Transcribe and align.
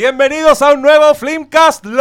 Bienvenidos 0.00 0.62
a 0.62 0.72
un 0.72 0.80
nuevo 0.80 1.14
Flimcast 1.14 1.84
Live. 1.84 2.00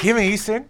¿Qué 0.00 0.14
me 0.14 0.22
dicen? 0.22 0.66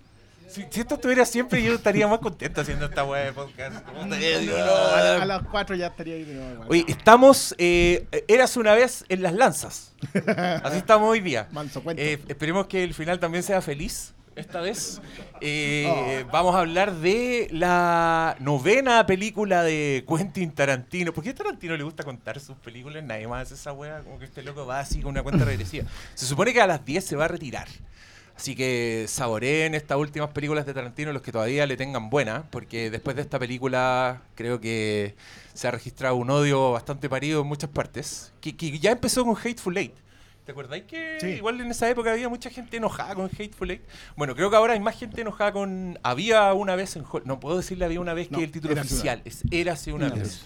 Si, 0.49 0.67
si 0.69 0.81
esto 0.81 0.97
estuviera 0.97 1.25
siempre, 1.25 1.63
yo 1.63 1.75
estaría 1.75 2.09
más 2.09 2.19
contento 2.19 2.61
haciendo 2.61 2.87
esta 2.87 3.05
web 3.05 3.25
de 3.27 3.33
podcast. 3.33 3.87
¿Cómo 3.87 4.03
estaría? 4.03 4.39
Digo, 4.41 4.59
no, 4.59 4.65
A, 4.65 5.23
a 5.23 5.27
las 5.27 5.43
4 5.45 5.77
ya 5.77 5.87
estaría 5.87 6.15
ahí 6.17 6.25
de 6.25 6.35
nuevo. 6.35 6.65
Oye, 6.67 6.85
estamos. 6.89 7.55
Eh, 7.59 8.09
eras 8.27 8.57
una 8.57 8.75
vez 8.75 9.05
en 9.09 9.23
las 9.23 9.35
lanzas. 9.35 9.93
Así 10.65 10.79
estamos 10.79 11.09
hoy 11.09 11.21
día. 11.21 11.47
Manso. 11.53 11.85
Eh, 11.97 12.19
esperemos 12.27 12.67
que 12.67 12.83
el 12.83 12.95
final 12.95 13.21
también 13.21 13.45
sea 13.45 13.63
feliz. 13.63 14.13
Esta 14.35 14.61
vez 14.61 15.01
Eh, 15.41 16.25
vamos 16.31 16.55
a 16.55 16.61
hablar 16.61 16.95
de 16.95 17.49
la 17.51 18.37
novena 18.39 19.05
película 19.07 19.63
de 19.63 20.05
Quentin 20.09 20.53
Tarantino. 20.53 21.13
¿Por 21.13 21.25
qué 21.25 21.31
a 21.31 21.35
Tarantino 21.35 21.77
le 21.77 21.83
gusta 21.83 22.05
contar 22.05 22.39
sus 22.39 22.57
películas? 22.57 23.03
Nadie 23.03 23.27
más 23.27 23.43
hace 23.43 23.55
esa 23.55 23.73
wea, 23.73 24.01
como 24.01 24.19
que 24.19 24.27
este 24.27 24.43
loco 24.43 24.65
va 24.65 24.79
así 24.81 25.01
con 25.01 25.11
una 25.11 25.23
cuenta 25.23 25.45
regresiva. 25.45 25.87
Se 26.15 26.27
supone 26.27 26.53
que 26.53 26.61
a 26.61 26.67
las 26.67 26.85
10 26.85 27.05
se 27.05 27.17
va 27.17 27.25
a 27.25 27.29
retirar. 27.29 27.67
Así 28.37 28.55
que 28.55 29.07
saboreen 29.09 29.75
estas 29.75 29.99
últimas 29.99 30.31
películas 30.31 30.65
de 30.65 30.73
Tarantino, 30.75 31.13
los 31.13 31.23
que 31.23 31.33
todavía 31.33 31.67
le 31.67 31.77
tengan 31.77 32.09
buena, 32.09 32.45
porque 32.51 32.91
después 32.91 33.17
de 33.17 33.23
esta 33.23 33.39
película 33.39 34.23
creo 34.37 34.61
que 34.61 35.17
se 35.55 35.69
ha 35.69 35.71
registrado 35.73 36.17
un 36.17 36.31
odio 36.31 36.73
bastante 36.73 37.09
parido 37.09 37.43
en 37.43 37.49
muchas 37.49 37.71
partes, 37.71 38.33
que, 38.41 38.57
que 38.57 38.79
ya 38.79 38.93
empezó 38.93 39.25
con 39.25 39.37
Hateful 39.37 39.77
Eight. 39.77 39.95
¿Te 40.45 40.51
acordáis 40.53 40.85
que 40.85 41.19
Sí. 41.21 41.27
igual 41.29 41.61
en 41.61 41.71
esa 41.71 41.89
época 41.89 42.11
había 42.13 42.29
mucha 42.29 42.51
gente 42.51 42.77
enojada 42.77 43.15
con 43.15 43.27
Hateful 43.27 43.71
Eight? 43.71 43.83
Bueno, 44.17 44.35
creo 44.35 44.51
que 44.51 44.57
ahora 44.57 44.73
hay 44.73 44.81
más 44.81 44.99
gente 44.99 45.21
enojada 45.21 45.53
con... 45.53 45.99
Había 46.03 46.53
una 46.53 46.75
vez 46.75 46.97
en... 46.97 47.05
No 47.25 47.39
puedo 47.39 47.57
decirle 47.59 47.85
había 47.85 48.01
una 48.01 48.13
vez 48.13 48.31
No, 48.31 48.39
que 48.39 48.45
el 48.45 48.51
título 48.51 48.73
una 48.73 48.83
oficial 48.83 49.23
es 49.25 49.43
Érase 49.53 49.93
una 49.93 50.07
Érase. 50.09 50.21
vez. 50.23 50.43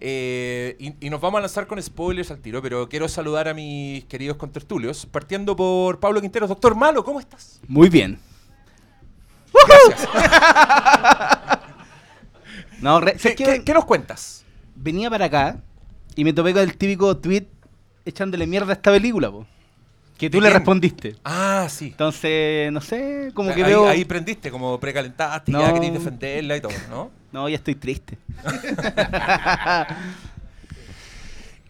Eh, 0.00 0.76
y, 0.78 1.06
y 1.06 1.10
nos 1.10 1.20
vamos 1.20 1.38
a 1.38 1.40
lanzar 1.40 1.66
con 1.66 1.82
spoilers 1.82 2.30
al 2.30 2.38
tiro, 2.40 2.60
pero 2.62 2.88
quiero 2.88 3.08
saludar 3.08 3.48
a 3.48 3.54
mis 3.54 4.04
queridos 4.04 4.36
contertulios, 4.36 5.06
partiendo 5.06 5.56
por 5.56 5.98
Pablo 5.98 6.20
Quinteros. 6.20 6.48
Doctor 6.50 6.74
Malo, 6.76 7.02
¿cómo 7.02 7.18
estás? 7.18 7.58
Muy 7.66 7.88
bien. 7.88 8.18
Gracias. 9.66 10.08
No, 12.80 13.00
re- 13.00 13.14
¿Qué, 13.14 13.18
¿sabes 13.18 13.36
qué? 13.36 13.44
qué- 13.44 13.64
qué 13.64 13.74
nos 13.74 13.84
cuentas? 13.84 14.44
Venía 14.76 15.10
para 15.10 15.24
acá 15.24 15.56
y 16.14 16.22
me 16.22 16.32
topé 16.32 16.52
con 16.52 16.62
el 16.62 16.76
típico 16.76 17.16
tweet 17.16 17.46
echándole 18.08 18.46
mierda 18.46 18.70
a 18.70 18.74
esta 18.74 18.90
película, 18.90 19.30
po. 19.30 19.46
Que 20.16 20.28
tú 20.28 20.38
¿De 20.40 20.48
le 20.48 20.50
respondiste. 20.50 21.14
Ah, 21.24 21.68
sí. 21.70 21.86
Entonces, 21.86 22.72
no 22.72 22.80
sé, 22.80 23.30
como 23.34 23.54
que 23.54 23.62
ahí, 23.62 23.70
veo... 23.70 23.88
ahí 23.88 24.04
prendiste, 24.04 24.50
como 24.50 24.80
precalentaste, 24.80 25.52
No. 25.52 25.60
ya 25.60 25.72
querías 25.72 25.92
defenderla 25.92 26.56
y 26.56 26.60
todo, 26.60 26.72
¿no? 26.90 27.10
No, 27.30 27.48
ya 27.48 27.56
estoy 27.56 27.74
triste. 27.76 28.18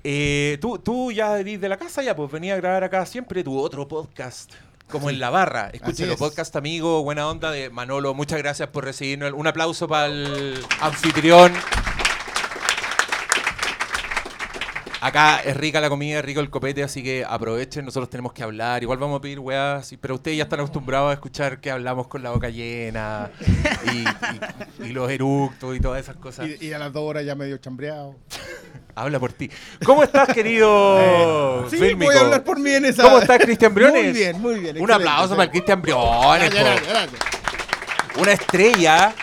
Eh, 0.04 0.56
tú, 0.60 0.78
tú 0.78 1.12
ya 1.12 1.38
eres 1.38 1.60
de 1.60 1.68
la 1.68 1.76
casa, 1.76 2.02
ya 2.02 2.16
pues 2.16 2.30
venía 2.30 2.54
a 2.54 2.56
grabar 2.56 2.84
acá 2.84 3.04
siempre 3.04 3.44
tu 3.44 3.58
otro 3.58 3.86
podcast. 3.88 4.52
Como 4.88 5.10
en 5.10 5.18
la 5.18 5.28
barra. 5.28 5.68
Escúchelo, 5.70 6.12
es. 6.14 6.18
podcast 6.18 6.56
amigo, 6.56 7.02
buena 7.02 7.28
onda 7.28 7.50
de 7.50 7.68
Manolo. 7.68 8.14
Muchas 8.14 8.38
gracias 8.38 8.70
por 8.70 8.84
recibirnos. 8.84 9.32
Un 9.34 9.46
aplauso 9.46 9.86
para 9.86 10.06
el 10.06 10.58
anfitrión. 10.80 11.52
Acá 15.00 15.40
es 15.44 15.56
rica 15.56 15.80
la 15.80 15.88
comida, 15.88 16.18
es 16.18 16.24
rico 16.24 16.40
el 16.40 16.50
copete, 16.50 16.82
así 16.82 17.02
que 17.04 17.24
aprovechen, 17.28 17.84
nosotros 17.84 18.10
tenemos 18.10 18.32
que 18.32 18.42
hablar. 18.42 18.82
Igual 18.82 18.98
vamos 18.98 19.18
a 19.18 19.20
pedir 19.20 19.38
weas, 19.38 19.94
pero 20.00 20.16
ustedes 20.16 20.36
ya 20.36 20.42
están 20.44 20.58
acostumbrados 20.58 21.10
a 21.10 21.12
escuchar 21.12 21.60
que 21.60 21.70
hablamos 21.70 22.08
con 22.08 22.22
la 22.22 22.30
boca 22.30 22.48
llena 22.48 23.30
y, 23.92 24.84
y- 24.84 24.88
y 24.88 24.92
los 24.92 25.08
eructos 25.10 25.76
y 25.76 25.80
todas 25.80 26.00
esas 26.02 26.16
cosas. 26.16 26.48
Y, 26.60 26.66
y 26.66 26.72
a 26.72 26.78
las 26.78 26.92
2 26.92 27.02
horas 27.02 27.24
ya 27.24 27.36
medio 27.36 27.56
chambreado. 27.58 28.16
Habla 28.96 29.20
por 29.20 29.32
ti. 29.32 29.48
¿Cómo 29.84 30.02
estás, 30.02 30.28
querido 30.34 31.68
Sí, 31.70 31.76
fílmico? 31.76 32.10
voy 32.10 32.16
a 32.16 32.20
hablar 32.20 32.42
por 32.42 32.58
mí 32.58 32.70
en 32.72 32.84
esa. 32.86 33.04
¿Cómo 33.04 33.18
estás, 33.20 33.38
Cristian 33.38 33.72
Briones? 33.72 34.02
Muy 34.02 34.12
bien, 34.12 34.40
muy 34.42 34.58
bien. 34.58 34.80
Un 34.82 34.90
aplauso 34.90 35.30
para 35.36 35.44
el. 35.44 35.50
Cristian 35.50 35.80
Briones. 35.80 36.50
Gracias, 36.52 36.88
gracias. 36.88 37.20
Una 38.20 38.32
estrella. 38.32 39.14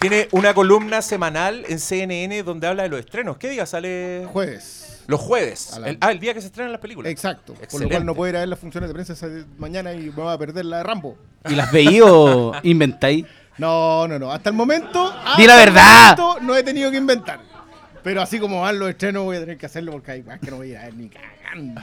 Tiene 0.00 0.28
una 0.32 0.54
columna 0.54 1.02
semanal 1.02 1.64
en 1.68 1.78
CNN 1.80 2.42
donde 2.44 2.66
habla 2.68 2.84
de 2.84 2.88
los 2.88 3.00
estrenos. 3.00 3.36
¿Qué 3.36 3.50
día 3.50 3.66
sale? 3.66 4.26
Jueves. 4.32 4.97
Los 5.08 5.20
jueves. 5.20 5.76
La- 5.80 5.88
El- 5.88 5.98
ah, 6.00 6.12
el 6.12 6.20
día 6.20 6.32
que 6.34 6.40
se 6.40 6.46
estrenan 6.46 6.70
las 6.70 6.80
películas. 6.80 7.10
Exacto. 7.10 7.54
Por 7.54 7.58
lo 7.58 7.64
Excelente. 7.64 7.94
cual 7.96 8.06
no 8.06 8.14
puedo 8.14 8.30
ir 8.30 8.36
a 8.36 8.40
ver 8.40 8.48
las 8.48 8.58
funciones 8.60 8.88
de 8.88 8.94
prensa 8.94 9.14
esa 9.14 9.26
mañana 9.58 9.92
y 9.92 10.04
me 10.04 10.10
voy 10.10 10.32
a 10.32 10.38
perder 10.38 10.64
la 10.66 10.76
de 10.78 10.82
Rambo. 10.84 11.18
¿Y 11.48 11.54
las 11.56 11.72
veí 11.72 12.00
o 12.00 12.52
inventáis? 12.62 13.24
No, 13.56 14.06
no, 14.06 14.18
no. 14.20 14.30
Hasta 14.30 14.50
el 14.50 14.54
momento. 14.54 15.10
Di 15.36 15.46
la 15.46 15.54
hasta 15.54 15.64
el 15.64 15.64
verdad. 15.74 16.16
momento 16.18 16.40
no 16.46 16.54
he 16.56 16.62
tenido 16.62 16.90
que 16.92 16.96
inventar. 16.98 17.40
Pero 18.04 18.22
así 18.22 18.38
como 18.38 18.60
van 18.60 18.78
los 18.78 18.88
estrenos, 18.90 19.24
voy 19.24 19.36
a 19.36 19.40
tener 19.40 19.58
que 19.58 19.66
hacerlo 19.66 19.90
porque 19.92 20.12
hay 20.12 20.22
más 20.22 20.38
que 20.38 20.50
no 20.50 20.58
voy 20.58 20.68
a 20.68 20.70
ir 20.72 20.76
a 20.76 20.84
ver 20.84 20.94
ni 20.94 21.08
cagando. 21.08 21.80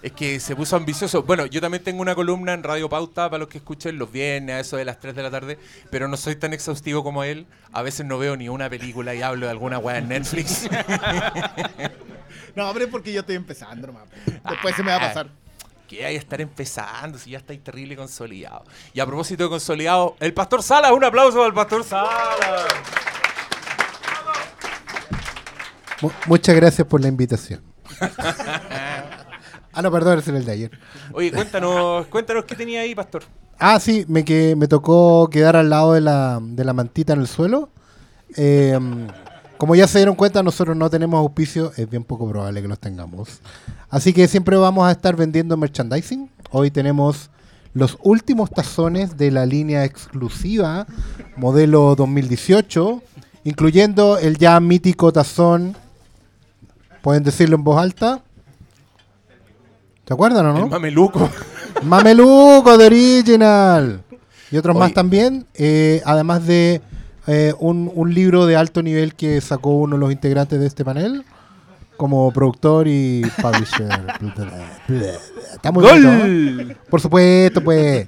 Es 0.00 0.12
que 0.12 0.38
se 0.38 0.54
puso 0.54 0.76
ambicioso. 0.76 1.24
Bueno, 1.24 1.46
yo 1.46 1.60
también 1.60 1.82
tengo 1.82 2.00
una 2.02 2.14
columna 2.14 2.52
en 2.54 2.62
Radio 2.62 2.88
Pauta 2.88 3.28
para 3.28 3.38
los 3.40 3.48
que 3.48 3.58
escuchen 3.58 3.98
los 3.98 4.12
viernes 4.12 4.54
a 4.54 4.60
eso 4.60 4.76
de 4.76 4.84
las 4.84 5.00
3 5.00 5.14
de 5.16 5.22
la 5.24 5.30
tarde, 5.30 5.58
pero 5.90 6.06
no 6.06 6.16
soy 6.16 6.36
tan 6.36 6.52
exhaustivo 6.52 7.02
como 7.02 7.24
él. 7.24 7.46
A 7.72 7.82
veces 7.82 8.06
no 8.06 8.16
veo 8.16 8.36
ni 8.36 8.48
una 8.48 8.70
película 8.70 9.14
y 9.14 9.22
hablo 9.22 9.46
de 9.46 9.50
alguna 9.52 9.78
weá 9.78 9.98
en 9.98 10.08
Netflix. 10.08 10.68
No, 12.56 12.70
es 12.76 12.86
porque 12.88 13.12
yo 13.12 13.20
estoy 13.20 13.36
empezando 13.36 13.86
nomás. 13.86 14.04
Después 14.48 14.74
se 14.74 14.82
me 14.82 14.90
va 14.90 14.96
a 14.96 15.00
pasar. 15.00 15.28
Que 15.86 16.04
hay 16.04 16.14
que 16.14 16.18
estar 16.18 16.40
empezando 16.40 17.16
si 17.16 17.30
ya 17.30 17.38
estáis 17.38 17.62
terrible 17.62 17.94
consolidado. 17.94 18.64
Y 18.92 18.98
a 18.98 19.06
propósito 19.06 19.44
de 19.44 19.48
consolidado, 19.48 20.16
el 20.18 20.34
Pastor 20.34 20.62
Sala, 20.64 20.92
un 20.92 21.04
aplauso 21.04 21.44
al 21.44 21.54
Pastor 21.54 21.84
Sala. 21.84 22.66
Mu- 26.00 26.10
muchas 26.26 26.56
gracias 26.56 26.86
por 26.86 27.00
la 27.00 27.06
invitación. 27.08 27.62
ah, 29.78 29.82
no, 29.82 29.92
perdón, 29.92 30.18
ese 30.18 30.30
era 30.30 30.38
el 30.38 30.44
de 30.44 30.52
ayer. 30.52 30.70
Oye, 31.12 31.30
cuéntanos, 31.30 32.06
cuéntanos 32.06 32.44
qué 32.44 32.54
tenía 32.54 32.80
ahí, 32.80 32.94
Pastor. 32.94 33.22
Ah, 33.58 33.78
sí, 33.80 34.04
me, 34.08 34.24
que, 34.24 34.56
me 34.56 34.68
tocó 34.68 35.28
quedar 35.30 35.56
al 35.56 35.70
lado 35.70 35.92
de 35.92 36.00
la, 36.00 36.40
de 36.42 36.64
la 36.64 36.72
mantita 36.72 37.12
en 37.12 37.20
el 37.20 37.28
suelo. 37.28 37.68
Eh, 38.36 38.78
como 39.58 39.74
ya 39.74 39.88
se 39.88 39.98
dieron 39.98 40.14
cuenta, 40.14 40.42
nosotros 40.42 40.76
no 40.76 40.88
tenemos 40.88 41.18
auspicio, 41.18 41.72
es 41.76 41.90
bien 41.90 42.04
poco 42.04 42.28
probable 42.28 42.62
que 42.62 42.68
los 42.68 42.78
tengamos. 42.78 43.40
Así 43.90 44.12
que 44.12 44.28
siempre 44.28 44.56
vamos 44.56 44.86
a 44.86 44.92
estar 44.92 45.16
vendiendo 45.16 45.56
merchandising. 45.56 46.30
Hoy 46.52 46.70
tenemos 46.70 47.30
los 47.74 47.98
últimos 48.02 48.50
tazones 48.50 49.16
de 49.16 49.32
la 49.32 49.46
línea 49.46 49.84
exclusiva, 49.84 50.86
modelo 51.36 51.96
2018, 51.96 53.02
incluyendo 53.44 54.18
el 54.18 54.38
ya 54.38 54.58
mítico 54.60 55.12
tazón. 55.12 55.76
¿Pueden 57.02 57.24
decirlo 57.24 57.56
en 57.56 57.64
voz 57.64 57.80
alta? 57.80 58.22
¿Se 60.08 60.14
acuerdan 60.14 60.46
o 60.46 60.52
no? 60.54 60.64
El 60.64 60.70
mameluco. 60.70 61.28
Mameluco 61.82 62.78
de 62.78 62.86
Original. 62.86 64.02
Y 64.50 64.56
otros 64.56 64.74
más 64.74 64.94
también. 64.94 65.46
eh, 65.54 66.00
además 66.06 66.46
de 66.46 66.80
eh, 67.26 67.52
un, 67.58 67.92
un 67.94 68.14
libro 68.14 68.46
de 68.46 68.56
alto 68.56 68.82
nivel 68.82 69.14
que 69.14 69.38
sacó 69.42 69.70
uno 69.72 69.96
de 69.96 70.00
los 70.00 70.10
integrantes 70.10 70.58
de 70.58 70.66
este 70.66 70.82
panel. 70.82 71.24
Como 71.98 72.32
productor 72.32 72.88
y 72.88 73.20
publisher. 73.42 73.88
Está 75.52 75.72
muy 75.72 75.84
bonito, 75.84 76.10
¿no? 76.10 76.74
Por 76.88 77.00
supuesto, 77.02 77.62
pues. 77.62 78.06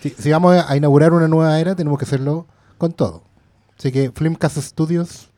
Si, 0.00 0.10
si 0.10 0.30
vamos 0.30 0.64
a 0.66 0.76
inaugurar 0.76 1.12
una 1.12 1.28
nueva 1.28 1.60
era, 1.60 1.74
tenemos 1.74 1.98
que 1.98 2.04
hacerlo 2.06 2.46
con 2.78 2.92
todo. 2.92 3.22
Así 3.78 3.92
que 3.92 4.10
Flimcast 4.12 4.56
Studios. 4.58 5.28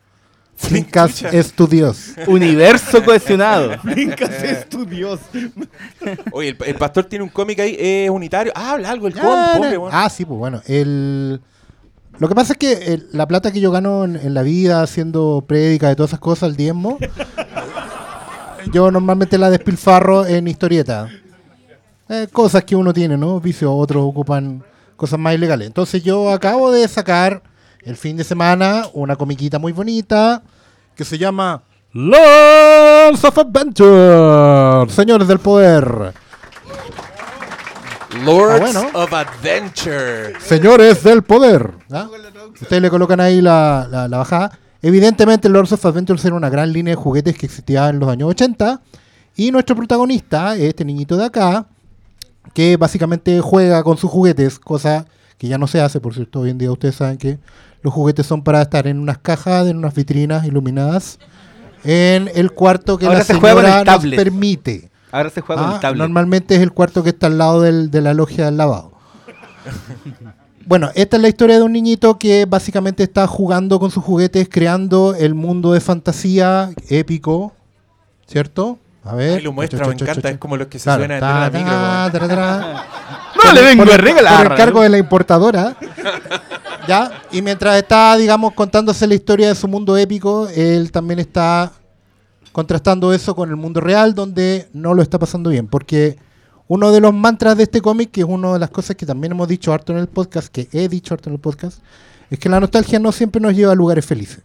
Flimcast 0.57 1.19
Chucha. 1.23 1.43
Studios. 1.43 2.13
Universo 2.27 3.05
cohesionado. 3.05 3.73
Brincas 3.83 4.31
estudios. 4.43 5.21
Oye, 6.33 6.51
el, 6.51 6.57
el 6.65 6.75
Pastor 6.77 7.05
tiene 7.05 7.23
un 7.25 7.29
cómic 7.31 7.59
ahí, 7.61 7.77
es 7.79 8.11
unitario. 8.11 8.53
Ah, 8.55 8.73
habla 8.73 8.91
algo, 8.91 9.09
el 9.09 9.15
Ah, 9.21 9.55
bueno. 9.59 9.89
ah, 9.93 10.09
sí, 10.09 10.25
pues 10.25 10.39
bueno. 10.39 10.63
El, 10.67 11.41
lo 12.19 12.29
que 12.29 12.35
pasa 12.35 12.53
es 12.53 12.59
que 12.59 12.73
el- 12.95 13.09
la 13.13 13.27
plata 13.27 13.51
que 13.53 13.61
yo 13.61 13.71
gano 13.73 14.05
en, 14.05 14.17
en 14.17 14.33
la 14.35 14.43
vida 14.43 14.83
haciendo 14.83 15.45
prédica 15.47 15.89
de 15.89 15.97
todas 15.97 16.11
esas 16.11 16.21
cosas, 16.21 16.51
el 16.51 16.57
diezmo, 16.57 16.99
yo 18.73 18.91
normalmente 18.91 19.39
la 19.39 19.51
despilfarro 19.51 20.25
en 20.27 20.49
historieta. 20.49 21.09
Eh, 22.09 22.29
cosas 22.33 22.65
que 22.65 22.77
uno 22.77 22.93
tiene, 22.93 23.17
¿no? 23.17 23.41
Vicios, 23.41 23.71
otros 23.75 24.05
ocupan 24.05 24.63
cosas 24.97 25.19
más 25.19 25.35
ilegales. 25.35 25.67
Entonces 25.67 26.03
yo 26.03 26.31
acabo 26.31 26.71
de 26.71 26.87
sacar 26.87 27.43
el 27.85 27.97
fin 27.97 28.17
de 28.17 28.25
semana 28.25 28.87
una 28.95 29.17
comiquita 29.17 29.59
muy 29.59 29.73
bonita 29.73 30.43
que 30.95 31.05
se 31.05 31.19
llama 31.19 31.63
Lords 31.93 33.25
of 33.25 33.39
Adventure, 33.39 34.91
Señores 34.93 35.29
del 35.29 35.39
Poder. 35.39 36.13
Lords 38.25 38.55
ah, 38.55 38.59
bueno. 38.61 38.91
of 38.95 39.13
Adventure. 39.13 40.33
Señores 40.41 41.03
del 41.03 41.23
poder. 41.23 41.73
¿ah? 41.91 42.09
Ustedes 42.61 42.81
le 42.83 42.91
colocan 42.91 43.19
ahí 43.21 43.41
la, 43.41 43.89
la- 43.91 44.07
la 44.09 44.19
bajada. 44.19 44.57
Evidentemente, 44.83 45.49
Lords 45.49 45.73
of 45.73 45.85
Adventure 45.85 46.21
era 46.25 46.35
una 46.37 46.49
gran 46.49 46.73
línea 46.73 46.93
de 46.93 46.97
juguetes 46.97 47.37
que 47.37 47.47
existía 47.47 47.89
en 47.89 47.99
los 47.99 48.09
años 48.09 48.31
80. 48.31 48.81
Y 49.37 49.51
nuestro 49.51 49.75
protagonista, 49.75 50.55
este 50.57 50.85
niñito 50.85 51.17
de 51.17 51.25
acá, 51.25 51.67
que 52.53 52.77
básicamente 52.77 53.41
juega 53.41 53.83
con 53.83 53.97
sus 53.97 54.11
juguetes, 54.11 54.61
cosa 54.61 55.07
que 55.39 55.49
ya 55.49 55.59
no 55.59 55.67
se 55.67 55.81
hace, 55.81 55.99
por 56.01 56.15
cierto. 56.15 56.41
Hoy 56.41 56.51
en 56.51 56.59
día 56.59 56.71
ustedes 56.71 56.95
saben 56.95 57.19
que 57.19 57.39
Los 57.85 57.93
juguetes 57.95 58.25
son 58.27 58.43
para 58.43 58.63
estar 58.63 58.87
en 58.89 58.99
unas 58.99 59.19
cajas, 59.19 59.69
en 59.69 59.77
unas 59.77 59.95
vitrinas 59.95 60.45
iluminadas, 60.47 61.19
en 61.85 62.29
el 62.35 62.51
cuarto 62.51 62.97
que 62.99 63.05
Ahora 63.07 63.19
la 63.19 63.25
se 63.25 63.35
juega 63.35 63.55
con 63.55 63.65
el 63.67 63.71
señora 63.73 63.93
nos 63.99 64.07
permite. 64.17 64.91
Ahora 65.13 65.29
se 65.31 65.41
juega 65.43 65.63
con 65.63 65.71
Ah, 65.71 65.75
el 65.77 65.81
tablet. 65.81 65.99
Normalmente 65.99 66.57
es 66.57 66.63
el 66.63 66.73
cuarto 66.73 67.03
que 67.05 67.11
está 67.11 67.27
al 67.29 67.37
lado 67.39 67.61
del- 67.61 67.91
de 67.91 68.01
la 68.01 68.15
logia 68.15 68.47
del 68.47 68.57
lavado. 68.57 68.93
bueno, 70.67 70.89
esta 70.95 71.17
es 71.17 71.23
la 71.23 71.29
historia 71.29 71.57
de 71.59 71.63
un 71.63 71.73
niñito 71.73 72.19
que 72.19 72.47
básicamente 72.47 73.03
está 73.03 73.27
jugando 73.27 73.79
con 73.79 73.91
sus 73.91 74.03
juguetes, 74.03 74.49
creando 74.51 75.15
el 75.15 75.35
mundo 75.35 75.73
de 75.75 75.81
fantasía 75.81 76.71
épico, 76.89 77.53
¿cierto? 78.27 78.79
A 79.05 79.15
ver. 79.15 79.37
Ahí 79.39 79.43
lo 79.45 79.53
muestra, 79.53 79.81
Cho, 79.85 79.91
me 79.91 79.97
cho, 79.97 80.05
encanta. 80.07 80.23
cho. 80.23 80.29
Es 80.29 80.39
como 80.39 80.57
los 80.57 80.69
que 80.69 80.79
se 80.79 80.85
Claro. 80.85 81.01
suenan 81.01 81.19
en 81.23 81.23
la 81.23 82.11
micro. 82.11 82.19
No 83.45 83.53
le 83.53 83.63
vengo 83.63 83.85
por, 83.85 83.93
a 83.93 83.97
por 83.97 84.05
regalar. 84.05 84.53
encargo 84.53 84.83
de 84.83 84.89
la 84.89 84.99
importadora. 84.99 85.77
¿Ya? 86.89 87.23
Y 87.33 87.43
mientras 87.43 87.77
está, 87.77 88.17
digamos, 88.17 88.53
contándose 88.53 89.07
la 89.07 89.15
historia 89.15 89.49
de 89.49 89.55
su 89.55 89.69
mundo 89.69 89.97
épico, 89.97 90.49
él 90.49 90.93
también 90.93 91.19
está 91.19 91.73
contrastando 92.53 93.13
eso 93.13 93.35
con 93.35 93.51
el 93.51 93.57
mundo 93.57 93.81
real, 93.81 94.15
donde 94.15 94.69
no 94.73 94.95
lo 94.95 95.03
está 95.03 95.19
pasando 95.19 95.51
bien. 95.51 95.67
Porque 95.67 96.19
uno 96.69 96.93
de 96.93 97.01
los 97.01 97.13
mantras 97.13 97.57
de 97.57 97.65
este 97.65 97.81
cómic, 97.81 98.11
que 98.11 98.21
es 98.21 98.27
una 98.27 98.53
de 98.53 98.59
las 98.59 98.71
cosas 98.71 98.97
que 98.97 99.07
también 99.07 99.33
hemos 99.33 99.49
dicho 99.49 99.73
harto 99.73 99.93
en 99.93 99.99
el 99.99 100.09
podcast, 100.09 100.49
que 100.49 100.69
he 100.73 100.89
dicho 100.89 101.15
harto 101.15 101.31
en 101.31 101.35
el 101.35 101.41
podcast, 101.41 101.81
es 102.31 102.39
que 102.39 102.49
la 102.49 102.61
nostalgia 102.61 102.99
no 102.99 103.13
siempre 103.13 103.41
nos 103.41 103.55
lleva 103.55 103.73
a 103.73 103.75
lugares 103.75 104.07
felices. 104.07 104.45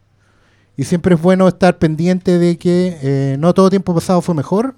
Y 0.75 0.85
siempre 0.85 1.15
es 1.15 1.21
bueno 1.21 1.47
estar 1.47 1.77
pendiente 1.77 2.39
de 2.39 2.57
que 2.57 2.97
eh, 3.01 3.37
no 3.37 3.53
todo 3.53 3.69
tiempo 3.69 3.93
pasado 3.93 4.21
fue 4.21 4.33
mejor 4.33 4.75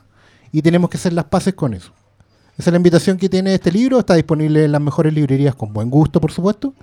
y 0.51 0.61
tenemos 0.61 0.89
que 0.89 0.97
hacer 0.97 1.13
las 1.13 1.25
paces 1.25 1.53
con 1.53 1.73
eso. 1.73 1.91
Esa 2.57 2.69
es 2.69 2.73
la 2.73 2.77
invitación 2.77 3.17
que 3.17 3.29
tiene 3.29 3.53
este 3.53 3.71
libro. 3.71 3.99
Está 3.99 4.15
disponible 4.15 4.65
en 4.65 4.71
las 4.71 4.81
mejores 4.81 5.13
librerías 5.13 5.55
con 5.55 5.73
buen 5.73 5.89
gusto, 5.89 6.21
por 6.21 6.31
supuesto. 6.31 6.73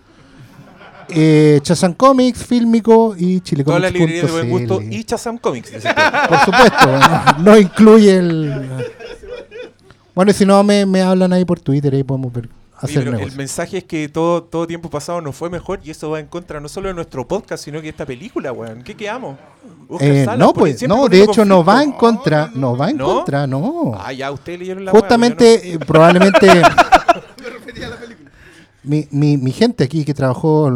Eh, 1.11 1.61
Chazan 1.63 1.95
Comics, 1.95 2.45
Fílmico 2.45 3.15
y 3.17 3.41
Todas 3.41 3.81
las 3.81 3.93
librerías 3.93 4.27
de 4.27 4.33
buen 4.33 4.51
gusto 4.51 4.83
y 4.83 5.05
Chazam 5.05 5.39
Comics. 5.39 5.71
Por 5.71 6.39
supuesto, 6.41 6.87
no, 6.87 7.39
no 7.39 7.59
incluye 7.59 8.17
el... 8.17 8.85
Bueno, 10.15 10.33
si 10.33 10.45
no, 10.45 10.63
me, 10.65 10.85
me 10.85 11.01
hablan 11.01 11.33
ahí 11.33 11.45
por 11.45 11.61
Twitter, 11.61 11.95
ahí 11.95 12.03
podemos 12.03 12.33
ver, 12.33 12.49
hacer 12.81 13.05
pero 13.05 13.19
el 13.19 13.33
mensaje 13.37 13.79
es 13.79 13.85
que 13.85 14.09
todo, 14.09 14.43
todo 14.43 14.67
tiempo 14.67 14.89
pasado 14.89 15.21
nos 15.21 15.35
fue 15.37 15.51
mejor 15.51 15.81
y 15.85 15.91
eso 15.91 16.11
va 16.11 16.21
en 16.21 16.27
contra 16.27 16.61
no 16.61 16.69
solo 16.69 16.89
de 16.89 16.95
nuestro 16.95 17.27
podcast, 17.27 17.65
sino 17.65 17.79
que 17.79 17.85
de 17.85 17.89
esta 17.91 18.07
película, 18.07 18.53
weón. 18.53 18.83
¿Qué 18.83 18.95
quedamos? 18.95 19.37
Eh, 20.01 20.23
Salas, 20.25 20.39
no, 20.39 20.53
pues, 20.53 20.83
no, 20.87 21.09
de 21.09 21.23
hecho 21.25 21.45
no 21.45 21.65
va 21.65 21.83
en 21.83 21.93
contra, 21.93 22.51
no 22.55 22.77
va 22.77 22.91
en 22.91 22.97
¿No? 22.99 23.07
contra, 23.17 23.47
no. 23.47 23.93
Ah, 23.99 24.13
ya, 24.13 24.31
ustedes 24.31 24.59
leyeron 24.61 24.85
la 24.85 24.93
Justamente, 24.93 25.73
eh, 25.75 25.79
probablemente. 25.79 26.47
mi, 28.83 29.07
mi, 29.11 29.37
mi 29.37 29.53
gente 29.53 29.85
aquí 29.85 30.05
que 30.05 30.15
trabajó, 30.15 30.71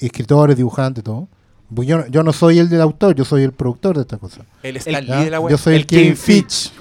escritores, 0.00 0.56
dibujantes, 0.56 1.04
todo. 1.04 1.28
pues 1.74 1.86
yo, 1.86 2.06
yo 2.06 2.22
no 2.22 2.32
soy 2.32 2.58
el 2.58 2.68
del 2.68 2.80
autor, 2.80 3.14
yo 3.14 3.24
soy 3.24 3.42
el 3.42 3.52
productor 3.52 3.96
de 3.96 4.02
esta 4.02 4.16
cosa. 4.18 4.38
no. 4.38 4.44
El 4.62 4.76
Stan 4.78 5.04
¿ya? 5.04 5.18
Lee 5.18 5.24
de 5.26 5.30
la 5.30 5.40
weá. 5.40 5.50
Yo 5.50 5.58
soy 5.58 5.74
el, 5.74 5.80
El 5.80 5.86
Kevin 5.86 6.16
Fitch. 6.16 6.72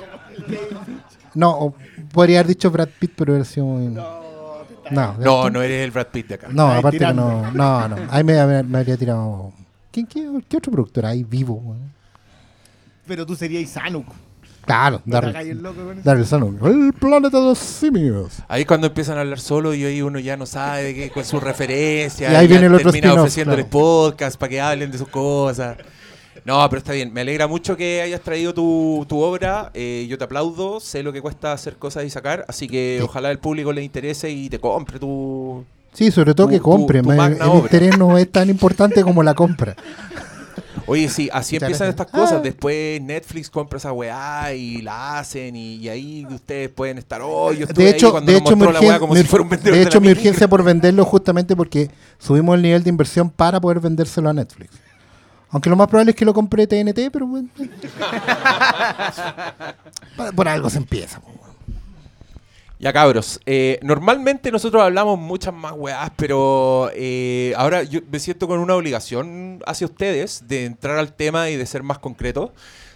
No, 1.35 1.75
podría 2.11 2.39
haber 2.39 2.47
dicho 2.47 2.71
Brad 2.71 2.89
Pitt, 2.99 3.11
pero 3.15 3.33
hubiera 3.33 3.45
sido 3.45 3.65
muy- 3.67 3.87
No, 3.93 4.18
No, 4.91 5.49
no 5.49 5.61
eres 5.61 5.83
el 5.85 5.91
Brad 5.91 6.07
Pitt 6.07 6.27
de 6.27 6.35
acá. 6.35 6.47
No, 6.51 6.69
Ahí 6.71 6.79
aparte 6.79 6.97
que 6.99 7.13
no. 7.13 7.51
No, 7.51 7.87
no. 7.87 7.95
Ahí 8.09 8.23
me, 8.23 8.45
me- 8.45 8.63
me 8.63 8.77
habría 8.79 8.97
tirado. 8.97 9.51
¿Quién, 9.91 10.05
qué, 10.07 10.27
qué 10.47 10.57
otro 10.57 10.71
productor 10.71 11.05
hay 11.05 11.23
vivo? 11.23 11.55
weón? 11.55 11.91
Pero 13.07 13.25
tú 13.25 13.35
serías 13.35 13.69
Sanuk. 13.69 14.05
Claro, 14.65 15.01
No 15.05 15.13
Darryl. 15.19 15.63
Darryl 16.03 16.25
Sano. 16.27 16.53
El 16.67 16.93
planeta 16.93 17.39
de 17.39 17.43
los 17.43 17.57
simios. 17.57 18.33
Ahí 18.47 18.65
cuando 18.65 18.85
empiezan 18.85 19.17
a 19.17 19.21
hablar 19.21 19.39
solo 19.39 19.73
y 19.73 19.83
ahí 19.83 20.01
uno 20.03 20.19
ya 20.19 20.37
no 20.37 20.45
sabe 20.45 20.93
qué, 20.93 21.09
con 21.09 21.25
sus 21.25 21.41
referencias. 21.41 22.31
Y 22.31 22.35
ahí 22.35 22.47
ya 22.47 22.51
viene 22.51 22.67
el 22.67 22.75
otro 22.75 22.91
termina 22.91 23.07
spin-off, 23.07 23.19
ofreciéndoles 23.21 23.65
claro. 23.65 23.71
podcast 23.71 24.39
para 24.39 24.49
que 24.51 24.61
hablen 24.61 24.91
de 24.91 24.99
sus 24.99 25.07
cosas. 25.07 25.75
No, 26.49 26.67
pero 26.69 26.79
está 26.79 26.93
bien. 26.93 27.13
Me 27.13 27.21
alegra 27.21 27.45
mucho 27.47 27.77
que 27.77 28.01
hayas 28.01 28.21
traído 28.21 28.53
tu, 28.55 29.05
tu 29.07 29.19
obra. 29.21 29.69
Eh, 29.75 30.07
yo 30.09 30.17
te 30.17 30.23
aplaudo. 30.23 30.79
Sé 30.79 31.03
lo 31.03 31.13
que 31.13 31.21
cuesta 31.21 31.53
hacer 31.53 31.75
cosas 31.77 32.05
y 32.05 32.09
sacar. 32.09 32.43
Así 32.47 32.67
que 32.67 32.95
Sí. 32.99 33.03
ojalá 33.03 33.29
el 33.29 33.37
público 33.37 33.71
le 33.71 33.83
interese 33.83 34.31
y 34.31 34.49
te 34.49 34.57
compre 34.59 34.97
tu. 34.99 35.63
Sí, 35.93 36.09
sobre 36.11 36.33
todo 36.33 36.47
Tu- 36.47 36.53
que 36.53 36.59
compre. 36.59 37.01
tu 37.03 37.11
el 37.11 37.19
obra. 37.19 37.55
interés 37.59 37.97
no 37.99 38.17
es 38.17 38.31
tan 38.31 38.49
importante 38.49 39.03
como 39.03 39.21
la 39.21 39.35
compra. 39.35 39.75
Oye, 40.87 41.07
sí, 41.07 41.29
así 41.31 41.55
Muchas 41.55 41.67
empiezan 41.69 41.87
gracias. 41.87 41.89
estas 41.89 42.07
cosas. 42.07 42.39
Ah. 42.39 42.41
Después 42.41 42.99
Netflix 43.01 43.49
compra 43.51 43.77
esa 43.77 43.91
weá 43.93 44.51
y 44.55 44.81
la 44.81 45.19
hacen. 45.19 45.55
Y, 45.55 45.75
y 45.75 45.89
ahí 45.89 46.25
ustedes 46.31 46.69
pueden 46.69 46.97
estar. 46.97 47.21
Oh, 47.23 47.51
yo 47.53 47.67
De 47.67 47.83
ahí 47.83 47.89
hecho, 47.91 48.09
cuando 48.11 48.31
de 48.31 48.37
hecho, 48.39 48.55
mi, 48.55 48.63
mostró 48.63 48.71
la 48.73 48.79
weá 48.79 48.95
urgen- 48.95 48.99
como 48.99 49.13
mi- 49.13 49.21
si 49.21 49.27
fuera 49.27 49.43
un 49.43 49.49
vendedor 49.49 49.77
de 49.77 49.83
hecho 49.83 50.01
mi 50.01 50.07
micro. 50.07 50.21
urgencia 50.21 50.47
por 50.47 50.63
venderlo 50.63 51.05
justamente 51.05 51.55
porque 51.55 51.91
subimos 52.17 52.55
el 52.55 52.63
nivel 52.63 52.83
de 52.83 52.89
inversión 52.89 53.29
para 53.29 53.59
poder 53.61 53.79
vendérselo 53.79 54.29
a 54.29 54.33
Netflix. 54.33 54.71
Aunque 55.51 55.69
lo 55.69 55.75
más 55.75 55.87
probable 55.87 56.11
es 56.11 56.15
que 56.15 56.25
lo 56.25 56.33
compre 56.33 56.67
TNT, 56.67 57.11
pero 57.11 57.25
bueno. 57.25 57.49
por, 60.35 60.47
algo 60.47 60.69
se 60.69 60.77
empieza. 60.77 61.19
Ya 62.77 62.93
cabros, 62.93 63.41
eh, 63.45 63.77
normalmente 63.81 64.51
nosotros 64.51 64.81
hablamos 64.81 65.19
muchas 65.19 65.53
más 65.53 65.73
weás, 65.75 66.11
pero 66.15 66.89
eh, 66.93 67.53
ahora 67.57 67.83
yo 67.83 67.99
me 68.09 68.19
siento 68.19 68.47
con 68.47 68.59
una 68.59 68.75
obligación 68.75 69.59
hacia 69.65 69.85
ustedes 69.85 70.47
de 70.47 70.63
entrar 70.65 70.97
al 70.97 71.13
tema 71.13 71.49
y 71.49 71.57
de 71.57 71.65
ser 71.65 71.83
más 71.83 71.99
concretos. 71.99 72.51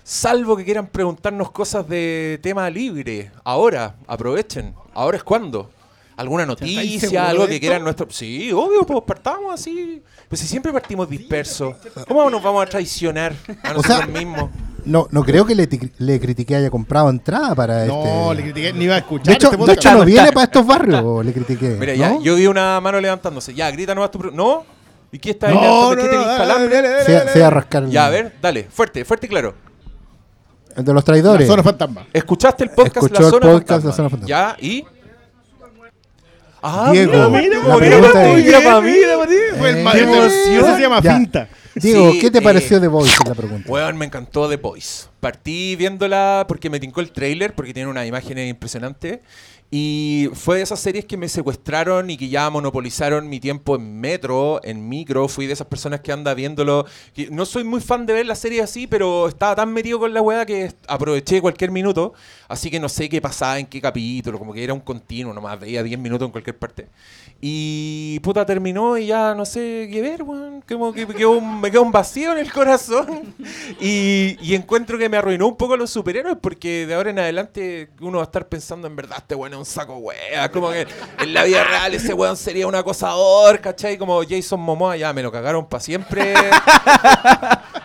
Salvo 0.05 0.55
que 0.55 0.63
quieran 0.63 0.87
preguntarnos 0.87 1.51
cosas 1.51 1.87
de 1.89 2.39
tema 2.41 2.69
libre. 2.69 3.31
Ahora, 3.43 3.95
aprovechen. 4.07 4.73
Ahora 4.93 5.17
es 5.17 5.23
cuando. 5.23 5.69
¿Alguna 6.15 6.43
¿Estáis 6.43 6.61
noticia? 7.01 7.27
Algo 7.29 7.47
de 7.47 7.53
que 7.53 7.59
quieran 7.59 7.83
nuestro... 7.83 8.07
Sí, 8.09 8.51
obvio, 8.51 8.85
pues 8.85 9.01
partamos 9.05 9.53
así. 9.53 10.01
Pues 10.29 10.41
si 10.41 10.47
siempre 10.47 10.71
partimos 10.71 11.09
dispersos. 11.09 11.75
¿Cómo 12.07 12.29
nos 12.29 12.41
vamos 12.43 12.63
a 12.63 12.69
traicionar 12.69 13.33
a 13.63 13.71
O 13.71 13.73
nosotros 13.75 13.97
sea, 13.97 14.07
mismos? 14.07 14.49
No, 14.85 15.07
no 15.11 15.23
creo 15.23 15.45
que 15.45 15.55
le, 15.55 15.67
le 15.97 16.19
critiqué 16.19 16.55
haya 16.57 16.69
comprado 16.69 17.09
entrada 17.09 17.55
para 17.55 17.85
No, 17.85 18.31
este. 18.31 18.35
le 18.35 18.51
critiqué, 18.51 18.73
ni 18.73 18.85
iba 18.85 18.95
a 18.95 18.97
escuchar. 18.99 19.27
de 19.27 19.33
hecho, 19.33 19.47
este 19.47 19.57
de 19.57 19.59
podcast. 19.59 19.79
hecho 19.79 19.97
no 19.97 20.05
viene 20.05 20.31
para 20.33 20.43
estos 20.43 20.67
barrios, 20.67 21.25
le 21.25 21.33
critiqué. 21.33 21.69
Mira, 21.79 21.93
¿no? 21.93 21.99
ya, 21.99 22.19
yo 22.21 22.35
vi 22.35 22.47
una 22.47 22.79
mano 22.81 22.99
levantándose. 22.99 23.53
Ya, 23.53 23.71
grita 23.71 23.95
nomás 23.95 24.11
tu... 24.11 24.19
¿No? 24.31 24.65
¿Y 25.11 25.19
qué 25.19 25.29
está 25.31 25.47
ahí 25.47 25.55
No, 25.55 25.95
no, 25.95 26.01
¿Qué 26.01 26.09
no, 26.15 26.23
se, 27.05 27.11
dale, 27.13 27.31
se 27.31 27.39
va 27.39 27.47
a 27.47 27.49
rascar 27.51 27.87
Ya, 27.87 28.05
a 28.07 28.09
ver, 28.09 28.33
dale, 28.41 28.63
fuerte, 28.69 29.05
fuerte 29.05 29.27
y 29.27 29.29
claro. 29.29 29.53
el 30.75 30.83
de 30.83 30.93
los 30.93 31.01
La 31.01 31.05
traidores. 31.05 31.47
zona 31.47 31.63
fantasma. 31.63 32.07
¿Escuchaste 32.11 32.63
el 32.65 32.71
podcast 32.71 32.97
Escuchó 32.97 33.13
La 33.21 33.25
el 33.27 33.31
Zona 33.31 33.45
podcast 33.53 33.69
Fantasma? 33.69 33.89
La 33.89 33.95
Zona 33.95 34.09
Fantasma. 34.09 34.27
Ya, 34.27 34.57
y... 34.59 34.85
Ah, 36.65 36.91
Diego, 36.93 37.29
mira, 37.29 37.29
mira, 37.29 37.67
la 37.67 37.75
mira, 37.77 37.97
mira, 38.35 38.61
para 38.63 38.81
mí, 38.81 38.91
Eh, 38.95 40.61
se 40.75 40.81
llama 40.81 41.01
Ya. 41.01 41.17
finta. 41.17 41.49
Diego, 41.75 42.11
Sí, 42.13 42.19
¿qué 42.19 42.31
te 42.31 42.37
eh, 42.37 42.41
pareció 42.41 42.79
de 42.79 42.87
Voice? 42.87 43.13
Es 43.21 43.27
la 43.27 43.35
pregunta. 43.35 43.69
Weón, 43.69 43.97
me 43.97 44.05
encantó 44.05 44.47
The 44.47 44.55
Boys. 44.55 45.09
Partí 45.19 45.75
viéndola 45.75 46.45
porque 46.47 46.69
me 46.69 46.79
tincó 46.79 47.01
el 47.01 47.11
trailer, 47.11 47.53
porque 47.53 47.73
tiene 47.73 47.89
unas 47.89 48.07
imágenes 48.07 48.49
impresionantes. 48.49 49.19
Y 49.71 50.29
fue 50.33 50.57
de 50.57 50.63
esas 50.63 50.79
series 50.79 51.05
que 51.05 51.17
me 51.17 51.27
secuestraron 51.27 52.09
y 52.09 52.17
que 52.17 52.29
ya 52.29 52.49
monopolizaron 52.49 53.27
mi 53.27 53.39
tiempo 53.39 53.75
en 53.75 53.99
metro, 53.99 54.59
en 54.63 54.87
micro. 54.87 55.27
Fui 55.27 55.47
de 55.47 55.53
esas 55.53 55.67
personas 55.67 56.01
que 56.01 56.11
anda 56.11 56.33
viéndolo. 56.33 56.85
no 57.31 57.45
soy 57.45 57.63
muy 57.63 57.81
fan 57.81 58.05
de 58.05 58.13
ver 58.13 58.25
las 58.25 58.39
series 58.39 58.63
así, 58.63 58.85
pero 58.85 59.27
estaba 59.27 59.55
tan 59.55 59.73
metido 59.73 59.99
con 59.99 60.13
la 60.13 60.21
weá 60.21 60.45
que 60.45 60.71
aproveché 60.87 61.41
cualquier 61.41 61.71
minuto. 61.71 62.13
Así 62.47 62.69
que 62.69 62.79
no 62.79 62.87
sé 62.87 63.09
qué 63.09 63.19
pasaba 63.19 63.57
en 63.57 63.65
qué 63.65 63.81
capítulo, 63.81 64.37
como 64.37 64.53
que 64.53 64.63
era 64.63 64.73
un 64.73 64.81
continuo, 64.81 65.33
nomás 65.33 65.59
veía 65.59 65.81
10 65.81 65.99
minutos 65.99 66.27
en 66.27 66.31
cualquier 66.31 66.57
parte. 66.57 66.87
Y 67.45 68.21
puta, 68.21 68.45
terminó 68.45 68.97
y 68.97 69.07
ya 69.07 69.35
no 69.35 69.43
sé 69.45 69.89
qué 69.91 70.01
ver, 70.01 70.23
weón. 70.23 70.63
Como 70.65 70.93
que 70.93 71.25
un, 71.25 71.59
me 71.59 71.69
quedó 71.69 71.81
un 71.81 71.91
vacío 71.91 72.31
en 72.31 72.37
el 72.37 72.49
corazón. 72.49 73.35
Y, 73.81 74.37
y 74.41 74.55
encuentro 74.55 74.97
que 74.97 75.09
me 75.09 75.17
arruinó 75.17 75.47
un 75.49 75.57
poco 75.57 75.75
los 75.75 75.89
superhéroes 75.89 76.37
porque 76.39 76.85
de 76.87 76.93
ahora 76.93 77.09
en 77.09 77.19
adelante 77.19 77.89
uno 77.99 78.19
va 78.19 78.23
a 78.23 78.27
estar 78.27 78.47
pensando 78.47 78.87
en 78.87 78.95
verdad, 78.95 79.17
este 79.17 79.35
weón 79.35 79.51
es 79.51 79.59
un 79.59 79.65
saco 79.65 79.97
wea. 79.97 80.49
Como 80.51 80.71
que 80.71 80.87
en 81.19 81.33
la 81.33 81.43
vida 81.43 81.65
real 81.65 81.93
ese 81.93 82.13
weón 82.13 82.37
sería 82.37 82.65
un 82.65 82.75
acosador, 82.75 83.59
¿cachai? 83.59 83.97
Como 83.97 84.21
Jason 84.23 84.61
Momoa, 84.61 84.95
ya 84.95 85.11
me 85.11 85.21
lo 85.21 85.29
cagaron 85.29 85.67
para 85.67 85.83
siempre. 85.83 86.33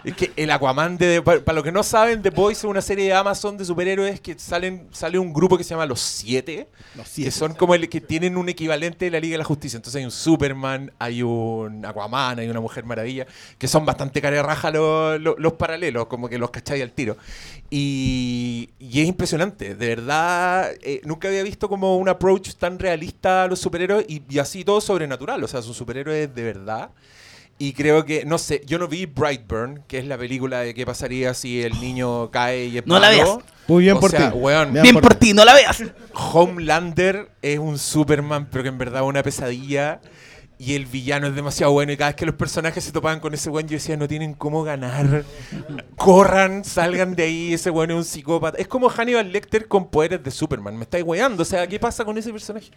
Es 0.05 0.14
que 0.14 0.33
el 0.37 0.50
Aquaman 0.50 0.97
de. 0.99 1.21
Para 1.23 1.52
los 1.55 1.64
que 1.64 1.73
no 1.73 1.83
saben, 1.83 2.23
The 2.23 2.31
Boys 2.31 2.59
es 2.59 2.64
una 2.64 2.81
serie 2.83 3.07
de 3.07 3.12
Amazon 3.14 3.57
de 3.57 3.64
superhéroes 3.64 4.21
que 4.21 4.38
salen 4.38 4.88
sale 4.93 5.19
un 5.19 5.33
grupo 5.33 5.59
que 5.59 5.64
se 5.64 5.71
llama 5.71 5.87
Los 5.87 6.00
Siete. 6.00 6.69
Los 6.95 7.07
Que 7.07 7.12
siete. 7.12 7.31
son 7.33 7.55
como 7.55 7.75
el 7.75 7.88
que 7.88 8.00
tienen 8.00 8.37
un 8.37 8.49
equivalente 8.49 9.05
de 9.07 9.11
la 9.11 9.21
Liga 9.21 9.35
de 9.35 9.38
la 9.38 9.45
Justicia. 9.45 9.76
Entonces 9.76 9.99
hay 9.99 10.05
un 10.05 10.11
Superman, 10.11 10.93
hay 10.99 11.23
un 11.23 11.85
Aquaman, 11.85 12.38
hay 12.38 12.49
una 12.49 12.61
Mujer 12.61 12.85
Maravilla, 12.85 13.26
que 13.59 13.69
son 13.69 13.85
bastante 13.85 14.21
cara 14.21 14.37
de 14.37 14.43
raja 14.43 14.71
los, 14.71 15.21
los- 15.21 15.35
los 15.38 15.52
paralelos, 15.55 16.07
como 16.07 16.28
que 16.28 16.38
los 16.38 16.50
cacháis 16.50 16.83
al 16.83 16.93
tiro. 16.93 17.17
Y, 17.71 18.71
y 18.78 19.00
es 19.02 19.09
impresionante, 19.09 19.75
de 19.75 19.88
verdad, 19.88 20.71
eh, 20.83 21.00
nunca 21.05 21.28
había 21.28 21.43
visto 21.43 21.69
como 21.69 21.97
un 21.99 22.09
approach 22.09 22.55
tan 22.55 22.78
realista 22.78 23.43
a 23.45 23.47
los 23.47 23.59
superhéroes 23.61 24.07
y, 24.09 24.23
y 24.28 24.38
así 24.38 24.64
todo 24.64 24.81
sobrenatural, 24.81 25.45
o 25.45 25.49
sea, 25.49 25.61
son 25.61 25.75
superhéroes 25.75 26.35
de 26.35 26.43
verdad. 26.43 26.90
Y 27.60 27.72
creo 27.72 28.04
que, 28.04 28.24
no 28.24 28.38
sé, 28.38 28.62
yo 28.66 28.78
no 28.78 28.86
vi 28.86 29.06
Brightburn, 29.06 29.82
que 29.88 29.98
es 29.98 30.04
la 30.06 30.16
película 30.16 30.60
de 30.60 30.74
qué 30.74 30.86
pasaría 30.86 31.34
si 31.34 31.60
el 31.62 31.80
niño 31.80 32.30
cae 32.30 32.66
y 32.66 32.78
es 32.78 32.86
No 32.86 33.00
la 33.00 33.08
malo. 33.10 33.24
veas. 33.38 33.38
Muy 33.66 33.82
bien 33.84 33.96
O 33.96 34.00
por 34.00 34.12
ti. 34.12 34.22
weón, 34.32 34.72
Bien 34.72 34.82
Bien 34.84 34.94
por 34.94 35.02
por 35.02 35.14
ti, 35.16 35.34
no 35.34 35.44
la 35.44 35.54
veas. 35.54 35.82
Homelander 36.14 37.28
es 37.42 37.58
un 37.58 37.78
Superman, 37.78 38.46
pero 38.50 38.62
que 38.62 38.68
en 38.68 38.78
verdad 38.78 39.02
es 39.02 39.08
una 39.08 39.22
pesadilla. 39.22 40.00
Y 40.60 40.74
el 40.74 40.86
villano 40.86 41.28
es 41.28 41.36
demasiado 41.36 41.72
bueno. 41.72 41.92
Y 41.92 41.96
cada 41.96 42.10
vez 42.10 42.16
que 42.16 42.26
los 42.26 42.34
personajes 42.34 42.82
se 42.82 42.90
topaban 42.90 43.20
con 43.20 43.32
ese 43.32 43.48
weón, 43.48 43.68
yo 43.68 43.74
decía, 43.74 43.96
no 43.96 44.08
tienen 44.08 44.34
cómo 44.34 44.64
ganar. 44.64 45.24
Corran, 45.96 46.64
salgan 46.64 47.14
de 47.14 47.22
ahí. 47.22 47.54
Ese 47.54 47.70
weón 47.70 47.92
es 47.92 47.96
un 47.96 48.04
psicópata. 48.04 48.58
Es 48.58 48.66
como 48.66 48.88
Hannibal 48.88 49.30
Lecter 49.30 49.68
con 49.68 49.88
poderes 49.88 50.22
de 50.24 50.30
Superman. 50.32 50.76
Me 50.76 50.82
estáis 50.82 51.04
weando. 51.04 51.42
O 51.42 51.46
sea, 51.46 51.66
¿qué 51.68 51.78
pasa 51.78 52.04
con 52.04 52.18
ese 52.18 52.32
personaje? 52.32 52.70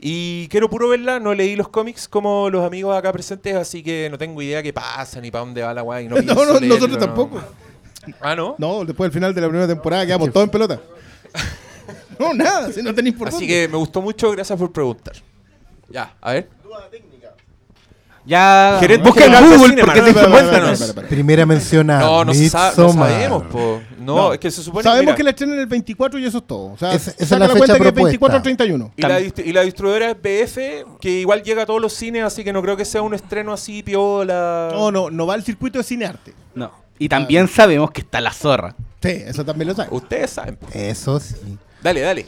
Y 0.00 0.48
quiero 0.48 0.70
puro 0.70 0.88
verla. 0.88 1.20
No 1.20 1.34
leí 1.34 1.54
los 1.54 1.68
cómics 1.68 2.08
como 2.08 2.48
los 2.48 2.64
amigos 2.64 2.96
acá 2.96 3.12
presentes, 3.12 3.54
así 3.56 3.82
que 3.82 4.08
no 4.10 4.16
tengo 4.16 4.40
idea 4.40 4.62
qué 4.62 4.72
pasa 4.72 5.20
ni 5.20 5.30
para 5.30 5.44
dónde 5.44 5.60
va 5.62 5.74
la 5.74 5.82
weá. 5.82 6.00
y 6.00 6.08
No, 6.08 6.16
No, 6.22 6.34
no, 6.34 6.44
leerlo, 6.54 6.60
nosotros 6.68 6.92
no. 6.92 6.98
tampoco. 6.98 7.42
Ah, 8.22 8.34
¿no? 8.34 8.54
No, 8.56 8.86
después 8.86 9.08
del 9.10 9.12
final 9.12 9.34
de 9.34 9.40
la 9.42 9.48
primera 9.48 9.68
temporada 9.68 10.06
quedamos 10.06 10.32
todos 10.32 10.44
en 10.44 10.50
pelota. 10.50 10.80
No, 12.18 12.34
nada, 12.34 12.72
si 12.72 12.82
no 12.82 12.92
tenéis 12.92 13.14
por 13.14 13.28
Así 13.28 13.36
dónde. 13.46 13.46
que 13.46 13.68
me 13.68 13.76
gustó 13.76 14.02
mucho. 14.02 14.32
Gracias 14.32 14.58
por 14.58 14.72
preguntar. 14.72 15.14
Ya, 15.88 16.16
a 16.20 16.32
ver. 16.32 16.48
Ya. 18.28 18.76
Gerente 18.78 19.08
busca 19.08 19.24
en 19.24 19.32
Google 19.32 19.82
porque 19.84 19.98
espera, 20.00 20.30
cuéntanos. 20.30 20.94
Primera 21.08 21.46
mención 21.46 21.88
a 21.90 21.98
No, 21.98 22.24
no, 22.26 22.34
se 22.34 22.50
sabe, 22.50 22.74
no 22.76 22.92
sabemos, 22.92 23.42
po. 23.44 23.80
No, 23.98 24.16
No. 24.16 24.32
es 24.34 24.38
que 24.38 24.50
se 24.50 24.62
supone 24.62 24.82
Sabemos 24.82 25.04
mira, 25.06 25.16
que 25.16 25.22
la 25.22 25.30
estrenan 25.30 25.58
el 25.58 25.66
24 25.66 26.18
y 26.18 26.26
eso 26.26 26.38
es 26.38 26.46
todo. 26.46 26.72
O 26.72 26.76
sea, 26.78 26.92
Esa- 26.92 27.10
esa 27.12 27.22
es 27.22 27.30
la 27.30 27.46
fecha 27.48 27.58
cuenta 27.58 27.66
que 27.66 27.72
es 27.72 27.92
propuesta. 27.92 28.04
24 28.04 28.36
al 28.36 28.42
31. 28.42 28.92
Y 28.96 29.02
la, 29.02 29.20
y 29.20 29.52
la 29.52 29.62
distribuidora 29.62 30.10
es 30.10 30.16
BF, 30.22 30.84
que 31.00 31.10
igual 31.20 31.42
llega 31.42 31.62
a 31.62 31.66
todos 31.66 31.80
los 31.80 31.92
cines, 31.94 32.22
así 32.22 32.44
que 32.44 32.52
no 32.52 32.60
creo 32.62 32.76
que 32.76 32.84
sea 32.84 33.00
un 33.02 33.14
estreno 33.14 33.52
así, 33.54 33.82
piola. 33.82 34.68
No, 34.72 34.90
no, 34.92 35.10
no 35.10 35.26
va 35.26 35.34
al 35.34 35.42
circuito 35.42 35.78
de 35.78 35.84
cinearte. 35.84 36.34
No. 36.54 36.70
Y 36.98 37.08
también 37.08 37.48
sabemos 37.48 37.90
que 37.92 38.02
está 38.02 38.20
la 38.20 38.32
zorra. 38.32 38.74
Sí, 39.02 39.10
eso 39.26 39.44
también 39.44 39.68
lo 39.68 39.74
sabes. 39.74 39.90
Ustedes 39.92 40.30
saben. 40.30 40.56
po. 40.56 40.66
Eso 40.74 41.18
sí. 41.20 41.34
Dale, 41.82 42.00
dale. 42.00 42.26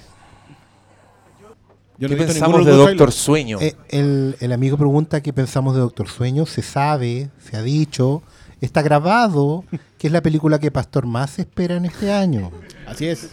Yo 2.00 2.08
¿Qué 2.08 2.16
no 2.16 2.24
pensamos 2.24 2.64
de 2.64 2.72
Doctor. 2.72 3.12
Sueño? 3.12 3.58
Eh, 3.60 3.76
el, 3.90 4.34
el 4.40 4.52
amigo 4.52 4.78
pregunta 4.78 5.22
qué 5.22 5.34
pensamos 5.34 5.74
de 5.74 5.80
Doctor 5.80 6.08
Sueño. 6.08 6.46
Se 6.46 6.62
sabe, 6.62 7.28
se 7.38 7.58
ha 7.58 7.62
dicho, 7.62 8.22
está 8.62 8.80
grabado 8.80 9.64
que 9.98 10.06
es 10.06 10.12
la 10.12 10.22
película 10.22 10.58
que 10.58 10.70
Pastor 10.70 11.04
más 11.04 11.38
espera 11.38 11.76
en 11.76 11.84
este 11.84 12.10
año. 12.10 12.50
Así 12.86 13.06
es. 13.06 13.28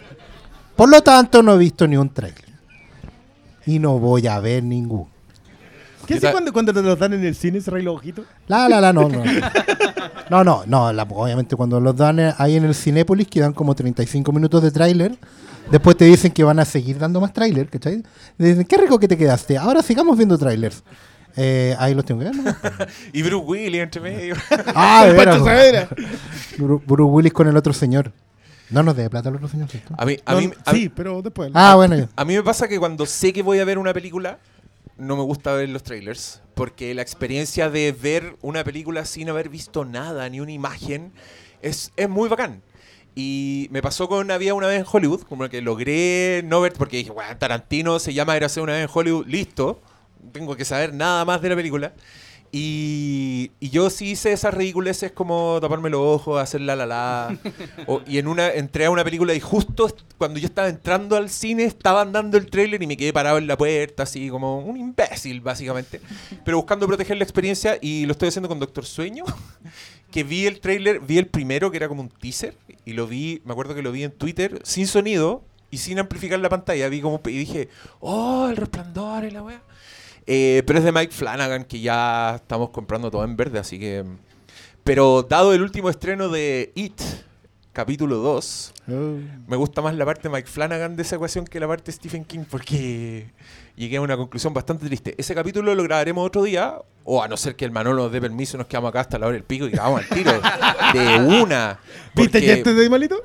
Por 0.76 0.90
lo 0.90 1.02
tanto, 1.02 1.42
no 1.42 1.54
he 1.54 1.58
visto 1.58 1.88
ni 1.88 1.96
un 1.96 2.10
trailer. 2.10 2.44
Y 3.66 3.80
no 3.80 4.00
voy 4.00 4.28
a 4.28 4.38
ver 4.42 4.66
ninguno. 4.66 5.17
¿Qué 6.02 6.06
¿Qué 6.08 6.14
hace 6.16 6.22
tal? 6.22 6.32
cuando, 6.34 6.54
cuando 6.54 6.74
te 6.74 6.82
los 6.82 6.98
dan 7.00 7.14
en 7.14 7.26
el 7.26 7.36
cine? 7.36 7.60
¿Cerráis 7.62 7.84
los 7.86 7.96
ojitos? 7.96 8.26
La, 8.48 8.70
la, 8.70 8.80
la, 8.82 8.94
no, 8.94 9.10
no. 9.10 9.24
No, 10.30 10.44
no, 10.44 10.64
no. 10.66 10.92
la- 10.94 11.04
obviamente 11.04 11.56
cuando 11.56 11.80
los 11.80 11.96
dan 11.96 12.20
eh, 12.20 12.34
ahí 12.38 12.56
en 12.58 12.66
el 12.66 12.76
Cinépolis, 12.76 13.28
que 13.28 13.40
dan 13.40 13.54
como 13.54 13.74
35 13.76 14.32
minutos 14.32 14.62
de 14.62 14.72
tráiler. 14.72 15.18
Después 15.72 15.98
te 15.98 16.06
dicen 16.06 16.32
que 16.32 16.44
van 16.44 16.60
a 16.60 16.66
seguir 16.66 16.98
dando 16.98 17.20
más 17.20 17.34
tráiler, 17.34 17.68
¿cachai? 17.70 18.04
Dicen, 18.38 18.64
qué 18.66 18.78
rico 18.78 19.00
que 19.00 19.08
te 19.08 19.18
quedaste. 19.18 19.58
Ahora 19.58 19.82
sigamos 19.82 20.18
viendo 20.18 20.38
trailers. 20.38 20.84
Eh, 21.36 21.76
ahí 21.78 21.94
los 21.94 22.04
tengo 22.06 22.22
que 22.22 22.26
ver, 22.30 22.36
¿no? 22.36 22.44
Y 23.14 23.22
Bruce 23.22 23.46
Willis 23.46 23.82
entre 23.82 24.02
medio. 24.02 24.36
Ah, 24.74 25.04
de 25.06 25.12
veras. 25.14 25.26
Pancho 25.38 25.46
Saavedra. 25.46 25.90
Bru- 26.58 26.82
Bruce 26.86 27.12
Willis 27.12 27.34
con 27.34 27.48
el 27.48 27.56
otro 27.58 27.74
señor. 27.74 28.12
No 28.70 28.84
nos 28.84 28.96
dé 28.98 29.10
plata 29.10 29.30
el 29.30 29.36
otro 29.36 29.48
señor, 29.48 29.70
¿cierto? 29.70 29.94
A 29.98 30.06
mí, 30.06 30.18
a 30.26 30.34
No, 30.34 30.42
mí, 30.42 30.52
a, 30.66 30.72
sí, 30.74 30.90
pero 30.90 31.22
después. 31.22 31.52
Ah, 31.54 31.76
bueno. 31.76 32.08
a 32.16 32.26
mí 32.26 32.36
me 32.36 32.44
pasa 32.44 32.68
que 32.68 32.80
cuando 32.80 33.06
sé 33.06 33.32
que 33.32 33.42
voy 33.42 33.60
a 33.60 33.66
ver 33.66 33.78
una 33.78 33.94
película, 33.94 34.40
no 34.98 35.16
me 35.16 35.24
gusta 35.24 35.54
ver 35.54 35.70
los 35.70 35.84
trailers. 35.84 36.42
Porque 36.54 36.94
la 36.94 37.02
experiencia 37.02 37.70
de 37.70 37.92
ver 37.92 38.36
una 38.42 38.64
película 38.64 39.06
sin 39.06 39.30
haber 39.30 39.50
visto 39.50 39.86
nada, 39.86 40.28
ni 40.30 40.40
una 40.40 40.52
imagen, 40.52 41.14
es, 41.62 41.92
es 41.96 42.10
muy 42.10 42.30
bacán. 42.30 42.64
Y 43.16 43.68
me 43.72 43.82
pasó 43.82 44.08
con 44.08 44.30
Había 44.30 44.54
una 44.54 44.68
vez 44.68 44.80
en 44.80 44.86
Hollywood, 44.92 45.22
como 45.22 45.50
que 45.50 45.62
logré 45.62 46.44
no 46.46 46.62
ver, 46.62 46.74
porque 46.74 46.98
dije, 46.98 47.12
bueno, 47.12 47.36
Tarantino 47.38 48.00
se 48.00 48.14
llama 48.14 48.38
Érase 48.38 48.62
una 48.62 48.74
vez 48.74 48.84
en 48.84 48.90
Hollywood, 48.94 49.26
listo, 49.28 49.82
tengo 50.32 50.56
que 50.56 50.66
saber 50.66 50.94
nada 50.94 51.26
más 51.26 51.42
de 51.42 51.50
la 51.50 51.56
película. 51.56 51.94
Y, 52.52 53.52
y 53.60 53.70
yo 53.70 53.90
sí 53.90 54.12
hice 54.12 54.32
esas 54.32 54.54
ridiculeces 54.54 55.12
como 55.12 55.58
taparme 55.62 55.90
los 55.90 56.02
ojos, 56.02 56.42
hacer 56.42 56.62
la 56.62 56.76
la 56.76 56.86
la. 56.86 57.38
O- 57.88 58.02
y 58.08 58.18
en 58.18 58.28
una, 58.28 58.50
entré 58.52 58.86
a 58.86 58.90
una 58.90 59.04
película 59.04 59.34
y 59.34 59.40
justo 59.40 59.94
cuando 60.18 60.40
yo 60.40 60.48
estaba 60.48 60.70
entrando 60.70 61.16
al 61.16 61.30
cine 61.30 61.64
estaban 61.66 62.12
dando 62.12 62.38
el 62.38 62.50
tráiler 62.50 62.82
y 62.82 62.88
me 62.88 62.98
quedé 62.98 63.14
parado 63.14 63.38
en 63.38 63.48
la 63.48 63.58
puerta, 63.58 64.04
así 64.04 64.30
como 64.30 64.60
un 64.60 64.78
imbécil, 64.78 65.42
básicamente. 65.42 66.02
Pero 66.46 66.58
buscando 66.58 66.88
proteger 66.88 67.18
la 67.18 67.24
experiencia 67.24 67.78
y 67.82 68.06
lo 68.06 68.14
estoy 68.14 68.30
haciendo 68.30 68.50
con 68.50 68.60
Doctor 68.60 68.86
Sueño. 68.86 69.24
Que 70.12 70.24
vi 70.24 70.46
el 70.46 70.62
tráiler, 70.62 71.02
vi 71.02 71.18
el 71.18 71.28
primero 71.28 71.70
que 71.70 71.76
era 71.76 71.90
como 71.90 72.02
un 72.02 72.08
teaser 72.08 72.56
y 72.86 72.94
lo 72.94 73.08
vi, 73.08 73.42
me 73.44 73.52
acuerdo 73.52 73.76
que 73.76 73.82
lo 73.82 73.92
vi 73.92 74.04
en 74.06 74.12
Twitter 74.12 74.62
sin 74.64 74.88
sonido 74.88 75.44
y 75.70 75.80
sin 75.80 76.00
amplificar 76.00 76.40
la 76.40 76.48
pantalla. 76.48 76.88
Vi 76.88 77.02
como 77.02 77.20
y 77.26 77.38
dije, 77.38 77.68
oh, 78.00 78.48
el 78.50 78.56
resplandor 78.56 79.26
y 79.26 79.32
la 79.32 79.44
wea. 79.44 79.62
Eh, 80.28 80.62
pero 80.68 80.80
es 80.80 80.86
de 80.86 80.92
Mike 80.92 81.14
Flanagan, 81.14 81.64
que 81.64 81.80
ya 81.80 82.36
estamos 82.36 82.70
comprando 82.72 83.10
todo 83.10 83.24
en 83.24 83.36
verde, 83.38 83.60
así 83.60 83.80
que. 83.80 84.04
Pero 84.84 85.24
dado 85.24 85.54
el 85.54 85.62
último 85.62 85.90
estreno 85.90 86.30
de 86.30 86.72
It, 86.76 87.00
capítulo 87.74 88.18
2, 88.18 88.74
Oh. 88.90 89.18
me 89.48 89.58
gusta 89.58 89.82
más 89.82 89.94
la 89.96 90.06
parte 90.06 90.24
de 90.24 90.30
Mike 90.34 90.48
Flanagan 90.48 90.96
de 90.96 91.02
esa 91.02 91.18
ecuación 91.18 91.44
que 91.46 91.60
la 91.60 91.68
parte 91.68 91.88
de 91.88 91.92
Stephen 91.92 92.24
King, 92.24 92.46
porque 92.50 93.30
llegué 93.76 93.98
a 93.98 94.02
una 94.02 94.16
conclusión 94.16 94.54
bastante 94.54 94.86
triste. 94.86 95.14
Ese 95.18 95.36
capítulo 95.36 95.76
lo 95.76 95.84
grabaremos 95.84 96.26
otro 96.26 96.44
día, 96.44 96.76
o 97.04 97.22
a 97.22 97.28
no 97.28 97.36
ser 97.36 97.56
que 97.58 97.66
el 97.66 97.72
Manolo 97.72 98.04
nos 98.04 98.12
dé 98.14 98.22
permiso, 98.22 98.58
nos 98.58 98.68
quedamos 98.68 98.90
acá 98.90 99.02
hasta 99.02 99.20
la 99.20 99.28
hora 99.28 99.34
del 99.34 99.44
pico 99.44 99.66
y 99.68 99.72
grabamos 99.72 100.02
al 100.02 100.08
tiro. 100.10 100.32
de 100.94 101.42
una. 101.42 101.80
¿Viste 102.16 102.40
Yesterday, 102.42 102.90
malito? 102.90 103.22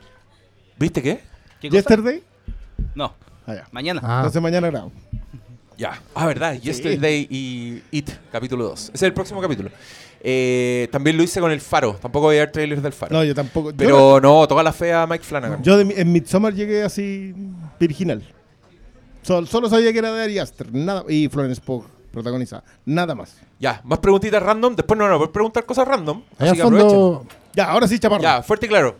¿Viste 0.79 1.01
qué? 1.01 1.21
¿Yesterday? 1.63 2.23
No. 2.97 3.15
Ah. 3.47 3.63
Mañana. 3.71 4.01
Ah, 4.05 4.17
Entonces 4.19 4.43
mañana 4.43 4.69
grabo. 4.69 4.91
Ya. 5.77 6.01
Ah, 6.15 6.27
verdad. 6.27 6.55
Yesterday 6.55 7.27
y 7.31 7.83
It, 7.91 8.11
capítulo 8.31 8.65
2. 8.65 8.81
Ese 8.85 8.93
es 8.95 9.03
el 9.03 9.13
próximo 9.13 9.41
capítulo. 9.41 9.71
Eh, 10.25 10.89
también 10.93 11.17
lo 11.17 11.23
hice 11.23 11.41
con 11.41 11.51
el 11.51 11.61
Faro. 11.61 11.95
Tampoco 12.01 12.27
voy 12.27 12.37
a 12.37 12.41
ver 12.41 12.53
trailers 12.53 12.83
del 12.83 12.93
Faro. 12.93 13.13
No, 13.17 13.25
yo 13.25 13.35
tampoco. 13.35 13.71
yo 13.71 13.77
Pero 13.77 14.21
no, 14.21 14.47
toda 14.47 14.63
la 14.63 14.73
fe 14.73 14.93
a 14.93 15.07
Mike 15.07 15.25
Flanagan. 15.25 15.63
Yo 15.63 15.77
de 15.77 16.01
en 16.01 16.13
Midsommar 16.13 16.55
llegué 16.55 16.83
así 16.85 17.35
virginal. 17.81 18.23
Sol- 19.23 19.49
solo 19.49 19.69
sabía 19.69 19.93
que 19.93 19.99
era 19.99 20.13
de 20.13 20.23
Ari 20.23 20.39
Aster, 20.39 20.73
nada 20.73 21.05
y 21.09 21.29
Florence 21.29 21.61
Pugh 21.61 21.85
protagonizada, 22.13 22.63
nada 22.85 23.15
más. 23.15 23.37
Ya, 23.59 23.81
más 23.85 23.99
preguntitas 24.01 24.43
random. 24.43 24.77
Después 24.77 24.99
no, 24.99 25.09
no, 25.09 25.19
voy 25.19 25.29
a 25.29 25.33
preguntar 25.33 25.65
cosas 25.65 25.89
random. 25.89 26.23
Ahí 26.39 26.49
así 26.49 26.57
que 26.57 26.63
fondo. 26.63 27.27
Ya, 27.55 27.71
ahora 27.71 27.87
sí, 27.89 27.99
chaparro. 27.99 28.23
Ya, 28.23 28.43
fuerte 28.43 28.67
y 28.67 28.69
claro. 28.69 28.97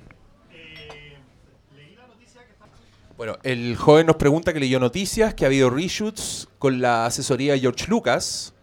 Bueno, 3.17 3.37
el 3.43 3.77
joven 3.77 4.07
nos 4.07 4.17
pregunta 4.17 4.53
que 4.53 4.61
leyó 4.61 4.81
noticias, 4.81 5.35
que 5.35 5.45
ha 5.45 5.49
habido 5.49 5.71
reshoots 5.71 6.49
con 6.59 6.81
la 6.81 7.07
asesoría 7.07 7.53
de 7.53 7.61
George 7.61 7.87
Lucas. 7.89 8.55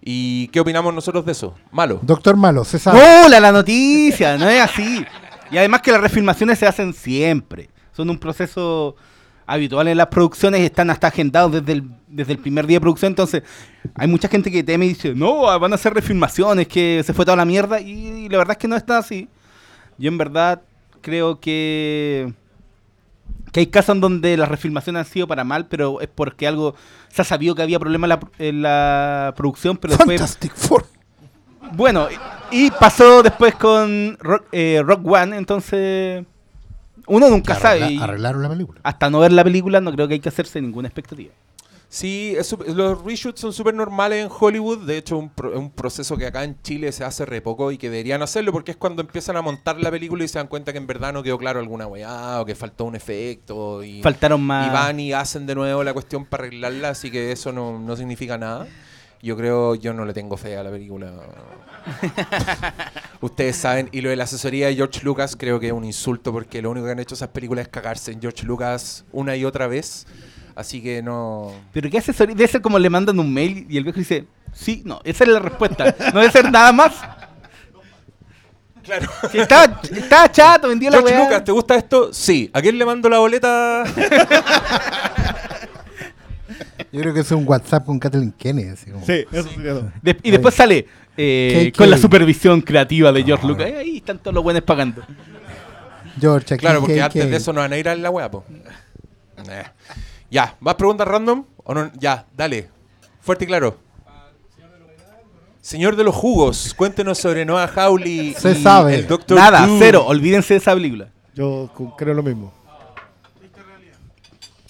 ¿Y 0.00 0.48
qué 0.48 0.60
opinamos 0.60 0.94
nosotros 0.94 1.26
de 1.26 1.32
eso? 1.32 1.54
Malo. 1.72 1.98
Doctor 2.02 2.36
Malo, 2.36 2.64
se 2.64 2.78
sabe. 2.78 2.98
¡No! 2.98 3.28
La, 3.28 3.50
noticia, 3.50 4.38
no 4.38 4.48
es 4.48 4.60
así. 4.60 5.04
Y 5.50 5.58
además 5.58 5.80
que 5.82 5.90
las 5.90 6.00
refilmaciones 6.00 6.58
se 6.58 6.66
hacen 6.66 6.92
siempre. 6.92 7.70
Son 7.92 8.08
un 8.08 8.18
proceso 8.18 8.94
habitual 9.46 9.88
en 9.88 9.96
las 9.96 10.08
producciones, 10.08 10.60
están 10.60 10.90
hasta 10.90 11.08
agendados 11.08 11.52
desde 11.52 11.72
el, 11.72 11.90
desde 12.08 12.32
el 12.32 12.38
primer 12.38 12.66
día 12.66 12.76
de 12.76 12.80
producción. 12.80 13.12
Entonces, 13.12 13.42
hay 13.94 14.08
mucha 14.08 14.28
gente 14.28 14.50
que 14.50 14.62
teme 14.62 14.86
y 14.86 14.90
dice, 14.90 15.14
no, 15.14 15.42
van 15.58 15.72
a 15.72 15.76
hacer 15.76 15.94
refilmaciones, 15.94 16.68
que 16.68 17.02
se 17.04 17.14
fue 17.14 17.24
toda 17.24 17.36
la 17.36 17.44
mierda. 17.44 17.80
Y, 17.80 18.28
la 18.28 18.38
verdad 18.38 18.52
es 18.52 18.58
que 18.58 18.68
no 18.68 18.76
está 18.76 18.98
así. 18.98 19.28
Yo 19.98 20.08
en 20.08 20.18
verdad 20.18 20.62
creo 21.00 21.40
que, 21.40 22.32
que 23.56 23.60
hay 23.60 23.66
casos 23.68 23.94
en 23.94 24.02
donde 24.02 24.36
las 24.36 24.50
refilmaciones 24.50 25.00
han 25.06 25.10
sido 25.10 25.26
para 25.26 25.42
mal, 25.42 25.64
pero 25.66 26.02
es 26.02 26.08
porque 26.14 26.46
algo 26.46 26.74
se 27.08 27.22
ha 27.22 27.24
sabido 27.24 27.54
que 27.54 27.62
había 27.62 27.78
problemas 27.78 28.10
en 28.10 28.10
la, 28.10 28.20
en 28.50 28.62
la 28.62 29.32
producción, 29.34 29.78
pero 29.78 29.96
después... 29.96 30.20
Fantastic 30.20 30.54
Four. 30.54 30.84
Bueno, 31.72 32.06
y 32.52 32.66
y 32.66 32.70
pasó 32.70 33.22
después 33.22 33.54
con 33.54 34.18
Rock, 34.20 34.44
eh, 34.52 34.82
Rock 34.84 35.06
One, 35.06 35.36
entonces 35.38 36.24
uno 37.06 37.30
nunca 37.30 37.54
sabe. 37.54 37.80
Arregla- 37.82 38.02
Arreglaron 38.04 38.42
la 38.42 38.48
película. 38.50 38.80
hasta 38.84 39.08
no 39.08 39.20
ver 39.20 39.32
la 39.32 39.42
película 39.42 39.80
no 39.80 39.90
creo 39.92 40.06
que 40.06 40.14
hay 40.14 40.20
que 40.20 40.28
hacerse 40.28 40.60
ninguna 40.60 40.88
expectativa. 40.88 41.32
Sí, 41.96 42.34
es 42.36 42.54
los 42.74 43.02
reshoots 43.02 43.40
son 43.40 43.54
súper 43.54 43.72
normales 43.72 44.22
en 44.22 44.30
Hollywood. 44.30 44.86
De 44.86 44.98
hecho, 44.98 45.16
un, 45.16 45.30
pro- 45.30 45.52
es 45.54 45.58
un 45.58 45.70
proceso 45.70 46.14
que 46.18 46.26
acá 46.26 46.44
en 46.44 46.60
Chile 46.60 46.92
se 46.92 47.04
hace 47.04 47.24
re 47.24 47.40
poco 47.40 47.72
y 47.72 47.78
que 47.78 47.88
deberían 47.88 48.20
hacerlo 48.20 48.52
porque 48.52 48.72
es 48.72 48.76
cuando 48.76 49.00
empiezan 49.00 49.38
a 49.38 49.40
montar 49.40 49.80
la 49.80 49.90
película 49.90 50.22
y 50.22 50.28
se 50.28 50.38
dan 50.38 50.46
cuenta 50.46 50.72
que 50.72 50.78
en 50.78 50.86
verdad 50.86 51.14
no 51.14 51.22
quedó 51.22 51.38
claro 51.38 51.58
alguna 51.58 51.86
weá 51.86 52.42
o 52.42 52.44
que 52.44 52.54
faltó 52.54 52.84
un 52.84 52.96
efecto. 52.96 53.82
Y, 53.82 54.02
Faltaron 54.02 54.42
más... 54.42 54.68
y 54.68 54.72
van 54.74 55.00
y 55.00 55.12
hacen 55.14 55.46
de 55.46 55.54
nuevo 55.54 55.82
la 55.82 55.94
cuestión 55.94 56.26
para 56.26 56.42
arreglarla, 56.44 56.90
así 56.90 57.10
que 57.10 57.32
eso 57.32 57.50
no, 57.50 57.78
no 57.78 57.96
significa 57.96 58.36
nada. 58.36 58.66
Yo 59.22 59.34
creo, 59.34 59.74
yo 59.74 59.94
no 59.94 60.04
le 60.04 60.12
tengo 60.12 60.36
fe 60.36 60.54
a 60.58 60.62
la 60.62 60.70
película. 60.70 61.10
Ustedes 63.22 63.56
saben, 63.56 63.88
y 63.92 64.02
lo 64.02 64.10
de 64.10 64.16
la 64.16 64.24
asesoría 64.24 64.66
de 64.66 64.74
George 64.74 65.00
Lucas 65.02 65.34
creo 65.34 65.58
que 65.58 65.68
es 65.68 65.72
un 65.72 65.84
insulto 65.84 66.30
porque 66.30 66.60
lo 66.60 66.70
único 66.70 66.84
que 66.84 66.92
han 66.92 66.98
hecho 66.98 67.14
esas 67.14 67.30
películas 67.30 67.62
es 67.64 67.68
cagarse 67.68 68.12
en 68.12 68.20
George 68.20 68.44
Lucas 68.44 69.06
una 69.12 69.34
y 69.34 69.46
otra 69.46 69.66
vez. 69.66 70.06
Así 70.56 70.82
que 70.82 71.02
no... 71.02 71.52
Pero 71.72 71.88
qué 71.90 71.98
asesoría, 71.98 72.34
debe 72.34 72.48
ser 72.48 72.60
como 72.62 72.78
le 72.78 72.88
mandan 72.90 73.18
un 73.20 73.32
mail 73.32 73.66
y 73.68 73.76
el 73.76 73.84
viejo 73.84 73.98
dice, 73.98 74.24
sí, 74.52 74.82
no, 74.84 75.00
esa 75.04 75.22
es 75.24 75.30
la 75.30 75.38
respuesta. 75.38 75.94
No 76.12 76.20
debe 76.20 76.32
ser 76.32 76.50
nada 76.50 76.72
más. 76.72 76.94
Claro. 78.82 79.06
Si 79.30 79.38
estaba, 79.38 79.80
estaba 79.82 80.30
chato, 80.32 80.68
vendió 80.68 80.90
la 80.90 80.98
George 80.98 81.14
weá. 81.14 81.24
Lucas, 81.24 81.44
¿te 81.44 81.52
gusta 81.52 81.74
esto? 81.76 82.12
Sí. 82.12 82.48
¿A 82.54 82.62
quién 82.62 82.78
le 82.78 82.86
mando 82.86 83.08
la 83.08 83.18
boleta? 83.18 83.84
Yo 86.92 87.00
creo 87.00 87.12
que 87.14 87.20
es 87.20 87.30
un 87.32 87.46
WhatsApp 87.46 87.84
con 87.84 87.98
Kathleen 87.98 88.32
Kennedy. 88.32 88.68
así 88.70 88.90
como. 88.90 89.04
Sí, 89.04 89.24
eso 89.32 89.48
todo. 89.48 89.90
De- 90.02 90.16
y 90.22 90.30
después 90.30 90.54
sale 90.54 90.86
eh, 91.16 91.72
con 91.76 91.90
la 91.90 91.98
supervisión 91.98 92.60
creativa 92.60 93.12
de 93.12 93.22
George 93.24 93.46
Lucas. 93.46 93.66
Eh, 93.68 93.76
Ahí 93.78 93.96
están 93.98 94.18
todos 94.18 94.34
los 94.34 94.42
buenos 94.44 94.62
pagando. 94.62 95.02
George, 96.20 96.54
aquí 96.54 96.60
Claro, 96.62 96.80
porque 96.80 96.94
KK. 96.96 97.02
antes 97.02 97.30
de 97.30 97.36
eso 97.36 97.52
no 97.52 97.60
van 97.60 97.72
a 97.72 97.76
ir 97.76 97.88
a 97.88 97.96
la 97.96 98.08
wea, 98.10 98.30
po. 98.30 98.44
Eh. 99.50 99.64
Ya, 100.36 100.54
¿más 100.60 100.74
preguntas 100.74 101.08
random? 101.08 101.46
¿O 101.64 101.72
no? 101.72 101.90
Ya, 101.98 102.26
dale. 102.36 102.68
Fuerte 103.22 103.44
y 103.44 103.46
claro. 103.46 103.78
Señor 105.62 105.96
de 105.96 106.04
los 106.04 106.14
jugos, 106.14 106.74
cuéntenos 106.74 107.16
sobre 107.16 107.46
Noah 107.46 107.66
Hawley 107.74 108.34
Se 108.34 108.50
y 108.52 108.62
sabe. 108.62 108.96
el 108.96 109.06
Doctor 109.06 109.38
Nada, 109.38 109.66
Doom. 109.66 109.78
cero. 109.78 110.04
Olvídense 110.06 110.52
de 110.52 110.58
esa 110.58 110.74
película. 110.74 111.08
Yo 111.34 111.70
creo 111.96 112.12
lo 112.12 112.22
mismo. 112.22 112.52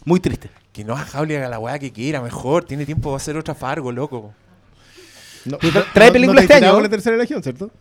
Muy 0.04 0.20
triste. 0.20 0.50
Que 0.72 0.84
Noah 0.84 1.04
Hawley 1.12 1.34
haga 1.36 1.48
la 1.48 1.58
weá 1.58 1.80
que 1.80 1.90
quiera, 1.92 2.22
mejor. 2.22 2.62
Tiene 2.64 2.86
tiempo 2.86 3.10
para 3.10 3.16
hacer 3.16 3.36
otra 3.36 3.56
Fargo, 3.56 3.90
loco. 3.90 4.32
No, 5.46 5.58
tra- 5.58 5.84
trae 5.92 6.12
película 6.12 6.42
te 6.42 6.44
este 6.44 6.54
has 6.54 6.60
tirado 6.60 6.74
año. 6.74 6.76
con 6.76 6.82
la 6.84 6.88
tercera 6.90 7.16
legión, 7.16 7.42
¿cierto? 7.42 7.72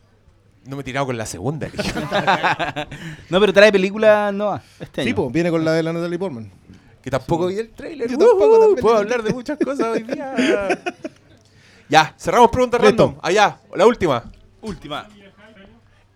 No 0.65 0.75
me 0.75 0.81
he 0.81 0.83
tirado 0.83 1.05
con 1.05 1.15
la 1.17 1.27
segunda. 1.27 1.67
No, 3.29 3.39
pero 3.39 3.53
trae 3.53 3.71
película 3.71 4.31
no 4.31 4.59
este 4.79 5.01
año. 5.01 5.07
Sí, 5.09 5.13
pues, 5.13 5.31
viene 5.31 5.51
con 5.51 5.63
la 5.63 5.73
de 5.73 5.83
la 5.83 5.93
Natalie 5.93 6.17
Portman. 6.17 6.51
Que 7.05 7.11
tampoco 7.11 7.45
vi 7.45 7.59
el 7.59 7.69
trailer. 7.69 8.09
Yo 8.09 8.17
tampoco, 8.17 8.59
también. 8.59 8.81
Puedo 8.81 8.97
hablar 8.97 9.21
de 9.21 9.31
muchas 9.31 9.59
cosas 9.59 9.85
hoy 9.89 10.01
día. 10.01 10.33
ya, 11.87 12.15
cerramos 12.17 12.49
preguntas 12.49 12.81
random. 12.81 13.17
Allá, 13.21 13.59
la 13.75 13.85
última. 13.85 14.23
Última. 14.59 15.07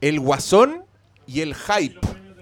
El 0.01 0.19
Guasón 0.19 0.83
y 1.27 1.41
el 1.41 1.53
Hype 1.53 1.99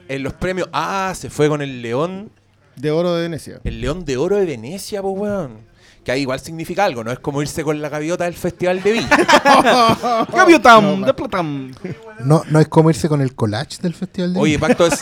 en 0.08 0.24
los 0.24 0.32
premios. 0.32 0.70
Ah, 0.72 1.12
se 1.14 1.30
fue 1.30 1.50
con 1.50 1.62
el 1.62 1.82
León. 1.82 2.32
De 2.78 2.90
oro 2.90 3.16
de 3.16 3.24
Venecia. 3.24 3.60
El 3.66 3.82
León 3.82 4.06
de 4.06 4.16
Oro 4.16 4.38
de 4.38 4.46
Venecia, 4.46 5.02
pues, 5.02 5.18
weón. 5.18 5.58
Que 6.08 6.14
ahí 6.14 6.22
igual 6.22 6.40
significa 6.40 6.86
algo, 6.86 7.04
no 7.04 7.12
es 7.12 7.20
como 7.20 7.42
irse 7.42 7.66
con 7.66 7.82
la 7.82 7.90
gaviota 7.90 8.24
del 8.24 8.34
Festival 8.34 8.82
de 8.82 8.94
Villa. 8.94 9.10
Gaviotam, 10.34 11.02
de 11.04 11.14
Platam. 11.14 11.74
No, 12.20 12.44
no 12.50 12.62
es 12.62 12.70
comerse 12.70 13.10
con 13.10 13.20
el 13.20 13.36
collage 13.36 13.80
del 13.82 13.94
festival 13.94 14.34
de 14.34 14.40
Oye, 14.40 14.58
Pacto 14.58 14.88
de, 14.90 14.96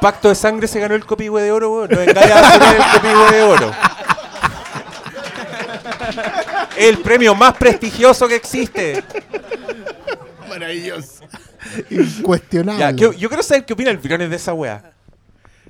Pacto 0.00 0.28
de 0.28 0.36
Sangre 0.36 0.68
se 0.68 0.78
ganó 0.78 0.94
el 0.94 1.04
copihue 1.04 1.42
de 1.42 1.50
oro, 1.50 1.72
weón. 1.74 1.90
No 1.90 1.96
vengáis 1.98 2.30
a 2.30 2.76
el 2.76 2.92
copihue 2.92 3.32
de 3.36 3.42
oro. 3.42 3.72
El 6.76 6.98
premio 6.98 7.34
más 7.34 7.54
prestigioso 7.56 8.28
que 8.28 8.36
existe. 8.36 9.02
Maravilloso. 10.48 11.24
Incuestionable. 11.90 12.78
Ya, 12.78 12.92
¿qué- 12.92 13.18
yo 13.18 13.28
quiero 13.28 13.42
saber 13.42 13.64
qué 13.64 13.72
opina 13.72 13.90
el 13.90 13.98
Briones 13.98 14.30
de 14.30 14.36
esa 14.36 14.54
wea. 14.54 14.92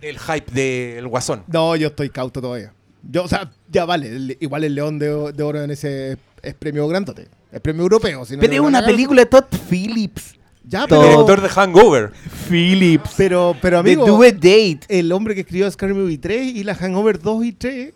Del 0.03 0.19
hype 0.19 0.53
del 0.53 1.09
Guasón. 1.09 1.45
No, 1.47 1.77
yo 1.77 1.89
estoy 1.89 2.11
cauto 2.11 2.43
todavía. 2.43 2.75
Yo, 3.11 3.25
o 3.25 3.29
sea, 3.29 3.51
ya 3.71 3.85
vale. 3.85 4.09
el- 4.09 4.37
igual 4.41 4.65
el 4.65 4.75
León 4.75 4.99
de, 4.99 5.33
de 5.33 5.43
Oro 5.43 5.63
en 5.63 5.71
ese 5.71 6.17
es, 6.43 6.55
premio 6.55 6.87
grandote. 6.89 7.29
Es 7.51 7.61
premio 7.61 7.83
europeo. 7.83 8.25
si 8.25 8.35
no 8.35 8.41
Pero 8.41 8.53
es 8.55 8.61
una 8.61 8.85
película 8.85 9.23
de 9.23 9.27
Todd 9.27 9.45
Phillips. 9.69 10.37
Ya, 10.65 10.83
El 10.85 10.89
pero, 10.89 11.03
director 11.03 11.41
de 11.43 11.49
Hangover. 11.49 12.13
Phillips. 12.49 13.11
pero, 13.17 13.57
pero 13.61 13.79
amigo, 13.81 14.07
Do 14.07 14.19
Date. 14.23 14.81
el 14.89 15.11
hombre 15.11 15.35
que 15.35 15.41
escribió 15.41 15.69
Scary 15.71 15.93
Movie 15.93 16.19
3 16.19 16.55
y 16.55 16.63
la 16.65 16.75
Hangover 16.77 17.21
2 17.21 17.45
y 17.45 17.53
3 17.53 17.93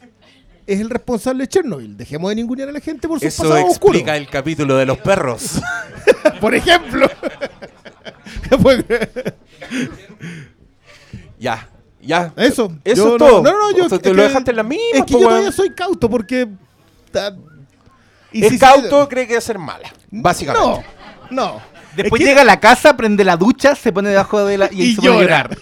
es 0.67 0.81
el 0.81 0.91
responsable 0.91 1.45
de 1.45 1.49
Chernobyl. 1.49 1.97
Dejemos 1.97 2.29
de 2.31 2.35
ningunear 2.35 2.69
a 2.69 2.73
la 2.73 2.81
gente 2.81 3.07
por 3.07 3.21
sus 3.21 3.29
Eso 3.29 3.45
pasados 3.45 3.71
explica 3.71 4.17
el 4.17 4.29
capítulo 4.29 4.77
de 4.77 4.85
los 4.87 4.99
perros. 4.99 5.61
Por 6.41 6.57
ejemplo. 6.57 7.09
Ya. 12.07 12.33
Eso. 12.37 12.73
Eso 12.85 13.05
Yo 13.05 13.13
es 13.13 13.19
todo. 13.19 13.43
No, 13.43 13.51
no, 13.53 13.59
no, 13.71 13.77
yo. 13.77 13.87
O 13.87 13.89
sea, 13.89 13.99
te 13.99 14.11
es 14.11 14.17
lo 14.17 14.23
que- 14.23 14.29
dejaste 14.29 14.51
en 14.53 14.57
la 14.57 14.63
misma, 14.63 14.85
Es 14.99 15.05
que 15.05 15.13
po, 15.15 15.21
yo 15.21 15.29
todavía 15.29 15.53
soy 15.53 15.71
cauto 15.71 16.09
porque. 16.09 16.49
ta- 17.11 17.35
y 18.33 18.45
El 18.45 18.51
si 18.51 18.59
cauto 18.59 19.03
se- 19.03 19.09
cree 19.09 19.27
que 19.27 19.35
va 19.35 19.39
a 19.39 19.43
ser 19.43 19.59
mala. 19.59 19.93
Básicamente. 20.11 20.85
No, 21.31 21.55
no. 21.55 21.61
Después 21.97 22.21
Es 22.21 22.25
que- 22.25 22.31
llega 22.31 22.43
a 22.43 22.45
la 22.45 22.61
casa, 22.61 22.97
prende 22.97 23.25
la 23.25 23.37
ducha, 23.37 23.75
se 23.75 23.91
pone 23.93 24.11
debajo 24.11 24.45
de 24.45 24.59
la 24.59 24.69
y, 24.73 24.83
Y 24.83 24.95
se 24.97 25.03
llora. 25.03 25.21
llorar. 25.49 25.59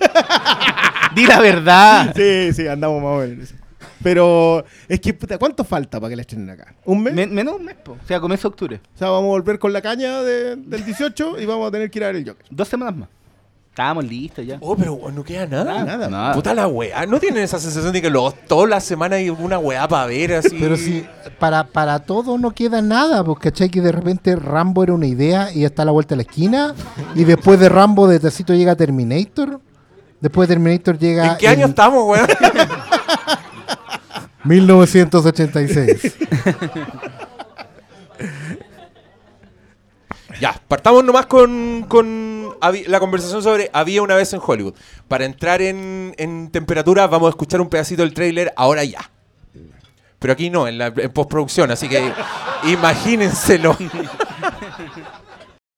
Di 1.14 1.26
la 1.26 1.40
verdad. 1.40 2.12
Sí, 2.16 2.52
sí, 2.52 2.66
andamos 2.66 3.00
más 3.02 3.12
o 3.12 3.18
menos. 3.28 3.54
Pero 4.02 4.64
es 4.88 5.00
que, 5.00 5.14
puta, 5.14 5.38
¿cuánto 5.38 5.64
falta 5.64 5.98
para 5.98 6.10
que 6.10 6.16
la 6.16 6.22
estrenen 6.22 6.50
acá? 6.50 6.74
¿Un 6.84 7.02
mes? 7.04 7.14
Men- 7.14 7.32
menos 7.32 7.54
un 7.54 7.64
mes, 7.64 7.76
po. 7.76 7.92
o 7.92 8.06
sea, 8.06 8.20
comienzo 8.20 8.48
de 8.48 8.52
octubre. 8.52 8.80
O 8.94 8.98
sea, 8.98 9.08
vamos 9.08 9.28
a 9.28 9.30
volver 9.30 9.58
con 9.58 9.72
la 9.72 9.80
caña 9.80 10.22
de- 10.22 10.56
del 10.56 10.84
18 10.84 11.40
y 11.40 11.46
vamos 11.46 11.68
a 11.68 11.70
tener 11.70 11.90
que 11.90 12.00
ir 12.00 12.04
a 12.04 12.08
ver 12.08 12.16
el 12.16 12.28
Joker. 12.28 12.44
Dos 12.50 12.68
semanas 12.68 12.96
más. 12.96 13.08
Estábamos 13.74 14.04
listos 14.04 14.46
ya. 14.46 14.56
Oh, 14.60 14.76
pero 14.76 14.96
no 15.12 15.24
queda 15.24 15.48
nada. 15.48 15.82
Nada. 15.82 16.08
Nada. 16.08 16.32
Puta 16.32 16.54
la 16.54 16.68
weá. 16.68 17.06
¿No 17.06 17.18
tienen 17.18 17.42
esa 17.42 17.58
sensación 17.58 17.92
de 17.92 18.00
que 18.00 18.08
los, 18.08 18.32
toda 18.46 18.68
la 18.68 18.80
semana 18.80 19.16
hay 19.16 19.30
una 19.30 19.58
weá 19.58 19.88
para 19.88 20.06
ver 20.06 20.34
así? 20.34 20.56
Pero 20.60 20.76
si 20.76 21.04
para, 21.40 21.64
para 21.64 21.98
todo 21.98 22.38
no 22.38 22.52
queda 22.52 22.80
nada, 22.80 23.24
porque 23.24 23.50
¿cachai? 23.50 23.70
Que 23.70 23.80
de 23.80 23.90
repente 23.90 24.36
Rambo 24.36 24.84
era 24.84 24.92
una 24.92 25.08
idea 25.08 25.52
y 25.52 25.64
está 25.64 25.82
a 25.82 25.86
la 25.86 25.90
vuelta 25.90 26.10
de 26.10 26.18
la 26.18 26.22
esquina. 26.22 26.72
Y 27.16 27.24
después 27.24 27.58
de 27.58 27.68
Rambo, 27.68 28.06
de 28.06 28.20
tacito 28.20 28.54
llega 28.54 28.76
Terminator. 28.76 29.60
Después 30.20 30.48
de 30.48 30.54
Terminator 30.54 30.96
llega. 30.96 31.32
¿En 31.32 31.38
qué 31.38 31.48
año 31.48 31.64
el 31.64 31.70
estamos, 31.70 32.04
weón? 32.06 32.28
1986. 34.44 36.16
ya, 40.40 40.54
partamos 40.68 41.02
nomás 41.02 41.26
con, 41.26 41.86
con 41.88 42.33
la 42.86 43.00
conversación 43.00 43.42
sobre 43.42 43.70
Había 43.72 44.02
una 44.02 44.14
vez 44.14 44.32
en 44.32 44.40
Hollywood. 44.44 44.74
Para 45.08 45.24
entrar 45.24 45.62
en, 45.62 46.14
en 46.18 46.50
temperatura, 46.50 47.06
vamos 47.06 47.28
a 47.28 47.30
escuchar 47.30 47.60
un 47.60 47.68
pedacito 47.68 48.02
del 48.02 48.14
tráiler 48.14 48.52
ahora 48.56 48.84
ya. 48.84 49.10
Pero 50.18 50.32
aquí 50.32 50.48
no, 50.48 50.66
en, 50.66 50.78
la, 50.78 50.86
en 50.86 51.12
postproducción, 51.12 51.70
así 51.70 51.88
que 51.88 52.12
imagínenselo. 52.64 53.76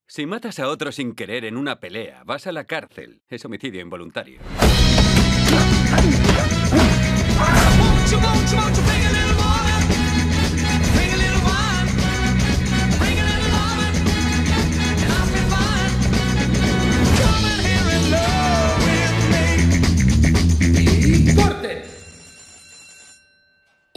Si 0.08 0.24
matas 0.24 0.58
a 0.60 0.68
otro 0.68 0.92
sin 0.92 1.14
querer 1.14 1.44
en 1.44 1.58
una 1.58 1.78
pelea, 1.78 2.22
vas 2.24 2.46
a 2.46 2.52
la 2.52 2.64
cárcel. 2.64 3.20
Es 3.28 3.44
homicidio 3.44 3.82
involuntario. 3.82 4.40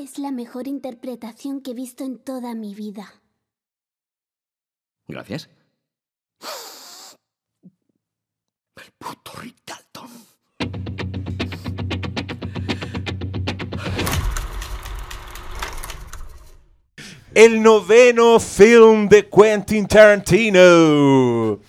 Es 0.10 0.18
la 0.18 0.32
mejor 0.32 0.68
interpretación 0.68 1.62
que 1.62 1.70
he 1.72 1.74
visto 1.76 2.04
en 2.04 2.18
toda 2.18 2.56
mi 2.56 2.74
vida. 2.74 3.22
Gracias. 5.08 5.48
El 8.76 8.92
puto 8.98 9.32
Rick 9.40 9.58
Dalton. 9.68 10.10
El 17.36 17.62
noveno 17.62 18.40
film 18.40 19.08
de 19.08 19.30
Quentin 19.30 19.86
Tarantino. 19.86 21.60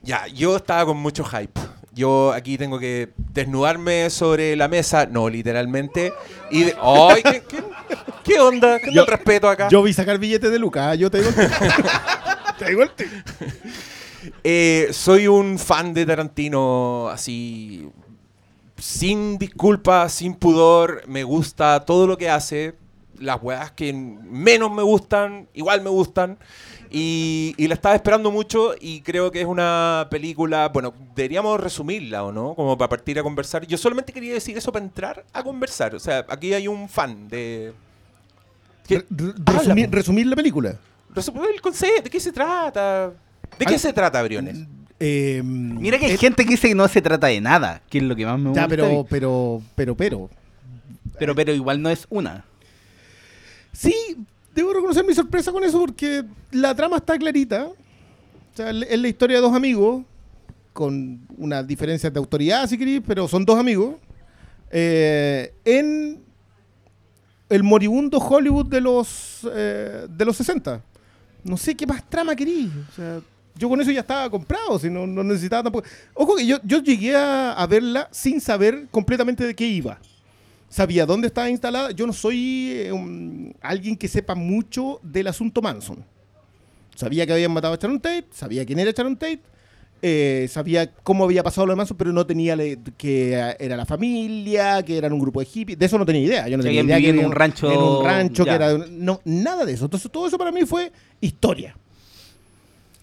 Ya, 0.00 0.28
yo 0.28 0.54
estaba 0.54 0.86
con 0.86 0.98
mucho 0.98 1.24
hype. 1.24 1.73
Yo 1.94 2.32
aquí 2.32 2.58
tengo 2.58 2.78
que 2.78 3.10
desnudarme 3.32 4.10
sobre 4.10 4.56
la 4.56 4.66
mesa, 4.66 5.06
no 5.06 5.28
literalmente. 5.28 6.12
Y 6.50 6.64
de, 6.64 6.76
¡Ay! 6.82 7.22
¿qué, 7.22 7.42
qué, 7.48 7.64
qué 8.24 8.40
onda? 8.40 8.78
¿Qué 8.80 8.90
el 8.90 9.06
respeto 9.06 9.48
acá? 9.48 9.68
Yo 9.68 9.82
vi 9.82 9.92
sacar 9.92 10.18
billetes 10.18 10.50
de 10.50 10.58
Lucas, 10.58 10.98
yo 10.98 11.10
te 11.10 11.18
digo 11.18 11.30
el. 11.30 11.50
Te 12.58 12.68
digo 12.68 12.82
el. 12.82 12.90
Eh, 14.42 14.88
soy 14.92 15.26
un 15.26 15.58
fan 15.58 15.92
de 15.92 16.06
Tarantino, 16.06 17.08
así, 17.08 17.88
sin 18.78 19.38
disculpas, 19.38 20.12
sin 20.12 20.34
pudor. 20.34 21.02
Me 21.06 21.24
gusta 21.24 21.84
todo 21.84 22.06
lo 22.06 22.16
que 22.16 22.30
hace. 22.30 22.74
Las 23.18 23.40
weas 23.42 23.70
que 23.70 23.92
menos 23.92 24.72
me 24.72 24.82
gustan, 24.82 25.48
igual 25.54 25.82
me 25.82 25.90
gustan. 25.90 26.38
Y, 26.96 27.54
y 27.58 27.66
la 27.66 27.74
estaba 27.74 27.96
esperando 27.96 28.30
mucho 28.30 28.72
y 28.80 29.00
creo 29.00 29.32
que 29.32 29.40
es 29.40 29.46
una 29.46 30.06
película, 30.12 30.68
bueno, 30.72 30.94
deberíamos 31.16 31.58
resumirla 31.58 32.22
o 32.22 32.30
no, 32.30 32.54
como 32.54 32.78
para 32.78 32.88
partir 32.88 33.18
a 33.18 33.22
conversar. 33.24 33.66
Yo 33.66 33.76
solamente 33.76 34.12
quería 34.12 34.32
decir 34.32 34.56
eso 34.56 34.70
para 34.70 34.84
entrar 34.84 35.24
a 35.32 35.42
conversar. 35.42 35.96
O 35.96 35.98
sea, 35.98 36.24
aquí 36.28 36.54
hay 36.54 36.68
un 36.68 36.88
fan 36.88 37.28
de... 37.28 37.72
Resumir, 39.44 39.90
resumir 39.90 40.26
la 40.28 40.36
película. 40.36 40.76
Resu- 41.12 41.34
El 41.52 41.60
concepto, 41.60 42.02
¿de 42.02 42.10
qué 42.10 42.20
se 42.20 42.30
trata? 42.30 43.08
¿De 43.58 43.66
qué 43.66 43.74
Al- 43.74 43.80
se 43.80 43.92
trata, 43.92 44.22
Briones? 44.22 44.56
Eh, 45.00 45.42
Mira 45.44 45.98
que 45.98 46.06
hay 46.06 46.12
eh, 46.12 46.18
gente 46.18 46.44
que 46.44 46.50
dice 46.50 46.68
que 46.68 46.74
no 46.76 46.86
se 46.86 47.02
trata 47.02 47.26
de 47.26 47.40
nada, 47.40 47.82
que 47.90 47.98
es 47.98 48.04
lo 48.04 48.14
que 48.14 48.24
más 48.24 48.38
me 48.38 48.50
gusta. 48.50 48.60
Ya, 48.60 48.66
a 48.66 48.68
pero, 48.68 49.04
pero, 49.10 49.62
pero, 49.74 49.96
pero. 49.96 50.30
pero, 51.18 51.34
pero 51.34 51.52
igual 51.52 51.82
no 51.82 51.90
es 51.90 52.06
una. 52.10 52.44
Sí, 53.72 54.16
debo 54.54 54.72
reconocer 54.72 55.04
mi 55.04 55.14
sorpresa 55.14 55.50
con 55.52 55.64
eso 55.64 55.78
porque 55.80 56.24
la 56.52 56.74
trama 56.74 56.96
está 56.98 57.18
clarita. 57.18 57.66
O 57.66 58.56
sea, 58.56 58.70
es 58.70 58.98
la 58.98 59.08
historia 59.08 59.36
de 59.36 59.42
dos 59.42 59.54
amigos 59.54 60.04
con 60.72 61.20
unas 61.36 61.66
diferencias 61.66 62.12
de 62.12 62.18
autoridad, 62.18 62.68
si 62.68 62.78
queréis, 62.78 63.02
pero 63.06 63.26
son 63.28 63.44
dos 63.44 63.58
amigos. 63.58 63.96
eh, 64.70 65.54
en 65.64 66.22
el 67.48 67.62
moribundo 67.62 68.18
Hollywood 68.18 68.66
de 68.66 68.80
los, 68.80 69.46
eh, 69.52 70.06
de 70.08 70.24
los 70.24 70.36
60. 70.36 70.82
No 71.44 71.56
sé 71.56 71.76
qué 71.76 71.86
más 71.86 72.08
trama 72.08 72.34
querí. 72.34 72.70
O 72.90 72.92
sea, 72.96 73.20
yo 73.56 73.68
con 73.68 73.80
eso 73.80 73.90
ya 73.92 74.00
estaba 74.00 74.28
comprado, 74.30 74.78
si 74.78 74.90
no, 74.90 75.06
no 75.06 75.22
necesitaba 75.22 75.62
tampoco. 75.64 75.86
Ojo 76.14 76.34
que 76.36 76.46
yo, 76.46 76.56
yo 76.64 76.78
llegué 76.82 77.14
a, 77.14 77.52
a 77.52 77.66
verla 77.66 78.08
sin 78.10 78.40
saber 78.40 78.88
completamente 78.90 79.46
de 79.46 79.54
qué 79.54 79.66
iba. 79.66 79.98
Sabía 80.74 81.06
dónde 81.06 81.28
estaba 81.28 81.48
instalada. 81.48 81.92
Yo 81.92 82.04
no 82.04 82.12
soy 82.12 82.72
eh, 82.72 82.90
un- 82.92 83.54
alguien 83.60 83.96
que 83.96 84.08
sepa 84.08 84.34
mucho 84.34 84.98
del 85.04 85.28
asunto 85.28 85.62
Manson. 85.62 86.04
Sabía 86.96 87.24
que 87.26 87.32
habían 87.32 87.52
matado 87.52 87.74
a 87.74 87.76
Sharon 87.76 88.00
Tate, 88.00 88.24
sabía 88.32 88.66
quién 88.66 88.80
era 88.80 88.90
Sharon 88.90 89.16
Tate, 89.16 89.38
eh, 90.02 90.48
sabía 90.50 90.90
cómo 91.04 91.22
había 91.22 91.44
pasado 91.44 91.64
lo 91.68 91.74
de 91.74 91.76
Manson, 91.76 91.96
pero 91.96 92.12
no 92.12 92.26
tenía 92.26 92.56
le- 92.56 92.78
que 92.96 93.34
era 93.60 93.76
la 93.76 93.86
familia, 93.86 94.82
que 94.82 94.98
eran 94.98 95.12
un 95.12 95.20
grupo 95.20 95.38
de 95.38 95.46
hippies. 95.46 95.78
De 95.78 95.86
eso 95.86 95.96
no 95.96 96.04
tenía 96.04 96.22
idea. 96.22 96.48
Yo 96.48 96.56
no 96.56 96.64
tenía 96.64 96.82
idea 96.82 97.00
que 97.00 97.08
en 97.10 97.24
un 97.26 97.32
rancho, 97.32 97.72
en 97.72 97.78
un 97.78 98.04
rancho, 98.04 98.42
que 98.44 98.50
ya. 98.50 98.56
era 98.56 98.68
de 98.70 98.74
un- 98.74 99.04
no, 99.04 99.20
nada 99.24 99.64
de 99.64 99.74
eso. 99.74 99.84
Entonces 99.84 100.10
todo 100.10 100.26
eso 100.26 100.36
para 100.36 100.50
mí 100.50 100.62
fue 100.66 100.90
historia. 101.20 101.76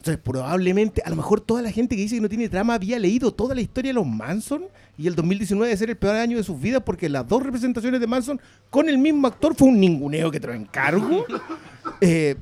Entonces, 0.01 0.23
probablemente, 0.23 1.03
a 1.05 1.11
lo 1.11 1.15
mejor 1.15 1.41
toda 1.41 1.61
la 1.61 1.71
gente 1.71 1.95
que 1.95 2.01
dice 2.01 2.15
que 2.15 2.21
no 2.21 2.27
tiene 2.27 2.49
trama 2.49 2.73
había 2.73 2.97
leído 2.97 3.31
toda 3.31 3.53
la 3.53 3.61
historia 3.61 3.89
de 3.89 3.93
los 3.93 4.07
Manson 4.07 4.63
y 4.97 5.05
el 5.05 5.13
2019 5.13 5.67
debe 5.67 5.77
ser 5.77 5.89
el 5.91 5.95
peor 5.95 6.15
año 6.15 6.37
de 6.37 6.43
sus 6.43 6.59
vidas 6.59 6.81
porque 6.83 7.07
las 7.07 7.27
dos 7.27 7.43
representaciones 7.43 8.01
de 8.01 8.07
Manson 8.07 8.41
con 8.71 8.89
el 8.89 8.97
mismo 8.97 9.27
actor 9.27 9.53
fue 9.53 9.67
un 9.67 9.79
ninguneo 9.79 10.31
que 10.31 10.39
te 10.39 10.47
lo 10.47 10.53
encargo. 10.53 11.25
Eh, 11.99 12.35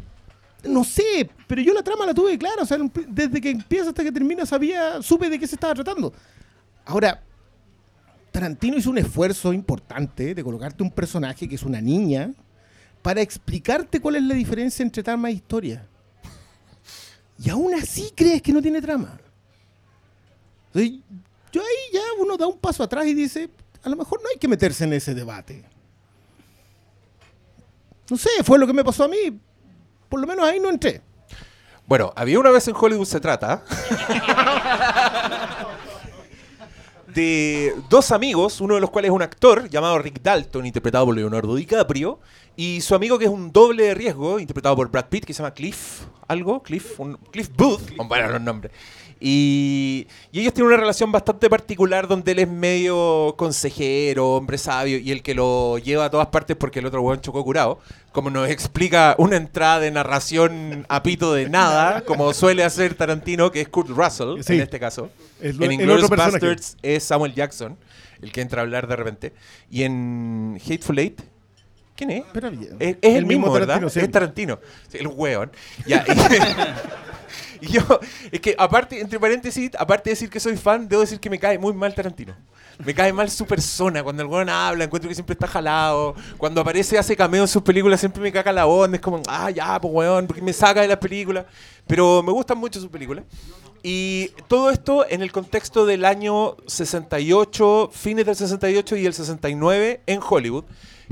no 0.65 0.83
sé, 0.83 1.29
pero 1.47 1.61
yo 1.61 1.73
la 1.73 1.81
trama 1.81 2.05
la 2.05 2.13
tuve 2.13 2.37
clara. 2.37 2.61
O 2.61 2.65
sea, 2.65 2.77
desde 3.07 3.39
que 3.39 3.49
empieza 3.51 3.89
hasta 3.89 4.03
que 4.03 4.11
termina 4.11 4.45
sabía, 4.45 5.01
supe 5.01 5.29
de 5.29 5.39
qué 5.39 5.47
se 5.47 5.55
estaba 5.55 5.73
tratando. 5.73 6.13
Ahora, 6.85 7.21
Tarantino 8.31 8.77
hizo 8.77 8.89
un 8.89 8.97
esfuerzo 8.97 9.53
importante 9.53 10.33
de 10.33 10.43
colocarte 10.43 10.83
un 10.83 10.91
personaje 10.91 11.47
que 11.47 11.55
es 11.55 11.63
una 11.63 11.79
niña 11.81 12.33
para 13.01 13.21
explicarte 13.21 13.99
cuál 13.99 14.17
es 14.17 14.23
la 14.23 14.33
diferencia 14.33 14.83
entre 14.83 15.03
trama 15.03 15.29
e 15.29 15.33
historia. 15.33 15.88
Y 17.41 17.49
aún 17.49 17.73
así 17.73 18.11
crees 18.15 18.41
que 18.41 18.51
no 18.51 18.61
tiene 18.61 18.81
trama. 18.81 19.17
Entonces, 20.67 20.99
yo 21.51 21.61
ahí 21.61 21.93
ya 21.93 22.01
uno 22.19 22.37
da 22.37 22.45
un 22.45 22.59
paso 22.59 22.83
atrás 22.83 23.05
y 23.07 23.13
dice, 23.13 23.49
a 23.81 23.89
lo 23.89 23.95
mejor 23.95 24.21
no 24.21 24.29
hay 24.29 24.37
que 24.37 24.47
meterse 24.47 24.83
en 24.83 24.93
ese 24.93 25.15
debate. 25.15 25.63
No 28.09 28.17
sé, 28.17 28.29
fue 28.43 28.59
lo 28.59 28.67
que 28.67 28.73
me 28.73 28.83
pasó 28.83 29.05
a 29.05 29.07
mí. 29.07 29.39
Por 30.09 30.19
lo 30.19 30.27
menos 30.27 30.45
ahí 30.45 30.59
no 30.59 30.69
entré. 30.69 31.01
Bueno, 31.85 32.11
había 32.15 32.39
una 32.39 32.51
vez 32.51 32.67
en 32.67 32.75
Hollywood 32.75 33.07
se 33.07 33.19
trata 33.19 33.63
dos 37.89 38.11
amigos, 38.11 38.61
uno 38.61 38.75
de 38.75 38.81
los 38.81 38.89
cuales 38.89 39.09
es 39.09 39.15
un 39.15 39.21
actor 39.21 39.69
llamado 39.69 39.99
Rick 39.99 40.21
Dalton, 40.21 40.65
interpretado 40.65 41.05
por 41.05 41.15
Leonardo 41.15 41.55
DiCaprio, 41.55 42.19
y 42.55 42.81
su 42.81 42.95
amigo 42.95 43.17
que 43.19 43.25
es 43.25 43.31
un 43.31 43.51
doble 43.51 43.83
de 43.83 43.93
riesgo, 43.93 44.39
interpretado 44.39 44.75
por 44.75 44.89
Brad 44.89 45.05
Pitt, 45.09 45.25
que 45.25 45.33
se 45.33 45.41
llama 45.41 45.53
Cliff, 45.53 46.01
algo, 46.27 46.61
Cliff, 46.61 46.99
un- 46.99 47.17
Cliff 47.31 47.49
Booth, 47.55 47.81
bueno 48.07 48.29
los 48.29 48.41
nombres. 48.41 48.71
Y, 49.21 50.07
y 50.31 50.39
ellos 50.39 50.53
tienen 50.53 50.67
una 50.71 50.77
relación 50.77 51.11
bastante 51.11 51.49
particular 51.49 52.07
donde 52.07 52.31
él 52.31 52.39
es 52.39 52.47
medio 52.47 53.35
consejero, 53.37 54.35
hombre 54.35 54.57
sabio, 54.57 54.97
y 54.97 55.11
el 55.11 55.21
que 55.21 55.33
lo 55.35 55.77
lleva 55.77 56.05
a 56.05 56.09
todas 56.09 56.27
partes 56.27 56.55
porque 56.55 56.79
el 56.79 56.85
otro 56.85 57.01
hueón 57.01 57.19
chocó 57.19 57.43
curado. 57.43 57.79
Como 58.13 58.29
nos 58.29 58.49
explica 58.49 59.15
una 59.17 59.35
entrada 59.35 59.81
de 59.81 59.91
narración 59.91 60.85
a 60.87 61.03
pito 61.03 61.33
de 61.33 61.49
nada, 61.49 62.01
como 62.01 62.33
suele 62.33 62.63
hacer 62.63 62.93
Tarantino, 62.95 63.51
que 63.51 63.61
es 63.61 63.67
Kurt 63.69 63.89
Russell 63.89 64.41
Sí. 64.41 64.53
en 64.53 64.61
este 64.61 64.79
caso. 64.79 65.09
Es 65.41 65.55
lo- 65.57 65.65
en 65.65 65.71
el 65.73 65.81
Inglourious. 65.81 66.09
Bastards 66.09 66.77
es 66.81 67.03
Samuel 67.03 67.33
Jackson, 67.35 67.77
el 68.21 68.31
que 68.31 68.39
entra 68.41 68.61
a 68.61 68.63
hablar 68.63 68.87
de 68.87 68.95
repente. 68.95 69.33
Y 69.69 69.83
en 69.83 70.59
Hateful 70.65 70.97
Eight, 70.97 71.21
¿quién 71.95 72.11
es? 72.11 72.23
Pero. 72.31 72.49
Es, 72.79 72.95
es 73.01 73.15
el, 73.15 73.25
mismo, 73.25 73.51
¿verdad? 73.51 73.67
Tarantino, 73.75 73.89
sí. 73.89 73.99
Es 73.99 74.11
Tarantino. 74.11 74.59
Sí, 74.87 74.97
el 74.97 75.07
hueón. 75.07 75.51
Ya, 75.85 76.03
y, 77.61 77.67
yo, 77.67 77.81
es 78.31 78.39
que 78.39 78.55
aparte, 78.57 78.99
entre 78.99 79.19
paréntesis, 79.19 79.71
aparte 79.77 80.09
de 80.09 80.13
decir 80.13 80.29
que 80.29 80.39
soy 80.39 80.57
fan, 80.57 80.87
debo 80.87 81.01
decir 81.01 81.19
que 81.19 81.29
me 81.29 81.39
cae 81.39 81.57
muy 81.57 81.73
mal 81.73 81.93
Tarantino. 81.93 82.35
Me 82.85 82.93
cae 82.93 83.11
mal 83.11 83.29
su 83.29 83.45
persona. 83.45 84.01
Cuando 84.01 84.23
el 84.23 84.29
hueón 84.29 84.47
habla, 84.47 84.85
encuentro 84.85 85.09
que 85.09 85.15
siempre 85.15 85.33
está 85.33 85.47
jalado. 85.47 86.15
Cuando 86.37 86.61
aparece, 86.61 86.97
hace 86.97 87.15
cameo 87.15 87.41
en 87.41 87.47
sus 87.49 87.61
películas, 87.61 87.99
siempre 87.99 88.21
me 88.21 88.31
caga 88.31 88.53
la 88.53 88.67
onda. 88.67 88.95
Es 88.95 89.01
como, 89.01 89.21
ah, 89.27 89.51
ya, 89.51 89.79
pues 89.81 89.93
hueón, 89.93 90.27
porque 90.27 90.41
me 90.41 90.53
saca 90.53 90.81
de 90.81 90.87
las 90.87 90.97
películas. 90.97 91.45
Pero 91.85 92.23
me 92.23 92.31
gustan 92.31 92.57
mucho 92.57 92.79
sus 92.79 92.89
películas. 92.89 93.25
Y 93.81 94.31
todo 94.47 94.71
esto 94.71 95.05
en 95.09 95.21
el 95.21 95.31
contexto 95.31 95.85
del 95.85 96.03
año 96.03 96.57
68, 96.67 97.89
fines 97.93 98.25
del 98.25 98.35
68 98.35 98.97
y 98.97 99.05
el 99.05 99.13
69 99.13 100.01
en 100.05 100.19
Hollywood, 100.27 100.65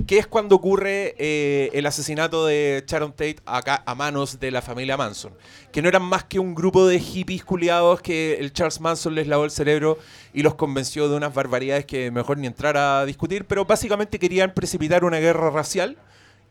que 0.05 0.19
es 0.19 0.27
cuando 0.27 0.55
ocurre 0.55 1.15
eh, 1.17 1.71
el 1.73 1.85
asesinato 1.85 2.45
de 2.45 2.83
Sharon 2.85 3.11
Tate 3.11 3.37
acá 3.45 3.83
a 3.85 3.95
manos 3.95 4.39
de 4.39 4.51
la 4.51 4.61
familia 4.61 4.97
Manson, 4.97 5.33
que 5.71 5.81
no 5.81 5.89
eran 5.89 6.03
más 6.03 6.25
que 6.25 6.39
un 6.39 6.53
grupo 6.53 6.85
de 6.85 6.99
hippies 6.99 7.43
culiados 7.43 8.01
que 8.01 8.35
el 8.35 8.53
Charles 8.53 8.81
Manson 8.81 9.15
les 9.15 9.27
lavó 9.27 9.45
el 9.45 9.51
cerebro 9.51 9.97
y 10.33 10.43
los 10.43 10.55
convenció 10.55 11.09
de 11.09 11.15
unas 11.15 11.33
barbaridades 11.33 11.85
que 11.85 12.11
mejor 12.11 12.37
ni 12.37 12.47
entrar 12.47 12.77
a 12.77 13.05
discutir, 13.05 13.45
pero 13.45 13.65
básicamente 13.65 14.19
querían 14.19 14.53
precipitar 14.53 15.03
una 15.03 15.17
guerra 15.19 15.49
racial 15.49 15.97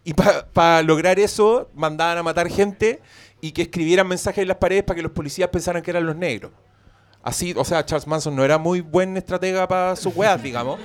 y 0.02 0.14
para 0.14 0.83
lograr 0.83 1.18
eso 1.18 1.68
mandaban 1.74 2.18
a 2.18 2.22
matar 2.22 2.48
gente 2.48 3.00
y 3.40 3.53
que 3.53 3.62
escribieran 3.62 4.09
mensajes 4.09 4.42
en 4.42 4.49
las 4.49 4.57
paredes 4.57 4.85
para 4.85 4.96
que 4.96 5.03
los 5.03 5.12
policías 5.12 5.49
pensaran 5.51 5.83
que 5.83 5.90
eran 5.90 6.07
los 6.07 6.16
negros. 6.16 6.53
Así, 7.22 7.55
o 7.57 7.64
sea, 7.64 7.85
Charles 7.85 8.07
Manson 8.07 8.37
no 8.37 8.44
era 8.44 8.57
muy 8.57 8.81
buen 8.81 9.16
estratega 9.16 9.66
para 9.66 9.96
sus 9.96 10.14
weas, 10.14 10.40
digamos. 10.42 10.79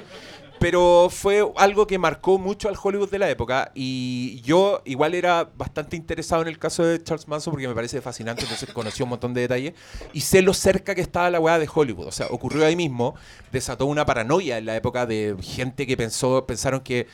Pero 0.62 1.10
fue 1.10 1.44
algo 1.58 1.88
que 1.88 1.98
marcó 1.98 2.38
mucho 2.38 2.70
al 2.70 2.76
Hollywood 2.82 3.10
de 3.10 3.18
la 3.18 3.30
época. 3.30 3.72
Y 3.74 4.42
yo 4.42 4.84
igual 4.86 5.16
era 5.16 5.50
bastante 5.56 5.96
interesado 5.96 6.44
en 6.44 6.48
el 6.48 6.60
caso 6.60 6.84
de 6.84 7.04
Charles 7.04 7.28
Manson 7.28 7.52
porque 7.52 7.68
me 7.68 7.74
parece 7.74 8.00
fascinante. 8.00 8.44
Entonces 8.44 8.72
conocí 8.72 9.02
un 9.02 9.10
montón 9.10 9.34
de 9.34 9.42
detalles. 9.42 9.74
Y 10.14 10.22
sé 10.22 10.44
lo 10.44 10.54
cerca 10.54 10.94
que 10.94 11.02
estaba 11.02 11.32
la 11.32 11.40
weá 11.40 11.58
de 11.58 11.68
Hollywood. 11.72 12.06
O 12.06 12.12
sea, 12.12 12.28
ocurrió 12.28 12.64
ahí 12.64 12.76
mismo. 12.76 13.16
Desató 13.52 13.88
una 13.88 14.06
paranoia 14.06 14.60
en 14.60 14.68
la 14.68 14.76
época 14.76 15.08
de 15.08 15.36
gente 15.42 15.88
que 15.88 15.98
pensó, 15.98 16.46
pensaron 16.46 16.82
que 16.82 17.08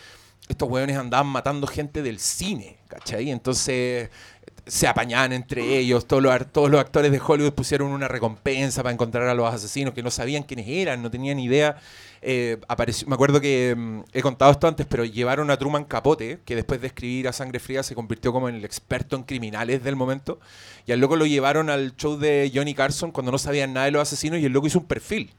estos 0.49 0.69
weones 0.69 0.97
andaban 0.97 1.27
matando 1.27 1.67
gente 1.67 2.01
del 2.01 2.19
cine. 2.19 2.79
¿Cachai? 2.89 3.29
Entonces 3.29 4.09
se 4.67 4.87
apañaban 4.87 5.33
entre 5.33 5.77
ellos, 5.77 6.05
todos 6.07 6.21
los, 6.21 6.51
todos 6.51 6.69
los 6.69 6.79
actores 6.79 7.11
de 7.11 7.21
Hollywood 7.25 7.53
pusieron 7.53 7.91
una 7.91 8.07
recompensa 8.07 8.83
para 8.83 8.93
encontrar 8.93 9.27
a 9.27 9.33
los 9.33 9.53
asesinos 9.53 9.93
que 9.93 10.03
no 10.03 10.11
sabían 10.11 10.43
quiénes 10.43 10.67
eran, 10.67 11.01
no 11.01 11.09
tenían 11.09 11.39
idea. 11.39 11.77
Eh, 12.21 12.57
apareció, 12.67 13.07
me 13.07 13.15
acuerdo 13.15 13.39
que 13.39 13.75
mm, 13.77 14.01
he 14.13 14.21
contado 14.21 14.51
esto 14.51 14.67
antes, 14.67 14.85
pero 14.85 15.05
llevaron 15.05 15.49
a 15.51 15.57
Truman 15.57 15.85
Capote, 15.85 16.39
que 16.45 16.55
después 16.55 16.81
de 16.81 16.87
escribir 16.87 17.27
a 17.27 17.33
Sangre 17.33 17.59
Fría 17.59 17.83
se 17.83 17.95
convirtió 17.95 18.33
como 18.33 18.49
en 18.49 18.55
el 18.55 18.65
experto 18.65 19.15
en 19.15 19.23
criminales 19.23 19.83
del 19.83 19.95
momento, 19.95 20.39
y 20.85 20.91
al 20.91 20.99
loco 20.99 21.15
lo 21.15 21.25
llevaron 21.25 21.69
al 21.69 21.95
show 21.95 22.17
de 22.17 22.51
Johnny 22.53 22.73
Carson 22.73 23.11
cuando 23.11 23.31
no 23.31 23.37
sabían 23.37 23.73
nada 23.73 23.85
de 23.85 23.91
los 23.91 24.01
asesinos 24.01 24.39
y 24.39 24.45
el 24.45 24.51
loco 24.51 24.67
hizo 24.67 24.79
un 24.79 24.85
perfil. 24.85 25.33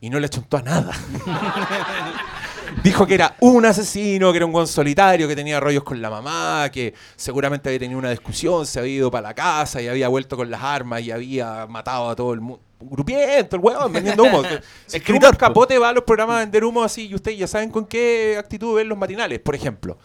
Y 0.00 0.10
no 0.10 0.20
le 0.20 0.26
achuntó 0.26 0.58
a 0.58 0.62
nada. 0.62 0.92
Dijo 2.82 3.06
que 3.06 3.14
era 3.14 3.36
un 3.40 3.64
asesino, 3.66 4.30
que 4.30 4.36
era 4.36 4.46
un 4.46 4.52
buen 4.52 4.66
solitario, 4.66 5.26
que 5.26 5.34
tenía 5.34 5.58
rollos 5.60 5.82
con 5.82 6.00
la 6.00 6.10
mamá, 6.10 6.70
que 6.72 6.94
seguramente 7.16 7.68
había 7.68 7.78
tenido 7.78 7.98
una 7.98 8.10
discusión, 8.10 8.66
se 8.66 8.78
había 8.78 8.94
ido 8.94 9.10
para 9.10 9.28
la 9.28 9.34
casa 9.34 9.82
y 9.82 9.88
había 9.88 10.08
vuelto 10.08 10.36
con 10.36 10.50
las 10.50 10.62
armas 10.62 11.02
y 11.02 11.10
había 11.10 11.66
matado 11.66 12.08
a 12.08 12.16
todo 12.16 12.32
el 12.32 12.40
mundo. 12.40 12.62
Grupiento, 12.80 13.56
el 13.56 13.62
huevón, 13.62 13.92
vendiendo 13.92 14.22
humo. 14.22 14.42
Si 14.86 15.00
Truman 15.00 15.34
Capote 15.34 15.76
va 15.78 15.88
a 15.88 15.92
los 15.92 16.04
programas 16.04 16.36
a 16.36 16.40
vender 16.40 16.64
humo 16.64 16.84
así 16.84 17.08
y 17.08 17.14
ustedes 17.14 17.36
ya 17.36 17.48
saben 17.48 17.70
con 17.70 17.86
qué 17.86 18.36
actitud 18.38 18.76
ven 18.76 18.88
los 18.88 18.96
matinales, 18.96 19.40
por 19.40 19.56
ejemplo. 19.56 19.98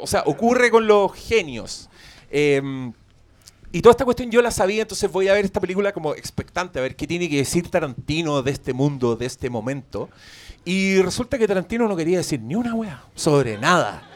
O 0.00 0.06
sea, 0.06 0.22
ocurre 0.26 0.70
con 0.70 0.86
los 0.86 1.12
genios. 1.12 1.90
Eh, 2.30 2.92
y 3.72 3.82
toda 3.82 3.92
esta 3.92 4.04
cuestión 4.04 4.30
yo 4.32 4.42
la 4.42 4.50
sabía, 4.50 4.82
entonces 4.82 5.10
voy 5.12 5.28
a 5.28 5.32
ver 5.34 5.44
esta 5.44 5.60
película 5.60 5.92
como 5.92 6.14
expectante, 6.14 6.80
a 6.80 6.82
ver 6.82 6.96
qué 6.96 7.06
tiene 7.06 7.28
que 7.28 7.36
decir 7.36 7.70
Tarantino 7.70 8.42
de 8.42 8.50
este 8.50 8.72
mundo, 8.72 9.14
de 9.14 9.26
este 9.26 9.48
momento. 9.48 10.08
Y 10.64 11.00
resulta 11.00 11.38
que 11.38 11.48
Tarantino 11.48 11.88
no 11.88 11.96
quería 11.96 12.18
decir 12.18 12.40
ni 12.40 12.54
una 12.54 12.74
wea 12.74 13.02
sobre 13.14 13.56
nada. 13.58 14.10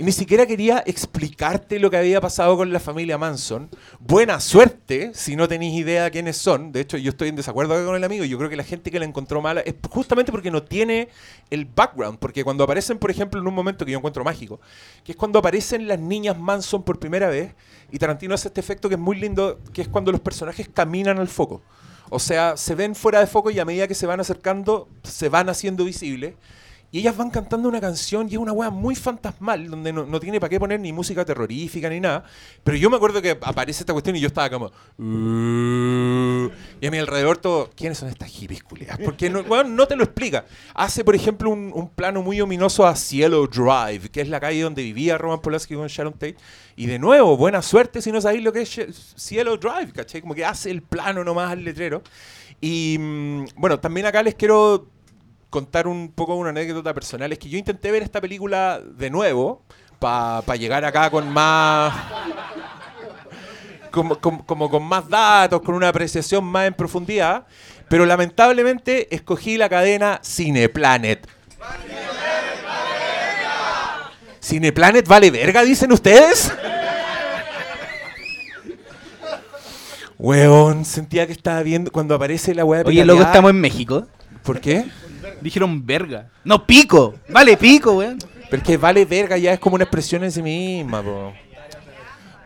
Y 0.00 0.04
ni 0.04 0.12
siquiera 0.12 0.46
quería 0.46 0.80
explicarte 0.86 1.80
lo 1.80 1.90
que 1.90 1.96
había 1.96 2.20
pasado 2.20 2.56
con 2.56 2.72
la 2.72 2.78
familia 2.78 3.18
Manson. 3.18 3.68
Buena 3.98 4.38
suerte 4.38 5.10
si 5.12 5.34
no 5.34 5.48
tenéis 5.48 5.74
idea 5.74 6.08
quiénes 6.08 6.36
son. 6.36 6.70
De 6.70 6.82
hecho, 6.82 6.98
yo 6.98 7.10
estoy 7.10 7.30
en 7.30 7.34
desacuerdo 7.34 7.84
con 7.84 7.96
el 7.96 8.04
amigo. 8.04 8.24
Yo 8.24 8.38
creo 8.38 8.48
que 8.48 8.54
la 8.54 8.62
gente 8.62 8.92
que 8.92 9.00
la 9.00 9.06
encontró 9.06 9.42
mala 9.42 9.60
es 9.62 9.74
justamente 9.90 10.30
porque 10.30 10.52
no 10.52 10.62
tiene 10.62 11.08
el 11.50 11.64
background. 11.64 12.20
Porque 12.20 12.44
cuando 12.44 12.62
aparecen, 12.62 12.98
por 12.98 13.10
ejemplo, 13.10 13.40
en 13.40 13.48
un 13.48 13.54
momento 13.54 13.84
que 13.84 13.90
yo 13.90 13.98
encuentro 13.98 14.22
mágico, 14.22 14.60
que 15.02 15.10
es 15.10 15.18
cuando 15.18 15.40
aparecen 15.40 15.88
las 15.88 15.98
niñas 15.98 16.38
Manson 16.38 16.84
por 16.84 17.00
primera 17.00 17.26
vez, 17.26 17.56
y 17.90 17.98
Tarantino 17.98 18.36
hace 18.36 18.46
este 18.46 18.60
efecto 18.60 18.88
que 18.88 18.94
es 18.94 19.00
muy 19.00 19.18
lindo, 19.18 19.58
que 19.72 19.82
es 19.82 19.88
cuando 19.88 20.12
los 20.12 20.20
personajes 20.20 20.68
caminan 20.72 21.18
al 21.18 21.26
foco. 21.26 21.60
O 22.10 22.18
sea, 22.18 22.56
se 22.56 22.74
ven 22.74 22.94
fuera 22.94 23.20
de 23.20 23.26
foco 23.26 23.50
y 23.50 23.58
a 23.58 23.64
medida 23.64 23.88
que 23.88 23.94
se 23.94 24.06
van 24.06 24.20
acercando, 24.20 24.88
se 25.02 25.28
van 25.28 25.48
haciendo 25.48 25.84
visibles. 25.84 26.34
Y 26.90 27.00
ellas 27.00 27.16
van 27.16 27.28
cantando 27.30 27.68
una 27.68 27.82
canción 27.82 28.28
y 28.30 28.32
es 28.32 28.38
una 28.38 28.52
weá 28.52 28.70
muy 28.70 28.94
fantasmal, 28.94 29.68
donde 29.68 29.92
no, 29.92 30.06
no 30.06 30.18
tiene 30.20 30.40
para 30.40 30.48
qué 30.48 30.58
poner 30.58 30.80
ni 30.80 30.90
música 30.90 31.22
terrorífica 31.22 31.90
ni 31.90 32.00
nada. 32.00 32.24
Pero 32.64 32.78
yo 32.78 32.88
me 32.88 32.96
acuerdo 32.96 33.20
que 33.20 33.36
aparece 33.42 33.82
esta 33.82 33.92
cuestión 33.92 34.16
y 34.16 34.20
yo 34.20 34.28
estaba 34.28 34.48
como. 34.48 34.66
"Uh", 34.96 36.50
y 36.80 36.86
a 36.86 36.90
mi 36.90 36.96
alrededor 36.96 37.36
todo. 37.36 37.68
¿Quiénes 37.76 37.98
son 37.98 38.08
estas 38.08 38.30
hippies? 38.30 38.62
Porque 39.04 39.28
no, 39.28 39.40
weón, 39.40 39.76
no 39.76 39.86
te 39.86 39.96
lo 39.96 40.04
explica. 40.04 40.46
Hace, 40.74 41.04
por 41.04 41.14
ejemplo, 41.14 41.50
un, 41.50 41.90
plano 41.94 42.22
muy 42.22 42.40
ominoso 42.40 42.86
a 42.86 42.96
Cielo 42.96 43.46
Drive, 43.46 44.08
que 44.08 44.22
es 44.22 44.28
la 44.28 44.40
calle 44.40 44.62
donde 44.62 44.82
vivía 44.82 45.18
Roman 45.18 45.40
Polanski 45.40 45.74
con 45.74 45.88
Sharon 45.88 46.14
Tate. 46.14 46.36
Y 46.76 46.86
de 46.86 46.98
nuevo, 46.98 47.36
buena 47.36 47.60
suerte 47.60 48.00
si 48.00 48.12
no 48.12 48.20
sabéis 48.20 48.44
lo 48.44 48.52
que 48.52 48.62
es 48.62 49.14
Cielo 49.16 49.58
Drive, 49.58 49.92
¿cachai? 49.92 50.22
Como 50.22 50.34
que 50.34 50.44
hace 50.44 50.70
el 50.70 50.82
plano 50.82 51.22
nomás 51.22 51.52
al 51.52 51.64
letrero. 51.64 52.02
Y 52.60 52.96
mm, 52.98 53.44
bueno, 53.56 53.78
también 53.78 54.06
acá 54.06 54.22
les 54.22 54.34
quiero 54.34 54.86
contar 55.50 55.86
un 55.86 56.12
poco 56.12 56.34
una 56.34 56.50
anécdota 56.50 56.92
personal. 56.94 57.32
Es 57.32 57.38
que 57.38 57.48
yo 57.48 57.58
intenté 57.58 57.90
ver 57.90 58.02
esta 58.02 58.20
película 58.20 58.80
de 58.84 59.10
nuevo 59.10 59.62
para 59.98 60.56
llegar 60.56 60.84
acá 60.84 61.10
con 61.10 61.28
más. 61.30 61.94
Como, 63.90 64.20
como- 64.20 64.44
como 64.46 64.68
con 64.70 64.82
más 64.84 65.08
datos, 65.08 65.62
con 65.62 65.74
una 65.74 65.88
apreciación 65.88 66.44
más 66.44 66.66
en 66.66 66.74
profundidad. 66.74 67.46
Pero 67.88 68.04
lamentablemente 68.04 69.12
escogí 69.14 69.56
la 69.56 69.68
cadena 69.68 70.20
Cineplanet. 70.22 71.26
¿Cineplanet 74.42 75.06
vale 75.08 75.30
verga, 75.30 75.62
dicen 75.62 75.90
ustedes? 75.92 76.52
Weón, 80.18 80.84
sentía 80.84 81.26
que 81.26 81.32
estaba 81.32 81.62
viendo 81.62 81.90
cuando 81.92 82.14
aparece 82.14 82.54
la 82.54 82.64
weá 82.64 82.82
de 82.82 82.88
Oye, 82.88 83.04
luego 83.04 83.22
estamos 83.22 83.50
en 83.50 83.60
México. 83.60 84.06
¿Por 84.42 84.60
qué? 84.60 84.84
Dijeron 85.40 85.84
verga. 85.86 86.30
No, 86.44 86.66
pico. 86.66 87.14
Vale, 87.28 87.56
pico, 87.56 87.92
weón. 87.92 88.18
Pero 88.50 88.62
es 88.62 88.66
que 88.66 88.76
vale 88.76 89.04
verga 89.04 89.36
ya 89.36 89.52
es 89.52 89.58
como 89.60 89.74
una 89.74 89.84
expresión 89.84 90.24
en 90.24 90.32
sí 90.32 90.42
misma, 90.42 91.02
po. 91.02 91.32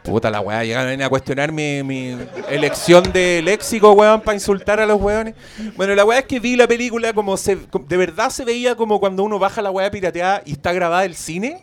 Puta 0.02 0.31
la 0.31 0.40
weá, 0.40 0.64
llegan 0.64 1.00
a 1.00 1.09
cuestionar 1.09 1.52
mi, 1.52 1.81
mi 1.85 2.16
elección 2.48 3.05
de 3.12 3.40
léxico, 3.40 3.92
weón, 3.92 4.20
para 4.20 4.35
insultar 4.35 4.81
a 4.81 4.87
los 4.87 5.00
weones. 5.00 5.37
Bueno, 5.76 5.94
la 5.94 6.05
weá 6.05 6.18
es 6.18 6.24
que 6.24 6.40
vi 6.40 6.57
la 6.57 6.66
película 6.66 7.12
como 7.12 7.37
se. 7.37 7.57
como- 7.68 7.85
de 7.87 7.96
verdad 7.96 8.31
se 8.31 8.44
veía 8.44 8.74
como 8.74 8.98
cuando 8.98 9.22
uno 9.22 9.38
baja 9.38 9.62
la 9.62 9.70
weá 9.70 9.88
pirateada 9.92 10.42
y 10.44 10.52
está 10.52 10.72
grabada 10.72 11.05
el 11.05 11.14
cine. 11.14 11.62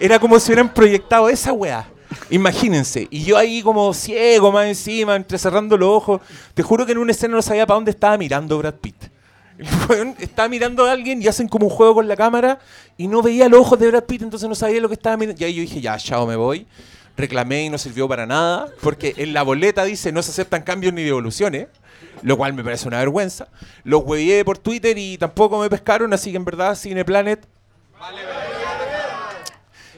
Era 0.00 0.18
como 0.18 0.40
si 0.40 0.50
hubieran 0.50 0.72
proyectado 0.72 1.28
esa 1.28 1.52
weá. 1.52 1.86
Imagínense. 2.30 3.06
Y 3.10 3.24
yo 3.24 3.36
ahí 3.36 3.60
como 3.60 3.92
ciego 3.92 4.50
más 4.50 4.64
encima, 4.66 5.14
entrecerrando 5.14 5.76
los 5.76 5.88
ojos. 5.90 6.20
Te 6.54 6.62
juro 6.62 6.86
que 6.86 6.92
en 6.92 6.98
una 6.98 7.12
escena 7.12 7.34
no 7.34 7.42
sabía 7.42 7.66
para 7.66 7.74
dónde 7.76 7.90
estaba 7.90 8.16
mirando 8.16 8.56
Brad 8.56 8.74
Pitt. 8.76 8.96
El 9.58 9.66
weón 9.88 10.16
estaba 10.18 10.48
mirando 10.48 10.84
a 10.86 10.92
alguien 10.92 11.22
y 11.22 11.28
hacen 11.28 11.48
como 11.48 11.66
un 11.66 11.72
juego 11.72 11.94
con 11.94 12.08
la 12.08 12.16
cámara 12.16 12.58
y 12.96 13.06
no 13.06 13.22
veía 13.22 13.48
los 13.48 13.60
ojos 13.60 13.78
de 13.78 13.88
Brad 13.88 14.04
Pitt, 14.04 14.22
entonces 14.22 14.48
no 14.48 14.54
sabía 14.54 14.80
lo 14.80 14.88
que 14.88 14.94
estaba 14.94 15.16
mirando. 15.16 15.40
Y 15.40 15.44
ahí 15.44 15.54
yo 15.54 15.60
dije, 15.62 15.80
ya, 15.80 15.96
chao, 15.96 16.26
me 16.26 16.36
voy. 16.36 16.66
Reclamé 17.16 17.64
y 17.64 17.70
no 17.70 17.78
sirvió 17.78 18.08
para 18.08 18.26
nada, 18.26 18.66
porque 18.80 19.14
en 19.18 19.32
la 19.32 19.42
boleta 19.42 19.84
dice 19.84 20.10
no 20.10 20.20
se 20.22 20.32
aceptan 20.32 20.62
cambios 20.62 20.92
ni 20.92 21.02
devoluciones, 21.02 21.68
lo 22.22 22.36
cual 22.36 22.54
me 22.54 22.64
parece 22.64 22.88
una 22.88 22.98
vergüenza. 22.98 23.48
Los 23.84 24.02
huevié 24.04 24.44
por 24.44 24.58
Twitter 24.58 24.98
y 24.98 25.16
tampoco 25.16 25.60
me 25.60 25.70
pescaron, 25.70 26.12
así 26.12 26.32
que 26.32 26.36
en 26.36 26.44
verdad 26.44 26.74
Cineplanet 26.74 27.46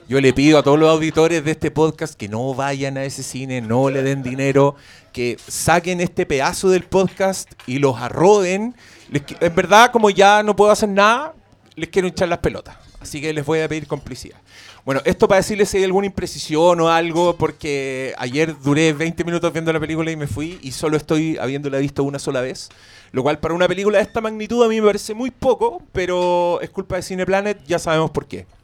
yo 0.09 0.21
le 0.21 0.33
pido 0.33 0.59
a 0.59 0.62
todos 0.62 0.79
los 0.79 0.88
auditores 0.88 1.45
de 1.45 1.51
este 1.51 1.73
podcast 1.73 2.14
que 2.14 2.29
no 2.29 2.55
vayan 2.55 2.97
a 2.97 3.05
ese 3.05 3.25
cine, 3.25 3.61
no 3.61 3.90
le 3.90 4.05
den 4.05 4.23
dinero, 4.23 4.77
que 5.12 5.37
saquen 5.49 6.01
este 6.01 6.27
pedazo 6.27 6.69
del 6.69 6.85
podcast 6.85 7.51
y 7.66 7.81
los 7.81 8.01
arroden. 8.01 8.77
Les 9.11 9.23
en 9.40 9.55
verdad, 9.55 9.90
como 9.90 10.11
ya 10.11 10.42
no 10.42 10.57
puedo 10.57 10.71
hacer 10.71 10.88
nada, 10.88 11.35
les 11.75 11.88
quiero 11.88 12.09
echar 12.09 12.29
las 12.29 12.38
pelotas. 12.38 12.77
Así 13.01 13.21
que 13.21 13.33
les 13.33 13.45
voy 13.45 13.61
a 13.61 13.69
pedir 13.69 13.87
complicidad. 13.87 14.38
Bueno, 14.85 15.01
esto 15.05 15.29
para 15.29 15.38
decirles 15.38 15.69
si 15.69 15.79
hay 15.79 15.85
alguna 15.85 16.07
imprecisión 16.07 16.81
o 16.81 16.88
algo, 16.88 17.37
porque 17.37 18.14
ayer 18.19 18.57
duré 18.59 18.92
20 18.92 19.25
minutos 19.25 19.53
viendo 19.53 19.73
la 19.73 19.81
película 19.81 20.11
y 20.11 20.16
me 20.16 20.27
fui 20.27 20.59
y 20.62 20.73
solo 20.73 20.97
estoy 20.97 21.37
habiéndola 21.38 21.79
visto 21.79 22.03
una 22.03 22.19
sola 22.19 22.40
vez. 22.40 22.69
Lo 23.12 23.23
cual 23.23 23.38
para 23.38 23.55
una 23.55 23.69
película 23.69 23.99
de 23.99 24.05
esta 24.05 24.21
magnitud 24.21 24.64
a 24.64 24.69
mí 24.69 24.81
me 24.81 24.87
parece 24.87 25.14
muy 25.14 25.31
poco, 25.31 25.83
pero 25.92 26.61
es 26.61 26.71
culpa 26.71 26.97
de 26.97 27.03
Cineplanet, 27.03 27.64
ya 27.66 27.79
sabemos 27.79 28.11
por 28.11 28.27
qué. 28.27 28.47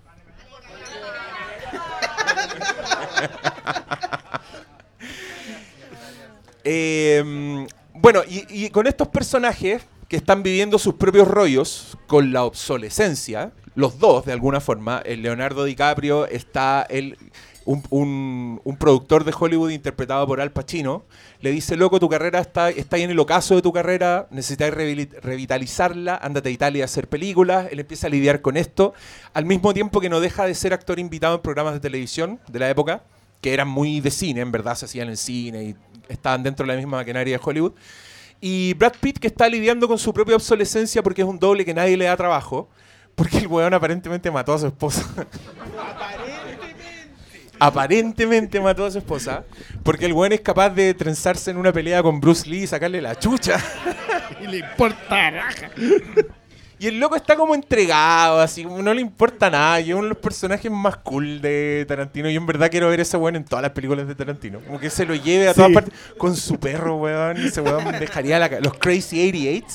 Eh, 6.64 7.66
bueno, 7.92 8.22
y, 8.24 8.46
y 8.48 8.70
con 8.70 8.86
estos 8.86 9.08
personajes 9.08 9.82
que 10.12 10.16
están 10.18 10.42
viviendo 10.42 10.78
sus 10.78 10.92
propios 10.96 11.26
rollos 11.26 11.96
con 12.06 12.34
la 12.34 12.44
obsolescencia, 12.44 13.52
los 13.74 13.98
dos 13.98 14.26
de 14.26 14.32
alguna 14.34 14.60
forma, 14.60 15.00
el 15.06 15.22
Leonardo 15.22 15.64
DiCaprio 15.64 16.26
está 16.26 16.86
el, 16.90 17.16
un, 17.64 18.60
un- 18.62 18.76
productor 18.76 19.24
de 19.24 19.32
Hollywood 19.34 19.70
interpretado 19.70 20.26
por 20.26 20.42
Al 20.42 20.52
Pacino, 20.52 21.04
le 21.40 21.50
dice, 21.50 21.78
loco, 21.78 21.98
tu 21.98 22.10
carrera 22.10 22.40
está, 22.40 22.68
está 22.68 22.98
en 22.98 23.08
el 23.08 23.18
ocaso 23.18 23.54
de 23.54 23.62
tu 23.62 23.72
carrera, 23.72 24.26
necesitas 24.30 24.70
revitalizarla, 24.74 26.16
ándate 26.16 26.50
a 26.50 26.52
Italia 26.52 26.84
a 26.84 26.86
hacer 26.86 27.08
películas, 27.08 27.68
él 27.70 27.80
empieza 27.80 28.08
a 28.08 28.10
lidiar 28.10 28.42
con 28.42 28.58
esto, 28.58 28.92
al 29.32 29.46
mismo 29.46 29.72
tiempo 29.72 29.98
que 29.98 30.10
no 30.10 30.20
deja 30.20 30.44
de 30.44 30.54
ser 30.54 30.74
actor 30.74 30.98
invitado 30.98 31.36
en 31.36 31.40
programas 31.40 31.72
de 31.72 31.80
televisión 31.80 32.38
de 32.48 32.58
la 32.58 32.68
época, 32.68 33.02
que 33.40 33.54
eran 33.54 33.68
muy 33.68 34.00
de 34.02 34.10
cine, 34.10 34.42
en 34.42 34.52
verdad 34.52 34.74
se 34.74 34.84
hacían 34.84 35.08
en 35.08 35.16
cine 35.16 35.64
y 35.64 35.76
estaban 36.10 36.42
dentro 36.42 36.66
de 36.66 36.72
la 36.74 36.76
misma 36.76 36.98
maquinaria 36.98 37.38
de 37.38 37.42
Hollywood. 37.42 37.72
Y 38.44 38.74
Brad 38.74 38.94
Pitt 39.00 39.20
que 39.20 39.28
está 39.28 39.48
lidiando 39.48 39.86
con 39.86 39.98
su 39.98 40.12
propia 40.12 40.34
obsolescencia 40.34 41.00
porque 41.00 41.22
es 41.22 41.28
un 41.28 41.38
doble 41.38 41.64
que 41.64 41.72
nadie 41.72 41.96
le 41.96 42.06
da 42.06 42.16
trabajo, 42.16 42.68
porque 43.14 43.38
el 43.38 43.46
weón 43.46 43.72
aparentemente 43.72 44.32
mató 44.32 44.52
a 44.52 44.58
su 44.58 44.66
esposa. 44.66 45.04
aparentemente 47.60 48.60
mató 48.60 48.84
a 48.84 48.90
su 48.90 48.98
esposa, 48.98 49.44
porque 49.84 50.06
el 50.06 50.12
weón 50.12 50.32
es 50.32 50.40
capaz 50.40 50.70
de 50.70 50.92
trenzarse 50.92 51.52
en 51.52 51.56
una 51.56 51.72
pelea 51.72 52.02
con 52.02 52.20
Bruce 52.20 52.50
Lee 52.50 52.64
y 52.64 52.66
sacarle 52.66 53.00
la 53.00 53.16
chucha. 53.16 53.62
Y 54.40 54.46
le 54.48 54.58
importa 54.58 55.30
raja. 55.30 55.70
Y 56.82 56.88
el 56.88 56.98
loco 56.98 57.14
está 57.14 57.36
como 57.36 57.54
entregado, 57.54 58.40
así, 58.40 58.64
como 58.64 58.82
no 58.82 58.92
le 58.92 59.00
importa 59.00 59.48
nada. 59.48 59.80
Y 59.80 59.90
es 59.90 59.94
uno 59.94 60.02
de 60.02 60.08
los 60.10 60.18
personajes 60.18 60.68
más 60.70 60.96
cool 60.96 61.40
de 61.40 61.84
Tarantino. 61.86 62.28
Yo 62.28 62.40
en 62.40 62.46
verdad 62.46 62.68
quiero 62.72 62.88
ver 62.88 62.98
a 62.98 63.02
ese 63.02 63.16
weón 63.16 63.36
en 63.36 63.44
todas 63.44 63.62
las 63.62 63.70
películas 63.70 64.08
de 64.08 64.16
Tarantino. 64.16 64.58
Como 64.66 64.80
que 64.80 64.90
se 64.90 65.06
lo 65.06 65.14
lleve 65.14 65.48
a 65.48 65.54
todas 65.54 65.68
Sí. 65.68 65.74
partes 65.74 65.94
con 66.18 66.34
su 66.34 66.58
perro, 66.58 66.96
weón. 66.96 67.40
Y 67.40 67.46
ese 67.46 67.60
weón 67.60 67.84
dejaría 68.00 68.38
la 68.40 68.48
los 68.60 68.74
Crazy 68.78 69.20
88. 69.28 69.66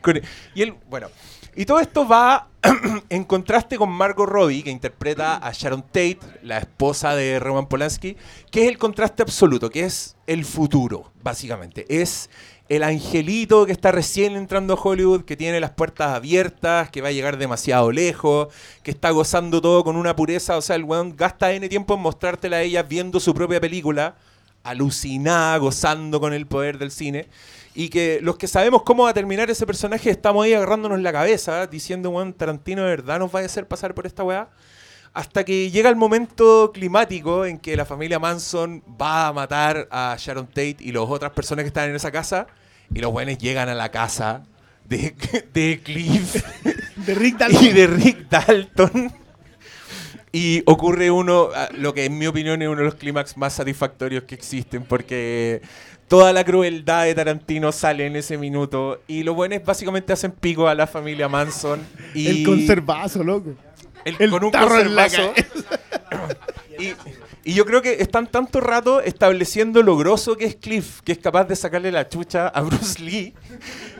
con- 0.00 0.20
y 0.54 0.62
él, 0.62 0.74
bueno. 0.88 1.08
Y 1.54 1.64
todo 1.66 1.78
esto 1.80 2.08
va 2.08 2.48
en 3.10 3.24
contraste 3.24 3.76
con 3.76 3.90
Margot 3.90 4.26
Robbie, 4.28 4.62
que 4.62 4.70
interpreta 4.70 5.36
a 5.36 5.52
Sharon 5.52 5.82
Tate, 5.82 6.18
la 6.42 6.58
esposa 6.58 7.14
de 7.14 7.38
Roman 7.38 7.66
Polanski, 7.66 8.16
que 8.50 8.62
es 8.64 8.68
el 8.68 8.78
contraste 8.78 9.22
absoluto, 9.22 9.68
que 9.70 9.84
es 9.84 10.16
el 10.26 10.44
futuro, 10.44 11.12
básicamente. 11.22 11.84
Es 11.88 12.28
el 12.68 12.82
angelito 12.82 13.64
que 13.64 13.72
está 13.72 13.92
recién 13.92 14.34
entrando 14.34 14.74
a 14.74 14.80
Hollywood, 14.80 15.24
que 15.24 15.36
tiene 15.36 15.60
las 15.60 15.70
puertas 15.70 16.12
abiertas, 16.12 16.90
que 16.90 17.00
va 17.00 17.08
a 17.08 17.12
llegar 17.12 17.38
demasiado 17.38 17.92
lejos, 17.92 18.48
que 18.82 18.90
está 18.90 19.10
gozando 19.10 19.60
todo 19.62 19.84
con 19.84 19.96
una 19.96 20.16
pureza. 20.16 20.56
O 20.56 20.62
sea, 20.62 20.76
el 20.76 20.84
weón 20.84 21.14
gasta 21.16 21.52
N 21.52 21.68
tiempo 21.68 21.94
en 21.94 22.00
mostrártela 22.00 22.56
a 22.56 22.62
ella 22.62 22.82
viendo 22.82 23.20
su 23.20 23.34
propia 23.34 23.60
película, 23.60 24.16
alucinada, 24.64 25.56
gozando 25.58 26.20
con 26.20 26.32
el 26.32 26.46
poder 26.46 26.78
del 26.78 26.90
cine. 26.90 27.28
Y 27.74 27.88
que 27.88 28.18
los 28.20 28.36
que 28.36 28.48
sabemos 28.48 28.82
cómo 28.82 29.04
va 29.04 29.10
a 29.10 29.14
terminar 29.14 29.48
ese 29.48 29.66
personaje 29.66 30.10
estamos 30.10 30.44
ahí 30.44 30.54
agarrándonos 30.54 30.98
la 31.00 31.12
cabeza, 31.12 31.66
diciendo, 31.68 32.10
weón, 32.10 32.32
Tarantino 32.32 32.82
de 32.82 32.88
verdad 32.88 33.20
nos 33.20 33.32
va 33.32 33.40
a 33.40 33.44
hacer 33.44 33.68
pasar 33.68 33.94
por 33.94 34.06
esta 34.06 34.24
weá. 34.24 34.48
Hasta 35.16 35.44
que 35.46 35.70
llega 35.70 35.88
el 35.88 35.96
momento 35.96 36.72
climático 36.74 37.46
en 37.46 37.58
que 37.58 37.74
la 37.74 37.86
familia 37.86 38.18
Manson 38.18 38.82
va 39.00 39.28
a 39.28 39.32
matar 39.32 39.88
a 39.90 40.14
Sharon 40.18 40.46
Tate 40.46 40.76
y 40.80 40.92
las 40.92 41.04
otras 41.04 41.32
personas 41.32 41.62
que 41.62 41.68
están 41.68 41.88
en 41.88 41.96
esa 41.96 42.12
casa. 42.12 42.46
Y 42.94 43.00
los 43.00 43.10
buenos 43.10 43.38
llegan 43.38 43.70
a 43.70 43.74
la 43.74 43.90
casa 43.90 44.42
de, 44.84 45.14
de 45.54 45.80
Cliff 45.82 46.44
De 46.96 47.14
Rick 47.14 47.38
Dalton. 47.38 47.64
y 47.64 47.72
de 47.72 47.86
Rick 47.86 48.28
Dalton. 48.28 49.12
Y 50.32 50.62
ocurre 50.66 51.10
uno, 51.10 51.48
ah, 51.54 51.70
lo 51.72 51.94
que 51.94 52.04
en 52.04 52.18
mi 52.18 52.26
opinión 52.26 52.60
es 52.60 52.68
uno 52.68 52.80
de 52.80 52.84
los 52.84 52.96
clímax 52.96 53.38
más 53.38 53.54
satisfactorios 53.54 54.24
que 54.24 54.34
existen, 54.34 54.84
porque 54.84 55.62
toda 56.08 56.34
la 56.34 56.44
crueldad 56.44 57.04
de 57.04 57.14
Tarantino 57.14 57.72
sale 57.72 58.04
en 58.04 58.16
ese 58.16 58.36
minuto. 58.36 59.00
Y 59.08 59.22
los 59.22 59.34
buenos 59.34 59.64
básicamente 59.64 60.12
hacen 60.12 60.32
pico 60.32 60.68
a 60.68 60.74
la 60.74 60.86
familia 60.86 61.26
Manson. 61.26 61.80
Y 62.12 62.26
El 62.26 62.44
conservazo, 62.44 63.24
loco. 63.24 63.54
El- 64.06 64.16
el 64.18 64.30
con 64.30 64.44
un 64.44 64.50
tarro 64.50 64.78
en 64.80 64.94
la 64.94 65.08
y, 66.78 66.94
y 67.44 67.54
yo 67.54 67.64
creo 67.64 67.82
que 67.82 67.94
están 68.02 68.26
tanto 68.26 68.60
rato 68.60 69.00
estableciendo 69.00 69.82
lo 69.82 69.96
grosso 69.96 70.36
que 70.36 70.44
es 70.46 70.56
Cliff, 70.56 71.00
que 71.02 71.12
es 71.12 71.18
capaz 71.18 71.44
de 71.44 71.56
sacarle 71.56 71.92
la 71.92 72.08
chucha 72.08 72.48
a 72.48 72.60
Bruce 72.62 73.00
Lee, 73.02 73.34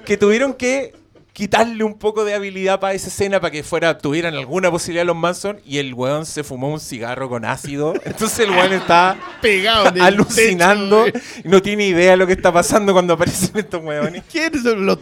que 0.05 0.17
tuvieron 0.17 0.55
que 0.55 0.95
quitarle 1.33 1.85
un 1.85 1.99
poco 1.99 2.25
de 2.25 2.33
habilidad 2.35 2.81
para 2.81 2.95
esa 2.95 3.09
escena 3.09 3.41
para 3.41 3.51
que 3.51 3.63
fuera 3.63 3.99
tuvieran 3.99 4.33
alguna 4.35 4.71
posibilidad 4.71 5.05
los 5.05 5.17
Manson 5.17 5.61
y 5.67 5.77
el 5.79 5.93
weón 5.93 6.25
se 6.25 6.43
fumó 6.43 6.73
un 6.73 6.81
cigarro 6.81 7.29
con 7.29 7.45
ácido. 7.45 7.93
Entonces 8.07 8.39
el 8.41 8.51
weón 8.53 8.73
está 8.73 9.19
Pegado 9.43 9.93
alucinando 10.03 11.05
techo, 11.05 11.19
y 11.45 11.49
no 11.49 11.61
tiene 11.61 11.89
idea 11.89 12.13
de 12.13 12.17
lo 12.17 12.27
que 12.27 12.33
está 12.33 12.53
pasando 12.53 12.95
cuando 12.95 13.13
aparecen 13.15 13.51
estos 13.59 13.85
weones. 13.85 14.23
¿Quiénes 14.33 14.63
son 14.63 14.87
los, 14.87 14.99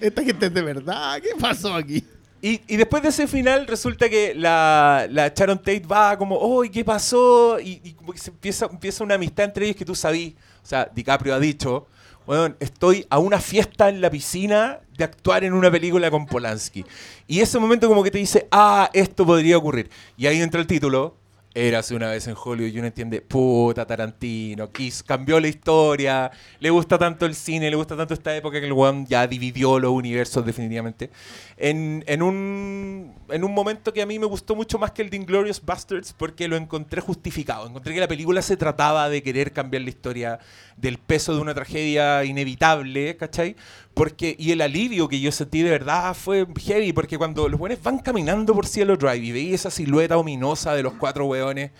esta 0.00 0.22
gente 0.24 0.46
es 0.46 0.54
de 0.54 0.62
verdad? 0.62 1.20
¿Qué 1.22 1.30
pasó 1.40 1.72
aquí? 1.74 2.04
Y, 2.42 2.60
y 2.66 2.76
después 2.76 3.02
de 3.02 3.10
ese 3.10 3.26
final 3.26 3.66
resulta 3.66 4.08
que 4.08 4.34
la, 4.34 5.06
la 5.10 5.28
Sharon 5.28 5.58
Tate 5.58 5.80
va 5.80 6.16
como, 6.16 6.36
oh, 6.36 6.64
¿y 6.64 6.70
qué 6.70 6.84
pasó? 6.84 7.60
Y, 7.60 7.80
y 7.84 7.92
como 7.92 8.12
que 8.12 8.18
se 8.18 8.30
empieza, 8.30 8.66
empieza 8.66 9.04
una 9.04 9.16
amistad 9.16 9.44
entre 9.44 9.66
ellos 9.66 9.76
que 9.76 9.84
tú 9.84 9.94
sabís. 9.94 10.34
O 10.62 10.66
sea, 10.66 10.90
DiCaprio 10.94 11.34
ha 11.34 11.38
dicho, 11.38 11.86
bueno, 12.26 12.54
estoy 12.60 13.06
a 13.10 13.18
una 13.18 13.40
fiesta 13.40 13.88
en 13.88 14.00
la 14.00 14.10
piscina 14.10 14.80
de 14.96 15.04
actuar 15.04 15.44
en 15.44 15.52
una 15.52 15.70
película 15.70 16.10
con 16.10 16.26
Polanski. 16.26 16.84
Y 17.26 17.40
ese 17.40 17.58
momento 17.58 17.88
como 17.88 18.02
que 18.02 18.10
te 18.10 18.18
dice, 18.18 18.46
ah, 18.50 18.88
esto 18.92 19.26
podría 19.26 19.58
ocurrir. 19.58 19.90
Y 20.16 20.26
ahí 20.26 20.40
entra 20.40 20.60
el 20.60 20.66
título, 20.66 21.16
Érase 21.52 21.96
una 21.96 22.08
vez 22.08 22.28
en 22.28 22.36
Hollywood 22.40 22.72
y 22.72 22.78
uno 22.78 22.86
entiende, 22.86 23.22
puta 23.22 23.84
Tarantino, 23.84 24.70
Kiss 24.70 25.02
cambió 25.02 25.40
la 25.40 25.48
historia, 25.48 26.30
le 26.60 26.70
gusta 26.70 26.96
tanto 26.96 27.26
el 27.26 27.34
cine, 27.34 27.68
le 27.68 27.74
gusta 27.74 27.96
tanto 27.96 28.14
esta 28.14 28.36
época 28.36 28.60
que 28.60 28.66
el 28.66 28.72
weón 28.72 29.04
ya 29.04 29.26
dividió 29.26 29.80
los 29.80 29.90
universos 29.90 30.46
definitivamente. 30.46 31.10
En, 31.56 32.04
en, 32.06 32.22
un, 32.22 33.16
en 33.30 33.42
un 33.42 33.52
momento 33.52 33.92
que 33.92 34.00
a 34.00 34.06
mí 34.06 34.20
me 34.20 34.26
gustó 34.26 34.54
mucho 34.54 34.78
más 34.78 34.92
que 34.92 35.02
el 35.02 35.10
de 35.10 35.16
Inglorious 35.16 35.60
Bastards 35.64 36.12
porque 36.12 36.46
lo 36.46 36.54
encontré 36.56 37.00
justificado. 37.00 37.66
Encontré 37.66 37.94
que 37.94 38.00
la 38.00 38.08
película 38.08 38.42
se 38.42 38.56
trataba 38.56 39.08
de 39.08 39.20
querer 39.20 39.52
cambiar 39.52 39.82
la 39.82 39.90
historia 39.90 40.38
del 40.80 40.98
peso 40.98 41.34
de 41.34 41.40
una 41.40 41.54
tragedia 41.54 42.24
inevitable, 42.24 43.16
¿cachai? 43.16 43.56
Porque, 43.94 44.36
y 44.38 44.52
el 44.52 44.60
alivio 44.60 45.08
que 45.08 45.20
yo 45.20 45.30
sentí 45.32 45.62
de 45.62 45.70
verdad 45.70 46.14
fue 46.14 46.46
heavy, 46.60 46.92
porque 46.92 47.18
cuando 47.18 47.48
los 47.48 47.58
buenos 47.58 47.82
van 47.82 47.98
caminando 47.98 48.54
por 48.54 48.66
Cielo 48.66 48.96
Drive 48.96 49.24
y 49.26 49.32
veis 49.32 49.54
esa 49.54 49.70
silueta 49.70 50.16
ominosa 50.16 50.74
de 50.74 50.82
los 50.82 50.94
cuatro 50.94 51.26
weones, 51.26 51.70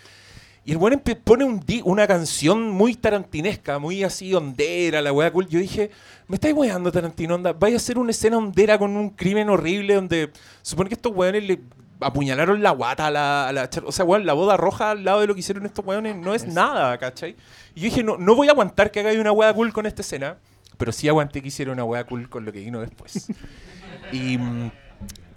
y 0.63 0.73
el 0.73 0.79
empe- 0.79 1.17
pone 1.17 1.45
un 1.45 1.65
una 1.85 2.07
canción 2.07 2.69
muy 2.69 2.95
tarantinesca, 2.95 3.79
muy 3.79 4.05
así 4.05 4.35
hondera, 4.35 5.01
la 5.01 5.11
wea 5.11 5.33
cool. 5.33 5.49
Yo 5.49 5.59
dije, 5.59 5.91
me 6.29 6.35
estáis 6.35 6.55
weando, 6.55 6.93
Tarantino, 6.93 7.35
onda. 7.35 7.55
Vaya 7.55 7.77
a 7.77 7.79
hacer 7.79 7.97
una 7.99 8.11
escena 8.11 8.37
hondera 8.37 8.79
con 8.79 8.95
un 8.95 9.09
crimen 9.11 9.49
horrible 9.49 9.95
donde 9.95 10.31
supone 10.61 10.91
que 10.91 10.95
estos 10.97 11.17
weones 11.17 11.45
le 11.45 11.61
apuñalaron 12.01 12.63
la 12.63 12.71
guata 12.71 13.07
a 13.07 13.11
la, 13.11 13.49
a 13.49 13.53
la 13.53 13.71
O 13.85 13.93
sea, 13.93 14.05
weón, 14.05 14.27
la 14.27 14.33
boda 14.33 14.57
roja 14.57 14.91
al 14.93 15.05
lado 15.05 15.21
de 15.21 15.27
lo 15.27 15.35
que 15.35 15.41
hicieron 15.41 15.67
estos 15.67 15.85
weones 15.85 16.17
no 16.17 16.35
es 16.35 16.47
nada, 16.47 16.97
¿cachai? 16.99 17.37
Y 17.75 17.81
yo 17.81 17.85
dije, 17.85 18.03
no, 18.03 18.17
no 18.17 18.35
voy 18.35 18.49
a 18.49 18.53
aguantar 18.53 18.91
que 18.91 19.01
hagáis 19.01 19.19
una 19.19 19.33
wea 19.33 19.53
cool 19.55 19.73
con 19.73 19.87
esta 19.87 20.03
escena, 20.03 20.37
pero 20.77 20.93
sí 20.93 21.09
aguanté 21.09 21.43
que 21.43 21.49
hiciera 21.49 21.73
una 21.73 21.85
wea 21.85 22.05
cool 22.05 22.29
con 22.29 22.45
lo 22.45 22.53
que 22.53 22.61
vino 22.61 22.81
después. 22.81 23.29
y 24.13 24.39
mm, 24.39 24.71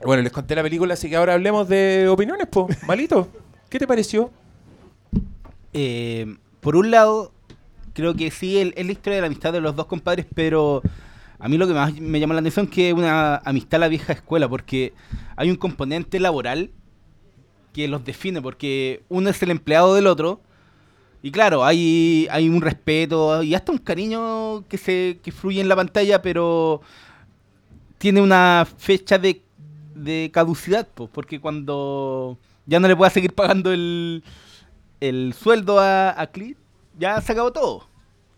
bueno, 0.06 0.24
les 0.24 0.32
conté 0.32 0.56
la 0.56 0.64
película, 0.64 0.94
así 0.96 1.10
que 1.10 1.16
ahora 1.16 1.34
hablemos 1.34 1.68
de 1.68 2.08
opiniones, 2.10 2.48
po. 2.48 2.68
Malito, 2.88 3.28
¿qué 3.70 3.80
te 3.80 3.88
pareció? 3.88 4.32
Eh, 5.74 6.38
por 6.62 6.76
un 6.76 6.92
lado, 6.92 7.32
creo 7.94 8.14
que 8.16 8.32
sí, 8.32 8.60
el- 8.60 8.74
es 8.78 8.86
la 8.86 8.92
historia 8.92 9.16
de 9.16 9.22
la 9.22 9.28
amistad 9.28 9.54
de 9.54 9.62
los 9.62 9.76
dos 9.76 9.86
compadres, 9.88 10.26
pero 10.34 10.82
a 11.44 11.50
mí 11.50 11.58
lo 11.58 11.68
que 11.68 11.74
más 11.74 12.00
me 12.00 12.22
llama 12.22 12.36
la 12.36 12.40
atención 12.40 12.68
es 12.68 12.72
que 12.72 12.88
es 12.88 12.94
una 12.94 13.36
amistad 13.44 13.76
a 13.76 13.80
la 13.82 13.88
vieja 13.90 14.14
escuela, 14.14 14.48
porque 14.48 14.94
hay 15.36 15.50
un 15.50 15.58
componente 15.58 16.18
laboral 16.22 16.72
que 17.74 17.90
los 17.90 18.06
define, 18.06 18.42
porque 18.42 19.04
uno 19.10 19.30
es 19.30 19.44
el 19.44 19.52
empleado 19.52 19.94
del 19.94 20.08
otro, 20.08 20.40
y 21.22 21.32
claro, 21.32 21.66
hay, 21.66 22.30
hay 22.32 22.48
un 22.48 22.62
respeto 22.62 23.44
y 23.44 23.56
hasta 23.56 23.74
un 23.74 23.78
cariño 23.78 24.66
que 24.70 24.78
se 24.78 25.20
que 25.22 25.34
fluye 25.34 25.60
en 25.60 25.68
la 25.68 25.76
pantalla, 25.76 26.22
pero 26.22 26.80
tiene 27.98 28.22
una 28.22 28.66
fecha 28.78 29.18
de, 29.18 29.42
de 29.96 30.32
caducidad, 30.34 30.88
pues, 30.94 31.10
porque 31.12 31.42
cuando 31.42 32.38
ya 32.66 32.80
no 32.80 32.88
le 32.88 32.96
pueda 32.96 33.12
seguir 33.12 33.34
pagando 33.34 33.74
el, 33.74 34.24
el 35.02 35.34
sueldo 35.34 35.78
a, 35.78 36.22
a 36.22 36.28
Clint, 36.28 36.58
ya 36.98 37.20
se 37.20 37.34
acabó 37.34 37.52
todo. 37.52 37.93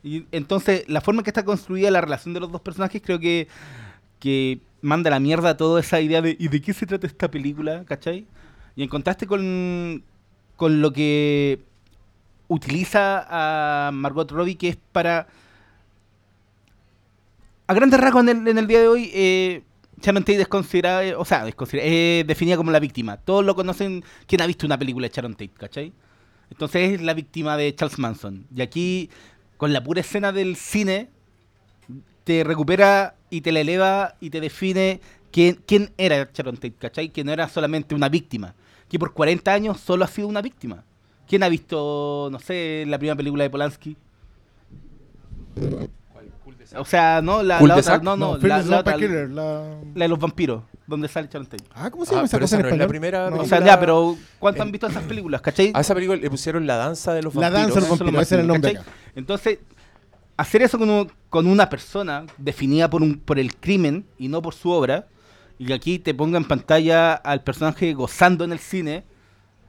Y 0.05 0.27
entonces, 0.31 0.87
la 0.87 1.01
forma 1.01 1.21
en 1.21 1.23
que 1.23 1.31
está 1.31 1.43
construida 1.43 1.89
la 1.89 1.99
relación 1.99 2.35
de 2.35 2.39
los 2.39 2.51
dos 2.51 2.61
personajes, 2.61 3.01
creo 3.03 3.19
que, 3.19 3.47
que 4.19 4.59
manda 4.81 5.09
a 5.09 5.11
la 5.11 5.19
mierda 5.19 5.57
toda 5.57 5.79
esa 5.79 5.99
idea 5.99 6.21
de 6.21 6.37
¿y 6.39 6.47
de 6.47 6.61
qué 6.61 6.73
se 6.73 6.85
trata 6.85 7.07
esta 7.07 7.31
película? 7.31 7.83
¿Cachai? 7.85 8.27
Y 8.75 8.83
en 8.83 8.89
contraste 8.89 9.25
con, 9.25 10.03
con 10.57 10.79
lo 10.79 10.93
que 10.93 11.59
utiliza 12.47 13.25
a 13.27 13.91
Margot 13.91 14.29
Robbie, 14.29 14.55
que 14.55 14.69
es 14.69 14.77
para. 14.91 15.27
A 17.65 17.73
grandes 17.73 17.99
rasgos 17.99 18.21
en 18.27 18.29
el, 18.29 18.47
en 18.47 18.59
el 18.59 18.67
día 18.67 18.81
de 18.81 18.87
hoy, 18.87 19.09
eh, 19.11 19.63
Sharon 19.99 20.23
Tate 20.23 20.41
es 20.41 20.47
considerada, 20.47 21.03
eh, 21.03 21.15
o 21.15 21.25
sea, 21.25 21.47
es 21.47 21.55
eh, 21.73 22.23
definida 22.27 22.57
como 22.57 22.69
la 22.69 22.79
víctima. 22.79 23.17
Todos 23.17 23.43
lo 23.43 23.55
conocen, 23.55 24.03
quien 24.27 24.39
ha 24.41 24.45
visto 24.45 24.67
una 24.67 24.77
película 24.77 25.07
de 25.07 25.15
Sharon 25.15 25.33
Tate, 25.33 25.49
¿cachai? 25.57 25.91
Entonces 26.51 26.93
es 26.93 27.01
la 27.01 27.15
víctima 27.15 27.57
de 27.57 27.73
Charles 27.73 27.97
Manson. 27.97 28.45
Y 28.55 28.61
aquí, 28.61 29.09
con 29.57 29.73
la 29.73 29.83
pura 29.83 30.01
escena 30.01 30.31
del 30.31 30.55
cine, 30.55 31.09
te 32.23 32.43
recupera 32.43 33.15
y 33.29 33.41
te 33.41 33.51
la 33.51 33.61
eleva 33.61 34.15
y 34.19 34.29
te 34.29 34.41
define 34.41 34.99
quién, 35.31 35.61
quién 35.65 35.93
era 35.97 36.29
Sharon 36.33 36.55
Tate, 36.55 36.73
¿cachai? 36.73 37.09
Que 37.09 37.23
no 37.23 37.31
era 37.31 37.47
solamente 37.47 37.95
una 37.95 38.09
víctima. 38.09 38.55
Que 38.89 38.99
por 38.99 39.13
40 39.13 39.53
años 39.53 39.79
solo 39.79 40.05
ha 40.05 40.07
sido 40.07 40.27
una 40.27 40.41
víctima. 40.41 40.83
¿Quién 41.27 41.43
ha 41.43 41.49
visto, 41.49 42.29
no 42.31 42.39
sé, 42.39 42.85
la 42.87 42.97
primera 42.97 43.15
película 43.15 43.43
de 43.43 43.49
Polanski? 43.49 43.97
O 46.77 46.85
sea, 46.85 47.21
no, 47.21 47.43
la, 47.43 47.59
¿Cul 47.59 47.69
la 47.69 47.75
otra, 47.77 47.97
no, 47.99 48.15
no, 48.17 48.37
la, 48.37 48.61
la 48.63 48.79
otra, 48.79 48.95
Killer, 48.95 49.29
la... 49.29 49.77
la 49.93 50.03
de 50.05 50.07
los 50.07 50.17
vampiros, 50.19 50.63
donde 50.87 51.07
sale 51.07 51.27
Sharon 51.31 51.45
Tate. 51.47 51.63
Ah, 51.73 51.89
¿cómo 51.91 52.05
se 52.05 52.11
Ah, 52.11 52.15
llama 52.17 52.25
esa 52.25 52.37
pero 52.37 52.43
cosa 52.45 52.55
esa 52.57 52.61
en 52.63 52.69
no 52.69 52.75
es 52.75 52.79
la 52.79 52.87
primera 52.87 53.29
No. 53.29 53.37
O 53.41 53.45
sea, 53.45 53.63
ya, 53.63 53.79
pero 53.79 54.15
¿cuántos 54.39 54.61
han 54.61 54.71
visto 54.71 54.87
esas 54.87 55.03
películas, 55.03 55.41
cachai? 55.41 55.71
A 55.75 55.81
esa 55.81 55.93
película 55.93 56.19
le 56.19 56.29
pusieron 56.29 56.65
la 56.65 56.75
danza 56.77 57.13
de 57.13 57.21
los 57.23 57.35
La 57.35 57.49
vampiros. 57.49 57.61
danza 57.75 57.79
de 57.81 57.89
los 57.89 57.99
vampiros, 57.99 58.21
ese 58.23 58.35
era 58.35 58.41
el 58.41 58.47
nombre. 58.47 58.79
Entonces, 59.15 59.59
hacer 60.37 60.61
eso 60.63 60.77
con, 60.79 60.89
un- 60.89 61.11
con 61.29 61.47
una 61.47 61.69
persona 61.69 62.25
definida 62.37 62.89
por, 62.89 63.01
un, 63.03 63.19
por 63.19 63.37
el 63.39 63.55
crimen 63.55 64.05
y 64.17 64.27
no 64.27 64.41
por 64.41 64.53
su 64.53 64.69
obra, 64.71 65.07
y 65.57 65.65
que 65.67 65.73
aquí 65.73 65.99
te 65.99 66.13
ponga 66.13 66.37
en 66.37 66.45
pantalla 66.45 67.13
al 67.13 67.41
personaje 67.43 67.93
gozando 67.93 68.43
en 68.43 68.51
el 68.51 68.59
cine 68.59 69.03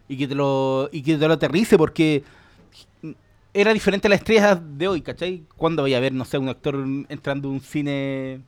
y 0.08 0.16
que 0.16 0.26
te 0.26 0.34
lo, 0.34 0.88
y 0.92 1.02
que 1.02 1.16
te 1.16 1.28
lo 1.28 1.34
aterrice, 1.34 1.76
porque 1.78 2.24
era 3.56 3.72
diferente 3.72 4.06
a 4.06 4.10
las 4.10 4.20
estrellas 4.20 4.60
de 4.62 4.86
hoy, 4.86 5.00
¿cachai? 5.00 5.44
¿Cuándo 5.56 5.82
voy 5.82 5.94
a 5.94 6.00
ver, 6.00 6.12
no 6.12 6.26
sé, 6.26 6.36
un 6.36 6.50
actor 6.50 6.76
entrando 7.08 7.48
a 7.48 7.52
un 7.52 7.60
cine 7.60 8.42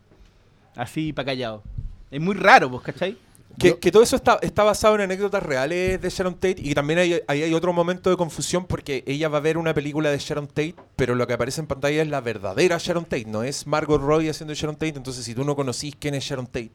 así 0.76 1.14
para 1.14 1.26
callado? 1.26 1.62
Es 2.10 2.20
muy 2.20 2.34
raro, 2.34 2.70
pues, 2.70 2.82
¿cachai? 2.82 3.16
Que, 3.58 3.78
que 3.78 3.90
todo 3.90 4.02
eso 4.02 4.14
está, 4.14 4.38
está 4.42 4.62
basado 4.62 4.94
en 4.94 5.00
anécdotas 5.00 5.42
reales 5.42 6.00
de 6.00 6.10
Sharon 6.10 6.34
Tate 6.34 6.56
y 6.58 6.74
también 6.74 7.00
hay, 7.00 7.20
ahí 7.26 7.42
hay 7.42 7.54
otro 7.54 7.72
momento 7.72 8.08
de 8.08 8.16
confusión 8.16 8.66
porque 8.66 9.02
ella 9.06 9.28
va 9.28 9.38
a 9.38 9.40
ver 9.40 9.58
una 9.58 9.74
película 9.74 10.10
de 10.10 10.18
Sharon 10.18 10.46
Tate, 10.46 10.76
pero 10.94 11.16
lo 11.16 11.26
que 11.26 11.32
aparece 11.32 11.62
en 11.62 11.66
pantalla 11.66 12.02
es 12.02 12.08
la 12.08 12.20
verdadera 12.20 12.78
Sharon 12.78 13.04
Tate, 13.04 13.24
no 13.24 13.42
es 13.42 13.66
Margot 13.66 14.00
Robbie 14.00 14.30
haciendo 14.30 14.54
Sharon 14.54 14.76
Tate, 14.76 14.96
entonces 14.96 15.24
si 15.24 15.34
tú 15.34 15.42
no 15.42 15.56
conocís 15.56 15.96
quién 15.98 16.14
es 16.14 16.22
Sharon 16.22 16.46
Tate, 16.46 16.70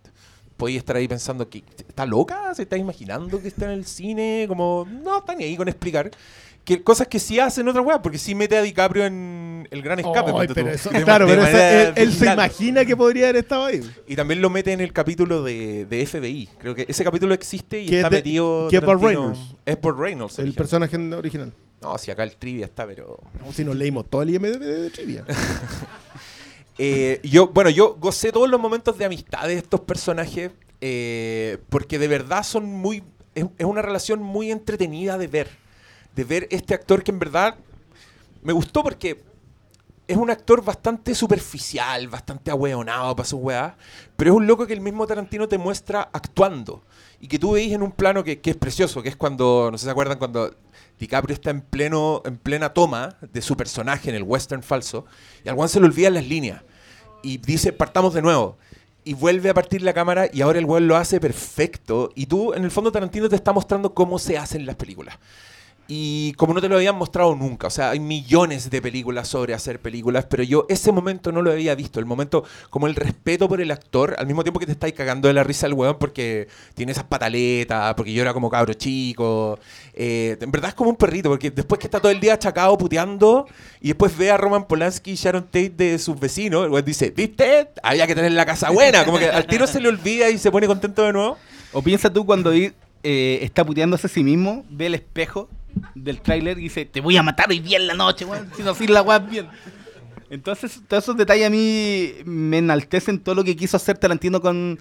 podéis 0.58 0.80
estar 0.80 0.96
ahí 0.96 1.08
pensando 1.08 1.50
que 1.50 1.64
está 1.88 2.06
loca, 2.06 2.54
se 2.54 2.64
está 2.64 2.76
imaginando 2.76 3.42
que 3.42 3.48
está 3.48 3.66
en 3.66 3.72
el 3.72 3.86
cine, 3.86 4.46
como 4.50 4.86
no 4.90 5.20
está 5.20 5.36
ni 5.36 5.46
ahí 5.46 5.56
con 5.56 5.70
explicar. 5.70 6.12
Que 6.64 6.82
cosas 6.82 7.08
que 7.08 7.20
sí 7.20 7.40
hacen 7.40 7.68
otra 7.68 7.82
weá, 7.82 8.02
porque 8.02 8.18
sí 8.18 8.36
mete 8.36 8.56
a 8.58 8.62
DiCaprio 8.62 9.06
en 9.06 9.68
el 9.70 9.82
gran 9.82 10.00
escape. 10.00 10.32
Pero 10.54 10.70
eso- 10.70 10.90
de- 10.92 11.04
claro, 11.04 11.26
de 11.26 11.34
pero 11.36 11.46
esa- 11.46 11.82
él, 11.90 11.94
él 11.98 12.14
se 12.14 12.32
imagina 12.32 12.86
que 12.86 12.96
podría 12.96 13.26
haber 13.30 13.44
estado 13.44 13.66
ahí. 13.66 13.82
Y 14.08 14.16
también 14.16 14.42
lo 14.42 14.50
mete 14.50 14.72
en 14.72 14.80
el 14.80 14.94
capítulo 14.94 15.44
de, 15.44 15.86
de 15.86 16.06
FBI. 16.06 16.48
Creo 16.60 16.74
que 16.74 16.86
ese 16.88 17.04
capítulo 17.04 17.34
existe 17.34 17.82
y 17.82 17.94
está 17.94 18.10
metido. 18.10 18.70
que 18.70 18.78
es 18.78 18.82
Tarantino. 18.82 19.08
Reynolds. 19.10 19.40
Es 19.66 19.76
por 19.78 20.00
Reynolds. 20.00 20.40
El 20.40 20.44
original. 20.46 20.56
personaje 20.56 20.98
original. 21.18 21.54
No, 21.82 21.98
si 21.98 22.12
acá 22.12 22.24
el 22.24 22.38
trivia 22.38 22.66
está, 22.66 22.88
pero. 22.88 23.20
No, 23.46 23.52
si 23.52 23.66
nos 23.66 23.76
leímos 23.76 24.10
todo 24.10 24.22
el 24.22 24.30
IMDb 24.30 24.60
de 24.60 24.90
trivia. 24.90 25.26
Eh, 26.80 27.20
yo, 27.24 27.50
bueno, 27.50 27.70
yo 27.70 27.96
gocé 28.00 28.32
todos 28.32 28.50
los 28.50 28.60
momentos 28.60 28.98
de 28.98 29.06
amistad 29.06 29.48
de 29.48 29.56
estos 29.58 29.82
personajes. 29.82 30.52
eh, 30.82 31.60
porque 31.70 32.00
de 32.00 32.08
verdad 32.08 32.44
son 32.44 32.66
muy. 32.66 33.04
Es, 33.36 33.46
es 33.58 33.66
una 33.66 33.82
relación 33.82 34.22
muy 34.22 34.52
entretenida 34.52 35.18
de 35.18 35.28
ver. 35.28 35.63
De 36.16 36.24
ver 36.24 36.48
este 36.52 36.74
actor 36.74 37.04
que 37.04 37.12
en 37.12 37.20
verdad. 37.20 37.56
Me 38.42 38.52
gustó 38.52 38.84
porque 38.84 39.24
es 40.08 40.18
un 40.18 40.30
actor 40.30 40.64
bastante 40.64 41.16
superficial, 41.16 42.08
bastante 42.08 42.52
ahueonado 42.52 43.16
para 43.16 43.28
sus 43.28 43.40
weas, 43.40 43.74
pero 44.18 44.32
es 44.32 44.38
un 44.38 44.48
loco 44.48 44.68
que 44.68 44.74
el 44.74 44.82
mismo 44.82 45.08
Tarantino 45.08 45.48
te 45.48 45.58
muestra 45.58 46.10
actuando. 46.12 46.84
Y 47.20 47.28
que 47.28 47.40
tú 47.40 47.54
veis 47.54 47.72
en 47.72 47.82
un 47.82 47.92
plano 47.92 48.24
que, 48.24 48.40
es 48.44 48.58
precioso, 48.58 49.02
que 49.02 49.10
es 49.10 49.16
cuando, 49.16 49.70
no 49.72 49.78
sé 49.78 49.84
si 49.84 49.86
se 49.86 49.92
acuerdan, 49.92 50.18
cuando 50.18 50.54
DiCaprio 51.00 51.34
está 51.34 51.52
en, 51.52 51.62
pleno, 51.62 52.22
en 52.26 52.38
plena 52.38 52.74
toma 52.74 53.16
de 53.22 53.42
su 53.42 53.56
personaje 53.56 54.10
en 54.10 54.16
el 54.16 54.24
western 54.24 54.62
falso, 54.62 55.06
y 55.44 55.48
al 55.48 55.58
one 55.58 55.70
se 55.70 55.80
le 55.80 55.86
olvidan 55.86 56.16
las 56.16 56.28
líneas. 56.28 56.64
Y 57.22 57.38
dice, 57.38 57.72
partamos 57.72 58.14
de 58.14 58.22
nuevo. 58.22 58.58
Y 59.06 59.14
vuelve 59.14 59.50
a 59.50 59.54
partir 59.54 59.82
la 59.82 59.94
cámara 59.94 60.30
y 60.32 60.42
ahora 60.42 60.60
el 60.60 60.66
weón 60.66 60.88
lo 60.88 60.98
hace 60.98 61.22
perfecto. 61.22 62.10
Y 62.16 62.26
tú, 62.26 62.54
en 62.54 62.66
el 62.66 62.72
fondo, 62.72 62.92
Tarantino 62.92 63.30
te 63.30 63.36
está 63.36 63.54
mostrando 63.54 63.94
cómo 63.94 64.20
se 64.20 64.38
hacen 64.38 64.66
las 64.66 64.76
películas. 64.76 65.18
Y 65.88 66.32
como 66.34 66.54
no 66.54 66.62
te 66.62 66.70
lo 66.70 66.78
habían 66.78 66.96
mostrado 66.96 67.36
nunca, 67.36 67.68
o 67.68 67.70
sea, 67.70 67.90
hay 67.90 68.00
millones 68.00 68.70
de 68.70 68.82
películas 68.82 69.28
sobre 69.28 69.54
hacer 69.54 69.80
películas, 69.80 70.26
pero 70.30 70.42
yo 70.42 70.66
ese 70.70 70.94
momento 70.94 71.34
no 71.34 71.42
lo 71.42 71.52
había 71.52 71.76
visto, 71.76 72.00
el 72.00 72.06
momento 72.06 72.46
como 72.70 72.88
el 72.88 72.96
respeto 72.96 73.50
por 73.50 73.60
el 73.60 73.70
actor, 73.70 74.16
al 74.18 74.26
mismo 74.26 74.44
tiempo 74.44 74.62
que 74.62 74.66
te 74.66 74.72
estáis 74.72 74.94
cagando 74.94 75.28
de 75.28 75.34
la 75.34 75.44
risa 75.44 75.68
el 75.68 75.74
weón 75.74 75.98
porque 76.00 76.48
tiene 76.74 76.94
esas 76.94 77.04
pataletas, 77.04 77.96
porque 77.96 78.14
yo 78.14 78.22
era 78.22 78.34
como 78.34 78.50
cabro 78.50 78.74
chico, 78.74 79.60
eh, 79.94 80.38
en 80.40 80.52
verdad 80.52 80.70
es 80.70 80.76
como 80.76 80.90
un 80.90 80.96
perrito, 80.96 81.30
porque 81.30 81.52
después 81.52 81.80
que 81.80 81.88
está 81.88 82.00
todo 82.00 82.14
el 82.14 82.22
día 82.22 82.36
achacado 82.36 82.78
puteando 82.78 83.46
y 83.82 83.90
después 83.90 84.18
ve 84.18 84.32
a 84.32 84.38
Roman 84.38 84.66
Polanski 84.66 85.12
y 85.12 85.16
Sharon 85.16 85.44
Tate 85.44 85.70
de 85.70 86.00
sus 86.00 86.18
vecinos, 86.18 86.64
el 86.64 86.72
weón 86.72 86.86
dice, 86.86 87.10
¿viste? 87.10 87.72
Había 87.84 88.08
que 88.08 88.16
tener 88.16 88.32
la 88.32 88.46
casa 88.46 88.70
buena, 88.70 89.04
como 89.04 89.20
que 89.20 89.28
al 89.28 89.46
tiro 89.48 89.68
se 89.68 89.82
le 89.82 89.90
olvida 89.90 90.30
y 90.30 90.38
se 90.38 90.50
pone 90.50 90.66
contento 90.66 91.04
de 91.04 91.12
nuevo. 91.12 91.38
O 91.74 91.82
piensa 91.82 92.12
tú 92.14 92.26
cuando 92.26 92.54
eh, 92.54 92.70
está 93.42 93.66
puteándose 93.66 94.08
a 94.08 94.10
sí 94.10 94.24
mismo, 94.24 94.64
ve 94.70 94.86
el 94.86 94.96
espejo 94.96 95.50
del 95.96 96.22
tráiler 96.22 96.58
y 96.60 96.64
dice, 96.64 96.86
te 96.86 97.02
voy 97.02 97.18
a 97.18 97.24
matar 97.24 97.50
hoy 97.50 97.60
día 97.60 97.78
en 97.78 97.88
la 97.88 97.94
noche, 97.94 98.26
weón, 98.26 98.50
si 98.56 98.64
no 98.64 98.72
haces 98.72 98.90
la 98.90 99.02
weá 99.02 99.20
bien. 99.20 99.48
Entonces, 100.30 100.82
todos 100.88 101.04
esos 101.04 101.18
detalles 101.18 101.46
a 101.48 101.50
mí 101.50 102.12
me 102.26 102.58
enaltecen 102.58 103.20
todo 103.20 103.36
lo 103.36 103.44
que 103.44 103.56
quiso 103.56 103.78
hacer 103.78 103.98
Tarantino 103.98 104.42
con, 104.42 104.80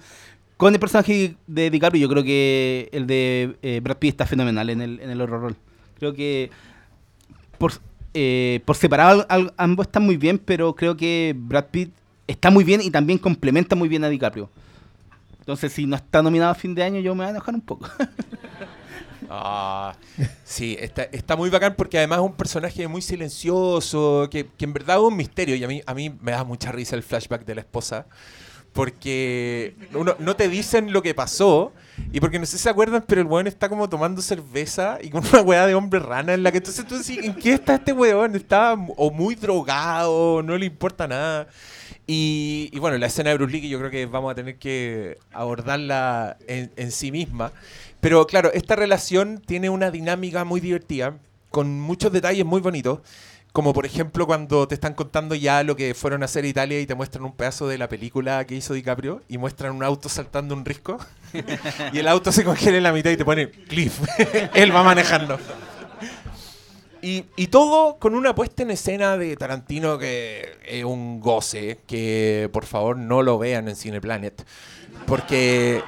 con 0.57 0.73
el 0.73 0.79
personaje 0.79 1.35
de 1.45 1.69
DiCaprio. 1.69 2.01
Yo 2.01 2.09
creo 2.09 2.23
que 2.23 2.89
el 2.91 3.05
de 3.05 3.55
eh, 3.61 3.79
Brad 3.83 3.97
Pitt 3.97 4.11
está 4.11 4.25
fenomenal 4.25 4.69
en 4.71 4.81
el, 4.81 4.99
en 4.99 5.09
el 5.11 5.21
horror 5.21 5.41
roll. 5.41 5.55
Creo 5.99 6.13
que 6.13 6.49
por, 7.59 7.71
eh, 8.15 8.61
por 8.65 8.75
separado 8.75 9.25
al- 9.29 9.53
ambos 9.57 9.85
están 9.87 10.03
muy 10.03 10.17
bien, 10.17 10.39
pero 10.39 10.73
creo 10.75 10.97
que 10.97 11.35
Brad 11.37 11.65
Pitt 11.65 11.91
está 12.25 12.49
muy 12.49 12.63
bien 12.63 12.81
y 12.81 12.89
también 12.89 13.19
complementa 13.19 13.75
muy 13.75 13.87
bien 13.89 14.03
a 14.03 14.09
DiCaprio. 14.09 14.49
Entonces, 15.39 15.71
si 15.73 15.85
no 15.85 15.95
está 15.97 16.23
nominado 16.23 16.51
a 16.51 16.55
fin 16.55 16.73
de 16.73 16.83
año, 16.83 16.99
yo 16.99 17.13
me 17.13 17.19
voy 17.19 17.27
a 17.27 17.31
enojar 17.31 17.53
un 17.53 17.61
poco. 17.61 17.87
Ah, 19.29 19.95
sí, 20.43 20.77
está, 20.79 21.35
muy 21.35 21.49
bacán 21.49 21.75
porque 21.75 21.97
además 21.97 22.19
es 22.19 22.25
un 22.25 22.33
personaje 22.33 22.87
muy 22.87 23.01
silencioso, 23.01 24.27
que, 24.29 24.47
en 24.59 24.73
verdad 24.73 24.97
es 24.97 25.03
un 25.03 25.15
misterio. 25.15 25.55
Y 25.55 25.63
a 25.63 25.67
mí, 25.67 25.81
a 25.85 25.93
mí 25.93 26.15
me 26.21 26.31
da 26.31 26.43
mucha 26.43 26.71
risa 26.71 26.95
el 26.95 27.03
flashback 27.03 27.45
de 27.45 27.55
la 27.55 27.61
esposa. 27.61 28.05
Porque 28.73 29.75
uno, 29.93 30.15
no 30.17 30.35
te 30.35 30.49
dicen 30.49 30.91
lo 30.91 31.03
que 31.03 31.13
pasó. 31.13 31.71
Y 32.11 32.19
porque 32.19 32.39
no 32.39 32.45
sé 32.45 32.57
si 32.57 32.63
se 32.63 32.69
acuerdan, 32.69 33.03
pero 33.07 33.21
el 33.21 33.27
weón 33.27 33.45
está 33.45 33.69
como 33.69 33.87
tomando 33.87 34.21
cerveza 34.21 34.97
y 35.01 35.11
con 35.11 35.23
una 35.27 35.41
weá 35.41 35.67
de 35.67 35.75
hombre 35.75 35.99
rana 35.99 36.33
en 36.33 36.41
la 36.41 36.51
que 36.51 36.57
entonces 36.57 36.85
tú 36.87 36.97
decís, 36.97 37.19
¿en 37.23 37.35
qué 37.35 37.53
está 37.53 37.75
este 37.75 37.93
weón? 37.93 38.35
Está 38.35 38.73
o 38.73 39.11
muy 39.11 39.35
drogado, 39.35 40.41
no 40.41 40.57
le 40.57 40.65
importa 40.65 41.07
nada. 41.07 41.47
Y, 42.05 42.77
bueno, 42.79 42.97
la 42.97 43.05
escena 43.05 43.29
de 43.29 43.37
Bruce 43.37 43.53
Lee 43.53 43.61
que 43.61 43.69
yo 43.69 43.79
creo 43.79 43.91
que 43.91 44.05
vamos 44.07 44.31
a 44.31 44.35
tener 44.35 44.57
que 44.57 45.17
abordarla 45.31 46.37
en 46.47 46.91
sí 46.91 47.11
misma. 47.11 47.53
Pero 48.03 48.27
claro, 48.27 48.51
esta 48.51 48.75
relación 48.75 49.39
tiene 49.39 49.69
una 49.69 49.89
dinámica 49.89 50.43
muy 50.43 50.59
divertida, 50.59 51.15
con 51.51 51.79
muchos 51.79 52.11
detalles 52.11 52.43
muy 52.43 52.59
bonitos. 52.59 52.99
Como 53.53 53.71
por 53.71 53.85
ejemplo 53.85 54.27
cuando 54.27 54.67
te 54.67 54.75
están 54.75 54.93
contando 54.93 55.35
ya 55.35 55.63
lo 55.63 55.77
que 55.77 55.93
fueron 55.93 56.21
a 56.21 56.25
hacer 56.25 56.43
Italia 56.43 56.81
y 56.81 56.85
te 56.85 56.95
muestran 56.95 57.23
un 57.23 57.31
pedazo 57.31 57.65
de 57.69 57.77
la 57.77 57.87
película 57.87 58.45
que 58.45 58.55
hizo 58.55 58.73
DiCaprio 58.73 59.21
y 59.29 59.37
muestran 59.37 59.73
un 59.73 59.83
auto 59.83 60.09
saltando 60.09 60.53
un 60.53 60.65
risco 60.65 60.97
y 61.93 61.99
el 61.99 62.09
auto 62.09 62.33
se 62.33 62.43
congela 62.43 62.75
en 62.75 62.83
la 62.83 62.91
mitad 62.91 63.09
y 63.09 63.15
te 63.15 63.23
pone 63.23 63.49
Cliff. 63.49 64.01
Él 64.53 64.75
va 64.75 64.83
manejando. 64.83 65.39
Y, 67.01 67.23
y 67.37 67.47
todo 67.47 67.99
con 67.99 68.15
una 68.15 68.35
puesta 68.35 68.63
en 68.63 68.71
escena 68.71 69.17
de 69.17 69.37
Tarantino 69.37 69.97
que 69.97 70.57
es 70.67 70.83
un 70.83 71.21
goce, 71.21 71.79
que 71.87 72.49
por 72.51 72.65
favor 72.65 72.97
no 72.97 73.21
lo 73.21 73.37
vean 73.37 73.69
en 73.69 73.77
Cineplanet. 73.77 74.45
Porque 75.05 75.81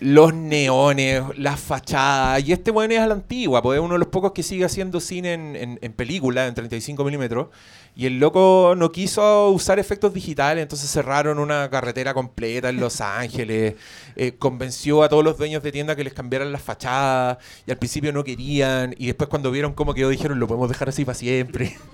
los 0.00 0.34
neones, 0.34 1.22
las 1.38 1.58
fachadas, 1.60 2.42
y 2.46 2.52
este 2.52 2.70
bueno 2.70 2.94
es 2.94 3.00
a 3.00 3.06
la 3.06 3.14
antigua, 3.14 3.62
porque 3.62 3.78
es 3.78 3.82
uno 3.84 3.94
de 3.94 3.98
los 4.00 4.08
pocos 4.08 4.32
que 4.32 4.42
sigue 4.42 4.64
haciendo 4.64 5.00
cine 5.00 5.32
en, 5.34 5.56
en- 5.56 5.78
en 5.82 5.92
película, 5.92 6.46
en 6.46 6.54
35 6.54 7.02
milímetros, 7.04 7.48
y 7.94 8.04
el 8.06 8.18
loco 8.18 8.74
no 8.76 8.92
quiso 8.92 9.50
usar 9.50 9.78
efectos 9.78 10.12
digitales, 10.12 10.60
entonces 10.62 10.90
cerraron 10.90 11.38
una 11.38 11.70
carretera 11.70 12.12
completa 12.12 12.68
en 12.68 12.78
Los 12.78 13.00
Ángeles, 13.00 13.74
eh, 14.16 14.32
convenció 14.38 15.02
a 15.02 15.08
todos 15.08 15.24
los 15.24 15.38
dueños 15.38 15.62
de 15.62 15.72
tienda 15.72 15.96
que 15.96 16.04
les 16.04 16.12
cambiaran 16.12 16.52
las 16.52 16.62
fachadas, 16.62 17.38
y 17.66 17.70
al 17.70 17.78
principio 17.78 18.12
no 18.12 18.22
querían, 18.22 18.94
y 18.98 19.06
después 19.06 19.28
cuando 19.30 19.50
vieron 19.50 19.72
cómo 19.72 19.94
quedó 19.94 20.10
dijeron, 20.10 20.38
lo 20.38 20.46
podemos 20.46 20.68
dejar 20.68 20.90
así 20.90 21.04
para 21.04 21.16
siempre. 21.18 21.76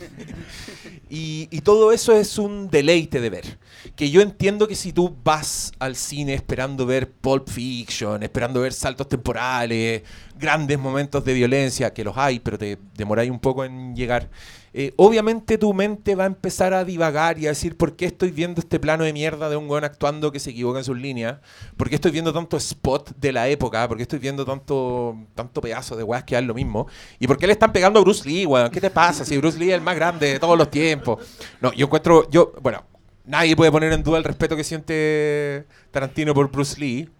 Y, 1.14 1.60
todo 1.60 1.92
eso 1.92 2.14
es 2.14 2.38
un 2.38 2.70
deleite 2.70 3.20
de 3.20 3.28
ver. 3.28 3.58
Que 3.96 4.10
yo 4.10 4.22
entiendo 4.22 4.66
que 4.66 4.74
si 4.74 4.94
tú 4.94 5.14
vas 5.22 5.70
al 5.78 5.94
cine 5.94 6.32
esperando 6.32 6.86
ver 6.86 7.12
Pulp 7.12 7.50
Fiction, 7.50 8.22
esperando 8.22 8.62
ver 8.62 8.72
saltos 8.72 9.10
temporales, 9.10 10.04
grandes 10.38 10.78
momentos 10.78 11.22
de 11.22 11.34
violencia, 11.34 11.92
que 11.92 12.02
los 12.02 12.16
hay, 12.16 12.40
pero 12.40 12.56
te 12.56 12.78
demoráis 12.96 13.30
un 13.30 13.40
poco 13.40 13.62
en 13.62 13.94
llegar, 13.94 14.30
eh, 14.74 14.94
obviamente 14.96 15.58
tu 15.58 15.74
mente 15.74 16.14
va 16.14 16.24
a 16.24 16.26
empezar 16.26 16.72
a 16.72 16.84
divagar 16.84 17.38
y 17.38 17.46
a 17.46 17.50
decir, 17.50 17.76
¿por 17.76 17.94
qué 17.94 18.06
estoy 18.06 18.30
viendo 18.30 18.60
este 18.60 18.80
plano 18.80 19.04
de 19.04 19.12
mierda 19.12 19.50
de 19.50 19.56
un 19.56 19.68
weón 19.68 19.84
actuando 19.84 20.32
que 20.32 20.40
se 20.40 20.50
equivoca 20.50 20.78
en 20.78 20.84
sus 20.84 20.96
líneas? 20.96 21.40
¿Por 21.76 21.90
qué 21.90 21.96
estoy 21.96 22.10
viendo 22.10 22.32
tanto 22.32 22.56
spot 22.56 23.14
de 23.16 23.32
la 23.32 23.48
época? 23.48 23.86
¿Por 23.86 23.98
qué 23.98 24.04
estoy 24.04 24.18
viendo 24.18 24.46
tanto, 24.46 25.16
tanto 25.34 25.60
pedazo 25.60 25.94
de 25.94 26.02
weas 26.02 26.24
que 26.24 26.36
dan 26.36 26.46
lo 26.46 26.54
mismo? 26.54 26.86
¿Y 27.18 27.26
por 27.26 27.36
qué 27.36 27.46
le 27.46 27.52
están 27.52 27.70
pegando 27.70 28.00
a 28.00 28.02
Bruce 28.02 28.26
Lee, 28.26 28.46
weón? 28.46 28.70
¿Qué 28.70 28.80
te 28.80 28.90
pasa 28.90 29.26
si 29.26 29.36
Bruce 29.36 29.58
Lee 29.58 29.68
es 29.68 29.74
el 29.74 29.82
más 29.82 29.94
grande 29.94 30.32
de 30.32 30.38
todos 30.38 30.56
los 30.56 30.70
tiempos? 30.70 31.22
No, 31.60 31.72
yo 31.74 31.84
encuentro, 31.84 32.30
yo, 32.30 32.54
bueno, 32.62 32.82
nadie 33.26 33.54
puede 33.54 33.70
poner 33.70 33.92
en 33.92 34.02
duda 34.02 34.16
el 34.16 34.24
respeto 34.24 34.56
que 34.56 34.64
siente 34.64 35.66
Tarantino 35.90 36.32
por 36.32 36.50
Bruce 36.50 36.80
Lee. 36.80 37.10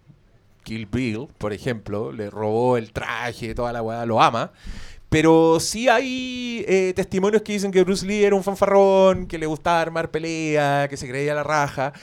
Kill 0.63 0.85
Bill, 0.85 1.27
por 1.37 1.51
ejemplo, 1.51 2.13
le 2.13 2.29
robó 2.29 2.77
el 2.77 2.93
traje, 2.93 3.53
toda 3.53 3.73
la 3.73 3.81
weá, 3.81 4.05
lo 4.05 4.21
ama. 4.21 4.51
Pero 5.13 5.59
sí 5.59 5.87
hay 5.89 6.65
eh, 6.67 6.91
testimonios 6.95 7.43
que 7.43 7.53
dicen 7.53 7.69
que 7.69 7.83
Bruce 7.83 8.03
Lee 8.03 8.23
era 8.23 8.35
un 8.35 8.43
fanfarrón, 8.43 9.27
que 9.27 9.37
le 9.37 9.45
gustaba 9.45 9.79
armar 9.79 10.09
pelea, 10.09 10.87
que 10.89 10.97
se 10.97 11.07
creía 11.07 11.35
la 11.35 11.43
raja. 11.43 11.93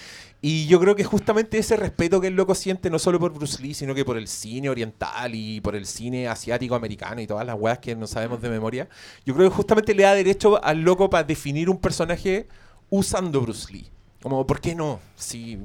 Y 0.41 0.69
yo 0.69 0.79
creo 0.79 0.95
que 0.95 1.03
justamente 1.03 1.59
ese 1.59 1.75
respeto 1.75 2.21
que 2.21 2.29
el 2.29 2.37
loco 2.37 2.55
siente 2.55 2.89
no 2.89 3.01
solo 3.01 3.19
por 3.19 3.33
Bruce 3.33 3.61
Lee, 3.61 3.75
sino 3.75 3.97
que 3.97 4.05
por 4.05 4.17
el 4.17 4.29
cine 4.29 4.71
oriental 4.71 5.35
y 5.35 5.61
por 5.61 5.75
el 5.75 5.87
cine 5.87 6.29
asiático 6.29 6.77
americano 6.77 7.21
y 7.21 7.27
todas 7.27 7.45
las 7.45 7.57
weas 7.59 7.81
que 7.81 7.97
no 7.97 8.07
sabemos 8.07 8.41
de 8.41 8.49
memoria, 8.49 8.89
yo 9.27 9.35
creo 9.35 9.51
que 9.51 9.57
justamente 9.57 9.93
le 9.93 10.05
da 10.05 10.15
derecho 10.15 10.63
al 10.63 10.83
loco 10.83 11.11
para 11.11 11.25
definir 11.25 11.69
un 11.69 11.79
personaje 11.79 12.47
usando 12.91 13.41
Bruce 13.41 13.73
Lee. 13.73 13.91
Como, 14.23 14.47
¿por 14.47 14.61
qué 14.61 14.77
no? 14.77 15.01
Si, 15.17 15.59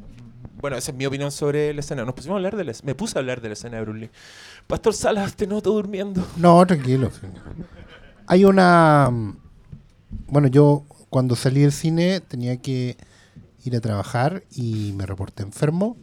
bueno, 0.60 0.78
esa 0.78 0.92
es 0.92 0.98
mi 0.98 1.06
opinión 1.06 1.32
sobre 1.32 1.74
la 1.74 1.82
escena. 1.82 2.06
Nos 2.06 2.16
pusimos 2.16 2.36
a 2.36 2.38
hablar 2.38 2.56
de 2.56 2.64
la 2.64 2.74
Me 2.84 2.96
puse 2.96 3.18
a 3.18 3.20
hablar 3.20 3.42
de 3.42 3.50
la 3.50 3.54
escena 3.54 3.78
de 3.78 3.84
Bruce. 3.84 4.10
Pastor 4.68 4.94
Salas, 4.94 5.36
te 5.36 5.48
noto 5.48 5.72
durmiendo. 5.72 6.26
No, 6.38 6.66
tranquilo. 6.66 7.12
Hay 8.28 8.46
una... 8.46 9.12
Bueno, 10.28 10.48
yo 10.48 10.86
cuando 11.10 11.36
salí 11.36 11.62
del 11.62 11.72
cine 11.72 12.20
tenía 12.22 12.58
que 12.58 12.98
ir 13.64 13.76
a 13.76 13.82
trabajar 13.82 14.44
y 14.52 14.94
me 14.96 15.06
reporté 15.06 15.44
enfermo 15.44 15.98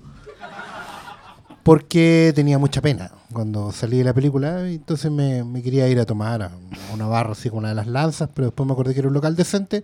porque 1.63 2.33
tenía 2.35 2.59
mucha 2.59 2.81
pena 2.81 3.13
cuando 3.33 3.73
salí 3.73 3.99
de 3.99 4.05
la 4.05 4.15
película. 4.15 4.69
Entonces 4.69 5.11
me, 5.11 5.45
me 5.45 5.63
quería 5.63 5.89
ir 5.89 5.99
a 5.99 6.05
tomar 6.05 6.43
a 6.43 6.51
una 6.93 7.07
barra 7.07 7.33
así 7.33 7.49
con 7.49 7.61
una 7.61 7.71
de 7.71 7.75
las 7.75 7.87
lanzas, 7.87 8.29
pero 8.35 8.49
después 8.49 8.67
me 8.67 8.73
acordé 8.73 8.95
que 8.95 9.01
era 9.01 9.09
un 9.09 9.15
local 9.15 9.35
decente, 9.35 9.83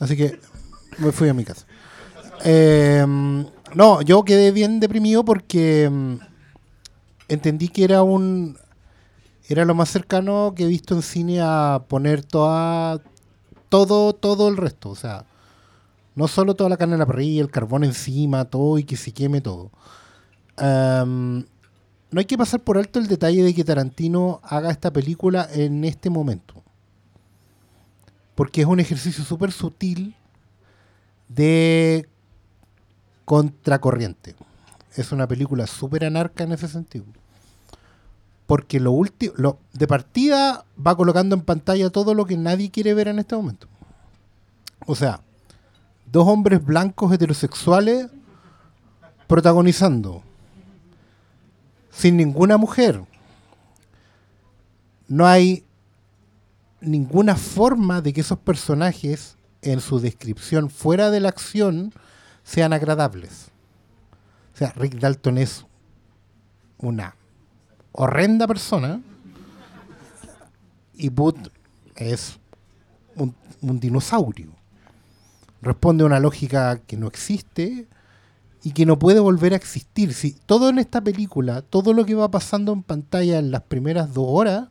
así 0.00 0.16
que 0.16 0.40
me 0.98 1.12
fui 1.12 1.28
a 1.28 1.34
mi 1.34 1.44
casa. 1.44 1.66
Eh, 2.44 3.04
no, 3.74 4.02
yo 4.02 4.24
quedé 4.24 4.52
bien 4.52 4.80
deprimido 4.80 5.24
porque 5.24 5.88
mm, 5.90 6.14
entendí 7.28 7.68
que 7.68 7.84
era 7.84 8.02
un 8.02 8.56
era 9.48 9.64
lo 9.64 9.74
más 9.74 9.88
cercano 9.88 10.52
que 10.54 10.64
he 10.64 10.68
visto 10.68 10.94
en 10.94 11.02
cine 11.02 11.40
a 11.40 11.84
poner 11.88 12.24
toda 12.24 13.00
todo 13.68 14.12
todo 14.12 14.48
el 14.48 14.56
resto, 14.56 14.90
o 14.90 14.96
sea, 14.96 15.24
no 16.14 16.28
solo 16.28 16.54
toda 16.54 16.70
la 16.70 16.76
carne 16.76 16.94
en 16.94 17.00
la 17.00 17.06
parrilla, 17.06 17.42
el 17.42 17.50
carbón 17.50 17.84
encima, 17.84 18.44
todo 18.44 18.78
y 18.78 18.84
que 18.84 18.96
se 18.96 19.12
queme 19.12 19.40
todo. 19.40 19.70
No 22.10 22.20
hay 22.20 22.24
que 22.24 22.38
pasar 22.38 22.60
por 22.60 22.78
alto 22.78 22.98
el 22.98 23.06
detalle 23.06 23.42
de 23.42 23.54
que 23.54 23.64
Tarantino 23.64 24.40
haga 24.42 24.70
esta 24.70 24.90
película 24.90 25.46
en 25.52 25.84
este 25.84 26.08
momento. 26.08 26.62
Porque 28.34 28.62
es 28.62 28.66
un 28.66 28.80
ejercicio 28.80 29.24
súper 29.24 29.52
sutil 29.52 30.16
de 31.28 32.08
contracorriente. 33.28 34.34
Es 34.96 35.12
una 35.12 35.28
película 35.28 35.66
súper 35.66 36.06
anarca 36.06 36.44
en 36.44 36.52
ese 36.52 36.66
sentido. 36.66 37.04
Porque 38.46 38.80
lo 38.80 38.92
último, 38.92 39.34
lo, 39.36 39.58
de 39.74 39.86
partida 39.86 40.64
va 40.74 40.96
colocando 40.96 41.36
en 41.36 41.42
pantalla 41.42 41.90
todo 41.90 42.14
lo 42.14 42.24
que 42.24 42.38
nadie 42.38 42.70
quiere 42.70 42.94
ver 42.94 43.08
en 43.08 43.18
este 43.18 43.36
momento. 43.36 43.68
O 44.86 44.94
sea, 44.94 45.20
dos 46.10 46.26
hombres 46.26 46.64
blancos 46.64 47.12
heterosexuales 47.12 48.06
protagonizando 49.26 50.22
sin 51.90 52.16
ninguna 52.16 52.56
mujer. 52.56 53.02
No 55.06 55.26
hay 55.26 55.66
ninguna 56.80 57.36
forma 57.36 58.00
de 58.00 58.14
que 58.14 58.22
esos 58.22 58.38
personajes 58.38 59.36
en 59.60 59.82
su 59.82 60.00
descripción 60.00 60.70
fuera 60.70 61.10
de 61.10 61.20
la 61.20 61.28
acción 61.28 61.92
sean 62.48 62.72
agradables. 62.72 63.50
O 64.54 64.56
sea, 64.56 64.72
Rick 64.74 64.94
Dalton 64.98 65.36
es 65.36 65.66
una 66.78 67.14
horrenda 67.92 68.46
persona 68.46 69.02
y 70.94 71.10
Booth 71.10 71.50
es 71.94 72.38
un, 73.16 73.34
un 73.60 73.78
dinosaurio. 73.78 74.50
Responde 75.60 76.04
a 76.04 76.06
una 76.06 76.20
lógica 76.20 76.78
que 76.78 76.96
no 76.96 77.06
existe 77.06 77.86
y 78.62 78.72
que 78.72 78.86
no 78.86 78.98
puede 78.98 79.20
volver 79.20 79.52
a 79.52 79.56
existir. 79.56 80.14
Si 80.14 80.32
todo 80.32 80.70
en 80.70 80.78
esta 80.78 81.02
película, 81.02 81.60
todo 81.60 81.92
lo 81.92 82.06
que 82.06 82.14
va 82.14 82.30
pasando 82.30 82.72
en 82.72 82.82
pantalla 82.82 83.38
en 83.38 83.50
las 83.50 83.62
primeras 83.64 84.14
dos 84.14 84.26
horas, 84.26 84.68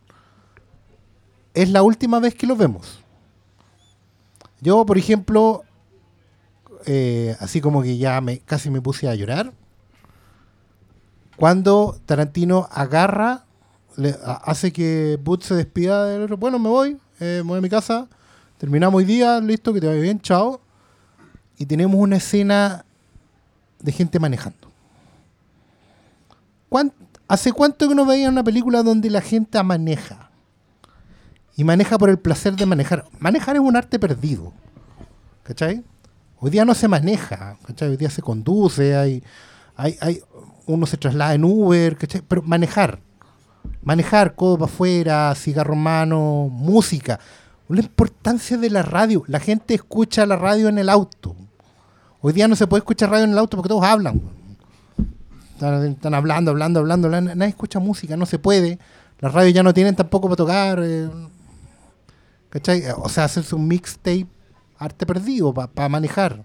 es 1.53 1.69
la 1.69 1.84
última 1.84 2.19
vez 2.19 2.34
que 2.34 2.47
lo 2.47 2.55
vemos. 2.55 3.03
Yo, 4.61 4.84
por 4.84 4.97
ejemplo, 4.97 5.63
eh, 6.88 7.35
así 7.39 7.61
como 7.61 7.83
que 7.83 7.97
ya 7.99 8.19
me, 8.21 8.39
casi 8.39 8.71
me 8.71 8.81
puse 8.81 9.07
a 9.07 9.13
llorar, 9.13 9.53
cuando 11.35 11.99
Tarantino 12.07 12.67
agarra, 12.71 13.45
hace 14.43 14.71
que 14.73 15.19
Booth 15.23 15.43
se 15.43 15.53
despida 15.55 16.05
del 16.05 16.23
otro. 16.23 16.38
Bueno, 16.38 16.57
me 16.57 16.69
voy, 16.69 16.97
eh, 17.19 17.41
me 17.43 17.49
voy 17.49 17.57
a 17.59 17.61
mi 17.61 17.69
casa. 17.69 18.07
Terminamos 18.57 18.97
hoy 18.97 19.05
día, 19.05 19.39
listo, 19.39 19.71
que 19.73 19.79
te 19.81 19.88
vaya 19.88 20.01
bien, 20.01 20.19
chao. 20.19 20.59
Y 21.59 21.65
tenemos 21.67 21.95
una 21.99 22.15
escena 22.17 22.85
de 23.79 23.91
gente 23.91 24.19
manejando. 24.19 24.71
¿Cuán- 26.69 26.93
¿Hace 27.27 27.51
cuánto 27.51 27.88
que 27.89 27.95
no 27.95 28.05
veía 28.05 28.29
una 28.29 28.43
película 28.43 28.81
donde 28.83 29.09
la 29.09 29.21
gente 29.21 29.61
maneja? 29.61 30.29
Y 31.55 31.63
maneja 31.63 31.97
por 31.97 32.09
el 32.09 32.17
placer 32.19 32.55
de 32.55 32.65
manejar. 32.65 33.05
Manejar 33.19 33.55
es 33.57 33.61
un 33.61 33.75
arte 33.75 33.99
perdido. 33.99 34.53
¿Cachai? 35.43 35.83
Hoy 36.39 36.51
día 36.51 36.65
no 36.65 36.75
se 36.75 36.88
maneja, 36.88 37.57
¿cachai? 37.65 37.89
Hoy 37.89 37.97
día 37.97 38.09
se 38.09 38.21
conduce, 38.21 38.95
hay, 38.95 39.23
hay, 39.75 39.97
hay, 40.01 40.21
uno 40.67 40.85
se 40.85 40.97
traslada 40.97 41.33
en 41.33 41.43
Uber, 41.43 41.97
¿cachai? 41.97 42.21
Pero 42.27 42.43
manejar, 42.43 42.99
manejar, 43.81 44.35
codo 44.35 44.59
para 44.59 44.71
afuera, 44.71 45.35
cigarro 45.35 45.75
mano, 45.75 46.49
música. 46.51 47.19
La 47.69 47.81
importancia 47.81 48.57
de 48.57 48.69
la 48.69 48.81
radio. 48.81 49.23
La 49.27 49.39
gente 49.39 49.73
escucha 49.73 50.25
la 50.25 50.38
radio 50.38 50.69
en 50.69 50.77
el 50.77 50.89
auto. 50.89 51.35
Hoy 52.21 52.33
día 52.33 52.47
no 52.47 52.55
se 52.55 52.65
puede 52.67 52.79
escuchar 52.79 53.09
radio 53.09 53.25
en 53.25 53.31
el 53.31 53.38
auto 53.38 53.57
porque 53.57 53.69
todos 53.69 53.83
hablan. 53.83 54.21
Están, 55.53 55.85
están 55.85 56.13
hablando, 56.13 56.51
hablando, 56.51 56.79
hablando, 56.79 57.07
hablando. 57.07 57.35
Nadie 57.35 57.49
escucha 57.49 57.79
música, 57.79 58.15
no 58.15 58.25
se 58.25 58.39
puede. 58.39 58.79
Las 59.19 59.33
radios 59.33 59.53
ya 59.53 59.63
no 59.63 59.73
tienen 59.73 59.95
tampoco 59.95 60.27
para 60.27 60.35
tocar. 60.38 60.79
eh, 60.83 61.09
¿Cachai? 62.49 62.83
O 62.95 63.09
sea, 63.09 63.25
hacerse 63.25 63.55
un 63.55 63.67
mixtape, 63.67 64.27
arte 64.78 65.05
perdido, 65.05 65.53
para 65.53 65.89
manejar. 65.89 66.43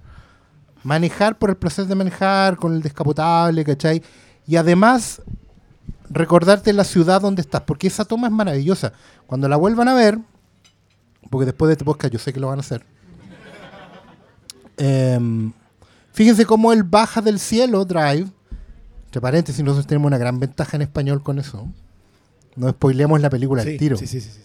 Manejar 0.84 1.38
por 1.38 1.50
el 1.50 1.56
placer 1.56 1.86
de 1.86 1.94
manejar, 1.94 2.56
con 2.56 2.74
el 2.74 2.82
descapotable, 2.82 3.64
¿cachai? 3.64 4.02
Y 4.46 4.56
además, 4.56 5.22
recordarte 6.10 6.72
la 6.72 6.84
ciudad 6.84 7.20
donde 7.20 7.42
estás, 7.42 7.62
porque 7.62 7.86
esa 7.86 8.04
toma 8.04 8.26
es 8.26 8.32
maravillosa. 8.32 8.92
Cuando 9.26 9.48
la 9.48 9.56
vuelvan 9.56 9.88
a 9.88 9.94
ver, 9.94 10.18
porque 11.30 11.46
después 11.46 11.68
de 11.68 11.74
este 11.74 11.84
podcast 11.84 12.12
yo 12.12 12.18
sé 12.18 12.32
que 12.32 12.40
lo 12.40 12.48
van 12.48 12.58
a 12.58 12.60
hacer. 12.60 12.84
em, 14.76 15.52
fíjense 16.12 16.44
cómo 16.46 16.72
él 16.72 16.82
baja 16.82 17.20
del 17.20 17.38
cielo, 17.38 17.84
Drive. 17.84 18.26
Entre 19.06 19.20
paréntesis, 19.20 19.62
nosotros 19.62 19.86
tenemos 19.86 20.06
una 20.08 20.18
gran 20.18 20.40
ventaja 20.40 20.76
en 20.76 20.82
español 20.82 21.22
con 21.22 21.38
eso. 21.38 21.68
No 22.56 22.70
spoilemos 22.70 23.20
la 23.20 23.30
película 23.30 23.62
al 23.62 23.68
Sí, 23.68 23.78
tiro. 23.78 23.96
sí, 23.96 24.06
sí, 24.06 24.20
sí, 24.20 24.30
sí. 24.30 24.40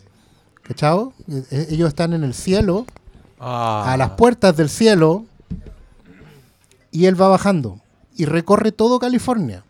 Eh, 1.29 1.43
eh, 1.51 1.67
Ellos 1.71 1.87
están 1.87 2.13
en 2.13 2.23
el 2.23 2.33
cielo, 2.33 2.85
Ah. 3.39 3.93
a 3.93 3.97
las 3.97 4.11
puertas 4.11 4.57
del 4.57 4.69
cielo, 4.69 5.25
y 6.91 7.05
él 7.05 7.19
va 7.19 7.27
bajando. 7.27 7.79
Y 8.15 8.25
recorre 8.25 8.71
todo 8.71 8.99
California. 8.99 9.63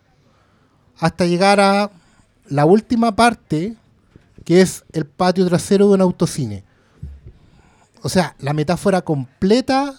Hasta 1.00 1.26
llegar 1.26 1.60
a 1.60 1.92
la 2.48 2.66
última 2.66 3.16
parte, 3.16 3.76
que 4.46 4.62
es 4.62 4.86
el 4.94 5.06
patio 5.06 5.46
trasero 5.46 5.90
de 5.90 5.96
un 5.96 6.02
autocine. 6.02 6.64
O 8.02 8.10
sea, 8.10 8.36
la 8.40 8.54
metáfora 8.54 9.02
completa 9.02 9.94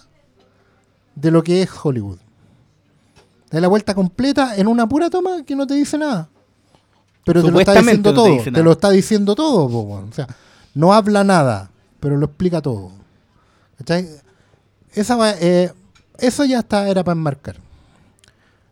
de 1.13 1.31
lo 1.31 1.43
que 1.43 1.61
es 1.61 1.69
Hollywood. 1.83 2.17
Da 3.51 3.59
la 3.59 3.67
vuelta 3.67 3.93
completa 3.93 4.55
en 4.57 4.67
una 4.67 4.87
pura 4.87 5.09
toma 5.09 5.43
que 5.43 5.55
no 5.55 5.67
te 5.67 5.75
dice 5.75 5.97
nada. 5.97 6.29
Pero 7.25 7.43
te 7.43 7.51
lo 7.51 7.59
está 7.59 7.73
diciendo 7.73 8.11
no 8.11 8.23
te 8.23 8.29
todo. 8.29 8.43
Te, 8.43 8.51
nada. 8.51 8.63
lo 8.63 8.71
está 8.71 8.89
diciendo 8.89 9.35
todo. 9.35 9.69
po. 9.69 10.07
O 10.09 10.13
sea, 10.13 10.27
no 10.73 10.93
habla 10.93 11.23
nada, 11.23 11.69
pero 11.99 12.17
lo 12.17 12.25
explica 12.25 12.61
todo. 12.61 12.91
Esa, 14.93 15.35
eh, 15.39 15.71
eso 16.17 16.45
ya 16.45 16.59
está, 16.59 16.89
era 16.89 17.03
para 17.03 17.17
enmarcar. 17.17 17.57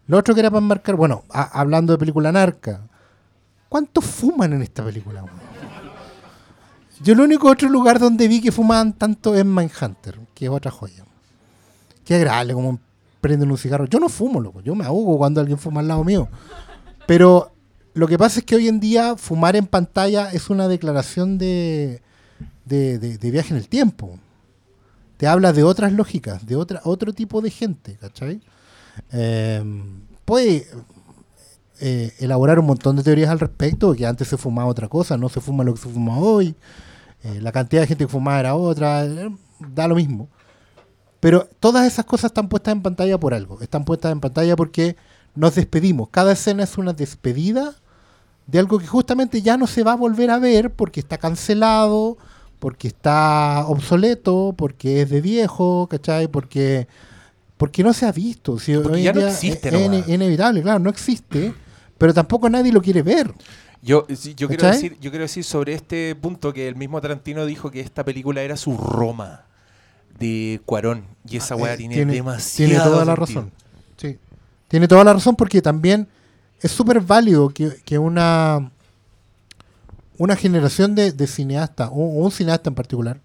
Lo 0.08 0.18
otro 0.18 0.34
que 0.34 0.40
era 0.42 0.50
para 0.50 0.62
enmarcar, 0.62 0.96
bueno, 0.96 1.24
hablando 1.30 1.94
de 1.94 2.00
película 2.00 2.32
narca, 2.32 2.82
¿cuántos 3.70 4.06
fuman 4.06 4.54
en 4.54 4.62
esta 4.62 4.84
película? 4.84 5.24
Yo 7.04 7.14
el 7.14 7.20
único 7.22 7.50
otro 7.50 7.70
lugar 7.70 8.00
donde 8.00 8.28
vi 8.28 8.42
que 8.42 8.52
fumaban 8.52 8.94
tanto 8.94 9.36
es 9.36 9.46
Mindhunter, 9.46 10.20
que 10.34 10.46
es 10.46 10.52
otra 10.52 10.72
joya. 10.72 11.04
Qué 12.06 12.16
agradable 12.16 12.54
como 12.54 12.80
prenden 13.22 13.52
un 13.52 13.58
cigarro. 13.58 13.86
Yo 13.86 14.00
no 14.00 14.10
fumo, 14.10 14.40
loco. 14.40 14.62
Yo 14.62 14.74
me 14.76 14.86
ahogo 14.86 15.18
cuando 15.18 15.42
alguien 15.42 15.58
fuma 15.60 15.82
al 15.82 15.88
lado 15.90 16.04
mío. 16.04 16.28
Pero 17.06 17.52
lo 17.94 18.08
que 18.08 18.18
pasa 18.18 18.40
es 18.40 18.46
que 18.46 18.56
hoy 18.56 18.68
en 18.68 18.80
día 18.80 19.16
fumar 19.18 19.56
en 19.56 19.68
pantalla 19.68 20.32
es 20.32 20.50
una 20.50 20.68
declaración 20.68 21.38
de, 21.38 22.02
de, 22.66 22.98
de- 22.98 23.18
de 23.18 23.32
viaje 23.32 23.50
en 23.52 23.58
el 23.58 23.68
tiempo. 23.68 24.18
Te 25.18 25.28
habla 25.28 25.54
de 25.54 25.64
otras 25.64 25.94
lógicas, 25.94 26.46
de 26.46 26.56
otra, 26.56 26.82
otro 26.84 27.14
tipo 27.14 27.42
de 27.42 27.50
gente, 27.50 27.98
¿cachai? 27.98 28.42
Eh, 29.12 29.64
puede 30.26 30.68
eh, 31.80 32.14
elaborar 32.20 32.58
un 32.60 32.66
montón 32.66 32.96
de 32.96 33.04
teorías 33.04 33.30
al 33.30 33.40
respecto, 33.40 33.94
que 33.94 34.06
antes 34.06 34.28
se 34.28 34.38
fumaba 34.38 34.68
otra 34.68 34.88
cosa, 34.88 35.16
no 35.16 35.30
se 35.30 35.42
fuma 35.42 35.64
lo 35.64 35.76
que 35.76 35.82
se 35.82 35.90
fuma 35.90 36.18
hoy, 36.18 36.56
eh, 37.24 37.40
la 37.40 37.52
cantidad 37.52 37.82
de 37.82 37.88
gente 37.88 38.06
que 38.06 38.12
fumaba 38.12 38.40
era 38.40 38.56
otra, 38.56 39.06
eh, 39.06 39.30
da 39.60 39.88
lo 39.88 39.96
mismo. 39.96 40.28
Pero 41.20 41.48
todas 41.60 41.86
esas 41.86 42.06
cosas 42.06 42.30
están 42.30 42.50
puestas 42.50 42.72
en 42.74 42.82
pantalla 42.82 43.20
por 43.20 43.34
algo, 43.34 43.62
están 43.62 43.86
puestas 43.86 44.12
en 44.12 44.20
pantalla 44.20 44.56
porque 44.56 44.96
nos 45.36 45.54
despedimos. 45.56 46.10
Cada 46.10 46.32
escena 46.32 46.64
es 46.64 46.78
una 46.80 46.94
despedida 46.94 47.76
de 48.48 48.60
algo 48.60 48.80
que 48.80 48.88
justamente 48.88 49.42
ya 49.42 49.58
no 49.58 49.68
se 49.68 49.84
va 49.84 49.94
a 49.94 49.96
volver 49.96 50.32
a 50.32 50.40
ver 50.40 50.74
porque 50.74 51.00
está 51.00 51.18
cancelado, 51.18 52.18
porque 52.60 52.88
está 52.88 53.66
obsoleto, 53.68 54.54
porque 54.58 55.02
es 55.02 55.10
de 55.10 55.22
viejo, 55.22 55.88
¿cachai? 55.90 56.28
Porque, 56.28 56.88
porque 57.58 57.84
no 57.84 57.94
se 57.94 58.06
ha 58.06 58.12
visto. 58.12 58.60
Si 58.60 58.76
Porque 58.76 59.04
ya 59.04 59.14
no 59.14 59.28
existe 59.28 59.70
es, 59.70 59.76
es 59.76 60.08
inevitable, 60.10 60.62
claro, 60.62 60.80
no 60.80 60.90
existe, 60.90 61.54
pero 61.98 62.14
tampoco 62.14 62.50
nadie 62.50 62.72
lo 62.72 62.82
quiere 62.82 63.02
ver. 63.02 63.34
Yo, 63.82 64.08
yo, 64.08 64.48
quiero 64.48 64.68
decir, 64.68 64.98
yo 65.00 65.12
quiero 65.12 65.24
decir 65.24 65.44
sobre 65.44 65.74
este 65.74 66.16
punto 66.16 66.52
que 66.52 66.68
el 66.68 66.76
mismo 66.76 67.00
Tarantino 67.00 67.46
dijo 67.46 67.70
que 67.70 67.80
esta 67.80 68.04
película 68.04 68.42
era 68.42 68.58
su 68.58 68.76
Roma 68.76 69.46
de 70.20 70.62
Cuarón. 70.66 71.06
Y 71.30 71.38
esa 71.38 71.56
weá 71.56 71.74
Eh, 71.74 71.78
tiene, 71.78 72.06
demasiado 72.06 72.72
tiene 72.72 72.84
toda 72.84 73.06
la 73.06 73.16
razón. 73.16 73.52
Sí. 73.98 74.18
Tiene 74.68 74.88
toda 74.88 75.04
la 75.04 75.14
razón 75.14 75.36
porque 75.36 75.62
también 75.62 76.08
es 76.60 76.72
súper 76.72 77.00
válido 77.02 77.50
que, 77.50 77.70
que 77.86 78.00
una, 78.00 78.72
una 80.18 80.36
generación 80.36 80.96
de, 80.96 81.12
de 81.12 81.28
cineastas, 81.28 81.90
o 81.92 81.96
un 81.96 82.32
cineasta 82.32 82.70
en 82.70 82.76
particular, 82.76 83.20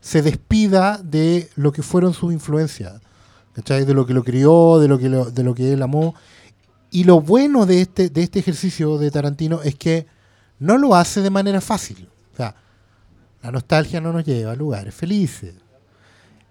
se 0.00 0.22
despida 0.22 0.98
de 1.02 1.48
lo 1.56 1.72
que 1.72 1.82
fueron 1.82 2.14
sus 2.14 2.32
influencias, 2.32 3.00
¿cachai? 3.54 3.84
De 3.84 3.94
lo 3.94 4.06
que 4.06 4.14
lo 4.14 4.22
crió, 4.22 4.78
de 4.78 4.88
lo 4.88 4.98
que, 4.98 5.08
lo- 5.08 5.30
de 5.30 5.42
lo 5.42 5.54
que 5.54 5.72
él 5.72 5.82
amó. 5.82 6.14
Y 6.90 7.04
lo 7.04 7.20
bueno 7.20 7.66
de 7.66 7.80
este, 7.82 8.08
de 8.10 8.22
este 8.22 8.38
ejercicio 8.38 8.98
de 8.98 9.10
Tarantino 9.10 9.62
es 9.62 9.74
que 9.74 10.06
no 10.58 10.78
lo 10.78 10.94
hace 10.94 11.20
de 11.20 11.30
manera 11.30 11.60
fácil. 11.60 12.08
O 12.32 12.36
sea, 12.36 12.54
la 13.42 13.50
nostalgia 13.50 14.00
no 14.00 14.12
nos 14.12 14.24
lleva 14.24 14.52
a 14.52 14.56
lugares 14.56 14.94
felices. 14.94 15.54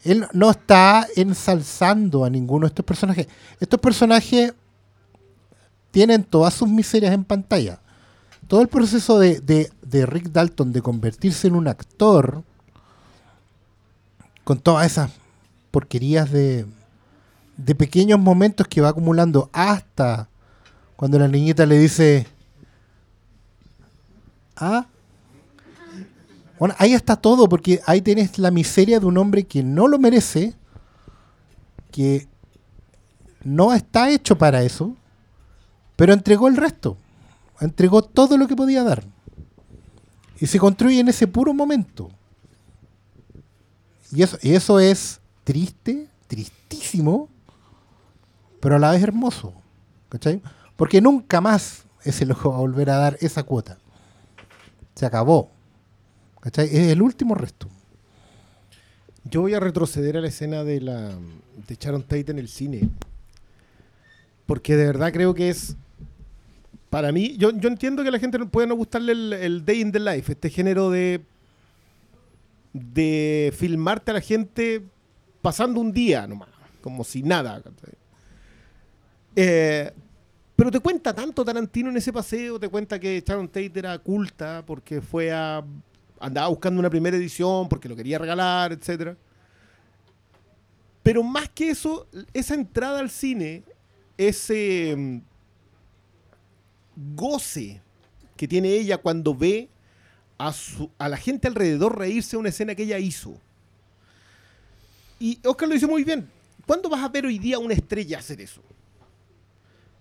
Él 0.03 0.25
no 0.33 0.51
está 0.51 1.07
ensalzando 1.15 2.25
a 2.25 2.29
ninguno 2.29 2.65
de 2.65 2.69
estos 2.69 2.85
personajes. 2.85 3.27
Estos 3.59 3.79
personajes 3.79 4.53
tienen 5.91 6.23
todas 6.23 6.53
sus 6.53 6.67
miserias 6.69 7.13
en 7.13 7.23
pantalla. 7.23 7.79
Todo 8.47 8.61
el 8.61 8.67
proceso 8.67 9.17
de, 9.19 9.39
de- 9.39 9.71
de 9.81 10.05
Rick 10.05 10.29
Dalton 10.31 10.71
de 10.71 10.81
convertirse 10.81 11.47
en 11.47 11.55
un 11.55 11.67
actor, 11.67 12.43
con 14.43 14.59
todas 14.59 14.85
esas 14.85 15.11
porquerías 15.71 16.31
de, 16.31 16.65
de 17.57 17.75
pequeños 17.75 18.19
momentos 18.19 18.67
que 18.67 18.81
va 18.81 18.89
acumulando 18.89 19.49
hasta 19.53 20.29
cuando 20.95 21.17
la 21.19 21.27
niñita 21.27 21.65
le 21.65 21.77
dice, 21.79 22.27
ah, 24.55 24.85
bueno, 26.59 26.75
ahí 26.77 26.93
está 26.93 27.15
todo, 27.15 27.49
porque 27.49 27.81
ahí 27.85 28.01
tienes 28.01 28.37
la 28.37 28.51
miseria 28.51 28.99
de 28.99 29.05
un 29.07 29.17
hombre 29.17 29.43
que 29.45 29.61
no 29.63 29.87
lo 29.87 29.97
merece, 29.99 30.53
que 31.91 32.27
no 33.43 33.73
está 33.73 34.09
hecho 34.09 34.37
para 34.37 34.63
eso, 34.63 34.95
pero 35.95 36.13
entregó 36.13 36.47
el 36.47 36.55
resto. 36.55 36.97
Entregó 37.59 38.01
todo 38.01 38.37
lo 38.37 38.47
que 38.47 38.55
podía 38.55 38.83
dar. 38.83 39.03
Y 40.39 40.47
se 40.47 40.59
construye 40.59 40.99
en 40.99 41.07
ese 41.07 41.27
puro 41.27 41.53
momento. 41.53 42.09
Y 44.11 44.23
eso, 44.23 44.37
y 44.41 44.53
eso 44.53 44.79
es 44.79 45.19
triste, 45.43 46.09
tristísimo, 46.27 47.29
pero 48.59 48.75
a 48.75 48.79
la 48.79 48.91
vez 48.91 49.03
hermoso. 49.03 49.53
¿Cachai? 50.09 50.41
Porque 50.75 51.01
nunca 51.01 51.41
más 51.41 51.85
ese 52.03 52.25
loco 52.25 52.49
va 52.49 52.57
a 52.57 52.59
volver 52.59 52.89
a 52.89 52.97
dar 52.97 53.17
esa 53.21 53.43
cuota. 53.43 53.77
Se 54.93 55.05
acabó. 55.05 55.51
¿Cachai? 56.39 56.67
Es 56.67 56.91
el 56.91 57.01
último 57.01 57.35
resto. 57.35 57.67
Yo 59.23 59.41
voy 59.41 59.55
a 59.55 59.59
retroceder 59.59 60.17
a 60.17 60.21
la 60.21 60.27
escena 60.27 60.63
de 60.63 60.81
la 60.81 61.15
de 61.67 61.75
Sharon 61.79 62.03
Tate 62.03 62.31
en 62.31 62.39
el 62.39 62.47
cine. 62.47 62.89
Porque 64.45 64.75
de 64.75 64.85
verdad 64.85 65.11
creo 65.11 65.33
que 65.33 65.49
es. 65.49 65.75
Para 66.95 67.11
mí, 67.11 67.35
yo, 67.37 67.51
yo 67.51 67.67
entiendo 67.67 68.03
que 68.03 68.07
a 68.07 68.11
la 68.13 68.19
gente 68.19 68.39
no 68.39 68.47
puede 68.47 68.67
no 68.67 68.75
gustarle 68.75 69.11
el, 69.45 69.65
Day 69.65 69.81
in 69.81 69.91
the 69.91 69.99
Life, 69.99 70.31
este 70.31 70.49
género 70.49 70.89
de. 70.89 71.19
de 72.71 73.53
filmarte 73.53 74.11
a 74.11 74.13
la 74.13 74.21
gente 74.21 74.81
pasando 75.41 75.81
un 75.81 75.91
día 75.91 76.25
nomás, 76.25 76.47
como 76.79 77.03
si 77.03 77.21
nada. 77.21 77.61
Eh, 79.35 79.91
Pero 80.55 80.71
te 80.71 80.79
cuenta 80.79 81.13
tanto 81.13 81.43
Tarantino 81.43 81.89
en 81.89 81.97
ese 81.97 82.13
paseo, 82.13 82.57
te 82.57 82.69
cuenta 82.69 82.97
que 82.97 83.21
Sharon 83.27 83.49
Tate 83.49 83.73
era 83.75 83.99
culta 83.99 84.63
porque 84.65 85.01
fue 85.01 85.33
a. 85.33 85.65
andaba 86.17 86.47
buscando 86.47 86.79
una 86.79 86.89
primera 86.89 87.17
edición 87.17 87.67
porque 87.67 87.89
lo 87.89 87.97
quería 87.97 88.19
regalar, 88.19 88.71
etcétera. 88.71 89.17
Pero 91.03 91.23
más 91.23 91.49
que 91.49 91.71
eso, 91.71 92.07
esa 92.33 92.53
entrada 92.53 93.01
al 93.01 93.09
cine, 93.09 93.63
ese 94.17 94.95
mm, 94.95 95.34
goce 97.15 97.81
que 98.37 98.47
tiene 98.47 98.69
ella 98.69 98.97
cuando 98.97 99.33
ve 99.35 99.69
a, 100.37 100.51
su- 100.53 100.89
a 100.97 101.07
la 101.09 101.17
gente 101.17 101.47
alrededor 101.47 101.97
reírse 101.97 102.31
de 102.31 102.37
una 102.37 102.49
escena 102.49 102.75
que 102.75 102.83
ella 102.83 102.97
hizo. 102.99 103.37
Y 105.19 105.39
Oscar 105.45 105.67
lo 105.69 105.73
dice 105.75 105.87
muy 105.87 106.03
bien. 106.03 106.29
¿Cuándo 106.65 106.89
vas 106.89 107.01
a 107.03 107.09
ver 107.09 107.25
hoy 107.25 107.39
día 107.39 107.55
a 107.57 107.59
una 107.59 107.73
estrella 107.73 108.19
hacer 108.19 108.41
eso? 108.41 108.61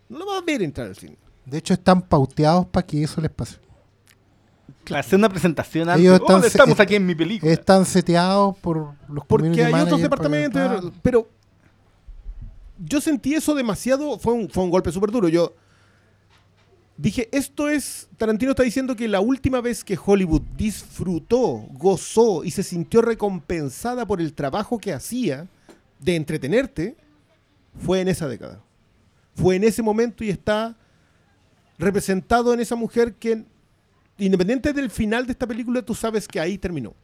No 0.09 0.18
lo 0.18 0.26
vas 0.26 0.38
a 0.42 0.45
ver 0.45 0.62
entrar 0.62 0.86
al 0.88 0.97
cine. 0.97 1.16
De 1.45 1.59
hecho, 1.59 1.74
están 1.74 2.03
pauteados 2.03 2.66
para 2.66 2.86
que 2.86 3.03
eso 3.03 3.20
les 3.20 3.30
pase. 3.30 3.57
Claro, 4.82 5.01
hacer 5.01 5.18
una 5.18 5.28
presentación 5.28 5.88
antes. 5.88 6.03
Ellos 6.05 6.14
están 6.20 6.36
"Hola, 6.36 6.42
se- 6.42 6.49
estamos 6.49 6.72
est- 6.72 6.80
aquí 6.80 6.95
en 6.97 7.07
mi 7.07 7.14
película. 7.14 7.51
Están 7.53 7.84
seteados 7.86 8.57
por 8.59 8.95
los 9.09 9.24
Porque 9.26 9.64
hay 9.64 9.72
otros 9.82 10.01
departamentos. 10.01 10.92
Pero 11.03 11.28
yo 12.78 13.01
sentí 13.01 13.34
eso 13.34 13.55
demasiado. 13.55 14.18
Fue 14.18 14.32
un, 14.34 14.49
fue 14.51 14.64
un 14.64 14.70
golpe 14.70 14.90
súper 14.90 15.11
duro. 15.11 15.28
Yo 15.28 15.55
dije, 16.97 17.28
esto 17.32 17.68
es. 17.68 18.09
Tarantino 18.16 18.53
está 18.53 18.62
diciendo 18.62 18.97
que 18.97 19.09
la 19.09 19.20
última 19.20 19.61
vez 19.61 19.84
que 19.84 19.99
Hollywood 20.03 20.42
disfrutó, 20.57 21.66
gozó 21.72 22.45
y 22.45 22.51
se 22.51 22.62
sintió 22.62 23.03
recompensada 23.03 24.07
por 24.07 24.20
el 24.20 24.32
trabajo 24.32 24.78
que 24.78 24.92
hacía 24.92 25.49
de 26.01 26.16
entretenerte 26.16 26.97
fue 27.78 28.01
en 28.01 28.09
esa 28.09 28.28
década. 28.28 28.61
Fue 29.34 29.57
en 29.57 29.64
ese 29.64 29.82
momento 29.82 30.22
y 30.22 30.30
está 30.30 30.76
representado 31.78 32.55
en 32.55 32.61
esa 32.61 32.76
mujer 32.76 33.14
que, 33.14 33.45
independiente 34.18 34.72
del 34.72 34.90
final 34.90 35.26
de 35.26 35.32
esta 35.32 35.47
película, 35.47 35.82
tú 35.82 35.95
sabes 35.95 36.28
que 36.28 36.38
ahí 36.38 36.57
terminó. 36.57 36.95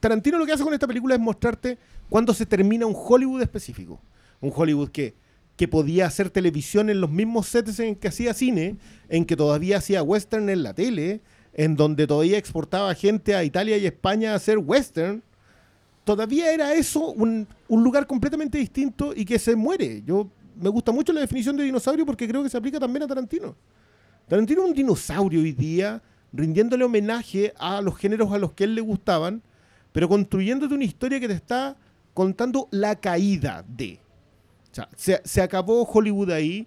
Tarantino 0.00 0.38
lo 0.38 0.46
que 0.46 0.52
hace 0.52 0.64
con 0.64 0.74
esta 0.74 0.88
película 0.88 1.14
es 1.14 1.20
mostrarte 1.20 1.78
cuándo 2.08 2.34
se 2.34 2.44
termina 2.44 2.86
un 2.86 2.94
Hollywood 2.96 3.42
específico. 3.42 4.00
Un 4.40 4.52
Hollywood 4.52 4.90
que, 4.90 5.14
que 5.56 5.68
podía 5.68 6.06
hacer 6.06 6.30
televisión 6.30 6.90
en 6.90 7.00
los 7.00 7.10
mismos 7.10 7.46
sets 7.48 7.78
en 7.80 7.94
que 7.94 8.08
hacía 8.08 8.34
cine, 8.34 8.76
en 9.08 9.24
que 9.24 9.36
todavía 9.36 9.78
hacía 9.78 10.02
western 10.02 10.48
en 10.48 10.62
la 10.62 10.74
tele, 10.74 11.20
en 11.54 11.76
donde 11.76 12.06
todavía 12.06 12.38
exportaba 12.38 12.94
gente 12.94 13.34
a 13.34 13.44
Italia 13.44 13.76
y 13.76 13.86
España 13.86 14.32
a 14.32 14.36
hacer 14.36 14.58
western. 14.58 15.22
Todavía 16.04 16.52
era 16.52 16.74
eso 16.74 17.12
un, 17.12 17.46
lugar 17.68 18.06
completamente 18.06 18.58
distinto 18.58 19.12
y 19.14 19.24
que 19.24 19.38
se 19.38 19.54
muere. 19.54 20.02
Yo 20.04 20.28
me 20.60 20.68
gusta 20.68 20.90
mucho 20.90 21.12
la 21.12 21.20
definición 21.20 21.56
de 21.56 21.64
dinosaurio 21.64 22.06
porque 22.06 22.26
creo 22.26 22.42
que 22.42 22.48
se 22.48 22.56
aplica 22.56 22.80
también 22.80 23.04
a 23.04 23.06
Tarantino. 23.06 23.54
Tarantino 24.28 24.62
es 24.62 24.68
un 24.68 24.74
dinosaurio 24.74 25.40
hoy 25.40 25.52
día, 25.52 26.02
rindiéndole 26.32 26.84
homenaje 26.84 27.52
a 27.58 27.80
los 27.82 27.96
géneros 27.96 28.32
a 28.32 28.38
los 28.38 28.52
que 28.52 28.64
él 28.64 28.74
le 28.74 28.80
gustaban, 28.80 29.42
pero 29.92 30.08
construyéndote 30.08 30.74
una 30.74 30.84
historia 30.84 31.20
que 31.20 31.28
te 31.28 31.34
está 31.34 31.76
contando 32.14 32.68
la 32.70 32.96
caída 32.96 33.64
de. 33.68 34.01
O 34.72 34.74
sea, 34.74 34.88
se, 34.96 35.20
se 35.24 35.42
acabó 35.42 35.82
Hollywood 35.84 36.30
ahí. 36.30 36.66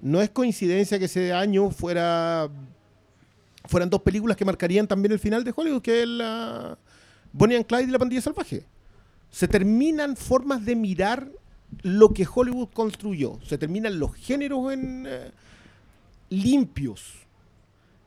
No 0.00 0.20
es 0.20 0.30
coincidencia 0.30 0.98
que 0.98 1.04
ese 1.04 1.32
año 1.32 1.70
fuera 1.70 2.50
fueran 3.66 3.88
dos 3.90 4.02
películas 4.02 4.36
que 4.36 4.44
marcarían 4.44 4.86
también 4.86 5.12
el 5.12 5.18
final 5.18 5.42
de 5.42 5.52
Hollywood, 5.54 5.82
que 5.82 6.02
es 6.02 6.08
la 6.08 6.78
Bonnie 7.32 7.56
and 7.56 7.66
Clyde 7.66 7.84
y 7.84 7.90
la 7.90 7.98
pandilla 7.98 8.20
salvaje. 8.20 8.64
Se 9.30 9.48
terminan 9.48 10.16
formas 10.16 10.64
de 10.64 10.76
mirar 10.76 11.28
lo 11.82 12.10
que 12.10 12.26
Hollywood 12.32 12.68
construyó. 12.72 13.40
Se 13.46 13.58
terminan 13.58 13.98
los 13.98 14.14
géneros 14.14 14.72
en, 14.72 15.06
eh, 15.08 15.30
limpios. 16.30 17.14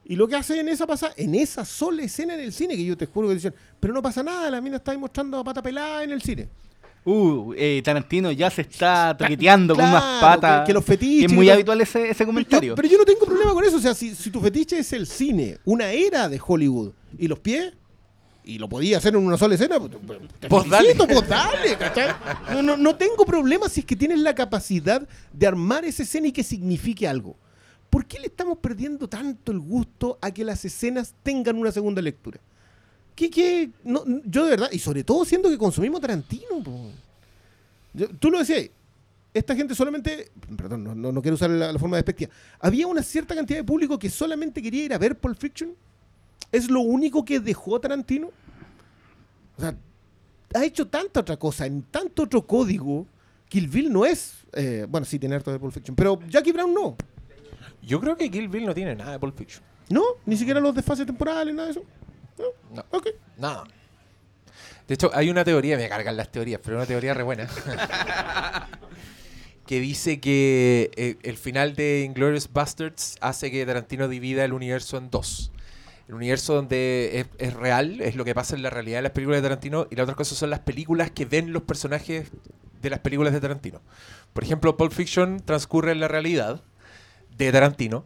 Y 0.06 0.16
lo 0.16 0.28
que 0.28 0.36
hace 0.36 0.60
en 0.60 0.70
esa 0.70 0.88
pasa, 0.88 1.12
en 1.18 1.36
esa 1.36 1.66
sola 1.66 2.04
escena 2.04 2.36
en 2.36 2.40
el 2.40 2.54
cine, 2.54 2.78
que 2.78 2.86
yo 2.86 2.96
te 2.96 3.08
juro 3.08 3.28
que 3.28 3.34
dicen, 3.34 3.54
pero 3.80 3.94
no 3.94 4.02
pasa 4.02 4.24
nada, 4.24 4.50
la 4.50 4.62
mina 4.62 4.78
está 4.78 4.92
ahí 4.92 4.98
mostrando 4.98 5.38
a 5.38 5.44
pata 5.44 5.62
pelada 5.62 6.04
en 6.04 6.12
el 6.12 6.22
cine. 6.22 6.48
Uh, 7.10 7.54
eh, 7.56 7.82
Tarantino 7.86 8.32
ya 8.34 8.50
se 8.50 8.62
está 8.64 9.16
toqueteando 9.18 9.76
con 9.76 9.86
unas 9.86 10.04
patas. 10.22 10.62
que- 10.62 10.68
que 10.68 10.74
los 10.74 10.84
fetiches 10.84 11.20
que 11.20 11.26
es 11.28 11.32
y 11.32 11.36
muy 11.36 11.50
habitual 11.50 11.80
ese, 11.80 12.04
ese 12.10 12.14
Pero 12.18 12.26
comentario. 12.28 12.70
yo, 12.72 12.76
pero 12.76 12.88
yo 12.90 12.98
no 12.98 13.06
tengo 13.06 13.26
problema 13.26 13.54
con 13.54 13.64
eso. 13.64 13.78
O 13.78 13.80
sea, 13.80 13.94
si, 13.94 14.14
si 14.14 14.30
tu 14.30 14.42
fetiche 14.42 14.80
es 14.80 14.92
el 14.92 15.08
cine, 15.08 15.58
una 15.64 15.90
era 15.92 16.28
de 16.28 16.38
Hollywood, 16.46 16.92
y 17.18 17.30
los 17.30 17.40
pies, 17.40 17.74
y 18.44 18.58
lo 18.60 18.68
podía 18.68 18.98
hacer 18.98 19.16
en 19.16 19.26
una 19.26 19.38
sola 19.38 19.56
escena, 19.56 19.80
pues, 19.80 19.92
pues, 20.06 20.20
te 20.40 20.48
Pues 20.50 20.70
dale. 20.70 20.96
pues 20.96 21.28
dale, 21.30 21.78
¿cachai? 21.78 22.10
No, 22.52 22.62
no, 22.62 22.76
no 22.76 22.96
tengo 22.98 23.26
problema 23.26 23.70
si 23.70 23.80
es 23.80 23.86
que 23.86 23.96
tienes 23.96 24.20
la 24.20 24.36
capacidad 24.36 25.08
de 25.32 25.48
armar 25.48 25.86
esa 25.86 26.04
escena 26.04 26.28
y 26.28 26.32
que 26.34 26.44
signifique 26.44 27.08
algo. 27.08 27.38
¿Por 27.90 28.06
qué 28.06 28.20
le 28.20 28.28
estamos 28.28 28.58
perdiendo 28.58 29.08
tanto 29.08 29.54
el 29.54 29.60
gusto 29.60 30.18
a 30.22 30.32
que 30.32 30.44
las 30.44 30.66
escenas 30.66 31.16
tengan 31.24 31.58
una 31.58 31.72
segunda 31.72 32.02
lectura? 32.02 32.40
¿Qué, 33.18 33.32
qué? 33.32 33.72
No, 33.84 34.04
yo 34.26 34.44
de 34.46 34.52
verdad, 34.52 34.70
y 34.72 34.78
sobre 34.78 35.04
todo 35.04 35.26
siendo 35.26 35.50
que 35.50 35.58
consumimos 35.58 36.00
Tarantino, 36.00 36.64
po. 36.64 36.92
Yo- 37.94 38.10
tú 38.10 38.30
lo 38.30 38.38
decías, 38.38 38.70
esta 39.34 39.56
gente 39.56 39.74
solamente, 39.74 40.30
perdón, 40.56 40.84
no, 40.84 40.94
no- 40.94 41.12
no 41.12 41.22
quiero 41.24 41.34
usar 41.34 41.50
la, 41.50 41.72
la 41.72 41.80
forma 41.80 41.98
despectiva, 41.98 42.32
había 42.60 42.86
una 42.86 43.02
cierta 43.02 43.34
cantidad 43.34 43.58
de 43.58 43.64
público 43.64 43.98
que 43.98 44.12
solamente 44.12 44.62
quería 44.62 44.86
ir 44.86 44.94
a 44.94 45.00
ver 45.00 45.18
Pulp 45.18 45.36
Fiction. 45.40 45.74
¿Es 46.52 46.70
lo 46.70 46.82
único 46.82 47.26
que 47.26 47.40
dejó 47.40 47.80
Tarantino? 47.80 48.28
O 49.58 49.62
sea, 49.62 49.76
ha 50.54 50.64
hecho 50.64 50.86
tanta 50.88 51.22
otra 51.22 51.38
cosa, 51.38 51.66
en 51.66 51.82
tanto 51.82 52.22
otro 52.24 52.46
código, 52.46 53.08
Kill 53.50 53.68
Bill 53.68 53.92
no 53.92 54.06
es, 54.06 54.46
eh, 54.54 54.86
bueno, 54.88 55.06
sí 55.06 55.18
tiene 55.18 55.34
harto 55.34 55.52
de 55.52 55.58
Pulp 55.58 55.74
Fiction, 55.74 55.96
pero 55.96 56.20
Jackie 56.30 56.52
Brown 56.52 56.72
no. 56.72 56.96
Yo 57.82 58.00
creo 58.00 58.16
que 58.16 58.30
Kill 58.30 58.48
Bill 58.48 58.66
no 58.68 58.76
tiene 58.76 58.94
nada 58.96 59.14
de 59.14 59.20
Pulp 59.20 59.36
Fiction. 59.36 59.64
¿No? 59.90 60.04
Ni 60.28 60.38
siquiera 60.38 60.60
los 60.60 60.76
desfases 60.76 61.06
temporales, 61.08 61.56
nada 61.56 61.68
de 61.68 61.72
eso. 61.72 61.84
No. 62.72 62.86
Ok. 62.92 63.08
Nada. 63.38 63.64
De 64.88 64.94
hecho, 64.94 65.12
hay 65.14 65.30
una 65.30 65.44
teoría, 65.44 65.78
me 65.78 65.90
cargan 65.90 66.16
las 66.16 66.32
teorías, 66.32 66.62
pero 66.64 66.78
una 66.78 66.86
teoría 66.86 67.14
re 67.14 67.24
buena. 67.24 67.48
que 69.66 69.80
dice 69.82 70.20
que 70.20 70.92
eh, 70.96 71.18
el 71.24 71.38
final 71.38 71.76
de 71.76 72.04
Inglourious 72.06 72.52
Bastards 72.52 73.18
hace 73.20 73.52
que 73.52 73.66
Tarantino 73.66 74.08
divida 74.08 74.46
el 74.46 74.54
universo 74.54 74.98
en 74.98 75.10
dos. 75.10 75.52
El 76.08 76.16
universo 76.16 76.54
donde 76.56 77.20
es, 77.20 77.28
es 77.38 77.54
real, 77.54 78.00
es 78.00 78.16
lo 78.16 78.24
que 78.24 78.34
pasa 78.34 78.56
en 78.56 78.64
la 78.64 78.70
realidad 78.70 79.00
de 79.00 79.04
las 79.04 79.12
películas 79.12 79.42
de 79.42 79.50
Tarantino, 79.50 79.88
y 79.92 79.96
la 79.96 80.04
otra 80.04 80.16
cosa 80.16 80.36
son 80.36 80.50
las 80.50 80.62
películas 80.62 81.12
que 81.12 81.26
ven 81.26 81.52
los 81.52 81.64
personajes 81.64 82.32
de 82.82 82.90
las 82.90 83.00
películas 83.00 83.34
de 83.34 83.42
Tarantino. 83.42 83.82
Por 84.32 84.46
ejemplo, 84.46 84.78
Pulp 84.78 84.94
Fiction 84.94 85.42
transcurre 85.44 85.92
en 85.92 86.00
la 86.00 86.08
realidad 86.08 86.64
de 87.38 87.52
Tarantino, 87.52 88.06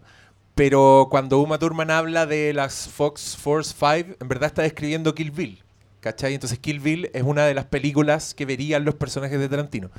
pero 0.55 1.07
cuando 1.09 1.39
Uma 1.39 1.57
Thurman 1.57 1.91
habla 1.91 2.25
de 2.25 2.53
las 2.53 2.87
Fox 2.87 3.37
Force 3.37 3.73
5, 3.77 4.17
en 4.19 4.27
verdad 4.27 4.47
está 4.47 4.61
describiendo 4.61 5.15
Kill 5.15 5.31
Bill. 5.31 5.63
¿Cachai? 6.01 6.33
Entonces 6.33 6.57
Kill 6.57 6.79
Bill 6.79 7.11
es 7.13 7.21
una 7.21 7.45
de 7.45 7.53
las 7.53 7.65
películas 7.65 8.33
que 8.33 8.45
verían 8.45 8.83
los 8.83 8.95
personajes 8.95 9.39
de 9.39 9.47
Tarantino. 9.47 9.91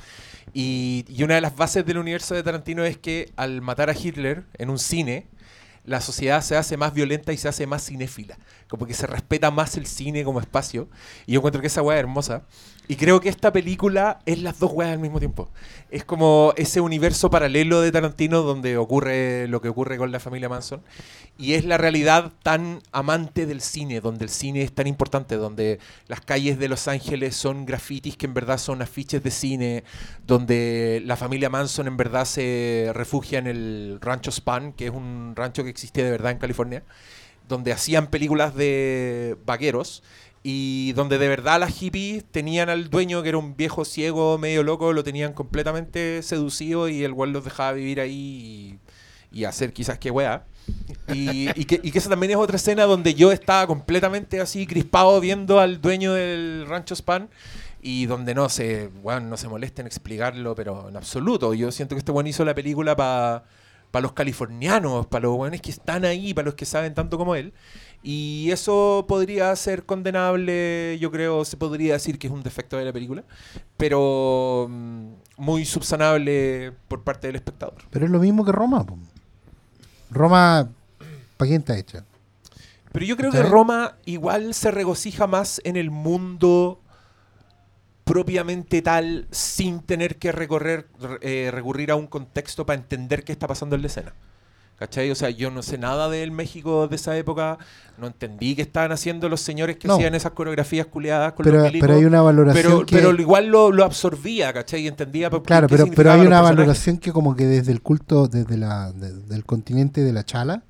Y, 0.53 1.05
una 1.23 1.35
de 1.35 1.41
las 1.41 1.55
bases 1.55 1.85
del 1.85 1.97
universo 1.97 2.35
de 2.35 2.43
Tarantino 2.43 2.83
es 2.83 2.97
que 2.97 3.31
al 3.37 3.61
matar 3.61 3.89
a 3.89 3.93
Hitler 3.93 4.43
en 4.57 4.69
un 4.69 4.79
cine, 4.79 5.27
la 5.85 6.01
sociedad 6.01 6.41
se 6.41 6.57
hace 6.57 6.77
más 6.77 6.93
violenta 6.93 7.31
y 7.31 7.37
se 7.37 7.47
hace 7.47 7.65
más 7.67 7.85
cinéfila. 7.85 8.37
Como 8.67 8.85
que 8.85 8.93
se 8.93 9.07
respeta 9.07 9.49
más 9.49 9.77
el 9.77 9.85
cine 9.85 10.25
como 10.25 10.41
espacio. 10.41 10.89
Y 11.25 11.33
yo 11.33 11.39
encuentro 11.39 11.61
que 11.61 11.67
esa 11.67 11.81
weá 11.81 11.97
es 11.97 12.01
hermosa. 12.01 12.43
Y 12.87 12.97
creo 12.97 13.21
que 13.21 13.29
esta 13.29 13.53
película 13.53 14.19
es 14.25 14.41
las 14.41 14.59
dos 14.59 14.71
weas 14.73 14.91
al 14.91 14.99
mismo 14.99 15.19
tiempo. 15.19 15.49
Es 15.89 16.03
como 16.03 16.53
ese 16.57 16.81
universo 16.81 17.29
paralelo 17.29 17.79
de 17.79 17.93
Tarantino 17.93 18.41
donde 18.41 18.75
ocurre 18.75 19.47
lo 19.47 19.61
que 19.61 19.69
ocurre 19.69 19.97
con 19.97 20.11
la 20.11 20.19
familia 20.19 20.49
Manson. 20.49 20.81
Y 21.37 21.53
es 21.53 21.63
la 21.63 21.77
realidad 21.77 22.33
tan 22.43 22.81
amante 22.91 23.45
del 23.45 23.61
cine, 23.61 24.01
donde 24.01 24.25
el 24.25 24.29
cine 24.29 24.63
es 24.63 24.73
tan 24.73 24.87
importante, 24.87 25.37
donde 25.37 25.79
las 26.07 26.19
calles 26.19 26.59
de 26.59 26.67
Los 26.67 26.89
Ángeles 26.89 27.37
son 27.37 27.65
grafitis 27.65 28.17
que 28.17 28.25
en 28.25 28.33
verdad 28.33 28.57
son 28.57 28.81
afiches 28.81 29.23
de 29.23 29.31
cine, 29.31 29.83
donde 30.27 31.01
la 31.05 31.15
familia 31.15 31.49
Manson 31.49 31.87
en 31.87 31.95
verdad 31.95 32.25
se 32.25 32.91
refugia 32.93 33.39
en 33.39 33.47
el 33.47 33.99
rancho 34.01 34.29
Span, 34.29 34.73
que 34.73 34.87
es 34.87 34.91
un 34.91 35.33
rancho 35.37 35.63
que 35.63 35.69
existe 35.69 36.03
de 36.03 36.11
verdad 36.11 36.33
en 36.33 36.37
California, 36.37 36.83
donde 37.47 37.71
hacían 37.71 38.07
películas 38.07 38.55
de 38.55 39.37
vaqueros 39.45 40.03
y 40.43 40.91
donde 40.91 41.17
de 41.17 41.29
verdad 41.29 41.59
las 41.59 41.73
hippies 41.73 42.25
tenían 42.25 42.69
al 42.69 42.89
dueño 42.89 43.23
que 43.23 43.29
era 43.29 43.37
un 43.37 43.55
viejo 43.55 43.85
ciego, 43.85 44.37
medio 44.37 44.61
loco, 44.61 44.91
lo 44.91 45.03
tenían 45.03 45.31
completamente 45.31 46.21
seducido 46.21 46.89
y 46.89 47.05
el 47.05 47.13
güey 47.13 47.31
los 47.31 47.45
dejaba 47.45 47.71
vivir 47.71 48.01
ahí 48.01 48.77
y, 49.31 49.45
hacer 49.45 49.71
quizás 49.73 49.97
que 49.97 50.11
wea. 50.11 50.45
Y, 51.07 51.47
que, 51.65 51.79
y 51.81 51.97
esa 51.97 52.09
también 52.09 52.31
es 52.31 52.37
otra 52.37 52.57
escena 52.57 52.83
donde 52.83 53.13
yo 53.13 53.31
estaba 53.31 53.65
completamente 53.67 54.41
así 54.41 54.67
crispado 54.67 55.19
viendo 55.21 55.59
al 55.59 55.81
dueño 55.81 56.13
del 56.13 56.65
rancho 56.67 56.95
Span 56.95 57.29
y 57.81 58.05
donde 58.05 58.35
no 58.35 58.47
se, 58.49 58.87
bueno, 59.01 59.21
no 59.21 59.37
se 59.37 59.47
molesta 59.47 59.81
en 59.81 59.87
explicarlo, 59.87 60.55
pero 60.55 60.89
en 60.89 60.97
absoluto. 60.97 61.53
Yo 61.53 61.71
siento 61.71 61.95
que 61.95 61.99
este 61.99 62.11
buen 62.11 62.27
hizo 62.27 62.45
la 62.45 62.53
película 62.53 62.95
para 62.95 63.43
para 63.93 64.01
los 64.01 64.13
californianos, 64.13 65.05
para 65.05 65.21
los 65.21 65.37
buenos 65.37 65.61
que 65.61 65.69
están 65.69 66.03
ahí, 66.03 66.33
para 66.33 66.45
los 66.45 66.55
que 66.55 66.65
saben 66.65 66.95
tanto 66.95 67.15
como 67.15 67.35
él. 67.35 67.53
Y 68.05 68.51
eso 68.51 69.05
podría 69.07 69.55
ser 69.55 69.85
condenable, 69.85 70.97
yo 70.99 71.09
creo, 71.09 71.45
se 71.45 71.55
podría 71.55 71.93
decir 71.93 72.19
que 72.19 72.27
es 72.27 72.33
un 72.33 72.43
defecto 72.43 72.77
de 72.77 72.83
la 72.83 72.91
película, 72.91 73.23
pero 73.77 74.67
mm, 74.69 75.07
muy 75.37 75.63
subsanable 75.65 76.73
por 76.89 77.01
parte 77.03 77.27
del 77.27 77.37
espectador. 77.37 77.75
Pero 77.89 78.05
es 78.05 78.11
lo 78.11 78.19
mismo 78.19 78.43
que 78.43 78.51
Roma. 78.51 78.85
Roma, 80.11 80.69
¿para 81.37 81.47
quién 81.47 81.61
está 81.61 81.77
hecha? 81.77 82.03
Pero 82.91 83.05
yo 83.05 83.15
creo 83.17 83.31
que. 83.31 83.41
Roma 83.41 83.95
igual 84.05 84.53
se 84.53 84.69
regocija 84.69 85.25
más 85.25 85.61
en 85.63 85.77
el 85.77 85.89
mundo 85.89 86.79
propiamente 88.03 88.81
tal 88.81 89.27
sin 89.31 89.79
tener 89.81 90.17
que 90.17 90.31
recorrer, 90.33 90.87
re- 90.99 91.19
eh, 91.21 91.51
recurrir 91.51 91.89
a 91.89 91.95
un 91.95 92.07
contexto 92.07 92.65
para 92.65 92.79
entender 92.79 93.23
qué 93.23 93.31
está 93.31 93.47
pasando 93.47 93.75
en 93.77 93.81
la 93.81 93.87
escena. 93.87 94.13
¿Cachai? 94.83 95.09
O 95.11 95.15
sea, 95.15 95.29
yo 95.29 95.49
no 95.49 95.63
sé 95.63 95.77
nada 95.77 96.09
del 96.09 96.31
México 96.31 96.89
de 96.89 96.97
esa 96.97 97.15
época, 97.17 97.57
no 97.97 98.07
entendí 98.07 98.53
qué 98.53 98.63
estaban 98.63 98.91
haciendo 98.91 99.29
los 99.29 99.39
señores 99.39 99.77
que 99.77 99.87
No. 99.87 99.93
hacían 99.95 100.13
esas 100.13 100.33
coreografías 100.33 100.87
culeadas 100.87 101.31
con 101.31 101.45
Pero, 101.45 101.59
los 101.59 101.67
milicos. 101.67 101.87
pero 101.87 101.97
hay 101.99 102.03
una 102.03 102.21
valoración 102.21 102.63
pero, 102.63 102.85
que... 102.85 102.95
pero 102.97 103.11
igual 103.21 103.45
lo, 103.47 103.71
lo 103.71 103.85
absorbía, 103.85 104.51
¿cachai? 104.51 104.81
Y 104.81 104.87
entendía 104.89 105.29
por- 105.29 105.41
Claro, 105.43 105.69
qué 105.69 105.77
pero, 105.77 105.89
pero 105.95 106.11
hay 106.11 106.19
una 106.27 106.41
valoración 106.41 106.97
que 106.97 107.13
como 107.13 107.33
que 107.37 107.45
desde 107.47 107.71
el 107.71 107.81
culto, 107.81 108.27
desde 108.27 108.57
la, 108.57 108.91
de- 108.91 109.13
del 109.13 109.45
continente 109.45 110.01
de 110.01 110.11
la 110.11 110.25
chala, 110.25 110.63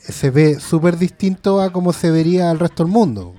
se 0.00 0.30
ve 0.30 0.58
súper 0.58 0.98
distinto 0.98 1.60
a 1.60 1.70
como 1.70 1.92
se 1.92 2.10
vería 2.10 2.50
al 2.50 2.58
resto 2.58 2.82
del 2.82 2.92
mundo. 2.92 3.34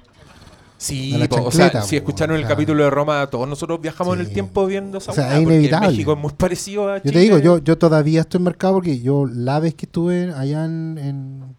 Sí, 0.82 1.14
po, 1.30 1.44
o 1.44 1.52
sea, 1.52 1.84
si 1.84 1.96
escucharon 1.96 2.36
el 2.38 2.42
claro. 2.42 2.56
capítulo 2.56 2.84
de 2.84 2.90
Roma, 2.90 3.28
todos 3.28 3.48
nosotros 3.48 3.80
viajamos 3.80 4.16
en 4.16 4.22
el 4.22 4.34
tiempo 4.34 4.66
viendo 4.66 4.98
esa 4.98 5.12
O 5.12 5.14
sea, 5.14 5.38
es 5.38 5.44
inevitable. 5.44 5.90
México 5.90 6.14
es 6.14 6.18
muy 6.18 6.32
parecido 6.34 6.90
a 6.90 6.98
Yo 6.98 7.02
Chile. 7.04 7.14
te 7.14 7.20
digo, 7.20 7.38
yo, 7.38 7.60
yo 7.60 7.78
todavía 7.78 8.22
estoy 8.22 8.40
marcado 8.42 8.74
porque 8.74 9.00
yo 9.00 9.28
la 9.28 9.60
vez 9.60 9.76
que 9.76 9.86
estuve 9.86 10.34
allá 10.34 10.66
en, 10.66 10.98
en, 10.98 11.56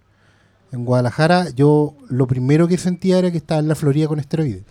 en 0.73 0.85
Guadalajara, 0.85 1.51
yo 1.51 1.95
lo 2.09 2.27
primero 2.27 2.67
que 2.67 2.77
sentía 2.79 3.21
era 3.21 3.31
que 3.31 3.37
estaba 3.37 3.61
en 3.61 3.69
la 3.69 3.77
Florida 3.77 4.09
con 4.09 4.19
esteroides. 4.19 4.65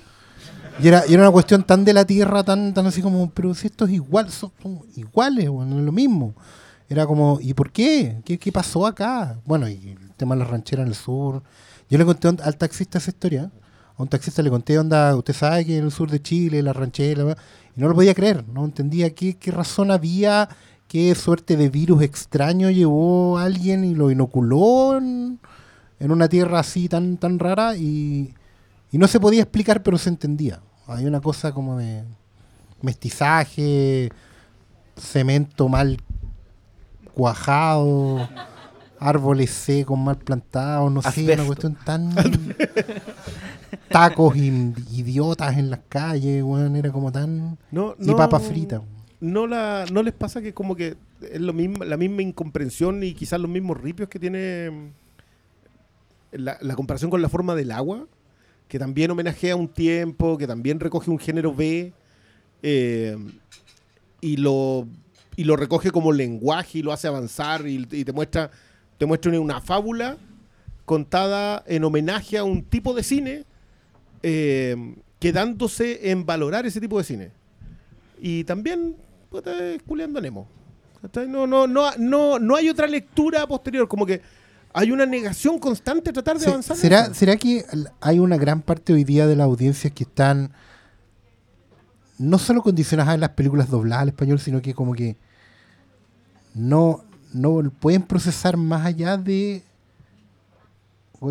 Y 0.84 0.88
era, 0.90 1.04
y 1.08 1.14
era 1.14 1.24
una 1.24 1.32
cuestión 1.32 1.64
tan 1.64 1.86
de 1.86 1.94
la 1.94 2.04
tierra, 2.04 2.44
tan, 2.44 2.74
tan 2.74 2.86
así 2.86 3.02
como, 3.02 3.30
pero 3.30 3.54
si 3.54 3.68
esto 3.68 3.86
es 3.86 3.92
igual, 3.92 4.30
son, 4.32 4.52
son 4.62 4.82
iguales, 4.98 5.48
bueno, 5.48 5.80
es 5.80 5.86
lo 5.86 5.94
mismo. 5.94 6.34
Era 6.90 7.06
como, 7.06 7.40
¿y 7.42 7.54
por 7.54 7.72
qué? 7.72 8.18
¿Qué, 8.26 8.38
qué 8.38 8.52
pasó 8.52 8.86
acá? 8.86 9.40
Bueno, 9.46 9.70
y 9.70 9.96
el 9.98 10.12
tema 10.18 10.36
de 10.36 10.40
la 10.40 10.46
ranchera 10.46 10.82
en 10.82 10.90
el 10.90 10.96
sur. 10.96 11.42
Yo 11.90 11.98
le 11.98 12.04
conté 12.04 12.28
al 12.28 12.58
taxista 12.58 12.98
esa 12.98 13.12
historia. 13.12 13.50
A 13.98 14.04
un 14.04 14.08
taxista 14.08 14.42
le 14.42 14.50
conté, 14.50 14.78
onda, 14.80 15.16
usted 15.16 15.34
sabe 15.34 15.66
que 15.66 15.78
en 15.78 15.86
el 15.86 15.92
sur 15.92 16.10
de 16.10 16.22
Chile, 16.22 16.62
la 16.62 16.74
ranchera, 16.74 17.36
y 17.76 17.82
no 17.82 17.88
lo 17.88 17.96
podía 17.96 18.14
creer, 18.14 18.48
no 18.48 18.66
entendía 18.66 19.14
qué, 19.14 19.38
qué 19.38 19.52
razón 19.52 19.92
había, 19.92 20.50
qué 20.88 21.14
suerte 21.16 21.56
de 21.58 21.70
virus 21.70 22.02
extraño 22.02 22.70
llevó 22.70 23.38
a 23.38 23.44
alguien 23.44 23.84
y 23.84 23.96
lo 23.96 24.12
inoculó 24.12 24.98
en, 24.98 25.40
en 26.00 26.12
una 26.12 26.28
tierra 26.28 26.60
así 26.60 26.90
tan, 26.90 27.18
tan 27.18 27.40
rara 27.40 27.76
y, 27.76 28.34
y 28.92 28.98
no 28.98 29.08
se 29.08 29.20
podía 29.20 29.44
explicar, 29.44 29.84
pero 29.84 29.98
se 29.98 30.10
entendía. 30.10 30.62
Hay 30.88 31.06
una 31.06 31.22
cosa 31.22 31.54
como 31.54 31.78
de 31.78 32.04
mestizaje, 32.82 34.12
cemento 34.98 35.70
mal 35.70 35.98
cuajado, 37.14 38.28
árboles 39.00 39.52
secos 39.52 39.98
mal 39.98 40.18
plantados, 40.18 40.92
no 40.92 41.02
sé, 41.02 41.34
una 41.34 41.46
cuestión 41.46 41.78
tan... 41.86 42.14
tacos 43.92 44.36
idiotas 44.36 45.58
en 45.58 45.70
las 45.70 45.82
calles, 45.90 46.44
weón, 46.44 46.76
era 46.76 46.92
como 46.92 47.12
tan... 47.12 47.58
No, 47.72 47.96
Y 48.00 48.08
no- 48.08 48.16
papas 48.16 48.44
fritas. 48.44 48.82
No, 49.20 49.46
la, 49.46 49.86
no 49.92 50.02
les 50.02 50.14
pasa 50.16 50.42
que 50.42 50.52
como 50.54 50.76
que 50.76 50.96
es 51.22 51.40
lo 51.40 51.54
mismo, 51.54 51.84
la 51.84 51.96
misma 51.96 52.24
incomprensión 52.24 53.04
y 53.04 53.14
quizás 53.14 53.40
los 53.40 53.52
mismos 53.52 53.80
ripios 53.80 54.10
que 54.10 54.18
tiene 54.18 54.92
la, 56.32 56.58
la 56.62 56.76
comparación 56.76 57.12
con 57.12 57.22
la 57.22 57.30
forma 57.30 57.54
del 57.56 57.72
agua, 57.72 58.08
que 58.68 58.80
también 58.80 59.12
homenajea 59.12 59.56
un 59.56 59.68
tiempo, 59.68 60.38
que 60.40 60.48
también 60.48 60.80
recoge 60.80 61.12
un 61.12 61.20
género 61.20 61.54
B 61.54 61.94
eh, 62.64 63.16
y 64.22 64.38
lo 64.38 64.88
y 65.36 65.44
lo 65.44 65.56
recoge 65.56 65.92
como 65.92 66.12
lenguaje 66.12 66.80
y 66.80 66.82
lo 66.82 66.92
hace 66.92 67.08
avanzar 67.08 67.68
y, 67.68 67.88
y 67.92 68.04
te 68.06 68.12
muestra 68.14 68.50
te 68.98 69.06
muestra 69.06 69.40
una 69.40 69.62
fábula 69.62 70.18
contada 70.86 71.64
en 71.68 71.84
homenaje 71.84 72.38
a 72.38 72.44
un 72.44 72.64
tipo 72.64 72.94
de 72.94 73.04
cine 73.04 73.46
eh, 74.24 74.96
quedándose 75.20 76.12
en 76.12 76.26
valorar 76.26 76.66
ese 76.66 76.82
tipo 76.82 76.98
de 76.98 77.04
cine. 77.04 77.32
Y 78.20 78.44
también, 78.44 78.96
puta, 79.30 79.52
es 79.64 79.82
culeando 79.84 80.20
a 80.20 80.22
Nemo. 80.22 80.48
No, 81.28 81.48
no, 81.48 81.68
no, 81.68 81.92
no, 81.98 82.40
no 82.40 82.56
hay 82.56 82.70
otra 82.70 82.88
lectura 82.88 83.48
posterior, 83.48 83.88
como 83.88 84.06
que 84.06 84.22
hay 84.74 84.92
una 84.92 85.06
negación 85.06 85.60
constante 85.60 86.12
a 86.12 86.14
tratar 86.14 86.38
de 86.38 86.48
avanzar. 86.48 86.78
¿Será. 86.78 87.14
¿Será 87.14 87.36
que 87.36 87.66
hay 88.00 88.20
una 88.20 88.38
gran 88.38 88.62
parte 88.62 88.94
hoy 88.94 89.04
día 89.04 89.28
de 89.28 89.36
las 89.36 89.46
audiencias 89.46 89.92
que 89.94 90.04
están 90.04 90.52
no 92.22 92.38
solo 92.38 92.62
condicionadas 92.62 93.16
a 93.16 93.18
las 93.18 93.32
películas 93.32 93.70
dobladas 93.70 94.04
al 94.04 94.10
español, 94.10 94.40
sino 94.40 94.62
que 94.62 94.76
como 94.76 94.94
que 94.94 95.18
no, 96.54 97.04
no 97.34 97.72
pueden 97.80 98.04
procesar 98.04 98.58
más 98.58 98.86
allá 98.86 99.18
de... 99.18 99.64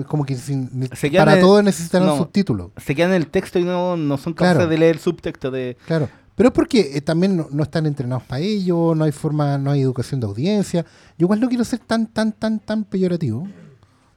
Como 0.07 0.25
que 0.25 0.37
sin- 0.37 0.89
Se 0.95 1.11
quedan 1.11 1.27
para 1.27 1.41
todo 1.41 1.63
necesitan 1.63 2.07
no. 2.07 2.13
un 2.13 2.19
subtítulo. 2.21 2.71
Se 2.77 2.95
quedan 2.95 3.11
en 3.11 3.17
el 3.17 3.27
texto 3.27 3.59
y 3.59 3.65
no, 3.65 3.97
no 3.97 4.17
son 4.19 4.33
capaces 4.35 4.57
Claro. 4.59 4.71
de 4.71 4.79
leer 4.79 4.95
el 4.95 5.01
subtexto 5.01 5.51
de... 5.51 5.77
Claro. 5.87 6.09
Pero 6.37 6.49
es 6.51 6.55
porque 6.55 6.93
eh, 6.95 7.01
también 7.01 7.37
no, 7.37 7.49
no 7.51 7.63
están 7.65 7.85
entrenados 7.87 8.23
para 8.23 8.41
ello, 8.41 8.95
no 8.95 9.05
hay 9.05 9.13
forma, 9.13 9.59
no 9.59 9.73
hay 9.73 9.83
educación 9.83 10.21
de 10.21 10.27
audiencia. 10.29 10.85
Yo 11.19 11.25
igual 11.27 11.41
no 11.41 11.49
quiero 11.49 11.65
ser 11.65 11.81
tan, 11.81 12.07
tan, 12.07 12.33
tan, 12.33 12.61
tan 12.61 12.85
peyorativo. 12.85 13.47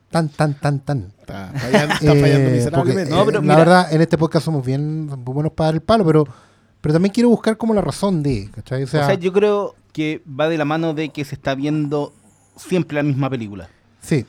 Tan, 0.10 0.30
tan, 0.30 0.54
tan, 0.60 0.80
tan. 0.80 1.12
Está 1.20 1.52
fallando, 1.56 1.94
está 1.96 2.14
Eh, 2.14 2.22
fallando 2.22 2.44
porque, 2.44 2.52
miserablemente. 2.56 3.10
No, 3.12 3.22
eh, 3.22 3.26
pero 3.26 3.38
la 3.40 3.42
mira- 3.42 3.56
verdad, 3.58 3.94
en 3.94 4.02
este 4.02 4.18
podcast 4.18 4.46
somos 4.46 4.64
bien 4.64 5.10
buenos 5.26 5.52
para 5.54 5.66
dar 5.70 5.74
el 5.76 5.82
palo, 5.82 6.06
pero, 6.06 6.28
pero 6.82 6.94
también 6.94 7.12
quiero 7.12 7.30
buscar 7.30 7.58
como 7.58 7.74
la 7.74 7.82
razón 7.82 8.22
de, 8.22 8.48
¿cachai? 8.54 8.84
O 8.84 8.88
sea, 8.88 9.02
o 9.02 9.06
sea, 9.08 9.16
yo 9.16 9.34
creo 9.34 9.76
que 9.92 10.22
va 10.28 10.48
de 10.50 10.58
la 10.60 10.66
mano 10.66 10.94
de 10.94 11.10
que 11.10 11.26
se 11.26 11.34
está 11.34 11.56
viendo 11.56 12.14
siempre 12.56 12.96
la 12.96 13.02
misma 13.04 13.28
película. 13.30 13.70
sí, 14.02 14.26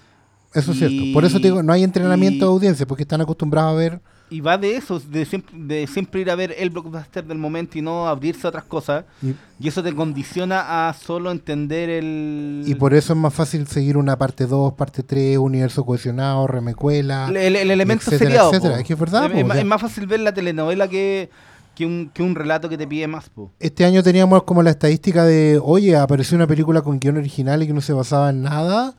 eso 0.55 0.73
es 0.73 0.79
cierto. 0.79 1.03
Por 1.13 1.25
eso 1.25 1.39
te 1.39 1.49
digo, 1.49 1.63
no 1.63 1.73
hay 1.73 1.83
entrenamiento 1.85 2.37
y- 2.37 2.41
de 2.41 2.45
audiencia, 2.47 2.87
porque 2.87 3.03
están 3.03 3.21
acostumbrados 3.21 3.73
a 3.73 3.75
ver. 3.77 4.01
Y 4.31 4.41
va 4.41 4.57
de 4.57 4.75
eso, 4.77 4.99
de 4.99 5.27
siempre, 5.27 5.55
de 5.57 5.87
siempre 5.87 6.23
ir 6.23 6.31
a 6.31 6.35
ver 6.35 6.55
el 6.59 6.71
blockbuster 6.71 7.25
del 7.25 7.37
momento 7.39 7.79
y 7.79 7.83
no 7.83 8.09
abrirse 8.09 8.47
a 8.47 8.49
otras 8.49 8.65
cosas. 8.65 9.05
Y, 9.23 9.35
Y 9.61 9.69
eso 9.69 9.83
te 9.83 9.95
condiciona 9.95 10.89
a 10.89 10.95
solo 10.95 11.31
entender 11.31 11.91
el... 11.91 12.63
y 12.67 12.75
por 12.75 12.95
eso 12.95 13.13
es 13.13 13.19
más 13.19 13.35
fácil 13.35 13.67
seguir 13.67 13.97
una 13.97 14.17
parte 14.17 14.47
2, 14.47 14.73
parte 14.73 15.03
3, 15.03 15.37
universo 15.39 15.85
cohesionado, 15.85 16.47
remecuela. 16.47 17.27
el, 17.29 17.37
el- 17.37 17.57
el 17.57 17.71
elemento 17.71 18.05
etcétera, 18.07 18.19
seriado. 18.31 18.51
etcétera. 18.51 18.79
Es 18.81 18.85
que 18.87 18.93
es 18.95 18.99
verdad, 18.99 19.31
po, 19.31 19.53
es 19.53 19.65
más 19.65 19.81
fácil 19.81 20.07
ver 20.07 20.21
la 20.21 20.33
telenovela 20.33 20.89
que, 20.89 21.29
que, 21.77 21.85
un, 21.87 22.11
que 22.13 22.23
un 22.23 22.35
relato 22.35 22.69
que 22.69 22.79
te 22.79 22.87
pide 22.89 23.07
más. 23.07 23.29
Po. 23.29 23.53
Este 23.61 23.85
año 23.85 24.03
teníamos 24.03 24.43
como 24.45 24.63
la 24.63 24.71
estadística 24.71 25.25
de, 25.25 25.61
oye, 25.63 25.97
apareció 25.97 26.35
una 26.37 26.47
película 26.47 26.81
con 26.81 26.99
guion 26.99 27.19
original 27.19 27.63
y 27.63 27.67
que 27.67 27.73
no 27.75 27.83
se 27.83 27.93
basaba 27.93 28.31
en 28.31 28.43
nada, 28.43 28.95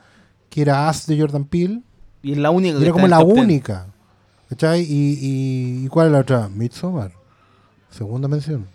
que 0.56 0.62
era 0.62 0.88
As 0.88 1.06
de 1.06 1.20
Jordan 1.20 1.44
Peele. 1.44 1.82
Y 2.24 2.32
es 2.32 2.38
la 2.38 2.50
única 2.50 2.78
que 2.78 2.84
era 2.86 2.94
como 2.94 3.10
la 3.10 3.20
única. 3.20 3.88
¿Cachai? 4.48 4.84
Y, 4.84 5.20
y, 5.20 5.86
¿y 5.86 5.88
cuál 5.90 6.08
es 6.08 6.14
la 6.14 6.20
otra? 6.20 6.48
Midsommar. 6.48 7.12
Segunda 7.90 8.30
mención. 8.30 8.66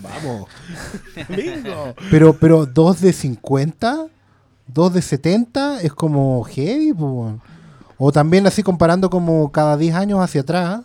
Vamos. 0.00 0.48
Bingo. 1.28 1.94
Pero, 2.10 2.32
pero 2.32 2.66
2 2.66 3.00
de 3.00 3.12
50, 3.12 4.06
2 4.66 4.92
de 4.92 5.02
70 5.02 5.82
es 5.82 5.92
como 5.92 6.42
heavy, 6.42 6.92
po. 6.92 7.38
O 7.96 8.10
también 8.10 8.48
así 8.48 8.64
comparando 8.64 9.08
como 9.08 9.52
cada 9.52 9.76
10 9.76 9.94
años 9.94 10.18
hacia 10.18 10.40
atrás, 10.40 10.80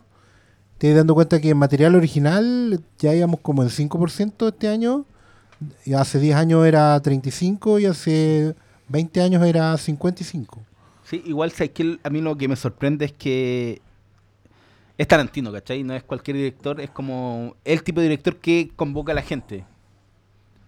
te 0.78 0.94
dando 0.94 1.16
cuenta 1.16 1.42
que 1.42 1.50
en 1.50 1.58
material 1.58 1.96
original 1.96 2.84
ya 3.00 3.16
íbamos 3.16 3.40
como 3.40 3.64
el 3.64 3.72
5% 3.72 4.48
este 4.48 4.68
año. 4.68 5.06
Y 5.86 5.94
hace 5.94 6.20
10 6.20 6.36
años 6.36 6.68
era 6.68 7.00
35 7.00 7.80
y 7.80 7.88
hace 7.88 8.56
20 8.90 9.22
años 9.22 9.44
era 9.46 9.78
55. 9.78 10.60
Sí, 11.04 11.24
igual 11.26 11.52
sabes 11.52 11.72
que 11.72 12.00
a 12.04 12.10
mí 12.10 12.22
lo 12.22 12.36
que 12.38 12.48
me 12.48 12.56
sorprende 12.56 13.06
es 13.06 13.14
que 13.14 13.82
es 14.98 15.08
Tarantino, 15.08 15.52
¿cachai? 15.52 15.84
No 15.84 15.94
es 15.96 16.04
cualquier 16.04 16.38
director, 16.38 16.80
es 16.82 16.90
como 16.90 17.56
el 17.64 17.84
tipo 17.84 18.02
de 18.02 18.08
director 18.10 18.36
que 18.38 18.70
convoca 18.76 19.12
a 19.14 19.16
la 19.16 19.22
gente. 19.22 19.66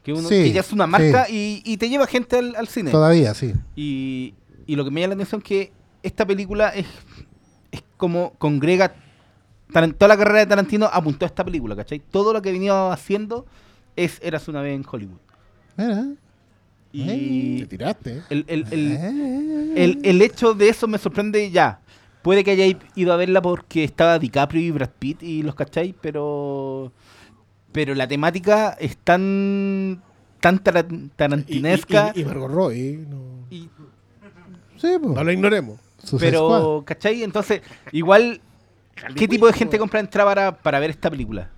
Que, 0.03 0.13
uno, 0.13 0.27
Sí, 0.27 0.35
que 0.43 0.51
ya 0.51 0.61
es 0.61 0.71
una 0.71 0.87
marca 0.87 1.25
sí. 1.25 1.61
y, 1.65 1.73
y 1.73 1.77
te 1.77 1.89
lleva 1.89 2.07
gente 2.07 2.37
al, 2.37 2.55
al 2.55 2.67
cine. 2.67 2.89
Todavía, 2.91 3.33
sí. 3.35 3.53
Y, 3.75 4.33
y 4.65 4.75
lo 4.75 4.83
que 4.83 4.89
me 4.89 5.01
llama 5.01 5.09
la 5.09 5.15
atención 5.15 5.41
es 5.41 5.47
que 5.47 5.71
esta 6.01 6.25
película 6.25 6.69
es, 6.69 6.87
es 7.71 7.83
como 7.97 8.33
congrega. 8.39 8.95
Toda 9.71 10.07
la 10.07 10.17
carrera 10.17 10.39
de 10.39 10.45
Tarantino 10.47 10.89
apuntó 10.91 11.25
a 11.25 11.27
esta 11.27 11.45
película, 11.45 11.75
¿cachai? 11.75 11.99
Todo 11.99 12.33
lo 12.33 12.41
que 12.41 12.51
venía 12.51 12.91
haciendo 12.91 13.45
es 13.95 14.19
Eras 14.23 14.47
una 14.47 14.61
vez 14.61 14.75
en 14.75 14.85
Hollywood. 14.89 15.19
Mira. 15.77 16.07
Y 16.93 17.59
Te 17.61 17.67
tiraste. 17.67 18.21
el, 18.29 18.45
el, 18.47 18.65
el, 18.71 19.73
el, 19.77 19.99
el 20.03 20.21
hecho 20.21 20.53
de 20.53 20.69
eso 20.69 20.87
me 20.87 20.97
sorprende 20.97 21.49
ya. 21.51 21.79
Puede 22.21 22.43
que 22.43 22.51
hayáis 22.51 22.75
ido 22.95 23.13
a 23.13 23.15
verla 23.17 23.41
porque 23.41 23.83
estaba 23.83 24.19
DiCaprio 24.19 24.61
y 24.61 24.71
Brad 24.71 24.89
Pitt 24.99 25.23
y 25.23 25.41
los 25.43 25.55
cacháis, 25.55 25.95
pero. 26.01 26.91
Pero 27.71 27.95
la 27.95 28.07
temática 28.07 28.75
es 28.79 28.97
tan 28.97 30.01
tan 30.41 30.55
Y, 30.55 31.09
tarantinesca. 31.15 32.11
y, 32.15 32.21
y 32.21 32.25
Margot 32.25 32.51
Robbie, 32.51 33.05
no, 33.09 33.45
y- 33.49 33.69
Sí, 34.77 34.87
pues. 35.01 35.13
no 35.15 35.23
lo 35.23 35.31
ignoremos. 35.31 35.79
Pero, 36.19 36.83
¿cachai? 36.85 37.21
Entonces, 37.23 37.61
igual, 37.91 38.41
¿qué 39.15 39.27
tipo 39.27 39.45
de 39.47 39.53
gente 39.53 39.77
compra 39.77 39.99
entrada 39.99 40.29
para, 40.29 40.57
para 40.57 40.79
ver 40.79 40.89
esta 40.89 41.09
película? 41.11 41.49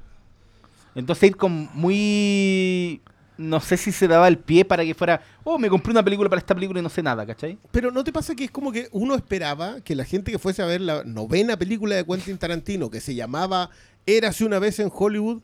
Entonces 0.95 1.29
ir 1.29 1.37
con 1.37 1.69
muy... 1.73 3.01
No 3.37 3.59
sé 3.59 3.77
si 3.77 3.91
se 3.91 4.07
daba 4.07 4.27
el 4.27 4.37
pie 4.37 4.63
para 4.63 4.83
que 4.83 4.93
fuera, 4.93 5.21
oh, 5.43 5.57
me 5.57 5.69
compré 5.69 5.91
una 5.91 6.03
película 6.03 6.29
para 6.29 6.39
esta 6.39 6.53
película 6.53 6.79
y 6.79 6.83
no 6.83 6.89
sé 6.89 7.01
nada, 7.01 7.25
¿cachai? 7.25 7.57
Pero 7.71 7.91
¿no 7.91 8.03
te 8.03 8.13
pasa 8.13 8.35
que 8.35 8.43
es 8.43 8.51
como 8.51 8.71
que 8.71 8.89
uno 8.91 9.15
esperaba 9.15 9.81
que 9.81 9.95
la 9.95 10.05
gente 10.05 10.31
que 10.31 10.37
fuese 10.37 10.61
a 10.61 10.65
ver 10.65 10.81
la 10.81 11.03
novena 11.03 11.57
película 11.57 11.95
de 11.95 12.05
Quentin 12.05 12.37
Tarantino, 12.37 12.91
que 12.91 13.01
se 13.01 13.15
llamaba 13.15 13.71
Érase 14.05 14.45
una 14.45 14.59
vez 14.59 14.79
en 14.79 14.91
Hollywood, 14.93 15.41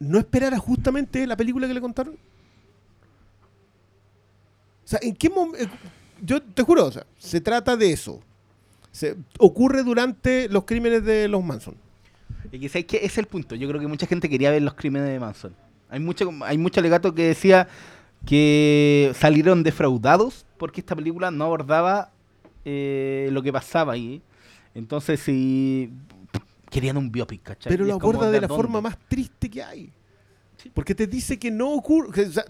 no 0.00 0.18
esperara 0.18 0.58
justamente 0.58 1.26
la 1.26 1.36
película 1.36 1.68
que 1.68 1.74
le 1.74 1.80
contaron? 1.80 2.14
O 4.84 4.88
sea, 4.88 4.98
¿en 5.02 5.14
qué 5.14 5.30
momento? 5.30 5.72
Yo 6.20 6.42
te 6.42 6.62
juro, 6.62 6.86
o 6.86 6.92
sea, 6.92 7.06
se 7.18 7.40
trata 7.40 7.76
de 7.76 7.92
eso. 7.92 8.20
Se, 8.90 9.16
ocurre 9.38 9.82
durante 9.82 10.48
los 10.48 10.64
crímenes 10.64 11.04
de 11.04 11.28
los 11.28 11.42
Manson. 11.42 11.76
Y 12.50 12.68
que 12.68 13.00
es 13.02 13.18
el 13.18 13.26
punto. 13.26 13.54
Yo 13.54 13.68
creo 13.68 13.80
que 13.80 13.86
mucha 13.86 14.06
gente 14.06 14.28
quería 14.28 14.50
ver 14.50 14.62
los 14.62 14.74
crímenes 14.74 15.08
de 15.08 15.18
Manson. 15.18 15.54
Hay 15.92 16.00
mucho, 16.00 16.30
hay 16.42 16.56
mucho 16.58 16.80
alegato 16.80 17.14
que 17.14 17.24
decía 17.28 17.68
que 18.26 19.12
salieron 19.18 19.62
defraudados 19.62 20.46
porque 20.56 20.80
esta 20.80 20.96
película 20.96 21.30
no 21.30 21.44
abordaba 21.44 22.10
eh, 22.64 23.28
lo 23.32 23.42
que 23.42 23.52
pasaba 23.52 23.92
ahí. 23.92 24.22
Entonces, 24.74 25.20
si 25.20 25.92
querían 26.70 26.96
un 26.96 27.12
biopic, 27.12 27.42
¿cachai? 27.42 27.70
Pero 27.70 27.84
lo 27.84 27.94
aborda 27.94 28.30
de 28.30 28.40
la 28.40 28.46
dónde? 28.46 28.62
forma 28.62 28.80
más 28.80 28.96
triste 29.08 29.50
que 29.50 29.62
hay. 29.62 29.92
Porque 30.72 30.94
te 30.94 31.06
dice 31.06 31.38
que 31.38 31.50
no 31.50 31.70
ocurre. 31.72 32.26
o 32.26 32.32
sea, 32.32 32.44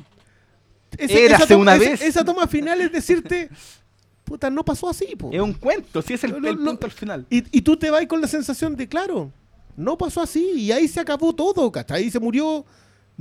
esa, 0.98 1.46
toma, 1.46 1.62
una 1.62 1.78
vez. 1.78 2.00
esa 2.02 2.24
toma 2.24 2.46
final 2.46 2.80
es 2.82 2.92
decirte, 2.92 3.48
puta, 4.24 4.50
no 4.50 4.64
pasó 4.64 4.88
así. 4.88 5.16
po. 5.16 5.30
Es 5.32 5.40
un 5.40 5.54
cuento, 5.54 6.00
sí 6.02 6.14
es 6.14 6.22
el, 6.24 6.30
Lo- 6.32 6.48
el 6.48 6.54
lo- 6.56 6.64
punto 6.70 6.86
al 6.86 6.92
final. 6.92 7.26
Y, 7.30 7.38
y 7.58 7.62
tú 7.62 7.76
te 7.76 7.90
vas 7.90 8.06
con 8.06 8.20
la 8.20 8.28
sensación 8.28 8.76
de, 8.76 8.86
claro, 8.86 9.32
no 9.76 9.96
pasó 9.98 10.20
así. 10.20 10.52
Y 10.56 10.70
ahí 10.70 10.86
se 10.86 11.00
acabó 11.00 11.34
todo, 11.34 11.72
¿cachai? 11.72 12.04
Ahí 12.04 12.10
se 12.10 12.20
murió. 12.20 12.64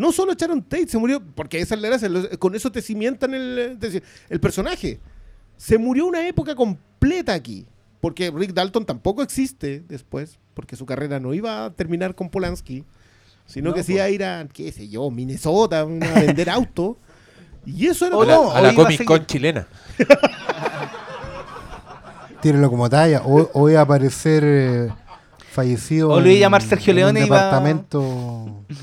No 0.01 0.11
solo 0.11 0.33
Sharon 0.33 0.61
Tate, 0.63 0.87
se 0.87 0.97
murió. 0.97 1.21
Porque 1.35 1.59
esa 1.59 1.75
es 1.75 1.81
la 1.81 1.87
gracia. 1.89 2.09
Con 2.39 2.55
eso 2.55 2.71
te 2.71 2.81
cimentan 2.81 3.33
el, 3.33 3.77
te- 3.79 4.01
el 4.29 4.39
personaje. 4.39 4.99
Se 5.57 5.77
murió 5.77 6.05
una 6.07 6.25
época 6.27 6.55
completa 6.55 7.33
aquí. 7.33 7.65
Porque 7.99 8.31
Rick 8.31 8.53
Dalton 8.53 8.85
tampoco 8.85 9.21
existe 9.21 9.83
después. 9.87 10.39
Porque 10.53 10.75
su 10.75 10.85
carrera 10.85 11.19
no 11.19 11.33
iba 11.33 11.65
a 11.65 11.73
terminar 11.73 12.15
con 12.15 12.29
Polanski. 12.29 12.83
Sino 13.45 13.69
No, 13.69 13.75
que 13.75 13.83
se 13.83 13.91
po. 13.91 13.95
iba 13.97 14.05
a 14.05 14.09
ir 14.09 14.23
a, 14.23 14.47
qué 14.51 14.71
sé 14.71 14.87
yo, 14.89 15.09
Minnesota, 15.11 15.81
a 15.81 15.85
vender 15.85 16.49
autos. 16.49 16.95
Y 17.65 17.85
eso 17.87 18.07
era 18.07 18.17
O 18.17 18.23
A 18.23 18.25
la, 18.25 18.35
todo. 18.35 18.55
a 18.55 18.61
la 18.61 18.73
Comic 18.73 19.05
Con 19.05 19.25
chilena. 19.27 19.67
Tírenlo 22.41 22.69
como 22.69 22.89
talla. 22.89 23.21
O, 23.23 23.49
o 23.53 23.69
iba 23.69 23.81
a 23.81 23.83
aparecer 23.83 24.43
eh, 24.45 24.89
fallecido. 25.51 26.09
O 26.09 26.19
lo 26.19 26.25
iba 26.25 26.31
a 26.31 26.33
en- 26.33 26.39
llamar 26.39 26.61
Sergio 26.63 26.91
en 26.91 26.95
Leone 26.97 27.19
Un 27.21 27.25
y 27.27 27.29
va- 27.29 27.37
departamento. 27.45 28.65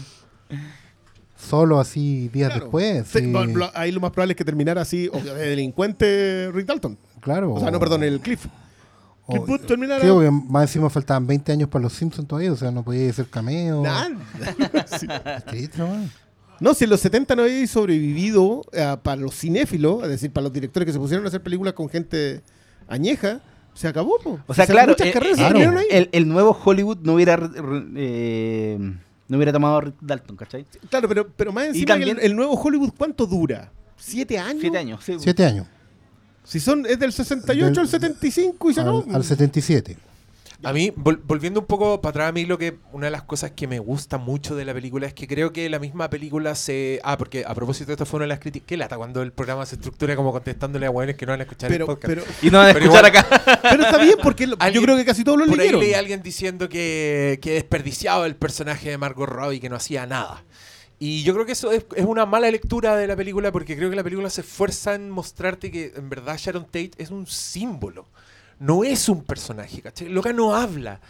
Solo 1.49 1.80
así 1.80 2.28
días 2.28 2.51
Claro. 2.51 2.64
después. 2.66 3.07
Sí, 3.09 3.18
sí. 3.20 3.32
lo- 3.32 3.70
ahí 3.74 3.90
lo 3.92 4.01
más 4.01 4.11
probable 4.12 4.32
es 4.32 4.36
que 4.36 4.44
terminara 4.44 4.82
así, 4.82 5.09
o 5.12 5.18
de 5.20 5.34
delincuente 5.49 6.51
Rick 6.53 6.66
Dalton. 6.66 6.99
Claro. 7.20 7.55
O 7.55 7.61
sea, 7.61 7.70
no, 7.70 7.80
perdón, 7.80 8.03
el 8.05 8.20
Cliff. 8.20 8.46
o- 9.26 9.32
Cliff 9.32 9.46
Booth 9.46 9.66
terminara. 9.66 10.01
Sí, 10.03 10.09
porque 10.11 10.30
más 10.30 10.62
encima 10.64 10.88
faltaban 10.90 11.26
20 11.26 11.53
años 11.53 11.68
para 11.68 11.82
los 11.82 11.92
Simpsons 11.92 12.26
todavía, 12.28 12.53
o 12.53 12.57
sea, 12.57 12.70
no 12.70 12.82
podía 12.82 13.11
hacer 13.11 13.26
cameo. 13.28 13.82
Nada. 13.82 14.09
Nomás. 15.76 16.11
No, 16.61 16.74
si 16.74 16.84
en 16.84 16.90
los 16.90 17.01
70 17.01 17.36
no 17.36 17.42
había 17.42 17.66
sobrevivido 17.68 18.62
eh, 18.72 18.96
para 19.03 19.20
los 19.20 19.34
cinéfilos, 19.34 20.03
es 20.03 20.09
decir, 20.09 20.32
para 20.32 20.44
los 20.44 20.53
directores 20.53 20.86
que 20.86 20.92
se 20.92 20.99
pusieron 20.99 21.24
a 21.24 21.28
hacer 21.28 21.40
películas 21.42 21.72
con 21.74 21.88
gente 21.88 22.40
añeja, 22.88 23.40
se 23.74 23.86
acabó. 23.86 24.18
po. 24.22 24.40
O 24.46 24.55
sea, 24.55 24.66
Se- 24.66 24.72
claro, 24.72 24.90
muchas 24.92 25.07
eh, 25.07 25.12
carreras 25.12 25.36
se 25.36 25.42
claro. 25.42 25.55
terminaron 25.59 25.78
ahí. 25.78 25.86
El, 25.90 26.09
el 26.12 26.28
nuevo 26.28 26.59
Hollywood 26.64 26.99
no 27.03 27.14
hubiera 27.14 27.38
eh, 27.96 28.92
no 29.29 29.37
hubiera 29.37 29.53
tomado 29.53 29.76
a 29.76 29.81
Rick 29.83 29.95
Dalton, 30.01 30.37
¿cachai? 30.37 30.66
Claro, 30.91 31.09
pero, 31.09 31.29
pero 31.37 31.53
más 31.53 31.66
encima 31.66 31.87
también- 31.87 32.16
que 32.16 32.24
el, 32.24 32.31
el 32.33 32.37
nuevo 32.37 32.55
Hollywood, 32.55 32.93
¿cuánto 32.97 33.26
dura? 33.26 33.70
¿Siete 33.97 34.39
años? 34.39 34.61
Siete 34.61 34.79
años, 34.79 35.05
sí. 35.05 35.16
Siete 35.18 35.45
años. 35.45 35.66
Si 36.45 36.61
son, 36.61 36.87
es 36.87 36.99
del 36.99 37.12
68 37.12 37.66
Del- 37.70 37.79
al 37.81 37.89
75 37.89 38.70
y 38.70 38.74
se. 38.74 38.81
Al, 38.81 39.05
al 39.12 39.24
77. 39.24 39.99
A 40.64 40.72
mí, 40.72 40.90
vol- 40.96 41.20
volviendo 41.24 41.61
un 41.61 41.66
poco 41.66 42.00
para 42.00 42.11
atrás, 42.11 42.28
a 42.30 42.32
mí 42.32 42.44
lo 42.44 42.59
que 42.59 42.78
una 42.92 43.06
de 43.06 43.11
las 43.12 43.22
cosas 43.22 43.52
que 43.52 43.68
me 43.68 43.78
gusta 43.78 44.18
mucho 44.18 44.56
de 44.56 44.64
la 44.64 44.74
película 44.74 45.06
es 45.06 45.14
que 45.14 45.28
creo 45.28 45.52
que 45.52 45.68
la 45.70 45.78
misma 45.78 46.11
película 46.11 46.56
se... 46.56 46.98
Ah, 47.04 47.16
porque 47.16 47.44
a 47.46 47.54
propósito 47.54 47.86
de 47.86 47.92
esto 47.92 48.04
fue 48.06 48.16
una 48.18 48.24
de 48.24 48.28
las 48.30 48.40
críticas... 48.40 48.66
Qué 48.66 48.76
lata 48.76 48.96
cuando 48.96 49.22
el 49.22 49.30
programa 49.32 49.64
se 49.66 49.76
estructura 49.76 50.16
como 50.16 50.32
contestándole 50.32 50.86
a 50.86 50.90
hueones 50.90 51.16
que 51.16 51.26
no 51.26 51.32
van 51.32 51.40
a 51.40 51.44
escuchar 51.44 51.70
Pero, 51.70 51.84
el 51.84 51.86
podcast. 51.86 52.09
pero, 52.12 52.24
Y 52.42 52.50
no 52.50 52.59
van 52.59 52.66
a 52.66 52.70
escuchar 52.70 53.06
igual- 53.06 53.06
acá. 53.06 53.61
pero 53.70 53.82
está 53.84 53.98
bien 53.98 54.16
porque 54.20 54.46
yo 54.46 54.82
creo 54.82 54.96
que 54.96 55.04
casi 55.04 55.22
todos 55.22 55.38
lo 55.38 55.44
Por 55.44 55.52
ahí 55.54 55.59
leyeron. 55.61 55.80
leí 55.80 55.94
a 55.94 56.00
alguien 56.00 56.22
diciendo 56.22 56.68
que, 56.68 57.38
que 57.40 57.52
desperdiciaba 57.52 58.26
el 58.26 58.34
personaje 58.34 58.90
de 58.90 58.98
Margot 58.98 59.28
Robbie, 59.28 59.61
que 59.61 59.68
no 59.68 59.76
hacía 59.76 60.06
nada. 60.06 60.42
Y 60.98 61.22
yo 61.22 61.34
creo 61.34 61.46
que 61.46 61.52
eso 61.52 61.70
es, 61.70 61.84
es 61.94 62.04
una 62.04 62.26
mala 62.26 62.50
lectura 62.50 62.96
de 62.96 63.06
la 63.06 63.14
película 63.14 63.52
porque 63.52 63.76
creo 63.76 63.90
que 63.90 63.94
la 63.94 64.02
película 64.02 64.28
se 64.28 64.40
esfuerza 64.40 64.96
en 64.96 65.09
mostrarte 65.11 65.70
que 65.70 65.92
en 65.94 66.09
verdad 66.11 66.36
Sharon 66.36 66.64
Tate 66.64 66.90
es 66.98 67.11
un 67.11 67.28
símbolo. 67.28 68.06
No 68.61 68.82
es 68.82 69.09
un 69.09 69.22
personaje, 69.22 69.80
¿cachai? 69.80 70.09
Loca 70.09 70.32
no 70.32 70.54
habla. 70.54 71.00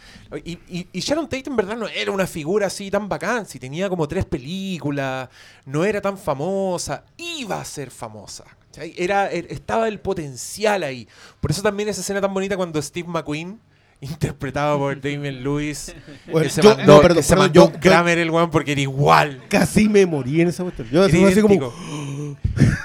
Y, 0.45 0.59
y- 0.69 0.87
y 0.93 0.99
Sharon 0.99 1.27
Tate 1.27 1.49
en 1.49 1.55
verdad 1.55 1.75
no 1.75 1.87
era 1.87 2.11
una 2.11 2.27
figura 2.27 2.67
así 2.67 2.91
tan 2.91 3.09
bacán. 3.09 3.45
Si 3.47 3.57
tenía 3.59 3.89
como 3.89 4.07
tres 4.07 4.25
películas, 4.25 5.29
no 5.65 5.83
era 5.83 5.99
tan 5.99 6.17
famosa, 6.17 7.05
iba 7.17 7.59
a 7.59 7.65
ser 7.65 7.89
famosa. 7.89 8.43
¿cachai? 8.67 8.93
Era, 8.95 9.31
er- 9.31 9.47
estaba 9.49 9.87
el 9.87 9.99
potencial 9.99 10.83
ahí. 10.83 11.07
Por 11.41 11.49
eso 11.49 11.63
también 11.63 11.89
esa 11.89 12.01
escena 12.01 12.21
tan 12.21 12.33
bonita 12.35 12.55
cuando 12.55 12.79
Steve 12.81 13.07
McQueen, 13.09 13.59
interpretado 14.01 14.77
por 14.77 14.95
Damien 15.01 15.43
Lewis, 15.43 15.95
Bueno, 16.31 16.43
que 16.43 16.49
se 16.51 16.61
yo- 16.61 16.75
mandó, 16.75 16.95
no, 16.97 17.01
perdón, 17.01 17.17
que 17.17 17.23
se 17.23 17.29
perdón, 17.29 17.45
mandó 17.47 17.61
yo- 17.61 17.73
un 17.75 17.81
Kramer 17.81 18.17
el 18.19 18.29
weón 18.29 18.51
porque 18.51 18.73
era 18.73 18.81
igual. 18.81 19.41
Casi 19.49 19.89
me 19.89 20.05
morí 20.05 20.41
en 20.41 20.49
esa 20.49 20.61
cuestión. 20.63 20.87
Yo 20.91 21.03
así 21.03 21.41
como. 21.41 21.73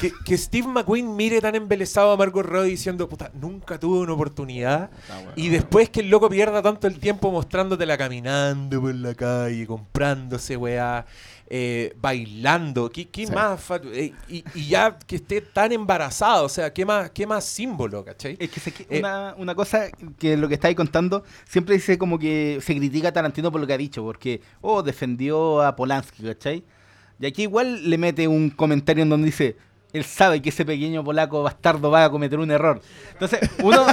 Que, 0.00 0.12
que 0.24 0.36
Steve 0.38 0.66
McQueen 0.68 1.16
mire 1.16 1.40
tan 1.40 1.55
embelesado 1.55 2.12
a 2.12 2.16
Margot 2.16 2.44
Robbie 2.44 2.70
diciendo, 2.70 3.09
puta, 3.09 3.30
nunca 3.34 3.78
tuve 3.78 4.00
una 4.00 4.12
oportunidad. 4.12 4.90
Y 5.36 5.48
después 5.48 5.88
que 5.90 6.00
el 6.00 6.11
loco 6.11 6.28
pierda 6.28 6.62
tanto 6.62 6.86
el 6.86 6.98
tiempo 6.98 7.30
mostrándotela 7.30 7.96
caminando 7.98 8.80
por 8.80 8.94
la 8.94 9.14
calle, 9.14 9.66
comprándose, 9.66 10.57
weá, 10.57 11.07
eh, 11.48 11.94
bailando. 12.00 12.90
¿Qué, 12.90 13.09
qué 13.09 13.26
Sí. 13.26 13.32
más? 13.32 13.61
eh, 13.92 14.12
y, 14.28 14.44
y 14.55 14.68
ya 14.68 14.98
que 14.98 15.16
esté 15.16 15.40
tan 15.40 15.72
embarazado, 15.72 16.44
o 16.44 16.48
sea, 16.48 16.72
¿qué 16.72 16.84
más, 16.84 17.11
qué 17.11 17.26
más 17.26 17.44
símbolo, 17.44 18.05
cachai? 18.05 18.36
Es 18.40 18.50
que 18.50 18.70
que 18.72 18.86
Eh, 18.90 18.98
una, 19.00 19.34
una 19.38 19.55
cosa 19.55 19.90
que 20.18 20.36
lo 20.36 20.48
que 20.48 20.55
estáis 20.55 20.76
contando, 20.76 21.24
siempre 21.46 21.74
dice 21.74 21.98
como 21.98 22.18
que 22.18 22.59
se 22.62 22.74
critica 22.76 23.09
a 23.09 23.12
Tarantino 23.12 23.50
por 23.52 23.61
lo 23.61 23.66
que 23.66 23.72
ha 23.74 23.78
dicho, 23.78 24.02
porque, 24.02 24.40
oh, 24.61 24.82
defendió 24.82 25.62
a 25.62 25.76
Polanski, 25.76 26.22
¿cachai? 26.24 26.64
Y 27.20 27.26
aquí 27.26 27.42
igual 27.42 27.88
le 27.88 27.98
mete 27.98 28.28
un 28.28 28.50
comentario 28.50 29.02
en 29.02 29.08
donde 29.10 29.26
dice, 29.26 29.56
él 29.92 30.04
sabe 30.04 30.42
que 30.42 30.48
ese 30.48 30.64
pequeño 30.64 31.04
polaco 31.04 31.42
bastardo 31.42 31.90
va 31.90 32.04
a 32.04 32.10
cometer 32.10 32.38
un 32.38 32.50
error. 32.50 32.80
Entonces, 33.12 33.48
uno, 33.62 33.86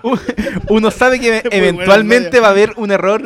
Uno 0.68 0.90
sabe 0.90 1.20
que 1.20 1.42
eventualmente 1.50 2.40
va 2.40 2.48
a 2.48 2.50
haber 2.50 2.72
un 2.76 2.90
error 2.90 3.22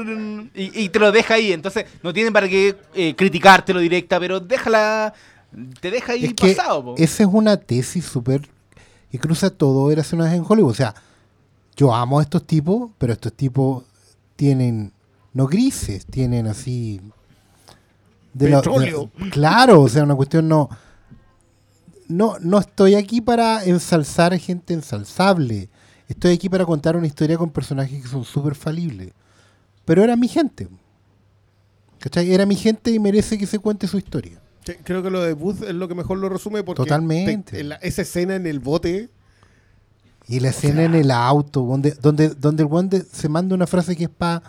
y, 0.54 0.84
y 0.84 0.88
te 0.88 0.98
lo 0.98 1.12
deja 1.12 1.34
ahí. 1.34 1.52
Entonces, 1.52 1.86
no 2.02 2.12
tienen 2.12 2.32
para 2.32 2.48
qué 2.48 2.76
eh, 2.94 3.14
criticártelo 3.16 3.80
directa, 3.80 4.18
pero 4.20 4.40
déjala, 4.40 5.14
te 5.80 5.90
deja 5.90 6.12
ahí 6.12 6.26
Es 6.26 6.34
pasado. 6.34 6.84
po. 6.84 6.94
esa 6.98 7.22
es 7.22 7.28
una 7.30 7.56
tesis 7.56 8.04
súper 8.04 8.42
que 9.10 9.18
cruza 9.18 9.50
todo 9.50 9.90
Érase 9.90 10.16
una 10.16 10.24
vez 10.26 10.34
en 10.34 10.44
Hollywood. 10.46 10.70
O 10.72 10.74
sea, 10.74 10.94
yo 11.76 11.94
amo 11.94 12.18
a 12.18 12.22
estos 12.22 12.46
tipos, 12.46 12.90
pero 12.98 13.12
estos 13.12 13.32
tipos 13.32 13.84
tienen, 14.36 14.92
no 15.32 15.46
grises, 15.46 16.06
tienen 16.06 16.46
así... 16.46 17.00
de 18.38 18.50
la- 18.50 18.56
de- 18.56 18.62
Petróleo. 18.62 19.10
claro, 19.30 19.82
o 19.82 19.88
sea, 19.88 20.04
una 20.04 20.14
cuestión 20.14 20.48
no... 20.48 20.68
No, 22.08 22.36
no 22.40 22.58
estoy 22.60 22.94
aquí 22.94 23.20
para 23.20 23.64
ensalzar 23.64 24.36
gente 24.38 24.74
ensalzable. 24.74 25.68
Estoy 26.08 26.34
aquí 26.34 26.48
para 26.48 26.64
contar 26.64 26.96
una 26.96 27.08
historia 27.08 27.36
con 27.36 27.50
personajes 27.50 28.00
que 28.00 28.08
son 28.08 28.24
súper 28.24 28.54
falibles. 28.54 29.12
Pero 29.84 30.04
era 30.04 30.14
mi 30.14 30.28
gente. 30.28 30.68
¿Cachai? 31.98 32.32
Era 32.32 32.46
mi 32.46 32.54
gente 32.54 32.92
y 32.92 33.00
merece 33.00 33.36
que 33.38 33.46
se 33.46 33.58
cuente 33.58 33.88
su 33.88 33.98
historia. 33.98 34.40
Creo 34.84 35.02
que 35.02 35.10
lo 35.10 35.20
de 35.22 35.32
Booth 35.32 35.62
es 35.62 35.74
lo 35.74 35.88
que 35.88 35.94
mejor 35.96 36.18
lo 36.18 36.28
resume 36.28 36.62
porque 36.62 36.82
Totalmente. 36.82 37.52
te- 37.52 37.60
en 37.60 37.70
la- 37.70 37.76
esa 37.76 38.02
escena 38.02 38.36
en 38.36 38.46
el 38.46 38.60
bote 38.60 39.08
Y 40.28 40.38
la 40.40 40.50
escena 40.50 40.84
en 40.84 40.94
el 40.94 41.10
auto, 41.12 41.62
donde, 41.62 41.92
donde, 41.92 42.30
donde 42.30 42.62
el 42.64 42.68
guante 42.68 43.00
se 43.02 43.28
manda 43.28 43.54
una 43.54 43.66
frase 43.66 43.96
que 43.96 44.04
es 44.04 44.10
para 44.10 44.42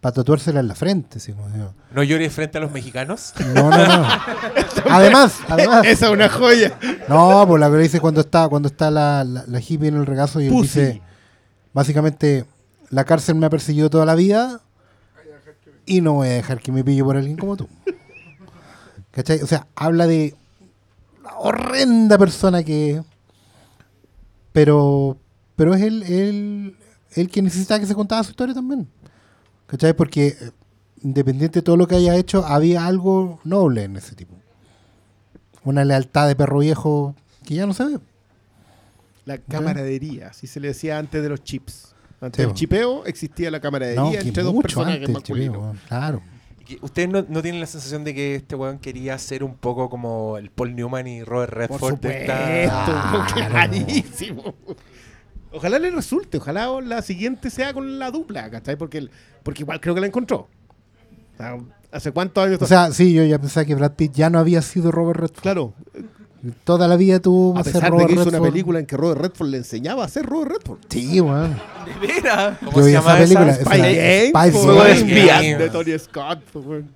pa 0.00 0.12
tatuársela 0.12 0.60
en 0.60 0.68
la 0.68 0.74
frente. 0.74 1.18
así 1.18 1.32
como, 1.32 1.48
digo, 1.50 1.74
¿No 1.92 2.02
llores 2.02 2.32
frente 2.32 2.58
a 2.58 2.60
los 2.60 2.70
mexicanos? 2.70 3.32
No, 3.54 3.70
no, 3.70 3.86
no. 3.86 4.08
además, 4.90 5.38
además. 5.48 5.86
esa 5.86 6.06
es 6.06 6.12
una 6.12 6.28
joya 6.28 6.78
No, 7.08 7.44
pues 7.48 7.60
la 7.60 7.68
que 7.70 7.76
le 7.76 7.82
dice 7.82 8.00
cuando 8.00 8.20
está, 8.20 8.48
cuando 8.48 8.68
está 8.68 8.90
la, 8.90 9.24
la, 9.24 9.44
la 9.46 9.60
hippie 9.60 9.88
en 9.88 9.96
el 9.96 10.06
regazo 10.06 10.40
y 10.40 10.46
él 10.46 10.52
Pussy. 10.52 10.80
dice, 10.80 11.02
básicamente, 11.72 12.44
la 12.90 13.04
cárcel 13.04 13.34
me 13.34 13.46
ha 13.46 13.50
perseguido 13.50 13.90
toda 13.90 14.04
la 14.06 14.14
vida 14.14 14.60
y 15.84 16.00
no 16.00 16.14
voy 16.14 16.28
a 16.28 16.32
dejar 16.32 16.60
que 16.60 16.70
me 16.70 16.84
pille 16.84 17.02
por 17.02 17.16
alguien 17.16 17.36
como 17.36 17.56
tú. 17.56 17.68
¿Cachai? 19.10 19.40
O 19.42 19.46
sea, 19.46 19.66
habla 19.74 20.06
de 20.06 20.34
la 21.24 21.34
horrenda 21.38 22.18
persona 22.18 22.62
que 22.62 22.90
es. 22.92 23.02
Pero, 24.52 25.16
pero 25.56 25.74
es 25.74 25.82
él, 25.82 26.02
él, 26.04 26.76
él 27.12 27.30
que 27.30 27.42
necesitaba 27.42 27.80
que 27.80 27.86
se 27.86 27.94
contara 27.94 28.22
su 28.22 28.30
historia 28.30 28.54
también. 28.54 28.88
¿Cachai? 29.68 29.94
Porque 29.94 30.26
eh, 30.28 30.50
independiente 31.02 31.60
de 31.60 31.62
todo 31.62 31.76
lo 31.76 31.86
que 31.86 31.94
haya 31.94 32.16
hecho, 32.16 32.44
había 32.44 32.86
algo 32.86 33.38
noble 33.44 33.84
en 33.84 33.96
ese 33.96 34.16
tipo. 34.16 34.34
Una 35.64 35.84
lealtad 35.84 36.26
de 36.26 36.34
perro 36.34 36.58
viejo 36.58 37.14
que 37.44 37.54
ya 37.54 37.66
no 37.66 37.74
se 37.74 37.84
ve. 37.84 37.98
La 39.26 39.38
camaradería, 39.38 40.28
así 40.28 40.46
se 40.46 40.58
le 40.58 40.68
decía 40.68 40.98
antes 40.98 41.22
de 41.22 41.28
los 41.28 41.44
chips. 41.44 41.94
Antes 42.20 42.42
Sí, 42.42 42.46
del 42.46 42.54
chipeo 42.56 43.04
existía 43.06 43.50
la 43.50 43.60
camaradería 43.60 44.00
No, 44.02 44.12
entre 44.12 44.42
dos 44.42 44.52
mucho 44.54 44.62
personajes 44.62 45.06
antes, 45.08 45.22
chipeo, 45.22 45.36
masculinos. 45.52 45.58
weón, 45.58 45.80
claro. 45.86 46.22
¿Ustedes 46.82 47.08
no, 47.08 47.24
no 47.28 47.40
tienen 47.42 47.60
la 47.60 47.66
sensación 47.66 48.04
de 48.04 48.14
que 48.14 48.34
este 48.34 48.54
weón 48.56 48.78
quería 48.78 49.16
ser 49.18 49.42
un 49.44 49.54
poco 49.54 49.88
como 49.88 50.36
el 50.36 50.50
Paul 50.50 50.74
Newman 50.74 51.06
y 51.06 51.22
Robert 51.22 51.52
Por 51.68 51.80
Redford? 51.80 52.00
de 52.00 52.24
supuesto, 52.24 52.32
esta- 52.50 53.48
clarísimo. 53.48 54.54
Ojalá 55.52 55.78
le 55.78 55.90
resulte, 55.90 56.38
ojalá 56.38 56.68
la 56.82 57.00
siguiente 57.02 57.50
sea 57.50 57.72
con 57.72 57.98
la 57.98 58.10
dupla, 58.10 58.50
¿cachai? 58.50 58.76
Porque, 58.76 58.98
el- 58.98 59.10
porque 59.42 59.62
igual 59.62 59.80
creo 59.80 59.94
que 59.94 60.00
la 60.00 60.06
encontró. 60.06 60.48
O 61.34 61.36
sea, 61.36 61.56
¿Hace 61.90 62.12
cuántos 62.12 62.44
años? 62.44 62.60
O 62.60 62.66
sea, 62.66 62.92
sí, 62.92 63.14
yo 63.14 63.24
ya 63.24 63.38
pensaba 63.38 63.64
que 63.64 63.74
Brad 63.74 63.92
Pitt 63.92 64.12
ya 64.12 64.28
no 64.28 64.38
había 64.38 64.60
sido 64.60 64.90
Robert 64.90 65.20
Redford. 65.20 65.40
claro, 65.42 65.72
Toda 66.62 66.86
la 66.86 66.96
vida 66.96 67.18
tuvo 67.18 67.58
a 67.58 67.64
ser 67.64 67.72
pesar 67.72 67.90
de 67.90 67.90
Robert 67.90 68.08
que 68.08 68.14
hizo 68.14 68.28
una 68.28 68.40
película 68.42 68.78
en 68.78 68.86
que 68.86 68.96
Robert 68.96 69.20
Redford 69.20 69.48
le 69.48 69.56
enseñaba 69.56 70.04
a 70.04 70.08
ser 70.08 70.24
Robert 70.24 70.52
Redford. 70.52 70.78
Sí, 70.88 71.20
weón. 71.20 71.56
¿De 72.00 72.06
veras? 72.06 72.58
¿Cómo 72.58 72.76
Yo 72.76 72.84
se 72.84 72.92
llama 72.92 73.18
esa 73.18 73.22
película, 73.24 73.52
esa? 73.52 73.64
Spy 73.64 73.78
Game, 73.80 74.28
Spice 74.28 74.52
po, 74.52 74.58
Juego 74.58 74.84
de 74.84 75.56
de 75.58 75.70
Tony 75.70 75.98
Scott. 75.98 76.38
weón. 76.54 76.90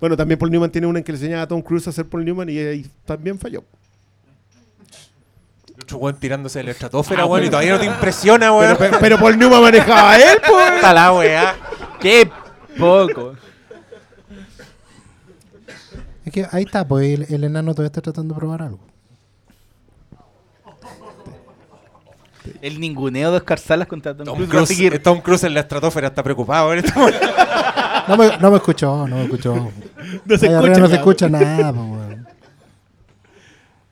Bueno, 0.00 0.16
también 0.16 0.38
Paul 0.38 0.50
Newman 0.50 0.70
tiene 0.70 0.86
una 0.86 0.98
en 0.98 1.04
que 1.04 1.12
le 1.12 1.18
enseñaba 1.18 1.42
a 1.42 1.48
Tom 1.48 1.62
Cruise 1.62 1.86
a 1.88 1.92
ser 1.92 2.06
Paul 2.06 2.24
Newman 2.24 2.48
y 2.48 2.58
ahí 2.58 2.86
también 3.04 3.38
falló. 3.38 3.62
Otro 5.90 5.98
weón 5.98 6.16
tirándose 6.16 6.60
de 6.60 6.64
la 6.66 6.70
estratosfera, 6.70 7.26
weón, 7.26 7.46
y 7.46 7.50
todavía 7.50 7.72
no 7.72 7.80
te 7.80 7.86
impresiona, 7.86 8.52
weón. 8.52 8.76
Pero, 8.78 8.98
pero, 9.00 9.18
Paul 9.18 9.36
Newman 9.36 9.60
manejaba 9.60 10.12
a 10.12 10.16
él, 10.18 10.38
pues. 10.46 10.74
Está 10.74 10.92
la 10.92 11.12
weá. 11.12 11.56
¡Qué 12.00 12.30
poco! 12.78 13.34
Es 16.24 16.32
que 16.32 16.46
ahí 16.52 16.62
está, 16.62 16.86
pues 16.86 17.08
el, 17.12 17.34
el 17.34 17.44
enano 17.44 17.72
todavía 17.72 17.88
está 17.88 18.00
tratando 18.00 18.34
de 18.34 18.38
probar 18.38 18.62
algo. 18.62 18.78
El 22.62 22.78
ninguneo 22.78 23.32
de 23.32 23.38
Oscar 23.38 23.58
Salas 23.58 23.88
contra 23.88 24.16
Tom, 24.16 24.26
Tom 24.26 24.46
Cruise 24.46 24.80
eh, 24.80 24.98
Tom 25.00 25.20
Cruise 25.20 25.44
en 25.44 25.54
la 25.54 25.60
estratosfera 25.60 26.08
está 26.08 26.22
preocupado. 26.22 26.72
en 26.72 26.84
este. 26.84 26.92
No 28.08 28.16
me, 28.16 28.38
no 28.38 28.50
me 28.50 28.56
escuchó, 28.56 29.06
no 29.08 29.16
me 29.16 29.24
escuchó. 29.24 29.54
No 30.24 30.38
se 30.38 30.46
escucha 30.46 30.68
no 30.68 30.74
se 30.74 30.80
nada. 30.80 30.94
escucha 30.94 31.28
nada, 31.28 31.72
pues, 31.72 31.84
weón. 31.84 32.09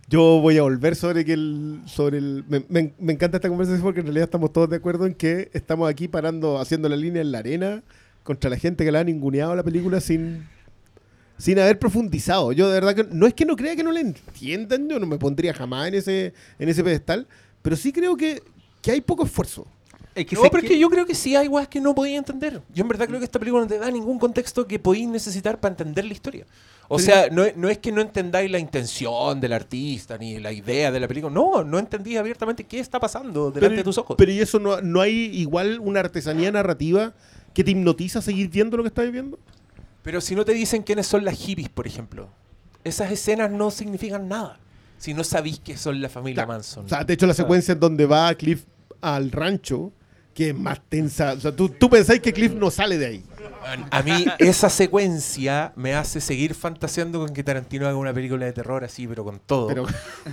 Yo 0.09 0.41
voy 0.41 0.57
a 0.57 0.63
volver 0.63 0.97
sobre 0.97 1.25
que 1.25 1.35
el. 1.35 1.81
sobre 1.87 2.19
el. 2.19 2.45
Me, 2.49 2.65
me- 2.69 2.95
me 2.99 3.13
encanta 3.13 3.37
esta 3.37 3.49
conversación 3.49 3.83
porque 3.83 4.01
en 4.01 4.07
realidad 4.07 4.25
estamos 4.25 4.53
todos 4.53 4.71
de 4.71 4.77
acuerdo 4.77 5.05
en 5.07 5.15
que 5.15 5.51
estamos 5.53 5.89
aquí 5.91 6.09
parando, 6.09 6.59
haciendo 6.59 6.89
la 6.89 6.97
línea 6.97 7.21
en 7.21 7.31
la 7.33 7.39
arena 7.39 7.83
contra 8.23 8.49
la 8.49 8.57
gente 8.57 8.85
que 8.85 8.93
la 8.93 9.01
ha 9.01 9.05
ninguneado 9.05 9.55
la 9.55 9.63
película 9.63 10.01
sin. 10.01 10.47
sin 11.37 11.59
haber 11.59 11.79
profundizado. 11.79 12.53
Yo 12.53 12.69
de 12.69 12.75
verdad 12.81 12.95
que. 12.95 13.05
No 13.15 13.27
es 13.27 13.35
que 13.35 13.45
no 13.45 13.55
crea 13.55 13.77
que 13.77 13.83
no 13.85 13.93
la 13.93 14.01
entiendan, 14.01 14.89
yo 14.89 14.99
no 14.99 15.07
me 15.07 15.19
pondría 15.19 15.53
jamás 15.53 15.89
en 15.89 15.95
ese, 15.95 16.33
en 16.59 16.69
ese 16.71 16.83
pedestal, 16.83 17.27
pero 17.61 17.77
sí 17.77 17.93
creo 17.93 18.17
que, 18.17 18.43
que 18.81 18.93
hay 18.93 19.03
poco 19.03 19.25
esfuerzo. 19.25 19.67
Es 20.15 20.25
que 20.27 20.37
No, 20.37 20.43
pero 20.43 20.57
es 20.57 20.63
que- 20.63 20.69
que 20.69 20.79
yo 20.79 20.89
creo 20.89 21.05
que 21.07 21.15
sí 21.15 21.37
hay 21.37 21.49
weas 21.49 21.69
que 21.69 21.81
no 21.83 21.95
podía 21.95 22.17
entender. 22.17 22.63
Yo 22.75 22.83
en 22.83 22.89
verdad 22.89 23.07
creo 23.07 23.19
que 23.21 23.25
esta 23.27 23.39
película 23.39 23.63
no 23.63 23.69
te 23.69 23.79
da 23.79 23.91
ningún 23.91 24.19
contexto 24.19 24.67
que 24.67 24.79
podéis 24.79 25.07
necesitar 25.07 25.61
para 25.61 25.73
entender 25.75 26.05
la 26.07 26.13
historia. 26.15 26.47
O 26.91 26.97
Pero- 26.97 27.07
sea, 27.07 27.29
no, 27.31 27.45
es- 27.45 27.55
no 27.57 27.69
es 27.69 27.79
que 27.79 27.93
no 27.93 28.01
entendáis 28.01 28.51
la 28.51 28.59
intención 28.59 29.41
del 29.41 29.53
artista 29.53 30.17
ni 30.17 30.39
la 30.39 30.53
idea 30.53 30.91
de 30.91 30.99
la 31.01 31.07
película. 31.07 31.33
No, 31.33 31.63
no 31.63 31.79
entendís 31.79 32.17
abiertamente 32.17 32.65
qué 32.65 32.81
está 32.81 32.99
pasando 32.99 33.51
delante 33.51 33.77
de 33.77 33.85
tus 33.85 33.99
ojos. 33.99 34.17
Pero 34.17 34.33
y 34.33 34.41
eso 34.41 34.59
no, 34.59 34.81
no 34.81 35.01
hay 35.03 35.27
igual 35.39 35.81
una 35.81 36.01
artesanía 36.01 36.51
narrativa 36.51 37.13
que 37.53 37.63
te 37.63 37.73
hipnotiza 37.73 38.21
a 38.21 38.23
seguir 38.23 38.49
viendo 38.49 38.77
lo 38.79 38.83
que 38.85 38.89
estás 38.89 39.11
viendo. 39.13 39.39
Pero 40.03 40.21
si 40.23 40.35
no 40.35 40.45
te 40.47 40.55
dicen 40.55 40.83
quiénes 40.83 41.07
son 41.07 41.25
las 41.27 41.35
hippies, 41.37 41.69
por 41.69 41.87
ejemplo, 41.87 42.31
esas 42.85 43.13
escenas 43.13 43.51
no 43.51 43.71
significan 43.71 44.27
nada. 44.29 44.59
Si 44.97 45.13
no 45.13 45.25
sabéis 45.25 45.61
que 45.61 45.77
son 45.77 46.01
la 46.01 46.09
familia 46.09 46.45
Claro. 46.45 46.53
Manson. 46.55 46.87
O 46.87 46.89
sea, 46.89 47.05
de 47.05 47.13
hecho, 47.15 47.27
la 47.27 47.35
secuencia 47.35 47.73
en 47.73 47.81
donde 47.81 48.07
va 48.07 48.35
Cliff 48.35 48.65
al 49.03 49.31
rancho, 49.31 49.93
que 50.39 50.51
es 50.51 50.55
más 50.55 50.81
tensa. 50.89 51.33
O 51.33 51.41
sea, 51.41 51.51
tú, 51.51 51.69
tú 51.69 51.91
pensáis 51.91 52.21
que 52.21 52.33
Cliff 52.33 52.53
no 52.53 52.71
sale 52.71 52.97
de 52.97 53.07
ahí. 53.07 53.25
A 53.91 54.03
mí 54.05 54.25
esa 54.39 54.71
secuencia 54.71 55.73
me 55.75 55.97
hace 55.97 56.21
seguir 56.21 56.55
fantaseando 56.55 57.19
con 57.19 57.31
que 57.35 57.43
Tarantino 57.43 57.89
haga 57.89 57.97
una 57.97 58.15
película 58.15 58.47
de 58.47 58.53
terror 58.53 58.85
así, 58.85 59.09
pero 59.09 59.25
con 59.25 59.41
todo. 59.41 59.67
Pero- 59.67 59.85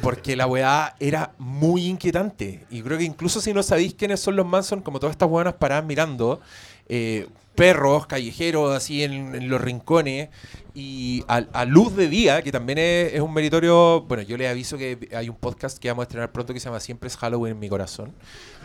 Porque 0.04 0.36
la 0.36 0.46
weá 0.46 0.96
era 1.00 1.32
muy 1.40 1.88
inquietante. 1.88 2.66
Y 2.70 2.84
creo 2.84 3.00
que 3.00 3.04
incluso 3.04 3.42
si 3.42 3.52
no 3.52 3.64
sabéis 3.64 3.96
quiénes 3.96 4.20
son 4.20 4.36
los 4.36 4.46
Manson, 4.46 4.82
como 4.82 5.00
todas 5.00 5.16
estas 5.16 5.28
weonas 5.28 5.56
paradas 5.56 5.86
mirando, 5.86 6.40
eh, 6.88 7.28
perros, 7.56 8.06
callejeros, 8.06 8.76
así 8.76 9.04
en, 9.04 9.34
en 9.34 9.50
los 9.50 9.60
rincones, 9.60 10.30
y 10.76 11.24
a, 11.30 11.38
a 11.54 11.64
luz 11.64 11.96
de 11.96 12.10
día, 12.10 12.42
que 12.42 12.52
también 12.52 12.78
es, 12.78 13.14
es 13.14 13.22
un 13.22 13.34
meritorio. 13.34 14.02
Bueno, 14.02 14.24
yo 14.24 14.36
les 14.36 14.52
aviso 14.52 14.78
que 14.78 15.10
hay 15.16 15.30
un 15.30 15.38
podcast 15.38 15.78
que 15.78 15.88
vamos 15.88 16.02
a 16.02 16.04
estrenar 16.04 16.34
pronto 16.34 16.54
que 16.54 16.60
se 16.60 16.66
llama 16.66 16.82
Siempre 16.82 17.08
es 17.08 17.16
Halloween 17.16 17.54
en 17.54 17.60
mi 17.60 17.70
corazón, 17.70 18.14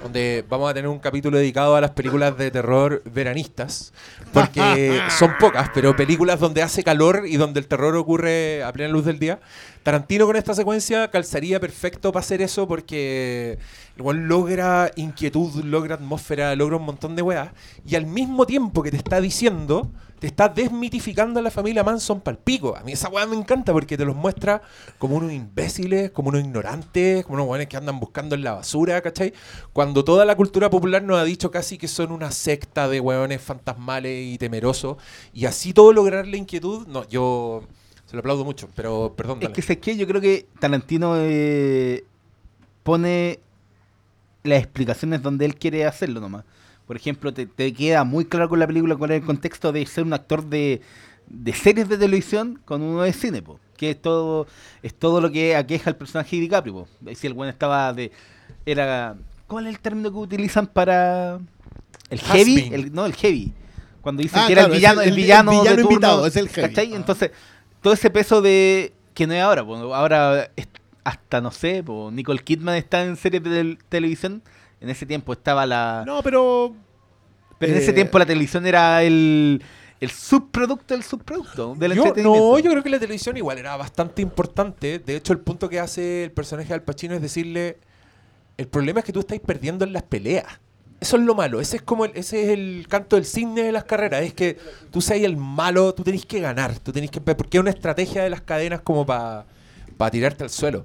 donde 0.03 0.45
vamos 0.49 0.69
a 0.69 0.75
tener 0.75 0.89
un 0.89 0.99
capítulo 0.99 1.39
dedicado 1.39 1.77
a 1.77 1.81
las 1.81 1.93
películas 1.93 2.37
de 2.37 2.51
terror 2.51 3.01
veranistas, 3.05 3.93
porque 4.33 5.01
son 5.19 5.37
pocas, 5.39 5.71
pero 5.73 5.95
películas 5.95 6.41
donde 6.41 6.63
hace 6.63 6.83
calor 6.83 7.23
y 7.29 7.37
donde 7.37 7.61
el 7.61 7.69
terror 7.69 7.95
ocurre 7.95 8.65
a 8.65 8.73
plena 8.73 8.93
luz 8.93 9.05
del 9.05 9.21
día. 9.21 9.39
Tarantino 9.85 10.27
con 10.27 10.37
esta 10.37 10.53
secuencia 10.53 11.09
calzaría 11.11 11.59
perfecto 11.59 12.13
para 12.13 12.21
hacer 12.21 12.43
eso 12.43 12.69
porque 12.69 13.59
igual 13.97 14.27
logra 14.27 14.91
inquietud, 14.97 15.65
logra 15.65 15.95
atmósfera, 15.95 16.55
logra 16.57 16.77
un 16.77 16.85
montón 16.85 17.15
de 17.17 17.23
weas. 17.23 17.51
Y 17.87 17.95
al 17.95 18.05
mismo 18.05 18.47
tiempo 18.47 18.83
que 18.83 18.91
te 18.91 18.99
está 18.99 19.21
diciendo, 19.21 19.91
te 20.21 20.27
está 20.27 20.51
desmitificando 20.51 21.41
a 21.41 21.43
la 21.43 21.51
familia 21.51 21.83
Manson 21.83 22.21
pal 22.21 22.39
pico. 22.39 22.77
A 22.77 22.83
mí 22.83 22.93
esa 22.93 23.09
wea 23.09 23.27
me 23.27 23.35
encanta 23.37 23.73
porque 23.73 23.97
te 23.97 24.05
los 24.05 24.15
muestra 24.15 24.61
como 24.99 25.17
unos 25.17 25.33
imbéciles, 25.33 26.11
como 26.11 26.29
unos 26.29 26.43
ignorantes, 26.43 27.25
como 27.25 27.37
unos 27.37 27.49
weones 27.49 27.69
que 27.69 27.79
andan 27.79 27.99
buscando 27.99 28.35
en 28.35 28.45
la 28.45 28.53
basura, 28.53 29.01
¿cachai? 29.01 29.33
Cuando 29.73 30.05
toda 30.05 30.27
la 30.27 30.37
cultura 30.37 30.69
popular 30.69 31.03
nos 31.03 31.19
ha 31.19 31.25
dicho 31.25 31.51
casi 31.51 31.79
que 31.79 31.89
son 31.89 32.13
una 32.13 32.31
secta 32.31 32.87
de 32.87 33.01
weones 33.01 33.41
fantasmales 33.41 34.27
y 34.27 34.37
temerosos. 34.37 34.99
Y 35.33 35.47
así 35.47 35.73
todo 35.73 35.95
lograr 35.95 36.27
la 36.27 36.37
inquietud, 36.37 36.87
no, 36.87 37.09
yo 37.09 37.63
se 38.05 38.15
lo 38.15 38.21
aplaudo 38.21 38.45
mucho, 38.45 38.69
pero 38.77 39.15
perdón. 39.17 39.39
Es 39.41 39.49
que 39.49 39.63
sé 39.63 39.79
que 39.79 39.97
yo 39.97 40.07
creo 40.07 40.21
que 40.21 40.47
Tarantino 40.59 41.15
eh, 41.17 42.05
pone 42.83 43.41
las 44.43 44.59
explicaciones 44.59 45.23
donde 45.23 45.47
él 45.47 45.55
quiere 45.57 45.87
hacerlo 45.87 46.21
nomás. 46.21 46.45
Por 46.91 46.97
ejemplo, 46.97 47.33
te, 47.33 47.47
te 47.47 47.73
queda 47.73 48.03
muy 48.03 48.25
claro 48.25 48.49
con 48.49 48.59
la 48.59 48.67
película 48.67 48.97
cuál 48.97 49.13
es 49.13 49.21
el 49.21 49.25
contexto 49.25 49.71
de 49.71 49.87
ser 49.87 50.03
un 50.03 50.13
actor 50.13 50.45
de, 50.45 50.81
de 51.29 51.53
series 51.53 51.89
de 51.89 51.97
televisión 51.97 52.61
con 52.65 52.83
uno 52.83 53.03
de 53.03 53.13
cine, 53.13 53.43
po, 53.43 53.61
que 53.77 53.91
es 53.91 54.03
todo 54.03 54.49
es 54.83 54.93
todo 54.93 55.21
lo 55.21 55.31
que 55.31 55.55
aqueja 55.55 55.89
al 55.91 55.95
personaje 55.95 56.35
de 56.35 56.43
DiCaprio. 56.43 56.75
po. 56.75 56.89
Si 57.15 57.29
el 57.29 57.35
buen 57.35 57.49
estaba 57.49 57.93
de 57.93 58.11
era 58.67 59.15
¿cuál 59.47 59.69
es 59.69 59.75
el 59.75 59.79
término 59.79 60.11
que 60.11 60.17
utilizan 60.19 60.67
para 60.67 61.39
el 62.11 62.19
heavy? 62.19 62.71
El, 62.73 62.93
no, 62.93 63.07
el 63.07 63.15
heavy. 63.15 63.53
Cuando 64.01 64.23
dicen 64.25 64.41
Ah, 64.43 64.47
que 64.49 64.53
era 64.55 64.65
el 64.65 64.73
villano, 64.73 65.01
el- 65.01 65.07
el, 65.11 65.13
el- 65.13 65.19
el 65.21 65.25
villano, 65.25 65.53
de 65.63 65.69
turno, 65.69 65.83
invitado, 65.93 66.27
es 66.27 66.35
el 66.35 66.49
heavy. 66.49 66.69
¿cachai? 66.75 66.95
Entonces, 66.95 67.31
todo 67.83 67.93
ese 67.93 68.11
peso 68.11 68.43
de 68.43 68.93
que 69.15 69.29
no 69.29 69.35
es 69.35 69.43
ahora, 69.43 69.65
po, 69.65 69.95
ahora 69.95 70.51
es- 70.57 70.67
hasta 71.05 71.41
no 71.41 71.53
sé, 71.53 71.85
po, 71.85 72.11
Nicole 72.13 72.41
Kidman 72.43 72.75
está 72.75 73.05
en 73.05 73.15
series 73.17 73.45
de 73.45 73.51
tel- 73.51 73.79
televisión, 73.89 74.43
en 74.81 74.91
ese 74.91 75.07
tiempo 75.07 75.33
estaba 75.33 75.67
la 75.67 76.05
No, 76.07 76.23
pero. 76.23 76.75
pero 77.59 77.73
en 77.73 77.79
eh, 77.79 77.83
ese 77.83 77.93
tiempo 77.93 78.19
la 78.19 78.27
televisión 78.27 78.67
era 78.67 79.03
el, 79.03 79.63
el 80.01 80.11
subproducto 80.11 80.95
del 80.95 81.03
subproducto 81.03 81.75
del 81.77 81.95
Yo, 81.95 82.15
no, 82.17 82.59
yo 82.59 82.71
creo 82.71 82.83
que 82.83 82.91
la 82.91 82.99
televisión 82.99 83.37
igual 83.37 83.59
era 83.59 83.77
bastante 83.77 84.23
importante. 84.23 84.99
De 84.99 85.17
hecho, 85.17 85.33
el 85.33 85.41
punto 85.41 85.69
que 85.69 85.79
hace 85.79 86.25
el 86.25 86.33
personaje 86.33 86.69
de 86.69 86.75
Al 86.75 86.83
Pacino 86.83 87.15
es 87.15 87.23
decirle, 87.23 87.79
el 88.57 88.67
problema 88.69 89.01
es 89.01 89.07
que 89.07 89.13
tú 89.13 89.21
estás 89.21 89.39
perdiendo 89.41 89.85
en 89.85 89.93
las 89.93 90.03
peleas. 90.05 90.47
Eso 91.01 91.17
es 91.17 91.23
lo 91.23 91.35
malo. 91.35 91.61
Ese 91.61 91.77
es 91.77 91.83
como 91.83 92.05
el, 92.05 92.13
ese 92.15 92.43
es 92.43 92.49
el 92.51 92.87
canto 92.89 93.17
del 93.17 93.25
cisne 93.25 93.63
de 93.63 93.73
las 93.73 93.85
carreras. 93.85 94.23
Es 94.23 94.35
que 94.35 94.59
tú 94.91 95.01
seas 95.01 95.21
el 95.23 95.37
malo, 95.37 95.95
tú 95.95 96.03
tenés 96.03 96.27
que 96.27 96.41
ganar. 96.41 96.79
Tú 96.79 96.93
tenés 96.93 97.11
que, 97.11 97.21
porque 97.21 97.57
es 97.57 97.61
una 97.61 97.71
estrategia 97.71 98.23
de 98.23 98.29
las 98.29 98.43
cadenas 98.43 98.83
como 98.83 99.07
para 99.07 99.47
tirarte 100.11 100.45
al 100.45 100.51
suelo. 100.51 100.85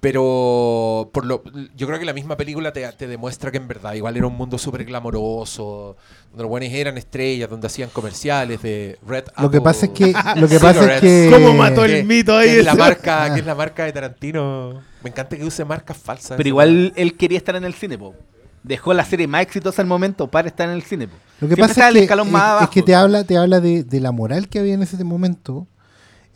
Pero 0.00 1.10
por 1.12 1.24
lo, 1.26 1.42
yo 1.76 1.86
creo 1.86 1.98
que 1.98 2.04
la 2.04 2.12
misma 2.12 2.36
película 2.36 2.72
te, 2.72 2.86
te 2.92 3.06
demuestra 3.06 3.50
que 3.50 3.56
en 3.56 3.66
verdad 3.66 3.94
igual 3.94 4.16
era 4.16 4.26
un 4.26 4.36
mundo 4.36 4.58
súper 4.58 4.84
glamoroso, 4.84 5.96
donde 6.30 6.42
los 6.42 6.48
buenos 6.50 6.70
eran 6.70 6.98
estrellas, 6.98 7.48
donde 7.50 7.66
hacían 7.66 7.88
comerciales 7.90 8.60
de 8.62 8.98
Red 9.06 9.24
Lo 9.38 9.50
que 9.50 9.56
Apple 9.56 9.60
pasa 9.62 9.86
es 9.86 9.92
que, 9.92 10.12
lo 10.36 10.48
que, 10.48 10.60
pasa 10.60 10.94
es 10.96 11.00
que 11.00 11.30
¿Cómo 11.32 11.54
mató 11.54 11.84
el 11.84 12.04
mito 12.04 12.36
ahí? 12.36 12.48
que 12.50 12.58
es 12.60 12.64
la 12.64 12.74
marca, 12.76 13.32
que 13.34 13.40
es 13.40 13.46
la 13.46 13.54
marca 13.54 13.84
de 13.84 13.92
Tarantino. 13.92 14.80
Me 15.02 15.10
encanta 15.10 15.36
que 15.36 15.44
use 15.44 15.64
marcas 15.64 15.96
falsas. 15.96 16.36
Pero 16.36 16.48
igual 16.48 16.92
él 16.96 17.16
quería 17.16 17.38
estar 17.38 17.56
en 17.56 17.64
el 17.64 17.74
cine, 17.74 17.96
po. 17.98 18.14
Dejó 18.62 18.92
la 18.92 19.04
serie 19.04 19.26
más 19.28 19.42
exitosa 19.42 19.80
al 19.82 19.88
momento 19.88 20.28
para 20.28 20.48
estar 20.48 20.68
en 20.68 20.74
el 20.74 20.82
cine, 20.82 21.08
po. 21.08 21.14
Lo 21.40 21.48
que 21.48 21.54
Siempre 21.54 21.68
pasa 21.74 21.80
es 21.82 21.88
el 21.88 21.94
que, 21.94 22.00
escalón 22.04 22.26
es- 22.26 22.32
más 22.32 22.42
es 22.42 22.48
abajo. 22.50 22.70
que 22.72 22.82
te 22.82 22.94
habla, 22.94 23.24
te 23.24 23.36
habla 23.38 23.60
de, 23.60 23.82
de 23.84 24.00
la 24.00 24.12
moral 24.12 24.48
que 24.48 24.58
había 24.58 24.74
en 24.74 24.82
ese 24.82 25.02
momento 25.04 25.66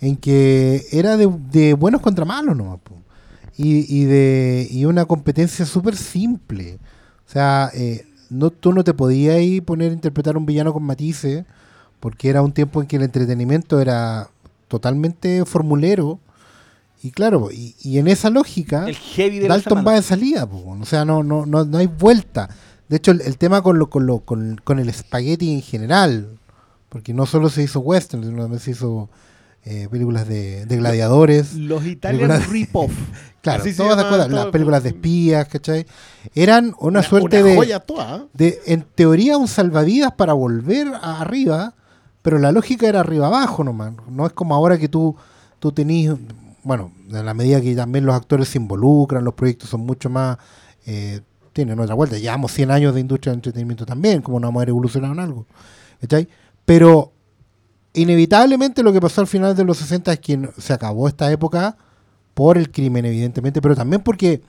en 0.01 0.17
que 0.17 0.83
era 0.93 1.17
de, 1.17 1.29
de 1.51 1.75
buenos 1.75 2.01
contra 2.01 2.25
malos 2.25 2.57
nomás. 2.57 2.79
po. 2.83 2.97
Y, 3.63 3.85
y 3.95 4.05
de 4.05 4.67
y 4.71 4.87
una 4.87 5.05
competencia 5.05 5.67
súper 5.67 5.95
simple. 5.95 6.79
O 7.29 7.31
sea, 7.31 7.71
eh, 7.75 8.07
no, 8.31 8.49
tú 8.51 8.73
no 8.73 8.85
te 8.85 8.95
podías 8.95 9.39
ir 9.41 9.65
poner 9.65 9.91
a 9.91 9.95
interpretar 9.95 10.39
un 10.39 10.47
villano 10.47 10.73
con 10.73 10.83
matices, 10.83 11.45
porque 12.01 12.31
era 12.31 12.41
un 12.41 12.53
tiempo 12.53 12.81
en 12.81 12.87
que 12.87 12.97
el 12.97 13.03
entretenimiento 13.03 13.79
era 13.79 14.31
totalmente 14.69 15.45
formulero. 15.45 16.19
Y 17.03 17.11
claro, 17.11 17.51
y, 17.51 17.75
y 17.83 17.99
en 17.99 18.09
esa 18.09 18.31
lógica, 18.31 18.89
El 18.89 18.97
heavy 18.97 19.41
de 19.41 19.49
Dalton 19.49 19.85
va 19.87 19.93
de 19.93 20.03
salida, 20.03 20.49
po, 20.49 20.77
o 20.81 20.87
sea, 20.87 21.05
no, 21.05 21.23
no, 21.23 21.45
no, 21.45 21.65
no 21.65 21.79
hay 21.79 21.87
vuelta. 21.87 22.49
De 22.89 22.97
hecho, 22.97 23.11
el, 23.11 23.21
el 23.21 23.37
tema 23.37 23.63
con, 23.63 23.79
lo, 23.79 23.91
con, 23.91 24.07
lo, 24.07 24.21
con, 24.21 24.59
con 24.65 24.79
el 24.79 24.89
espagueti 24.89 25.53
en 25.53 25.63
general, 25.63 26.39
porque 26.89 27.13
no 27.13 27.27
solo 27.27 27.51
se 27.51 27.63
hizo 27.63 27.81
western, 27.81 28.23
sino 28.25 28.41
también 28.43 28.61
se 28.61 28.71
hizo 28.71 29.11
eh, 29.65 29.89
películas 29.91 30.27
de, 30.29 30.67
de 30.67 30.77
gladiadores. 30.77 31.55
Los 31.55 31.87
Italian 31.87 32.31
Rip-Off. 32.51 32.93
Claro, 33.43 33.63
Así 33.63 33.73
todas 33.73 33.97
las, 33.97 34.05
llama 34.05 34.17
cosas, 34.17 34.31
las 34.33 34.43
todo- 34.43 34.51
películas 34.53 34.83
de 34.83 34.91
espías, 34.91 35.49
¿cachai? 35.49 35.87
Eran 36.35 36.75
una, 36.79 37.03
suerte 37.03 37.41
una 37.41 37.49
de, 37.51 37.57
joya 37.57 37.81
toda. 37.81 38.27
de, 38.35 38.61
en 38.67 38.83
teoría, 38.83 39.39
un 39.39 39.49
salvavidas 39.49 40.13
para 40.13 40.35
volver 40.35 40.89
a- 40.89 41.23
arriba, 41.23 41.75
pero 42.21 42.39
la 42.39 42.53
lógica 42.53 42.87
era 42.87 43.01
arriba 43.01 43.29
abajo 43.29 43.65
nomás. 43.65 43.95
No 44.11 44.27
es 44.27 44.35
como 44.35 44.55
ahora 44.55 44.77
que 44.77 44.89
tú, 44.91 45.17
tú 45.59 45.73
tenís, 45.73 46.11
bueno, 46.63 46.93
en 47.09 47.25
la 47.25 47.33
medida 47.33 47.63
que 47.63 47.75
también 47.75 48.05
los 48.05 48.15
actores 48.15 48.47
se 48.49 48.59
involucran, 48.59 49.25
los 49.25 49.33
proyectos 49.33 49.71
son 49.71 49.87
mucho 49.87 50.11
más, 50.11 50.37
eh, 50.85 51.23
tienen 51.55 51.81
otra 51.81 51.95
vuelta. 51.95 52.19
Llevamos 52.19 52.53
100 52.53 52.71
años 52.71 52.95
de 52.95 53.01
industria 53.01 53.31
de 53.33 53.37
entretenimiento 53.37 53.87
también, 53.87 54.21
como 54.21 54.39
no 54.39 54.49
haber 54.49 54.69
evolucionado 54.69 55.15
en 55.15 55.21
algo. 55.21 55.47
¿cachai? 55.99 56.29
Pero 56.67 57.13
inevitablemente 57.95 58.83
lo 58.83 58.93
que 58.93 59.01
pasó 59.01 59.21
al 59.21 59.27
final 59.27 59.55
de 59.57 59.65
los 59.65 59.79
60 59.79 60.13
es 60.13 60.21
que 60.21 60.49
se 60.59 60.73
acabó 60.73 61.09
esta 61.09 61.31
época 61.33 61.77
por 62.35 62.57
el 62.57 62.71
crimen, 62.71 63.05
evidentemente, 63.05 63.61
pero 63.61 63.75
también 63.75 64.03
porque 64.03 64.41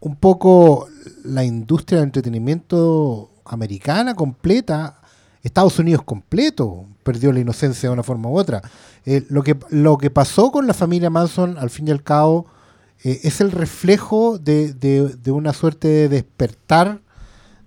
un 0.00 0.16
poco 0.16 0.88
la 1.24 1.44
industria 1.44 1.98
del 1.98 2.08
entretenimiento 2.08 3.30
americana 3.44 4.14
completa, 4.14 5.00
Estados 5.42 5.78
Unidos 5.78 6.02
completo, 6.04 6.86
perdió 7.02 7.32
la 7.32 7.40
inocencia 7.40 7.88
de 7.88 7.92
una 7.92 8.02
forma 8.02 8.28
u 8.28 8.38
otra. 8.38 8.62
Eh, 9.04 9.24
lo, 9.28 9.42
que, 9.42 9.56
lo 9.70 9.96
que 9.98 10.10
pasó 10.10 10.50
con 10.50 10.66
la 10.66 10.74
familia 10.74 11.10
Manson, 11.10 11.56
al 11.58 11.70
fin 11.70 11.86
y 11.88 11.92
al 11.92 12.02
cabo, 12.02 12.46
eh, 13.04 13.20
es 13.22 13.40
el 13.40 13.52
reflejo 13.52 14.38
de- 14.38 14.72
de 14.74 15.30
una 15.30 15.52
suerte 15.52 15.86
de 15.88 16.08
despertar 16.08 17.00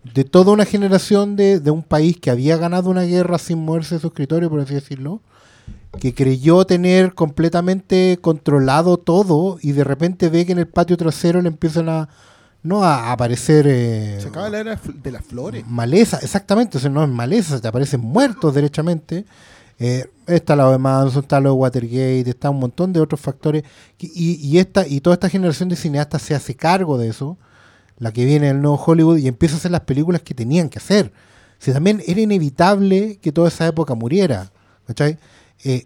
de 0.04 0.24
toda 0.24 0.52
una 0.52 0.66
generación 0.66 1.36
de, 1.36 1.60
de 1.60 1.72
un 1.72 1.84
país 1.84 2.18
que 2.20 2.32
había 2.32 2.58
ganado 2.58 2.89
una 2.89 3.04
guerra 3.04 3.38
sin 3.38 3.64
moverse 3.64 3.95
de 3.95 4.02
su 4.02 4.08
escritorio, 4.08 4.50
por 4.50 4.60
así 4.62 4.74
decirlo, 4.74 5.22
que 6.00 6.14
creyó 6.14 6.66
tener 6.66 7.14
completamente 7.14 8.18
controlado 8.22 8.97
todo 8.97 9.58
y 9.62 9.72
de 9.74 9.84
repente 9.84 10.30
ve 10.30 10.45
que 10.45 10.52
en 10.52 10.60
el 10.60 10.68
patio 10.68 10.97
trasero 10.97 11.41
le 11.41 11.50
empiezan 11.50 11.89
a 11.89 12.10
no 12.62 12.84
a 12.84 13.12
aparecer 13.12 13.66
eh, 13.68 14.18
Se 14.22 14.28
acaba 14.28 14.50
la 14.50 14.60
era 14.60 14.80
de 15.02 15.12
las 15.12 15.24
flores. 15.24 15.66
maleza, 15.68 16.20
exactamente, 16.22 16.78
o 16.78 16.82
sea, 16.82 16.89
no 16.89 17.04
es 17.04 17.10
maleza, 17.10 17.60
te 17.60 17.68
aparecen 17.68 18.02
muertos 18.02 18.54
derechamente. 18.54 19.26
Eh, 19.82 20.10
está 20.28 20.58
lo 20.58 20.70
de 20.72 20.78
Manson, 20.78 21.24
está 21.24 21.39
lo 21.39 21.52
de 21.52 21.56
Watergate, 21.56 22.30
está 22.30 22.50
un 22.50 22.60
montón 22.60 22.91
de 22.91 23.00
otros 23.00 23.22
factores. 23.22 23.64
Y, 23.97 24.36
y, 24.45 24.60
esta, 24.60 24.86
y 24.86 25.00
toda 25.00 25.14
esta 25.14 25.30
generación 25.30 25.70
de 25.70 25.78
cineastas 25.78 26.22
se 26.22 26.36
hace 26.36 26.54
cargo 26.54 26.97
de 26.97 27.08
eso, 27.08 27.38
la 28.00 28.12
que 28.12 28.26
viene 28.26 28.47
del 28.47 28.62
nuevo 28.62 28.82
Hollywood, 28.84 29.18
y 29.18 29.28
empieza 29.28 29.56
a 29.56 29.58
hacer 29.60 29.72
las 29.72 29.82
películas 29.82 30.22
que 30.22 30.34
tenían 30.34 30.70
que 30.70 30.80
hacer. 30.80 31.12
Si 31.60 31.72
también 31.74 32.02
era 32.08 32.22
inevitable 32.22 33.18
que 33.22 33.32
toda 33.32 33.50
esa 33.50 33.68
época 33.68 33.93
muriera. 33.93 34.52
¿cachai? 34.88 35.18
Eh, 35.64 35.86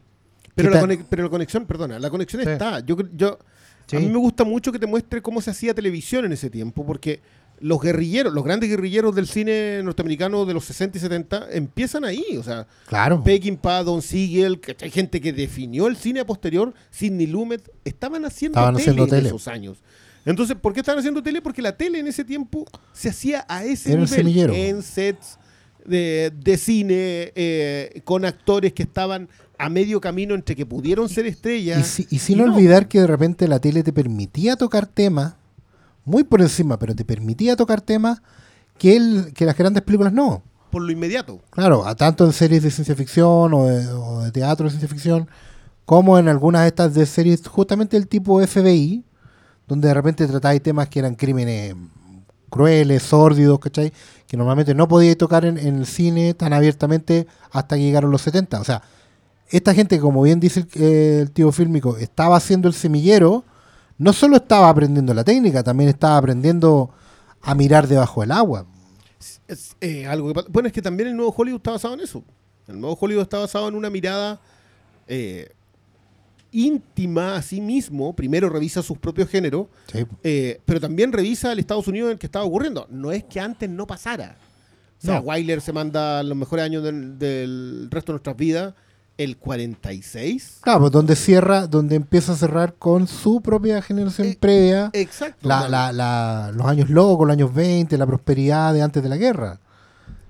Pero 0.55 0.69
la, 0.69 0.79
ta- 0.79 0.87
conex- 0.87 1.05
pero 1.09 1.23
la 1.23 1.29
conexión, 1.29 1.65
perdona, 1.65 1.99
la 1.99 2.09
conexión 2.09 2.41
Sí. 2.43 2.49
está. 2.49 2.79
Yo, 2.79 2.95
yo, 3.15 3.37
Sí. 3.85 3.97
A 3.97 3.99
mí 3.99 4.07
me 4.07 4.17
gusta 4.17 4.45
mucho 4.45 4.71
que 4.71 4.79
te 4.79 4.87
muestre 4.87 5.21
cómo 5.21 5.41
se 5.41 5.51
hacía 5.51 5.73
televisión 5.73 6.23
en 6.23 6.31
ese 6.31 6.49
tiempo, 6.49 6.85
porque 6.85 7.19
los 7.59 7.81
guerrilleros, 7.81 8.33
los 8.33 8.43
grandes 8.45 8.69
guerrilleros 8.69 9.13
del 9.13 9.27
cine 9.27 9.81
norteamericano 9.83 10.45
de 10.45 10.53
los 10.53 10.63
60 10.63 10.97
y 10.97 11.01
70 11.01 11.47
empiezan 11.51 12.05
ahí. 12.05 12.23
O 12.39 12.43
sea, 12.43 12.65
Claro. 12.87 13.21
Peckinpah, 13.21 13.83
Don 13.83 14.01
Siegel, 14.01 14.61
que 14.61 14.77
hay 14.81 14.89
gente 14.89 15.19
que 15.19 15.33
definió 15.33 15.87
el 15.87 15.97
cine 15.97 16.21
a 16.21 16.25
posterior, 16.25 16.73
Sidney 16.91 17.27
Lumet, 17.27 17.69
estaban 17.83 18.23
haciendo 18.23 18.57
Estaban 18.59 18.75
tele 18.75 18.83
haciendo 18.83 19.03
en 19.03 19.09
tele. 19.09 19.27
esos 19.27 19.47
años. 19.49 19.79
Entonces, 20.25 20.55
¿por 20.55 20.73
qué 20.73 20.79
estaban 20.79 20.99
haciendo 20.99 21.21
tele? 21.21 21.41
Porque 21.41 21.61
la 21.61 21.75
tele 21.75 21.99
en 21.99 22.07
ese 22.07 22.23
tiempo 22.23 22.65
se 22.93 23.09
hacía 23.09 23.45
a 23.49 23.63
ese 23.65 23.91
Era 23.91 24.01
el 24.03 24.05
nivel, 24.05 24.17
semillero. 24.17 24.53
en 24.53 24.81
sets 24.81 25.37
de, 25.85 26.31
de 26.41 26.57
cine, 26.57 27.31
eh, 27.35 28.01
con 28.05 28.23
actores 28.23 28.71
que 28.73 28.83
estaban 28.83 29.27
a 29.57 29.69
medio 29.69 29.99
camino 29.99 30.33
entre 30.33 30.55
que 30.55 30.65
pudieron 30.65 31.09
ser 31.09 31.25
estrellas. 31.25 31.79
Y, 31.79 31.83
si- 32.03 32.15
y 32.15 32.19
sin 32.19 32.37
no. 32.37 32.45
olvidar 32.45 32.87
que 32.87 33.01
de 33.01 33.07
repente 33.07 33.47
la 33.47 33.59
tele 33.59 33.83
te 33.83 33.91
permitía 33.91 34.55
tocar 34.55 34.85
temas, 34.87 35.35
muy 36.05 36.23
por 36.23 36.41
encima, 36.41 36.79
pero 36.79 36.95
te 36.95 37.03
permitía 37.05 37.55
tocar 37.55 37.81
temas 37.81 38.21
que, 38.77 38.95
el, 38.95 39.33
que 39.33 39.45
las 39.45 39.57
grandes 39.57 39.83
películas 39.83 40.13
no. 40.13 40.41
por 40.71 40.81
lo 40.81 40.91
inmediato. 40.91 41.41
Claro, 41.51 41.85
a 41.85 41.95
tanto 41.95 42.25
en 42.25 42.31
series 42.33 42.63
de 42.63 42.71
ciencia 42.71 42.95
ficción 42.95 43.53
o 43.53 43.65
de, 43.67 43.87
o 43.89 44.21
de 44.21 44.31
teatro 44.31 44.63
de 44.65 44.69
ciencia 44.71 44.87
ficción, 44.89 45.27
como 45.85 46.17
en 46.17 46.27
algunas 46.29 46.61
de 46.63 46.69
estas 46.69 46.93
de 46.93 47.05
series 47.05 47.45
justamente 47.47 47.95
del 47.97 48.07
tipo 48.07 48.41
FBI, 48.45 49.03
donde 49.67 49.87
de 49.87 49.93
repente 49.93 50.27
tratáis 50.27 50.61
temas 50.61 50.89
que 50.89 50.99
eran 50.99 51.15
crímenes 51.15 51.75
crueles, 52.53 53.01
sórdidos, 53.01 53.59
¿cachai? 53.59 53.91
Que 54.27 54.37
normalmente 54.37 54.75
no 54.75 54.87
podíais 54.87 55.17
tocar 55.17 55.43
en, 55.43 55.57
el 55.57 55.85
cine 55.87 56.35
tan 56.35 56.53
abiertamente 56.53 57.25
hasta 57.51 57.75
que 57.75 57.81
llegaron 57.81 58.11
los 58.11 58.21
70. 58.21 58.61
O 58.61 58.63
sea, 58.63 58.83
esta 59.49 59.73
gente, 59.73 59.99
como 59.99 60.21
bien 60.21 60.39
dice 60.39 60.59
el, 60.59 60.67
eh, 60.75 61.27
tío 61.33 61.51
fílmico, 61.51 61.97
estaba 61.97 62.37
haciendo 62.37 62.67
el 62.67 62.75
semillero, 62.75 63.43
no 63.97 64.13
solo 64.13 64.37
estaba 64.37 64.69
aprendiendo 64.69 65.13
la 65.15 65.23
técnica, 65.23 65.63
también 65.63 65.89
estaba 65.89 66.17
aprendiendo 66.17 66.91
a 67.41 67.55
mirar 67.55 67.87
debajo 67.87 68.21
del 68.21 68.31
agua. 68.31 68.65
Es 69.47 69.75
eh, 69.81 70.05
algo 70.05 70.31
bueno, 70.49 70.67
es 70.67 70.73
que 70.73 70.81
también 70.81 71.09
el 71.09 71.15
nuevo 71.15 71.33
Hollywood 71.35 71.59
está 71.59 71.71
basado 71.71 71.95
en 71.95 72.01
eso. 72.01 72.23
El 72.67 72.79
nuevo 72.79 72.97
Hollywood 72.99 73.23
está 73.23 73.39
basado 73.39 73.67
en 73.67 73.75
una 73.75 73.89
mirada 73.89 74.39
eh, 75.07 75.49
íntima 76.53 77.35
a 77.35 77.41
sí 77.41 77.59
mismo. 77.59 78.15
Primero 78.15 78.47
revisa 78.49 78.81
sus 78.81 78.97
propios 78.97 79.27
géneros, 79.29 79.67
Sí. 79.91 80.05
eh, 80.23 80.61
pero 80.65 80.79
también 80.79 81.11
revisa 81.11 81.51
el 81.51 81.59
Estados 81.59 81.87
Unidos 81.87 82.07
en 82.07 82.13
el 82.13 82.19
que 82.19 82.27
estaba 82.27 82.45
ocurriendo. 82.45 82.87
No 82.89 83.11
es 83.11 83.23
que 83.25 83.39
antes 83.39 83.69
no 83.69 83.85
pasara. 83.85 84.37
O 85.01 85.05
sea, 85.05 85.15
No. 85.15 85.21
Wyler 85.27 85.59
se 85.59 85.73
manda 85.73 86.23
los 86.23 86.37
mejores 86.37 86.63
años 86.63 86.83
del, 86.83 87.19
del 87.19 87.87
resto 87.91 88.11
de 88.11 88.13
nuestras 88.13 88.37
vidas. 88.37 88.73
El 89.17 89.37
46. 89.37 90.59
Claro, 90.61 90.79
pues 90.81 90.91
donde 90.91 91.15
cierra, 91.15 91.67
donde 91.67 91.95
empieza 91.95 92.31
a 92.33 92.35
cerrar 92.35 92.73
con 92.75 93.07
su 93.07 93.41
propia 93.41 93.79
generación 93.81 94.27
Eh, 94.29 94.37
previa, 94.39 94.89
Exacto. 94.93 95.47
la, 95.47 95.57
O 95.57 95.59
sea, 95.61 95.69
la- 95.69 95.91
la- 95.91 96.51
los 96.55 96.65
años 96.65 96.89
locos, 96.89 97.27
los 97.27 97.33
años 97.33 97.53
20, 97.53 97.95
la 97.97 98.07
prosperidad 98.07 98.73
de 98.73 98.81
antes 98.81 99.03
de 99.03 99.09
la 99.09 99.17
guerra. 99.17 99.59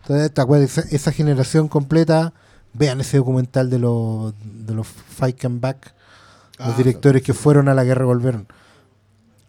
Entonces, 0.01 0.33
¿te 0.33 0.41
acuerdas? 0.41 0.77
Esa, 0.77 0.95
esa 0.95 1.11
generación 1.13 1.69
completa, 1.69 2.33
vean 2.73 2.99
ese 2.99 3.17
documental 3.17 3.69
de 3.69 3.79
los, 3.79 4.33
de 4.43 4.73
los 4.73 4.85
Fight 4.87 5.45
and 5.45 5.61
Back, 5.61 5.93
los 6.63 6.77
directores 6.77 7.21
que 7.23 7.33
fueron 7.33 7.67
a 7.69 7.73
la 7.73 7.83
guerra 7.83 8.05
volvieron. 8.05 8.47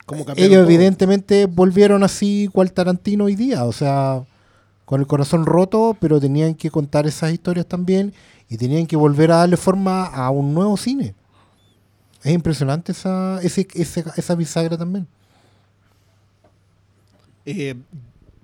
como 0.06 0.24
cambiaron 0.24 0.52
Ellos 0.52 0.66
todo. 0.66 0.74
evidentemente 0.74 1.46
volvieron 1.46 2.02
así 2.04 2.48
cual 2.52 2.72
Tarantino 2.72 3.24
hoy 3.24 3.34
día, 3.36 3.64
o 3.64 3.72
sea, 3.72 4.24
con 4.84 5.00
el 5.00 5.06
corazón 5.06 5.46
roto, 5.46 5.96
pero 6.00 6.20
tenían 6.20 6.54
que 6.54 6.70
contar 6.70 7.06
esas 7.06 7.32
historias 7.32 7.66
también 7.66 8.12
y 8.48 8.56
tenían 8.58 8.86
que 8.86 8.96
volver 8.96 9.30
a 9.32 9.36
darle 9.38 9.56
forma 9.56 10.06
a 10.06 10.30
un 10.30 10.54
nuevo 10.54 10.76
cine. 10.76 11.14
Es 12.22 12.32
impresionante 12.32 12.92
esa, 12.92 13.40
ese, 13.42 13.66
ese- 13.74 14.04
esa 14.16 14.34
bisagra 14.34 14.76
también. 14.78 15.07
Eh, 17.46 17.74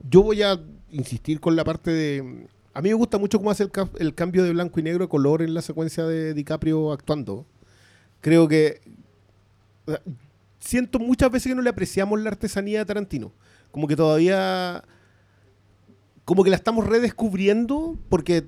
yo 0.09 0.23
voy 0.23 0.43
a 0.43 0.61
insistir 0.91 1.41
con 1.41 1.57
la 1.57 1.65
parte 1.65 1.91
de... 1.91 2.47
A 2.75 2.83
mí 2.83 2.89
me 2.91 2.95
gusta 2.95 3.19
mucho 3.19 3.39
cómo 3.39 3.51
hace 3.51 3.65
el, 3.65 3.71
el 3.99 4.15
cambio 4.15 4.45
de 4.45 4.53
blanco 4.53 4.79
y 4.81 4.83
negro 4.83 5.05
a 5.05 5.09
color 5.09 5.43
en 5.43 5.55
la 5.55 5.63
secuencia 5.63 6.05
de 6.05 6.35
DiCaprio 6.35 6.93
actuando. 6.93 7.47
Creo 8.21 8.49
que... 8.49 8.81
Siento 10.59 10.99
muchas 10.99 11.31
veces 11.31 11.51
que 11.51 11.57
no 11.57 11.63
le 11.63 11.71
apreciamos 11.71 12.21
la 12.21 12.31
artesanía 12.31 12.81
de 12.81 12.85
Tarantino. 12.85 13.33
Como 13.71 13.87
que 13.87 13.97
todavía... 13.97 14.85
Como 16.25 16.45
que 16.45 16.51
la 16.51 16.57
estamos 16.57 16.87
redescubriendo 16.87 17.99
porque 18.09 18.47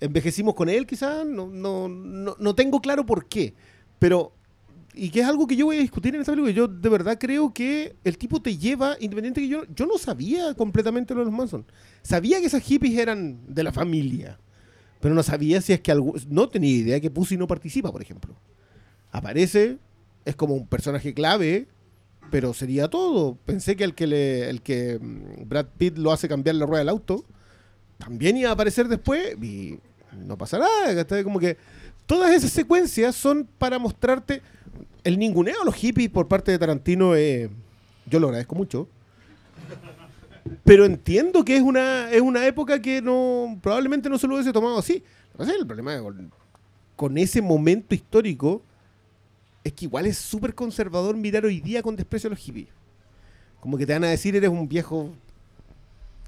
envejecimos 0.00 0.54
con 0.54 0.68
él 0.68 0.86
quizás. 0.86 1.24
No, 1.24 1.46
no, 1.48 1.88
no, 1.88 2.36
no 2.38 2.54
tengo 2.54 2.80
claro 2.80 3.06
por 3.06 3.26
qué. 3.26 3.54
Pero 3.98 4.34
y 4.94 5.10
que 5.10 5.20
es 5.20 5.26
algo 5.26 5.46
que 5.46 5.56
yo 5.56 5.66
voy 5.66 5.76
a 5.76 5.80
discutir 5.80 6.14
en 6.14 6.20
esta 6.20 6.32
película. 6.32 6.52
Yo 6.52 6.68
de 6.68 6.88
verdad 6.88 7.18
creo 7.18 7.52
que 7.52 7.96
el 8.04 8.18
tipo 8.18 8.42
te 8.42 8.56
lleva, 8.56 8.96
independiente 9.00 9.40
que 9.40 9.48
yo, 9.48 9.62
yo 9.74 9.86
no 9.86 9.98
sabía 9.98 10.54
completamente 10.54 11.14
lo 11.14 11.20
de 11.20 11.26
los 11.26 11.34
Manson. 11.34 11.64
Sabía 12.02 12.40
que 12.40 12.46
esas 12.46 12.62
hippies 12.62 12.98
eran 12.98 13.40
de 13.46 13.62
la 13.62 13.72
familia, 13.72 14.38
pero 15.00 15.14
no 15.14 15.22
sabía 15.22 15.60
si 15.60 15.72
es 15.72 15.80
que 15.80 15.92
algo, 15.92 16.14
no 16.28 16.48
tenía 16.48 16.70
idea 16.70 17.00
que 17.00 17.10
Pussy 17.10 17.36
no 17.36 17.46
participa, 17.46 17.92
por 17.92 18.02
ejemplo. 18.02 18.34
Aparece, 19.12 19.78
es 20.24 20.36
como 20.36 20.54
un 20.54 20.66
personaje 20.66 21.14
clave, 21.14 21.66
pero 22.30 22.54
sería 22.54 22.88
todo. 22.88 23.36
Pensé 23.44 23.76
que 23.76 23.84
el 23.84 23.94
que 23.94 24.06
le, 24.06 24.48
el 24.48 24.62
que 24.62 24.98
mm, 25.00 25.48
Brad 25.48 25.66
Pitt 25.76 25.98
lo 25.98 26.12
hace 26.12 26.28
cambiar 26.28 26.56
la 26.56 26.66
rueda 26.66 26.80
del 26.80 26.88
auto, 26.88 27.24
también 27.98 28.36
iba 28.36 28.50
a 28.50 28.54
aparecer 28.54 28.88
después 28.88 29.36
y 29.42 29.78
no 30.26 30.38
pasa 30.38 30.58
nada. 30.58 30.94
¿cachai? 30.94 31.24
Como 31.24 31.38
que 31.38 31.56
todas 32.06 32.32
esas 32.32 32.50
secuencias 32.50 33.14
son 33.16 33.48
para 33.58 33.78
mostrarte 33.78 34.42
el 35.04 35.18
ninguneo 35.18 35.62
a 35.62 35.64
los 35.64 35.74
hippies 35.74 36.10
por 36.10 36.28
parte 36.28 36.52
de 36.52 36.58
Tarantino. 36.58 37.14
eh, 37.16 37.50
yo 38.06 38.20
lo 38.20 38.28
agradezco 38.28 38.54
mucho. 38.54 38.88
Pero 40.64 40.84
entiendo 40.84 41.44
que 41.44 41.56
es 41.56 41.62
una, 41.62 42.10
es 42.10 42.20
una 42.20 42.46
época 42.46 42.80
que 42.80 43.02
no 43.02 43.58
probablemente 43.62 44.08
no 44.08 44.18
se 44.18 44.26
lo 44.26 44.34
hubiese 44.34 44.52
tomado 44.52 44.78
así. 44.78 45.02
Es 45.38 45.48
el 45.48 45.66
problema 45.66 46.00
con, 46.00 46.32
con 46.96 47.18
ese 47.18 47.40
momento 47.40 47.94
histórico 47.94 48.62
es 49.64 49.72
que 49.72 49.84
igual 49.84 50.06
es 50.06 50.16
súper 50.18 50.54
conservador 50.54 51.16
mirar 51.16 51.44
hoy 51.44 51.60
día 51.60 51.82
con 51.82 51.96
desprecio 51.96 52.28
a 52.28 52.30
los 52.30 52.38
hippies. 52.38 52.68
Como 53.60 53.76
que 53.76 53.86
te 53.86 53.92
van 53.92 54.04
a 54.04 54.08
decir 54.08 54.34
eres 54.36 54.48
un 54.50 54.68
viejo 54.68 55.10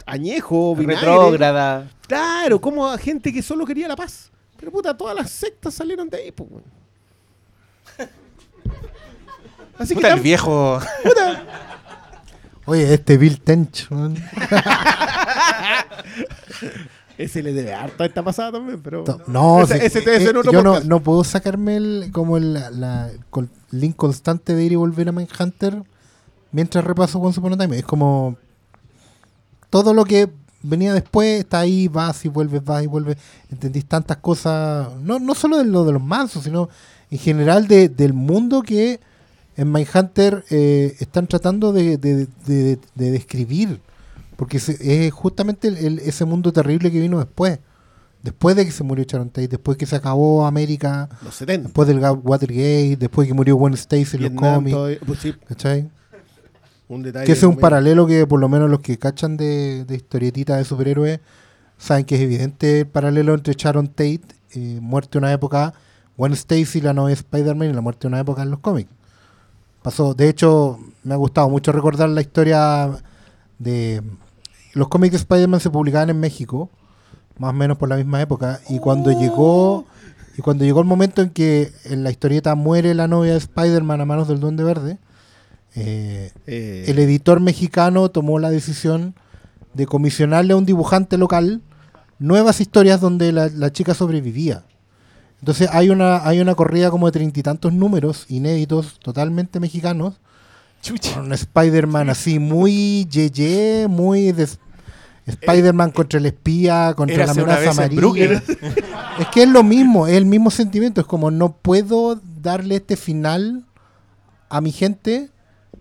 añejo, 0.05 0.75
vinagre. 0.77 1.01
Retrógrada. 1.01 1.91
Claro, 2.07 2.61
como 2.61 2.87
a 2.89 2.99
gente 2.99 3.33
que 3.33 3.43
solo 3.43 3.65
quería 3.65 3.89
la 3.89 3.97
paz. 3.97 4.31
Pero 4.59 4.71
puta, 4.71 4.95
todas 4.97 5.17
las 5.17 5.31
sectas 5.31 5.73
salieron 5.75 6.09
de 6.11 6.17
ahí, 6.19 6.33
pues, 6.33 6.51
weón. 6.51 6.65
Así 9.79 9.89
que 9.91 9.95
Puta, 9.97 10.13
el 10.13 10.19
tam- 10.19 10.23
viejo. 10.23 10.81
puta, 11.03 11.43
Oye, 12.67 12.93
este 12.95 13.17
Bill 13.17 13.41
Tench. 13.41 13.89
ese 17.25 17.43
le 17.43 17.53
debe 17.53 17.73
harto 17.75 18.03
a 18.03 18.07
esta 18.07 18.23
pasada 18.23 18.53
también, 18.53 18.81
pero. 18.83 19.05
No, 19.27 19.63
ese, 19.63 19.85
ese 19.85 20.01
debe 20.01 20.25
eh, 20.25 20.29
otro 20.37 20.53
yo 20.53 20.63
no, 20.63 20.81
no 20.81 21.03
puedo 21.03 21.25
sacarme 21.25 21.77
el, 21.77 22.11
como 22.13 22.37
el 22.37 22.55
la, 22.55 23.11
col- 23.31 23.51
link 23.71 23.97
constante 23.97 24.55
de 24.55 24.65
ir 24.65 24.73
y 24.73 24.77
volver 24.77 25.09
a 25.09 25.13
Manhunter 25.13 25.83
mientras 26.51 26.85
repaso 26.85 27.19
Upon 27.19 27.53
a 27.55 27.57
Time. 27.57 27.79
Es 27.79 27.85
como 27.85 28.37
todo 29.71 29.95
lo 29.95 30.05
que 30.05 30.31
venía 30.63 30.93
después 30.93 31.41
está 31.41 31.61
ahí, 31.61 31.89
vas 31.89 32.25
y 32.25 32.29
vuelves, 32.29 32.65
vas 32.65 32.83
y 32.85 32.87
vuelves. 32.87 33.17
Entendís 33.51 33.87
tantas 33.87 34.19
cosas, 34.19 34.89
no, 35.03 35.19
no 35.19 35.35
solo 35.35 35.59
de 35.59 35.65
lo 35.65 35.85
de 35.85 35.93
los 35.93 36.03
mansos, 36.03 36.45
sino 36.45 36.69
en 37.11 37.19
general 37.19 37.67
de- 37.69 37.89
del 37.89 38.13
mundo 38.13 38.63
que 38.63 39.01
en 39.57 39.71
Mindhunter 39.73 40.45
eh, 40.51 40.97
están 41.01 41.27
tratando 41.27 41.73
de- 41.73 41.97
de- 41.99 42.79
de 42.95 43.11
describir. 43.11 43.81
Porque 44.43 44.59
se- 44.59 45.07
es 45.07 45.13
justamente 45.13 45.69
el- 45.69 45.77
el- 45.77 45.99
ese 46.01 46.25
mundo 46.25 46.53
terrible 46.53 46.91
que 46.91 46.99
vino 46.99 47.21
después. 47.21 47.61
Después 48.25 48.57
de 48.57 48.65
que 48.65 48.73
se 48.73 48.83
murió 48.83 49.05
Sharon 49.07 49.29
Tate, 49.31 49.47
después 49.47 49.77
que 49.79 49.87
se 49.87 49.95
acabó 49.95 50.45
América, 50.47 51.09
Los 51.23 51.37
70. 51.37 51.69
después 51.69 51.87
del 51.87 52.01
Ga- 52.01 52.21
Watergate, 52.21 52.97
después 52.99 53.29
que 53.29 53.35
murió 53.35 53.55
Gwen 53.55 53.75
Stacy 53.75 54.17
en 54.17 54.23
los 54.25 54.33
cómics. 54.33 54.77
pues 55.07 55.21
sí, 55.21 55.33
¿Cachai? 55.47 55.89
un 56.89 57.05
detalle. 57.05 57.25
Que 57.25 57.33
ese 57.33 57.47
es 57.47 57.49
un 57.53 57.57
paralelo 57.57 58.05
que 58.09 58.27
por 58.27 58.41
lo 58.41 58.49
menos 58.49 58.69
los 58.69 58.81
que 58.81 58.99
cachan 58.99 59.37
de, 59.37 59.85
de 59.85 59.95
historietitas 59.95 60.59
de 60.59 60.65
superhéroes 60.65 61.21
saben 61.79 62.05
que 62.05 62.17
es 62.17 62.21
evidente 62.21 62.81
el 62.81 62.87
paralelo 62.89 63.35
entre 63.35 63.55
Sharon 63.55 63.87
Tate, 63.87 64.23
eh, 64.55 64.81
muerte 64.83 65.19
en 65.19 65.25
una 65.25 65.33
época, 65.33 65.73
Gwen 66.17 66.33
Stacy, 66.33 66.81
la 66.81 66.93
novia 66.95 67.15
de 67.15 67.21
Spider-Man 67.21 67.71
y 67.71 67.73
la 67.75 67.81
muerte 67.81 68.09
en 68.09 68.15
una 68.15 68.21
época 68.23 68.43
en 68.43 68.51
los 68.51 68.59
cómics. 68.59 68.91
Pasó, 69.83 70.15
de 70.15 70.29
hecho, 70.29 70.81
me 71.05 71.15
ha 71.15 71.17
gustado 71.17 71.49
mucho 71.49 71.71
recordar 71.71 72.09
la 72.09 72.21
historia 72.23 72.91
de 73.61 74.03
los 74.75 74.89
cómics 74.89 75.13
de 75.13 75.19
Spider-Man 75.19 75.61
se 75.61 75.71
publicaban 75.71 76.11
en 76.11 76.21
México, 76.21 76.71
más 77.39 77.51
o 77.51 77.55
menos 77.55 77.79
por 77.79 77.89
la 77.89 77.97
misma 77.97 78.21
época, 78.21 78.61
y 78.69 78.79
cuando 78.79 79.11
llegó 79.11 79.87
y 80.37 80.43
cuando 80.43 80.65
llegó 80.65 80.81
el 80.81 80.87
momento 80.87 81.21
en 81.21 81.31
que 81.31 81.73
en 81.85 82.05
la 82.05 82.11
historieta 82.11 82.55
muere 82.55 82.95
la 82.95 83.07
novia 83.07 83.33
de 83.33 83.39
Spider-Man 83.39 84.01
a 84.01 84.05
manos 84.05 84.29
del 84.29 84.41
Duende 84.41 84.65
Verde, 84.65 84.99
eh, 85.75 86.31
Eh, 86.47 86.85
el 86.89 86.99
editor 86.99 87.41
mexicano 87.41 88.11
tomó 88.11 88.39
la 88.39 88.51
decisión 88.51 89.15
de 89.75 89.87
comisionarle 89.87 90.53
a 90.53 90.57
un 90.57 90.67
dibujante 90.67 91.17
local 91.17 91.63
nuevas 92.19 92.61
historias 92.61 93.01
donde 93.01 93.33
la, 93.33 93.49
la 93.49 93.73
chica 93.73 93.95
sobrevivía. 93.95 94.65
Entonces 95.41 95.69
hay 95.73 95.91
una, 95.91 96.27
hay 96.27 96.41
una 96.41 96.55
corrida 96.55 96.91
como 96.91 97.07
de 97.07 97.13
treinta 97.13 97.41
y 97.41 97.43
tantos 97.43 97.73
números 97.73 98.27
inéditos, 98.29 98.99
totalmente 99.01 99.61
mexicanos, 99.61 100.21
con 101.15 101.27
un 101.27 101.33
Spider-Man 101.33 102.11
así 102.11 102.39
muy 102.39 103.07
yeye, 103.07 103.87
muy 103.89 104.33
de 104.33 104.49
Spider-Man 105.27 105.93
contra 105.93 106.19
el 106.19 106.27
espía, 106.27 106.95
contra 106.97 107.27
la 107.27 107.33
amenaza 107.33 107.63
en 107.63 107.69
amarilla. 107.69 108.43
Es 109.19 109.29
que 109.33 109.43
es 109.45 109.49
lo 109.49 109.63
mismo, 109.63 110.07
es 110.07 110.17
el 110.17 110.27
mismo 110.27 110.51
sentimiento, 110.51 111.01
es 111.01 111.07
como 111.07 111.31
no 111.31 111.53
puedo 111.53 112.21
darle 112.41 112.77
este 112.77 112.97
final 112.97 113.65
a 114.49 114.61
mi 114.61 114.73
gente, 114.73 115.31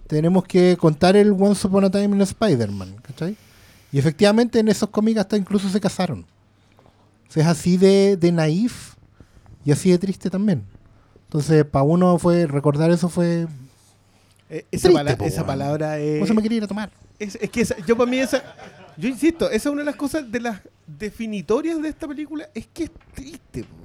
tenemos 0.07 0.43
que 0.43 0.77
contar 0.79 1.15
el 1.15 1.31
Once 1.31 1.65
Upon 1.65 1.85
a 1.85 1.89
Time 1.89 2.15
in 2.15 2.21
Spider-Man, 2.21 2.95
¿cachai? 3.01 3.35
Y 3.91 3.99
efectivamente 3.99 4.59
en 4.59 4.67
esos 4.69 4.89
cómics 4.89 5.19
hasta 5.19 5.35
incluso 5.35 5.67
se 5.69 5.81
casaron. 5.81 6.25
O 7.27 7.31
sea, 7.31 7.43
es 7.43 7.49
así 7.49 7.77
de, 7.77 8.17
de 8.17 8.31
naif 8.31 8.95
y 9.65 9.71
así 9.71 9.89
de 9.89 9.97
triste 9.97 10.29
también. 10.29 10.63
Entonces, 11.23 11.65
para 11.65 11.83
uno 11.83 12.17
fue 12.19 12.45
recordar 12.45 12.91
eso 12.91 13.09
fue... 13.09 13.47
eh, 14.51 14.65
esa, 14.71 14.89
triste, 14.89 14.91
pala- 15.03 15.17
po, 15.17 15.25
esa 15.25 15.45
palabra 15.45 15.97
es. 15.97 16.15
¿Cómo 16.19 16.27
se 16.27 16.33
me 16.35 16.41
quería 16.43 16.57
ir 16.59 16.63
a 16.63 16.67
tomar? 16.67 16.91
Es, 17.17 17.35
es 17.41 17.49
que 17.49 17.61
esa- 17.61 17.77
yo 17.85 17.95
para 17.97 18.09
mí 18.09 18.19
esa, 18.19 18.43
yo 18.97 19.07
insisto, 19.09 19.45
esa 19.49 19.69
es 19.69 19.73
una 19.73 19.81
de 19.81 19.85
las 19.85 19.95
cosas 19.95 20.31
de 20.31 20.39
las 20.39 20.61
definitorias 20.85 21.81
de 21.81 21.89
esta 21.89 22.07
película, 22.07 22.47
es 22.53 22.67
que 22.67 22.83
es 22.83 22.91
triste. 23.15 23.63
po. 23.63 23.75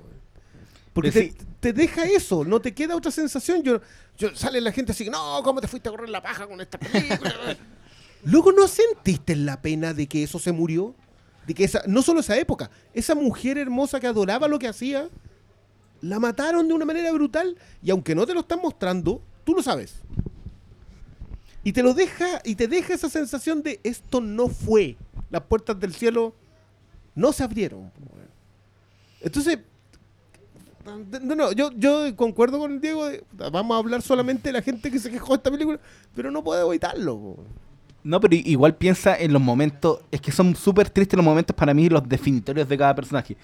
Porque 0.93 1.34
te 1.60 1.72
deja 1.72 2.05
eso, 2.05 2.43
no 2.44 2.59
te 2.60 2.72
queda 2.72 2.97
otra 2.97 3.10
sensación. 3.10 3.62
Yo, 3.62 3.80
yo 4.16 4.34
sale 4.34 4.60
la 4.60 4.72
gente 4.72 4.93
así, 4.93 5.10
no, 5.10 5.40
¿cómo 5.43 5.60
te 5.60 5.68
fuiste 5.68 5.88
a 5.88 5.93
correr 5.93 6.09
la 6.09 6.22
paja 6.22 6.47
con 6.47 6.60
esta 6.60 6.78
película? 6.78 7.34
Luego 8.24 8.51
no 8.52 8.66
sentiste 8.66 9.36
la 9.36 9.60
pena 9.60 9.93
de 9.93 10.06
que 10.06 10.22
eso 10.22 10.38
se 10.38 10.52
murió, 10.52 10.94
de 11.47 11.52
que 11.55 11.64
esa, 11.64 11.82
no 11.86 12.01
solo 12.02 12.20
esa 12.20 12.36
época, 12.38 12.70
esa 12.94 13.14
mujer 13.14 13.59
hermosa 13.59 14.01
que 14.01 14.06
adoraba 14.06 14.48
lo 14.48 14.59
que 14.59 14.68
hacía, 14.68 15.09
la 16.01 16.18
mataron 16.18 16.66
de 16.66 16.74
una 16.74 16.84
manera 16.86 17.12
brutal 17.12 17.56
y 17.82 17.90
aunque 17.90 18.14
no 18.14 18.26
te 18.26 18.32
lo 18.34 18.40
están 18.40 18.60
mostrando, 18.60 19.22
tú 19.44 19.52
lo 19.55 19.62
sabes. 19.62 19.97
Y 21.66 21.72
te 21.72 21.82
lo 21.82 21.94
deja, 21.94 22.40
y 22.44 22.55
te 22.55 22.68
deja 22.68 22.94
esa 22.94 23.10
sensación 23.10 23.60
de 23.60 23.80
esto 23.82 24.20
no 24.20 24.47
fue. 24.47 24.97
Las 25.30 25.43
puertas 25.43 25.80
del 25.80 25.93
cielo 25.93 26.32
no 27.16 27.32
se 27.32 27.43
abrieron. 27.43 27.90
Entonces, 29.20 29.59
no, 31.22 31.34
no, 31.34 31.51
yo, 31.51 31.72
yo 31.72 32.14
concuerdo 32.14 32.60
con 32.60 32.74
el 32.74 32.80
Diego, 32.80 33.09
vamos 33.32 33.74
a 33.74 33.78
hablar 33.78 34.01
solamente 34.01 34.51
de 34.51 34.52
la 34.52 34.62
gente 34.62 34.93
que 34.93 35.01
se 35.01 35.10
quejó 35.10 35.32
de 35.32 35.38
esta 35.38 35.51
película, 35.51 35.80
pero 36.14 36.30
no 36.30 36.44
puedo 36.44 36.70
evitarlo. 36.70 37.38
No, 38.07 38.20
pero 38.20 38.37
igual 38.37 38.77
piensa 38.77 39.16
en 39.19 39.33
los 39.33 39.43
momentos, 39.43 39.99
es 40.12 40.20
que 40.20 40.31
son 40.31 40.55
súper 40.55 40.91
tristes 40.91 41.16
los 41.16 41.24
momentos 41.24 41.57
para 41.57 41.74
mí, 41.74 41.89
los 41.89 42.09
definitorios 42.09 42.69
de 42.69 42.78
cada 42.78 42.95
personaje. 42.95 43.37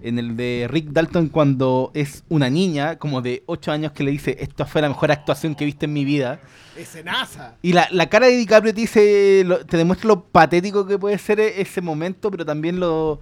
En 0.00 0.18
el 0.20 0.36
de 0.36 0.68
Rick 0.70 0.90
Dalton 0.90 1.28
cuando 1.28 1.90
es 1.94 2.22
una 2.28 2.48
niña, 2.48 2.96
como 2.96 3.22
de 3.22 3.42
8 3.46 3.72
años, 3.72 3.90
que 3.92 4.04
le 4.04 4.12
dice, 4.12 4.36
esta 4.38 4.66
fue 4.66 4.82
la 4.82 4.88
mejor 4.88 5.10
actuación 5.10 5.56
que 5.56 5.64
viste 5.64 5.86
en 5.86 5.92
mi 5.94 6.04
vida. 6.04 6.38
Escenaza. 6.76 7.56
Y 7.62 7.72
la, 7.72 7.88
la 7.90 8.08
cara 8.08 8.26
de 8.26 8.36
DiCaprio 8.36 8.72
te 8.72 8.82
dice, 8.82 9.42
lo- 9.44 9.64
te 9.66 9.76
demuestra 9.76 10.06
lo 10.08 10.22
patético 10.24 10.86
que 10.86 10.96
puede 10.98 11.18
ser 11.18 11.40
e- 11.40 11.60
ese 11.60 11.80
momento, 11.80 12.30
pero 12.30 12.44
también 12.46 12.78
lo, 12.78 13.20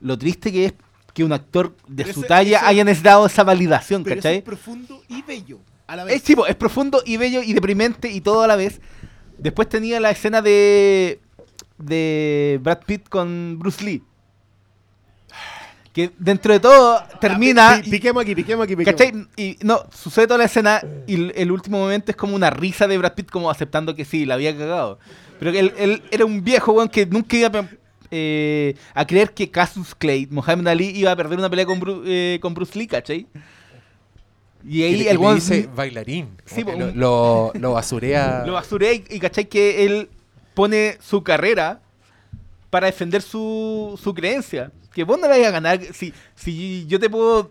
lo 0.00 0.16
triste 0.18 0.52
que 0.52 0.66
es 0.66 0.74
que 1.14 1.24
un 1.24 1.32
actor 1.32 1.74
de 1.88 2.04
Pero 2.04 2.14
su 2.14 2.20
ese- 2.20 2.28
talla 2.28 2.58
ese- 2.58 2.66
haya 2.66 2.84
necesitado 2.84 3.26
esa 3.26 3.42
validación, 3.42 4.04
Pero 4.04 4.14
eso 4.14 4.22
¿cachai? 4.22 4.36
es 4.38 4.42
profundo 4.44 5.02
y 5.08 5.22
bello 5.22 5.58
a 5.88 5.96
la 5.96 6.04
vez. 6.04 6.14
Es, 6.16 6.22
tipo, 6.22 6.46
es 6.46 6.54
profundo 6.54 7.02
y 7.04 7.16
bello 7.16 7.42
y 7.42 7.54
deprimente 7.54 8.08
y 8.12 8.20
todo 8.20 8.42
a 8.42 8.46
la 8.46 8.54
vez. 8.56 8.80
Después 9.38 9.68
tenía 9.68 10.00
la 10.00 10.10
escena 10.10 10.42
de 10.42 11.20
de 11.78 12.58
Brad 12.62 12.80
Pitt 12.86 13.08
con 13.08 13.56
Bruce 13.58 13.84
Lee. 13.84 14.02
Que 15.92 16.10
dentro 16.18 16.52
de 16.52 16.60
todo 16.60 17.02
termina. 17.20 17.80
Pi- 17.82 17.90
piquemos 17.90 18.22
aquí, 18.22 18.34
piquemos 18.34 18.64
aquí, 18.64 18.76
piquemos. 18.76 19.00
¿Cachai? 19.00 19.26
Y 19.36 19.56
no, 19.62 19.84
sucede 19.92 20.26
toda 20.26 20.38
la 20.38 20.44
escena 20.44 20.80
y 21.06 21.14
el, 21.14 21.32
el 21.36 21.50
último 21.50 21.78
momento 21.78 22.10
es 22.12 22.16
como 22.16 22.34
una 22.36 22.50
risa 22.50 22.86
de 22.86 22.98
Brad 22.98 23.14
Pitt 23.14 23.30
como 23.30 23.50
aceptando 23.50 23.94
que 23.94 24.04
sí, 24.04 24.24
la 24.26 24.34
había 24.34 24.56
cagado. 24.56 24.98
Pero 25.38 25.52
que 25.52 25.60
él, 25.60 25.72
él 25.78 26.02
era 26.10 26.24
un 26.24 26.42
viejo, 26.44 26.72
weón, 26.72 26.88
que 26.88 27.06
nunca 27.06 27.36
iba 27.36 27.60
a, 27.60 27.68
eh, 28.10 28.74
a 28.94 29.06
creer 29.06 29.32
que 29.32 29.50
Cassius 29.50 29.94
Clay, 29.94 30.26
Muhammad 30.30 30.68
Ali, 30.68 30.88
iba 30.90 31.10
a 31.12 31.16
perder 31.16 31.38
una 31.38 31.48
pelea 31.50 31.64
con, 31.66 31.80
Bru- 31.80 32.02
eh, 32.04 32.38
con 32.42 32.54
Bruce 32.54 32.78
Lee, 32.78 32.86
¿cachai? 32.86 33.26
Y 34.66 34.80
Y 34.80 34.82
ahí 34.84 35.08
el 35.08 35.18
weón 35.18 35.36
dice 35.36 35.68
bailarín. 35.74 36.28
Sí, 36.44 36.64
po, 36.64 36.72
lo, 36.72 36.92
lo, 36.92 37.52
lo 37.54 37.72
basurea. 37.72 38.42
lo 38.46 38.54
basurea 38.54 38.92
y, 38.92 39.04
y 39.08 39.20
cachai 39.20 39.48
que 39.48 39.84
él 39.84 40.08
pone 40.54 40.98
su 41.00 41.22
carrera 41.22 41.80
para 42.70 42.86
defender 42.86 43.22
su, 43.22 43.98
su 44.02 44.14
creencia. 44.14 44.72
Que 44.92 45.04
vos 45.04 45.16
no 45.18 45.22
le 45.24 45.28
vayas 45.30 45.48
a 45.48 45.52
ganar. 45.52 45.80
Si, 45.94 46.12
si 46.34 46.86
yo 46.86 46.98
te 46.98 47.08
puedo 47.08 47.50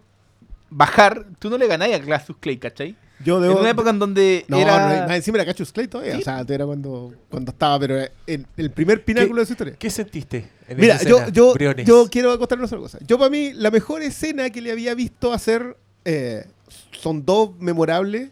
bajar, 0.69 1.25
tú 1.39 1.49
no 1.49 1.57
le 1.57 1.67
ganás 1.67 1.89
a 1.93 1.99
Cassius 2.01 2.38
Clay, 2.39 2.57
¿cachai? 2.57 2.95
Yo 3.23 3.38
En 3.38 3.43
debo, 3.43 3.59
una 3.61 3.69
época 3.71 3.89
en 3.89 3.97
donde 3.97 4.45
No, 4.47 4.59
era... 4.59 4.99
no, 5.01 5.07
más 5.07 5.15
encima 5.17 5.38
era 5.39 5.45
Cassius 5.45 5.71
Clay 5.71 5.88
todavía. 5.88 6.15
Sí. 6.15 6.21
O 6.21 6.23
sea, 6.23 6.45
era 6.47 6.65
cuando, 6.65 7.13
cuando 7.29 7.51
estaba, 7.51 7.79
pero 7.79 7.99
en 8.27 8.45
el 8.57 8.69
primer 8.71 9.03
pináculo 9.03 9.39
de 9.39 9.45
su 9.47 9.53
historia. 9.53 9.75
¿Qué 9.79 9.89
sentiste? 9.89 10.49
En 10.67 10.77
Mira, 10.77 10.95
esa 10.95 11.09
yo, 11.09 11.15
escena, 11.17 11.31
yo, 11.34 11.53
Briones? 11.53 11.88
yo 11.88 12.07
quiero 12.11 12.31
acostarme 12.31 12.63
una 12.63 12.67
sola 12.69 12.81
cosa. 12.81 12.99
Yo, 13.07 13.17
para 13.17 13.29
mí, 13.31 13.53
la 13.53 13.71
mejor 13.71 14.03
escena 14.03 14.49
que 14.51 14.61
le 14.61 14.71
había 14.71 14.93
visto 14.93 15.34
hacer 15.34 15.77
eh, 16.05 16.45
son 16.91 17.26
dos 17.26 17.57
memorables 17.60 18.31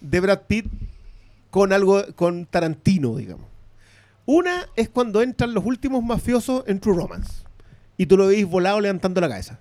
de 0.00 0.20
Brad 0.20 0.42
Pitt 0.46 0.66
con 1.50 1.72
algo 1.72 2.04
con 2.14 2.46
Tarantino, 2.46 3.16
digamos. 3.16 3.46
Una 4.26 4.66
es 4.76 4.88
cuando 4.88 5.22
entran 5.22 5.54
los 5.54 5.64
últimos 5.64 6.04
mafiosos 6.04 6.64
en 6.66 6.80
True 6.80 6.96
Romance 6.96 7.44
y 7.96 8.06
tú 8.06 8.16
lo 8.16 8.26
veis 8.26 8.46
volado 8.46 8.80
levantando 8.80 9.20
la 9.20 9.28
cabeza. 9.28 9.58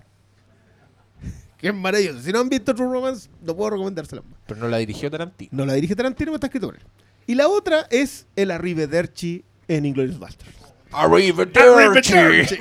que 1.57 1.69
es 1.69 1.73
maravillosa. 1.73 2.21
Si 2.21 2.31
no 2.31 2.39
han 2.39 2.49
visto 2.49 2.75
True 2.75 2.91
Romance, 2.91 3.29
no 3.41 3.55
puedo 3.55 3.71
recomendársela 3.71 4.21
más. 4.21 4.39
Pero 4.45 4.59
no 4.59 4.67
la 4.67 4.77
dirigió 4.77 5.09
Tarantino. 5.09 5.49
No 5.53 5.65
la 5.65 5.73
dirige 5.73 5.95
Tarantino, 5.95 6.31
pero 6.31 6.35
está 6.35 6.47
escrito 6.47 6.67
por 6.67 6.75
él. 6.75 6.83
Y 7.27 7.35
la 7.35 7.47
otra 7.47 7.87
es 7.89 8.27
el 8.35 8.51
Arrivederci 8.51 9.43
en 9.67 9.85
Inglourious 9.85 10.19
Basterds. 10.19 10.56
Arrivederci. 10.91 12.57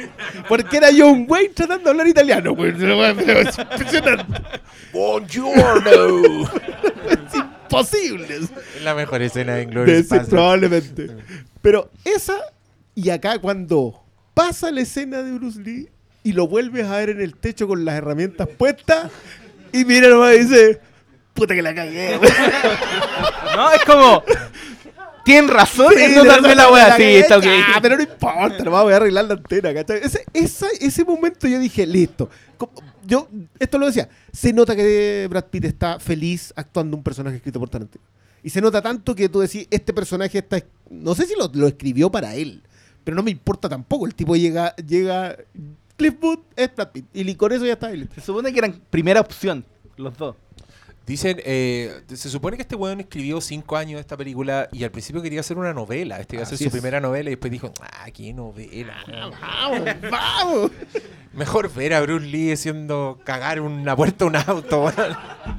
Porque 0.48 0.76
era 0.76 0.88
John 0.96 1.26
Wayne 1.28 1.50
tratando 1.54 1.84
de 1.84 1.90
hablar 1.90 2.06
italiano. 2.08 2.54
güey. 2.54 2.70
Es 2.70 3.58
impresionante. 3.58 4.42
Buongiorno. 4.92 6.42
Es 7.08 7.34
imposible. 7.34 8.36
Es 8.36 8.82
la 8.82 8.94
mejor 8.94 9.22
escena 9.22 9.54
de 9.54 9.62
Inglourious 9.64 10.08
Basterds. 10.08 10.28
probablemente. 10.30 11.10
Pero 11.62 11.90
esa, 12.04 12.34
y 12.94 13.10
acá 13.10 13.38
cuando 13.38 14.02
pasa 14.34 14.70
la 14.70 14.82
escena 14.82 15.22
de 15.22 15.32
Bruce 15.32 15.60
Lee 15.60 15.88
y 16.22 16.32
lo 16.32 16.46
vuelves 16.48 16.86
a 16.86 16.96
ver 16.98 17.10
en 17.10 17.20
el 17.20 17.36
techo 17.36 17.66
con 17.68 17.84
las 17.84 17.96
herramientas 17.96 18.48
puestas, 18.58 19.10
y 19.72 19.84
mira 19.84 20.08
nomás 20.08 20.34
y 20.34 20.38
dice, 20.40 20.80
puta 21.34 21.54
que 21.54 21.62
la 21.62 21.74
cagué. 21.74 22.16
güey". 22.18 22.30
No, 23.56 23.72
es 23.72 23.84
como. 23.84 24.22
Tienen 25.26 25.50
razón 25.50 25.92
en 25.98 26.14
no 26.14 26.24
darme 26.24 26.54
la 26.54 26.70
wea. 26.72 26.88
cagué. 26.88 27.12
Sí, 27.12 27.16
está 27.18 27.36
ok. 27.38 27.44
Ah, 27.74 27.78
pero 27.82 27.96
no 27.96 28.02
importa, 28.02 28.64
nomás 28.64 28.84
voy 28.84 28.92
a 28.94 28.96
arreglar 28.96 29.24
la 29.26 29.34
antena, 29.34 29.74
¿cachai? 29.74 30.00
Ese, 30.02 30.24
esa- 30.32 30.68
ese 30.80 31.04
momento 31.04 31.46
yo 31.46 31.58
dije, 31.58 31.84
listo. 31.86 32.30
Como- 32.56 32.72
Yo, 33.04 33.28
esto 33.60 33.78
lo 33.78 33.86
decía, 33.86 34.08
se 34.32 34.52
nota 34.52 34.74
que 34.74 35.26
Brad 35.30 35.44
Pitt 35.44 35.64
está 35.66 36.00
feliz 36.00 36.52
actuando 36.56 36.96
un 36.96 37.02
personaje 37.04 37.36
escrito 37.36 37.60
por 37.60 37.68
Tarantino. 37.68 38.02
Y 38.42 38.50
se 38.50 38.60
nota 38.60 38.80
tanto 38.80 39.14
que 39.14 39.28
tú 39.28 39.40
decís, 39.40 39.66
este 39.70 39.92
personaje 39.92 40.38
está, 40.38 40.60
no 40.90 41.14
sé 41.14 41.26
si 41.26 41.34
lo, 41.36 41.50
lo 41.54 41.66
escribió 41.68 42.10
para 42.10 42.34
él, 42.34 42.62
pero 43.04 43.14
no 43.16 43.22
me 43.22 43.30
importa 43.30 43.68
tampoco. 43.68 44.06
El 44.06 44.14
tipo 44.14 44.34
llega, 44.36 44.74
llega, 44.76 45.36
Cliff 45.96 46.14
Booth 46.20 46.40
es 46.56 46.74
Brad 46.74 46.88
Pitt. 46.90 47.04
Y 47.14 47.34
con 47.36 47.52
eso 47.52 47.64
ya 47.66 47.74
está 47.74 47.90
listo. 47.90 48.14
Se 48.16 48.20
supone 48.22 48.52
que 48.52 48.58
eran 48.58 48.80
primera 48.90 49.20
opción, 49.20 49.64
los 49.96 50.16
dos. 50.16 50.34
Dicen, 51.06 51.40
eh, 51.44 52.02
se 52.12 52.28
supone 52.28 52.56
que 52.56 52.62
este 52.62 52.74
weón 52.74 52.98
escribió 52.98 53.40
cinco 53.40 53.76
años 53.76 53.94
de 53.98 54.00
esta 54.00 54.16
película 54.16 54.68
y 54.72 54.82
al 54.82 54.90
principio 54.90 55.22
quería 55.22 55.38
hacer 55.38 55.56
una 55.56 55.72
novela. 55.72 56.18
Este 56.18 56.34
iba 56.34 56.42
a 56.42 56.46
ser 56.46 56.58
su 56.58 56.64
es. 56.64 56.72
primera 56.72 57.00
novela 57.00 57.30
y 57.30 57.34
después 57.34 57.52
dijo, 57.52 57.72
ah, 57.80 58.10
qué 58.12 58.32
novela. 58.32 58.96
weón". 59.06 59.32
¡Vamos, 59.40 60.10
vamos! 60.10 60.70
Mejor 61.32 61.72
ver 61.72 61.92
a 61.92 62.00
Bruce 62.00 62.26
Lee 62.26 62.50
haciendo 62.50 63.20
cagar 63.22 63.60
una 63.60 63.94
puerta 63.94 64.24
a 64.24 64.28
un 64.28 64.36
auto. 64.36 64.90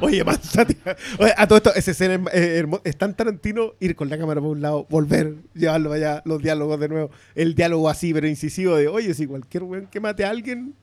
Oye, 0.01 0.23
Manzati. 0.23 0.75
Oye, 1.19 1.33
a 1.37 1.47
todo 1.47 1.57
esto, 1.57 1.73
esa 1.75 1.91
escena 1.91 2.15
es, 2.33 2.63
eh, 2.63 2.65
es 2.83 2.97
tan 2.97 3.15
Tarantino 3.15 3.73
ir 3.79 3.95
con 3.95 4.09
la 4.09 4.17
cámara 4.17 4.41
por 4.41 4.49
un 4.49 4.61
lado, 4.61 4.87
volver, 4.89 5.35
llevarlo 5.53 5.93
allá, 5.93 6.23
los 6.25 6.41
diálogos 6.41 6.79
de 6.79 6.89
nuevo. 6.89 7.11
El 7.35 7.53
diálogo 7.53 7.89
así, 7.89 8.11
pero 8.11 8.27
incisivo 8.27 8.75
de, 8.75 8.87
oye, 8.87 9.13
si 9.13 9.27
cualquier 9.27 9.63
weón 9.63 9.85
que 9.85 9.99
mate 9.99 10.25
a 10.25 10.31
alguien 10.31 10.73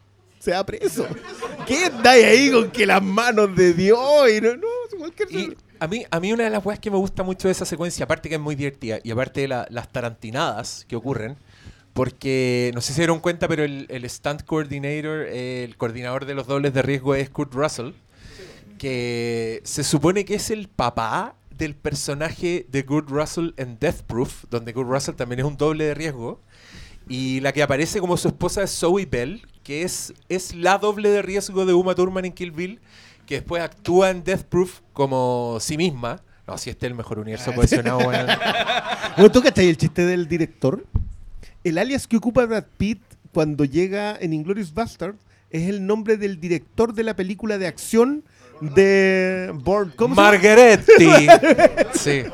se 0.44 0.50
va 0.52 0.64
preso. 0.66 1.06
¿Qué 1.66 1.86
andáis 1.86 2.24
ahí 2.24 2.50
con 2.50 2.70
que 2.70 2.84
las 2.86 3.02
manos 3.02 3.54
de 3.56 3.72
Dios? 3.72 4.30
Y 4.30 4.40
no, 4.40 4.56
no, 4.56 4.66
si 4.90 4.96
cualquier. 4.96 5.30
Y 5.32 5.56
a 5.80 5.86
mí, 5.88 6.04
a 6.10 6.20
mí 6.20 6.32
una 6.32 6.44
de 6.44 6.50
las 6.50 6.64
weas 6.64 6.78
que 6.78 6.90
me 6.90 6.96
gusta 6.98 7.22
mucho 7.22 7.48
de 7.48 7.52
esa 7.52 7.64
secuencia, 7.64 8.04
aparte 8.04 8.28
que 8.28 8.34
es 8.36 8.40
muy 8.40 8.54
divertida, 8.54 8.98
y 9.02 9.10
aparte 9.10 9.40
de 9.42 9.48
la- 9.48 9.66
las 9.70 9.90
tarantinadas 9.90 10.84
que 10.88 10.96
ocurren, 10.96 11.36
porque 11.94 12.70
no 12.74 12.80
sé 12.80 12.88
si 12.88 12.92
se 12.94 13.00
dieron 13.02 13.20
cuenta, 13.20 13.48
pero 13.48 13.64
el, 13.64 13.86
el 13.88 14.08
stunt 14.10 14.42
coordinator, 14.44 15.26
eh, 15.28 15.64
el 15.64 15.76
coordinador 15.76 16.26
de 16.26 16.34
los 16.34 16.46
dobles 16.46 16.74
de 16.74 16.82
riesgo 16.82 17.14
es 17.14 17.30
Kurt 17.30 17.54
Russell, 17.54 17.92
que 18.78 19.60
se 19.64 19.84
supone 19.84 20.24
que 20.24 20.34
es 20.34 20.50
el 20.50 20.68
papá 20.68 21.36
del 21.56 21.74
personaje 21.76 22.66
de 22.68 22.84
Kurt 22.84 23.08
Russell 23.08 23.50
en 23.56 23.78
Death 23.78 24.02
Proof, 24.02 24.44
donde 24.50 24.74
Kurt 24.74 24.88
Russell 24.90 25.14
también 25.14 25.40
es 25.40 25.44
un 25.46 25.56
doble 25.56 25.84
de 25.84 25.94
riesgo. 25.94 26.40
Y 27.08 27.40
la 27.40 27.52
que 27.52 27.62
aparece 27.62 28.00
como 28.00 28.16
su 28.16 28.28
esposa 28.28 28.62
es 28.62 28.70
Zoe 28.76 29.06
Bell, 29.06 29.42
que 29.64 29.82
es, 29.82 30.12
es 30.28 30.54
la 30.54 30.78
doble 30.78 31.08
de 31.10 31.22
riesgo 31.22 31.64
de 31.64 31.72
Uma 31.74 31.94
Thurman 31.94 32.26
en 32.26 32.32
Kill 32.32 32.52
Bill, 32.52 32.80
que 33.26 33.36
después 33.36 33.62
actúa 33.62 34.10
en 34.10 34.22
Death 34.22 34.42
Proof 34.42 34.80
como 34.92 35.58
sí 35.60 35.76
misma. 35.76 36.20
No, 36.46 36.58
si 36.58 36.68
este 36.70 36.86
es 36.86 36.90
el 36.90 36.96
mejor 36.96 37.18
universo 37.18 37.52
cohesionado, 37.54 37.98
weón. 37.98 38.26
Bueno, 39.16 39.30
¿tú 39.32 39.42
cachai 39.42 39.68
el 39.68 39.76
chiste 39.76 40.04
del 40.04 40.28
director? 40.28 40.84
El 41.62 41.78
alias 41.78 42.06
que 42.06 42.16
ocupa 42.16 42.44
Brad 42.44 42.64
Pitt 42.76 43.00
cuando 43.32 43.64
llega 43.64 44.16
en 44.20 44.32
Inglourious 44.32 44.74
Bastard 44.74 45.14
es 45.50 45.68
el 45.68 45.86
nombre 45.86 46.16
del 46.16 46.40
director 46.40 46.92
de 46.92 47.04
la 47.04 47.14
película 47.14 47.58
de 47.58 47.66
acción 47.66 48.24
de 48.60 49.50
Born. 49.54 49.94
Margaretti. 50.10 50.92
Sí. 51.94 52.24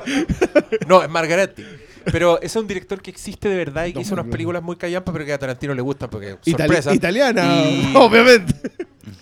No, 0.88 1.02
es 1.02 1.08
Margaretti. 1.08 1.64
Pero 2.04 2.36
ese 2.38 2.46
es 2.46 2.56
un 2.56 2.66
director 2.66 3.00
que 3.02 3.10
existe 3.10 3.48
de 3.48 3.56
verdad 3.56 3.86
y 3.86 3.92
que 3.92 3.96
No, 3.96 4.00
hizo 4.02 4.14
unas 4.14 4.26
películas 4.26 4.62
muy 4.62 4.76
callampas, 4.76 5.12
pero 5.12 5.24
que 5.24 5.32
a 5.32 5.38
Tarantino 5.38 5.74
le 5.74 5.82
gustan 5.82 6.08
porque 6.10 6.36
Itali- 6.44 6.56
sorpresa. 6.58 6.94
italiana, 6.94 7.44
Y- 7.68 7.92
obviamente. 7.96 8.54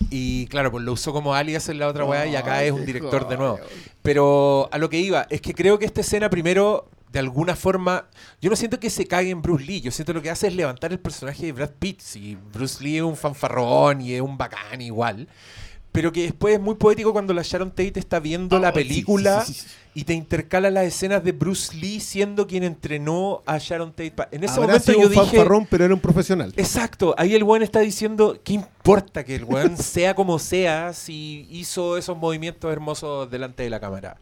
Y 0.09 0.47
claro, 0.47 0.71
pues 0.71 0.83
lo 0.83 0.93
usó 0.93 1.13
como 1.13 1.33
alias 1.35 1.69
en 1.69 1.79
la 1.79 1.87
otra 1.87 2.05
weá 2.05 2.25
y 2.27 2.35
acá 2.35 2.63
es 2.63 2.71
un 2.71 2.85
director 2.85 3.27
de 3.27 3.37
nuevo. 3.37 3.59
Pero 4.01 4.69
a 4.71 4.77
lo 4.77 4.89
que 4.89 4.99
iba, 4.99 5.27
es 5.29 5.41
que 5.41 5.53
creo 5.53 5.77
que 5.79 5.85
esta 5.85 6.01
escena 6.01 6.29
primero, 6.29 6.89
de 7.11 7.19
alguna 7.19 7.55
forma, 7.55 8.07
yo 8.41 8.49
no 8.49 8.55
siento 8.55 8.79
que 8.79 8.89
se 8.89 9.05
cague 9.05 9.29
en 9.29 9.41
Bruce 9.41 9.65
Lee, 9.65 9.81
yo 9.81 9.91
siento 9.91 10.13
que 10.13 10.17
lo 10.19 10.23
que 10.23 10.29
hace 10.29 10.47
es 10.47 10.55
levantar 10.55 10.91
el 10.91 10.99
personaje 10.99 11.45
de 11.45 11.51
Brad 11.53 11.71
Pitt. 11.79 11.99
Si 12.01 12.37
Bruce 12.53 12.83
Lee 12.83 12.97
es 12.97 13.03
un 13.03 13.15
fanfarrón 13.17 14.01
y 14.01 14.13
es 14.13 14.21
un 14.21 14.37
bacán 14.37 14.81
igual. 14.81 15.27
Pero 15.91 16.11
que 16.11 16.21
después 16.23 16.53
es 16.53 16.61
muy 16.61 16.75
poético 16.75 17.11
cuando 17.13 17.33
la 17.33 17.41
Sharon 17.43 17.69
Tate 17.71 17.93
está 17.99 18.19
viendo 18.19 18.57
Oh, 18.57 18.59
la 18.59 18.71
película 18.71 19.43
sí, 19.43 19.53
sí, 19.53 19.61
sí. 19.61 19.75
Y 19.93 20.03
te 20.03 20.13
intercala 20.13 20.69
las 20.69 20.85
escenas 20.85 21.23
de 21.23 21.31
Bruce 21.31 21.75
Lee 21.75 21.99
siendo 21.99 22.47
quien 22.47 22.63
entrenó 22.63 23.41
a 23.45 23.57
Sharon 23.57 23.91
Tate. 23.91 24.13
En 24.31 24.43
ese 24.43 24.53
Habrá 24.53 24.67
momento 24.67 24.85
sido 24.85 24.99
yo 25.01 25.05
un 25.07 25.09
dije... 25.11 25.25
fanfarrón, 25.25 25.67
pero 25.69 25.85
era 25.85 25.93
un 25.93 25.99
profesional. 25.99 26.53
Exacto, 26.57 27.15
ahí 27.17 27.33
el 27.35 27.43
weón 27.43 27.63
está 27.63 27.79
diciendo, 27.79 28.39
¿qué 28.43 28.53
importa 28.53 29.23
que 29.23 29.35
el 29.35 29.43
weón 29.45 29.77
sea 29.77 30.13
como 30.13 30.37
sea 30.39 30.93
si 30.93 31.47
hizo 31.49 31.97
esos 31.97 32.17
movimientos 32.17 32.71
hermosos 32.71 33.29
delante 33.31 33.63
de 33.63 33.69
la 33.69 33.79
cámara? 33.79 34.17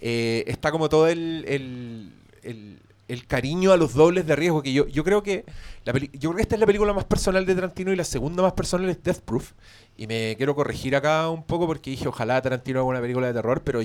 Eh, 0.00 0.44
está 0.48 0.70
como 0.70 0.88
todo 0.88 1.08
el, 1.08 1.44
el, 1.48 2.12
el- 2.42 2.78
el 3.08 3.26
cariño 3.26 3.72
a 3.72 3.76
los 3.76 3.94
dobles 3.94 4.26
de 4.26 4.36
riesgo 4.36 4.62
que 4.62 4.72
yo, 4.72 4.86
yo 4.86 5.04
creo 5.04 5.22
que 5.22 5.44
la 5.84 5.92
yo 5.92 6.30
creo 6.30 6.34
que 6.36 6.42
esta 6.42 6.56
es 6.56 6.60
la 6.60 6.66
película 6.66 6.92
más 6.92 7.04
personal 7.04 7.44
de 7.44 7.54
Tarantino 7.54 7.92
y 7.92 7.96
la 7.96 8.04
segunda 8.04 8.42
más 8.42 8.52
personal 8.54 8.88
es 8.88 9.02
Death 9.02 9.20
Proof. 9.20 9.52
Y 9.96 10.06
me 10.06 10.34
quiero 10.36 10.54
corregir 10.54 10.96
acá 10.96 11.28
un 11.28 11.44
poco 11.44 11.66
porque 11.66 11.90
dije, 11.90 12.08
ojalá 12.08 12.40
Tarantino 12.40 12.80
haga 12.80 12.88
una 12.88 13.00
película 13.00 13.28
de 13.28 13.34
terror, 13.34 13.62
pero 13.62 13.80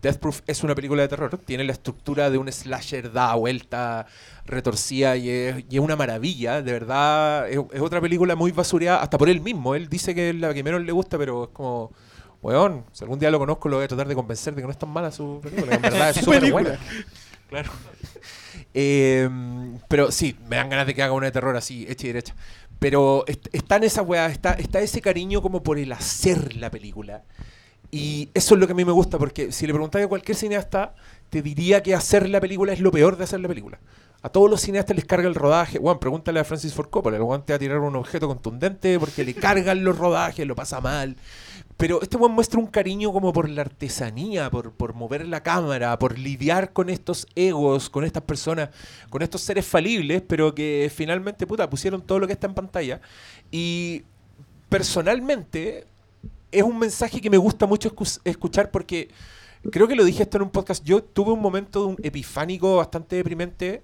Death 0.00 0.16
Proof 0.16 0.40
es 0.46 0.62
una 0.62 0.74
película 0.74 1.02
de 1.02 1.08
terror. 1.08 1.38
Tiene 1.44 1.64
la 1.64 1.72
estructura 1.72 2.30
de 2.30 2.38
un 2.38 2.50
slasher, 2.50 3.12
da 3.12 3.34
vuelta, 3.34 4.06
retorcida 4.46 5.16
y 5.16 5.28
es, 5.28 5.64
y 5.68 5.76
es 5.76 5.80
una 5.80 5.96
maravilla. 5.96 6.62
De 6.62 6.72
verdad, 6.72 7.48
es, 7.50 7.58
es 7.72 7.80
otra 7.80 8.00
película 8.00 8.34
muy 8.34 8.52
basureada, 8.52 9.02
hasta 9.02 9.18
por 9.18 9.28
él 9.28 9.40
mismo. 9.40 9.74
Él 9.74 9.88
dice 9.88 10.14
que 10.14 10.30
es 10.30 10.36
la 10.36 10.54
que 10.54 10.62
menos 10.62 10.82
le 10.82 10.92
gusta, 10.92 11.18
pero 11.18 11.44
es 11.44 11.50
como, 11.50 11.92
weón, 12.40 12.84
si 12.92 13.04
algún 13.04 13.18
día 13.18 13.30
lo 13.30 13.38
conozco, 13.38 13.68
lo 13.68 13.76
voy 13.76 13.84
a 13.84 13.88
tratar 13.88 14.08
de 14.08 14.14
convencer 14.14 14.54
de 14.54 14.62
que 14.62 14.66
no 14.66 14.72
es 14.72 14.78
tan 14.78 14.88
mala 14.90 15.10
su 15.10 15.40
película. 15.42 15.74
En 15.74 15.82
verdad 15.82 16.10
es 16.10 16.16
súper 16.24 16.50
buena. 16.50 16.78
Claro. 17.48 17.70
Eh, 18.74 19.28
pero 19.88 20.10
sí, 20.10 20.36
me 20.48 20.56
dan 20.56 20.70
ganas 20.70 20.86
de 20.86 20.94
que 20.94 21.02
haga 21.02 21.12
una 21.12 21.26
de 21.26 21.32
terror 21.32 21.56
así, 21.56 21.86
hecha 21.88 22.06
y 22.06 22.08
derecha. 22.08 22.34
Pero 22.78 23.24
est- 23.26 23.48
está 23.52 23.76
en 23.76 23.84
esa 23.84 24.02
weá, 24.02 24.26
está, 24.26 24.52
está 24.54 24.80
ese 24.80 25.00
cariño 25.00 25.42
como 25.42 25.62
por 25.62 25.78
el 25.78 25.92
hacer 25.92 26.56
la 26.56 26.70
película. 26.70 27.22
Y 27.90 28.30
eso 28.34 28.54
es 28.54 28.60
lo 28.60 28.66
que 28.66 28.72
a 28.72 28.76
mí 28.76 28.84
me 28.84 28.92
gusta, 28.92 29.18
porque 29.18 29.52
si 29.52 29.66
le 29.66 29.72
preguntáis 29.74 30.06
a 30.06 30.08
cualquier 30.08 30.36
cineasta, 30.36 30.94
te 31.30 31.42
diría 31.42 31.82
que 31.82 31.94
hacer 31.94 32.28
la 32.28 32.40
película 32.40 32.72
es 32.72 32.80
lo 32.80 32.90
peor 32.90 33.16
de 33.18 33.24
hacer 33.24 33.40
la 33.40 33.48
película. 33.48 33.80
A 34.24 34.28
todos 34.28 34.48
los 34.48 34.60
cineastas 34.60 34.94
les 34.94 35.04
carga 35.04 35.26
el 35.28 35.34
rodaje. 35.34 35.78
Juan, 35.78 35.98
pregúntale 35.98 36.38
a 36.38 36.44
Francis 36.44 36.72
Ford 36.72 36.88
Coppola. 36.90 37.16
El 37.16 37.42
te 37.44 37.54
a 37.54 37.58
tirar 37.58 37.78
un 37.78 37.96
objeto 37.96 38.28
contundente 38.28 38.98
porque 39.00 39.24
le 39.24 39.34
cargan 39.34 39.82
los 39.82 39.98
rodajes, 39.98 40.46
lo 40.46 40.54
pasa 40.54 40.80
mal. 40.80 41.16
Pero 41.76 42.00
este 42.00 42.16
Juan 42.16 42.30
muestra 42.30 42.60
un 42.60 42.68
cariño 42.68 43.12
como 43.12 43.32
por 43.32 43.48
la 43.48 43.62
artesanía, 43.62 44.48
por, 44.48 44.70
por 44.72 44.94
mover 44.94 45.26
la 45.26 45.42
cámara, 45.42 45.98
por 45.98 46.16
lidiar 46.18 46.72
con 46.72 46.88
estos 46.88 47.26
egos, 47.34 47.90
con 47.90 48.04
estas 48.04 48.22
personas, 48.22 48.68
con 49.10 49.22
estos 49.22 49.40
seres 49.40 49.66
falibles, 49.66 50.22
pero 50.22 50.54
que 50.54 50.92
finalmente, 50.94 51.44
puta, 51.44 51.68
pusieron 51.68 52.00
todo 52.02 52.20
lo 52.20 52.28
que 52.28 52.34
está 52.34 52.46
en 52.46 52.54
pantalla. 52.54 53.00
Y 53.50 54.02
personalmente, 54.68 55.86
es 56.52 56.62
un 56.62 56.78
mensaje 56.78 57.20
que 57.20 57.30
me 57.30 57.38
gusta 57.38 57.66
mucho 57.66 57.92
escu- 57.92 58.20
escuchar 58.24 58.70
porque 58.70 59.08
creo 59.72 59.88
que 59.88 59.96
lo 59.96 60.04
dije 60.04 60.22
esto 60.22 60.36
en 60.36 60.44
un 60.44 60.50
podcast. 60.50 60.84
Yo 60.84 61.02
tuve 61.02 61.32
un 61.32 61.40
momento 61.40 61.80
de 61.80 61.86
un 61.86 61.96
epifánico 62.04 62.76
bastante 62.76 63.16
deprimente 63.16 63.82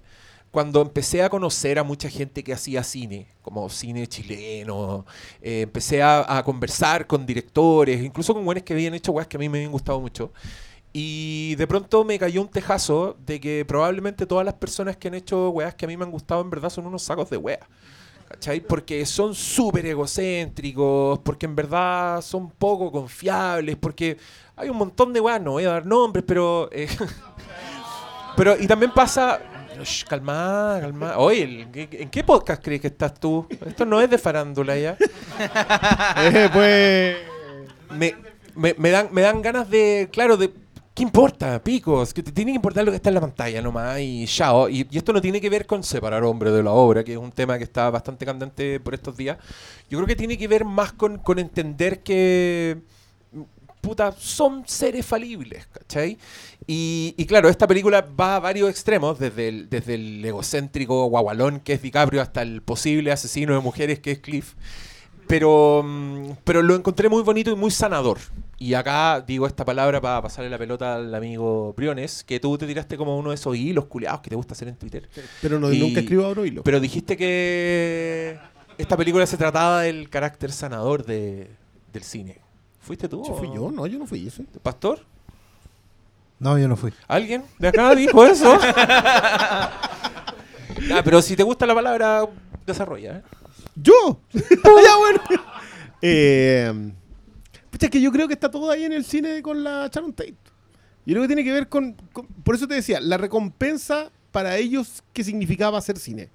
cuando 0.51 0.81
empecé 0.81 1.21
a 1.23 1.29
conocer 1.29 1.77
a 1.79 1.83
mucha 1.83 2.09
gente 2.09 2.43
que 2.43 2.53
hacía 2.53 2.83
cine, 2.83 3.27
como 3.41 3.69
cine 3.69 4.07
chileno. 4.07 5.05
eh, 5.41 5.61
empecé 5.61 6.01
a, 6.01 6.37
a 6.37 6.43
conversar 6.43 7.05
con 7.07 7.25
directores, 7.25 8.01
incluso 8.03 8.33
con 8.33 8.43
buenos 8.45 8.63
que 8.63 8.73
habían 8.73 8.93
hecho 8.93 9.11
weas 9.11 9.27
que 9.27 9.37
a 9.37 9.39
mí 9.39 9.49
me 9.49 9.59
habían 9.59 9.71
gustado 9.71 9.99
mucho. 9.99 10.31
Y 10.91 11.55
de 11.55 11.67
pronto 11.67 12.03
me 12.03 12.17
cayó 12.17 12.41
un 12.41 12.49
tejazo 12.49 13.15
de 13.25 13.39
que 13.39 13.63
probablemente 13.65 14.25
todas 14.25 14.43
las 14.45 14.55
personas 14.55 14.97
que 14.97 15.07
han 15.07 15.13
hecho 15.13 15.49
weas 15.51 15.75
que 15.75 15.85
a 15.85 15.87
mí 15.87 15.95
me 15.95 16.03
han 16.05 16.11
gustado 16.11 16.41
en 16.41 16.49
verdad 16.49 16.69
son 16.69 16.87
unos 16.87 17.03
sacos 17.03 17.29
de 17.29 17.37
weas. 17.37 17.59
¿Cachai? 18.27 18.59
Porque 18.61 19.05
son 19.07 19.33
súper 19.33 19.85
egocéntricos, 19.87 21.19
porque 21.19 21.47
en 21.47 21.55
verdad 21.55 22.21
son 22.21 22.49
poco 22.51 22.91
confiables, 22.91 23.75
porque 23.75 24.17
hay 24.55 24.69
un 24.69 24.77
montón 24.77 25.13
de 25.13 25.19
weas, 25.19 25.41
no 25.41 25.51
voy 25.51 25.65
a 25.65 25.71
dar 25.71 25.85
nombres, 25.85 26.23
pero... 26.27 26.69
eh, 26.71 26.87
pero 28.35 28.55
y 28.59 28.67
también 28.67 28.91
pasa... 28.93 29.39
Shh, 29.83 30.03
calma, 30.05 30.77
calma. 30.81 31.17
Oye, 31.17 31.43
¿en- 31.43 31.69
¿en 31.91 32.09
qué 32.09 32.23
podcast 32.23 32.63
crees 32.63 32.81
que 32.81 32.87
estás 32.87 33.13
tú? 33.19 33.47
Esto 33.65 33.85
no 33.85 33.99
es 34.01 34.09
de 34.09 34.17
farándula 34.17 34.77
ya. 34.77 34.97
Eh, 36.17 36.49
pues. 36.53 37.97
me, 37.97 38.15
me, 38.55 38.75
me 38.77 38.89
dan, 38.91 39.09
me 39.11 39.21
dan 39.21 39.41
ganas 39.41 39.69
de, 39.69 40.09
claro, 40.11 40.37
de... 40.37 40.51
¿Qué 40.93 41.03
importa, 41.03 41.63
picos? 41.63 42.13
Que 42.13 42.21
te 42.21 42.31
tiene 42.33 42.51
que 42.51 42.55
importar 42.57 42.83
lo 42.83 42.91
que 42.91 42.97
está 42.97 43.07
en 43.09 43.15
la 43.15 43.21
pantalla 43.21 43.61
nomás 43.61 43.99
y 44.01 44.25
chao. 44.27 44.67
Y, 44.67 44.85
y 44.91 44.97
esto 44.97 45.13
no 45.13 45.21
tiene 45.21 45.39
que 45.39 45.49
ver 45.49 45.65
con 45.65 45.81
separar 45.81 46.23
hombre 46.25 46.51
de 46.51 46.61
la 46.61 46.71
obra, 46.71 47.05
que 47.05 47.13
es 47.13 47.17
un 47.17 47.31
tema 47.31 47.57
que 47.57 47.63
está 47.63 47.89
bastante 47.89 48.25
candente 48.25 48.81
por 48.81 48.93
estos 48.93 49.15
días. 49.15 49.37
Yo 49.89 49.97
creo 49.97 50.07
que 50.07 50.17
tiene 50.17 50.37
que 50.37 50.49
ver 50.49 50.65
más 50.65 50.91
con, 50.91 51.19
con 51.19 51.39
entender 51.39 52.03
que 52.03 52.79
puta, 53.81 54.11
son 54.17 54.63
seres 54.67 55.05
falibles, 55.05 55.67
¿cachai? 55.67 56.17
Y, 56.67 57.15
y 57.17 57.25
claro, 57.25 57.49
esta 57.49 57.67
película 57.67 58.01
va 58.19 58.35
a 58.35 58.39
varios 58.39 58.69
extremos, 58.69 59.17
desde 59.19 59.47
el, 59.49 59.69
desde 59.69 59.95
el 59.95 60.23
egocéntrico 60.25 61.05
guagualón 61.05 61.59
que 61.61 61.73
es 61.73 61.81
DiCaprio 61.81 62.21
hasta 62.21 62.41
el 62.41 62.61
posible 62.61 63.11
asesino 63.11 63.53
de 63.53 63.59
mujeres 63.61 63.99
que 63.99 64.11
es 64.11 64.19
Cliff. 64.19 64.53
Pero, 65.27 65.83
mm, 65.85 66.31
pero 66.43 66.61
lo 66.63 66.75
encontré 66.75 67.07
muy 67.07 67.21
bonito 67.23 67.51
y 67.51 67.55
muy 67.55 67.69
sanador. 67.71 68.17
Y 68.57 68.73
acá 68.73 69.21
digo 69.25 69.47
esta 69.47 69.63
palabra 69.63 70.01
para 70.01 70.21
pasarle 70.21 70.49
la 70.49 70.57
pelota 70.57 70.95
al 70.95 71.13
amigo 71.15 71.73
Briones, 71.77 72.23
que 72.23 72.39
tú 72.39 72.57
te 72.57 72.67
tiraste 72.67 72.97
como 72.97 73.17
uno 73.17 73.29
de 73.29 73.35
esos 73.35 73.55
hilos 73.55 73.85
culiados 73.85 74.21
que 74.21 74.29
te 74.29 74.35
gusta 74.35 74.53
hacer 74.53 74.67
en 74.67 74.75
Twitter. 74.75 75.07
Pero 75.41 75.59
no, 75.59 75.71
Y- 75.71 75.79
nunca 75.79 75.99
escribo 76.01 76.43
hilo. 76.43 76.63
Pero 76.63 76.79
dijiste 76.79 77.15
que 77.15 78.37
esta 78.77 78.97
película 78.97 79.25
se 79.27 79.37
trataba 79.37 79.81
del 79.83 80.09
carácter 80.09 80.51
sanador 80.51 81.05
de, 81.05 81.49
del 81.93 82.03
cine. 82.03 82.39
¿Fuiste 82.79 83.07
tú? 83.09 83.23
Sí, 83.25 83.31
fui 83.37 83.47
yo, 83.53 83.71
no, 83.71 83.85
yo 83.87 83.99
no 83.99 84.05
fui 84.07 84.25
ese. 84.27 84.43
¿Pastor? 84.63 84.99
No, 86.39 86.57
yo 86.57 86.67
no 86.67 86.75
fui. 86.77 86.93
¿Alguien 87.07 87.43
de 87.59 87.67
acá 87.67 87.93
dijo 87.95 88.25
eso? 88.25 88.57
Ah, 90.91 91.01
pero 91.03 91.21
si 91.21 91.35
te 91.35 91.43
gusta 91.43 91.65
la 91.65 91.75
palabra, 91.75 92.25
desarrolla. 92.65 93.17
¿eh? 93.17 93.21
¡Yo! 93.75 94.21
ya, 94.33 94.95
bueno. 94.97 95.19
Eh, 96.01 96.91
pucha, 97.69 97.87
es 97.87 97.91
que 97.91 98.01
yo 98.01 98.11
creo 98.11 98.27
que 98.27 98.33
está 98.33 98.49
todo 98.49 98.71
ahí 98.71 98.85
en 98.85 98.93
el 98.93 99.03
cine 99.03 99.41
con 99.41 99.63
la 99.63 99.89
Sharon 99.93 100.13
Tate. 100.13 100.35
Yo 101.05 101.13
creo 101.13 101.21
que 101.23 101.27
tiene 101.27 101.43
que 101.43 101.51
ver 101.51 101.67
con, 101.69 101.93
con- 102.13 102.25
Por 102.27 102.55
eso 102.55 102.67
te 102.67 102.75
decía, 102.75 102.99
la 103.01 103.17
recompensa 103.17 104.09
para 104.31 104.57
ellos 104.57 105.03
que 105.13 105.23
significaba 105.23 105.77
hacer 105.77 105.97
cine. 105.99 106.29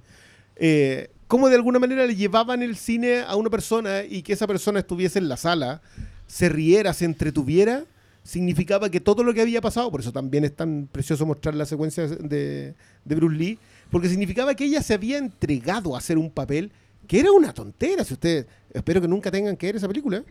Eh, 0.56 1.10
cómo 1.26 1.48
de 1.48 1.56
alguna 1.56 1.78
manera 1.78 2.06
le 2.06 2.14
llevaban 2.14 2.62
el 2.62 2.76
cine 2.76 3.22
a 3.26 3.34
una 3.36 3.50
persona 3.50 4.02
y 4.04 4.22
que 4.22 4.34
esa 4.34 4.46
persona 4.46 4.78
estuviese 4.80 5.18
en 5.18 5.28
la 5.28 5.36
sala, 5.36 5.80
se 6.26 6.48
riera, 6.48 6.92
se 6.92 7.04
entretuviera, 7.04 7.84
significaba 8.22 8.90
que 8.90 9.00
todo 9.00 9.22
lo 9.22 9.34
que 9.34 9.42
había 9.42 9.60
pasado, 9.60 9.90
por 9.90 10.00
eso 10.00 10.12
también 10.12 10.44
es 10.44 10.54
tan 10.54 10.88
precioso 10.90 11.26
mostrar 11.26 11.54
la 11.54 11.66
secuencia 11.66 12.06
de, 12.06 12.74
de 13.04 13.14
Bruce 13.14 13.36
Lee, 13.36 13.58
porque 13.90 14.08
significaba 14.08 14.54
que 14.54 14.64
ella 14.64 14.82
se 14.82 14.94
había 14.94 15.18
entregado 15.18 15.94
a 15.94 15.98
hacer 15.98 16.18
un 16.18 16.30
papel 16.30 16.72
que 17.06 17.20
era 17.20 17.30
una 17.32 17.52
tontera, 17.52 18.02
si 18.04 18.14
ustedes, 18.14 18.46
espero 18.72 19.00
que 19.00 19.08
nunca 19.08 19.30
tengan 19.30 19.56
que 19.56 19.66
ver 19.66 19.76
esa 19.76 19.88
película, 19.88 20.24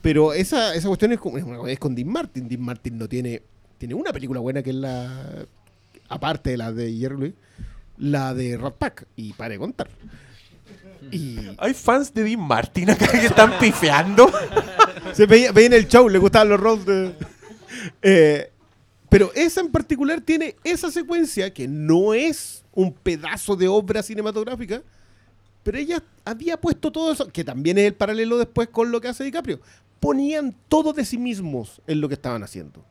pero 0.00 0.32
esa, 0.32 0.74
esa 0.74 0.88
cuestión 0.88 1.12
es 1.12 1.18
con, 1.18 1.68
es 1.68 1.78
con 1.78 1.94
Dean 1.94 2.08
Martin, 2.08 2.48
Dean 2.48 2.62
Martin 2.62 2.96
no 2.96 3.08
tiene, 3.08 3.42
tiene 3.78 3.94
una 3.94 4.12
película 4.12 4.40
buena 4.40 4.62
que 4.62 4.70
es 4.70 4.76
la, 4.76 5.46
aparte 6.08 6.50
de 6.50 6.56
la 6.56 6.72
de 6.72 6.96
Jerry 6.96 7.34
la 7.98 8.34
de 8.34 8.56
Rat 8.56 8.74
Pack, 8.74 9.06
y 9.16 9.32
para 9.32 9.50
de 9.50 9.58
contar. 9.58 9.88
Y 11.10 11.38
Hay 11.58 11.74
fans 11.74 12.12
de 12.12 12.24
Dean 12.24 12.40
Martin 12.40 12.90
acá 12.90 13.06
que 13.08 13.26
están 13.26 13.58
pifeando. 13.58 14.30
se 15.12 15.26
veía, 15.26 15.52
veía 15.52 15.66
en 15.66 15.72
el 15.74 15.88
show, 15.88 16.08
le 16.08 16.18
gustaban 16.18 16.48
los 16.48 16.60
roles 16.60 16.86
de... 16.86 17.14
Eh, 18.02 18.52
pero 19.08 19.30
esa 19.34 19.60
en 19.60 19.70
particular 19.70 20.20
tiene 20.20 20.56
esa 20.64 20.90
secuencia 20.90 21.52
que 21.52 21.68
no 21.68 22.12
es 22.12 22.64
un 22.72 22.92
pedazo 22.92 23.56
de 23.56 23.68
obra 23.68 24.02
cinematográfica, 24.02 24.82
pero 25.62 25.78
ella 25.78 26.02
había 26.24 26.60
puesto 26.60 26.92
todo 26.92 27.12
eso, 27.12 27.28
que 27.28 27.44
también 27.44 27.78
es 27.78 27.86
el 27.86 27.94
paralelo 27.94 28.38
después 28.38 28.68
con 28.68 28.90
lo 28.90 29.00
que 29.00 29.08
hace 29.08 29.24
DiCaprio. 29.24 29.60
Ponían 30.00 30.54
todo 30.68 30.92
de 30.92 31.04
sí 31.04 31.18
mismos 31.18 31.80
en 31.86 32.00
lo 32.00 32.08
que 32.08 32.14
estaban 32.14 32.42
haciendo. 32.42 32.84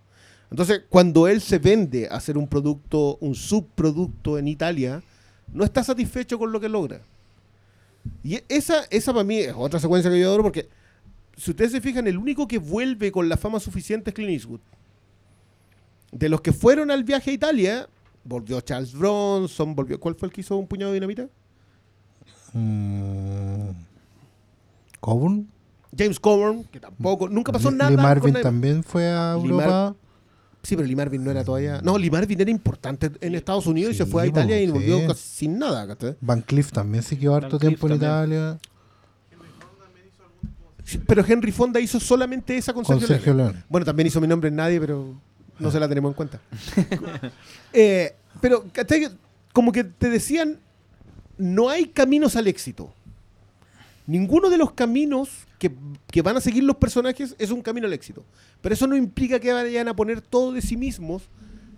Entonces, 0.49 0.83
cuando 0.89 1.27
él 1.27 1.41
se 1.41 1.59
vende 1.59 2.07
a 2.09 2.15
hacer 2.15 2.37
un 2.37 2.47
producto, 2.47 3.17
un 3.21 3.35
subproducto 3.35 4.37
en 4.37 4.47
Italia, 4.47 5.03
no 5.51 5.63
está 5.63 5.83
satisfecho 5.83 6.37
con 6.39 6.51
lo 6.51 6.59
que 6.59 6.69
logra. 6.69 7.01
Y 8.23 8.41
esa, 8.49 8.83
esa 8.89 9.13
para 9.13 9.23
mí 9.23 9.37
es 9.39 9.53
otra 9.55 9.79
secuencia 9.79 10.09
que 10.11 10.19
yo 10.19 10.27
adoro 10.27 10.43
porque 10.43 10.67
si 11.37 11.51
ustedes 11.51 11.71
se 11.71 11.81
fijan, 11.81 12.07
el 12.07 12.17
único 12.17 12.47
que 12.47 12.57
vuelve 12.57 13.11
con 13.11 13.27
la 13.29 13.37
fama 13.37 13.59
suficiente 13.59 14.09
es 14.09 14.13
Clint 14.13 14.31
Eastwood. 14.31 14.61
De 16.11 16.29
los 16.29 16.41
que 16.41 16.53
fueron 16.53 16.91
al 16.91 17.03
viaje 17.03 17.31
a 17.31 17.33
Italia, 17.33 17.89
volvió 18.23 18.61
Charles 18.61 18.93
Bronson, 18.93 19.75
volvió. 19.75 19.99
¿Cuál 19.99 20.15
fue 20.15 20.27
el 20.27 20.33
que 20.33 20.41
hizo 20.41 20.55
un 20.55 20.67
puñado 20.67 20.91
de 20.91 20.95
dinamita? 20.95 21.27
Mm. 22.53 23.69
Coburn. 25.01 25.47
James 25.97 26.19
Coburn, 26.19 26.63
que 26.65 26.79
tampoco, 26.79 27.29
nunca 27.29 27.51
pasó 27.51 27.69
Lee- 27.71 27.77
nada. 27.77 27.91
Lee 27.91 27.97
Marvin 27.97 28.33
también 28.41 28.83
fue 28.83 29.07
a 29.09 29.33
Europa. 29.33 29.95
Sí, 30.65 30.75
pero 30.75 30.87
Lee 30.87 30.95
Marvin 30.95 31.23
no 31.23 31.29
era 31.29 31.43
todavía. 31.43 31.79
No, 31.83 31.95
Lee 31.97 32.09
Marvin 32.09 32.41
era 32.41 32.49
importante 32.49 33.11
en 33.21 33.35
Estados 33.35 33.67
Unidos 33.67 33.93
y 33.93 33.97
se 33.97 34.05
fue 34.07 34.23
a 34.23 34.25
Italia 34.25 34.59
y 34.59 34.67
volvió 34.67 34.99
sí. 34.99 35.07
casi 35.07 35.29
sin 35.29 35.59
nada. 35.59 35.95
Van 36.21 36.41
Cliff 36.41 36.71
también 36.71 37.03
se 37.03 37.17
quedó 37.19 37.35
harto 37.35 37.51
Van 37.51 37.59
Cleef 37.59 37.79
tiempo 37.79 37.87
en 37.87 37.99
también. 37.99 38.11
Italia. 38.11 38.59
Sí, 40.83 40.99
Pero 41.05 41.23
Henry 41.27 41.51
Fonda 41.51 41.79
hizo 41.79 41.99
solamente 41.99 42.57
esa 42.57 42.73
con, 42.73 42.83
Con 42.83 42.99
Sergio 42.99 43.15
Sergio 43.15 43.33
Leone. 43.33 43.51
Leone. 43.51 43.65
Bueno, 43.69 43.85
también 43.85 44.07
hizo 44.07 44.19
mi 44.19 44.27
nombre 44.27 44.49
en 44.49 44.55
nadie, 44.55 44.79
pero 44.79 45.13
no 45.59 45.71
se 45.71 45.79
la 45.79 45.87
tenemos 45.87 46.09
en 46.09 46.15
cuenta. 46.15 46.39
Eh, 47.73 48.15
pero. 48.41 48.65
Como 49.53 49.71
que 49.71 49.83
te 49.83 50.09
decían, 50.09 50.59
no 51.37 51.69
hay 51.69 51.85
caminos 51.85 52.35
al 52.35 52.47
éxito. 52.47 52.91
Ninguno 54.07 54.49
de 54.49 54.57
los 54.57 54.71
caminos 54.73 55.44
que, 55.57 56.21
van 56.21 56.37
a 56.37 56.41
seguir 56.41 56.63
los 56.63 56.75
personajes 56.77 57.35
es 57.39 57.51
un 57.51 57.61
camino 57.61 57.87
al 57.87 57.93
éxito. 57.93 58.23
Pero 58.61 58.73
eso 58.73 58.87
no 58.87 58.95
implica 58.95 59.39
que 59.39 59.53
vayan 59.53 59.87
a 59.87 59.95
poner 59.95 60.21
todo 60.21 60.51
de 60.51 60.61
sí 60.61 60.77
mismos 60.77 61.23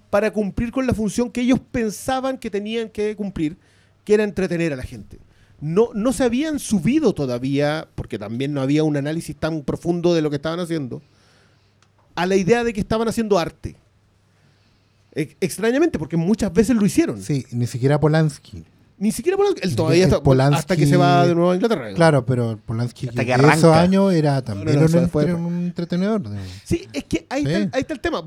para 0.10 0.32
cumplir 0.32 0.72
con 0.72 0.88
la 0.88 0.94
función 0.94 1.30
que 1.32 1.42
ellos 1.42 1.60
pensaban 1.72 2.38
que 2.38 2.50
tenían 2.50 2.90
que 2.90 3.16
cumplir, 3.16 3.58
que 4.06 4.14
era 4.14 4.24
entretener 4.24 4.74
a 4.74 4.76
la 4.78 4.84
gente. 4.84 5.20
No, 5.60 5.90
no 5.94 6.14
se 6.14 6.24
habían 6.24 6.60
subido 6.60 7.14
todavía, 7.14 7.88
porque 7.96 8.20
también 8.20 8.54
no 8.54 8.62
había 8.62 8.84
un 8.84 8.96
análisis 8.96 9.36
tan 9.36 9.64
profundo 9.64 10.14
de 10.14 10.22
lo 10.22 10.30
que 10.30 10.36
estaban 10.38 10.60
haciendo, 10.60 11.02
a 12.16 12.26
la 12.26 12.36
idea 12.36 12.64
de 12.64 12.74
que 12.74 12.80
estaban 12.80 13.08
haciendo 13.08 13.38
arte. 13.40 13.76
Ex- 15.14 15.36
Extrañamente, 15.42 15.98
porque 16.00 16.16
muchas 16.18 16.54
veces 16.54 16.76
lo 16.76 16.86
hicieron. 16.86 17.22
Sí, 17.22 17.46
ni 17.52 17.68
siquiera 17.68 18.00
Polanski. 18.00 18.64
Ni 19.00 19.12
siquiera 19.12 19.38
Polanski. 19.38 19.62
Él 19.68 19.76
todavía 19.76 20.04
está, 20.06 20.24
Polanski- 20.24 20.56
hasta 20.58 20.76
que 20.76 20.88
se 20.88 20.98
va 20.98 21.28
de 21.28 21.36
nuevo 21.36 21.52
a 21.52 21.56
Inglaterra. 21.56 21.94
Claro, 21.94 22.26
pero 22.26 22.60
Polanski 22.66 23.10
Hasta 23.10 23.24
que 23.26 23.32
en 23.34 23.46
esos 23.46 23.76
años 23.76 24.12
era 24.14 24.42
también 24.42 24.68
No, 24.68 24.74
no, 24.74 24.80
un, 24.80 24.86
entre- 24.86 25.02
después. 25.02 25.34
un 25.34 25.64
entretenedor. 25.66 26.24
Sí, 26.64 26.88
es 26.94 27.04
que 27.04 27.28
ahí, 27.30 27.44
Sí. 27.44 27.48
está, 27.52 27.58
el- 27.64 27.70
ahí 27.74 27.82
está 27.82 27.94
el 27.94 28.00
tema. 28.00 28.24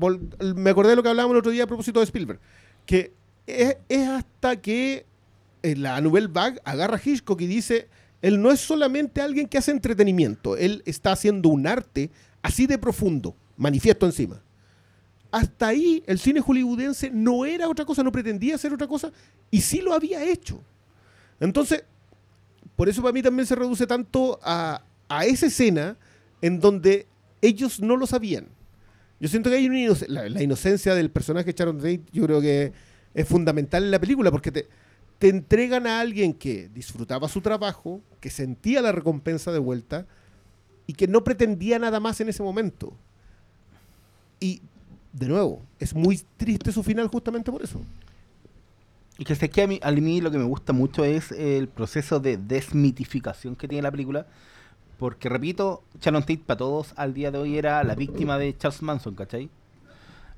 Me 0.55 0.69
acordé 0.69 0.91
de 0.91 0.95
lo 0.95 1.03
que 1.03 1.09
hablábamos 1.09 1.33
el 1.35 1.39
otro 1.39 1.51
día 1.51 1.65
a 1.65 1.67
propósito 1.67 1.99
de 1.99 2.05
Spielberg. 2.05 2.39
Que 2.85 3.11
es, 3.47 3.75
es 3.89 4.07
hasta 4.07 4.55
que 4.61 5.05
eh, 5.63 5.75
la 5.75 5.99
Nouvelle 5.99 6.27
Vague 6.27 6.59
agarra 6.63 6.95
a 6.97 7.01
Hitchcock 7.03 7.39
y 7.41 7.47
dice, 7.47 7.87
él 8.21 8.41
no 8.41 8.49
es 8.51 8.59
solamente 8.61 9.19
alguien 9.21 9.47
que 9.47 9.57
hace 9.57 9.71
entretenimiento, 9.71 10.55
él 10.57 10.81
está 10.85 11.11
haciendo 11.11 11.49
un 11.49 11.67
arte 11.67 12.09
así 12.41 12.65
de 12.65 12.77
profundo, 12.77 13.35
manifiesto 13.57 14.05
encima. 14.05 14.41
Hasta 15.31 15.67
ahí 15.69 16.03
el 16.07 16.19
cine 16.19 16.41
hollywoodense 16.41 17.09
no 17.09 17.45
era 17.45 17.69
otra 17.69 17.85
cosa, 17.85 18.03
no 18.03 18.11
pretendía 18.11 18.57
ser 18.57 18.73
otra 18.73 18.87
cosa, 18.87 19.11
y 19.49 19.61
sí 19.61 19.81
lo 19.81 19.93
había 19.93 20.23
hecho. 20.23 20.61
Entonces, 21.39 21.83
por 22.75 22.89
eso 22.89 23.01
para 23.01 23.13
mí 23.13 23.21
también 23.21 23.45
se 23.45 23.55
reduce 23.55 23.87
tanto 23.87 24.39
a, 24.43 24.83
a 25.07 25.25
esa 25.25 25.45
escena 25.45 25.97
en 26.41 26.59
donde 26.59 27.07
ellos 27.41 27.79
no 27.79 27.95
lo 27.95 28.05
sabían. 28.07 28.47
Yo 29.19 29.27
siento 29.29 29.49
que 29.49 29.55
hay 29.57 29.67
una 29.67 29.77
inoc- 29.77 30.07
la, 30.07 30.41
inocencia 30.43 30.95
del 30.95 31.11
personaje 31.11 31.53
Sharon 31.55 31.77
Tate, 31.77 32.01
yo 32.11 32.25
creo 32.25 32.41
que 32.41 32.73
es 33.13 33.27
fundamental 33.27 33.83
en 33.83 33.91
la 33.91 33.99
película 33.99 34.31
porque 34.31 34.51
te, 34.51 34.67
te 35.19 35.29
entregan 35.29 35.87
a 35.87 35.99
alguien 35.99 36.33
que 36.33 36.69
disfrutaba 36.73 37.29
su 37.29 37.41
trabajo, 37.41 38.01
que 38.19 38.29
sentía 38.29 38.81
la 38.81 38.91
recompensa 38.91 39.51
de 39.51 39.59
vuelta 39.59 40.07
y 40.87 40.93
que 40.93 41.07
no 41.07 41.23
pretendía 41.23 41.77
nada 41.77 41.99
más 41.99 42.19
en 42.19 42.29
ese 42.29 42.41
momento. 42.41 42.93
Y, 44.39 44.61
de 45.13 45.27
nuevo, 45.27 45.61
es 45.79 45.93
muy 45.93 46.21
triste 46.37 46.71
su 46.71 46.83
final 46.83 47.07
justamente 47.07 47.51
por 47.51 47.63
eso. 47.63 47.81
Y 49.17 49.23
que 49.23 49.35
sé 49.35 49.49
que 49.49 49.61
a 49.61 49.67
mí, 49.67 49.79
a 49.83 49.91
mí 49.91 50.21
lo 50.21 50.31
que 50.31 50.37
me 50.37 50.45
gusta 50.45 50.73
mucho 50.73 51.03
es 51.03 51.31
el 51.31 51.67
proceso 51.67 52.19
de 52.19 52.37
desmitificación 52.37 53.55
que 53.55 53.67
tiene 53.67 53.83
la 53.83 53.91
película. 53.91 54.25
Porque, 54.97 55.29
repito, 55.29 55.83
Sharon 55.99 56.21
Tate 56.21 56.41
para 56.45 56.57
todos 56.57 56.93
al 56.95 57.13
día 57.13 57.31
de 57.31 57.37
hoy 57.37 57.57
era 57.57 57.83
la 57.83 57.95
víctima 57.95 58.37
de 58.37 58.55
Charles 58.57 58.81
Manson, 58.81 59.15
¿cachai? 59.15 59.49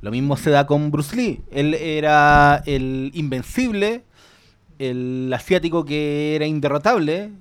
Lo 0.01 0.11
mismo 0.11 0.35
se 0.35 0.49
da 0.49 0.65
con 0.65 0.91
Bruce 0.91 1.15
Lee. 1.15 1.41
Él 1.51 1.73
era 1.73 2.61
el 2.65 3.11
invencible, 3.13 4.03
el 4.79 5.31
asiático 5.33 5.85
que 5.85 6.35
era 6.35 6.45
inderrotable. 6.45 7.31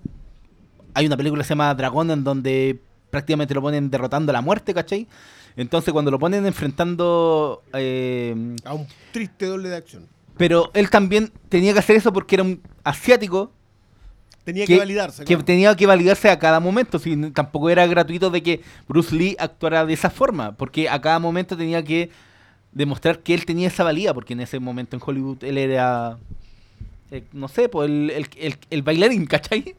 Hay 0.95 1.07
una 1.07 1.17
película 1.17 1.43
que 1.43 1.47
se 1.49 1.51
llama 1.51 1.75
Dragón 1.75 2.11
en 2.11 2.23
donde 2.23 2.81
prácticamente 3.11 3.55
lo 3.55 3.63
ponen 3.63 3.91
derrotando 3.91 4.31
a 4.31 4.35
la 4.35 4.43
muerte, 4.43 4.75
¿cachai? 4.75 5.09
Entonces 5.57 5.93
cuando 5.93 6.11
lo 6.11 6.19
ponen 6.19 6.47
enfrentando... 6.47 7.63
eh, 7.75 8.35
A 8.65 8.75
un 8.75 8.87
triste 9.13 9.47
doble 9.47 9.69
de 9.69 9.77
acción. 9.77 10.09
pero 10.37 10.71
él 10.75 10.89
también 10.91 11.31
tenía 11.49 11.73
que 11.73 11.79
hacer 11.81 11.97
eso 11.97 12.13
porque 12.13 12.37
era 12.37 12.43
un 12.45 12.61
asiático 12.85 13.53
Tenía 14.45 14.67
que, 14.67 14.77
validarse. 14.77 15.23
que 15.23 15.35
claro. 15.35 15.45
tenía 15.45 15.77
que 15.77 15.87
validarse 15.87 16.29
a 16.29 16.37
cada 16.39 16.59
momento. 16.59 16.99
Si 16.99 17.17
tampoco 17.31 17.71
era 17.71 17.87
gratuito 17.87 18.29
de 18.29 18.43
que 18.43 18.61
Bruce 18.89 19.15
Lee 19.15 19.37
actuara 19.39 19.87
de 19.87 19.93
esa 19.93 20.11
forma, 20.11 20.57
porque 20.57 20.89
a 20.89 21.01
cada 21.01 21.21
momento 21.21 21.57
tenía 21.57 21.85
que 21.85 22.11
demostrar 22.73 23.21
que 23.21 23.35
él 23.35 23.45
tenía 23.47 23.69
esa 23.69 23.85
valía, 23.85 24.13
porque 24.13 24.33
en 24.33 24.41
ese 24.41 24.59
momento 24.59 24.97
en 24.97 25.03
Hollywood 25.05 25.45
él 25.45 25.59
era, 25.59 26.19
eh, 27.13 27.23
no 27.33 27.47
sé, 27.47 27.69
pues 27.69 27.89
el, 27.89 28.11
el, 28.11 28.27
el- 28.37 28.59
el 28.71 28.83
bailarín, 28.83 29.27
¿cachai? 29.33 29.77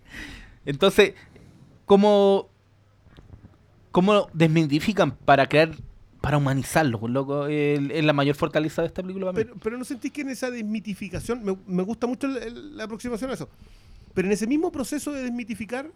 Entonces, 0.66 1.14
¿cómo, 1.86 2.48
cómo 3.94 4.28
desmitifican 4.34 5.12
para 5.12 5.48
crear, 5.48 5.72
para 6.20 6.38
humanizarlo? 6.38 7.08
loco? 7.08 7.46
Es 7.46 8.04
la 8.04 8.12
mayor 8.12 8.36
fortaleza 8.36 8.82
de 8.82 8.90
esta 8.90 9.02
película 9.02 9.32
para 9.32 9.46
mí. 9.46 9.52
Pero, 9.62 9.78
no 9.78 9.86
sentís 9.86 10.12
que 10.12 10.22
en 10.22 10.30
esa 10.30 10.52
desmitificación, 10.52 11.46
me, 11.46 11.56
me 11.66 11.84
gusta 11.84 12.08
mucho 12.08 12.28
la 12.28 12.84
aproximación 12.84 13.30
a 13.30 13.36
eso, 13.36 13.48
pero 14.14 14.28
en 14.28 14.34
ese 14.34 14.48
mismo 14.48 14.72
proceso 14.72 15.12
de 15.12 15.22
desmitificar 15.22 15.90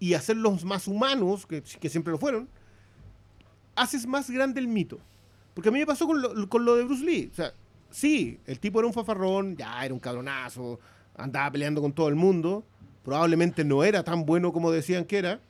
y 0.00 0.14
hacerlos 0.14 0.64
más 0.64 0.88
humanos, 0.88 1.46
que, 1.46 1.62
que 1.62 1.88
siempre 1.88 2.10
lo 2.10 2.18
fueron, 2.18 2.48
haces 3.76 4.04
más 4.04 4.28
grande 4.28 4.60
el 4.60 4.66
mito. 4.66 4.98
Porque 5.54 5.68
a 5.68 5.72
mí 5.72 5.78
me 5.78 5.86
pasó 5.86 6.06
con 6.06 6.20
lo, 6.20 6.48
con 6.48 6.64
lo 6.64 6.74
de 6.74 6.82
Bruce 6.82 7.04
Lee. 7.04 7.30
O 7.32 7.34
sea, 7.34 7.52
sí, 7.90 8.40
el 8.44 8.58
tipo 8.58 8.80
era 8.80 8.88
un 8.88 8.92
fafarrón, 8.92 9.56
ya 9.56 9.84
era 9.84 9.94
un 9.94 10.00
cabronazo, 10.00 10.80
andaba 11.16 11.48
peleando 11.52 11.80
con 11.80 11.92
todo 11.92 12.08
el 12.08 12.16
mundo, 12.16 12.64
probablemente 13.04 13.64
no 13.64 13.84
era 13.84 14.02
tan 14.02 14.26
bueno 14.26 14.52
como 14.52 14.72
decían 14.72 15.04
que 15.04 15.18
era, 15.18 15.40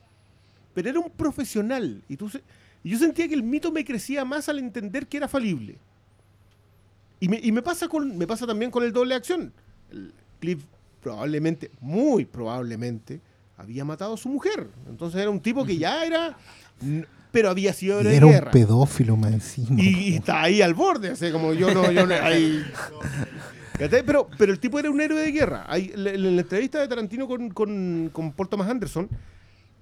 pero 0.76 0.90
era 0.90 1.00
un 1.00 1.08
profesional. 1.10 2.02
Y, 2.06 2.16
tú 2.18 2.28
se- 2.28 2.42
y 2.84 2.90
yo 2.90 2.98
sentía 2.98 3.26
que 3.26 3.32
el 3.34 3.42
mito 3.42 3.72
me 3.72 3.82
crecía 3.82 4.24
más 4.26 4.46
al 4.50 4.58
entender 4.58 5.06
que 5.06 5.16
era 5.16 5.26
falible. 5.26 5.78
Y 7.18 7.28
me, 7.28 7.40
y 7.42 7.50
me 7.50 7.62
pasa 7.62 7.88
con, 7.88 8.16
me 8.18 8.26
pasa 8.26 8.46
también 8.46 8.70
con 8.70 8.84
el 8.84 8.92
doble 8.92 9.14
acción. 9.14 9.52
El 9.90 10.12
Cliff 10.38 10.62
probablemente, 11.02 11.70
muy 11.80 12.26
probablemente, 12.26 13.20
había 13.56 13.86
matado 13.86 14.14
a 14.14 14.16
su 14.18 14.28
mujer. 14.28 14.68
Entonces 14.88 15.18
era 15.20 15.30
un 15.30 15.40
tipo 15.40 15.64
que 15.64 15.78
ya 15.78 16.04
era. 16.04 16.36
Pero 17.32 17.48
había 17.48 17.72
sido 17.72 17.96
Y 17.96 18.00
héroe 18.00 18.10
de 18.10 18.16
era 18.18 18.26
un 18.26 18.32
guerra. 18.32 18.50
pedófilo 18.50 19.16
más 19.16 19.32
encima. 19.32 19.80
Y, 19.82 20.10
y 20.10 20.14
está 20.16 20.42
ahí 20.42 20.60
al 20.60 20.74
borde, 20.74 21.08
así 21.10 21.32
como 21.32 21.54
yo 21.54 21.72
no, 21.72 21.90
yo 21.90 22.06
no, 22.06 22.14
ahí. 22.14 22.62
Pero, 23.78 24.28
pero 24.38 24.52
el 24.52 24.58
tipo 24.58 24.78
era 24.78 24.90
un 24.90 25.00
héroe 25.00 25.20
de 25.20 25.32
guerra. 25.32 25.66
La- 25.94 26.10
en 26.10 26.36
la 26.36 26.42
entrevista 26.42 26.80
de 26.80 26.88
Tarantino 26.88 27.26
con, 27.26 27.50
con, 27.50 28.10
con 28.12 28.32
Paul 28.32 28.48
Thomas 28.48 28.68
Anderson, 28.70 29.08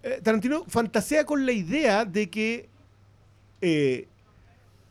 eh, 0.05 0.21
Tarantino 0.23 0.65
fantasea 0.69 1.25
con 1.25 1.47
la 1.47 1.53
idea 1.53 2.05
de 2.05 2.29
que 2.29 2.69
eh, 3.63 4.07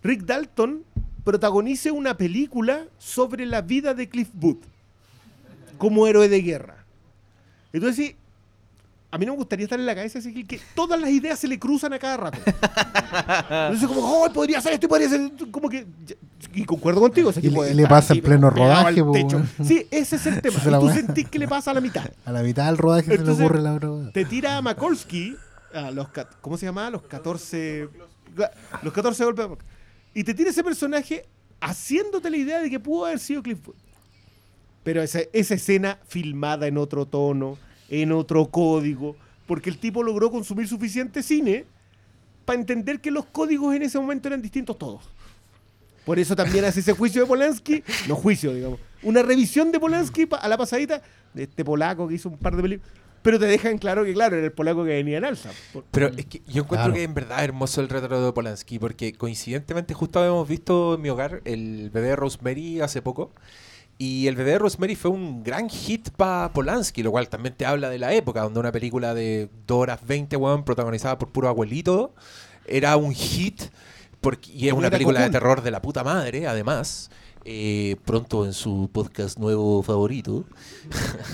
Rick 0.02 0.24
Dalton 0.24 0.84
protagonice 1.24 1.92
una 1.92 2.18
película 2.18 2.88
sobre 2.98 3.46
la 3.46 3.62
vida 3.62 3.94
de 3.94 4.10
Cliff 4.10 4.30
Booth 4.34 4.64
como 5.78 6.08
héroe 6.08 6.28
de 6.30 6.42
guerra. 6.42 6.84
Entonces, 7.72 8.16
a 9.14 9.18
mí 9.20 9.26
no 9.28 9.34
me 9.34 9.38
gustaría 9.38 9.66
estar 9.66 9.80
en 9.80 9.86
la 9.86 9.94
cabeza 9.94 10.18
así 10.18 10.34
que, 10.34 10.44
que 10.46 10.60
todas 10.74 11.00
las 11.00 11.10
ideas 11.12 11.38
se 11.38 11.48
le 11.48 11.60
cruzan 11.60 11.94
a 11.94 12.00
cada 12.00 12.18
rato. 12.18 12.40
Entonces, 12.46 13.88
como, 13.88 14.02
oh, 14.02 14.34
podría 14.34 14.60
ser 14.60 14.74
esto 14.74 14.88
y 14.88 14.90
podría 14.90 15.08
ser 15.10 15.22
esto", 15.22 15.46
como 15.52 15.70
que. 15.70 15.86
Y 16.56 16.66
concuerdo 16.66 17.00
contigo. 17.02 17.32
Y 17.42 17.50
le- 17.50 17.76
de 17.76 17.88
pasa 17.88 18.14
en 18.14 18.22
pleno 18.22 18.50
rodaje. 18.50 19.02
Sí, 19.64 19.88
ese 19.92 20.16
es 20.16 20.26
el 20.26 20.42
tema. 20.42 20.58
Y 20.60 20.70
tú 20.80 20.90
sentís 20.90 21.30
que 21.30 21.38
le 21.40 21.48
pasa 21.48 21.72
a 21.72 21.74
la 21.76 21.82
mitad. 21.82 22.06
A 22.26 22.32
la 22.32 22.42
mitad 22.42 22.66
del 22.66 22.78
rodaje 22.78 23.06
se 23.06 23.14
Entonces, 23.16 23.40
le 23.40 23.46
ocurre 23.46 23.62
la 23.62 23.74
droga. 23.74 24.12
Te 24.12 24.26
tira 24.26 24.58
a 24.58 24.62
Makolsky, 24.62 25.36
a 25.74 25.92
los, 25.92 26.08
¿cómo 26.42 26.58
se 26.58 26.66
llamaba? 26.66 26.90
Los 26.90 27.04
14. 27.04 27.90
Los 28.82 28.94
14 28.94 29.26
golpes. 29.26 29.48
de- 29.50 29.58
Y 30.16 30.24
te 30.24 30.34
tira 30.34 30.50
ese 30.50 30.64
personaje 30.64 31.26
haciéndote 31.62 32.30
la 32.30 32.38
idea 32.38 32.60
de 32.62 32.70
que 32.70 32.80
pudo 32.80 33.06
haber 33.06 33.20
sido 33.20 33.44
Cliff. 33.44 33.60
Pero 34.84 35.02
esa, 35.02 35.20
esa 35.32 35.54
escena 35.54 35.98
filmada 36.08 36.68
en 36.68 36.78
otro 36.78 37.06
tono, 37.06 37.58
en 38.02 38.12
otro 38.12 38.46
código, 38.48 39.16
porque 39.46 39.70
el 39.70 39.78
tipo 39.78 40.02
logró 40.04 40.32
consumir 40.32 40.68
suficiente 40.68 41.22
cine 41.22 41.66
para 42.46 42.60
entender 42.60 43.00
que 43.00 43.12
los 43.12 43.26
códigos 43.26 43.76
en 43.76 43.84
ese 43.84 44.00
momento 44.00 44.28
eran 44.28 44.42
distintos 44.42 44.78
todos. 44.78 45.04
Por 46.06 46.20
eso 46.20 46.36
también 46.36 46.66
hace 46.66 46.82
ese 46.82 46.94
juicio 46.94 47.22
de 47.22 47.28
Polanski, 47.28 47.84
no 48.10 48.16
juicio, 48.16 48.54
digamos, 48.54 48.80
una 49.04 49.22
revisión 49.22 49.72
de 49.72 49.80
Polanski 49.80 50.28
a 50.42 50.48
la 50.48 50.58
pasadita 50.58 51.02
de 51.34 51.44
este 51.44 51.64
polaco 51.64 52.08
que 52.08 52.16
hizo 52.16 52.28
un 52.30 52.38
par 52.38 52.56
de 52.56 52.62
películas, 52.62 52.92
pero 53.22 53.40
te 53.40 53.46
dejan 53.46 53.78
claro 53.78 54.04
que, 54.04 54.12
claro, 54.14 54.36
era 54.36 54.46
el 54.46 54.52
polaco 54.52 54.84
que 54.84 54.90
venía 54.90 55.18
en 55.20 55.24
alza. 55.26 55.52
Por- 55.72 55.86
Pero 55.92 56.08
es 56.08 56.26
que 56.26 56.40
yo 56.40 56.64
encuentro 56.64 56.88
Claro. 56.88 56.94
que 56.94 57.04
en 57.04 57.14
verdad 57.14 57.38
es 57.38 57.44
hermoso 57.46 57.80
el 57.80 57.88
retrato 57.88 58.26
de 58.26 58.34
Polanski, 58.34 58.80
porque 58.80 59.14
coincidentemente 59.14 59.94
justo 59.94 60.20
habíamos 60.20 60.46
visto 60.48 60.96
en 60.96 61.02
mi 61.02 61.10
hogar 61.10 61.42
el 61.46 61.90
bebé 61.90 62.08
de 62.10 62.16
Rosemary 62.18 62.82
hace 62.82 63.02
poco. 63.02 63.32
Y 63.98 64.28
el 64.28 64.36
bebé 64.36 64.52
de 64.52 64.60
Rosemary 64.60 64.96
fue 64.96 65.12
un 65.12 65.44
gran 65.44 65.70
hit 65.70 66.10
para 66.12 66.52
Polanski, 66.52 67.04
lo 67.04 67.12
cual 67.12 67.30
también 67.30 67.56
te 67.56 67.66
habla 67.66 67.90
de 67.90 68.00
la 68.00 68.14
época, 68.14 68.42
donde 68.42 68.60
una 68.60 68.72
película 68.72 69.14
de 69.14 69.50
2 69.68 69.78
horas 69.78 70.00
20, 70.06 70.36
weón, 70.36 70.64
protagonizada 70.66 71.18
por 71.18 71.30
puro 71.30 71.48
abuelito, 71.48 72.14
era 72.66 72.98
un 72.98 73.14
hit, 73.14 73.62
porque, 74.20 74.52
y 74.52 74.68
es 74.68 74.74
una 74.74 74.90
película 74.90 75.22
de 75.22 75.30
terror 75.30 75.62
de 75.62 75.72
la 75.72 75.82
puta 75.82 76.04
madre, 76.04 76.48
además. 76.48 77.10
eh, 77.46 77.98
pronto 78.06 78.46
en 78.46 78.54
su 78.54 78.90
podcast 78.92 79.38
nuevo 79.38 79.84
favorito. 79.84 80.46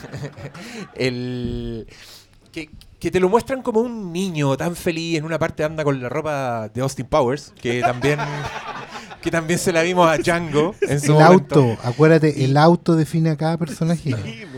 el 0.96 1.88
que, 2.52 2.70
que 3.00 3.12
te 3.12 3.20
lo 3.20 3.30
muestran 3.30 3.62
como 3.62 3.82
un 3.82 4.12
niño 4.12 4.58
tan 4.58 4.76
feliz 4.76 5.18
en 5.18 5.26
una 5.26 5.38
parte 5.40 5.64
anda 5.64 5.84
con 5.84 6.02
la 6.02 6.10
ropa 6.10 6.70
de 6.70 6.82
Austin 6.82 7.06
Powers 7.06 7.54
que 7.62 7.82
también 7.82 8.20
que 9.22 9.32
también 9.32 9.60
se 9.60 9.74
la 9.74 9.82
vimos 9.82 10.08
a 10.10 10.18
Django 10.18 10.74
en 10.82 11.00
su 11.00 11.08
El 11.08 11.24
momento. 11.24 11.56
auto, 11.60 11.78
acuérdate, 11.84 12.46
el 12.46 12.56
auto 12.56 12.96
define 12.96 13.32
a 13.32 13.36
cada 13.38 13.58
personaje. 13.58 14.12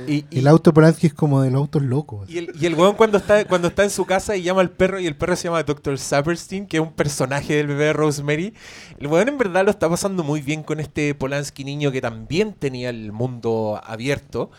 y, 0.07 0.13
y- 0.29 0.39
El 0.39 0.47
auto 0.47 0.71
Polanski 0.73 1.07
es 1.07 1.13
como 1.13 1.41
de 1.41 1.49
los 1.49 1.61
autos 1.61 1.81
locos. 1.81 2.29
y 2.29 2.37
el, 2.37 2.51
y 2.59 2.65
el 2.67 2.75
weón 2.75 2.95
cuando 2.95 3.17
está 3.17 3.43
cuando 3.45 3.69
está 3.69 3.83
en 3.83 3.89
su 3.89 4.05
casa 4.05 4.35
y 4.35 4.43
llama 4.43 4.61
al 4.61 4.69
perro 4.69 4.99
y 4.99 5.07
el 5.07 5.15
perro 5.15 5.35
se 5.35 5.45
llama 5.45 5.63
Dr. 5.63 5.97
Saperstein, 5.97 6.67
que 6.67 6.77
es 6.77 6.83
un 6.83 6.93
personaje 6.93 7.55
del 7.55 7.67
bebé 7.67 7.85
de 7.85 7.93
Rosemary. 7.93 8.53
El 8.99 9.07
weón 9.07 9.29
en 9.29 9.37
verdad 9.37 9.65
lo 9.65 9.71
está 9.71 9.89
pasando 9.89 10.23
muy 10.23 10.41
bien 10.41 10.61
con 10.63 10.79
este 10.79 11.15
Polanski 11.15 11.63
niño 11.63 11.91
que 11.91 12.01
también 12.01 12.53
tenía 12.53 12.89
el 12.91 13.11
mundo 13.11 13.81
abierto 13.83 14.51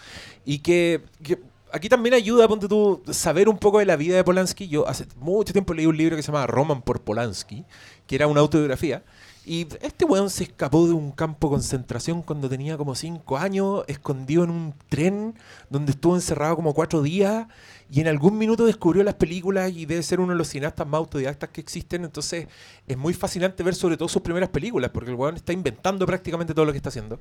y 0.45 0.59
que, 0.59 1.03
que 1.23 1.39
aquí 1.73 1.89
también 1.89 2.15
ayuda, 2.15 2.49
ponte 2.49 2.67
tú, 2.67 3.03
saber 3.11 3.49
un 3.49 3.57
poco 3.59 3.79
de 3.79 3.87
la 3.87 3.95
vida 3.97 4.17
de 4.17 4.25
Polanski. 4.25 4.67
Yo 4.67 4.89
hace 4.89 5.07
mucho 5.21 5.53
tiempo 5.53 5.75
leí 5.75 5.87
un 5.87 5.97
libro 5.97 6.17
que 6.17 6.23
se 6.23 6.33
llama 6.33 6.47
Roman 6.49 6.83
por 6.83 7.01
Polanski, 7.03 7.65
que 8.09 8.17
era 8.17 8.27
una 8.27 8.41
autobiografía. 8.41 9.05
Y 9.45 9.67
este 9.81 10.05
weón 10.05 10.31
se 10.31 10.45
escapó 10.45 10.87
de 10.87 10.93
un 10.93 11.11
campo 11.11 11.49
de 11.49 11.55
concentración 11.55 12.23
cuando 12.23 12.49
tenía 12.49 12.77
como 12.77 12.95
5 12.95 13.37
años, 13.39 13.83
escondido 13.89 14.45
en 14.45 14.51
un 14.51 14.75
tren 14.89 15.35
donde 15.69 15.93
estuvo 15.93 16.15
encerrado 16.15 16.55
como 16.55 16.75
4 16.75 17.03
días 17.03 17.49
y 17.91 18.01
en 18.01 18.07
algún 18.07 18.39
minuto 18.39 18.65
descubrió 18.65 19.03
las 19.03 19.17
películas 19.17 19.73
y 19.73 19.85
debe 19.85 20.03
ser 20.05 20.21
uno 20.21 20.33
de 20.33 20.39
los 20.39 20.49
cineastas 20.49 20.87
más 20.87 20.99
autodidactas 20.99 21.51
que 21.51 21.61
existen. 21.61 22.05
Entonces 22.05 22.47
es 22.87 22.97
muy 22.97 23.15
fascinante 23.15 23.65
ver 23.65 23.75
sobre 23.75 23.97
todo 23.97 24.09
sus 24.09 24.23
primeras 24.23 24.49
películas 24.49 24.91
porque 24.95 25.11
el 25.11 25.17
weón 25.17 25.35
está 25.35 25.53
inventando 25.53 26.07
prácticamente 26.07 26.55
todo 26.55 26.65
lo 26.65 26.73
que 26.73 26.79
está 26.79 26.91
haciendo. 26.91 27.21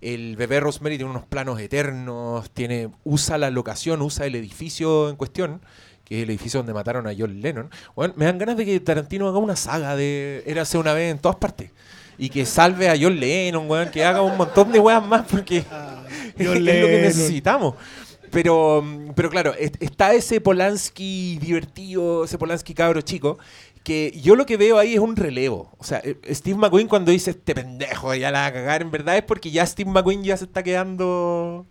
El 0.00 0.36
bebé 0.36 0.60
Rosemary 0.60 0.96
tiene 0.96 1.10
unos 1.10 1.26
planos 1.26 1.60
eternos, 1.60 2.50
tiene, 2.50 2.90
usa 3.04 3.36
la 3.36 3.50
locación, 3.50 4.00
usa 4.00 4.24
el 4.24 4.36
edificio 4.36 5.10
en 5.10 5.16
cuestión 5.16 5.60
que 6.08 6.18
es 6.18 6.22
el 6.24 6.30
edificio 6.30 6.58
donde 6.60 6.72
mataron 6.72 7.06
a 7.06 7.12
John 7.16 7.40
Lennon. 7.40 7.70
Bueno, 7.94 8.14
me 8.16 8.24
dan 8.24 8.38
ganas 8.38 8.56
de 8.56 8.64
que 8.64 8.80
Tarantino 8.80 9.28
haga 9.28 9.38
una 9.38 9.56
saga 9.56 9.94
de 9.96 10.42
Érase 10.46 10.78
una 10.78 10.94
vez 10.94 11.10
en 11.12 11.18
todas 11.18 11.36
partes. 11.36 11.70
Y 12.16 12.30
que 12.30 12.44
salve 12.46 12.88
a 12.88 12.96
John 13.00 13.20
Lennon, 13.20 13.70
weón, 13.70 13.90
que 13.90 14.04
haga 14.04 14.22
un 14.22 14.36
montón 14.36 14.72
de 14.72 14.80
weas 14.80 15.06
más 15.06 15.24
porque 15.30 15.58
es, 15.58 15.64
es 16.38 16.46
lo 16.46 16.54
que 16.64 17.00
necesitamos. 17.02 17.74
Pero, 18.30 18.84
pero 19.14 19.30
claro, 19.30 19.54
est- 19.54 19.80
está 19.82 20.12
ese 20.12 20.40
Polanski 20.40 21.38
divertido, 21.40 22.24
ese 22.24 22.36
Polanski 22.36 22.74
cabro 22.74 23.00
chico, 23.00 23.38
que 23.82 24.12
yo 24.20 24.34
lo 24.36 24.44
que 24.44 24.56
veo 24.58 24.76
ahí 24.78 24.92
es 24.94 25.00
un 25.00 25.16
relevo. 25.16 25.70
O 25.78 25.84
sea, 25.84 26.02
eh, 26.04 26.16
Steve 26.34 26.58
McQueen 26.58 26.88
cuando 26.88 27.10
dice 27.10 27.30
este 27.30 27.54
pendejo 27.54 28.14
ya 28.14 28.30
la 28.30 28.40
va 28.40 28.46
a 28.46 28.52
cagar, 28.52 28.82
en 28.82 28.90
verdad 28.90 29.16
es 29.16 29.22
porque 29.22 29.50
ya 29.50 29.64
Steve 29.64 29.90
McQueen 29.90 30.24
ya 30.24 30.36
se 30.36 30.44
está 30.44 30.62
quedando 30.62 31.64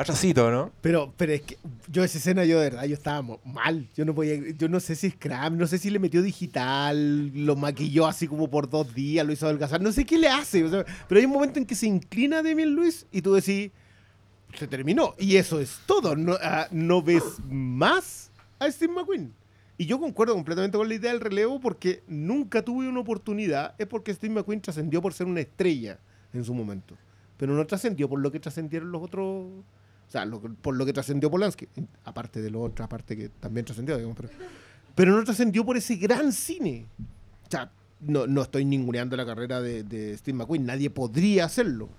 atrasito, 0.00 0.50
¿no? 0.50 0.70
Pero, 0.80 1.12
pero 1.16 1.32
es 1.32 1.42
que 1.42 1.58
yo 1.88 2.04
esa 2.04 2.18
escena, 2.18 2.44
yo 2.44 2.60
de 2.60 2.70
verdad, 2.70 2.84
yo 2.84 2.94
estaba 2.94 3.36
mal. 3.44 3.88
Yo 3.96 4.04
no 4.04 4.14
podía, 4.14 4.36
yo 4.56 4.68
no 4.68 4.78
sé 4.80 4.94
si 4.94 5.10
Scram, 5.10 5.56
no 5.56 5.66
sé 5.66 5.78
si 5.78 5.90
le 5.90 5.98
metió 5.98 6.22
digital, 6.22 7.28
lo 7.34 7.56
maquilló 7.56 8.06
así 8.06 8.28
como 8.28 8.48
por 8.48 8.70
dos 8.70 8.94
días, 8.94 9.26
lo 9.26 9.32
hizo 9.32 9.46
adelgazar, 9.46 9.80
no 9.80 9.90
sé 9.90 10.04
qué 10.04 10.18
le 10.18 10.28
hace. 10.28 10.64
pero 11.08 11.18
hay 11.18 11.26
un 11.26 11.32
momento 11.32 11.58
en 11.58 11.66
que 11.66 11.74
se 11.74 11.86
inclina 11.86 12.42
Demian 12.42 12.70
Luis 12.70 13.06
y 13.10 13.22
tú 13.22 13.34
decís, 13.34 13.72
se 14.54 14.66
terminó. 14.66 15.14
Y 15.18 15.36
eso 15.36 15.60
es 15.60 15.80
todo. 15.86 16.16
No, 16.16 16.36
ah, 16.42 16.68
no 16.70 17.02
ves 17.02 17.24
más 17.48 18.30
a 18.58 18.70
Steve 18.70 18.92
McQueen. 18.92 19.32
Y 19.76 19.86
yo 19.86 20.00
concuerdo 20.00 20.34
completamente 20.34 20.76
con 20.76 20.88
la 20.88 20.94
idea 20.94 21.12
del 21.12 21.20
relevo 21.20 21.60
porque 21.60 22.02
nunca 22.08 22.62
tuve 22.62 22.88
una 22.88 23.00
oportunidad. 23.00 23.74
Es 23.78 23.86
porque 23.86 24.12
Steve 24.14 24.34
McQueen 24.34 24.60
trascendió 24.60 25.00
por 25.00 25.12
ser 25.12 25.26
una 25.26 25.40
estrella 25.40 25.98
en 26.32 26.44
su 26.44 26.54
momento. 26.54 26.96
Pero 27.36 27.54
no 27.54 27.66
trascendió 27.66 28.08
por 28.08 28.18
lo 28.20 28.32
que 28.32 28.40
trascendieron 28.40 28.90
los 28.90 29.02
otros. 29.02 29.46
O 30.08 30.10
sea, 30.10 30.24
lo 30.24 30.40
por 30.40 30.74
lo 30.74 30.86
que 30.86 30.92
trascendió 30.94 31.30
Polanski. 31.30 31.68
Aparte 32.04 32.40
de 32.40 32.50
la 32.50 32.58
otra 32.58 32.88
parte 32.88 33.14
que 33.16 33.28
también 33.28 33.66
trascendió, 33.66 33.94
digamos. 33.96 34.16
Pero, 34.16 34.30
pero 34.94 35.12
no 35.16 35.22
trascendió 35.22 35.64
por 35.66 35.76
ese 35.76 35.96
gran 35.96 36.32
cine. 36.32 36.86
O 37.46 37.50
sea, 37.50 37.70
no, 38.00 38.26
no 38.26 38.42
estoy 38.42 38.64
ninguneando 38.64 39.16
la 39.16 39.26
carrera 39.26 39.60
de, 39.60 39.82
de 39.82 40.16
Steve 40.16 40.38
McQueen. 40.38 40.64
Nadie 40.64 40.88
podría 40.88 41.44
hacerlo. 41.44 41.90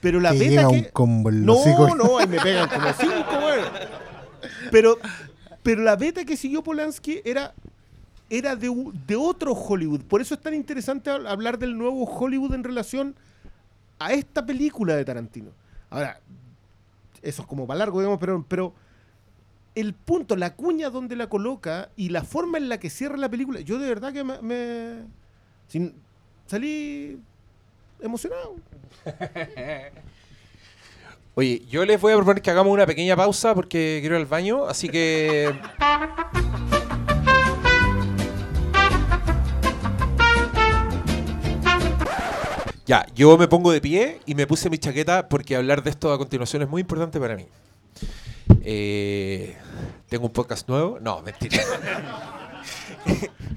Pero 0.00 0.20
la 0.20 0.32
llega 0.34 0.68
que... 0.68 0.74
un 0.76 0.84
combo 0.92 1.30
en 1.30 1.44
No, 1.44 1.96
no, 1.96 2.18
ahí 2.18 2.28
me 2.28 2.38
pegan 2.38 2.68
como 2.68 2.92
cinco, 2.92 3.38
weón. 3.44 3.66
Pero, 4.70 4.98
pero 5.64 5.82
la 5.82 5.96
beta 5.96 6.24
que 6.24 6.36
siguió 6.36 6.62
Polanski 6.62 7.22
era, 7.24 7.54
era 8.30 8.54
de, 8.54 8.72
de 9.06 9.16
otro 9.16 9.52
Hollywood. 9.52 10.02
Por 10.02 10.20
eso 10.20 10.34
es 10.34 10.40
tan 10.40 10.54
interesante 10.54 11.10
hab- 11.10 11.26
hablar 11.26 11.58
del 11.58 11.76
nuevo 11.76 12.04
Hollywood 12.04 12.54
en 12.54 12.62
relación 12.62 13.16
a 13.98 14.12
esta 14.12 14.46
película 14.46 14.94
de 14.94 15.04
Tarantino. 15.04 15.50
Ahora, 15.90 16.20
eso 17.22 17.42
es 17.42 17.48
como 17.48 17.66
para 17.66 17.78
largo, 17.78 17.98
digamos, 18.00 18.18
pero, 18.20 18.44
pero 18.48 18.74
el 19.74 19.92
punto, 19.94 20.36
la 20.36 20.54
cuña 20.54 20.90
donde 20.90 21.16
la 21.16 21.28
coloca 21.28 21.90
y 21.96 22.08
la 22.08 22.22
forma 22.24 22.58
en 22.58 22.68
la 22.68 22.78
que 22.78 22.88
cierra 22.90 23.16
la 23.16 23.28
película, 23.28 23.60
yo 23.60 23.78
de 23.78 23.88
verdad 23.88 24.12
que 24.12 24.24
me... 24.24 24.40
me- 24.42 25.02
sin- 25.68 25.94
salí 26.46 27.18
emocionado. 28.00 28.54
Oye, 31.34 31.62
yo 31.68 31.84
les 31.84 32.00
voy 32.00 32.12
a 32.12 32.16
proponer 32.16 32.40
que 32.42 32.50
hagamos 32.50 32.72
una 32.72 32.86
pequeña 32.86 33.14
pausa 33.16 33.54
porque 33.54 33.98
quiero 34.00 34.14
ir 34.16 34.22
al 34.22 34.26
baño, 34.26 34.66
así 34.66 34.88
que... 34.88 35.52
Ya, 42.86 43.04
yo 43.14 43.36
me 43.36 43.48
pongo 43.48 43.72
de 43.72 43.80
pie 43.80 44.20
y 44.26 44.34
me 44.34 44.46
puse 44.46 44.70
mi 44.70 44.78
chaqueta 44.78 45.28
porque 45.28 45.56
hablar 45.56 45.82
de 45.82 45.90
esto 45.90 46.12
a 46.12 46.18
continuación 46.18 46.62
es 46.62 46.68
muy 46.68 46.82
importante 46.82 47.18
para 47.18 47.34
mí. 47.36 47.46
Eh, 48.62 49.56
Tengo 50.08 50.26
un 50.26 50.32
podcast 50.32 50.68
nuevo. 50.68 50.98
No, 51.00 51.20
mentira. 51.22 51.58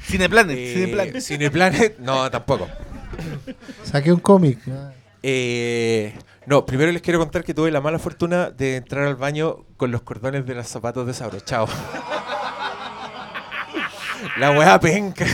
Cineplanet, 0.01 0.57
Eh, 0.57 0.73
Cineplanet. 0.73 1.21
Cineplanet, 1.21 1.99
no, 1.99 2.29
tampoco. 2.31 2.67
Saqué 3.83 4.11
un 4.11 4.19
cómic. 4.19 4.59
Eh, 5.21 6.13
no, 6.45 6.65
primero 6.65 6.91
les 6.91 7.01
quiero 7.01 7.19
contar 7.19 7.43
que 7.43 7.53
tuve 7.53 7.69
la 7.71 7.81
mala 7.81 7.99
fortuna 7.99 8.49
de 8.49 8.77
entrar 8.77 9.05
al 9.05 9.15
baño 9.15 9.65
con 9.77 9.91
los 9.91 10.01
cordones 10.01 10.45
de 10.45 10.55
los 10.55 10.67
zapatos 10.67 11.05
desabrochados. 11.05 11.69
la 14.37 14.51
weá 14.51 14.79
penca. 14.79 15.25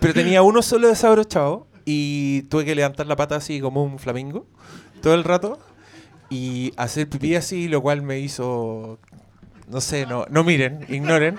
Pero 0.00 0.14
tenía 0.14 0.42
uno 0.42 0.62
solo 0.62 0.88
desabrochado 0.88 1.66
y 1.90 2.42
tuve 2.50 2.66
que 2.66 2.74
levantar 2.74 3.06
la 3.06 3.16
pata 3.16 3.36
así 3.36 3.62
como 3.62 3.82
un 3.82 3.98
flamingo 3.98 4.46
todo 5.00 5.14
el 5.14 5.24
rato 5.24 5.58
y 6.28 6.74
hacer 6.76 7.08
pipí 7.08 7.34
así, 7.34 7.66
lo 7.66 7.80
cual 7.80 8.02
me 8.02 8.18
hizo. 8.18 8.98
No 9.68 9.80
sé, 9.80 10.04
no, 10.04 10.26
no 10.28 10.44
miren, 10.44 10.84
ignoren. 10.90 11.38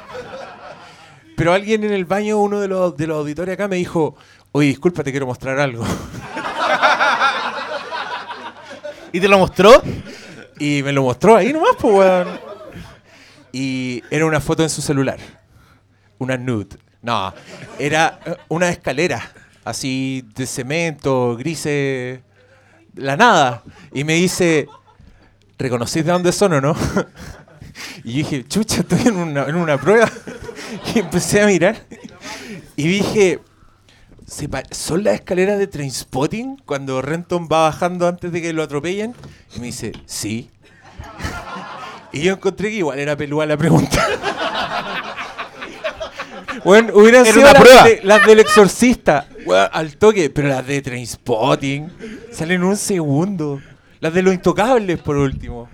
Pero 1.37 1.53
alguien 1.53 1.83
en 1.83 1.93
el 1.93 2.05
baño, 2.05 2.39
uno 2.39 2.59
de 2.59 2.67
los, 2.67 2.97
de 2.97 3.05
los 3.05 3.17
auditores 3.17 3.53
acá, 3.53 3.67
me 3.67 3.75
dijo: 3.75 4.15
Oye, 4.51 4.69
disculpa, 4.69 5.03
te 5.03 5.11
quiero 5.11 5.27
mostrar 5.27 5.59
algo. 5.59 5.85
¿Y 9.13 9.19
te 9.19 9.27
lo 9.27 9.37
mostró? 9.37 9.83
Y 10.59 10.81
me 10.81 10.91
lo 10.91 11.03
mostró 11.03 11.35
ahí 11.35 11.53
nomás, 11.53 11.75
pues, 11.79 11.93
weón. 11.93 12.39
Y 13.51 14.01
era 14.09 14.25
una 14.25 14.39
foto 14.39 14.63
en 14.63 14.71
su 14.71 14.81
celular. 14.81 15.19
Una 16.17 16.37
nude. 16.37 16.77
No, 17.03 17.31
era 17.77 18.19
una 18.47 18.69
escalera, 18.69 19.31
así 19.69 20.25
de 20.35 20.45
cemento, 20.45 21.35
grises, 21.37 22.19
la 22.95 23.15
nada. 23.17 23.63
Y 23.93 24.03
me 24.03 24.13
dice, 24.15 24.67
¿reconocís 25.57 26.05
de 26.05 26.11
dónde 26.11 26.31
son 26.31 26.53
o 26.53 26.61
no? 26.61 26.75
Y 28.03 28.17
dije, 28.17 28.45
chucha, 28.45 28.81
estoy 28.81 29.07
en 29.07 29.15
una, 29.15 29.45
en 29.45 29.55
una 29.55 29.77
prueba. 29.79 30.09
Y 30.93 30.99
empecé 30.99 31.41
a 31.41 31.45
mirar. 31.47 31.77
Y 32.75 32.87
dije, 32.87 33.39
¿se 34.27 34.49
pa- 34.49 34.63
¿son 34.71 35.03
las 35.03 35.15
escaleras 35.15 35.57
de 35.59 35.67
Trainspotting 35.67 36.57
cuando 36.65 37.01
Renton 37.01 37.47
va 37.51 37.63
bajando 37.63 38.07
antes 38.07 38.31
de 38.33 38.41
que 38.41 38.51
lo 38.53 38.63
atropellen? 38.63 39.15
Y 39.55 39.59
me 39.59 39.67
dice, 39.67 39.93
sí. 40.05 40.49
Y 42.11 42.21
yo 42.21 42.33
encontré 42.33 42.69
que 42.69 42.77
igual 42.77 42.99
era 42.99 43.15
pelúa 43.15 43.45
la 43.45 43.55
pregunta. 43.55 44.03
Bueno, 46.63 46.93
hubieran 46.95 47.21
Era 47.25 47.33
sido 47.33 47.41
una 47.41 47.53
las, 47.53 47.61
prueba. 47.61 47.83
de- 47.83 47.99
las 48.03 48.25
del 48.25 48.39
exorcista, 48.39 49.27
weón, 49.45 49.69
al 49.71 49.97
toque, 49.97 50.29
pero 50.29 50.47
las 50.49 50.65
de 50.65 50.81
Trainspotting 50.81 51.91
salen 52.31 52.63
un 52.63 52.75
segundo. 52.77 53.61
Las 53.99 54.13
de 54.13 54.21
los 54.23 54.33
intocables, 54.33 54.99
por 54.99 55.17
último. 55.17 55.69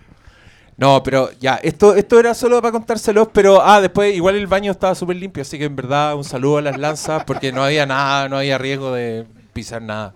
No, 0.77 1.01
pero 1.03 1.29
ya, 1.39 1.55
esto, 1.63 1.95
esto 1.95 2.19
era 2.19 2.33
solo 2.33 2.61
para 2.61 2.71
contárselos, 2.73 3.29
pero 3.31 3.61
ah, 3.63 3.79
después 3.79 4.13
igual 4.13 4.35
el 4.35 4.47
baño 4.47 4.71
estaba 4.71 4.93
súper 4.95 5.15
limpio, 5.15 5.41
así 5.43 5.57
que 5.57 5.65
en 5.65 5.75
verdad 5.75 6.15
un 6.15 6.23
saludo 6.25 6.57
a 6.57 6.61
las 6.61 6.77
lanzas, 6.77 7.23
porque 7.23 7.51
no 7.53 7.63
había 7.63 7.85
nada, 7.85 8.27
no 8.27 8.37
había 8.37 8.57
riesgo 8.57 8.91
de 8.93 9.25
pisar 9.53 9.81
nada. 9.81 10.13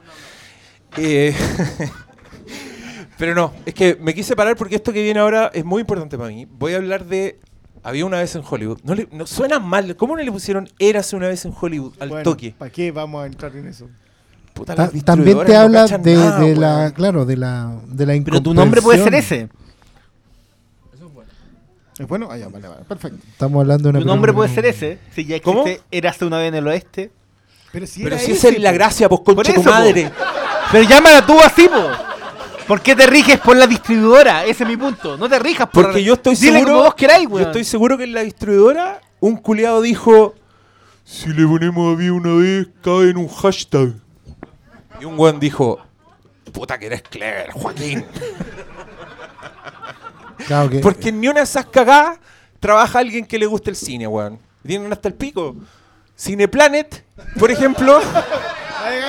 Eh, 0.97 1.33
pero 3.17 3.35
no, 3.35 3.53
es 3.65 3.73
que 3.73 3.97
me 4.01 4.13
quise 4.13 4.35
parar 4.35 4.55
porque 4.55 4.75
esto 4.75 4.91
que 4.91 5.01
viene 5.03 5.19
ahora 5.19 5.51
es 5.53 5.63
muy 5.63 5.81
importante 5.81 6.17
para 6.17 6.29
mí. 6.29 6.45
Voy 6.49 6.73
a 6.73 6.77
hablar 6.77 7.05
de 7.05 7.39
Había 7.83 8.05
una 8.05 8.17
vez 8.17 8.35
en 8.35 8.43
Hollywood. 8.47 8.79
No, 8.83 8.93
le, 8.95 9.07
no 9.11 9.25
suena 9.25 9.59
mal. 9.59 9.95
¿Cómo 9.95 10.15
no 10.17 10.23
le 10.23 10.31
pusieron 10.31 10.67
Érase 10.79 11.15
una 11.15 11.27
vez 11.27 11.45
en 11.45 11.53
Hollywood 11.59 11.93
al 11.99 12.09
Bueno, 12.09 12.23
toque? 12.23 12.53
¿Para 12.57 12.71
qué 12.71 12.91
vamos 12.91 13.23
a 13.23 13.27
entrar 13.27 13.55
en 13.55 13.67
eso? 13.67 13.87
Puta, 14.53 14.75
Ta- 14.75 14.89
las 14.93 15.03
también 15.05 15.37
te 15.45 15.53
no 15.53 15.59
habla 15.59 15.85
de, 15.87 16.13
nada, 16.15 16.39
de 16.41 16.55
la, 16.55 16.91
claro, 16.93 17.25
de 17.25 17.37
la, 17.37 17.79
de 17.87 18.05
la 18.05 18.23
Pero 18.23 18.41
tu 18.43 18.53
nombre 18.53 18.81
puede 18.81 19.01
ser 19.03 19.13
ese. 19.15 19.49
¿Es 21.97 22.07
bueno? 22.07 22.29
Ah, 22.31 22.37
ya, 22.37 22.47
vale, 22.47 22.67
vale. 22.67 22.83
Perfecto. 22.85 23.17
Estamos 23.29 23.59
hablando 23.59 23.83
de 23.83 23.89
una 23.89 23.99
Tu 23.99 24.05
nombre 24.05 24.31
puede 24.33 24.53
ser 24.53 24.65
ese. 24.65 24.99
Si 25.13 25.25
ya 25.25 25.39
¿Cómo? 25.41 25.61
existe, 25.65 25.83
Érase 25.91 26.25
una 26.25 26.37
vez 26.37 26.47
en 26.47 26.55
el 26.55 26.67
oeste. 26.67 27.11
Pero 27.73 27.85
si 27.85 28.03
Pero 28.03 28.15
era 28.15 28.23
si 28.25 28.31
ese, 28.31 28.49
es 28.49 28.59
la 28.59 28.71
gracia, 28.71 29.09
pues 29.09 29.21
concha 29.21 29.53
tu 29.53 29.63
madre. 29.63 30.05
po. 30.09 30.23
Pero 30.71 30.87
llámala 30.89 31.25
tú 31.25 31.37
así, 31.41 31.67
po. 31.67 32.08
¿Por 32.69 32.81
qué 32.81 32.95
te 32.95 33.07
riges 33.07 33.39
por 33.39 33.57
la 33.57 33.65
distribuidora? 33.65 34.45
Ese 34.45 34.63
es 34.63 34.69
mi 34.69 34.77
punto. 34.77 35.17
No 35.17 35.27
te 35.27 35.39
rijas 35.39 35.67
por 35.69 35.85
Porque 35.85 36.03
yo 36.03 36.13
estoy 36.13 36.35
Dile 36.35 36.51
seguro. 36.59 36.71
como 36.73 36.83
vos 36.85 36.93
queráis, 36.93 37.23
yo 37.27 37.33
weón. 37.33 37.47
estoy 37.47 37.63
seguro 37.63 37.97
que 37.97 38.03
en 38.03 38.13
la 38.13 38.21
distribuidora 38.21 39.01
un 39.19 39.37
culiado 39.37 39.81
dijo: 39.81 40.35
Si 41.03 41.29
le 41.29 41.47
ponemos 41.47 41.95
había 41.95 42.13
una 42.13 42.35
vez, 42.35 42.67
cabe 42.83 43.09
en 43.09 43.17
un 43.17 43.27
hashtag. 43.27 43.93
Y 45.01 45.05
un 45.05 45.17
weón 45.19 45.39
dijo: 45.39 45.79
Puta 46.53 46.77
que 46.77 46.85
eres 46.85 47.01
clever, 47.01 47.49
Joaquín. 47.53 48.05
Claro 50.45 50.69
que- 50.69 50.79
Porque 50.79 51.09
en 51.09 51.19
ni 51.21 51.27
una 51.27 51.39
de 51.39 51.43
esas 51.45 51.65
cagadas 51.65 52.19
trabaja 52.59 52.99
alguien 52.99 53.25
que 53.25 53.39
le 53.39 53.45
guste 53.47 53.71
el 53.71 53.75
cine, 53.75 54.05
weón. 54.07 54.39
Tienen 54.65 54.91
hasta 54.93 55.07
el 55.07 55.15
pico. 55.15 55.55
Cineplanet, 56.17 57.03
por 57.39 57.49
ejemplo. 57.49 57.99
¡Ay! 58.83 58.99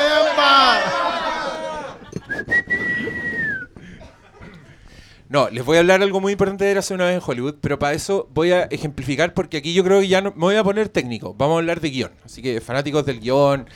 No, 5.30 5.48
les 5.48 5.64
voy 5.64 5.76
a 5.76 5.80
hablar 5.80 6.02
algo 6.02 6.20
muy 6.20 6.32
importante 6.32 6.64
de 6.64 6.76
hace 6.76 6.92
una 6.92 7.04
vez 7.04 7.14
en 7.14 7.22
Hollywood, 7.24 7.54
pero 7.60 7.78
para 7.78 7.92
eso 7.94 8.28
voy 8.34 8.50
a 8.50 8.64
ejemplificar 8.64 9.32
porque 9.32 9.58
aquí 9.58 9.72
yo 9.72 9.84
creo 9.84 10.00
que 10.00 10.08
ya 10.08 10.20
no, 10.20 10.32
me 10.32 10.40
voy 10.40 10.56
a 10.56 10.64
poner 10.64 10.88
técnico. 10.88 11.34
Vamos 11.38 11.54
a 11.54 11.58
hablar 11.58 11.80
de 11.80 11.88
guion. 11.90 12.10
Así 12.24 12.42
que 12.42 12.60
fanáticos 12.60 13.06
del 13.06 13.20
guion. 13.20 13.68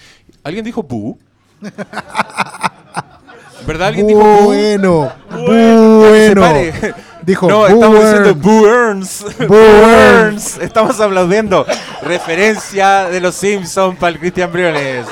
¿Alguien 0.42 0.64
dijo 0.64 0.82
bu? 0.82 1.16
¿Verdad? 3.68 3.86
¿Alguien 3.88 4.08
dijo 4.08 4.18
bu? 4.20 4.44
Bueno, 4.46 5.12
bueno. 5.46 6.40
pare. 6.40 6.74
Dijo, 7.22 7.48
no, 7.48 7.68
estamos 7.68 7.98
"Boo 7.98 8.04
diciendo 8.04 8.28
Earns". 8.28 8.42
Boo 8.42 8.66
Earns. 8.66 9.24
Boo 9.38 9.46
Boo 9.46 9.56
Earns. 9.56 10.56
Earns. 10.56 10.58
Estamos 10.58 10.98
aplaudiendo. 11.00 11.64
Referencia 12.02 13.04
de 13.04 13.20
los 13.20 13.36
Simpsons 13.36 13.96
para 13.96 14.12
el 14.12 14.18
Cristian 14.18 14.52
Briones. 14.52 15.06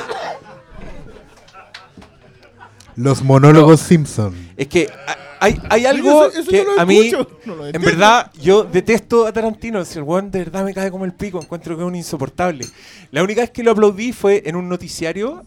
Los 2.97 3.23
monólogos 3.23 3.81
Simpson. 3.81 4.35
Es 4.57 4.67
que 4.67 4.91
a- 5.07 5.17
hay, 5.43 5.61
hay 5.69 5.87
algo 5.87 6.27
eso- 6.29 6.41
eso 6.41 6.51
que 6.51 6.65
a 6.79 6.85
mí, 6.87 7.11
no 7.45 7.67
en 7.67 7.83
verdad, 7.83 8.31
yo 8.41 8.65
detesto 8.65 9.27
a 9.27 9.33
Tarantino. 9.33 9.85
Si 9.85 9.99
el 9.99 10.05
weón 10.05 10.31
de 10.31 10.39
verdad 10.41 10.65
me 10.65 10.73
cae 10.75 10.91
como 10.91 11.05
el 11.05 11.13
pico, 11.13 11.41
encuentro 11.43 11.77
que 11.77 11.83
es 11.83 11.87
un 11.87 11.95
insoportable. 11.95 12.67
La 13.11 13.23
única 13.23 13.41
vez 13.43 13.51
que 13.51 13.63
lo 13.63 13.73
aplaudí 13.73 14.13
fue 14.13 14.43
en 14.47 14.57
un 14.57 14.69
noticiario, 14.69 15.45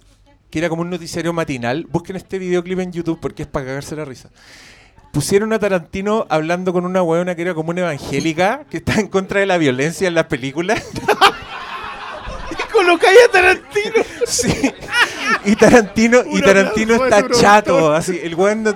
que 0.49 0.59
era 0.59 0.69
como 0.69 0.81
un 0.83 0.89
noticiario 0.89 1.33
matinal. 1.33 1.85
Busquen 1.89 2.15
este 2.15 2.37
videoclip 2.39 2.79
en 2.79 2.91
YouTube 2.91 3.19
porque 3.21 3.43
es 3.43 3.47
para 3.47 3.65
cagarse 3.65 3.95
la 3.95 4.05
risa. 4.05 4.29
Pusieron 5.11 5.53
a 5.53 5.59
Tarantino 5.59 6.25
hablando 6.29 6.73
con 6.73 6.85
una 6.85 7.01
weona 7.01 7.35
que 7.35 7.41
era 7.43 7.53
como 7.53 7.69
una 7.69 7.81
evangélica, 7.81 8.65
que 8.69 8.77
está 8.77 8.99
en 8.99 9.07
contra 9.07 9.39
de 9.39 9.45
la 9.45 9.57
violencia 9.57 10.07
en 10.09 10.13
las 10.13 10.25
películas. 10.25 10.83
Colocáis 12.71 13.17
a 13.27 13.31
Tarantino. 13.31 14.03
Sí. 14.27 14.71
Y 15.45 15.55
Tarantino, 15.55 16.19
y 16.29 16.41
Tarantino 16.41 16.95
está 17.05 17.27
chato, 17.29 17.93
así, 17.93 18.19
el 18.21 18.35
weón 18.35 18.63
no- 18.63 18.75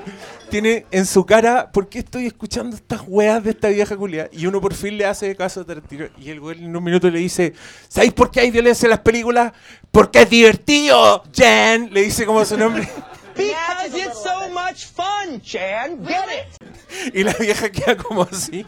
tiene 0.49 0.85
en 0.91 1.05
su 1.05 1.25
cara, 1.25 1.71
¿por 1.71 1.87
qué 1.87 1.99
estoy 1.99 2.25
escuchando 2.25 2.75
estas 2.75 3.01
weas 3.07 3.43
de 3.43 3.51
esta 3.51 3.69
vieja 3.69 3.95
culia? 3.95 4.29
Y 4.31 4.47
uno 4.47 4.59
por 4.59 4.73
fin 4.73 4.97
le 4.97 5.05
hace 5.05 5.35
caso 5.35 5.61
a 5.61 5.65
Tarantino 5.65 6.07
y 6.19 6.29
el 6.31 6.39
weón 6.39 6.63
en 6.63 6.75
un 6.75 6.83
minuto 6.83 7.09
le 7.09 7.19
dice, 7.19 7.53
¿sabéis 7.87 8.13
por 8.13 8.31
qué 8.31 8.41
hay 8.41 8.51
violencia 8.51 8.87
en 8.87 8.91
las 8.91 8.99
películas? 8.99 9.53
Porque 9.91 10.23
es 10.23 10.29
divertido, 10.29 11.23
Jen, 11.33 11.93
le 11.93 12.01
dice 12.01 12.25
como 12.25 12.43
su 12.43 12.57
nombre. 12.57 12.89
Because 13.37 13.97
it's 13.97 14.21
so 14.21 14.49
much 14.49 14.87
fun, 14.87 15.39
Chan. 15.41 16.05
Get 16.05 16.25
it? 16.27 17.15
Y 17.15 17.23
la 17.23 17.33
vieja 17.33 17.71
queda 17.71 17.95
como 17.95 18.23
así. 18.23 18.65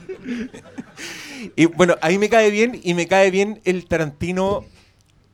Y 1.55 1.65
bueno, 1.65 1.95
ahí 2.01 2.17
me 2.17 2.29
cae 2.29 2.51
bien 2.51 2.79
y 2.81 2.93
me 2.93 3.07
cae 3.07 3.31
bien 3.31 3.59
el 3.65 3.85
Tarantino 3.87 4.63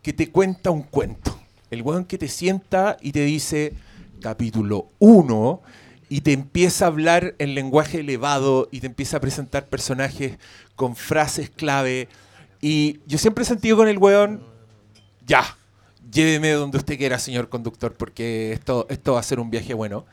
que 0.02 0.14
te 0.14 0.32
cuenta 0.32 0.72
un 0.72 0.84
cuento. 0.84 1.40
El 1.70 1.84
weón 1.84 2.06
que 2.06 2.18
te 2.18 2.30
sienta 2.30 2.98
y 3.02 3.12
te 3.12 3.20
dice 3.26 3.74
capítulo 4.22 4.88
1 4.98 5.62
y 6.10 6.22
te 6.22 6.34
empieza 6.34 6.86
a 6.86 6.88
hablar 6.88 7.36
en 7.38 7.56
lenguaje 7.56 8.00
elevado 8.00 8.70
y 8.72 8.80
te 8.80 8.88
empieza 8.88 9.18
a 9.18 9.22
presentar 9.22 9.68
personajes 9.68 10.38
con 10.76 10.96
frases 10.96 11.50
clave. 11.50 12.08
Y 12.62 13.00
yo 13.06 13.18
siempre 13.18 13.44
he 13.44 13.48
sentido 13.48 13.78
con 13.78 13.88
el 13.88 13.98
weón, 13.98 14.42
ya, 15.26 15.58
lléveme 16.12 16.52
donde 16.52 16.78
usted 16.78 16.98
quiera, 16.98 17.20
señor 17.20 17.50
conductor, 17.50 17.94
porque 17.94 18.54
esto, 18.54 18.88
esto 18.90 19.14
va 19.14 19.20
a 19.20 19.24
ser 19.24 19.40
un 19.40 19.50
viaje 19.50 19.74
bueno. 19.74 20.06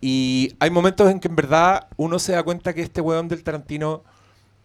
Y 0.00 0.54
hay 0.60 0.70
momentos 0.70 1.10
en 1.10 1.18
que 1.18 1.28
en 1.28 1.36
verdad 1.36 1.88
uno 1.96 2.18
se 2.18 2.32
da 2.32 2.42
cuenta 2.42 2.74
que 2.74 2.82
este 2.82 3.00
weón 3.00 3.28
del 3.28 3.42
Tarantino 3.42 4.04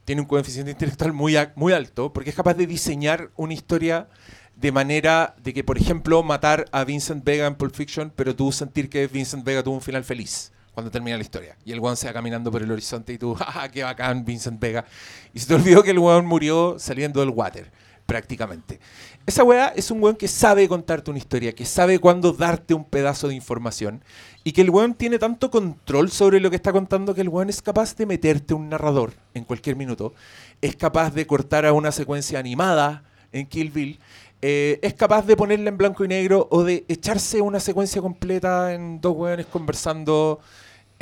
tiene 0.05 0.21
un 0.21 0.27
coeficiente 0.27 0.71
intelectual 0.71 1.13
muy, 1.13 1.37
muy 1.55 1.71
alto, 1.71 2.11
porque 2.11 2.29
es 2.29 2.35
capaz 2.35 2.55
de 2.55 2.67
diseñar 2.67 3.31
una 3.37 3.53
historia 3.53 4.09
de 4.57 4.71
manera 4.71 5.35
de 5.41 5.53
que, 5.53 5.63
por 5.63 5.77
ejemplo, 5.77 6.21
matar 6.23 6.65
a 6.71 6.83
Vincent 6.83 7.23
Vega 7.23 7.47
en 7.47 7.55
Pulp 7.55 7.73
Fiction, 7.73 8.11
pero 8.15 8.35
tú 8.35 8.51
sentir 8.51 8.89
que 8.89 9.07
Vincent 9.07 9.45
Vega 9.45 9.63
tuvo 9.63 9.75
un 9.75 9.81
final 9.81 10.03
feliz 10.03 10.51
cuando 10.73 10.91
termina 10.91 11.17
la 11.17 11.23
historia. 11.23 11.55
Y 11.65 11.71
el 11.71 11.79
weón 11.79 11.97
se 11.97 12.07
va 12.07 12.13
caminando 12.13 12.51
por 12.51 12.61
el 12.61 12.71
horizonte 12.71 13.13
y 13.13 13.17
tú, 13.17 13.35
jaja, 13.39 13.69
qué 13.69 13.83
bacán 13.83 14.25
Vincent 14.25 14.59
Vega. 14.59 14.85
Y 15.33 15.39
se 15.39 15.47
te 15.47 15.55
olvidó 15.55 15.83
que 15.83 15.91
el 15.91 15.99
weón 15.99 16.25
murió 16.25 16.77
saliendo 16.79 17.19
del 17.19 17.29
water, 17.29 17.71
prácticamente. 18.05 18.79
Esa 19.25 19.43
weá 19.43 19.67
es 19.75 19.89
un 19.89 20.03
weón 20.03 20.17
que 20.17 20.27
sabe 20.27 20.67
contarte 20.67 21.09
una 21.09 21.17
historia, 21.17 21.53
que 21.53 21.65
sabe 21.65 21.99
cuándo 21.99 22.33
darte 22.33 22.73
un 22.73 22.83
pedazo 22.83 23.29
de 23.29 23.35
información 23.35 24.03
y 24.43 24.51
que 24.51 24.61
el 24.61 24.69
weón 24.69 24.95
tiene 24.95 25.17
tanto 25.17 25.49
control 25.49 26.11
sobre 26.11 26.41
lo 26.41 26.49
que 26.49 26.57
está 26.57 26.73
contando 26.73 27.15
que 27.15 27.21
el 27.21 27.29
weón 27.29 27.49
es 27.49 27.61
capaz 27.61 27.95
de 27.95 28.05
meterte 28.05 28.53
un 28.53 28.67
narrador 28.67 29.13
en 29.33 29.45
cualquier 29.45 29.77
minuto, 29.77 30.13
es 30.61 30.75
capaz 30.75 31.11
de 31.11 31.25
cortar 31.25 31.65
a 31.65 31.71
una 31.71 31.93
secuencia 31.93 32.37
animada 32.37 33.03
en 33.31 33.47
Kill 33.47 33.71
Bill, 33.71 33.99
eh, 34.41 34.77
es 34.81 34.93
capaz 34.93 35.25
de 35.25 35.37
ponerla 35.37 35.69
en 35.69 35.77
blanco 35.77 36.03
y 36.03 36.09
negro 36.09 36.49
o 36.51 36.65
de 36.65 36.83
echarse 36.89 37.39
una 37.39 37.61
secuencia 37.61 38.01
completa 38.01 38.73
en 38.73 38.99
dos 38.99 39.15
weones 39.15 39.45
conversando 39.45 40.41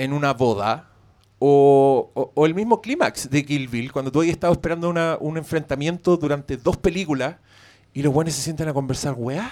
en 0.04 0.14
una 0.14 0.34
boda. 0.34 0.88
O, 1.44 2.12
o- 2.14 2.32
o 2.36 2.46
el 2.46 2.54
mismo 2.54 2.82
clímax 2.82 3.30
de 3.30 3.44
Kill 3.44 3.68
Bill, 3.68 3.92
cuando 3.92 4.12
tú 4.12 4.20
habías 4.20 4.34
estado 4.34 4.54
esperando 4.54 4.90
una- 4.90 5.18
un 5.20 5.38
enfrentamiento 5.38 6.16
durante 6.18 6.56
dos 6.58 6.78
películas 6.78 7.38
y 7.94 8.04
los 8.04 8.14
buenos 8.14 8.34
se 8.36 8.42
sientan 8.42 8.68
a 8.68 8.74
conversar, 8.74 9.16
weá. 9.18 9.52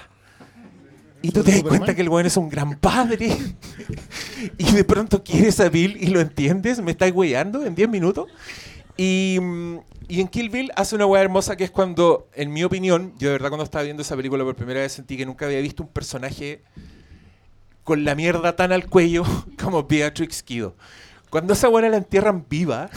Y 1.22 1.32
tú 1.32 1.44
te 1.44 1.52
das 1.52 1.64
cuenta 1.64 1.94
que 1.96 2.02
el 2.02 2.08
weón 2.10 2.26
es 2.28 2.38
un 2.38 2.48
gran 2.48 2.78
padre. 2.80 3.36
y 4.58 4.72
de 4.72 4.84
pronto 4.86 5.24
quieres 5.24 5.60
a 5.60 5.68
Bill 5.70 5.98
y 6.00 6.08
lo 6.08 6.22
entiendes. 6.22 6.82
Me 6.82 6.92
estás 6.92 7.12
weyando 7.12 7.66
en 7.66 7.76
10 7.76 7.90
minutos. 7.90 8.28
Y, 8.96 9.38
mm, 9.42 9.78
y 10.08 10.22
en 10.22 10.28
Kill 10.28 10.50
Bill 10.50 10.72
hace 10.76 10.96
una 10.96 11.06
weá 11.06 11.22
hermosa 11.22 11.56
que 11.58 11.64
es 11.66 11.72
cuando, 11.72 12.30
en 12.36 12.52
mi 12.54 12.64
opinión, 12.64 13.14
yo 13.18 13.28
de 13.30 13.34
verdad 13.34 13.50
cuando 13.50 13.64
estaba 13.66 13.84
viendo 13.84 14.02
esa 14.02 14.16
película 14.16 14.44
por 14.44 14.56
primera 14.56 14.80
vez 14.82 14.92
sentí 14.94 15.18
que 15.18 15.26
nunca 15.26 15.46
había 15.46 15.60
visto 15.60 15.84
un 15.84 15.90
personaje 15.90 16.62
con 17.90 18.04
la 18.04 18.14
mierda 18.14 18.56
tan 18.56 18.72
al 18.72 18.86
cuello 18.86 19.24
como 19.60 19.82
Beatrix 19.82 20.44
Kido. 20.44 20.76
Cuando 21.32 21.54
esa 21.54 21.70
buena 21.70 21.90
la 21.90 21.98
entierran 21.98 22.46
viva, 22.48 22.88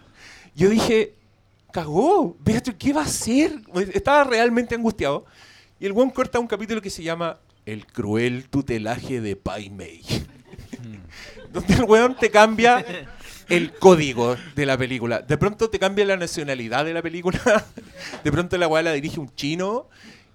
yo 0.54 0.68
dije, 0.68 1.14
cagó, 1.72 2.36
Beatrix, 2.40 2.76
¿qué 2.78 2.92
va 2.92 3.00
a 3.00 3.04
hacer? 3.04 3.62
Estaba 3.94 4.22
realmente 4.24 4.74
angustiado. 4.74 5.24
Y 5.80 5.86
el 5.86 5.94
buen 5.94 6.10
corta 6.10 6.38
un 6.38 6.46
capítulo 6.46 6.82
que 6.82 6.90
se 6.90 7.02
llama 7.02 7.38
El 7.64 7.86
cruel 7.86 8.50
tutelaje 8.50 9.22
de 9.22 9.34
Pai 9.34 9.70
Mei. 9.70 10.02
Donde 11.50 11.72
el 11.72 11.84
weón 11.84 12.14
te 12.14 12.30
cambia 12.30 12.84
el 13.48 13.72
código 13.72 14.36
de 14.54 14.66
la 14.66 14.76
película. 14.76 15.22
De 15.22 15.38
pronto 15.38 15.70
te 15.70 15.78
cambia 15.78 16.04
la 16.04 16.18
nacionalidad 16.18 16.84
de 16.84 16.92
la 16.92 17.00
película. 17.00 17.40
De 18.22 18.30
pronto 18.30 18.58
la 18.58 18.68
weá 18.68 18.82
la 18.82 18.92
dirige 18.92 19.20
un 19.20 19.34
chino. 19.34 19.88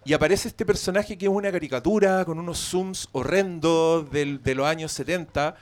Y 0.10 0.14
aparece 0.14 0.48
este 0.48 0.65
personaje 0.65 1.19
que 1.19 1.27
es 1.27 1.31
una 1.31 1.52
caricatura 1.52 2.26
con 2.26 2.40
unos 2.40 2.57
zooms 2.57 3.10
horrendos 3.11 4.10
de 4.10 4.56
los 4.56 4.65
años 4.65 4.91
70. 4.91 5.56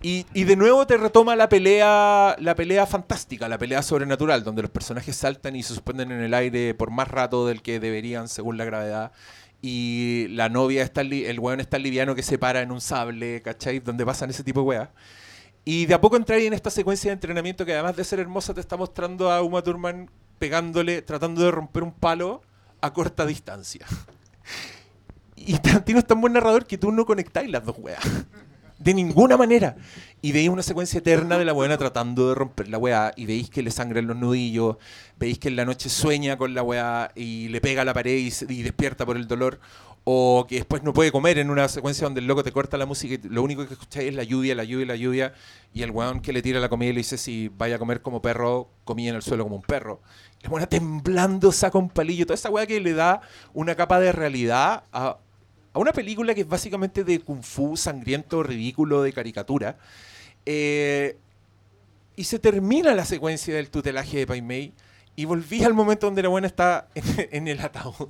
Y, 0.00 0.22
de 0.44 0.54
nuevo 0.54 0.86
te 0.86 0.96
retoma 0.96 1.34
la 1.34 1.48
pelea, 1.48 2.36
la 2.38 2.54
pelea 2.54 2.86
fantástica, 2.86 3.48
la 3.48 3.58
pelea 3.58 3.82
sobrenatural, 3.82 4.44
donde 4.44 4.62
los 4.62 4.70
personajes 4.70 5.16
saltan 5.16 5.56
y 5.56 5.64
se 5.64 5.74
suspenden 5.74 6.12
en 6.12 6.20
el 6.20 6.32
aire 6.32 6.74
por 6.74 6.92
más 6.92 7.08
rato 7.08 7.44
del 7.44 7.60
que 7.60 7.80
deberían 7.80 8.28
según 8.28 8.56
la 8.56 8.64
gravedad. 8.64 9.10
Y 9.62 10.28
la 10.28 10.48
novia 10.48 10.84
está, 10.84 11.00
el 11.00 11.40
weón 11.40 11.58
está 11.58 11.76
liviano 11.76 12.14
que 12.14 12.22
se 12.22 12.38
para 12.38 12.62
en 12.62 12.70
un 12.70 12.80
sable, 12.80 13.42
¿cachai? 13.42 13.80
Donde 13.80 14.06
pasan 14.06 14.30
ese 14.30 14.44
tipo 14.44 14.60
de 14.60 14.66
weas. 14.66 14.88
Y 15.64 15.86
de 15.86 15.94
a 15.94 16.00
poco 16.00 16.14
entrar 16.14 16.38
en 16.38 16.52
esta 16.52 16.70
secuencia 16.70 17.08
de 17.10 17.14
entrenamiento 17.14 17.66
que 17.66 17.74
además 17.74 17.96
de 17.96 18.04
ser 18.04 18.20
hermosa 18.20 18.54
te 18.54 18.60
está 18.60 18.76
mostrando 18.76 19.32
a 19.32 19.42
Uma 19.42 19.60
Thurman 19.60 20.08
pegándole, 20.38 21.02
tratando 21.02 21.42
de 21.42 21.50
romper 21.50 21.82
un 21.82 21.90
palo 21.90 22.42
a 22.80 22.92
corta 22.92 23.26
distancia. 23.26 23.86
Y 25.36 25.56
Tarantino 25.58 25.98
es 26.00 26.06
tan 26.06 26.20
buen 26.20 26.32
narrador 26.32 26.66
que 26.66 26.78
tú 26.78 26.90
no 26.92 27.06
conectáis 27.06 27.50
las 27.50 27.64
dos 27.64 27.76
weas. 27.78 28.02
De 28.78 28.94
ninguna 28.94 29.36
manera. 29.36 29.76
Y 30.22 30.32
veis 30.32 30.48
una 30.48 30.62
secuencia 30.62 30.98
eterna 30.98 31.38
de 31.38 31.44
la 31.44 31.52
buena 31.52 31.76
tratando 31.78 32.28
de 32.28 32.34
romper 32.34 32.68
la 32.68 32.78
weá. 32.78 33.12
Y 33.16 33.26
veis 33.26 33.50
que 33.50 33.62
le 33.62 33.70
sangran 33.70 34.06
los 34.06 34.16
nudillos. 34.16 34.76
Veis 35.18 35.38
que 35.38 35.48
en 35.48 35.56
la 35.56 35.64
noche 35.64 35.88
sueña 35.88 36.36
con 36.38 36.54
la 36.54 36.62
weá 36.62 37.10
y 37.14 37.48
le 37.48 37.60
pega 37.60 37.82
a 37.82 37.84
la 37.84 37.94
pared 37.94 38.16
y, 38.16 38.30
se- 38.30 38.52
y 38.52 38.62
despierta 38.62 39.04
por 39.06 39.16
el 39.16 39.26
dolor. 39.26 39.58
O 40.04 40.46
que 40.48 40.56
después 40.56 40.82
no 40.82 40.92
puede 40.92 41.12
comer 41.12 41.38
en 41.38 41.50
una 41.50 41.68
secuencia 41.68 42.04
donde 42.04 42.20
el 42.20 42.26
loco 42.26 42.42
te 42.42 42.50
corta 42.50 42.78
la 42.78 42.86
música 42.86 43.14
y 43.14 43.28
lo 43.28 43.42
único 43.42 43.66
que 43.66 43.74
escucháis 43.74 44.08
es 44.08 44.14
la 44.14 44.22
lluvia, 44.22 44.54
la 44.54 44.64
lluvia, 44.64 44.86
la 44.86 44.96
lluvia. 44.96 45.34
Y 45.74 45.82
el 45.82 45.90
weón 45.90 46.20
que 46.20 46.32
le 46.32 46.40
tira 46.40 46.60
la 46.60 46.68
comida 46.68 46.90
y 46.90 46.92
le 46.94 46.98
dice: 47.00 47.18
Si 47.18 47.48
vaya 47.48 47.76
a 47.76 47.78
comer 47.78 48.00
como 48.00 48.22
perro, 48.22 48.70
comí 48.84 49.08
en 49.08 49.16
el 49.16 49.22
suelo 49.22 49.44
como 49.44 49.56
un 49.56 49.62
perro. 49.62 50.00
Y 50.40 50.44
la 50.44 50.50
buena 50.50 50.66
temblando 50.66 51.52
saca 51.52 51.76
un 51.78 51.90
palillo. 51.90 52.24
Toda 52.24 52.36
esa 52.36 52.50
weá 52.50 52.66
que 52.66 52.80
le 52.80 52.94
da 52.94 53.20
una 53.52 53.74
capa 53.74 54.00
de 54.00 54.12
realidad 54.12 54.84
a, 54.92 55.18
a 55.72 55.78
una 55.78 55.92
película 55.92 56.34
que 56.34 56.40
es 56.42 56.48
básicamente 56.48 57.04
de 57.04 57.20
kung 57.20 57.42
fu, 57.42 57.76
sangriento, 57.76 58.42
ridículo, 58.42 59.02
de 59.02 59.12
caricatura. 59.12 59.76
Eh, 60.46 61.18
y 62.16 62.24
se 62.24 62.38
termina 62.38 62.94
la 62.94 63.04
secuencia 63.04 63.54
del 63.54 63.70
tutelaje 63.70 64.18
de 64.18 64.26
Pai 64.26 64.42
Mei 64.42 64.72
y 65.18 65.24
volví 65.24 65.64
al 65.64 65.74
momento 65.74 66.06
donde 66.06 66.22
la 66.22 66.28
buena 66.28 66.46
está 66.46 66.86
en, 66.94 67.48
el 67.48 67.58
ataúd. 67.58 68.08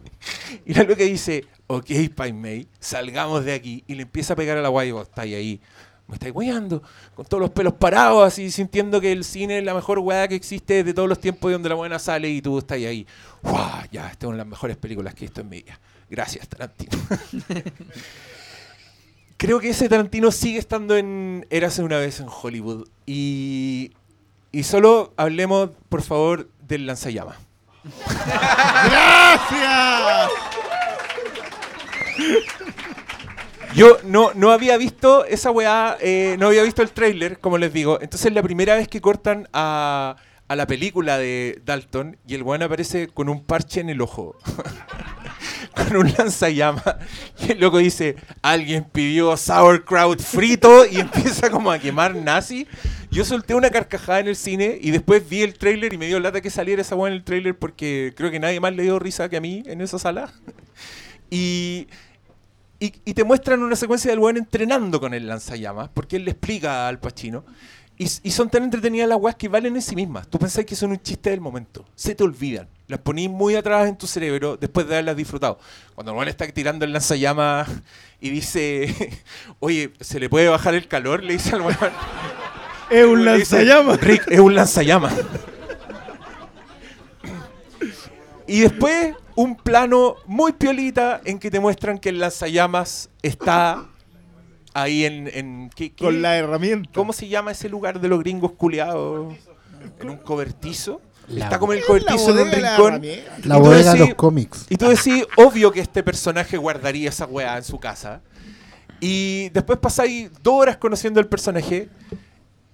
y 0.66 0.74
la 0.74 0.82
loca 0.82 1.02
dice, 1.02 1.46
ok, 1.66 1.86
Pai 2.14 2.34
Mei, 2.34 2.68
salgamos 2.78 3.46
de 3.46 3.54
aquí. 3.54 3.82
Y 3.86 3.94
le 3.94 4.02
empieza 4.02 4.34
a 4.34 4.36
pegar 4.36 4.58
a 4.58 4.60
la 4.60 4.68
guay 4.68 4.90
y 4.90 4.92
vos 4.92 5.08
estáis 5.08 5.34
ahí. 5.34 5.62
Me 6.06 6.16
estáis 6.16 6.34
weyando, 6.34 6.82
con 7.14 7.24
todos 7.24 7.40
los 7.40 7.48
pelos 7.52 7.72
parados, 7.72 8.26
así 8.26 8.50
sintiendo 8.50 9.00
que 9.00 9.12
el 9.12 9.24
cine 9.24 9.60
es 9.60 9.64
la 9.64 9.72
mejor 9.72 10.00
weá 10.00 10.28
que 10.28 10.34
existe 10.34 10.84
de 10.84 10.92
todos 10.92 11.08
los 11.08 11.18
tiempos 11.18 11.48
y 11.48 11.54
donde 11.54 11.70
la 11.70 11.74
buena 11.74 11.98
sale 11.98 12.28
y 12.28 12.42
tú 12.42 12.58
estás 12.58 12.76
ahí. 12.76 13.06
¡Guau! 13.42 13.84
Ya, 13.90 14.10
esta 14.10 14.26
es 14.26 14.28
una 14.28 14.36
de 14.36 14.44
las 14.44 14.48
mejores 14.48 14.76
películas 14.76 15.14
que 15.14 15.24
he 15.24 15.28
visto 15.28 15.40
en 15.40 15.48
mi 15.48 15.62
vida. 15.62 15.80
Gracias, 16.10 16.46
Tarantino. 16.48 16.98
Creo 19.38 19.58
que 19.58 19.70
ese 19.70 19.88
Tarantino 19.88 20.30
sigue 20.30 20.58
estando 20.58 20.98
en 20.98 21.46
Érase 21.48 21.82
una 21.82 21.96
vez 21.96 22.20
en 22.20 22.26
Hollywood. 22.28 22.86
Y, 23.06 23.92
y 24.52 24.62
solo 24.64 25.14
hablemos, 25.16 25.70
por 25.88 26.02
favor, 26.02 26.48
del 26.60 26.86
lanzallamas. 26.86 27.36
Yo 33.74 33.96
no, 34.04 34.32
no 34.34 34.52
había 34.52 34.76
visto 34.76 35.24
esa 35.24 35.50
weá, 35.50 35.96
eh, 36.00 36.36
no 36.38 36.48
había 36.48 36.62
visto 36.62 36.82
el 36.82 36.90
tráiler, 36.90 37.38
como 37.38 37.56
les 37.56 37.72
digo. 37.72 37.98
Entonces 38.02 38.32
la 38.32 38.42
primera 38.42 38.76
vez 38.76 38.86
que 38.86 39.00
cortan 39.00 39.48
a, 39.54 40.16
a 40.46 40.56
la 40.56 40.66
película 40.66 41.16
de 41.16 41.62
Dalton 41.64 42.18
y 42.26 42.34
el 42.34 42.42
weón 42.42 42.62
aparece 42.62 43.08
con 43.08 43.30
un 43.30 43.42
parche 43.42 43.80
en 43.80 43.88
el 43.88 44.02
ojo. 44.02 44.36
con 45.74 45.96
un 45.96 46.12
lanzallamas. 46.16 46.84
Y 47.38 47.52
el 47.52 47.60
loco 47.60 47.78
dice, 47.78 48.16
alguien 48.42 48.84
pidió 48.84 49.36
sauerkraut 49.36 50.20
frito 50.20 50.84
y 50.86 51.00
empieza 51.00 51.50
como 51.50 51.70
a 51.70 51.78
quemar 51.78 52.14
nazi. 52.14 52.66
Yo 53.12 53.26
solté 53.26 53.54
una 53.54 53.68
carcajada 53.68 54.20
en 54.20 54.28
el 54.28 54.36
cine 54.36 54.78
y 54.80 54.90
después 54.90 55.28
vi 55.28 55.42
el 55.42 55.52
tráiler 55.58 55.92
y 55.92 55.98
me 55.98 56.06
dio 56.06 56.18
lata 56.18 56.40
que 56.40 56.48
saliera 56.48 56.80
esa 56.80 56.96
weá 56.96 57.12
en 57.12 57.18
el 57.18 57.24
tráiler 57.24 57.58
porque 57.58 58.14
creo 58.16 58.30
que 58.30 58.40
nadie 58.40 58.58
más 58.58 58.74
le 58.74 58.84
dio 58.84 58.98
risa 58.98 59.28
que 59.28 59.36
a 59.36 59.40
mí 59.40 59.62
en 59.66 59.80
esa 59.82 59.98
sala. 59.98 60.32
Y, 61.34 61.88
y, 62.78 63.14
te 63.14 63.24
muestran 63.24 63.62
una 63.62 63.74
secuencia 63.74 64.10
del 64.10 64.18
weón 64.18 64.36
entrenando 64.36 65.00
con 65.00 65.14
el 65.14 65.26
lanzallamas, 65.26 65.88
porque 65.94 66.16
él 66.16 66.26
le 66.26 66.32
explica 66.32 66.88
al 66.88 66.98
Pachino. 66.98 67.42
Y, 67.96 68.06
son 68.06 68.50
tan 68.50 68.64
entretenidas 68.64 69.08
las 69.08 69.16
weas 69.18 69.36
que 69.36 69.48
valen 69.48 69.74
en 69.74 69.80
sí 69.80 69.96
mismas. 69.96 70.28
Tú 70.28 70.38
pensás 70.38 70.66
que 70.66 70.76
son 70.76 70.90
un 70.90 71.00
chiste 71.00 71.30
del 71.30 71.40
momento. 71.40 71.86
Se 71.94 72.14
te 72.14 72.22
olvidan. 72.22 72.68
Las 72.86 73.00
ponís 73.00 73.30
muy 73.30 73.54
atrás 73.54 73.88
en 73.88 73.96
tu 73.96 74.06
cerebro 74.06 74.58
después 74.58 74.86
de 74.86 74.96
haberlas 74.96 75.16
disfrutado. 75.16 75.58
Cuando 75.94 76.20
el 76.20 76.28
está 76.28 76.46
tirando 76.48 76.84
el 76.84 76.92
lanzallamas 76.92 77.66
y 78.20 78.28
dice, 78.28 78.94
oye, 79.60 79.94
¿se 80.00 80.20
le 80.20 80.28
puede 80.28 80.50
bajar 80.50 80.74
el 80.74 80.86
calor? 80.86 81.22
Le 81.22 81.32
dice 81.32 81.54
al 81.54 81.62
weón. 81.62 81.92
Es 82.92 83.06
un 83.06 83.24
lanzallamas. 83.24 84.00
Rick, 84.00 84.24
es 84.30 84.38
un 84.40 84.54
lanzallamas. 84.54 85.14
Y 88.46 88.60
después 88.60 89.14
un 89.34 89.56
plano 89.56 90.16
muy 90.26 90.52
piolita 90.52 91.20
en 91.24 91.38
que 91.38 91.50
te 91.50 91.58
muestran 91.58 91.98
que 91.98 92.10
el 92.10 92.18
lanzallamas 92.20 93.08
está 93.22 93.86
ahí 94.74 95.04
en... 95.04 95.28
en 95.32 95.70
¿qué- 95.74 95.92
qué? 95.92 96.04
Con 96.04 96.20
la 96.20 96.36
herramienta. 96.36 96.90
¿Cómo 96.94 97.12
se 97.12 97.28
llama 97.28 97.52
ese 97.52 97.68
lugar 97.68 98.00
de 98.00 98.08
los 98.08 98.18
gringos 98.20 98.52
culiados? 98.52 99.34
En 100.00 100.10
un 100.10 100.16
cobertizo. 100.18 101.00
La- 101.28 101.44
está 101.44 101.58
como 101.58 101.72
en 101.72 101.78
el 101.78 101.84
cobertizo 101.86 102.34
de 102.34 102.42
un 102.42 102.50
rincón. 102.52 103.02
La 103.44 103.56
bodega 103.56 103.92
de 103.94 103.98
los 104.00 104.14
cómics. 104.14 104.66
Y 104.68 104.76
tú 104.76 104.88
decís, 104.88 105.24
obvio 105.36 105.72
que 105.72 105.80
este 105.80 106.02
personaje 106.02 106.56
guardaría 106.58 107.08
esa 107.08 107.24
weá 107.26 107.56
en 107.56 107.64
su 107.64 107.78
casa. 107.80 108.20
Y 109.00 109.48
después 109.50 109.78
pasáis 109.78 110.30
dos 110.42 110.54
horas 110.54 110.76
conociendo 110.76 111.20
el 111.20 111.26
personaje. 111.26 111.88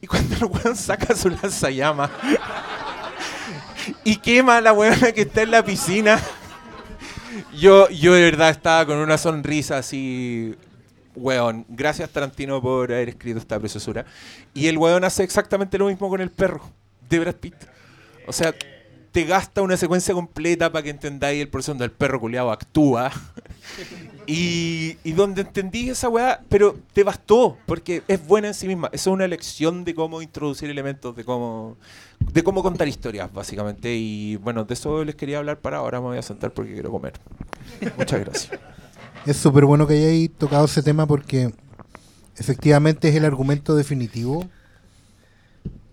Y 0.01 0.07
cuando 0.07 0.37
el 0.37 0.45
weón 0.45 0.77
saca 0.77 1.15
su 1.15 1.29
lanzallamas 1.29 2.11
y 4.05 4.16
quema 4.16 4.59
a 4.59 4.61
la 4.61 4.73
weona 4.73 5.12
que 5.12 5.23
está 5.23 5.43
en 5.43 5.51
la 5.51 5.65
piscina, 5.65 6.20
yo, 7.57 7.89
yo 7.89 8.15
de 8.15 8.23
verdad 8.23 8.51
estaba 8.51 8.87
con 8.87 8.99
una 8.99 9.19
sonrisa 9.19 9.79
así. 9.79 10.55
Weón, 11.16 11.66
gracias 11.69 12.11
Tarantino 12.11 12.62
por 12.62 12.93
haber 12.93 13.09
escrito 13.09 13.39
esta 13.39 13.59
preciosura. 13.59 14.07
Y 14.55 14.69
el 14.69 14.79
weón 14.79 15.03
hace 15.05 15.25
exactamente 15.25 15.79
lo 15.79 15.87
mismo 15.87 16.09
con 16.09 16.20
el 16.20 16.31
perro 16.31 16.62
de 17.09 17.19
Brad 17.19 17.35
Pitt. 17.35 17.57
O 18.27 18.33
sea, 18.33 18.55
te 19.11 19.25
gasta 19.25 19.62
una 19.62 19.77
secuencia 19.77 20.15
completa 20.15 20.70
para 20.70 20.83
que 20.83 20.91
entendáis 20.91 21.41
el 21.41 21.49
proceso 21.49 21.73
donde 21.73 21.87
el 21.87 21.91
perro 21.91 22.20
culiado 22.20 22.53
actúa. 22.53 23.11
Y, 24.31 25.13
donde 25.13 25.41
entendí 25.41 25.89
esa 25.89 26.11
weá, 26.11 26.43
pero 26.51 26.77
te 26.93 27.03
bastó, 27.03 27.57
porque 27.65 28.03
es 28.09 28.27
buena 28.27 28.49
en 28.49 28.55
sí 28.55 28.69
misma. 28.69 28.91
Eso 28.93 29.09
es 29.09 29.15
una 29.15 29.27
lección 29.27 29.85
de 29.85 29.95
cómo 29.95 30.21
introducir 30.21 30.69
elementos, 30.69 31.17
de 31.17 31.25
cómo, 31.25 31.79
de 32.21 32.45
cómo 32.45 32.63
contar 32.63 32.87
historias, 32.89 33.33
básicamente. 33.33 33.97
Y 33.97 34.37
bueno, 34.37 34.67
de 34.67 34.75
eso 34.75 35.03
les 35.03 35.15
quería 35.15 35.39
hablar 35.39 35.61
para 35.61 35.79
ahora. 35.79 35.99
Me 36.01 36.09
voy 36.09 36.19
a 36.19 36.23
sentar 36.23 36.53
porque 36.53 36.75
quiero 36.75 36.91
comer. 36.91 37.15
Muchas 37.97 38.21
gracias. 38.21 38.61
Es 39.25 39.39
súper 39.39 39.65
bueno 39.65 39.87
que 39.87 39.95
hayáis 39.95 40.31
tocado 40.35 40.67
ese 40.67 40.83
tema 40.83 41.07
porque 41.07 41.51
efectivamente 42.37 43.09
es 43.09 43.15
el 43.15 43.25
argumento 43.25 43.77
definitivo, 43.77 44.47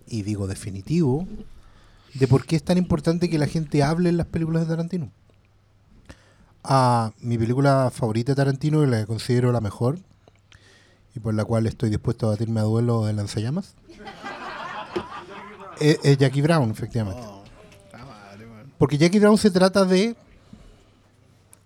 y 0.07 0.24
digo 0.24 0.45
definitivo, 0.45 1.26
de 2.14 2.28
por 2.28 2.45
qué 2.45 2.57
es 2.57 2.64
tan 2.64 2.78
importante 2.78 3.30
que 3.30 3.40
la 3.40 3.48
gente 3.48 3.82
hable 3.82 4.10
en 4.10 4.18
las 4.18 4.28
películas 4.28 4.64
de 4.64 4.68
Tarantino. 4.68 5.12
Ah, 6.67 7.11
mi 7.19 7.37
película 7.37 7.91
favorita 7.93 8.31
de 8.31 8.37
Tarantino, 8.37 8.83
y 8.83 8.87
la 8.87 9.01
que 9.01 9.05
considero 9.05 9.51
la 9.51 9.61
mejor, 9.61 9.99
y 11.13 11.19
por 11.19 11.35
la 11.35 11.45
cual 11.45 11.67
estoy 11.67 11.91
dispuesto 11.91 12.25
a 12.25 12.31
batirme 12.31 12.59
a 12.59 12.63
duelo 12.63 13.05
de 13.05 13.13
lanzallamas, 13.13 13.75
es, 15.79 15.99
es 16.03 16.17
Jackie 16.17 16.41
Brown, 16.41 16.71
efectivamente. 16.71 17.21
Porque 18.79 18.97
Jackie 18.97 19.19
Brown 19.19 19.37
se 19.37 19.51
trata 19.51 19.85
de 19.85 20.15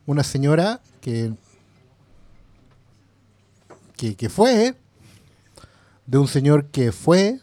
una 0.05 0.25
señora 0.25 0.81
que, 0.99 1.33
que, 3.95 4.15
que 4.15 4.27
fue, 4.27 4.75
de 6.07 6.17
un 6.17 6.27
señor 6.27 6.65
que 6.65 6.91
fue. 6.91 7.39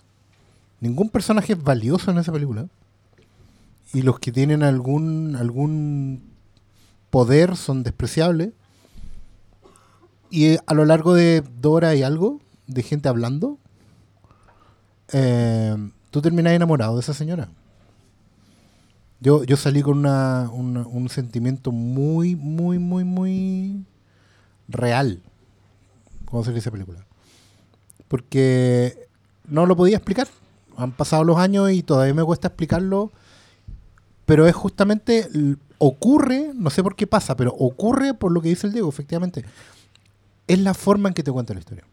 Ningún 0.81 1.09
personaje 1.09 1.55
es 1.55 1.63
valioso 1.63 2.11
en 2.11 2.19
esa 2.19 2.33
película. 2.33 2.67
Y 3.95 4.03
los 4.03 4.19
que 4.19 4.31
tienen 4.31 4.63
algún, 4.63 5.37
algún 5.37 6.36
poder 7.17 7.57
son 7.57 7.83
despreciables. 7.83 8.51
Y 10.29 10.49
eh, 10.49 10.61
a 10.67 10.75
lo 10.75 10.85
largo 10.85 11.15
de 11.15 11.43
dos 11.63 11.77
horas 11.77 11.97
y 11.97 12.03
algo, 12.03 12.43
de 12.67 12.83
gente 12.83 13.09
hablando, 13.09 13.57
eh, 15.15 15.75
tú 16.11 16.21
terminas 16.21 16.53
enamorado 16.53 16.93
de 16.97 17.01
esa 17.01 17.15
señora. 17.15 17.49
Yo, 19.21 19.45
yo 19.45 19.57
salí 19.57 19.81
con 19.81 19.97
una, 19.97 20.51
un 20.51 21.09
sentimiento 21.09 21.73
muy, 21.73 22.37
muy, 22.37 22.79
muy, 22.79 23.03
muy 23.05 23.87
real 24.69 25.23
salí 26.27 26.53
de 26.53 26.59
esa 26.59 26.71
película. 26.71 27.07
Porque 28.09 29.09
no 29.49 29.65
lo 29.65 29.75
podía 29.75 29.97
explicar. 29.97 30.29
Han 30.77 30.93
pasado 30.93 31.25
los 31.25 31.39
años 31.39 31.71
y 31.71 31.83
todavía 31.83 32.13
me 32.13 32.25
cuesta 32.25 32.49
explicarlo. 32.49 33.11
Pero 34.27 34.47
es 34.47 34.55
justamente, 34.55 35.31
ocurre, 35.79 36.53
no 36.55 36.71
sé 36.71 36.83
por 36.83 36.97
qué 36.97 37.07
pasa, 37.07 37.37
pero 37.37 37.55
ocurre 37.59 38.15
por 38.15 38.33
lo 38.33 38.41
que 38.41 38.49
dice 38.49 38.67
el 38.67 38.73
Diego, 38.73 38.89
efectivamente. 38.89 39.45
Es 40.47 40.59
la 40.61 40.75
forma 40.75 41.09
en 41.09 41.15
que 41.15 41.23
te 41.23 41.33
cuenta 41.33 41.55
la 41.55 41.61
historia. 41.61 41.85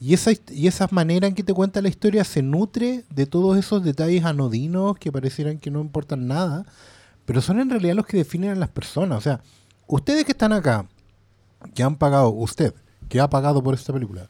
Y 0.00 0.14
esa, 0.14 0.30
y 0.50 0.66
esa 0.66 0.88
manera 0.90 1.26
en 1.26 1.34
que 1.34 1.42
te 1.42 1.52
cuenta 1.52 1.82
la 1.82 1.88
historia 1.88 2.24
se 2.24 2.42
nutre 2.42 3.04
de 3.10 3.26
todos 3.26 3.58
esos 3.58 3.84
detalles 3.84 4.24
anodinos 4.24 4.96
que 4.96 5.12
parecieran 5.12 5.58
que 5.58 5.70
no 5.70 5.80
importan 5.80 6.26
nada, 6.26 6.64
pero 7.26 7.42
son 7.42 7.60
en 7.60 7.68
realidad 7.68 7.94
los 7.94 8.06
que 8.06 8.16
definen 8.16 8.50
a 8.50 8.54
las 8.54 8.70
personas. 8.70 9.18
O 9.18 9.20
sea, 9.20 9.42
ustedes 9.86 10.24
que 10.24 10.32
están 10.32 10.54
acá, 10.54 10.86
que 11.74 11.82
han 11.82 11.96
pagado, 11.96 12.30
usted, 12.30 12.74
que 13.10 13.20
ha 13.20 13.28
pagado 13.28 13.62
por 13.62 13.74
esta 13.74 13.92
película, 13.92 14.26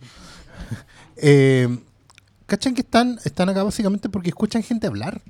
eh, 1.17 1.79
¿cachan 2.47 2.75
que 2.75 2.81
están, 2.81 3.21
están 3.25 3.49
acá 3.49 3.63
básicamente 3.63 4.09
porque 4.09 4.31
escuchan 4.31 4.65
gente 4.65 4.89
hablar? 4.89 5.23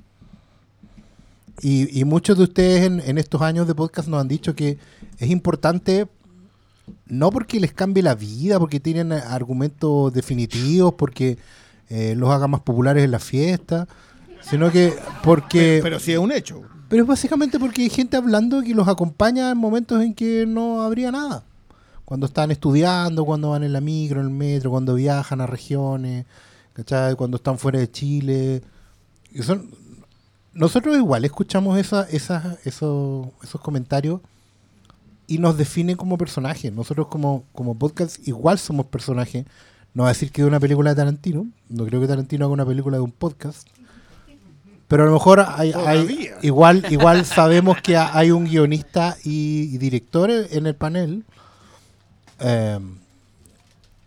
Y, 1.61 1.99
y 1.99 2.05
muchos 2.05 2.37
de 2.37 2.43
ustedes 2.43 2.85
en, 2.85 2.99
en 3.01 3.17
estos 3.17 3.41
años 3.41 3.67
de 3.67 3.75
podcast 3.75 4.07
nos 4.07 4.21
han 4.21 4.27
dicho 4.27 4.55
que 4.55 4.77
es 5.19 5.29
importante 5.29 6.07
no 7.07 7.29
porque 7.29 7.59
les 7.59 7.73
cambie 7.73 8.03
la 8.03 8.15
vida, 8.15 8.59
porque 8.59 8.79
tienen 8.79 9.11
argumentos 9.11 10.13
definitivos, 10.13 10.93
porque 10.95 11.37
eh, 11.89 12.15
los 12.17 12.29
haga 12.29 12.47
más 12.47 12.61
populares 12.61 13.03
en 13.03 13.11
la 13.11 13.19
fiesta, 13.19 13.87
sino 14.41 14.71
que 14.71 14.93
porque... 15.23 15.79
Pero 15.83 15.99
sí 15.99 16.13
es 16.13 16.17
un 16.17 16.31
hecho. 16.31 16.61
Pero 16.89 17.03
es 17.03 17.07
básicamente 17.07 17.59
porque 17.59 17.83
hay 17.83 17.89
gente 17.89 18.17
hablando 18.17 18.61
que 18.61 18.73
los 18.73 18.87
acompaña 18.87 19.51
en 19.51 19.57
momentos 19.57 20.01
en 20.01 20.13
que 20.13 20.45
no 20.47 20.81
habría 20.81 21.11
nada. 21.11 21.43
Cuando 22.03 22.25
están 22.25 22.51
estudiando, 22.51 23.23
cuando 23.23 23.51
van 23.51 23.63
en 23.63 23.71
la 23.71 23.79
micro, 23.79 24.19
en 24.19 24.27
el 24.27 24.33
metro, 24.33 24.71
cuando 24.71 24.95
viajan 24.95 25.39
a 25.39 25.47
regiones, 25.47 26.25
¿cachai? 26.73 27.15
Cuando 27.15 27.37
están 27.37 27.57
fuera 27.57 27.79
de 27.79 27.89
Chile. 27.89 28.61
Y 29.31 29.43
son- 29.43 29.69
nosotros 30.53 30.95
igual 30.97 31.23
escuchamos 31.25 31.77
esa, 31.77 32.03
esas- 32.09 32.57
esos, 32.65 33.27
esos 33.43 33.61
comentarios 33.61 34.19
y 35.27 35.37
nos 35.37 35.57
definen 35.57 35.95
como 35.95 36.17
personajes. 36.17 36.71
Nosotros 36.73 37.07
como, 37.07 37.43
como 37.53 37.75
podcast 37.75 38.25
igual 38.27 38.59
somos 38.59 38.85
personajes. 38.87 39.45
No 39.93 40.03
va 40.03 40.09
a 40.09 40.13
decir 40.13 40.31
que 40.31 40.41
de 40.41 40.47
una 40.47 40.59
película 40.59 40.89
de 40.91 40.95
Tarantino. 40.97 41.47
No 41.69 41.85
creo 41.85 42.01
que 42.01 42.07
Tarantino 42.07 42.45
haga 42.45 42.53
una 42.53 42.65
película 42.65 42.97
de 42.97 43.03
un 43.03 43.11
podcast. 43.11 43.67
Pero 44.87 45.03
a 45.03 45.05
lo 45.05 45.13
mejor 45.13 45.39
hay, 45.47 45.73
igual, 46.41 46.85
igual 46.89 47.25
sabemos 47.25 47.77
que 47.81 47.95
ha- 47.95 48.17
hay 48.17 48.31
un 48.31 48.43
guionista 48.45 49.15
y, 49.23 49.69
y 49.73 49.77
director 49.77 50.29
en 50.29 50.65
el 50.67 50.75
panel. 50.75 51.23
Eh, 52.39 52.79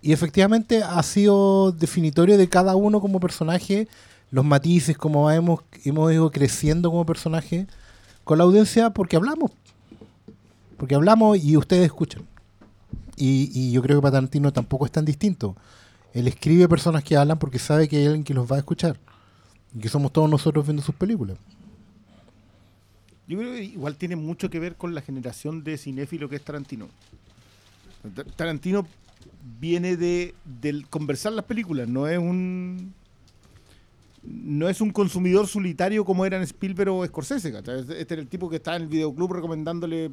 y 0.03 0.13
efectivamente 0.13 0.83
ha 0.83 1.03
sido 1.03 1.73
definitorio 1.73 2.37
de 2.37 2.49
cada 2.51 2.77
uno 2.77 3.01
como 3.01 3.19
personaje, 3.21 3.89
los 4.31 4.45
matices, 4.45 4.97
como 4.97 5.31
hemos, 5.31 5.61
hemos 5.85 6.13
ido 6.13 6.31
creciendo 6.31 6.91
como 6.91 7.07
personaje 7.07 7.67
con 8.25 8.39
la 8.39 8.45
audiencia 8.45 8.91
porque 8.91 9.17
hablamos. 9.17 9.53
Porque 10.77 10.95
hablamos 10.95 11.39
y 11.43 11.57
ustedes 11.57 11.87
escuchan. 11.87 12.23
Y, 13.17 13.71
yo 13.71 13.81
creo 13.83 13.99
que 13.99 14.03
para 14.03 14.13
Tarantino 14.13 14.53
tampoco 14.53 14.87
es 14.87 14.93
tan 14.93 15.05
distinto. 15.05 15.57
Él 16.13 16.27
escribe 16.27 16.69
personas 16.69 17.05
que 17.05 17.17
hablan 17.17 17.39
porque 17.39 17.59
sabe 17.59 17.89
que 17.89 17.97
hay 17.99 18.07
alguien 18.07 18.25
que 18.25 18.35
los 18.35 18.51
va 18.51 18.57
a 18.57 18.59
escuchar. 18.59 18.99
Y 19.75 19.79
que 19.79 19.89
somos 19.89 20.13
todos 20.13 20.29
nosotros 20.29 20.67
viendo 20.67 20.83
sus 20.83 20.95
películas. 20.95 21.37
Yo 23.27 23.39
creo 23.39 23.53
que 23.53 23.65
igual 23.65 23.97
tiene 23.97 24.17
mucho 24.17 24.51
que 24.51 24.59
ver 24.59 24.77
con 24.77 24.95
la 24.95 25.01
generación 25.01 25.65
de 25.65 25.79
cinéfilo 25.79 26.29
que 26.29 26.37
es 26.37 26.43
Tarantino. 26.43 26.89
Ta- 28.15 28.25
Tarantino 28.25 28.87
viene 29.61 29.97
de 29.97 30.35
del 30.45 30.87
conversar 30.89 31.33
las 31.33 31.45
películas, 31.45 31.89
no 31.89 32.07
es 32.07 32.19
un 32.19 32.93
no 34.27 34.69
es 34.69 34.81
un 34.81 34.91
consumidor 34.91 35.47
solitario 35.47 36.05
como 36.05 36.25
eran 36.25 36.43
Spielberg 36.43 36.91
o 36.91 37.07
Scorsese. 37.07 37.53
¿cachai? 37.53 37.81
Este 37.81 38.01
este 38.01 38.15
era 38.15 38.23
el 38.23 38.29
tipo 38.29 38.49
que 38.49 38.57
estaba 38.57 38.77
en 38.77 38.85
el 38.85 38.89
videoclub 38.89 39.33
recomendándole 39.33 40.11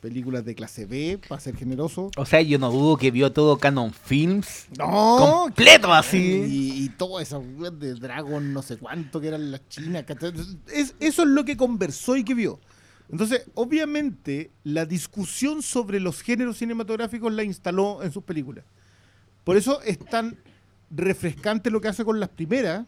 películas 0.00 0.44
de 0.44 0.54
clase 0.54 0.86
B, 0.86 1.20
para 1.28 1.40
ser 1.40 1.56
generoso. 1.56 2.10
O 2.16 2.24
sea, 2.24 2.40
yo 2.40 2.58
no 2.58 2.70
dudo 2.70 2.96
que 2.96 3.10
vio 3.10 3.32
todo 3.32 3.58
Canon 3.58 3.92
Films. 3.92 4.66
No, 4.78 5.42
completo 5.44 5.92
así. 5.92 6.18
Y, 6.18 6.84
y 6.84 6.88
toda 6.88 7.22
esa 7.22 7.38
weá 7.38 7.70
de 7.70 7.94
Dragon, 7.94 8.52
no 8.52 8.62
sé 8.62 8.78
cuánto 8.78 9.20
que 9.20 9.28
eran 9.28 9.50
las 9.50 9.68
chinas. 9.68 10.04
Es, 10.72 10.94
eso 11.00 11.22
es 11.22 11.28
lo 11.28 11.44
que 11.44 11.56
conversó 11.56 12.16
y 12.16 12.24
que 12.24 12.34
vio. 12.34 12.58
Entonces, 13.10 13.44
obviamente, 13.54 14.50
la 14.64 14.86
discusión 14.86 15.62
sobre 15.62 16.00
los 16.00 16.22
géneros 16.22 16.58
cinematográficos 16.58 17.32
la 17.32 17.42
instaló 17.42 18.02
en 18.02 18.12
sus 18.12 18.22
películas. 18.22 18.64
Por 19.44 19.56
eso 19.56 19.82
es 19.82 19.98
tan 19.98 20.36
refrescante 20.90 21.70
lo 21.70 21.80
que 21.80 21.88
hace 21.88 22.04
con 22.04 22.20
las 22.20 22.28
primeras. 22.28 22.86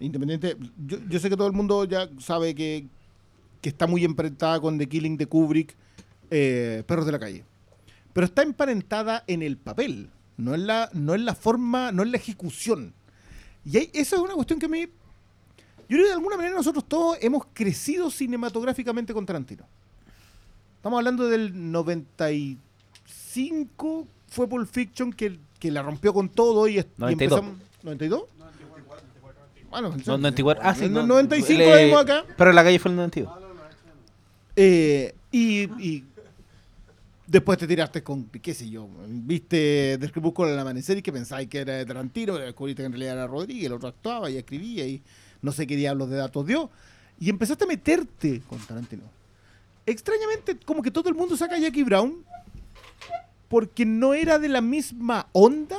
Independiente, 0.00 0.56
yo, 0.86 1.20
sé 1.20 1.30
que 1.30 1.36
todo 1.36 1.46
el 1.46 1.52
mundo 1.52 1.84
ya 1.84 2.08
sabe 2.18 2.54
que, 2.54 2.86
que 3.60 3.68
está 3.68 3.86
muy 3.86 4.04
emparentada 4.04 4.60
con 4.60 4.76
The 4.78 4.88
Killing 4.88 5.16
de 5.16 5.26
Kubrick, 5.26 5.74
eh, 6.30 6.82
Perros 6.86 7.06
de 7.06 7.12
la 7.12 7.18
Calle. 7.18 7.44
Pero 8.12 8.26
está 8.26 8.42
emparentada 8.42 9.24
en 9.26 9.42
el 9.42 9.56
papel, 9.56 10.10
no 10.36 10.54
en 10.54 10.66
la, 10.66 10.90
no 10.92 11.14
la 11.24 11.34
forma, 11.34 11.92
no 11.92 12.02
en 12.02 12.12
la 12.12 12.18
ejecución. 12.18 12.92
Y 13.64 13.78
hay- 13.78 13.90
esa 13.94 14.16
es 14.16 14.22
una 14.22 14.34
cuestión 14.34 14.58
que 14.58 14.68
a. 14.68 14.90
Yo 15.88 15.96
creo 15.96 16.02
que 16.02 16.08
de 16.08 16.12
alguna 16.14 16.36
manera 16.36 16.54
nosotros 16.54 16.86
todos 16.88 17.16
hemos 17.20 17.44
crecido 17.52 18.10
cinematográficamente 18.10 19.12
con 19.14 19.26
Tarantino. 19.26 19.64
Estamos 20.76 20.98
hablando 20.98 21.28
del 21.28 21.70
95, 21.72 24.06
fue 24.28 24.48
Pulp 24.48 24.68
Fiction 24.68 25.12
que, 25.12 25.38
que 25.64 25.70
la 25.72 25.80
rompió 25.82 26.12
con 26.12 26.28
todo 26.28 26.68
y, 26.68 26.76
es- 26.78 26.84
y 26.84 27.00
92. 27.00 27.38
empezamos. 27.40 27.98
¿92? 27.98 28.26
Bueno, 29.70 29.88
No, 30.06 30.18
94. 30.18 30.62
Ah, 30.64 30.74
sí. 30.74 30.80
en 30.84 30.86
el 30.88 30.92
no, 30.94 31.06
95 31.06 31.58
le- 31.58 31.74
venimos 31.74 32.02
acá. 32.02 32.24
Pero 32.36 32.52
la 32.52 32.62
calle 32.62 32.78
fue 32.78 32.90
el 32.90 32.96
92. 32.98 33.32
Eh, 34.56 35.14
y, 35.32 35.62
y 35.82 36.04
Después 37.26 37.56
te 37.58 37.66
tiraste 37.66 38.02
con, 38.02 38.24
qué 38.26 38.52
sé 38.52 38.68
yo, 38.68 38.86
viste 39.08 39.96
del 39.96 40.12
crepúsculo 40.12 40.50
al 40.50 40.58
amanecer 40.58 40.98
y 40.98 41.02
que 41.02 41.10
pensáis 41.10 41.48
que 41.48 41.60
era 41.60 41.72
de 41.72 41.86
Tarantino, 41.86 42.34
pero 42.34 42.44
descubriste 42.44 42.82
que 42.82 42.86
en 42.86 42.92
realidad 42.92 43.14
era 43.14 43.26
Rodríguez, 43.26 43.64
el 43.64 43.72
otro 43.72 43.88
actuaba 43.88 44.28
y 44.30 44.36
escribía 44.36 44.86
y 44.86 45.00
no 45.40 45.50
sé 45.50 45.66
qué 45.66 45.74
diablos 45.74 46.10
de 46.10 46.16
datos 46.18 46.46
dio. 46.46 46.68
Y 47.18 47.30
empezaste 47.30 47.64
a 47.64 47.66
meterte 47.66 48.42
con 48.46 48.58
Tarantino. 48.58 49.04
Extrañamente, 49.86 50.58
como 50.66 50.82
que 50.82 50.90
todo 50.90 51.08
el 51.08 51.14
mundo 51.14 51.34
saca 51.34 51.56
a 51.56 51.58
Jackie 51.58 51.82
Brown 51.82 52.22
porque 53.54 53.86
no 53.86 54.14
era 54.14 54.40
de 54.40 54.48
la 54.48 54.60
misma 54.60 55.28
onda, 55.30 55.78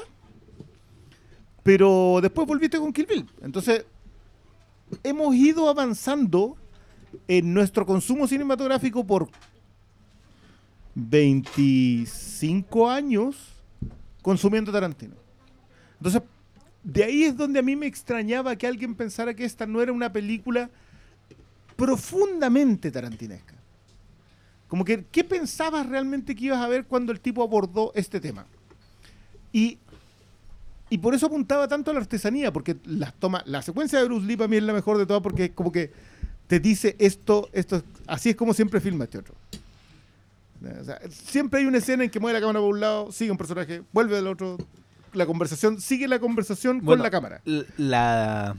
pero 1.62 2.20
después 2.22 2.48
volviste 2.48 2.78
con 2.78 2.94
Kill 2.94 3.06
Bill. 3.06 3.30
Entonces, 3.42 3.86
hemos 5.04 5.36
ido 5.36 5.68
avanzando 5.68 6.56
en 7.28 7.54
nuestro 7.54 7.86
consumo 7.86 8.28
cinematográfico 8.28 9.06
por 9.06 9.28
25 10.94 12.90
años 12.90 13.36
consumiendo 14.22 14.72
Tarantino. 14.72 15.16
Entonces, 15.98 16.22
de 16.82 17.04
ahí 17.04 17.24
es 17.26 17.36
donde 17.36 17.60
a 17.60 17.62
mí 17.62 17.76
me 17.76 17.88
extrañaba 17.88 18.56
que 18.56 18.68
alguien 18.68 18.96
pensara 18.96 19.34
que 19.34 19.44
esta 19.44 19.66
no 19.66 19.82
era 19.82 19.92
una 19.92 20.14
película 20.14 20.70
profundamente 21.76 22.90
tarantinesca. 22.90 23.56
Como 24.68 24.84
que, 24.84 25.06
¿qué 25.12 25.24
pensabas 25.24 25.88
realmente 25.88 26.36
que 26.36 26.46
ibas 26.46 26.60
a 26.60 26.68
ver 26.68 26.86
cuando 26.86 27.12
el 27.12 27.20
tipo 27.20 27.44
abordó 27.44 27.92
este 27.96 28.20
tema? 28.20 28.46
Y, 29.52 29.78
y 30.90 30.98
por 30.98 31.14
eso 31.14 31.28
apuntaba 31.28 31.68
tanto 31.68 31.92
a 31.92 31.94
la 31.94 32.00
artesanía, 32.00 32.52
porque 32.52 32.78
las 32.86 33.14
toma, 33.14 33.44
la 33.46 33.62
secuencia 33.62 34.00
de 34.00 34.06
Bruce 34.06 34.26
Lee 34.26 34.38
para 34.38 34.48
mí 34.48 34.58
es 34.58 34.64
la 34.64 34.74
mejor 34.74 34.98
de 34.98 35.06
todas, 35.06 35.22
porque 35.22 35.46
es 35.46 35.52
como 35.52 35.72
que 35.72 35.92
te 36.48 36.60
dice 36.60 36.96
esto, 37.00 37.50
esto, 37.54 37.84
así 38.08 38.30
es 38.32 38.36
como 38.36 38.54
siempre 38.54 38.80
filma 38.80 39.06
este 39.06 39.20
otro. 39.20 39.36
O 40.82 40.84
sea, 40.84 41.00
siempre 41.10 41.60
hay 41.60 41.66
una 41.68 41.78
escena 41.78 42.04
en 42.04 42.10
que 42.10 42.20
mueve 42.20 42.40
la 42.40 42.42
cámara 42.42 42.60
por 42.60 42.74
un 42.74 42.80
lado, 42.80 43.12
sigue 43.12 43.32
un 43.32 43.38
personaje, 43.38 43.84
vuelve 43.94 44.16
del 44.16 44.28
otro, 44.28 44.58
la 45.14 45.26
conversación, 45.26 45.80
sigue 45.80 46.08
la 46.08 46.20
conversación 46.20 46.82
con 46.82 47.02
la 47.02 47.12
cámara. 47.12 47.42
La, 47.78 48.56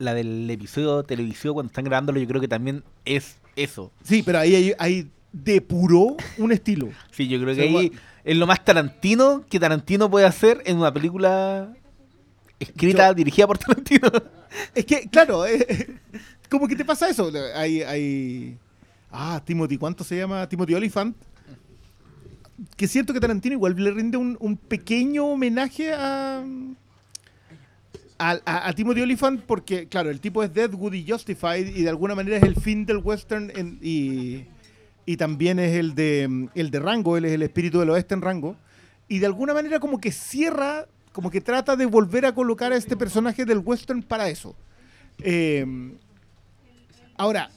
la 0.00 0.14
del 0.14 0.48
episodio 0.50 1.02
televisivo 1.04 1.54
cuando 1.54 1.68
están 1.68 1.84
grabándolo, 1.84 2.18
yo 2.18 2.26
creo 2.26 2.40
que 2.40 2.48
también 2.48 2.82
es 3.04 3.36
eso. 3.54 3.92
Sí, 4.02 4.22
pero 4.24 4.38
ahí 4.38 4.54
hay, 4.54 4.72
hay 4.78 5.10
depuró 5.32 6.16
un 6.38 6.52
estilo. 6.52 6.88
Sí, 7.12 7.28
yo 7.28 7.38
creo 7.38 7.52
O 7.52 7.56
que 7.56 7.68
sea, 7.68 7.78
ahí 7.80 7.92
es 8.24 8.36
lo 8.36 8.46
más 8.46 8.64
Tarantino 8.64 9.44
que 9.48 9.60
Tarantino 9.60 10.10
puede 10.10 10.24
hacer 10.26 10.62
en 10.64 10.78
una 10.78 10.92
película 10.92 11.72
escrita, 12.58 13.08
Yo- 13.08 13.14
dirigida 13.14 13.46
por 13.46 13.58
Tarantino. 13.58 14.10
Es 14.74 14.84
que, 14.84 15.08
claro, 15.08 15.46
eh, 15.46 16.00
como 16.50 16.66
que 16.66 16.74
te 16.74 16.84
pasa 16.84 17.08
eso. 17.08 17.30
Hay, 17.54 17.82
hay. 17.82 18.58
Ah, 19.12 19.40
Timothy, 19.44 19.76
¿cuánto 19.78 20.02
se 20.02 20.16
llama? 20.16 20.48
Timothy 20.48 20.74
Oliphant. 20.74 21.16
Que 22.76 22.88
siento 22.88 23.12
que 23.12 23.20
Tarantino 23.20 23.54
igual 23.54 23.76
le 23.76 23.90
rinde 23.92 24.16
un, 24.16 24.36
un 24.40 24.56
pequeño 24.56 25.24
homenaje 25.26 25.92
a, 25.94 26.42
a, 28.20 28.38
a- 28.44 28.68
a 28.68 28.72
Timothy 28.74 29.00
Oliphant 29.00 29.42
porque, 29.46 29.88
claro, 29.88 30.10
el 30.10 30.20
tipo 30.20 30.42
es 30.42 30.52
Deadwood 30.52 30.92
y 30.92 31.08
Justified 31.10 31.66
y 31.74 31.82
de 31.82 31.88
alguna 31.88 32.14
manera 32.14 32.36
es 32.36 32.42
el 32.42 32.54
fin 32.56 32.84
del 32.86 32.98
western 32.98 33.50
en- 33.56 33.78
y, 33.82 34.44
y 35.06 35.16
también 35.16 35.58
es 35.58 35.74
el 35.76 35.94
de, 35.94 36.48
el 36.54 36.70
de 36.70 36.78
Rango, 36.80 37.16
él 37.16 37.24
es 37.24 37.32
el 37.32 37.42
espíritu 37.42 37.80
del 37.80 37.90
oeste 37.90 38.14
en 38.14 38.20
Rango. 38.22 38.56
Y 39.08 39.18
de 39.18 39.26
alguna 39.26 39.54
manera 39.54 39.80
como 39.80 39.98
que 39.98 40.12
cierra, 40.12 40.86
como 41.12 41.30
que 41.30 41.40
trata 41.40 41.74
de 41.76 41.86
volver 41.86 42.26
a 42.26 42.34
colocar 42.34 42.72
a 42.72 42.76
este 42.76 42.96
personaje 42.96 43.44
del 43.44 43.58
western 43.58 44.02
para 44.02 44.28
eso. 44.28 44.54
Eh, 45.22 45.64
ahora, 47.16 47.50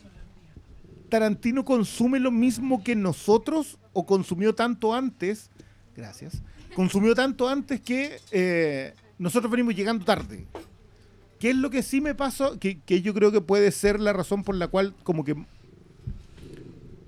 ¿Tarantino 1.10 1.64
consume 1.64 2.20
lo 2.20 2.32
mismo 2.32 2.84
que 2.84 2.96
nosotros 2.96 3.78
o 3.94 4.06
consumió 4.06 4.56
tanto 4.56 4.96
antes? 4.96 5.52
Gracias. 5.96 6.42
Consumió 6.74 7.14
tanto 7.14 7.48
antes 7.48 7.80
que 7.82 8.18
eh, 8.32 8.96
nosotros 9.18 9.52
venimos 9.52 9.76
llegando 9.76 10.04
tarde. 10.06 10.46
¿Qué 11.40 11.50
es 11.52 11.56
lo 11.56 11.70
que 11.70 11.84
sí 11.84 12.00
me 12.02 12.16
pasó? 12.16 12.58
Que, 12.60 12.80
que 12.80 13.02
yo 13.02 13.14
creo 13.14 13.32
que 13.32 13.42
puede 13.42 13.72
ser 13.72 14.00
la 14.00 14.14
razón 14.14 14.44
por 14.44 14.56
la 14.56 14.68
cual 14.68 14.94
como 15.04 15.24
que 15.26 15.36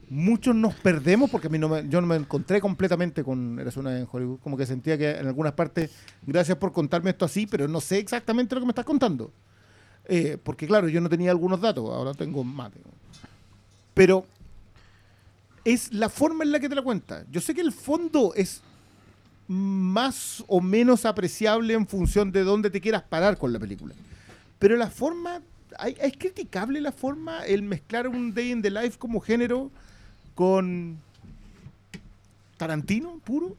muchos 0.10 0.56
nos 0.56 0.73
perdemos, 0.76 1.30
porque 1.30 1.48
a 1.48 1.49
mí 1.49 1.57
no 1.57 1.68
me- 1.69 1.88
yo 1.90 1.99
no 2.02 2.07
me 2.07 2.15
encontré 2.15 2.61
completamente 2.61 3.23
con 3.23 3.60
Eres 3.60 3.76
una 3.77 3.98
en 3.98 4.07
Hollywood. 4.11 4.40
Como 4.40 4.56
que 4.57 4.65
sentía 4.65 4.98
que 4.98 5.11
en 5.11 5.26
algunas 5.27 5.53
partes, 5.53 5.91
gracias 6.26 6.57
por 6.57 6.72
contarme 6.73 7.10
esto 7.11 7.26
así, 7.26 7.48
pero 7.48 7.68
no 7.68 7.82
sé 7.82 7.98
exactamente 7.98 8.56
lo 8.56 8.61
que 8.61 8.65
me 8.68 8.72
estás 8.72 8.86
contando. 8.86 9.32
Eh, 10.07 10.38
porque 10.44 10.68
claro, 10.68 10.88
yo 10.88 11.02
no 11.02 11.10
tenía 11.10 11.32
algunos 11.32 11.60
datos, 11.60 11.90
ahora 11.90 12.14
tengo 12.14 12.44
más. 12.44 12.72
Pero 13.94 14.26
es 15.64 15.91
la 15.94 16.10
forma 16.10 16.44
en 16.44 16.52
la 16.52 16.60
que 16.60 16.69
te 16.69 16.76
la 16.76 16.84
cuenta. 16.84 17.26
Yo 17.32 17.41
sé 17.41 17.56
que 17.56 17.61
el 17.61 17.72
fondo 17.72 18.34
es 18.36 18.61
más 19.48 20.44
o 20.48 20.62
menos 20.62 21.06
apreciable 21.06 21.74
en 21.74 21.88
función 21.88 22.32
de 22.32 22.44
dónde 22.44 22.70
te 22.70 22.82
quieras 22.82 23.04
parar 23.04 23.38
con 23.38 23.54
la 23.54 23.60
película. 23.60 23.94
Pero 24.60 24.76
la 24.76 24.90
forma, 24.90 25.42
es 26.00 26.18
criticable 26.18 26.82
la 26.82 26.92
forma, 26.92 27.46
el 27.46 27.62
mezclar 27.62 28.08
un 28.08 28.34
Day 28.34 28.52
in 28.52 28.62
the 28.62 28.72
Life 28.72 28.98
como 28.98 29.20
género 29.20 29.72
con 30.34 30.98
Tarantino 32.58 33.20
puro. 33.24 33.56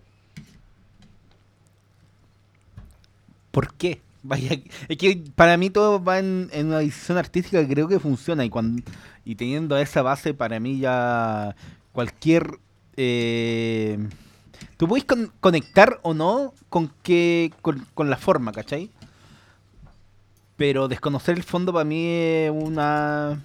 ¿Por 3.50 3.74
qué? 3.74 4.00
Vaya, 4.22 4.58
es 4.88 4.98
que 4.98 5.22
para 5.36 5.56
mí 5.56 5.70
todo 5.70 6.02
va 6.02 6.18
en, 6.18 6.50
una 6.52 6.78
decisión 6.78 7.16
artística 7.16 7.60
que 7.60 7.72
creo 7.72 7.86
que 7.86 8.00
funciona 8.00 8.44
y 8.44 8.50
cuando 8.50 8.82
y 9.24 9.36
teniendo 9.36 9.76
esa 9.76 10.02
base 10.02 10.34
para 10.34 10.58
mí 10.58 10.78
ya 10.78 11.54
cualquier 11.92 12.58
eh, 12.96 13.98
tú 14.76 14.88
puedes 14.88 15.04
con- 15.04 15.32
conectar 15.40 16.00
o 16.02 16.14
no 16.14 16.52
con 16.68 16.90
que 17.02 17.52
con, 17.62 17.86
con 17.94 18.10
la 18.10 18.16
forma, 18.16 18.52
¿cachai? 18.52 18.90
Pero 20.56 20.88
desconocer 20.88 21.36
el 21.36 21.42
fondo 21.42 21.72
para 21.72 21.84
mí 21.84 22.06
es 22.08 22.50
una 22.50 23.40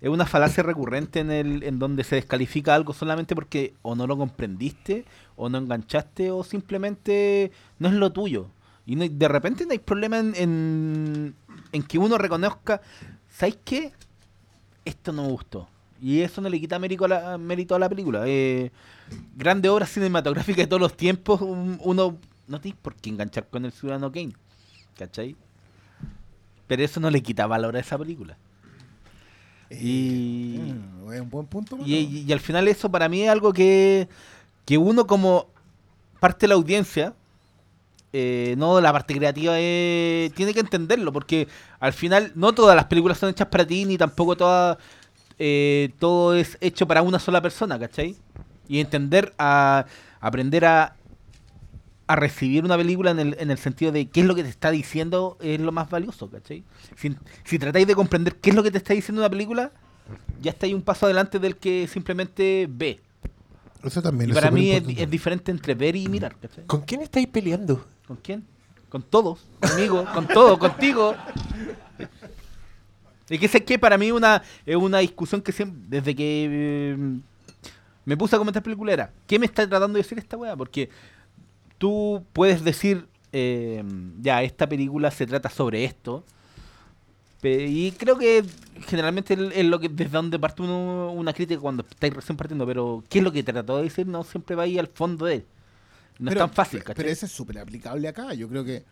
es 0.00 0.08
una 0.08 0.26
falacia 0.26 0.62
recurrente 0.62 1.20
en 1.20 1.30
el 1.30 1.62
en 1.62 1.78
donde 1.78 2.04
se 2.04 2.16
descalifica 2.16 2.74
algo 2.74 2.92
solamente 2.92 3.34
porque 3.34 3.74
o 3.82 3.94
no 3.94 4.06
lo 4.06 4.16
comprendiste 4.16 5.04
o 5.36 5.48
no 5.48 5.58
enganchaste 5.58 6.30
o 6.30 6.44
simplemente 6.44 7.50
no 7.78 7.88
es 7.88 7.94
lo 7.94 8.12
tuyo. 8.12 8.48
Y 8.86 8.96
de 8.96 9.28
repente 9.28 9.64
no 9.66 9.72
hay 9.72 9.78
problema 9.78 10.18
en, 10.18 10.34
en, 10.36 11.34
en 11.72 11.82
que 11.82 11.98
uno 11.98 12.18
reconozca, 12.18 12.80
¿sabes 13.30 13.58
qué? 13.64 13.92
Esto 14.84 15.12
no 15.12 15.22
me 15.22 15.28
gustó. 15.28 15.68
Y 16.02 16.20
eso 16.20 16.40
no 16.40 16.48
le 16.48 16.58
quita 16.58 16.78
mérito 16.78 17.04
a 17.04 17.08
la, 17.08 17.38
mérito 17.38 17.74
a 17.74 17.78
la 17.78 17.88
película. 17.88 18.24
Eh, 18.26 18.72
grandes 19.36 19.70
obras 19.70 19.90
cinematográficas 19.90 20.64
de 20.64 20.66
todos 20.66 20.80
los 20.80 20.96
tiempos, 20.96 21.40
un- 21.40 21.78
uno 21.82 22.16
no 22.46 22.60
tiene 22.60 22.76
por 22.80 22.94
qué 22.94 23.10
enganchar 23.10 23.48
con 23.48 23.64
el 23.64 23.72
Ciudadano 23.72 24.10
Kane. 24.12 24.32
¿Cachai? 24.98 25.36
Pero 26.66 26.82
eso 26.84 27.00
no 27.00 27.10
le 27.10 27.22
quita 27.22 27.46
valor 27.46 27.76
a 27.76 27.80
esa 27.80 27.96
película. 27.98 28.36
Y, 29.70 30.58
Mm, 30.58 31.12
es 31.12 31.20
un 31.20 31.30
buen 31.30 31.46
punto. 31.46 31.76
y, 31.76 31.78
mano. 31.80 31.90
y- 31.92 32.24
y 32.26 32.32
al 32.32 32.40
final 32.40 32.66
eso 32.68 32.90
para 32.90 33.08
mí 33.08 33.22
es 33.22 33.28
algo 33.30 33.52
que, 33.52 34.08
que 34.66 34.78
uno 34.78 35.06
como 35.06 35.46
parte 36.18 36.44
de 36.46 36.48
la 36.48 36.54
audiencia, 36.56 37.14
eh, 38.12 38.54
no 38.58 38.80
la 38.80 38.92
parte 38.92 39.14
creativa, 39.14 39.54
eh, 39.56 40.30
tiene 40.34 40.52
que 40.52 40.60
entenderlo, 40.60 41.12
porque 41.12 41.46
al 41.78 41.92
final 41.92 42.32
no 42.34 42.52
todas 42.52 42.74
las 42.74 42.86
películas 42.86 43.18
son 43.18 43.30
hechas 43.30 43.46
para 43.46 43.64
ti, 43.66 43.84
ni 43.84 43.96
tampoco 43.96 44.36
todas, 44.36 44.76
eh, 45.38 45.90
todo 46.00 46.34
es 46.34 46.58
hecho 46.60 46.86
para 46.88 47.02
una 47.02 47.20
sola 47.20 47.40
persona, 47.40 47.78
¿cachai? 47.78 48.16
Y 48.70 48.78
entender 48.78 49.34
a 49.36 49.86
aprender 50.20 50.64
a, 50.64 50.94
a 52.06 52.14
recibir 52.14 52.64
una 52.64 52.76
película 52.76 53.10
en 53.10 53.18
el, 53.18 53.36
en 53.40 53.50
el 53.50 53.58
sentido 53.58 53.90
de 53.90 54.06
qué 54.06 54.20
es 54.20 54.26
lo 54.26 54.36
que 54.36 54.44
te 54.44 54.48
está 54.48 54.70
diciendo 54.70 55.36
es 55.40 55.58
lo 55.60 55.72
más 55.72 55.90
valioso, 55.90 56.30
¿cachai? 56.30 56.62
Si, 56.94 57.16
si 57.42 57.58
tratáis 57.58 57.88
de 57.88 57.96
comprender 57.96 58.36
qué 58.36 58.50
es 58.50 58.56
lo 58.56 58.62
que 58.62 58.70
te 58.70 58.78
está 58.78 58.94
diciendo 58.94 59.22
una 59.22 59.28
película, 59.28 59.72
ya 60.40 60.52
estáis 60.52 60.72
un 60.72 60.82
paso 60.82 61.06
adelante 61.06 61.40
del 61.40 61.56
que 61.56 61.88
simplemente 61.88 62.68
ve. 62.70 63.00
Eso 63.82 64.00
también 64.02 64.30
Y 64.30 64.32
es 64.32 64.38
para 64.38 64.52
mí 64.52 64.70
es 64.70 65.10
diferente 65.10 65.50
entre 65.50 65.74
ver 65.74 65.96
y 65.96 66.06
mirar, 66.08 66.36
¿cachai? 66.36 66.64
¿Con 66.66 66.82
quién 66.82 67.00
estáis 67.00 67.26
peleando? 67.26 67.84
¿Con 68.06 68.18
quién? 68.18 68.46
Con 68.88 69.02
todos, 69.02 69.46
conmigo, 69.60 70.04
con 70.14 70.28
todo, 70.28 70.58
contigo. 70.60 71.16
Y 73.28 73.38
que 73.38 73.48
sé 73.48 73.64
que 73.64 73.78
para 73.78 73.96
mí 73.96 74.10
una, 74.10 74.42
es 74.66 74.76
una 74.76 74.98
discusión 74.98 75.40
que 75.40 75.52
siempre, 75.52 75.80
desde 75.88 76.16
que 76.16 76.48
eh, 76.50 77.20
me 78.04 78.16
puse 78.16 78.36
a 78.36 78.38
comentar 78.38 78.62
película 78.62 78.92
era, 78.92 79.12
¿qué 79.26 79.38
me 79.38 79.46
está 79.46 79.68
tratando 79.68 79.96
de 79.96 80.02
decir 80.02 80.18
esta 80.18 80.36
weá? 80.36 80.56
Porque 80.56 80.88
tú 81.78 82.24
puedes 82.32 82.64
decir, 82.64 83.06
eh, 83.32 83.82
ya, 84.20 84.42
esta 84.42 84.68
película 84.68 85.10
se 85.10 85.26
trata 85.26 85.48
sobre 85.48 85.84
esto. 85.84 86.24
Y 87.42 87.92
creo 87.92 88.18
que 88.18 88.44
generalmente 88.86 89.32
es 89.54 89.64
lo 89.64 89.80
que 89.80 89.88
desde 89.88 90.10
donde 90.10 90.38
parte 90.38 90.60
uno 90.60 91.10
una 91.12 91.32
crítica 91.32 91.58
cuando 91.58 91.86
estáis 91.88 92.12
recién 92.12 92.36
partiendo, 92.36 92.66
pero 92.66 93.02
¿qué 93.08 93.18
es 93.18 93.24
lo 93.24 93.32
que 93.32 93.42
trató 93.42 93.78
de 93.78 93.84
decir? 93.84 94.06
No 94.06 94.24
siempre 94.24 94.56
va 94.56 94.64
ahí 94.64 94.78
al 94.78 94.88
fondo 94.88 95.24
de 95.24 95.36
él. 95.36 95.46
No 96.18 96.28
Pero- 96.28 96.44
es 96.44 96.46
tan 96.50 96.54
fácil, 96.54 96.82
Pero 96.84 97.08
ese 97.08 97.24
es 97.24 97.32
súper 97.32 97.58
aplicable 97.58 98.06
acá. 98.06 98.34
Yo 98.34 98.46
creo 98.46 98.62
que. 98.62 98.84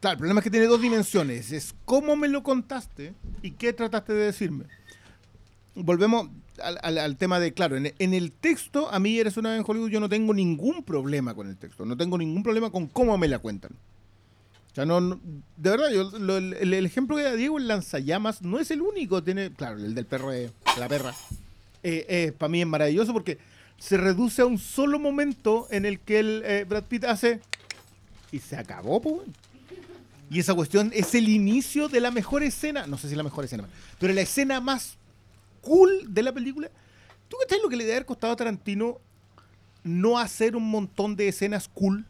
Claro, 0.00 0.12
el 0.12 0.18
problema 0.18 0.40
es 0.40 0.44
que 0.44 0.50
tiene 0.50 0.66
dos 0.66 0.80
dimensiones. 0.80 1.52
Es 1.52 1.74
cómo 1.84 2.16
me 2.16 2.28
lo 2.28 2.42
contaste 2.42 3.12
y 3.42 3.50
qué 3.50 3.74
trataste 3.74 4.14
de 4.14 4.24
decirme. 4.26 4.64
Volvemos. 5.74 6.30
Al, 6.62 6.78
al- 6.82 6.98
al 6.98 7.16
tema 7.16 7.38
de, 7.40 7.52
claro, 7.52 7.76
en, 7.76 7.92
en 7.98 8.14
el 8.14 8.32
texto, 8.32 8.90
a 8.90 8.98
mí 8.98 9.18
eres 9.18 9.36
una 9.36 9.50
vez 9.50 9.58
en 9.60 9.64
Hollywood, 9.66 9.90
yo 9.90 10.00
no 10.00 10.08
tengo 10.08 10.32
ningún 10.34 10.82
problema 10.82 11.34
con 11.34 11.48
el 11.48 11.56
texto, 11.56 11.84
no 11.84 11.96
tengo 11.96 12.16
ningún 12.18 12.42
problema 12.42 12.70
con 12.70 12.86
cómo 12.86 13.16
me 13.18 13.28
la 13.28 13.38
cuentan. 13.38 13.72
O 14.72 14.74
sea, 14.74 14.84
no, 14.86 15.00
no- 15.00 15.20
de 15.56 15.70
verdad, 15.70 15.90
yo, 15.90 16.10
lo- 16.18 16.36
el, 16.38 16.54
el 16.74 16.86
ejemplo 16.86 17.16
que 17.16 17.22
da 17.22 17.34
Diego, 17.34 17.58
el 17.58 17.66
lanzallamas, 17.68 18.42
no 18.42 18.58
es 18.58 18.70
el 18.70 18.82
único, 18.82 19.22
tiene, 19.22 19.52
claro, 19.52 19.78
el 19.78 19.94
del 19.94 20.06
perro 20.06 20.30
de 20.30 20.50
la 20.78 20.88
perra, 20.88 21.14
eh, 21.82 22.32
para 22.36 22.48
mí 22.50 22.60
es 22.60 22.66
maravilloso 22.66 23.12
porque 23.12 23.38
se 23.78 23.96
reduce 23.96 24.42
a 24.42 24.46
un 24.46 24.58
solo 24.58 24.98
momento 24.98 25.66
en 25.70 25.86
el 25.86 26.00
que 26.00 26.18
el 26.18 26.42
eh, 26.44 26.64
Brad 26.68 26.84
Pitt 26.84 27.04
hace 27.04 27.40
y 28.32 28.40
se 28.40 28.56
acabó, 28.56 29.00
pues. 29.00 29.22
Y 30.30 30.40
esa 30.40 30.52
cuestión 30.54 30.90
es 30.94 31.14
el 31.14 31.26
inicio 31.30 31.88
de 31.88 32.00
la 32.02 32.10
mejor 32.10 32.42
escena, 32.42 32.86
no 32.86 32.98
sé 32.98 33.08
si 33.08 33.14
la 33.14 33.22
mejor 33.22 33.46
escena, 33.46 33.64
pero 33.98 34.12
la 34.12 34.20
escena 34.20 34.60
más 34.60 34.97
cool 35.60 36.04
de 36.08 36.22
la 36.22 36.32
película. 36.32 36.70
¿Tú 37.28 37.36
sabes 37.48 37.62
lo 37.62 37.68
que 37.68 37.76
le 37.76 37.84
debe 37.84 37.96
haber 37.96 38.06
costado 38.06 38.32
a 38.32 38.36
Tarantino 38.36 38.98
no 39.84 40.18
hacer 40.18 40.56
un 40.56 40.68
montón 40.70 41.14
de 41.16 41.28
escenas 41.28 41.68
cool? 41.68 42.04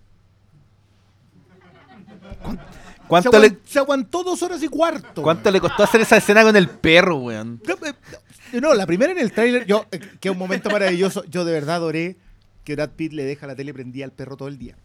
¿Cuánto 3.06 3.30
se, 3.30 3.38
le, 3.40 3.46
aguan- 3.48 3.58
se 3.64 3.78
aguantó 3.78 4.22
dos 4.22 4.42
horas 4.42 4.62
y 4.62 4.68
cuarto. 4.68 5.22
¿Cuánto 5.22 5.50
le 5.50 5.60
costó 5.60 5.82
hacer 5.82 6.00
esa 6.02 6.16
escena 6.18 6.42
con 6.42 6.54
el 6.56 6.68
perro, 6.68 7.16
weón? 7.16 7.60
No, 7.66 7.74
eh, 7.86 8.60
No, 8.60 8.74
la 8.74 8.86
primera 8.86 9.12
en 9.12 9.18
el 9.18 9.32
tráiler, 9.32 9.66
yo, 9.66 9.86
eh, 9.90 9.98
que 10.20 10.28
es 10.28 10.32
un 10.32 10.38
momento 10.38 10.68
maravilloso. 10.70 11.24
Yo 11.24 11.44
de 11.44 11.52
verdad 11.52 11.76
adoré 11.76 12.16
que 12.64 12.74
Brad 12.74 12.90
Pitt 12.90 13.12
le 13.12 13.24
deja 13.24 13.46
la 13.46 13.56
tele 13.56 13.72
prendida 13.72 14.04
al 14.04 14.12
perro 14.12 14.36
todo 14.36 14.48
el 14.48 14.58
día. 14.58 14.76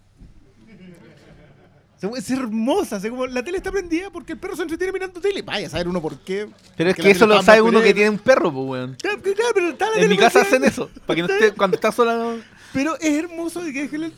Es 2.17 2.29
hermosa, 2.29 2.99
como 3.09 3.25
la 3.27 3.43
tele 3.43 3.57
está 3.57 3.71
prendida 3.71 4.09
porque 4.09 4.33
el 4.33 4.39
perro 4.39 4.55
se 4.55 4.61
entretiene 4.63 4.91
mirando 4.91 5.21
tele. 5.21 5.41
Vaya 5.41 5.69
saber 5.69 5.87
uno 5.87 6.01
por 6.01 6.17
qué. 6.19 6.49
Pero 6.75 6.89
es 6.89 6.95
que 6.95 7.11
eso 7.11 7.25
lo 7.25 7.41
sabe 7.41 7.61
uno 7.61 7.81
que 7.81 7.93
tiene 7.93 8.09
un 8.09 8.19
perro, 8.19 8.51
pues, 8.51 8.65
weón. 8.67 8.97
Claro, 9.01 9.21
claro, 9.21 9.51
pero 9.53 9.69
está 9.69 9.89
la 9.89 10.01
En 10.01 10.09
mi 10.09 10.17
casa 10.17 10.41
hacen 10.41 10.63
eso, 10.63 10.89
para 11.05 11.15
que 11.15 11.21
no 11.21 11.33
esté, 11.33 11.51
cuando 11.53 11.75
está 11.75 11.91
sola. 11.91 12.15
no- 12.15 12.41
Pero 12.73 12.95
es 12.99 13.09
hermoso 13.11 13.61
de 13.61 13.71
que 13.71 13.83
el. 13.95 14.13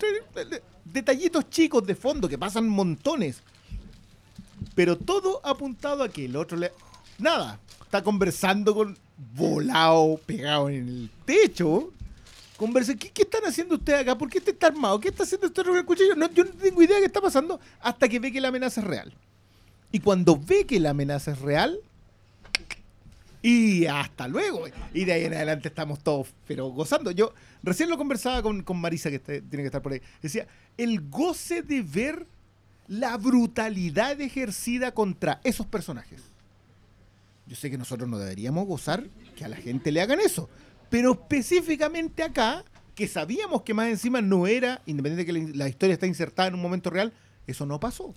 Detallitos 0.85 1.49
chicos 1.49 1.85
de 1.85 1.93
fondo 1.95 2.27
que 2.29 2.37
pasan 2.37 2.67
montones. 2.67 3.41
Pero 4.73 4.97
todo 4.97 5.41
apuntado 5.45 6.03
a 6.03 6.09
que 6.09 6.25
el 6.25 6.35
otro 6.35 6.57
le. 6.57 6.71
Nada. 7.19 7.59
Está 7.83 8.03
conversando 8.03 8.73
con. 8.73 8.97
Volado, 9.35 10.19
pegado 10.25 10.69
en 10.69 10.87
el 10.87 11.09
techo. 11.25 11.91
Conversa. 12.57 12.95
¿Qué, 12.95 13.09
qué 13.11 13.23
están 13.23 13.43
haciendo 13.45 13.75
ustedes 13.75 13.99
acá? 14.01 14.17
¿Por 14.17 14.29
qué 14.29 14.37
este 14.37 14.51
está 14.51 14.67
armado? 14.67 14.99
¿Qué 14.99 15.09
está 15.09 15.23
haciendo 15.23 15.47
este 15.47 15.63
con 15.63 15.75
el 15.75 15.85
cuchillo? 15.85 16.15
No, 16.15 16.31
yo 16.31 16.43
no 16.45 16.51
tengo 16.51 16.81
idea 16.81 16.95
de 16.95 17.01
qué 17.01 17.07
está 17.07 17.21
pasando 17.21 17.59
hasta 17.81 18.07
que 18.07 18.19
ve 18.19 18.31
que 18.31 18.39
la 18.41 18.47
amenaza 18.49 18.81
es 18.81 18.87
real. 18.87 19.13
Y 19.91 19.99
cuando 19.99 20.37
ve 20.37 20.65
que 20.65 20.79
la 20.79 20.91
amenaza 20.91 21.31
es 21.31 21.39
real. 21.39 21.79
Y 23.41 23.85
hasta 23.85 24.27
luego. 24.27 24.63
Y 24.93 25.05
de 25.05 25.13
ahí 25.13 25.25
en 25.25 25.33
adelante 25.35 25.67
estamos 25.67 25.99
todos, 25.99 26.29
pero 26.47 26.67
gozando. 26.69 27.11
Yo 27.11 27.33
recién 27.61 27.89
lo 27.89 27.97
conversaba 27.97 28.41
con, 28.41 28.63
con 28.63 28.77
Marisa, 28.81 29.09
que 29.09 29.17
este- 29.17 29.41
tiene 29.41 29.63
que 29.63 29.67
estar 29.67 29.81
por 29.81 29.93
ahí. 29.93 30.01
Decía, 30.21 30.47
el 30.77 31.09
goce 31.09 31.61
de 31.61 31.81
ver 31.83 32.25
la 32.87 33.17
brutalidad 33.17 34.19
ejercida 34.19 34.93
contra 34.93 35.39
esos 35.43 35.65
personajes. 35.67 36.21
Yo 37.47 37.55
sé 37.55 37.69
que 37.69 37.77
nosotros 37.77 38.09
no 38.09 38.17
deberíamos 38.17 38.65
gozar 38.65 39.03
que 39.35 39.45
a 39.45 39.47
la 39.47 39.57
gente 39.57 39.91
le 39.91 40.01
hagan 40.01 40.19
eso. 40.19 40.49
Pero 40.95 41.11
específicamente 41.11 42.23
acá, 42.23 42.63
que 42.95 43.05
sabíamos 43.09 43.63
que 43.63 43.73
más 43.73 43.89
encima 43.89 44.21
no 44.21 44.47
era, 44.47 44.81
independiente 44.85 45.29
de 45.29 45.49
que 45.51 45.57
la, 45.57 45.67
historia 45.67 45.91
está 45.91 46.07
insertada 46.07 46.47
en 46.47 46.53
un 46.53 46.61
momento 46.61 46.89
real, 46.89 47.11
eso 47.47 47.65
no 47.65 47.81
pasó. 47.81 48.13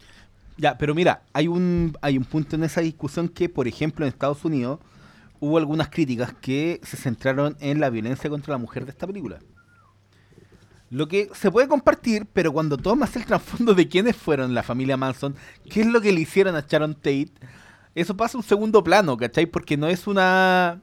Ya, 0.56 0.78
pero 0.78 0.94
mira, 0.94 1.24
hay 1.32 1.48
un, 1.48 1.98
hay 2.00 2.16
un 2.16 2.22
punto 2.22 2.54
en 2.54 2.62
esa 2.62 2.80
discusión 2.80 3.30
que, 3.30 3.48
por 3.48 3.66
ejemplo, 3.66 4.04
en 4.04 4.10
Estados 4.10 4.44
Unidos 4.44 4.78
hubo 5.40 5.58
algunas 5.58 5.88
críticas 5.88 6.32
que 6.40 6.80
se 6.84 6.96
centraron 6.96 7.56
en 7.58 7.80
la 7.80 7.90
violencia 7.90 8.30
contra 8.30 8.52
la 8.52 8.58
mujer 8.58 8.84
de 8.84 8.92
esta 8.92 9.08
película. 9.08 9.40
Lo 10.88 11.08
que 11.08 11.30
se 11.34 11.50
puede 11.50 11.66
compartir, 11.66 12.28
pero 12.32 12.52
cuando 12.52 12.76
tomas 12.76 13.16
el 13.16 13.24
trasfondo 13.26 13.74
de 13.74 13.88
quiénes 13.88 14.14
fueron 14.14 14.54
la 14.54 14.62
familia 14.62 14.96
Manson, 14.96 15.34
qué 15.68 15.80
es 15.80 15.88
lo 15.88 16.00
que 16.00 16.12
le 16.12 16.20
hicieron 16.20 16.54
a 16.54 16.64
Sharon 16.64 16.94
Tate, 16.94 17.32
eso 17.96 18.16
pasa 18.16 18.38
a 18.38 18.40
un 18.40 18.46
segundo 18.46 18.84
plano, 18.84 19.16
¿cachai? 19.16 19.46
Porque 19.46 19.76
no 19.76 19.88
es 19.88 20.06
una 20.06 20.80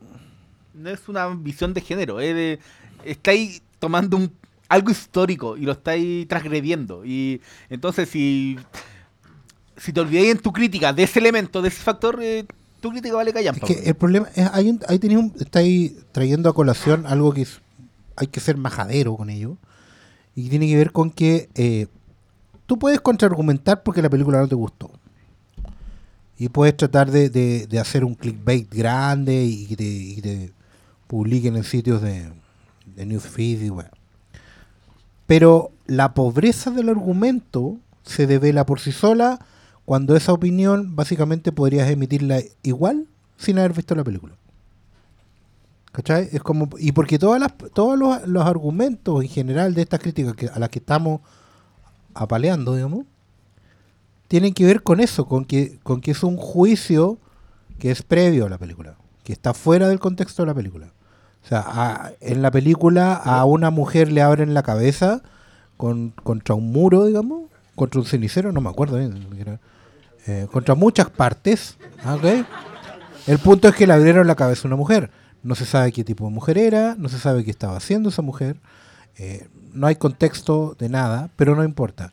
no 0.76 0.90
es 0.90 1.08
una 1.08 1.28
visión 1.30 1.74
de 1.74 1.82
género, 1.82 2.20
es 2.20 2.34
de- 2.36 2.60
estáis 3.04 3.62
tomando 3.80 4.18
un, 4.18 4.32
algo 4.70 4.90
histórico 4.92 5.58
y 5.58 5.62
lo 5.62 5.72
estáis 5.74 6.28
transgrediendo. 6.28 7.06
Y 7.06 7.42
entonces 7.70 8.10
si 8.10 8.58
si 9.78 9.92
te 9.92 10.00
olvidáis 10.00 10.32
en 10.32 10.38
tu 10.40 10.54
crítica 10.54 10.94
de 10.94 11.04
ese 11.04 11.20
elemento, 11.20 11.62
de 11.62 11.68
ese 11.68 11.82
factor, 11.82 12.20
eh, 12.22 12.46
tu 12.80 12.92
crítica 12.92 13.16
vale 13.16 13.34
callar. 13.34 13.56
Es 13.56 13.62
que 13.64 13.90
el 13.90 13.96
problema 13.96 14.28
es, 14.36 14.48
hay 14.54 14.70
un, 14.70 14.80
ahí 14.88 15.00
tenéis 15.00 15.20
un, 15.20 15.34
estáis 15.40 15.94
trayendo 16.14 16.50
a 16.50 16.54
colación 16.54 17.06
algo 17.06 17.34
que 17.34 17.42
es- 17.42 17.60
hay 18.16 18.28
que 18.28 18.40
ser 18.40 18.56
majadero 18.58 19.16
con 19.18 19.30
ello. 19.30 19.58
Y 20.34 20.50
tiene 20.50 20.68
que 20.68 20.76
ver 20.78 20.92
con 20.92 21.12
que 21.12 21.50
eh, 21.56 21.88
tú 22.66 22.78
puedes 22.80 23.02
contraargumentar 23.02 23.84
porque 23.84 24.02
la 24.02 24.10
película 24.10 24.40
no 24.40 24.48
te 24.48 24.56
gustó. 24.56 24.90
Y 26.38 26.50
puedes 26.50 26.76
tratar 26.76 27.12
de, 27.12 27.30
de- 27.30 27.68
de 27.68 27.80
hacer 27.80 28.04
un 28.04 28.16
clickbait 28.16 28.74
grande 28.74 29.44
y 29.46 29.66
que 29.68 29.76
te, 29.78 29.84
y 29.86 30.22
te 30.22 30.52
publiquen 31.08 31.56
en 31.56 31.64
sitios 31.64 32.02
de, 32.02 32.32
newsfeed 32.96 33.62
y 33.62 33.70
bueno. 33.70 33.90
Pero 35.28 35.72
la 35.86 36.14
pobreza 36.14 36.72
del 36.72 36.90
argumento 36.90 37.78
se 38.04 38.28
devela 38.28 38.66
por 38.66 38.80
sí 38.80 38.92
sola 38.92 39.40
cuando 39.86 40.16
esa 40.16 40.34
opinión 40.34 40.96
básicamente 40.96 41.52
podrías 41.52 41.90
emitirla 41.90 42.42
igual 42.64 43.08
sin 43.38 43.60
haber 43.60 43.74
visto 43.74 43.96
la 43.96 44.04
película. 44.04 44.36
¿Cachai? 45.92 46.30
Es 46.32 46.44
como, 46.44 46.70
y 46.78 46.92
porque 46.92 47.18
todas 47.18 47.40
las, 47.40 47.54
todos 47.74 47.98
los, 47.98 48.28
los 48.28 48.46
argumentos 48.46 49.24
en 49.24 49.30
general 49.30 49.74
de 49.74 49.82
estas 49.84 50.02
críticas 50.02 50.36
que, 50.36 50.48
a 50.48 50.60
las 50.60 50.70
que 50.70 50.80
estamos 50.80 51.22
apaleando, 52.14 52.76
digamos, 52.76 53.06
tienen 54.28 54.54
que 54.54 54.66
ver 54.66 54.84
con 54.84 55.00
eso, 55.00 55.26
con 55.26 55.46
que, 55.46 55.80
con 55.84 56.02
que 56.02 56.12
es 56.12 56.24
un 56.24 56.38
juicio 56.38 57.20
que 57.80 57.92
es 57.92 58.02
previo 58.02 58.46
a 58.46 58.50
la 58.50 58.58
película, 58.58 58.98
que 59.24 59.34
está 59.34 59.54
fuera 59.54 59.88
del 59.88 60.00
contexto 60.00 60.42
de 60.44 60.48
la 60.48 60.54
película. 60.54 60.92
O 61.46 61.48
sea, 61.48 61.64
a- 61.66 62.12
en 62.22 62.42
la 62.42 62.50
película 62.52 63.14
a 63.14 63.46
una 63.46 63.70
mujer 63.70 64.12
le 64.12 64.22
abren 64.22 64.54
la 64.54 64.64
cabeza 64.64 65.22
con, 65.78 66.10
contra 66.10 66.56
un 66.56 66.72
muro, 66.72 67.06
digamos, 67.06 67.44
contra 67.76 68.00
un 68.02 68.06
cenicero, 68.08 68.52
no 68.52 68.62
me 68.62 68.70
acuerdo 68.70 68.98
bien, 68.98 69.60
eh, 70.28 70.48
contra 70.52 70.74
muchas 70.76 71.10
partes. 71.10 71.78
¿ah, 72.04 72.16
¿ok? 72.16 72.26
El 73.28 73.38
punto 73.40 73.68
es 73.68 73.76
que 73.76 73.86
le 73.86 73.94
abrieron 73.94 74.26
la 74.28 74.36
cabeza 74.36 74.62
a 74.64 74.70
una 74.70 74.76
mujer. 74.76 75.12
No 75.44 75.54
se 75.54 75.66
sabe 75.66 75.92
qué 75.92 76.04
tipo 76.04 76.26
de 76.26 76.32
mujer 76.32 76.58
era, 76.58 76.96
no 76.98 77.10
se 77.10 77.20
sabe 77.20 77.44
qué 77.44 77.52
estaba 77.52 77.78
haciendo 77.78 78.10
esa 78.10 78.24
mujer, 78.24 78.58
eh, 79.18 79.48
no 79.74 79.86
hay 79.86 79.96
contexto 79.98 80.76
de 80.80 80.90
nada, 80.90 81.30
pero 81.36 81.56
no 81.56 81.64
importa. 81.64 82.12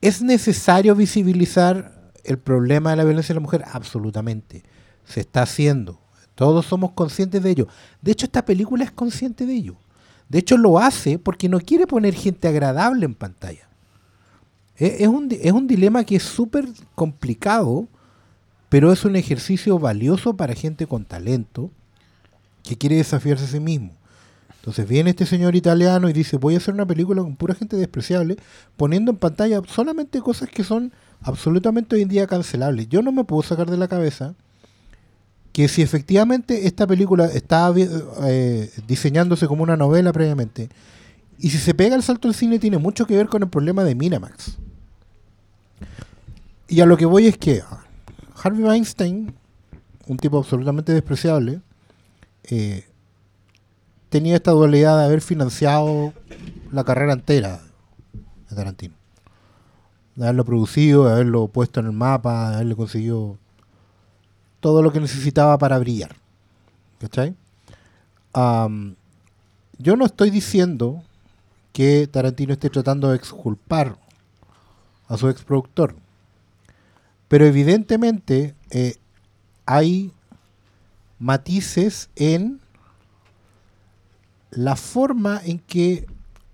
¿Es 0.00 0.20
necesario 0.22 0.96
visibilizar 0.96 1.92
el 2.24 2.38
problema 2.38 2.90
de 2.90 2.96
la 2.96 3.04
violencia 3.04 3.32
de 3.34 3.40
la 3.40 3.44
mujer? 3.44 3.64
Absolutamente. 3.72 4.64
Se 5.04 5.20
está 5.20 5.42
haciendo. 5.42 6.00
Todos 6.34 6.66
somos 6.66 6.92
conscientes 6.92 7.42
de 7.42 7.50
ello. 7.50 7.68
De 8.00 8.12
hecho, 8.12 8.26
esta 8.26 8.44
película 8.44 8.84
es 8.84 8.90
consciente 8.90 9.46
de 9.46 9.54
ello. 9.54 9.76
De 10.28 10.38
hecho, 10.38 10.56
lo 10.56 10.78
hace 10.78 11.18
porque 11.18 11.48
no 11.48 11.60
quiere 11.60 11.86
poner 11.86 12.14
gente 12.14 12.48
agradable 12.48 13.04
en 13.04 13.14
pantalla. 13.14 13.68
Es, 14.76 15.02
es 15.02 15.08
un, 15.08 15.28
es 15.30 15.52
un 15.52 15.66
dilema 15.66 16.04
que 16.04 16.16
es 16.16 16.22
súper 16.22 16.66
complicado, 16.94 17.86
pero 18.68 18.92
es 18.92 19.04
un 19.04 19.16
ejercicio 19.16 19.78
valioso 19.78 20.34
para 20.34 20.54
gente 20.54 20.86
con 20.86 21.04
talento 21.04 21.70
que 22.62 22.78
quiere 22.78 22.96
desafiarse 22.96 23.44
a 23.44 23.48
sí 23.48 23.60
mismo. 23.60 23.92
Entonces 24.62 24.88
viene 24.88 25.10
este 25.10 25.26
señor 25.26 25.56
italiano 25.56 26.08
y 26.08 26.12
dice, 26.12 26.36
voy 26.36 26.54
a 26.54 26.58
hacer 26.58 26.72
una 26.72 26.86
película 26.86 27.20
con 27.20 27.34
pura 27.34 27.52
gente 27.52 27.76
despreciable, 27.76 28.36
poniendo 28.76 29.10
en 29.10 29.16
pantalla 29.16 29.60
solamente 29.66 30.20
cosas 30.20 30.48
que 30.48 30.62
son 30.62 30.92
absolutamente 31.20 31.96
hoy 31.96 32.02
en 32.02 32.08
día 32.08 32.28
cancelables. 32.28 32.88
Yo 32.88 33.02
no 33.02 33.10
me 33.10 33.24
puedo 33.24 33.42
sacar 33.42 33.68
de 33.68 33.76
la 33.76 33.88
cabeza 33.88 34.36
que 35.52 35.68
si 35.68 35.82
efectivamente 35.82 36.66
esta 36.66 36.86
película 36.86 37.28
vi- 37.74 37.88
eh, 38.22 38.70
diseñándose 38.86 39.46
como 39.46 39.62
una 39.62 39.76
novela 39.76 40.12
previamente, 40.12 40.70
y 41.38 41.50
si 41.50 41.58
se 41.58 41.74
pega 41.74 41.94
el 41.96 42.02
salto 42.02 42.28
al 42.28 42.34
cine 42.34 42.58
tiene 42.58 42.78
mucho 42.78 43.06
que 43.06 43.16
ver 43.16 43.28
con 43.28 43.42
el 43.42 43.48
problema 43.48 43.84
de 43.84 43.94
Miramax. 43.94 44.58
Y 46.68 46.80
a 46.80 46.86
lo 46.86 46.96
que 46.96 47.04
voy 47.04 47.26
es 47.26 47.36
que 47.36 47.62
ah, 47.68 47.84
Harvey 48.42 48.64
Weinstein, 48.64 49.34
un 50.06 50.16
tipo 50.16 50.38
absolutamente 50.38 50.92
despreciable, 50.92 51.60
eh, 52.44 52.84
tenía 54.08 54.36
esta 54.36 54.52
dualidad 54.52 54.98
de 54.98 55.04
haber 55.04 55.20
financiado 55.20 56.12
la 56.70 56.84
carrera 56.84 57.12
entera 57.12 57.60
de 58.48 58.56
Tarantino. 58.56 58.94
De 60.14 60.24
haberlo 60.24 60.44
producido, 60.44 61.06
de 61.06 61.12
haberlo 61.12 61.48
puesto 61.48 61.80
en 61.80 61.86
el 61.86 61.92
mapa, 61.92 62.50
de 62.50 62.54
haberle 62.56 62.76
conseguido 62.76 63.38
todo 64.62 64.80
lo 64.80 64.92
que 64.92 65.00
necesitaba 65.00 65.58
para 65.58 65.76
brillar. 65.78 66.14
¿Cachai? 67.00 67.34
Yo 69.78 69.96
no 69.96 70.06
estoy 70.06 70.30
diciendo 70.30 71.02
que 71.72 72.06
Tarantino 72.06 72.52
esté 72.52 72.70
tratando 72.70 73.10
de 73.10 73.16
exculpar 73.16 73.98
a 75.08 75.16
su 75.16 75.28
exproductor. 75.28 75.96
Pero 77.26 77.44
evidentemente 77.44 78.54
eh, 78.70 78.94
hay 79.66 80.12
matices 81.18 82.08
en 82.14 82.60
la 84.52 84.76
forma 84.76 85.40
en 85.44 85.58
que 85.58 86.06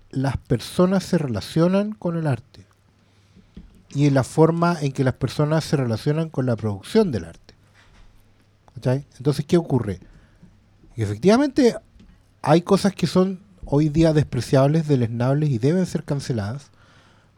las 0.09 0.37
personas 0.37 1.03
se 1.03 1.19
relacionan 1.19 1.91
con 1.91 2.17
el 2.17 2.25
arte 2.25 2.65
y 3.89 4.07
en 4.07 4.15
la 4.15 4.23
forma 4.23 4.77
en 4.81 4.93
que 4.93 5.03
las 5.03 5.13
personas 5.13 5.63
se 5.63 5.77
relacionan 5.77 6.29
con 6.29 6.47
la 6.47 6.55
producción 6.55 7.11
del 7.11 7.25
arte. 7.25 7.48
¿Cachai? 8.79 9.05
Entonces, 9.17 9.45
¿qué 9.45 9.57
ocurre? 9.57 9.99
Que 10.95 11.03
efectivamente 11.03 11.75
hay 12.41 12.61
cosas 12.61 12.93
que 12.93 13.07
son 13.07 13.39
hoy 13.65 13.89
día 13.89 14.13
despreciables, 14.13 14.87
deleznables 14.87 15.49
y 15.49 15.57
deben 15.57 15.85
ser 15.85 16.03
canceladas, 16.03 16.67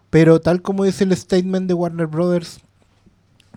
pero 0.10 0.40
tal 0.40 0.62
como 0.62 0.84
dice 0.84 1.04
el 1.04 1.16
statement 1.16 1.68
de 1.68 1.74
Warner 1.74 2.08
Brothers, 2.08 2.60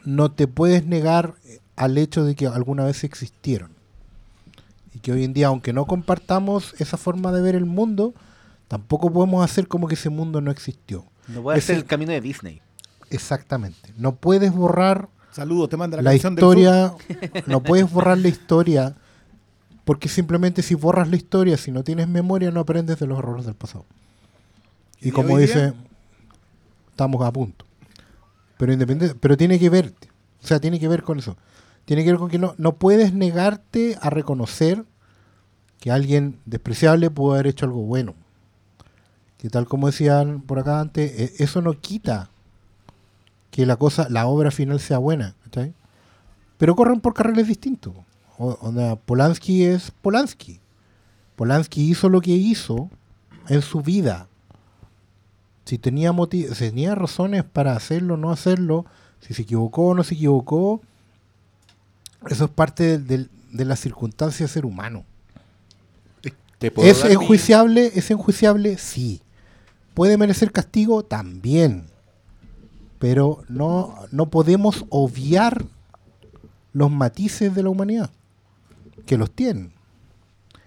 no 0.05 0.31
te 0.31 0.47
puedes 0.49 0.87
negar 0.87 1.35
al 1.77 1.99
hecho 1.99 2.25
de 2.25 2.35
que 2.35 2.47
alguna 2.47 2.85
vez 2.85 3.05
existieron. 3.05 3.71
Y 4.95 5.01
que 5.01 5.13
hoy 5.13 5.25
en 5.25 5.33
día, 5.35 5.49
aunque 5.49 5.73
no 5.73 5.87
compartamos 5.87 6.75
esa 6.79 6.97
forma 6.97 7.33
de 7.33 7.43
ver 7.43 7.55
el 7.55 7.65
mundo, 7.67 8.15
tampoco 8.69 9.13
podemos 9.13 9.45
hacer 9.45 9.67
como 9.69 9.89
que 9.89 9.95
ese 9.95 10.09
mundo 10.11 10.41
no 10.41 10.51
existió. 10.51 11.05
No 11.29 11.51
Ese- 11.53 11.59
hacer 11.73 11.77
el 11.77 11.85
camino 11.85 12.13
de 12.13 12.21
Disney. 12.21 12.61
Exactamente. 13.11 13.93
No 13.97 14.15
puedes 14.17 14.53
borrar 14.53 15.09
Saludos, 15.35 15.69
te 15.69 15.77
manda 15.77 15.97
la, 15.97 16.03
la 16.05 16.11
canción 16.11 16.37
del 16.37 16.45
sur. 16.45 16.59
historia, 16.59 16.95
no 17.49 17.61
puedes 17.61 17.91
borrar 17.91 18.19
la 18.19 18.29
historia, 18.29 18.95
porque 19.85 20.09
simplemente 20.09 20.63
si 20.63 20.77
borras 20.77 21.09
la 21.09 21.17
historia, 21.17 21.57
si 21.57 21.73
no 21.73 21.83
tienes 21.83 22.07
memoria, 22.07 22.53
no 22.53 22.61
aprendes 22.61 23.01
de 23.01 23.07
los 23.09 23.19
errores 23.19 23.45
del 23.45 23.57
pasado. 23.57 23.85
¿Y 25.01 25.11
como 25.11 25.37
dice, 25.37 25.73
día? 25.73 25.75
estamos 26.91 27.21
a 27.27 27.33
punto. 27.33 27.67
Pero 28.59 28.73
independiente, 28.73 29.19
pero 29.21 29.37
tiene 29.37 29.59
que 29.59 29.71
verte. 29.71 30.09
O 30.41 30.47
sea, 30.47 30.61
tiene 30.61 30.79
que 30.79 30.87
ver 30.87 31.03
con 31.03 31.19
eso. 31.19 31.37
Tiene 31.85 32.05
que 32.05 32.13
ver 32.13 32.19
con 32.21 32.31
que 32.31 32.39
no, 32.39 32.55
no 32.57 32.77
puedes 32.77 33.13
negarte 33.13 33.99
a 34.01 34.11
reconocer 34.11 34.85
que 35.81 35.91
alguien 35.91 36.39
despreciable 36.47 37.11
pudo 37.11 37.35
haber 37.35 37.49
hecho 37.49 37.67
algo 37.67 37.83
bueno. 37.83 38.15
Que 39.37 39.51
tal 39.51 39.67
como 39.67 39.89
decían 39.89 40.43
por 40.43 40.61
acá 40.61 40.79
antes, 40.79 41.13
e- 41.19 41.43
eso 41.43 41.61
no 41.61 41.73
quita 41.81 42.31
que 43.55 43.67
la 43.67 43.77
cosa, 43.77 44.09
la 44.11 44.27
obra 44.27 44.51
final 44.51 44.81
sea 44.81 44.99
buena. 44.99 45.37
Pero 46.59 46.75
corren 46.75 47.01
por 47.01 47.15
carriles 47.15 47.47
distintos. 47.47 47.95
O, 48.37 48.99
Polanski 49.07 49.63
es 49.65 49.93
Polanski. 50.03 50.59
Polanski 51.37 51.89
hizo 51.89 52.09
lo 52.09 52.21
que 52.21 52.33
hizo 52.33 52.91
en 53.49 53.63
su 53.63 53.81
vida. 53.81 54.27
Si 55.67 55.79
tenía, 55.79 56.11
moti- 56.13 56.49
si 56.49 56.65
tenía 56.71 56.97
razones 56.97 57.45
para 57.45 57.77
hacerlo 57.77 58.15
o 58.15 58.17
no 58.17 58.33
hacerlo, 58.33 58.87
si 59.21 59.35
se 59.35 59.43
equivocó 59.43 59.87
o 59.91 59.95
no 59.95 60.03
se 60.03 60.15
equivocó, 60.15 60.81
eso 62.29 62.47
es 62.47 62.51
parte 62.51 62.99
de 62.99 63.29
la 63.53 63.77
circunstancia 63.77 64.47
de 64.47 64.53
ser 64.53 64.67
humano. 64.67 65.05
¿Te 66.59 66.73
puedo 66.73 66.89
¿Es 66.91 67.05
mi- 67.05 67.13
enjuiciable? 67.13 67.93
¿Es 67.95 68.11
enjuiciable? 68.11 68.79
Sí. 68.79 69.21
¿Puede 69.95 70.17
merecer 70.17 70.51
castigo? 70.51 71.05
También. 71.05 71.85
Pero 73.05 73.45
no, 73.51 73.95
no 74.13 74.31
podemos 74.31 74.87
obviar 74.89 75.67
los 76.73 76.91
matices 76.91 77.55
de 77.55 77.63
la 77.63 77.69
humanidad, 77.69 78.09
que 79.05 79.19
los 79.19 79.31
tienen. 79.31 79.75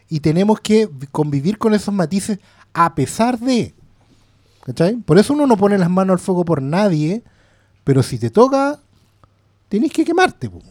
Y 0.07 0.19
tenemos 0.19 0.59
que 0.59 0.85
vi- 0.85 1.07
convivir 1.07 1.57
con 1.57 1.73
esos 1.73 1.91
matices 1.91 2.37
a 2.73 2.93
pesar 2.93 3.39
de. 3.39 3.73
¿Cachai? 4.63 4.97
Por 4.97 5.17
eso 5.17 5.33
uno 5.33 5.47
no 5.47 5.57
pone 5.57 5.79
las 5.79 5.89
manos 5.89 6.13
al 6.13 6.19
fuego 6.19 6.45
por 6.45 6.61
nadie, 6.61 7.23
pero 7.83 8.03
si 8.03 8.19
te 8.19 8.29
toca, 8.29 8.79
tenés 9.67 9.91
que 9.91 10.05
quemarte. 10.05 10.47
po. 10.47 10.61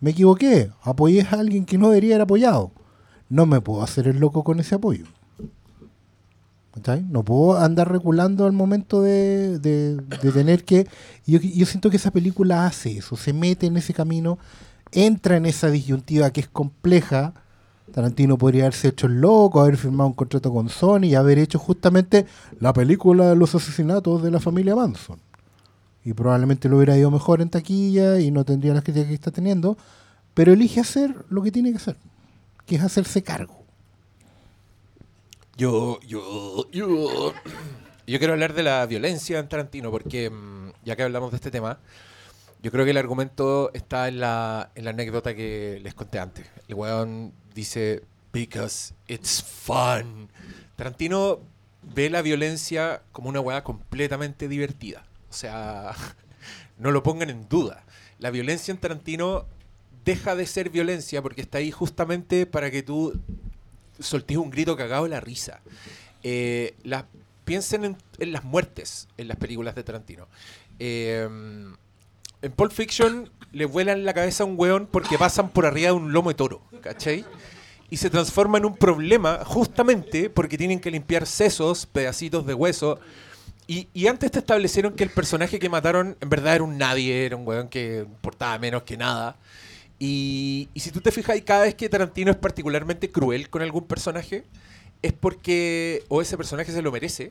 Me 0.00 0.10
equivoqué, 0.10 0.70
apoyé 0.82 1.22
a 1.22 1.30
alguien 1.30 1.64
que 1.64 1.78
no 1.78 1.88
debería 1.88 2.16
haber 2.16 2.24
apoyado 2.24 2.72
no 3.30 3.46
me 3.46 3.62
puedo 3.62 3.82
hacer 3.82 4.06
el 4.06 4.18
loco 4.20 4.44
con 4.44 4.60
ese 4.60 4.74
apoyo. 4.74 5.06
No 7.10 7.22
puedo 7.22 7.58
andar 7.58 7.90
reculando 7.92 8.46
al 8.46 8.52
momento 8.52 9.02
de, 9.02 9.58
de- 9.58 9.96
de 9.96 10.32
tener 10.32 10.64
que... 10.64 10.88
Yo, 11.26 11.38
yo 11.38 11.66
siento 11.66 11.90
que 11.90 11.96
esa 11.98 12.10
película 12.10 12.66
hace 12.66 12.98
eso, 12.98 13.16
se 13.16 13.32
mete 13.32 13.66
en 13.66 13.76
ese 13.76 13.92
camino, 13.92 14.38
entra 14.90 15.36
en 15.36 15.46
esa 15.46 15.70
disyuntiva 15.70 16.30
que 16.30 16.40
es 16.40 16.48
compleja. 16.48 17.34
Tarantino 17.92 18.38
podría 18.38 18.62
haberse 18.64 18.88
hecho 18.88 19.06
el 19.06 19.20
loco, 19.20 19.60
haber 19.60 19.76
firmado 19.76 20.08
un 20.08 20.14
contrato 20.14 20.50
con 20.52 20.70
Sony 20.70 21.04
y 21.04 21.14
haber 21.14 21.38
hecho 21.38 21.58
justamente 21.58 22.24
la 22.58 22.72
película 22.72 23.28
de 23.28 23.36
los 23.36 23.54
asesinatos 23.54 24.22
de 24.22 24.30
la 24.30 24.40
familia 24.40 24.74
Manson. 24.74 25.18
Y 26.04 26.14
probablemente 26.14 26.68
lo 26.70 26.76
hubiera 26.78 26.96
ido 26.96 27.10
mejor 27.10 27.42
en 27.42 27.50
taquilla 27.50 28.18
y 28.18 28.30
no 28.30 28.44
tendría 28.44 28.72
las 28.74 28.82
críticas 28.82 29.08
que 29.08 29.14
está 29.14 29.30
teniendo. 29.30 29.76
Pero 30.34 30.54
elige 30.54 30.80
hacer 30.80 31.14
lo 31.28 31.42
que 31.42 31.52
tiene 31.52 31.70
que 31.70 31.76
hacer 31.76 31.96
que 32.64 32.76
es 32.76 32.82
hacerse 32.82 33.22
cargo. 33.22 33.61
Yo, 35.56 36.00
yo, 36.00 36.70
yo. 36.70 37.34
Yo 38.06 38.18
quiero 38.18 38.32
hablar 38.32 38.54
de 38.54 38.62
la 38.62 38.84
violencia 38.86 39.38
en 39.38 39.48
Tarantino, 39.48 39.90
porque 39.90 40.30
mm, 40.30 40.72
ya 40.84 40.96
que 40.96 41.02
hablamos 41.02 41.30
de 41.30 41.36
este 41.36 41.50
tema, 41.50 41.78
yo 42.62 42.70
creo 42.70 42.84
que 42.84 42.92
el 42.92 42.96
argumento 42.96 43.70
está 43.74 44.08
en 44.08 44.20
la, 44.20 44.70
en 44.74 44.84
la 44.84 44.90
anécdota 44.90 45.34
que 45.34 45.78
les 45.82 45.94
conté 45.94 46.18
antes. 46.18 46.46
El 46.68 46.76
weón 46.76 47.34
dice, 47.54 48.02
because 48.32 48.94
it's 49.08 49.42
fun. 49.42 50.30
Tarantino 50.76 51.40
ve 51.82 52.08
la 52.08 52.22
violencia 52.22 53.02
como 53.12 53.28
una 53.28 53.40
weá 53.40 53.62
completamente 53.62 54.48
divertida. 54.48 55.04
O 55.28 55.34
sea, 55.34 55.94
no 56.78 56.92
lo 56.92 57.02
pongan 57.02 57.28
en 57.28 57.48
duda. 57.48 57.84
La 58.18 58.30
violencia 58.30 58.72
en 58.72 58.78
Tarantino 58.78 59.46
deja 60.04 60.34
de 60.34 60.46
ser 60.46 60.70
violencia 60.70 61.20
porque 61.20 61.42
está 61.42 61.58
ahí 61.58 61.70
justamente 61.70 62.46
para 62.46 62.70
que 62.70 62.82
tú 62.82 63.20
soltés 63.98 64.36
un 64.36 64.50
grito 64.50 64.76
cagado 64.76 65.04
de 65.04 65.10
la 65.10 65.20
risa. 65.20 65.60
Eh, 66.22 66.74
las- 66.84 67.04
piensen 67.44 67.84
en, 67.84 67.96
en 68.18 68.32
las 68.32 68.44
muertes 68.44 69.08
en 69.18 69.26
las 69.28 69.36
películas 69.36 69.74
de 69.74 69.82
Tarantino. 69.82 70.28
Eh, 70.78 71.28
en 72.42 72.52
Pulp 72.52 72.72
Fiction 72.72 73.30
le 73.52 73.64
vuelan 73.66 74.04
la 74.04 74.14
cabeza 74.14 74.44
a 74.44 74.46
un 74.46 74.54
weón 74.58 74.86
porque 74.86 75.18
pasan 75.18 75.50
por 75.50 75.66
arriba 75.66 75.88
de 75.88 75.92
un 75.92 76.12
lomo 76.12 76.30
de 76.30 76.34
toro, 76.34 76.62
¿cachai? 76.80 77.24
Y 77.90 77.98
se 77.98 78.08
transforma 78.10 78.58
en 78.58 78.64
un 78.64 78.76
problema 78.76 79.44
justamente 79.44 80.30
porque 80.30 80.56
tienen 80.56 80.80
que 80.80 80.90
limpiar 80.90 81.26
sesos, 81.26 81.84
pedacitos 81.86 82.46
de 82.46 82.54
hueso. 82.54 82.98
Y, 83.66 83.88
y 83.92 84.06
antes 84.06 84.30
te 84.30 84.38
establecieron 84.38 84.94
que 84.94 85.04
el 85.04 85.10
personaje 85.10 85.58
que 85.58 85.68
mataron 85.68 86.16
en 86.20 86.28
verdad 86.28 86.54
era 86.56 86.64
un 86.64 86.78
nadie, 86.78 87.26
era 87.26 87.36
un 87.36 87.46
weón 87.46 87.68
que 87.68 87.98
importaba 88.06 88.58
menos 88.58 88.82
que 88.84 88.96
nada. 88.96 89.36
Y, 90.04 90.68
si 90.74 90.90
tú 90.90 91.00
te 91.00 91.12
fijas, 91.12 91.36
y 91.36 91.42
cada 91.42 91.62
vez 91.62 91.76
que 91.76 91.88
Tarantino 91.88 92.32
es 92.32 92.36
particularmente 92.36 93.12
cruel 93.12 93.48
con 93.48 93.62
algún 93.62 93.86
personaje, 93.86 94.42
es 95.00 95.12
porque 95.12 96.02
o 96.08 96.20
ese 96.20 96.36
personaje 96.36 96.72
se 96.72 96.82
lo 96.82 96.90
merece, 96.90 97.30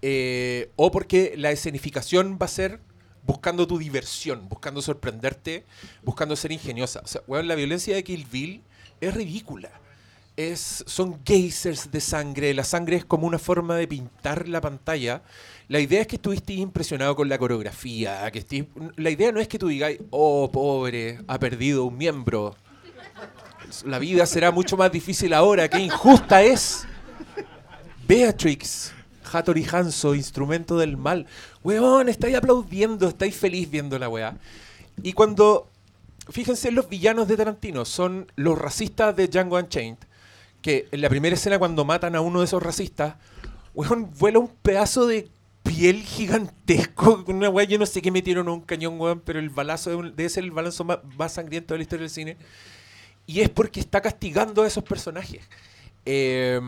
eh, 0.00 0.70
o 0.76 0.90
porque 0.90 1.34
la 1.36 1.50
escenificación 1.50 2.38
va 2.40 2.46
a 2.46 2.48
ser 2.48 2.80
buscando 3.26 3.66
tu 3.66 3.76
diversión, 3.76 4.48
buscando 4.48 4.80
sorprenderte, 4.80 5.66
buscando 6.02 6.34
ser 6.34 6.50
ingeniosa. 6.50 7.02
O 7.04 7.08
sea, 7.08 7.20
weón, 7.26 7.46
la 7.46 7.54
violencia 7.54 7.94
de 7.94 8.04
Kill 8.04 8.24
Bill 8.24 8.62
es 9.02 9.12
ridícula. 9.12 9.70
Es, 10.36 10.84
son 10.86 11.18
geysers 11.24 11.90
de 11.90 12.00
sangre, 12.00 12.52
la 12.52 12.64
sangre 12.64 12.96
es 12.96 13.04
como 13.06 13.26
una 13.26 13.38
forma 13.38 13.76
de 13.76 13.88
pintar 13.88 14.48
la 14.48 14.60
pantalla. 14.60 15.22
La 15.68 15.80
idea 15.80 16.02
es 16.02 16.06
que 16.06 16.16
estuviste 16.16 16.52
impresionado 16.52 17.16
con 17.16 17.28
la 17.28 17.38
coreografía, 17.38 18.30
la 18.96 19.10
idea 19.10 19.32
no 19.32 19.40
es 19.40 19.48
que 19.48 19.58
tú 19.58 19.68
digas, 19.68 19.94
oh, 20.10 20.50
pobre, 20.52 21.20
ha 21.26 21.38
perdido 21.38 21.84
un 21.86 21.96
miembro. 21.96 22.54
La 23.84 23.98
vida 23.98 24.26
será 24.26 24.50
mucho 24.50 24.76
más 24.76 24.92
difícil 24.92 25.32
ahora, 25.32 25.68
qué 25.68 25.80
injusta 25.80 26.42
es. 26.42 26.86
Beatrix, 28.06 28.92
Hattori 29.32 29.66
Hanzo, 29.70 30.14
instrumento 30.14 30.78
del 30.78 30.96
mal. 30.96 31.26
Weón, 31.64 32.08
estáis 32.08 32.36
aplaudiendo, 32.36 33.08
estáis 33.08 33.34
feliz 33.34 33.68
viendo 33.70 33.98
la 33.98 34.08
weá. 34.08 34.36
Y 35.02 35.12
cuando, 35.12 35.68
fíjense, 36.28 36.70
los 36.70 36.88
villanos 36.88 37.26
de 37.26 37.36
Tarantino 37.36 37.84
son 37.84 38.30
los 38.36 38.56
racistas 38.56 39.16
de 39.16 39.26
Django 39.26 39.56
Unchained, 39.56 39.98
que 40.66 40.88
en 40.90 41.00
la 41.00 41.08
primera 41.08 41.36
escena 41.36 41.60
cuando 41.60 41.84
matan 41.84 42.16
a 42.16 42.20
uno 42.20 42.40
de 42.40 42.46
esos 42.46 42.60
racistas, 42.60 43.14
weón, 43.72 44.10
vuela 44.18 44.40
un 44.40 44.48
pedazo 44.48 45.06
de 45.06 45.30
piel 45.62 46.02
gigantesco, 46.02 47.22
una 47.28 47.48
weá, 47.48 47.64
yo 47.68 47.78
no 47.78 47.86
sé 47.86 48.02
qué 48.02 48.10
metieron 48.10 48.48
a 48.48 48.50
un 48.50 48.62
cañón, 48.62 49.00
weón, 49.00 49.20
pero 49.20 49.38
el 49.38 49.48
balazo 49.48 50.02
debe 50.02 50.28
ser 50.28 50.42
el 50.42 50.50
balazo 50.50 50.82
más, 50.82 50.98
más 51.16 51.34
sangriento 51.34 51.72
de 51.72 51.78
la 51.78 51.82
historia 51.82 52.02
del 52.02 52.10
cine. 52.10 52.36
Y 53.28 53.42
es 53.42 53.48
porque 53.48 53.78
está 53.78 54.00
castigando 54.00 54.64
a 54.64 54.66
esos 54.66 54.82
personajes. 54.82 55.44
Eh, 56.04 56.60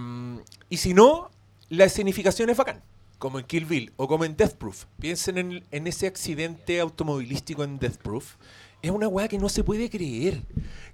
y 0.68 0.76
si 0.76 0.94
no, 0.94 1.32
la 1.68 1.84
escenificación 1.84 2.50
es 2.50 2.56
bacán. 2.56 2.80
Como 3.18 3.40
en 3.40 3.46
Kill 3.46 3.64
Bill 3.64 3.92
o 3.96 4.06
como 4.06 4.24
en 4.24 4.36
Death 4.36 4.54
Proof. 4.54 4.84
Piensen 5.00 5.38
en, 5.38 5.64
en 5.72 5.86
ese 5.88 6.06
accidente 6.06 6.78
automovilístico 6.78 7.64
en 7.64 7.80
Death 7.80 7.96
Proof. 7.96 8.36
Es 8.80 8.92
una 8.92 9.08
weá 9.08 9.26
que 9.26 9.38
no 9.38 9.48
se 9.48 9.64
puede 9.64 9.90
creer. 9.90 10.44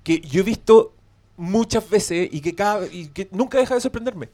Que 0.02 0.22
yo 0.22 0.40
he 0.40 0.42
visto 0.42 0.94
muchas 1.36 1.88
veces 1.88 2.28
y 2.30 2.40
que, 2.40 3.28
nunca 3.30 3.58
deja 3.58 3.74
de 3.74 3.80
sorprenderme. 3.80 4.30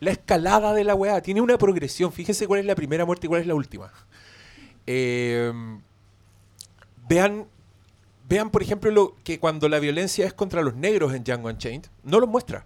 La 0.00 0.10
escalada 0.10 0.74
de 0.74 0.84
la 0.84 0.94
weá 0.94 1.20
tiene 1.22 1.40
una 1.40 1.58
progresión. 1.58 2.12
Fíjense 2.12 2.46
cuál 2.46 2.60
es 2.60 2.66
la 2.66 2.74
primera 2.74 3.04
muerte 3.04 3.26
y 3.26 3.28
cuál 3.28 3.40
es 3.40 3.46
la 3.46 3.54
última. 3.54 3.92
Eh, 4.86 5.52
vean 7.08 7.46
Vean, 8.32 8.48
por 8.48 8.62
ejemplo, 8.62 8.90
lo 8.90 9.14
que 9.24 9.38
cuando 9.38 9.68
la 9.68 9.78
violencia 9.78 10.24
es 10.26 10.32
contra 10.32 10.62
los 10.62 10.74
negros 10.74 11.12
en 11.12 11.22
Django 11.22 11.48
Unchained, 11.48 11.88
no 12.02 12.18
los 12.18 12.30
muestra. 12.30 12.64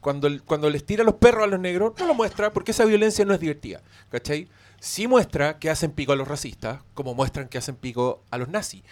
cuando, 0.00 0.28
cuando 0.44 0.70
les 0.70 0.84
tira 0.86 1.02
los 1.02 1.14
perros 1.16 1.42
a 1.42 1.46
los 1.48 1.58
negros, 1.58 1.94
no 1.98 2.06
lo 2.06 2.14
muestra 2.14 2.52
porque 2.52 2.70
esa 2.70 2.84
violencia 2.84 3.24
no 3.24 3.34
es 3.34 3.40
divertida. 3.40 3.82
¿Cachai? 4.10 4.48
Sí 4.78 5.08
muestra 5.08 5.58
que 5.58 5.70
hacen 5.70 5.90
pico 5.90 6.12
a 6.12 6.16
los 6.16 6.28
racistas, 6.28 6.82
como 6.94 7.14
muestran 7.14 7.48
que 7.48 7.58
hacen 7.58 7.74
pico 7.74 8.22
a 8.30 8.38
los 8.38 8.48
nazis. 8.48 8.84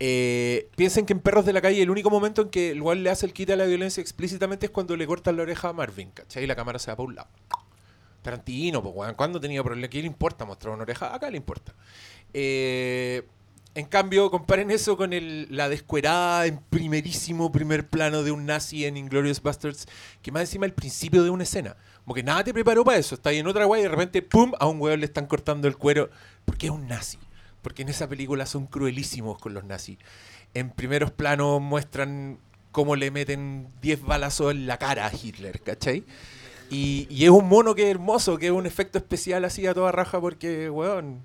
Eh, 0.00 0.68
piensen 0.76 1.06
que 1.06 1.12
en 1.12 1.20
Perros 1.20 1.44
de 1.44 1.52
la 1.52 1.60
Calle 1.60 1.82
el 1.82 1.90
único 1.90 2.08
momento 2.10 2.42
en 2.42 2.50
que 2.50 2.70
el 2.70 2.80
cual 2.82 3.02
le 3.02 3.10
hace 3.10 3.26
el 3.26 3.32
quita 3.32 3.54
a 3.54 3.56
la 3.56 3.64
violencia 3.64 4.00
explícitamente 4.00 4.66
es 4.66 4.70
cuando 4.70 4.96
le 4.96 5.06
cortan 5.06 5.36
la 5.36 5.42
oreja 5.42 5.70
a 5.70 5.72
Marvin, 5.72 6.10
¿cachai? 6.12 6.44
Y 6.44 6.46
la 6.46 6.54
cámara 6.54 6.78
se 6.78 6.90
va 6.90 6.96
para 6.96 7.06
un 7.08 7.14
lado. 7.16 7.28
Tarantino, 8.22 8.82
pues, 8.82 8.94
weón, 8.94 9.14
¿cuándo 9.14 9.40
tenía 9.40 9.62
problema? 9.62 9.88
¿Qué 9.88 10.00
le 10.00 10.06
importa 10.06 10.44
mostrar 10.44 10.74
una 10.74 10.82
oreja? 10.82 11.14
Acá 11.14 11.30
le 11.30 11.36
importa. 11.36 11.74
Eh, 12.34 13.26
en 13.74 13.86
cambio, 13.86 14.30
comparen 14.30 14.70
eso 14.70 14.96
con 14.96 15.12
el- 15.12 15.46
la 15.50 15.68
descuerada 15.68 16.46
en 16.46 16.58
primerísimo 16.58 17.52
primer 17.52 17.88
plano 17.88 18.22
de 18.22 18.32
un 18.32 18.44
nazi 18.44 18.84
en 18.86 18.96
Inglorious 18.96 19.40
Bastards, 19.42 19.86
que 20.20 20.32
más 20.32 20.42
encima 20.42 20.66
el 20.66 20.72
principio 20.74 21.22
de 21.22 21.30
una 21.30 21.44
escena. 21.44 21.76
Como 22.04 22.14
que 22.14 22.22
nada 22.22 22.42
te 22.42 22.52
preparó 22.52 22.84
para 22.84 22.98
eso. 22.98 23.14
Está 23.14 23.30
en 23.32 23.46
otra 23.46 23.66
guay 23.66 23.80
y 23.80 23.84
de 23.84 23.88
repente, 23.90 24.22
¡pum! 24.22 24.52
A 24.58 24.66
un 24.66 24.80
weón 24.80 25.00
le 25.00 25.06
están 25.06 25.26
cortando 25.26 25.68
el 25.68 25.76
cuero. 25.76 26.10
Porque 26.44 26.66
es 26.66 26.72
un 26.72 26.88
nazi. 26.88 27.18
Porque 27.62 27.82
en 27.82 27.88
esa 27.88 28.08
película 28.08 28.46
son 28.46 28.66
cruelísimos 28.66 29.38
con 29.38 29.54
los 29.54 29.64
nazis. 29.64 29.98
En 30.54 30.70
primeros 30.70 31.10
planos 31.10 31.60
muestran 31.60 32.38
cómo 32.72 32.96
le 32.96 33.10
meten 33.10 33.68
10 33.82 34.02
balazos 34.02 34.52
en 34.52 34.66
la 34.66 34.78
cara 34.78 35.06
a 35.06 35.12
Hitler, 35.12 35.60
¿cachai? 35.60 36.04
Y, 36.70 37.06
y 37.10 37.24
es 37.24 37.30
un 37.30 37.48
mono 37.48 37.74
que 37.74 37.84
es 37.84 37.90
hermoso, 37.90 38.38
que 38.38 38.46
es 38.46 38.52
un 38.52 38.66
efecto 38.66 38.98
especial 38.98 39.44
así 39.44 39.66
a 39.66 39.74
toda 39.74 39.90
raja 39.90 40.20
porque, 40.20 40.70
weón, 40.70 41.24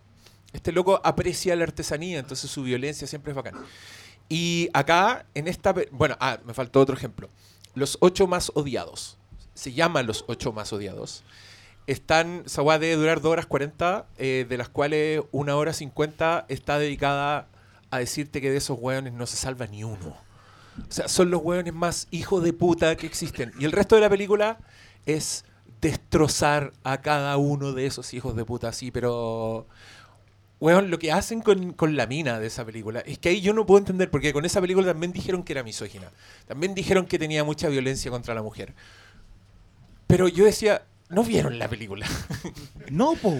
este 0.53 0.71
loco 0.71 1.01
aprecia 1.03 1.55
la 1.55 1.63
artesanía, 1.63 2.19
entonces 2.19 2.49
su 2.49 2.63
violencia 2.63 3.07
siempre 3.07 3.31
es 3.31 3.35
bacán. 3.35 3.55
Y 4.29 4.69
acá, 4.73 5.25
en 5.33 5.47
esta... 5.47 5.73
Bueno, 5.91 6.15
ah, 6.19 6.39
me 6.45 6.53
faltó 6.53 6.79
otro 6.79 6.95
ejemplo. 6.95 7.29
Los 7.75 7.97
ocho 7.99 8.27
más 8.27 8.51
odiados. 8.55 9.17
Se 9.53 9.73
llaman 9.73 10.07
los 10.07 10.25
ocho 10.27 10.53
más 10.53 10.71
odiados. 10.71 11.23
Están, 11.85 12.43
esa 12.45 12.61
weá 12.61 12.79
debe 12.79 12.95
durar 12.95 13.21
2 13.21 13.31
horas 13.31 13.45
40, 13.45 14.05
eh, 14.17 14.45
de 14.47 14.57
las 14.57 14.69
cuales 14.69 15.21
una 15.31 15.55
hora 15.55 15.73
50 15.73 16.45
está 16.47 16.79
dedicada 16.79 17.47
a 17.91 17.99
decirte 17.99 18.41
que 18.41 18.49
de 18.49 18.57
esos 18.57 18.77
weones 18.79 19.13
no 19.13 19.25
se 19.25 19.37
salva 19.37 19.67
ni 19.67 19.83
uno. 19.83 20.17
O 20.77 20.91
sea, 20.91 21.07
son 21.07 21.29
los 21.29 21.41
weones 21.43 21.73
más 21.73 22.07
hijos 22.11 22.43
de 22.43 22.53
puta 22.53 22.95
que 22.95 23.05
existen. 23.05 23.51
Y 23.59 23.65
el 23.65 23.71
resto 23.71 23.95
de 23.95 24.01
la 24.01 24.09
película 24.09 24.57
es 25.05 25.45
destrozar 25.81 26.71
a 26.83 27.01
cada 27.01 27.37
uno 27.37 27.73
de 27.73 27.85
esos 27.85 28.13
hijos 28.13 28.35
de 28.35 28.45
puta 28.45 28.69
así, 28.69 28.91
pero... 28.91 29.67
Weón, 30.59 30.89
lo 30.89 30.97
que 30.97 31.11
hacen 31.11 31.41
con, 31.41 31.73
con 31.73 31.97
la 31.97 32.07
mina 32.07 32.39
de 32.39 32.47
esa 32.47 32.63
película 32.63 33.01
es 33.01 33.19
que 33.19 33.27
ahí 33.27 33.41
yo 33.41 33.53
no 33.53 33.65
puedo 33.65 33.79
entender, 33.79 34.09
porque 34.09 34.31
con 34.31 34.45
esa 34.45 34.61
película 34.61 34.87
también 34.87 35.11
dijeron 35.11 35.43
que 35.43 35.51
era 35.51 35.61
misógina. 35.61 36.09
También 36.47 36.73
dijeron 36.73 37.05
que 37.05 37.19
tenía 37.19 37.43
mucha 37.43 37.67
violencia 37.67 38.09
contra 38.09 38.33
la 38.33 38.41
mujer. 38.41 38.73
Pero 40.07 40.29
yo 40.29 40.45
decía, 40.45 40.83
no 41.13 41.23
vieron 41.23 41.59
la 41.59 41.67
película. 41.67 42.07
No, 42.89 43.13
po. 43.13 43.33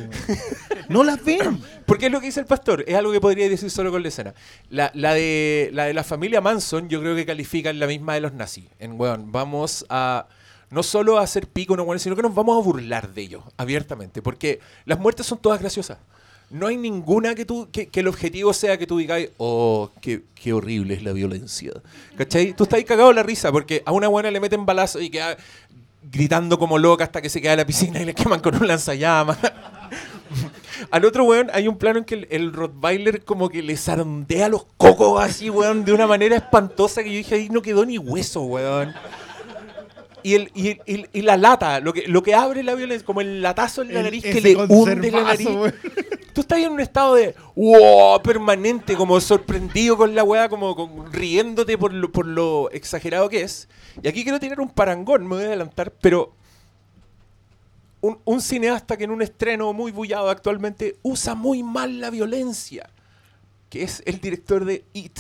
No 0.89 1.03
las 1.03 1.23
ven. 1.23 1.61
Porque 1.85 2.07
es 2.07 2.11
lo 2.11 2.19
que 2.19 2.27
dice 2.27 2.39
el 2.39 2.47
pastor, 2.47 2.83
es 2.87 2.95
algo 2.95 3.11
que 3.11 3.21
podría 3.21 3.47
decir 3.47 3.69
solo 3.69 3.91
con 3.91 4.01
la 4.01 4.07
escena. 4.07 4.33
La, 4.69 4.89
la 4.95 5.13
de, 5.13 5.69
la 5.73 5.85
de 5.85 5.93
la 5.93 6.03
familia 6.03 6.41
Manson, 6.41 6.89
yo 6.89 7.01
creo 7.01 7.15
que 7.15 7.25
califica 7.25 7.69
en 7.69 7.77
la 7.77 7.85
misma 7.85 8.15
de 8.15 8.21
los 8.21 8.33
nazis. 8.33 8.65
En 8.79 8.99
weón, 8.99 9.31
vamos 9.31 9.85
a 9.89 10.27
no 10.73 10.81
solo 10.81 11.19
a 11.19 11.21
hacer 11.21 11.45
pico, 11.47 11.77
no, 11.77 11.99
sino 11.99 12.15
que 12.15 12.23
nos 12.23 12.33
vamos 12.33 12.59
a 12.59 12.65
burlar 12.65 13.13
de 13.13 13.21
ellos, 13.21 13.43
abiertamente. 13.57 14.23
Porque 14.23 14.59
las 14.85 14.97
muertes 14.97 15.27
son 15.27 15.37
todas 15.37 15.59
graciosas. 15.59 15.99
No 16.49 16.65
hay 16.65 16.77
ninguna 16.77 17.35
que 17.35 17.45
tú, 17.45 17.69
que, 17.71 17.87
que 17.89 17.99
el 17.99 18.07
objetivo 18.07 18.53
sea 18.53 18.77
que 18.77 18.87
tú 18.87 18.97
digas, 18.97 19.21
oh, 19.37 19.91
qué, 20.01 20.23
qué 20.33 20.51
horrible 20.51 20.95
es 20.95 21.03
la 21.03 21.13
violencia. 21.13 21.71
¿Cachai? 22.17 22.53
Tú 22.53 22.63
estás 22.63 22.77
ahí 22.77 22.83
cagado 22.85 23.09
de 23.09 23.15
la 23.15 23.23
risa 23.23 23.51
porque 23.51 23.83
a 23.85 23.91
una 23.91 24.07
buena 24.07 24.31
le 24.31 24.39
meten 24.39 24.65
balazo 24.65 24.99
y 24.99 25.11
queda 25.11 25.37
gritando 26.11 26.59
como 26.59 26.77
loca 26.77 27.03
hasta 27.03 27.21
que 27.21 27.29
se 27.29 27.41
queda 27.41 27.53
en 27.53 27.59
la 27.59 27.65
piscina 27.65 28.01
y 28.01 28.05
le 28.05 28.13
queman 28.13 28.39
con 28.39 28.55
un 28.55 28.67
lanzallamas. 28.67 29.37
Al 30.91 31.05
otro 31.05 31.23
weón 31.23 31.49
hay 31.53 31.67
un 31.67 31.77
plano 31.77 31.99
en 31.99 32.05
que 32.05 32.27
el, 32.29 32.53
Rottweiler 32.53 33.23
como 33.23 33.49
que 33.49 33.61
le 33.61 33.77
zarandea 33.77 34.49
los 34.49 34.65
cocos 34.77 35.23
así, 35.23 35.49
weón, 35.49 35.85
de 35.85 35.93
una 35.93 36.07
manera 36.07 36.35
espantosa 36.35 37.03
que 37.03 37.11
yo 37.11 37.17
dije, 37.17 37.35
ahí 37.35 37.49
no 37.49 37.61
quedó 37.61 37.85
ni 37.85 37.97
hueso, 37.97 38.41
weón. 38.41 38.93
Y, 40.23 40.35
el, 40.35 40.51
y, 40.55 40.77
y 41.11 41.21
la 41.21 41.35
lata, 41.37 41.79
lo 41.81 41.91
que, 41.93 42.07
lo 42.07 42.23
que 42.23 42.33
abre 42.33 42.63
la 42.63 42.75
violencia, 42.75 43.05
como 43.05 43.21
el 43.21 43.41
latazo 43.41 43.81
en 43.81 43.89
la 43.93 43.99
El- 43.99 44.05
nariz 44.05 44.23
que 44.23 44.41
le 44.41 44.55
hunde 44.55 45.11
la 45.11 45.23
nariz. 45.23 45.47
Tú 46.33 46.41
estás 46.41 46.59
en 46.59 46.71
un 46.71 46.79
estado 46.79 47.13
de 47.15 47.35
wow, 47.55 48.21
permanente, 48.23 48.95
como 48.95 49.19
sorprendido 49.21 49.97
con 49.97 50.15
la 50.15 50.23
weá, 50.23 50.49
como 50.49 50.75
con- 50.75 51.11
riéndote 51.13 51.77
por 51.77 51.93
lo, 51.93 52.11
por 52.11 52.25
lo 52.25 52.71
exagerado 52.71 53.29
que 53.29 53.41
es. 53.41 53.67
Y 54.01 54.07
aquí 54.07 54.23
quiero 54.23 54.39
tirar 54.39 54.59
un 54.59 54.69
parangón, 54.69 55.23
me 55.27 55.35
voy 55.35 55.43
a 55.43 55.47
adelantar, 55.47 55.91
pero 56.01 56.33
un, 58.01 58.17
un 58.25 58.41
cineasta 58.41 58.97
que 58.97 59.03
en 59.05 59.11
un 59.11 59.21
estreno 59.21 59.71
muy 59.73 59.91
bullado 59.91 60.29
actualmente 60.29 60.97
usa 61.03 61.35
muy 61.35 61.63
mal 61.63 61.99
la 62.01 62.09
violencia, 62.09 62.89
que 63.69 63.83
es 63.83 64.01
el 64.05 64.19
director 64.19 64.65
de 64.65 64.83
It, 64.93 65.19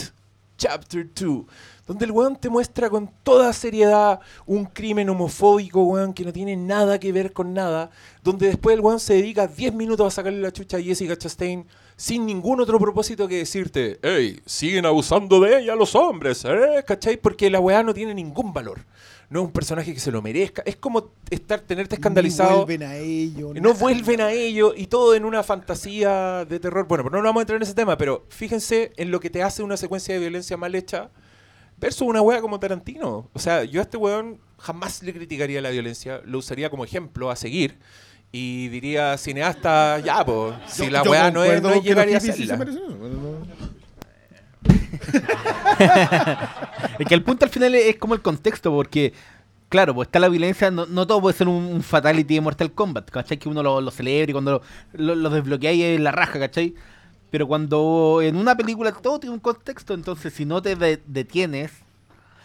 Chapter 0.57 1.07
2, 1.13 1.43
donde 1.85 2.05
el 2.05 2.11
weón 2.11 2.35
te 2.37 2.49
muestra 2.49 2.89
con 2.89 3.11
toda 3.23 3.51
seriedad 3.53 4.19
un 4.45 4.65
crimen 4.65 5.09
homofóbico, 5.09 5.83
weón, 5.83 6.13
que 6.13 6.23
no 6.23 6.31
tiene 6.31 6.55
nada 6.55 6.99
que 6.99 7.11
ver 7.11 7.33
con 7.33 7.53
nada, 7.53 7.91
donde 8.23 8.47
después 8.47 8.75
el 8.75 8.81
weón 8.81 8.99
se 8.99 9.15
dedica 9.15 9.47
10 9.47 9.73
minutos 9.73 10.07
a 10.07 10.11
sacarle 10.11 10.39
la 10.39 10.51
chucha 10.51 10.77
a 10.77 10.81
Jessica 10.81 11.17
Chastain 11.17 11.65
sin 11.95 12.25
ningún 12.25 12.59
otro 12.59 12.79
propósito 12.79 13.27
que 13.27 13.37
decirte, 13.37 13.99
hey, 14.01 14.39
siguen 14.45 14.85
abusando 14.85 15.39
de 15.39 15.59
ella 15.59 15.75
los 15.75 15.95
hombres, 15.95 16.43
¿eh? 16.45 16.83
¿Cachai? 16.85 17.17
Porque 17.17 17.49
la 17.49 17.59
weá 17.59 17.83
no 17.83 17.93
tiene 17.93 18.13
ningún 18.13 18.53
valor. 18.53 18.85
No 19.29 19.39
es 19.41 19.45
un 19.47 19.51
personaje 19.51 19.93
que 19.93 19.99
se 19.99 20.11
lo 20.11 20.21
merezca. 20.21 20.61
Es 20.65 20.75
como 20.75 21.11
estar, 21.29 21.59
tenerte 21.61 21.95
escandalizado. 21.95 22.51
No 22.51 22.65
vuelven 22.65 22.83
a 22.83 22.97
ellos. 22.97 23.55
No 23.55 23.73
vuelven 23.73 24.21
a 24.21 24.31
ello 24.31 24.73
y 24.75 24.87
todo 24.87 25.15
en 25.15 25.25
una 25.25 25.43
fantasía 25.43 26.45
de 26.45 26.59
terror. 26.59 26.87
Bueno, 26.87 27.03
pero 27.03 27.17
no 27.17 27.23
vamos 27.23 27.41
a 27.41 27.43
entrar 27.43 27.57
en 27.57 27.63
ese 27.63 27.73
tema, 27.73 27.97
pero 27.97 28.25
fíjense 28.29 28.91
en 28.95 29.09
lo 29.09 29.19
que 29.19 29.29
te 29.29 29.41
hace 29.41 29.63
una 29.63 29.77
secuencia 29.77 30.13
de 30.13 30.19
violencia 30.19 30.55
mal 30.57 30.75
hecha 30.75 31.09
versus 31.83 32.07
una 32.07 32.21
wea 32.21 32.39
como 32.39 32.59
Tarantino. 32.59 33.29
O 33.33 33.39
sea, 33.39 33.65
yo 33.65 33.81
a 33.81 33.83
este 33.83 33.97
weón 33.97 34.39
jamás 34.57 35.03
le 35.03 35.13
criticaría 35.13 35.61
la 35.61 35.69
violencia, 35.69 36.21
lo 36.23 36.37
usaría 36.37 36.69
como 36.69 36.85
ejemplo 36.85 37.29
a 37.29 37.35
seguir 37.35 37.77
y 38.31 38.69
diría, 38.69 39.17
cineasta, 39.17 39.99
ya, 39.99 40.25
pues, 40.25 40.55
si 40.67 40.89
la 40.89 41.03
wea 41.03 41.29
no 41.29 41.43
es, 41.43 41.61
no 41.61 41.71
es 41.71 41.83
llegar 41.83 42.09
y 42.09 42.13
hacerla. 42.13 42.57
Es 46.99 47.07
que 47.07 47.15
el 47.15 47.23
punto 47.23 47.45
al 47.45 47.51
final 47.51 47.75
es, 47.75 47.87
es 47.87 47.95
como 47.97 48.13
el 48.13 48.21
contexto, 48.21 48.71
porque, 48.71 49.13
claro, 49.67 49.93
pues 49.93 50.07
está 50.07 50.19
la 50.19 50.29
violencia, 50.29 50.71
no, 50.71 50.85
no 50.85 51.05
todo 51.05 51.21
puede 51.21 51.35
ser 51.35 51.47
un, 51.47 51.65
un 51.65 51.83
fatality 51.83 52.35
de 52.35 52.41
Mortal 52.41 52.71
Kombat, 52.71 53.09
¿cachai? 53.09 53.37
Que 53.37 53.49
uno 53.49 53.61
lo, 53.61 53.81
lo 53.81 53.91
celebre 53.91 54.31
y 54.31 54.33
cuando 54.33 54.61
lo, 54.93 54.95
lo, 55.03 55.15
lo 55.15 55.29
desbloquea 55.29 55.73
y 55.73 55.83
es 55.83 55.99
la 55.99 56.11
raja, 56.11 56.39
¿cachai? 56.39 56.75
Pero 57.33 57.47
cuando 57.47 58.19
en 58.21 58.35
una 58.35 58.55
película 58.55 58.91
todo 58.91 59.19
tiene 59.19 59.33
un 59.33 59.39
contexto, 59.39 59.95
entonces 59.95 60.31
si 60.35 60.45
no 60.45 60.61
te 60.61 60.75
de- 60.75 61.01
detienes, 61.07 61.71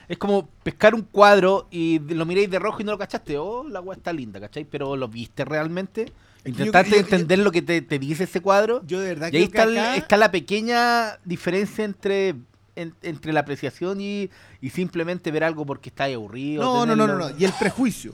es 0.09 0.17
como 0.17 0.49
pescar 0.63 0.95
un 0.95 1.03
cuadro 1.03 1.67
y 1.71 1.99
lo 1.99 2.25
miráis 2.25 2.49
de 2.49 2.59
rojo 2.59 2.81
y 2.81 2.85
no 2.85 2.93
lo 2.93 2.99
cachaste. 2.99 3.37
Oh, 3.37 3.69
la 3.69 3.81
agua 3.81 3.95
está 3.97 4.15
linda, 4.15 4.41
¿cachai? 4.41 4.65
Pero 4.65 4.97
¿lo 4.97 5.07
viste 5.07 5.45
realmente? 5.45 6.07
Que 6.43 6.49
Intentaste 6.53 6.93
yo- 6.93 6.97
yo- 6.97 7.03
entender 7.03 7.39
lo 7.41 7.53
que 7.53 7.61
te, 7.61 7.83
te 7.83 7.99
dice 7.99 8.25
ese 8.25 8.41
cuadro. 8.41 8.81
Yo 8.87 8.99
de 9.01 9.09
verdad 9.09 9.29
Y 9.31 9.37
ahí 9.37 9.43
que 9.43 9.59
está, 9.59 9.65
el- 9.65 9.77
acá- 9.77 9.97
está 9.97 10.17
la 10.17 10.31
pequeña 10.31 11.19
diferencia 11.27 11.85
entre, 11.85 12.37
en- 12.75 12.95
entre 13.03 13.35
la 13.35 13.41
apreciación 13.41 14.01
y, 14.01 14.31
y 14.63 14.71
simplemente 14.71 15.31
ver 15.31 15.45
algo 15.45 15.67
porque 15.67 15.91
está 15.91 16.05
aburrido. 16.05 16.63
No, 16.63 16.87
no, 16.87 16.97
no, 16.97 17.07
no, 17.07 17.13
tenerlo- 17.13 17.31
no. 17.35 17.39
Y 17.39 17.45
el 17.45 17.53
prejuicio. 17.53 18.13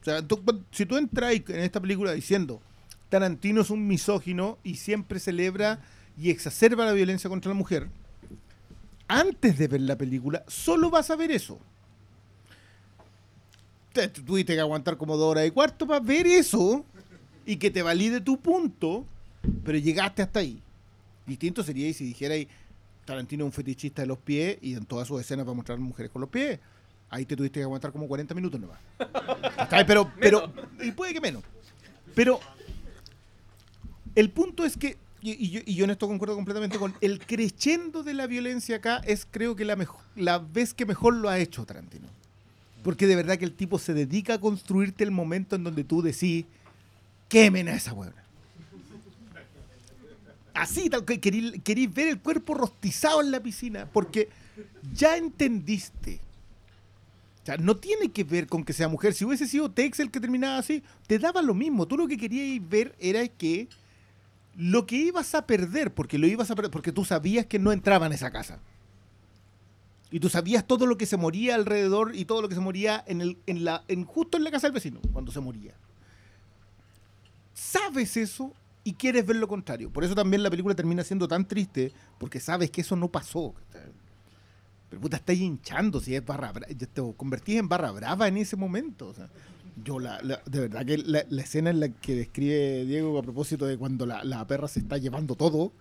O 0.00 0.04
sea, 0.06 0.26
tú- 0.26 0.40
si 0.70 0.86
tú 0.86 0.96
entras 0.96 1.34
en 1.34 1.60
esta 1.60 1.78
película 1.78 2.12
diciendo 2.12 2.62
Tarantino 3.10 3.60
es 3.60 3.68
un 3.68 3.86
misógino 3.86 4.56
y 4.64 4.76
siempre 4.76 5.20
celebra 5.20 5.80
y 6.18 6.30
exacerba 6.30 6.84
la 6.84 6.92
violencia 6.92 7.28
contra 7.28 7.50
la 7.50 7.54
mujer, 7.54 7.88
antes 9.08 9.58
de 9.58 9.68
ver 9.68 9.80
la 9.82 9.96
película, 9.96 10.44
solo 10.48 10.90
vas 10.90 11.10
a 11.10 11.16
ver 11.16 11.30
eso. 11.30 11.58
Te 13.92 14.08
te 14.08 14.22
tuviste 14.22 14.54
que 14.54 14.60
aguantar 14.60 14.96
como 14.96 15.16
dos 15.16 15.30
horas 15.30 15.46
y 15.46 15.50
cuarto 15.50 15.86
para 15.86 16.00
ver 16.00 16.26
eso 16.26 16.84
y 17.46 17.56
que 17.56 17.70
te 17.70 17.82
valide 17.82 18.20
tu 18.20 18.38
punto, 18.38 19.04
pero 19.64 19.78
llegaste 19.78 20.22
hasta 20.22 20.40
ahí. 20.40 20.60
Distinto 21.26 21.62
sería 21.62 21.92
si 21.92 22.04
dijera 22.04 22.34
ahí, 22.34 22.48
Tarantino 23.04 23.44
es 23.44 23.46
un 23.46 23.52
fetichista 23.52 24.02
de 24.02 24.08
los 24.08 24.18
pies 24.18 24.58
y 24.60 24.74
en 24.74 24.84
todas 24.84 25.08
sus 25.08 25.20
escenas 25.20 25.46
va 25.46 25.52
a 25.52 25.54
mostrar 25.54 25.78
mujeres 25.78 26.10
con 26.10 26.20
los 26.20 26.30
pies. 26.30 26.58
Ahí 27.08 27.24
te 27.24 27.36
tuviste 27.36 27.60
que 27.60 27.64
aguantar 27.64 27.92
como 27.92 28.08
40 28.08 28.34
minutos 28.34 28.60
nomás. 28.60 28.78
Pero, 29.86 30.12
pero, 30.20 30.52
y 30.80 30.90
puede 30.90 31.14
que 31.14 31.20
menos. 31.20 31.42
Pero 32.14 32.40
el 34.14 34.30
punto 34.30 34.64
es 34.64 34.76
que, 34.76 34.96
y, 35.32 35.74
yo, 35.74 35.84
en 35.84 35.90
esto 35.90 36.06
concuerdo 36.08 36.34
completamente 36.34 36.78
con, 36.78 36.94
el 37.00 37.18
crescendo 37.18 38.02
de 38.02 38.14
la 38.14 38.26
violencia 38.26 38.76
acá 38.76 38.98
es 39.04 39.26
creo 39.30 39.56
que 39.56 39.64
la, 39.64 39.76
mejo- 39.76 40.02
la 40.14 40.38
vez 40.38 40.74
que 40.74 40.86
mejor 40.86 41.14
lo 41.14 41.28
ha 41.28 41.38
hecho 41.38 41.64
Tarantino. 41.64 42.08
Porque 42.82 43.06
de 43.06 43.16
verdad 43.16 43.38
que 43.38 43.44
el 43.44 43.52
tipo 43.54 43.78
se 43.78 43.94
dedica 43.94 44.34
a 44.34 44.40
construirte 44.40 45.02
el 45.04 45.10
momento 45.10 45.56
en 45.56 45.64
donde 45.64 45.84
tú 45.84 46.02
decís, 46.02 46.44
quemen 47.28 47.68
a 47.68 47.74
esa 47.74 47.92
huevona. 47.92 48.22
Así, 50.54 50.88
tal 50.88 51.04
que 51.04 51.88
ver 51.88 52.08
el 52.08 52.18
cuerpo 52.20 52.54
rostizado 52.54 53.20
en 53.20 53.30
la 53.30 53.40
piscina, 53.40 53.86
porque 53.92 54.28
ya 54.94 55.16
entendiste 55.16 56.20
O 57.42 57.46
sea, 57.46 57.56
no 57.58 57.76
tiene 57.76 58.10
que 58.10 58.24
ver 58.24 58.46
con 58.46 58.64
que 58.64 58.72
sea 58.72 58.88
mujer. 58.88 59.14
Si 59.14 59.24
hubiese 59.24 59.46
sido 59.46 59.70
Tex 59.70 60.00
el 60.00 60.10
que 60.10 60.20
terminaba 60.20 60.58
así, 60.58 60.82
te 61.06 61.18
daba 61.18 61.42
lo 61.42 61.54
mismo. 61.54 61.86
Tú 61.86 61.96
lo 61.96 62.08
que 62.08 62.16
querías 62.16 62.66
ver 62.68 62.94
era 62.98 63.26
que 63.28 63.68
lo 64.56 64.86
que 64.86 64.96
ibas 64.96 65.34
a 65.34 65.46
perder, 65.46 65.92
porque 65.92 66.18
lo 66.18 66.26
ibas 66.26 66.50
a 66.50 66.54
perder, 66.54 66.70
porque 66.70 66.92
tú 66.92 67.04
sabías 67.04 67.46
que 67.46 67.58
no 67.58 67.72
entraba 67.72 68.06
en 68.06 68.12
esa 68.12 68.30
casa. 68.30 68.58
Y 70.10 70.20
tú 70.20 70.28
sabías 70.28 70.66
todo 70.66 70.86
lo 70.86 70.96
que 70.96 71.04
se 71.04 71.16
moría 71.16 71.54
alrededor 71.56 72.14
y 72.14 72.24
todo 72.24 72.40
lo 72.40 72.48
que 72.48 72.54
se 72.54 72.60
moría 72.60 73.02
en 73.06 73.20
el, 73.20 73.38
en 73.46 73.64
la, 73.64 73.84
en, 73.88 74.04
justo 74.04 74.36
en 74.36 74.44
la 74.44 74.50
casa 74.50 74.66
del 74.66 74.74
vecino, 74.74 75.00
cuando 75.12 75.30
se 75.32 75.40
moría. 75.40 75.74
Sabes 77.52 78.16
eso 78.16 78.52
y 78.84 78.94
quieres 78.94 79.26
ver 79.26 79.36
lo 79.36 79.48
contrario. 79.48 79.90
Por 79.90 80.04
eso 80.04 80.14
también 80.14 80.42
la 80.42 80.50
película 80.50 80.74
termina 80.74 81.02
siendo 81.02 81.26
tan 81.26 81.46
triste, 81.46 81.92
porque 82.18 82.40
sabes 82.40 82.70
que 82.70 82.80
eso 82.80 82.96
no 82.96 83.08
pasó. 83.08 83.54
Pero 84.88 85.02
puta, 85.02 85.16
estás 85.16 85.36
hinchando 85.36 86.00
si 86.00 86.14
es 86.14 86.24
barra 86.24 86.52
brava. 86.52 86.74
Te 86.74 87.02
convertís 87.16 87.56
en 87.56 87.68
barra 87.68 87.90
brava 87.90 88.28
en 88.28 88.36
ese 88.36 88.56
momento. 88.56 89.12
Yo, 89.84 89.98
la, 89.98 90.18
de 90.18 90.60
verdad 90.60 90.86
que 90.86 90.98
la, 90.98 91.20
escena 91.40 91.70
en 91.70 91.80
la 91.80 91.88
que 91.88 92.14
describe 92.14 92.84
Diego 92.84 93.18
a 93.18 93.22
propósito 93.22 93.66
de 93.66 93.76
cuando 93.76 94.06
la, 94.06 94.46
perra 94.46 94.68
se 94.68 94.80
está 94.80 94.96
llevando 94.96 95.34
todo, 95.34 95.72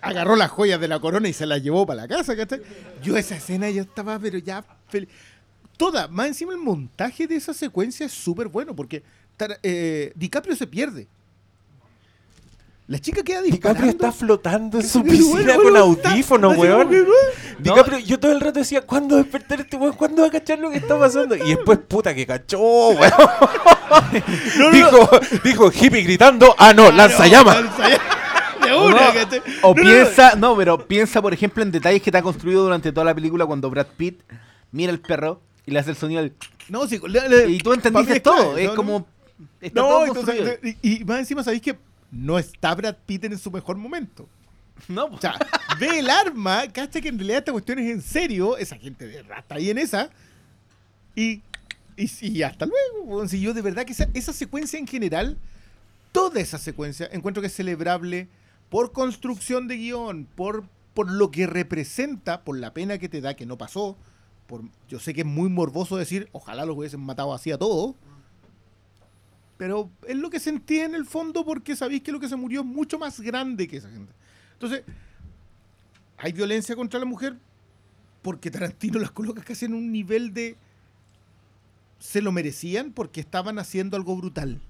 agarró 0.00 0.36
las 0.36 0.50
joyas 0.50 0.80
de 0.80 0.88
la 0.88 1.00
corona 1.00 1.28
y 1.28 1.32
se 1.32 1.46
las 1.46 1.62
llevó 1.62 1.86
para 1.86 2.02
la 2.02 2.08
casa, 2.08 2.36
¿cachai? 2.36 2.60
Yo 3.02 3.16
esa 3.16 3.36
escena 3.36 3.70
yo 3.70 3.82
estaba, 3.82 4.18
pero 4.18 4.38
ya 4.38 4.64
feliz. 4.88 5.08
Toda, 5.76 6.08
más 6.08 6.28
encima 6.28 6.52
el 6.52 6.58
montaje 6.58 7.26
de 7.26 7.36
esa 7.36 7.52
secuencia 7.52 8.06
es 8.06 8.12
súper 8.12 8.48
bueno, 8.48 8.74
porque 8.74 9.02
eh, 9.62 10.12
DiCaprio 10.14 10.56
se 10.56 10.66
pierde. 10.66 11.08
La 12.88 13.00
chica 13.00 13.22
queda 13.24 13.42
disparando. 13.42 13.80
DiCaprio 13.82 13.90
está 13.90 14.12
flotando 14.12 14.78
en 14.78 14.88
su 14.88 15.02
piscina 15.02 15.56
bueno, 15.56 15.86
con 15.86 15.96
está- 15.96 16.10
audífonos, 16.10 16.56
weón. 16.56 16.88
que, 16.88 17.04
DiCaprio, 17.58 17.98
yo 17.98 18.20
todo 18.20 18.30
el 18.30 18.40
rato 18.40 18.60
decía, 18.60 18.82
¿cuándo 18.82 19.16
despertar 19.16 19.60
este 19.60 19.76
weón? 19.76 19.94
¿Cuándo 19.94 20.22
va 20.22 20.28
a 20.28 20.30
cachar 20.30 20.60
lo 20.60 20.70
que 20.70 20.76
está 20.76 20.96
pasando? 20.96 21.34
Y 21.34 21.48
después, 21.56 21.78
puta, 21.80 22.14
que 22.14 22.24
cachó, 22.24 22.60
weón. 22.60 23.12
dijo, 24.72 25.10
dijo, 25.44 25.70
hippie 25.72 26.02
gritando, 26.02 26.54
ah, 26.58 26.72
no, 26.72 26.90
lanzallamas. 26.92 27.56
De 28.62 28.72
O, 28.72 28.86
una, 28.86 29.06
no, 29.08 29.14
¿cachai? 29.14 29.42
o 29.62 29.74
No, 29.74 29.74
no, 29.74 29.74
no. 29.74 29.74
piensa, 29.82 30.34
no, 30.36 30.56
pero 30.56 30.86
piensa, 30.86 31.22
por 31.22 31.32
ejemplo, 31.34 31.62
en 31.62 31.70
detalles 31.72 32.02
que 32.02 32.10
te 32.10 32.18
ha 32.18 32.22
construido 32.22 32.62
durante 32.64 32.92
toda 32.92 33.04
la 33.04 33.14
película 33.14 33.46
cuando 33.46 33.70
Brad 33.70 33.86
Pitt 33.96 34.20
mira 34.72 34.92
al 34.92 34.98
perro 35.00 35.40
y 35.66 35.70
le 35.72 35.78
hace 35.78 35.90
el 35.90 35.96
sonido 35.96 36.22
del- 36.22 36.34
No, 36.68 36.86
sí, 36.86 37.00
le- 37.06 37.28
le- 37.28 37.48
Y 37.50 37.58
tú 37.58 37.70
para 37.70 37.76
entendiste 37.76 38.20
todo. 38.20 38.56
Es 38.56 38.68
no, 38.68 38.74
como. 38.74 39.06
Está 39.60 39.80
No, 39.80 39.88
todo 39.88 40.06
entonces, 40.06 40.58
y, 40.82 41.00
y 41.00 41.04
más 41.04 41.18
encima 41.20 41.42
sabéis 41.44 41.62
que 41.62 41.76
no 42.10 42.38
está 42.38 42.74
Brad 42.74 42.96
Pitt 43.06 43.24
en 43.24 43.38
su 43.38 43.50
mejor 43.50 43.76
momento. 43.76 44.28
No, 44.88 45.06
O 45.06 45.18
sea, 45.18 45.34
ve 45.80 46.00
el 46.00 46.10
arma, 46.10 46.68
cacha 46.68 47.00
que 47.00 47.08
en 47.08 47.18
realidad 47.18 47.38
esta 47.38 47.52
cuestión 47.52 47.78
es 47.78 47.90
en 47.90 48.02
serio, 48.02 48.56
esa 48.58 48.76
gente 48.76 49.06
de 49.06 49.20
está 49.20 49.54
ahí 49.54 49.70
en 49.70 49.78
esa. 49.78 50.10
Y, 51.14 51.42
y, 51.96 52.10
y 52.20 52.42
hasta 52.42 52.66
luego. 52.66 53.26
Si 53.26 53.40
yo 53.40 53.54
de 53.54 53.62
verdad 53.62 53.84
que 53.84 53.92
esa, 53.92 54.08
esa 54.12 54.32
secuencia 54.32 54.78
en 54.78 54.86
general, 54.86 55.38
toda 56.12 56.40
esa 56.40 56.58
secuencia, 56.58 57.08
encuentro 57.10 57.40
que 57.40 57.46
es 57.46 57.54
celebrable 57.54 58.28
por 58.68 58.92
construcción 58.92 59.66
de 59.66 59.76
guion, 59.76 60.26
por, 60.34 60.64
por 60.92 61.10
lo 61.10 61.30
que 61.30 61.46
representa, 61.46 62.42
por 62.44 62.58
la 62.58 62.74
pena 62.74 62.98
que 62.98 63.08
te 63.08 63.20
da 63.20 63.34
que 63.34 63.46
no 63.46 63.56
pasó. 63.56 63.96
Por, 64.46 64.62
yo 64.88 65.00
sé 65.00 65.14
que 65.14 65.22
es 65.22 65.26
muy 65.26 65.48
morboso 65.48 65.96
decir, 65.96 66.28
ojalá 66.32 66.64
los 66.66 66.76
hubiesen 66.76 67.00
matado 67.00 67.32
así 67.32 67.50
a 67.50 67.58
todos. 67.58 67.96
Pero 69.56 69.90
es 70.06 70.16
lo 70.16 70.28
que 70.30 70.38
sentí 70.38 70.80
en 70.80 70.94
el 70.94 71.06
fondo 71.06 71.44
porque 71.44 71.74
sabéis 71.76 72.02
que 72.02 72.12
lo 72.12 72.20
que 72.20 72.28
se 72.28 72.36
murió 72.36 72.60
es 72.60 72.66
mucho 72.66 72.98
más 72.98 73.20
grande 73.20 73.66
que 73.66 73.78
esa 73.78 73.90
gente. 73.90 74.12
Entonces, 74.52 74.82
hay 76.18 76.32
violencia 76.32 76.76
contra 76.76 77.00
la 77.00 77.06
mujer 77.06 77.36
porque 78.22 78.50
Tarantino 78.50 78.98
las 78.98 79.10
coloca 79.12 79.42
casi 79.42 79.64
en 79.66 79.74
un 79.74 79.90
nivel 79.92 80.34
de... 80.34 80.56
Se 81.98 82.20
lo 82.20 82.32
merecían 82.32 82.92
porque 82.92 83.20
estaban 83.20 83.58
haciendo 83.58 83.96
algo 83.96 84.14
brutal. 84.16 84.60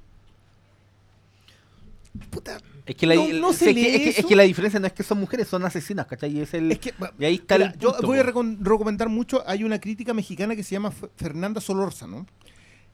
Puta, 2.31 2.59
Es 2.87 2.95
que, 2.95 3.07
la, 3.07 3.15
No- 3.17 3.29
no 3.35 3.51
es 3.51 3.59
que- 3.59 3.71
es 3.71 4.15
que- 4.15 4.21
es 4.21 4.27
que 4.27 4.37
la 4.37 4.45
diferencia 4.45 4.81
no 4.81 4.87
es 4.87 4.93
que 4.93 5.03
son 5.03 5.19
mujeres, 5.19 5.49
son 5.49 5.65
asesinas, 5.65 6.07
¿cachai? 6.07 6.39
Y, 6.39 6.41
es 6.41 6.55
el, 6.55 6.71
es 6.73 6.79
que... 6.79 6.95
y 7.19 7.25
ahí 7.25 7.35
está 7.35 7.59
Mira, 7.59 7.71
el 7.73 7.79
yo 7.79 7.95
voy 8.03 8.19
a 8.19 8.23
recomendar 8.23 9.09
mucho, 9.09 9.43
hay 9.47 9.65
una 9.65 9.79
crítica 9.81 10.15
mexicana 10.15 10.57
que 10.57 10.63
se 10.63 10.71
llama 10.77 10.93
Fernanda 11.17 11.61
Solórzano 11.61 12.27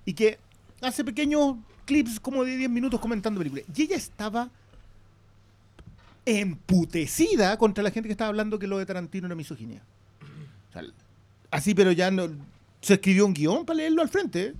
y 0.05 0.15
que 0.15 0.39
hace 0.81 1.05
pequeños 1.05 1.57
clips 1.93 2.19
como 2.19 2.45
de 2.45 2.57
10 2.57 2.71
minutos 2.71 2.99
comentando 2.99 3.39
películas. 3.39 3.67
Y 3.75 3.83
ella 3.83 3.97
estaba 3.97 4.51
emputecida 6.25 7.57
contra 7.59 7.85
la 7.85 7.91
gente 7.91 8.09
que 8.09 8.13
estaba 8.13 8.29
hablando 8.29 8.59
que 8.59 8.67
lo 8.67 8.79
de 8.79 8.87
Tarantino 8.87 9.27
era 9.27 9.35
misoginia. 9.35 9.83
O 10.71 10.73
sea, 10.73 10.85
así, 11.51 11.75
pero 11.75 11.93
ya 11.93 12.11
no, 12.11 12.31
se 12.81 12.95
escribió 12.95 13.27
un 13.27 13.35
guion 13.35 13.67
para 13.67 13.79
leerlo 13.79 14.01
al 14.01 14.09
frente 14.09 14.43
¿eh? 14.43 14.55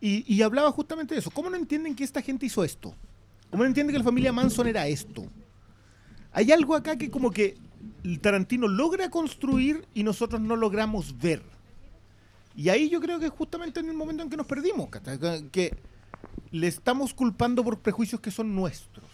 y, 0.00 0.32
y 0.32 0.42
hablaba 0.42 0.70
justamente 0.70 1.14
de 1.14 1.20
eso. 1.20 1.30
¿Cómo 1.30 1.50
no 1.50 1.56
entienden 1.56 1.96
que 1.96 2.04
esta 2.04 2.22
gente 2.22 2.46
hizo 2.46 2.62
esto? 2.62 2.94
¿Cómo 3.50 3.64
no 3.64 3.68
entienden 3.68 3.92
que 3.92 3.98
la 3.98 4.04
familia 4.04 4.32
Manson 4.32 4.68
era 4.68 4.86
esto? 4.86 5.26
Hay 6.32 6.52
algo 6.52 6.76
acá 6.76 6.96
que 6.96 7.10
como 7.10 7.30
que 7.30 7.56
Tarantino 8.20 8.68
logra 8.68 9.10
construir 9.10 9.84
y 9.94 10.04
nosotros 10.04 10.40
no 10.40 10.54
logramos 10.54 11.18
ver. 11.18 11.42
Y 12.54 12.68
ahí 12.68 12.88
yo 12.88 13.00
creo 13.00 13.18
que 13.18 13.28
justamente 13.28 13.80
en 13.80 13.88
el 13.88 13.94
momento 13.94 14.22
en 14.22 14.30
que 14.30 14.36
nos 14.36 14.46
perdimos, 14.46 14.88
que 15.50 15.74
le 16.50 16.66
estamos 16.68 17.14
culpando 17.14 17.64
por 17.64 17.78
prejuicios 17.78 18.20
que 18.20 18.30
son 18.30 18.54
nuestros. 18.54 19.04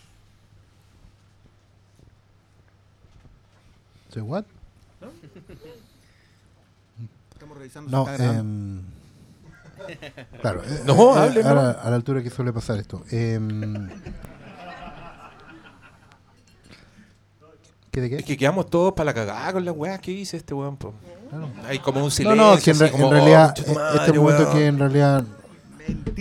¿Say 4.12 4.22
what? 4.22 4.44
Estamos 7.32 7.56
revisando 7.58 7.90
No, 7.90 8.08
em, 8.14 8.82
claro. 10.40 10.62
eh, 10.64 10.82
No, 10.86 11.16
eh, 11.16 11.20
hable, 11.28 11.40
a, 11.42 11.48
no. 11.48 11.54
la, 11.54 11.70
a 11.70 11.90
la 11.90 11.96
altura 11.96 12.22
que 12.22 12.30
suele 12.30 12.52
pasar 12.52 12.78
esto. 12.78 13.04
Em, 13.10 13.88
¿Qué 17.90 18.00
de 18.00 18.10
qué? 18.10 18.16
Es 18.16 18.24
que 18.24 18.36
quedamos 18.36 18.68
todos 18.68 18.92
para 18.92 19.06
la 19.06 19.14
cagada 19.14 19.52
con 19.52 19.64
las 19.64 19.74
weas 19.76 20.00
que 20.00 20.10
dice 20.10 20.36
este 20.36 20.52
weón. 20.54 20.76
Claro. 20.76 21.50
Hay 21.66 21.78
como 21.78 21.98
un 22.00 22.04
No, 22.06 22.10
silencio. 22.10 22.42
no, 22.44 22.58
que 22.58 22.70
en, 22.70 22.76
así 22.76 22.84
re- 22.84 22.90
como, 22.90 23.04
en 23.06 23.10
realidad, 23.12 23.54
"Oh, 23.56 23.70
eh, 23.70 23.74
madre, 23.74 23.98
este 24.00 24.12
momento 24.18 24.42
weón". 24.44 24.56
que 24.56 24.66
en 24.66 24.78
realidad 24.78 25.24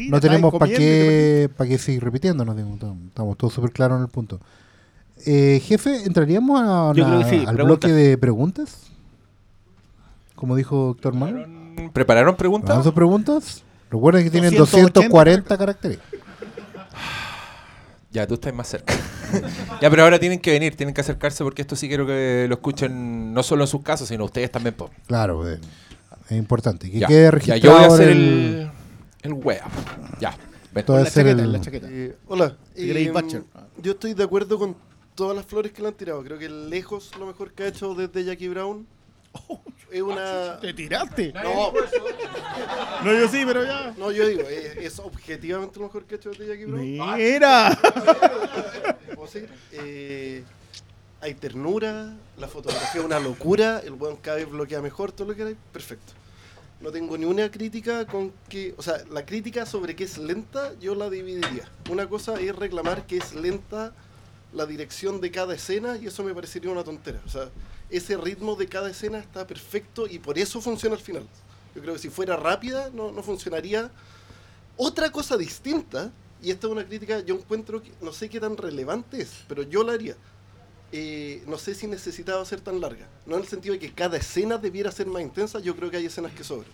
No 0.10 0.20
tenemos 0.20 0.54
para 0.54 0.72
qué, 0.72 1.50
pa' 1.56 1.66
qué 1.66 1.78
seguir 1.78 2.04
repitiéndonos, 2.04 2.58
estamos- 2.58 3.38
todos 3.38 3.54
súper 3.54 3.72
claros 3.72 3.98
en 3.98 4.04
el 4.04 4.10
punto. 4.10 4.40
Eh, 5.26 5.62
jefe, 5.64 6.04
¿entraríamos 6.06 6.62
a 6.62 6.94
sí, 7.30 7.44
al 7.46 7.56
bloque 7.56 7.88
de 7.92 8.18
preguntas? 8.18 8.88
Como 10.36 10.56
dijo 10.56 10.78
doctor 10.88 11.14
Manuel. 11.16 11.90
¿Prepararon 11.94 12.36
preguntas? 12.36 12.70
¿Vamos 12.70 12.88
a 12.88 12.94
preguntas? 12.94 13.64
Recuerden 13.90 14.24
que 14.24 14.30
tienen 14.30 14.52
280 14.56 15.00
240 15.00 15.58
caracteres. 15.58 16.00
Ya, 18.12 18.26
tú 18.26 18.36
estás 18.36 18.54
más 18.54 18.68
cerca. 18.68 18.94
ya, 19.82 19.90
pero 19.90 20.04
ahora 20.04 20.18
tienen 20.20 20.40
que 20.40 20.52
venir, 20.52 20.76
tienen 20.76 20.94
que 20.94 21.02
acercarse 21.02 21.44
porque 21.44 21.62
esto 21.62 21.76
sí 21.76 21.88
quiero 21.88 22.06
que 22.08 22.46
lo 22.48 22.56
escuchen 22.56 23.34
no 23.34 23.44
solo 23.44 23.64
en 23.64 23.68
sus 23.68 23.82
casas, 23.82 24.08
sino 24.08 24.26
ustedes 24.26 24.52
también. 24.52 24.76
po. 24.76 24.90
Claro, 25.08 25.48
eh, 25.50 25.60
es 26.30 26.38
importante. 26.38 26.90
Que 26.90 27.00
Ya, 27.00 27.08
quede 27.08 27.26
ya, 27.26 27.32
registrado 27.32 27.62
yo 27.62 27.74
voy 27.74 27.84
a 27.84 27.88
hacer 27.88 28.10
el, 28.10 28.72
el 29.28 29.34
wea. 29.34 29.66
Ya. 30.20 30.36
ven. 30.72 30.86
Todo 30.86 30.98
la 30.98 31.06
chaqueta, 31.10 31.32
el- 31.32 31.40
en 31.40 31.52
la 31.54 31.62
chaqueta. 31.62 31.88
Eh, 31.90 32.16
hola. 32.28 32.58
Butcher. 33.14 33.44
yo 33.82 33.92
estoy 33.92 34.14
de 34.14 34.24
acuerdo 34.24 34.58
con 34.60 34.76
todas 35.16 35.36
las 35.36 35.46
flores 35.46 35.72
que 35.72 35.82
le 35.82 35.88
han 35.90 35.94
tirado. 35.94 36.24
Creo 36.24 36.38
que 36.38 36.50
lejos 36.50 37.12
lo 37.20 37.26
mejor 37.26 37.52
que 37.54 37.64
ha 37.64 37.68
hecho 37.68 37.94
desde 37.96 38.24
Jackie 38.24 38.48
Brown. 38.50 38.86
Es 39.90 40.02
una. 40.02 40.60
Te 40.60 40.74
tiraste. 40.74 41.32
No, 41.34 41.72
No, 43.06 43.14
yo 43.14 43.28
sí, 43.30 43.44
pero 43.46 43.64
ya. 43.64 43.94
no, 43.98 44.12
yo 44.12 44.28
digo, 44.28 44.42
es, 44.42 44.76
es 44.78 45.00
objetivamente 45.00 45.80
lo 45.80 45.86
mejor 45.86 46.04
que 46.04 46.16
ha 46.16 46.18
hecho 46.18 46.30
desde 46.32 46.46
Jackie 46.48 46.66
Brown. 46.66 47.16
Mira. 47.18 47.80
¿Puedo 49.16 49.28
seguir? 49.30 49.50
Eh, 49.72 50.44
hay 51.22 51.34
ternura, 51.36 52.16
la 52.38 52.48
fotografía 52.50 53.00
es 53.00 53.06
una 53.06 53.20
locura, 53.20 53.80
el 53.80 53.94
buen 53.94 54.18
vez 54.22 54.50
bloquea 54.50 54.82
mejor, 54.82 55.12
todo 55.14 55.30
lo 55.30 55.36
que 55.36 55.44
hay, 55.44 55.56
perfecto. 55.72 56.12
No 56.80 56.92
tengo 56.92 57.18
ni 57.18 57.26
una 57.26 57.50
crítica 57.50 58.06
con 58.06 58.32
que, 58.50 58.76
o 58.78 58.84
sea, 58.84 59.04
la 59.10 59.26
crítica 59.26 59.66
sobre 59.66 59.96
que 59.96 60.04
es 60.04 60.18
lenta, 60.18 60.74
yo 60.80 60.94
la 60.94 61.10
dividiría. 61.10 61.68
Una 61.90 62.08
cosa 62.08 62.40
es 62.40 62.56
reclamar 62.56 63.08
que 63.08 63.18
es 63.18 63.34
lenta 63.34 63.94
la 64.54 64.66
dirección 64.66 65.20
de 65.20 65.32
cada 65.32 65.56
escena 65.56 65.98
y 65.98 66.08
eso 66.08 66.24
me 66.24 66.36
parecería 66.36 66.72
una 66.72 66.84
tontera. 66.84 67.20
O 67.26 67.30
sea, 67.30 67.50
ese 67.90 68.16
ritmo 68.16 68.56
de 68.56 68.68
cada 68.68 68.92
escena 68.92 69.18
está 69.18 69.48
perfecto 69.48 70.08
y 70.08 70.20
por 70.20 70.38
eso 70.38 70.62
funciona 70.62 70.96
al 70.96 71.02
final. 71.02 71.24
Yo 71.74 71.82
creo 71.82 71.94
que 71.96 72.00
si 72.00 72.10
fuera 72.10 72.36
rápida 72.36 72.90
no, 72.94 73.12
no 73.12 73.24
funcionaría. 73.24 73.90
Otra 74.76 75.12
cosa 75.12 75.36
distinta, 75.36 76.12
y 76.44 76.52
esta 76.52 76.68
es 76.68 76.74
una 76.74 76.86
crítica, 76.86 77.22
yo 77.22 77.36
encuentro 77.36 77.82
que 77.82 77.92
no 78.02 78.14
sé 78.14 78.30
qué 78.30 78.40
tan 78.40 78.56
relevante 78.56 79.22
es, 79.22 79.32
pero 79.48 79.64
yo 79.64 79.84
la 79.84 79.94
haría. 79.94 80.16
Eh, 80.92 81.44
no 81.48 81.58
sé 81.58 81.76
si 81.76 81.86
necesitaba 81.88 82.44
ser 82.46 82.62
tan 82.62 82.80
larga. 82.80 83.08
No 83.26 83.36
en 83.36 83.42
el 83.42 83.48
sentido 83.48 83.74
de 83.74 83.80
que 83.80 83.92
cada 83.92 84.18
escena 84.18 84.58
debiera 84.58 84.92
ser 84.92 85.08
más 85.08 85.22
intensa, 85.22 85.60
yo 85.60 85.76
creo 85.76 85.92
que 85.92 85.98
hay 85.98 86.06
escenas 86.06 86.32
que 86.32 86.44
sobran. 86.44 86.72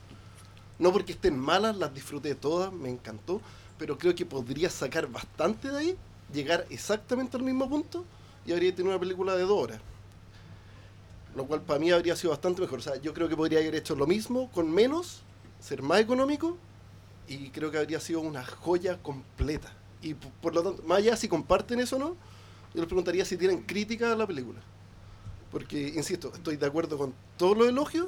No 0.77 0.91
porque 0.91 1.13
estén 1.13 1.37
malas, 1.37 1.77
las 1.77 1.93
disfruté 1.93 2.35
todas, 2.35 2.71
me 2.71 2.89
encantó, 2.89 3.41
pero 3.77 3.97
creo 3.97 4.13
que 4.13 4.25
podría 4.25 4.69
sacar 4.69 5.07
bastante 5.07 5.69
de 5.69 5.77
ahí, 5.77 5.97
llegar 6.31 6.65
exactamente 6.69 7.37
al 7.37 7.43
mismo 7.43 7.69
punto 7.69 8.05
y 8.45 8.51
habría 8.51 8.73
tenido 8.75 8.91
una 8.91 8.99
película 8.99 9.35
de 9.35 9.43
dos 9.43 9.63
horas. 9.63 9.79
Lo 11.35 11.45
cual 11.45 11.61
para 11.61 11.79
mí 11.79 11.91
habría 11.91 12.15
sido 12.15 12.31
bastante 12.31 12.61
mejor. 12.61 12.79
O 12.79 12.81
sea, 12.81 12.97
yo 12.97 13.13
creo 13.13 13.27
que 13.27 13.35
podría 13.35 13.59
haber 13.59 13.75
hecho 13.75 13.95
lo 13.95 14.05
mismo 14.05 14.51
con 14.51 14.69
menos, 14.71 15.21
ser 15.59 15.81
más 15.81 15.99
económico 15.99 16.57
y 17.27 17.49
creo 17.49 17.71
que 17.71 17.77
habría 17.79 17.99
sido 17.99 18.19
una 18.21 18.45
joya 18.45 19.01
completa. 19.01 19.71
Y 20.01 20.13
por 20.13 20.53
lo 20.53 20.61
tanto, 20.61 20.83
más 20.83 20.99
allá 20.99 21.15
si 21.15 21.27
comparten 21.27 21.79
eso 21.79 21.95
o 21.95 21.99
no, 21.99 22.17
yo 22.73 22.81
les 22.81 22.87
preguntaría 22.87 23.23
si 23.25 23.37
tienen 23.37 23.61
crítica 23.61 24.11
a 24.11 24.15
la 24.15 24.25
película. 24.25 24.59
Porque, 25.51 25.93
insisto, 25.95 26.31
estoy 26.33 26.57
de 26.57 26.65
acuerdo 26.65 26.97
con 26.97 27.13
todos 27.37 27.57
los 27.57 27.67
elogios, 27.67 28.07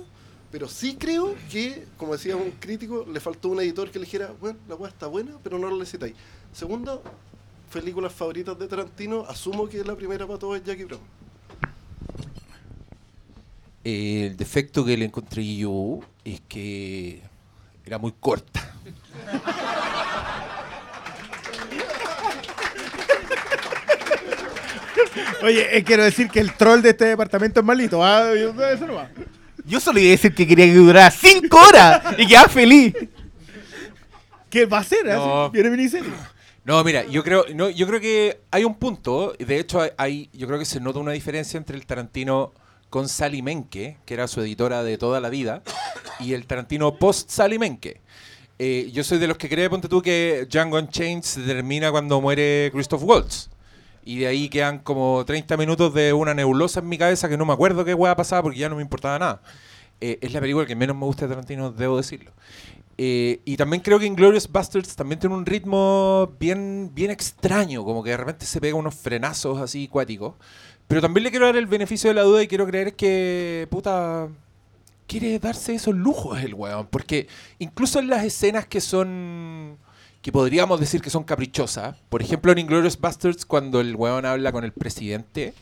pero 0.52 0.68
sí 0.68 0.96
creo 0.96 1.36
que, 1.52 1.86
como 1.98 2.14
decía 2.14 2.36
un 2.36 2.52
crítico, 2.52 3.06
le 3.12 3.20
faltó 3.20 3.50
un 3.50 3.60
editor 3.60 3.92
que 3.92 4.00
le 4.00 4.06
dijera, 4.06 4.34
bueno, 4.40 4.58
la 4.68 4.76
weá 4.76 4.90
está 4.90 5.08
buena, 5.08 5.38
pero 5.44 5.60
no 5.60 5.70
la 5.70 5.78
necesitáis. 5.78 6.16
Segundo, 6.52 7.04
películas 7.72 8.14
favoritas 8.14 8.58
de 8.58 8.68
Tarantino, 8.68 9.26
asumo 9.28 9.68
que 9.68 9.84
la 9.84 9.96
primera 9.96 10.26
para 10.26 10.40
todos 10.40 10.58
es 10.58 10.64
Jackie 10.64 10.86
Brown. 10.86 11.02
El 13.84 14.36
defecto 14.36 14.84
que 14.84 14.98
le 14.98 15.06
encontré 15.06 15.56
yo 15.56 16.00
es 16.24 16.42
que 16.48 17.22
era 17.86 18.00
muy 18.00 18.14
corta. 18.14 18.74
Oye, 25.44 25.78
eh, 25.78 25.84
quiero 25.84 26.04
decir 26.04 26.30
que 26.30 26.40
el 26.40 26.54
troll 26.54 26.82
de 26.82 26.90
este 26.92 27.06
departamento 27.06 27.60
es 27.60 27.66
malito. 27.66 28.04
¿ah? 28.04 28.34
Yo- 28.34 28.54
Eso 28.70 28.88
no 28.88 28.96
va. 28.96 29.10
Yo 29.66 29.80
solo 29.80 30.00
iba 30.00 30.10
a 30.10 30.12
decir 30.12 30.34
que 30.36 30.46
quería 30.48 30.66
que 30.66 30.74
durara 30.74 31.10
5 31.12 31.58
horas 31.58 32.02
y 32.18 32.28
quedaba 32.28 32.48
feliz. 32.50 32.94
¿Qué 34.50 34.66
va 34.66 34.80
a 34.80 34.84
ser? 34.84 35.10
ah? 35.12 35.16
No. 35.16 35.50
Viene 35.52 35.70
miniserie. 35.70 36.10
No, 36.64 36.84
mira, 36.84 37.06
yo 37.06 37.24
creo, 37.24 37.46
no, 37.54 37.70
yo 37.70 37.86
creo 37.88 38.00
que 38.00 38.40
hay 38.50 38.64
un 38.64 38.76
punto, 38.76 39.36
de 39.38 39.60
hecho 39.60 39.82
hay, 39.82 39.90
hay- 39.98 40.30
yo 40.34 40.48
creo 40.48 40.58
que 40.58 40.66
se 40.66 40.80
nota 40.80 40.98
una 41.00 41.12
diferencia 41.12 41.58
entre 41.60 41.78
el 41.78 41.86
Tarantino 41.86 42.54
con 42.90 43.08
Sally 43.08 43.42
Menke, 43.44 43.98
que 44.06 44.14
era 44.16 44.28
su 44.28 44.42
editora 44.42 44.84
de 44.84 44.98
toda 44.98 45.20
la 45.20 45.30
vida, 45.30 45.62
y 46.20 46.34
el 46.34 46.48
Tarantino 46.48 46.96
post 46.96 47.30
Sally 47.30 47.60
Menke. 47.60 48.02
Eh, 48.58 48.90
yo 48.94 49.04
soy 49.04 49.18
de 49.20 49.28
los 49.28 49.38
que 49.38 49.50
cree, 49.50 49.70
ponte 49.70 49.88
tú, 49.90 50.02
que 50.02 50.48
Django 50.50 50.78
Unchained 50.78 51.24
se 51.24 51.42
termina 51.42 51.92
cuando 51.92 52.20
muere 52.22 52.70
Christoph 52.74 53.04
Waltz. 53.04 53.50
Y 54.06 54.20
de 54.20 54.28
ahí 54.28 54.50
quedan 54.50 54.80
como 54.80 55.26
30 55.26 55.58
minutos 55.58 55.94
de 55.94 56.14
una 56.14 56.34
nebulosa 56.34 56.80
en 56.80 56.88
mi 56.88 56.98
cabeza 56.98 57.28
que 57.28 57.38
no 57.38 57.46
me 57.46 57.54
acuerdo 57.54 57.84
qué 57.84 57.94
hueá 57.94 58.16
pasaba 58.16 58.44
porque 58.44 58.60
ya 58.60 58.70
no 58.70 58.76
me 58.76 58.84
importaba 58.84 59.20
nada. 59.20 59.42
Eh, 60.00 60.20
es 60.22 60.32
la 60.32 60.40
película 60.40 60.66
que 60.66 60.76
menos 60.76 60.96
me 60.96 61.06
gusta 61.06 61.26
de 61.26 61.30
Tarantino, 61.30 61.72
debo 61.72 61.98
decirlo. 61.98 62.32
Eh, 62.98 63.42
y 63.44 63.58
también 63.58 63.82
creo 63.82 64.00
que 64.00 64.06
Inglorious 64.06 64.50
Bastards 64.50 64.96
también 64.96 65.20
tiene 65.20 65.36
un 65.36 65.46
ritmo 65.46 66.34
bien, 66.40 66.92
bien 66.94 67.12
extraño, 67.12 67.84
como 67.84 68.04
que 68.04 68.12
de 68.12 68.18
repente 68.18 68.46
se 68.46 68.62
pega 68.62 68.76
unos 68.76 68.96
frenazos 68.96 69.60
así 69.60 69.88
cuáticos. 69.88 70.36
Pero 70.88 71.02
también 71.02 71.24
le 71.24 71.32
quiero 71.32 71.48
dar 71.48 71.58
el 71.58 71.66
beneficio 71.66 72.10
de 72.10 72.14
la 72.14 72.22
duda 72.22 72.44
y 72.44 72.48
quiero 72.48 72.68
creer 72.68 72.96
que, 72.96 73.68
puta, 73.72 74.30
quiere 75.08 75.40
darse 75.40 75.76
esos 75.76 75.96
lujos 75.96 76.42
el 76.42 76.54
weón. 76.54 76.88
Porque 76.88 77.28
incluso 77.60 78.00
en 78.00 78.10
las 78.10 78.24
escenas 78.24 78.68
que 78.68 78.82
son, 78.82 79.78
que 80.26 80.32
podríamos 80.32 80.80
decir 80.80 81.04
que 81.04 81.12
son 81.12 81.24
caprichosas, 81.24 81.98
por 82.10 82.20
ejemplo 82.20 82.52
en 82.52 82.58
Inglorious 82.58 83.00
Bastards 83.00 83.46
cuando 83.46 83.80
el 83.80 83.96
weón 83.96 84.26
habla 84.26 84.52
con 84.52 84.64
el 84.64 84.72
presidente, 84.72 85.54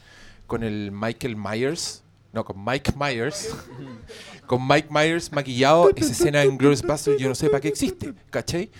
con 0.47 0.63
el 0.63 0.89
Michael 0.93 1.35
Myers, 1.35 2.01
no, 2.31 2.45
con 2.45 2.63
Mike 2.63 2.93
Myers, 2.97 3.53
con 4.47 4.65
Mike 4.65 4.87
Myers 4.89 5.33
maquillado, 5.33 5.91
esa 5.93 6.13
escena 6.13 6.43
en 6.43 6.57
Glorious 6.57 6.81
Bastards 6.81 7.19
yo 7.19 7.27
no 7.27 7.35
sé 7.35 7.49
para 7.49 7.59
qué 7.59 7.67
existe, 7.67 8.13
¿cachai? 8.29 8.71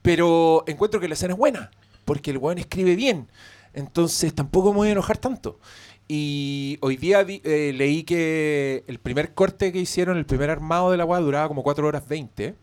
Pero 0.00 0.64
encuentro 0.66 1.00
que 1.00 1.06
la 1.06 1.12
escena 1.12 1.34
es 1.34 1.38
buena, 1.38 1.70
porque 2.06 2.30
el 2.30 2.38
weón 2.38 2.56
escribe 2.56 2.96
bien, 2.96 3.28
entonces 3.74 4.34
tampoco 4.34 4.70
me 4.70 4.78
voy 4.78 4.88
a 4.88 4.92
enojar 4.92 5.18
tanto. 5.18 5.60
Y 6.08 6.78
hoy 6.80 6.96
día 6.96 7.26
eh, 7.28 7.74
leí 7.76 8.04
que 8.04 8.84
el 8.86 8.98
primer 9.00 9.34
corte 9.34 9.70
que 9.70 9.80
hicieron, 9.80 10.16
el 10.16 10.24
primer 10.24 10.48
armado 10.48 10.92
de 10.92 10.96
la 10.96 11.04
weá 11.04 11.20
duraba 11.20 11.46
como 11.46 11.62
4 11.62 11.86
horas 11.86 12.08
20. 12.08 12.54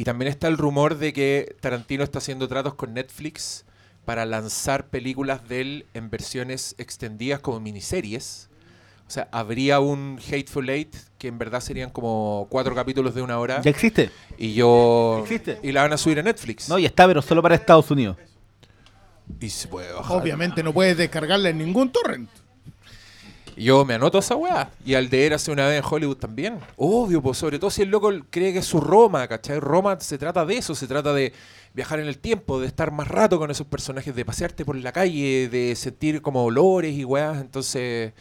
Y 0.00 0.04
también 0.04 0.30
está 0.30 0.48
el 0.48 0.56
rumor 0.56 0.96
de 0.96 1.12
que 1.12 1.56
Tarantino 1.60 2.02
está 2.02 2.20
haciendo 2.20 2.48
tratos 2.48 2.72
con 2.72 2.94
Netflix 2.94 3.66
para 4.06 4.24
lanzar 4.24 4.86
películas 4.86 5.46
de 5.46 5.60
él 5.60 5.86
en 5.92 6.08
versiones 6.08 6.74
extendidas 6.78 7.40
como 7.40 7.60
miniseries. 7.60 8.48
O 9.06 9.10
sea, 9.10 9.28
habría 9.30 9.78
un 9.80 10.18
Hateful 10.26 10.70
Eight 10.70 10.96
que 11.18 11.28
en 11.28 11.36
verdad 11.36 11.60
serían 11.60 11.90
como 11.90 12.46
cuatro 12.48 12.74
capítulos 12.74 13.14
de 13.14 13.20
una 13.20 13.38
hora. 13.38 13.60
Ya 13.60 13.68
existe. 13.68 14.10
Y 14.38 14.54
yo. 14.54 15.18
Existe. 15.20 15.60
Y 15.62 15.70
la 15.70 15.82
van 15.82 15.92
a 15.92 15.98
subir 15.98 16.18
a 16.18 16.22
Netflix. 16.22 16.70
No, 16.70 16.78
ya 16.78 16.86
está, 16.86 17.06
pero 17.06 17.20
solo 17.20 17.42
para 17.42 17.54
Estados 17.54 17.90
Unidos. 17.90 18.16
Y 19.38 19.50
se 19.50 19.68
puede 19.68 19.92
bajar. 19.92 20.16
Obviamente 20.16 20.62
no 20.62 20.72
puedes 20.72 20.96
descargarla 20.96 21.50
en 21.50 21.58
ningún 21.58 21.92
torrent. 21.92 22.30
Yo 23.62 23.84
me 23.84 23.94
anoto 23.94 24.18
a 24.18 24.20
esa 24.20 24.36
weá. 24.36 24.70
Y 24.84 24.94
al 24.94 25.10
de 25.10 25.34
hace 25.34 25.50
una 25.52 25.66
vez 25.66 25.78
en 25.78 25.84
Hollywood 25.88 26.16
también. 26.16 26.58
Obvio, 26.76 27.20
pues 27.20 27.38
sobre 27.38 27.58
todo 27.58 27.70
si 27.70 27.82
el 27.82 27.90
loco 27.90 28.10
cree 28.30 28.52
que 28.52 28.60
es 28.60 28.66
su 28.66 28.80
Roma, 28.80 29.28
¿cachai? 29.28 29.60
Roma 29.60 29.98
se 30.00 30.16
trata 30.18 30.44
de 30.46 30.56
eso, 30.56 30.74
se 30.74 30.86
trata 30.86 31.12
de 31.12 31.32
viajar 31.74 32.00
en 32.00 32.06
el 32.06 32.18
tiempo, 32.18 32.60
de 32.60 32.66
estar 32.66 32.90
más 32.90 33.06
rato 33.08 33.38
con 33.38 33.50
esos 33.50 33.66
personajes, 33.66 34.14
de 34.14 34.24
pasearte 34.24 34.64
por 34.64 34.76
la 34.76 34.92
calle, 34.92 35.48
de 35.48 35.76
sentir 35.76 36.22
como 36.22 36.44
olores 36.44 36.94
y 36.96 37.04
weás. 37.04 37.40
Entonces, 37.40 38.12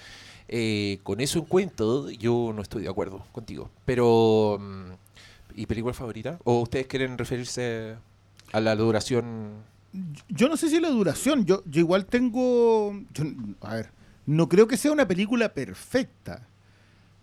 eh, 0.49 0.99
con 1.03 1.21
eso 1.21 1.39
en 1.39 1.45
cuento, 1.45 2.09
yo 2.09 2.51
no 2.53 2.61
estoy 2.61 2.83
de 2.83 2.89
acuerdo 2.89 3.23
contigo. 3.31 3.69
Pero, 3.85 4.57
mm, 4.59 4.91
¿y 5.55 5.65
película 5.65 5.93
favorita? 5.93 6.37
¿O 6.43 6.59
ustedes 6.61 6.87
quieren 6.87 7.17
referirse 7.17 7.95
a 8.51 8.59
la 8.59 8.75
duración? 8.75 9.51
Yo 10.27 10.49
no 10.49 10.57
sé 10.57 10.69
si 10.69 10.79
la 10.79 10.89
duración, 10.89 11.45
yo, 11.45 11.63
yo 11.65 11.79
igual 11.79 12.05
tengo... 12.05 12.93
yo- 13.13 13.23
a 13.61 13.75
ver, 13.75 13.89
no 14.30 14.47
creo 14.47 14.68
que 14.68 14.77
sea 14.77 14.91
una 14.91 15.07
película 15.07 15.56
perfecta. 15.56 16.47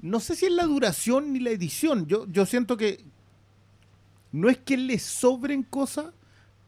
No 0.00 0.18
sé 0.18 0.34
si 0.34 0.46
es 0.46 0.50
la 0.50 0.64
duración 0.64 1.32
ni 1.32 1.38
la 1.38 1.50
edición. 1.50 2.08
Yo, 2.08 2.26
yo 2.26 2.44
siento 2.46 2.76
que 2.76 3.04
no 4.32 4.48
es 4.48 4.58
que 4.58 4.76
le 4.76 4.98
sobren 4.98 5.62
cosas, 5.62 6.06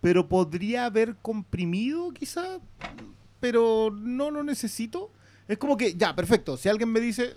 pero 0.00 0.28
podría 0.28 0.84
haber 0.84 1.16
comprimido 1.16 2.12
quizá, 2.12 2.60
pero 3.40 3.90
no 3.92 4.30
lo 4.30 4.44
necesito. 4.44 5.10
Es 5.48 5.58
como 5.58 5.76
que, 5.76 5.94
ya, 5.94 6.14
perfecto. 6.14 6.56
Si 6.56 6.68
alguien 6.68 6.92
me 6.92 7.00
dice, 7.00 7.34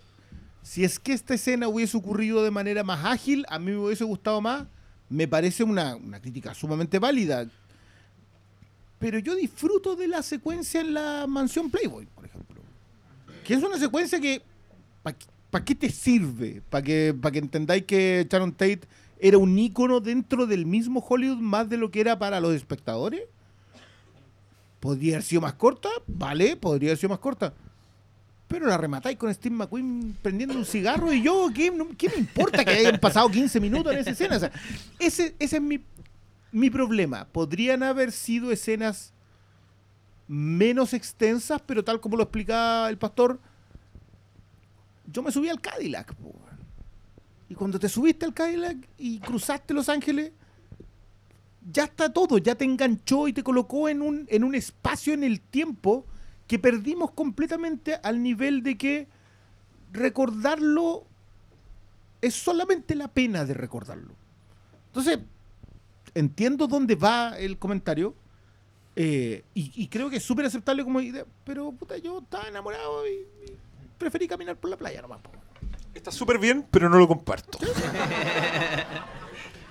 si 0.62 0.84
es 0.84 1.00
que 1.00 1.14
esta 1.14 1.34
escena 1.34 1.70
hubiese 1.70 1.98
ocurrido 1.98 2.44
de 2.44 2.52
manera 2.52 2.84
más 2.84 3.04
ágil, 3.04 3.48
a 3.50 3.58
mí 3.58 3.72
me 3.72 3.78
hubiese 3.78 4.04
gustado 4.04 4.42
más, 4.42 4.68
me 5.10 5.28
parece 5.28 5.64
una, 5.64 5.96
una 5.96 6.22
crítica 6.22 6.54
sumamente 6.54 7.00
válida. 7.00 7.48
Pero 9.00 9.18
yo 9.18 9.34
disfruto 9.34 9.96
de 9.96 10.08
la 10.08 10.22
secuencia 10.22 10.82
en 10.82 10.94
la 10.94 11.26
mansión 11.26 11.72
Playboy, 11.72 12.06
por 12.06 12.26
ejemplo. 12.26 12.61
Que 13.46 13.54
es 13.56 13.64
una 13.64 13.78
secuencia 13.78 14.20
que. 14.20 14.42
¿Para 15.50 15.66
qué 15.66 15.76
te 15.76 15.90
sirve? 15.90 16.62
¿Para 16.70 16.82
que, 16.84 17.14
pa 17.20 17.30
que 17.30 17.40
entendáis 17.40 17.84
que 17.84 18.26
Sharon 18.30 18.54
Tate 18.54 18.82
era 19.20 19.38
un 19.38 19.58
ícono 19.60 20.00
dentro 20.00 20.46
del 20.48 20.66
mismo 20.66 21.06
Hollywood 21.08 21.40
más 21.40 21.68
de 21.68 21.76
lo 21.76 21.92
que 21.92 22.00
era 22.00 22.18
para 22.18 22.40
los 22.40 22.54
espectadores? 22.56 23.24
¿Podría 24.80 25.16
haber 25.16 25.24
sido 25.24 25.42
más 25.42 25.54
corta? 25.56 25.90
Vale, 26.08 26.56
podría 26.56 26.90
haber 26.90 26.98
sido 26.98 27.10
más 27.10 27.20
corta. 27.20 27.54
Pero 28.48 28.66
la 28.68 28.78
rematáis 28.78 29.18
con 29.18 29.34
Steve 29.34 29.56
McQueen 29.56 30.16
prendiendo 30.22 30.58
un 30.58 30.66
cigarro 30.66 31.12
y 31.14 31.22
yo, 31.22 31.50
¿qué, 31.54 31.70
no- 31.72 31.86
me 31.86 32.18
importa 32.18 32.64
que 32.66 32.72
hayan 32.72 33.00
pasado 33.00 33.30
15 33.30 33.60
minutos 33.60 33.94
en 33.94 34.00
esa 34.00 34.12
escena? 34.12 34.52
Ese, 35.00 35.36
ese 35.40 35.56
es 35.58 35.62
mi, 35.62 35.80
mi 36.52 36.70
problema. 36.70 37.26
Podrían 37.26 37.84
haber 37.84 38.12
sido 38.12 38.52
escenas 38.52 39.14
menos 40.32 40.94
extensas, 40.94 41.62
pero 41.66 41.84
tal 41.84 42.00
como 42.00 42.16
lo 42.16 42.24
explicaba 42.24 42.90
el 42.90 42.98
pastor, 42.98 43.38
yo 45.06 45.22
me 45.22 45.30
subí 45.30 45.50
al 45.50 45.60
Cadillac. 45.60 46.16
Y 47.50 47.54
cuando 47.54 47.78
te 47.78 47.90
subiste 47.90 48.26
al 48.26 48.34
Cadillac 48.34 48.78
y 48.98 49.20
cruzaste 49.20 49.74
Los 49.74 49.90
Ángeles, 49.90 50.32
ya 51.70 51.84
está 51.84 52.14
todo, 52.14 52.38
ya 52.38 52.56
te 52.56 52.64
enganchó 52.64 53.28
y 53.28 53.34
te 53.34 53.44
colocó 53.44 53.90
en 53.90 54.02
un, 54.02 54.26
en 54.30 54.46
un 54.46 54.56
espacio 54.56 55.14
en 55.14 55.26
el 55.26 55.42
tiempo 55.42 56.06
que 56.48 56.58
perdimos 56.58 57.12
completamente 57.12 58.00
al 58.02 58.24
nivel 58.24 58.64
de 58.64 58.78
que 58.78 59.10
recordarlo 59.92 61.04
es 62.22 62.36
solamente 62.36 62.96
la 62.96 63.10
pena 63.10 63.44
de 63.44 63.54
recordarlo. 63.54 64.14
Entonces, 64.88 65.20
entiendo 66.16 66.68
dónde 66.68 66.96
va 66.96 67.38
el 67.38 67.58
comentario 67.58 68.16
eh, 68.96 69.44
y, 69.54 69.72
y 69.76 69.88
creo 69.88 70.10
que 70.10 70.18
es 70.18 70.24
súper 70.24 70.46
aceptable 70.46 70.84
como 70.84 71.00
idea, 71.02 71.26
pero 71.44 71.72
puta, 71.72 71.98
yo 71.98 72.20
estaba 72.20 72.48
enamorado 72.48 73.08
y, 73.08 73.12
y 73.12 73.56
preferí 73.98 74.28
caminar 74.28 74.56
por 74.58 74.70
la 74.70 74.78
playa 74.78 75.02
nomás. 75.02 75.20
Está 75.94 76.12
súper 76.12 76.38
bien, 76.40 76.66
pero 76.72 76.90
no 76.90 76.98
lo 76.98 77.08
comparto. 77.08 77.58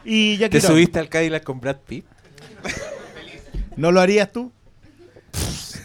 Y 0.04 0.36
ya 0.38 0.48
¿Te 0.48 0.60
subiste 0.60 0.98
al 0.98 1.08
Cadillac 1.08 1.44
con 1.44 1.60
Brad 1.60 1.78
Pitt? 1.86 2.04
¿No 3.76 3.92
lo 3.92 4.00
harías 4.00 4.30
tú? 4.32 4.52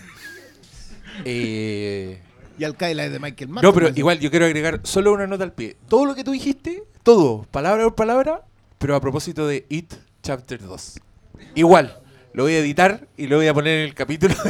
Eh, 1.24 2.22
Y 2.58 2.64
al 2.64 2.76
Cadillac 2.78 3.10
de 3.12 3.20
Michael 3.20 3.50
Mann. 3.50 3.64
no, 3.64 3.74
pero 3.74 3.90
igual 3.96 4.20
yo 4.20 4.30
quiero 4.30 4.46
agregar 4.46 4.82
solo 4.84 5.14
una 5.14 5.28
nota 5.28 5.44
al 5.44 5.54
pie. 5.54 5.78
Todo 5.88 6.06
lo 6.06 6.16
que 6.16 6.24
tú 6.24 6.32
dijiste, 6.32 6.84
todo, 7.04 7.44
palabra 7.52 7.84
por 7.86 7.96
palabra, 7.96 8.42
pero 8.78 8.96
a 8.96 9.02
propósito 9.02 9.48
de 9.48 9.66
It 9.70 9.94
Chapter 10.22 10.62
2. 10.62 11.00
Igual, 11.56 11.98
lo 12.36 12.44
voy 12.44 12.54
a 12.54 12.60
editar 12.60 13.08
y 13.16 13.28
lo 13.28 13.38
voy 13.38 13.48
a 13.48 13.54
poner 13.54 13.80
en 13.80 13.86
el 13.86 13.94
capítulo. 13.94 14.34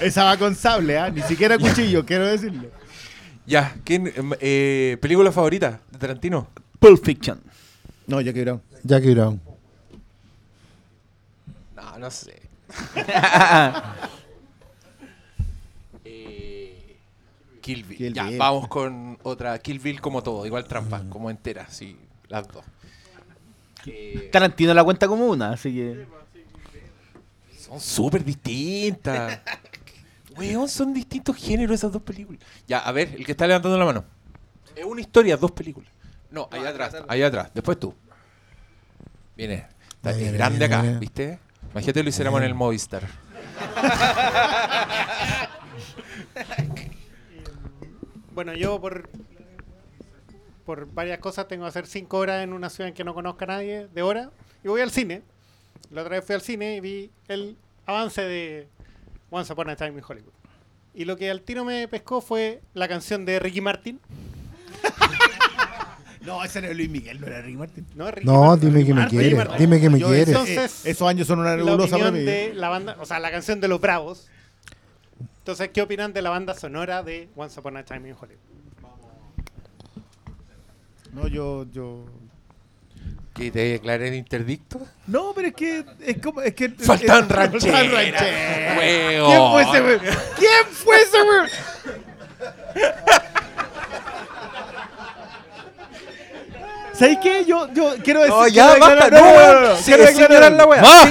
Esa 0.00 0.24
va 0.24 0.36
con 0.36 0.54
sable, 0.54 0.96
¿ah? 0.96 1.10
Ni 1.10 1.22
siquiera 1.22 1.58
cuchillo, 1.58 2.06
quiero 2.06 2.28
decirlo. 2.28 2.70
Ya, 3.46 3.74
¿quién, 3.82 4.12
em, 4.14 4.30
eh, 4.40 4.96
¿película 5.00 5.32
favorita 5.32 5.80
de 5.90 5.98
Tarantino? 5.98 6.46
Pulp 6.78 7.04
Fiction. 7.04 7.40
No, 8.06 8.20
yo 8.20 8.32
quiero. 8.32 8.60
Jackie 8.84 9.12
Brown. 9.12 9.40
No, 11.74 11.98
no 11.98 12.10
sé. 12.10 12.40
Eh, 16.04 16.96
Kill 17.60 17.82
Bill. 17.84 17.98
Kill 17.98 18.14
ya, 18.14 18.26
Bill. 18.26 18.38
vamos 18.38 18.68
con 18.68 19.18
otra. 19.24 19.58
Kill 19.58 19.80
Bill 19.80 20.00
como 20.00 20.22
todo, 20.22 20.46
igual 20.46 20.64
trampa, 20.64 21.02
como 21.08 21.28
entera, 21.28 21.66
sí, 21.68 21.96
las 22.28 22.46
dos. 22.48 22.64
Eh, 23.86 24.28
Tarantino 24.32 24.74
la 24.74 24.84
cuenta 24.84 25.08
como 25.08 25.26
una, 25.26 25.52
así 25.52 25.74
que. 25.74 26.06
son 27.58 27.80
súper 27.80 28.24
distintas. 28.24 29.40
Weón, 30.36 30.68
son 30.68 30.94
distintos 30.94 31.36
géneros 31.36 31.74
esas 31.74 31.92
dos 31.92 32.02
películas. 32.02 32.40
Ya, 32.66 32.78
a 32.78 32.92
ver, 32.92 33.14
el 33.16 33.26
que 33.26 33.32
está 33.32 33.46
levantando 33.46 33.76
la 33.76 33.84
mano. 33.84 34.04
Es 34.74 34.84
una 34.84 35.00
historia, 35.00 35.36
dos 35.36 35.50
películas. 35.50 35.90
No, 36.30 36.48
allá 36.50 36.68
atrás, 36.68 36.96
allá 37.08 37.26
atrás. 37.26 37.50
Después 37.52 37.78
tú. 37.78 37.94
Viene. 39.36 39.66
Está 39.96 40.12
es 40.12 40.32
grande 40.32 40.64
acá. 40.64 40.82
¿viste? 40.82 41.38
Imagínate 41.72 42.02
lo 42.02 42.08
hiciéramos 42.08 42.40
en 42.40 42.46
el 42.46 42.54
Movistar. 42.54 43.02
Bueno, 48.32 48.54
yo 48.54 48.80
por 48.80 49.10
por 50.70 50.86
varias 50.92 51.18
cosas 51.18 51.48
tengo 51.48 51.64
que 51.64 51.68
hacer 51.70 51.88
cinco 51.88 52.18
horas 52.18 52.44
en 52.44 52.52
una 52.52 52.70
ciudad 52.70 52.86
en 52.86 52.94
que 52.94 53.02
no 53.02 53.12
conozca 53.12 53.44
a 53.44 53.48
nadie 53.48 53.88
de 53.92 54.02
hora 54.02 54.30
y 54.62 54.68
voy 54.68 54.80
al 54.80 54.92
cine. 54.92 55.22
La 55.90 56.02
otra 56.02 56.14
vez 56.14 56.24
fui 56.24 56.36
al 56.36 56.42
cine 56.42 56.76
y 56.76 56.80
vi 56.80 57.10
el 57.26 57.56
avance 57.86 58.22
de 58.22 58.68
Once 59.30 59.52
Upon 59.52 59.68
a 59.70 59.74
Time 59.74 59.98
in 59.98 60.04
Hollywood. 60.06 60.30
Y 60.94 61.06
lo 61.06 61.16
que 61.16 61.28
al 61.28 61.42
tiro 61.42 61.64
me 61.64 61.88
pescó 61.88 62.20
fue 62.20 62.60
la 62.74 62.86
canción 62.86 63.24
de 63.24 63.40
Ricky 63.40 63.60
Martin. 63.60 63.98
No, 66.20 66.44
ese 66.44 66.58
es 66.58 66.76
Luis 66.76 66.90
Miguel, 66.90 67.18
no 67.20 67.26
era 67.26 67.40
Ricky 67.40 67.56
Martin. 67.56 67.86
No, 67.96 68.10
Ricky 68.10 68.26
No, 68.26 68.44
Martin. 68.44 68.68
dime 68.74 68.84
que 68.86 68.94
me 68.94 69.04
Ricky 69.06 69.16
quiere. 69.16 69.36
Martin. 69.36 69.58
Dime 69.58 69.80
que 69.80 69.90
me 69.90 69.98
Yo 69.98 70.06
quiere. 70.08 70.22
ese- 70.22 70.30
Entonces, 70.32 70.86
eh, 70.86 70.90
esos 70.90 71.08
años 71.08 71.26
son 71.26 71.38
una 71.40 71.56
la 71.56 71.64
nebulosa 71.64 71.96
para 71.98 72.10
mí. 72.10 72.20
de 72.20 72.52
la 72.54 72.68
banda, 72.68 72.96
o 73.00 73.06
sea, 73.06 73.18
la 73.18 73.30
canción 73.30 73.58
de 73.60 73.68
los 73.68 73.80
Bravos. 73.80 74.28
Entonces, 75.38 75.70
¿qué 75.72 75.80
opinan 75.80 76.12
de 76.12 76.20
la 76.20 76.28
banda 76.30 76.52
sonora 76.54 77.02
de 77.02 77.30
Once 77.34 77.58
Upon 77.58 77.78
a 77.78 77.84
Time 77.84 78.10
in 78.10 78.14
Hollywood? 78.20 78.38
No, 81.12 81.26
yo, 81.26 81.66
yo. 81.72 82.04
¿Que 83.34 83.50
te 83.50 83.60
declaré 83.60 84.10
de 84.10 84.16
interdicto? 84.16 84.80
No, 85.06 85.32
pero 85.34 85.48
es 85.48 85.54
que 85.54 85.84
es 86.00 86.18
como 86.22 86.40
es 86.42 86.54
que 86.54 86.68
Faltan 86.78 87.24
es- 87.24 87.28
rancheras. 87.36 87.62
faltan 87.80 87.92
rancheras. 87.92 88.78
¿Quién 88.78 89.50
fue 89.50 89.62
ese 89.62 89.82
weón? 89.82 90.00
¿Quién 90.36 90.66
fue 90.72 90.96
ese 91.02 91.22
weón? 91.22 91.48
¿Sabes 96.92 97.18
qué? 97.22 97.44
Yo, 97.46 97.72
yo 97.72 97.94
quiero 98.04 98.20
decir. 98.20 98.34
No, 98.34 98.48
ya, 98.48 98.76
basta, 98.76 99.08
no, 99.10 99.20
no, 99.20 99.26
weón. 99.32 99.62
no, 99.62 99.76
quiero 99.84 100.04
declarar 100.06 100.52
la 100.52 100.66
weá. 100.66 101.02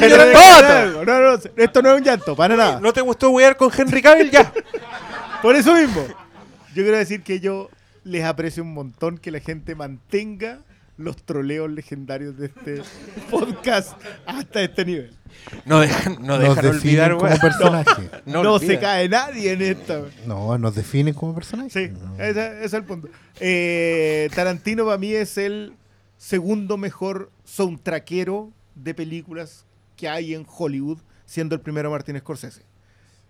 Algo. 0.81 1.05
No, 1.05 1.19
no, 1.19 1.39
esto 1.55 1.81
no 1.81 1.89
es 1.91 1.97
un 1.97 2.03
llanto, 2.03 2.35
para 2.35 2.55
nada. 2.55 2.79
¿No 2.79 2.93
te 2.93 3.01
gustó 3.01 3.29
wear 3.31 3.57
con 3.57 3.71
Henry 3.75 4.01
Cavill? 4.01 4.29
Ya. 4.29 4.51
Por 5.41 5.55
eso 5.55 5.73
mismo. 5.73 6.05
Yo 6.75 6.83
quiero 6.83 6.97
decir 6.97 7.23
que 7.23 7.39
yo 7.39 7.69
les 8.09 8.23
aprecio 8.23 8.63
un 8.63 8.73
montón 8.73 9.17
que 9.17 9.31
la 9.31 9.39
gente 9.39 9.75
mantenga 9.75 10.59
los 10.97 11.15
troleos 11.23 11.69
legendarios 11.69 12.37
de 12.37 12.47
este 12.47 12.81
podcast 13.29 13.93
hasta 14.25 14.61
este 14.61 14.83
nivel. 14.83 15.15
No 15.65 15.79
dejan, 15.79 16.15
no 16.19 16.37
Nos 16.37 16.55
dejan 16.55 16.65
olvidar, 16.65 17.15
como 17.15 17.29
personaje. 17.41 18.09
No, 18.25 18.43
No, 18.43 18.59
se 18.59 18.79
cae 18.79 19.07
nadie 19.07 19.53
en 19.53 19.61
esta. 19.61 20.01
No, 20.25 20.57
nos 20.57 20.75
definen 20.75 21.13
como 21.13 21.33
personaje. 21.33 21.69
Sí, 21.69 21.93
ese, 22.17 22.47
ese 22.47 22.65
es 22.65 22.73
el 22.73 22.83
punto. 22.83 23.07
Eh, 23.39 24.29
Tarantino 24.35 24.85
para 24.85 24.97
mí 24.97 25.13
es 25.13 25.37
el 25.37 25.73
segundo 26.17 26.77
mejor 26.77 27.31
soundtrackero 27.45 28.51
de 28.75 28.93
películas 28.93 29.65
que 29.95 30.09
hay 30.09 30.33
en 30.33 30.45
Hollywood, 30.47 30.99
siendo 31.25 31.55
el 31.55 31.61
primero 31.61 31.91
Martin 31.91 32.19
Scorsese. 32.19 32.63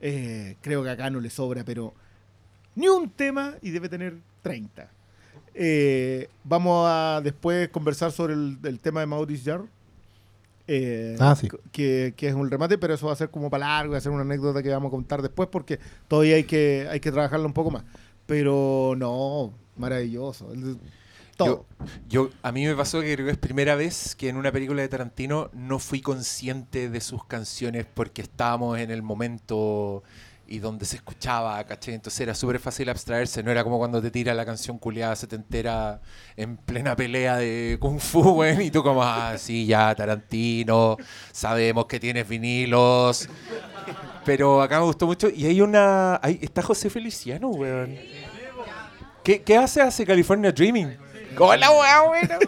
Eh, 0.01 0.55
creo 0.61 0.83
que 0.83 0.89
acá 0.89 1.09
no 1.09 1.19
le 1.19 1.29
sobra, 1.29 1.63
pero 1.63 1.93
ni 2.79 2.87
un 2.87 3.09
tema 3.09 3.55
y 3.61 3.71
debe 3.71 3.89
tener 3.89 4.17
30. 4.41 4.89
Eh, 5.53 6.29
vamos 6.43 6.85
a 6.87 7.21
después 7.23 7.69
conversar 7.69 8.11
sobre 8.11 8.33
el, 8.33 8.57
el 8.63 8.79
tema 8.79 9.01
de 9.01 9.05
Maurice 9.07 9.51
Jarre. 9.51 9.65
eh, 10.67 11.15
Ah, 11.19 11.35
sí. 11.35 11.49
que, 11.71 12.13
que 12.15 12.27
es 12.27 12.33
un 12.35 12.49
remate, 12.49 12.77
pero 12.77 12.93
eso 12.93 13.07
va 13.07 13.13
a 13.13 13.15
ser 13.15 13.29
como 13.29 13.49
para 13.49 13.67
largo, 13.67 13.91
va 13.93 13.97
a 13.97 14.01
ser 14.01 14.11
una 14.11 14.21
anécdota 14.21 14.61
que 14.63 14.69
vamos 14.69 14.89
a 14.89 14.91
contar 14.91 15.21
después 15.21 15.49
porque 15.51 15.79
todavía 16.07 16.35
hay 16.35 16.43
que, 16.43 16.87
hay 16.89 16.99
que 16.99 17.11
trabajarlo 17.11 17.45
un 17.45 17.53
poco 17.53 17.71
más. 17.71 17.83
Pero 18.25 18.93
no, 18.95 19.53
maravilloso. 19.77 20.51
Todo. 21.35 21.65
Yo, 22.09 22.27
yo- 22.27 22.29
a 22.43 22.51
mí 22.51 22.65
me 22.65 22.75
pasó 22.75 23.01
que 23.01 23.13
creo 23.15 23.25
que 23.25 23.31
es 23.31 23.37
primera 23.37 23.75
vez 23.75 24.15
que 24.15 24.29
en 24.29 24.35
una 24.37 24.51
película 24.51 24.81
de 24.81 24.87
Tarantino 24.89 25.49
no 25.53 25.79
fui 25.79 26.01
consciente 26.01 26.89
de 26.89 27.01
sus 27.01 27.25
canciones 27.25 27.85
porque 27.91 28.21
estábamos 28.21 28.77
en 28.77 28.91
el 28.91 29.01
momento 29.01 30.03
y 30.49 30.59
donde 30.59 30.85
se 30.85 30.95
escuchaba, 30.95 31.63
¿cachai? 31.63 31.93
Entonces 31.93 32.19
era 32.21 32.33
súper 32.33 32.59
fácil 32.59 32.89
abstraerse, 32.89 33.43
no 33.43 33.51
era 33.51 33.63
como 33.63 33.77
cuando 33.77 34.01
te 34.01 34.09
tira 34.09 34.33
la 34.33 34.45
canción 34.45 34.79
culiada 34.79 35.15
setentera 35.15 36.01
en 36.35 36.57
plena 36.57 36.95
pelea 36.95 37.37
de 37.37 37.77
Kung 37.79 37.99
Fu, 37.99 38.21
güey, 38.33 38.67
y 38.67 38.71
tú 38.71 38.81
como, 38.81 39.03
ah, 39.03 39.35
sí, 39.37 39.65
ya, 39.65 39.93
Tarantino, 39.93 40.97
sabemos 41.31 41.85
que 41.85 41.99
tienes 41.99 42.27
vinilos. 42.27 43.29
Pero 44.25 44.61
acá 44.61 44.79
me 44.79 44.85
gustó 44.85 45.07
mucho. 45.07 45.29
Y 45.29 45.45
hay 45.45 45.61
una. 45.61 46.19
Ahí 46.21 46.39
está 46.41 46.61
José 46.61 46.89
Feliciano, 46.89 47.49
weón. 47.49 47.97
¿Qué, 49.23 49.41
qué 49.41 49.57
hace? 49.57 49.81
Hace 49.81 50.05
California 50.05 50.51
Dreaming. 50.51 50.97
Hola, 51.37 51.71
weón. 51.71 52.29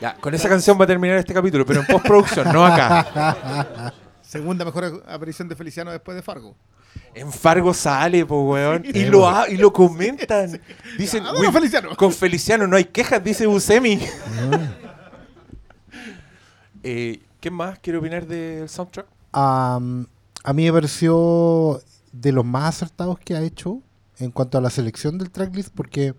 Ya, 0.00 0.16
con 0.16 0.34
esa 0.34 0.48
canción 0.48 0.76
va 0.80 0.82
a 0.82 0.86
terminar 0.88 1.16
este 1.18 1.32
capítulo, 1.32 1.64
pero 1.64 1.78
en 1.78 1.86
postproducción, 1.86 2.52
no 2.52 2.66
acá. 2.66 3.92
Segunda 4.32 4.64
mejor 4.64 5.02
aparición 5.06 5.46
de 5.46 5.54
Feliciano 5.56 5.90
después 5.90 6.14
de 6.14 6.22
Fargo. 6.22 6.56
En 7.14 7.30
Fargo 7.30 7.74
sale, 7.74 8.24
po, 8.24 8.48
weón. 8.50 8.82
Y 8.82 9.04
lo, 9.04 9.28
ha- 9.28 9.46
y 9.50 9.58
lo 9.58 9.70
comentan. 9.74 10.58
Dicen, 10.96 11.22
Ah, 11.26 11.32
bueno, 11.32 11.48
"Uy, 11.48 11.52
Feliciano". 11.52 11.94
con 11.96 12.12
Feliciano 12.12 12.66
no 12.66 12.76
hay 12.76 12.86
quejas, 12.86 13.22
dice 13.22 13.46
Buscemi. 13.46 14.00
eh, 16.82 17.20
¿Qué 17.40 17.50
más 17.50 17.78
quiere 17.80 17.98
opinar 17.98 18.26
del 18.26 18.68
soundtrack? 18.70 19.06
Am, 19.32 20.06
a 20.44 20.52
mí 20.54 20.64
me 20.64 20.72
pareció 20.72 21.82
de 22.12 22.32
los 22.32 22.44
más 22.44 22.76
acertados 22.76 23.18
que 23.18 23.34
ha 23.36 23.42
hecho 23.42 23.80
en 24.18 24.30
cuanto 24.30 24.56
a 24.56 24.62
la 24.62 24.70
selección 24.70 25.18
del 25.18 25.30
tracklist 25.30 25.68
porque, 25.74 26.14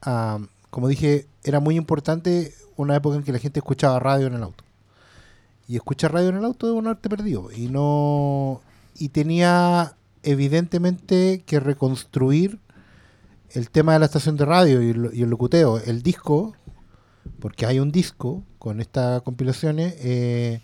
am, 0.00 0.48
como 0.70 0.88
dije, 0.88 1.28
era 1.44 1.60
muy 1.60 1.76
importante 1.76 2.52
una 2.76 2.96
época 2.96 3.16
en 3.16 3.22
que 3.22 3.32
la 3.32 3.38
gente 3.38 3.60
escuchaba 3.60 4.00
radio 4.00 4.26
en 4.26 4.34
el 4.34 4.42
auto. 4.42 4.64
Y 5.68 5.76
escuchar 5.76 6.12
radio 6.12 6.30
en 6.30 6.38
el 6.38 6.44
auto 6.44 6.66
es 6.66 6.72
un 6.72 6.88
arte 6.88 7.08
perdido. 7.08 7.52
Y 7.52 7.68
no 7.68 8.62
y 8.98 9.10
tenía 9.10 9.94
evidentemente 10.22 11.42
que 11.46 11.60
reconstruir 11.60 12.58
el 13.50 13.70
tema 13.70 13.92
de 13.92 14.00
la 14.00 14.06
estación 14.06 14.36
de 14.36 14.44
radio 14.44 14.82
y 14.82 14.90
el, 14.90 15.10
y 15.12 15.22
el 15.22 15.30
locuteo. 15.30 15.78
El 15.78 16.02
disco, 16.02 16.54
porque 17.38 17.66
hay 17.66 17.78
un 17.78 17.92
disco 17.92 18.42
con 18.58 18.80
estas 18.80 19.22
compilaciones, 19.22 19.94
eh, 20.00 20.60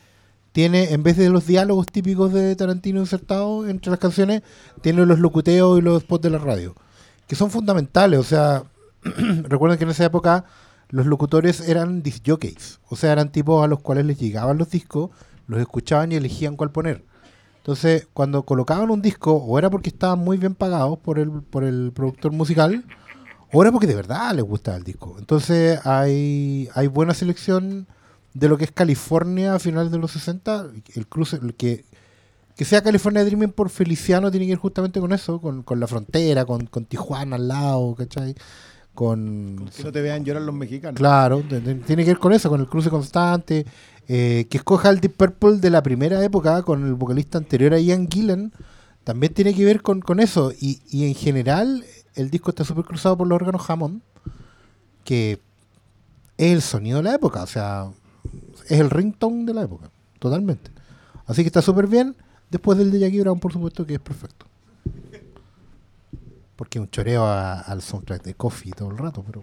tiene, 0.53 0.93
en 0.93 1.03
vez 1.03 1.17
de 1.17 1.31
los 1.31 1.47
diálogos 1.47 1.89
típicos 1.89 2.33
de 2.33 2.55
Tarantino 2.55 3.01
insertados 3.01 3.69
entre 3.69 3.91
las 3.91 3.99
canciones, 3.99 4.43
tiene 4.83 5.05
los 5.05 5.19
locuteos 5.19 5.79
y 5.79 5.83
los 5.83 6.03
spots 6.03 6.23
de 6.23 6.31
la 6.31 6.39
radio, 6.39 6.75
que 7.27 7.35
son 7.35 7.51
fundamentales. 7.51 8.21
O 8.21 8.25
sea, 8.25 8.65
recuerden 9.03 9.79
que 9.79 9.85
en 9.85 9.91
esa 9.91 10.05
época 10.05 10.45
los 10.91 11.07
locutores 11.07 11.69
eran 11.69 12.03
disc 12.03 12.23
jockeys, 12.27 12.81
o 12.89 12.97
sea, 12.97 13.13
eran 13.13 13.33
tipos 13.33 13.65
a 13.65 13.69
los 13.69 13.81
cuales 13.81 14.07
les 14.07 14.19
llegaban 14.19 14.59
los 14.59 14.71
discos, 14.71 15.11
los 15.47 15.61
escuchaban 15.61 16.13
y 16.13 16.17
elegían 16.17 16.57
cuál 16.57 16.71
poner. 16.71 17.05
Entonces, 17.59 18.07
cuando 18.13 18.45
colocaban 18.45 18.91
un 18.91 19.01
disco, 19.01 19.33
o 19.33 19.59
era 19.59 19.71
porque 19.71 19.89
estaban 19.89 20.19
muy 20.19 20.37
bien 20.37 20.55
pagados 20.55 20.99
por 20.99 21.19
el, 21.19 21.31
por 21.31 21.65
el 21.65 21.93
productor 21.95 22.33
musical, 22.33 22.85
o 23.53 23.63
era 23.63 23.73
porque 23.73 23.87
de 23.87 23.95
verdad 23.95 24.35
les 24.35 24.45
gustaba 24.45 24.77
el 24.77 24.85
disco. 24.85 25.17
Entonces, 25.19 25.81
hay, 25.87 26.69
hay 26.75 26.89
buena 26.89 27.15
selección 27.15 27.87
de 28.35 28.49
lo 28.49 28.59
que 28.59 28.65
es 28.65 28.71
California 28.71 29.55
a 29.55 29.59
finales 29.59 29.91
de 29.93 29.99
los 29.99 30.11
60. 30.11 30.67
El 30.95 31.07
cruce, 31.07 31.41
que, 31.57 31.87
que 32.55 32.65
sea 32.67 32.83
California 32.83 33.25
Dreaming 33.25 33.53
por 33.53 33.71
Feliciano 33.71 34.31
tiene 34.31 34.45
que 34.47 34.53
ir 34.53 34.59
justamente 34.59 35.01
con 35.01 35.13
eso, 35.15 35.41
con, 35.41 35.63
con 35.63 35.81
la 35.81 35.87
frontera, 35.87 36.45
con, 36.45 36.67
con 36.67 36.85
Tijuana 36.85 37.37
al 37.37 37.49
lado, 37.49 37.95
¿cachai? 37.95 38.35
Con, 38.95 39.69
Que 39.77 39.83
no 39.83 39.93
te 39.93 40.01
vean 40.01 40.25
llorar 40.25 40.43
los 40.43 40.55
mexicanos. 40.55 40.97
Claro, 40.99 41.43
tiene 41.87 42.05
que 42.05 42.11
ver 42.11 42.19
con 42.19 42.33
eso, 42.33 42.49
con 42.49 42.61
el 42.61 42.69
cruce 42.69 42.91
constante. 42.91 43.67
eh, 44.07 44.47
que 44.51 44.59
escoja 44.59 44.91
el 44.91 45.01
Deep 45.01 45.17
Purple 45.17 45.57
de 45.59 45.71
la 45.71 45.83
primera 45.83 46.23
época 46.23 46.63
con 46.63 46.87
el 46.87 46.95
vocalista 46.95 47.39
anterior 47.39 47.73
a 47.75 47.81
Ian 47.81 48.09
Gillan, 48.09 48.53
también 49.03 49.33
tiene 49.35 49.55
que 49.55 49.65
ver 49.65 49.83
con, 49.83 50.01
con 50.01 50.21
eso. 50.21 50.53
Y, 50.61 50.81
y 50.89 51.07
en 51.07 51.15
general, 51.15 51.85
el 52.15 52.31
disco 52.31 52.51
está 52.51 52.65
súper 52.65 52.85
cruzado 52.85 53.17
por 53.17 53.27
los 53.27 53.37
órganos 53.37 53.69
Hammond, 53.69 54.03
que 55.05 55.41
es 56.37 56.53
el 56.53 56.63
sonido 56.63 56.99
de 56.99 57.05
la 57.05 57.15
época, 57.15 57.43
o 57.43 57.47
sea, 57.47 57.91
es 58.69 58.79
el 58.81 58.91
ringtone 58.91 59.45
de 59.45 59.55
la 59.55 59.63
época, 59.63 59.91
totalmente. 60.19 60.71
Así 61.27 61.43
que 61.43 61.49
está 61.49 61.63
súper 61.63 61.87
bien. 61.87 62.15
Después 62.51 62.79
del 62.79 62.91
de 62.91 63.01
Jackie 63.01 63.21
Brown, 63.21 63.41
por 63.41 63.53
supuesto 63.53 63.87
que 63.87 63.95
es 63.95 64.01
perfecto. 64.01 64.47
Porque 66.57 66.79
es 66.79 66.83
un 66.83 66.91
choreo 66.91 67.25
a- 67.27 67.61
al 67.61 67.83
soundtrack 67.83 68.23
de 68.23 68.35
Coffee 68.35 68.73
todo 68.73 68.91
el 68.91 68.99
rato, 68.99 69.23
pero. 69.27 69.43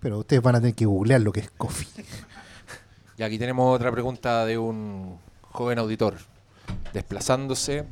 Pero 0.00 0.18
ustedes 0.18 0.42
van 0.42 0.56
a 0.56 0.60
tener 0.60 0.74
que 0.74 0.86
googlear 0.86 1.20
lo 1.20 1.32
que 1.32 1.40
es 1.40 1.50
Coffee. 1.56 1.88
Y 3.16 3.22
aquí 3.22 3.38
tenemos 3.38 3.74
otra 3.74 3.90
pregunta 3.90 4.44
de 4.46 4.58
un 4.58 5.18
joven 5.42 5.78
auditor. 5.78 6.16
Desplazándose 6.92 7.84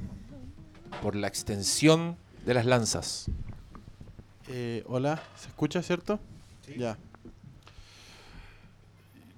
por 1.03 1.15
la 1.17 1.27
extensión 1.29 2.17
de 2.45 2.55
las 2.55 2.67
lanzas. 2.67 3.27
Eh, 4.49 4.85
hola, 4.87 5.21
¿se 5.41 5.49
escucha, 5.49 5.83
cierto? 5.83 6.21
Ya. 6.79 6.97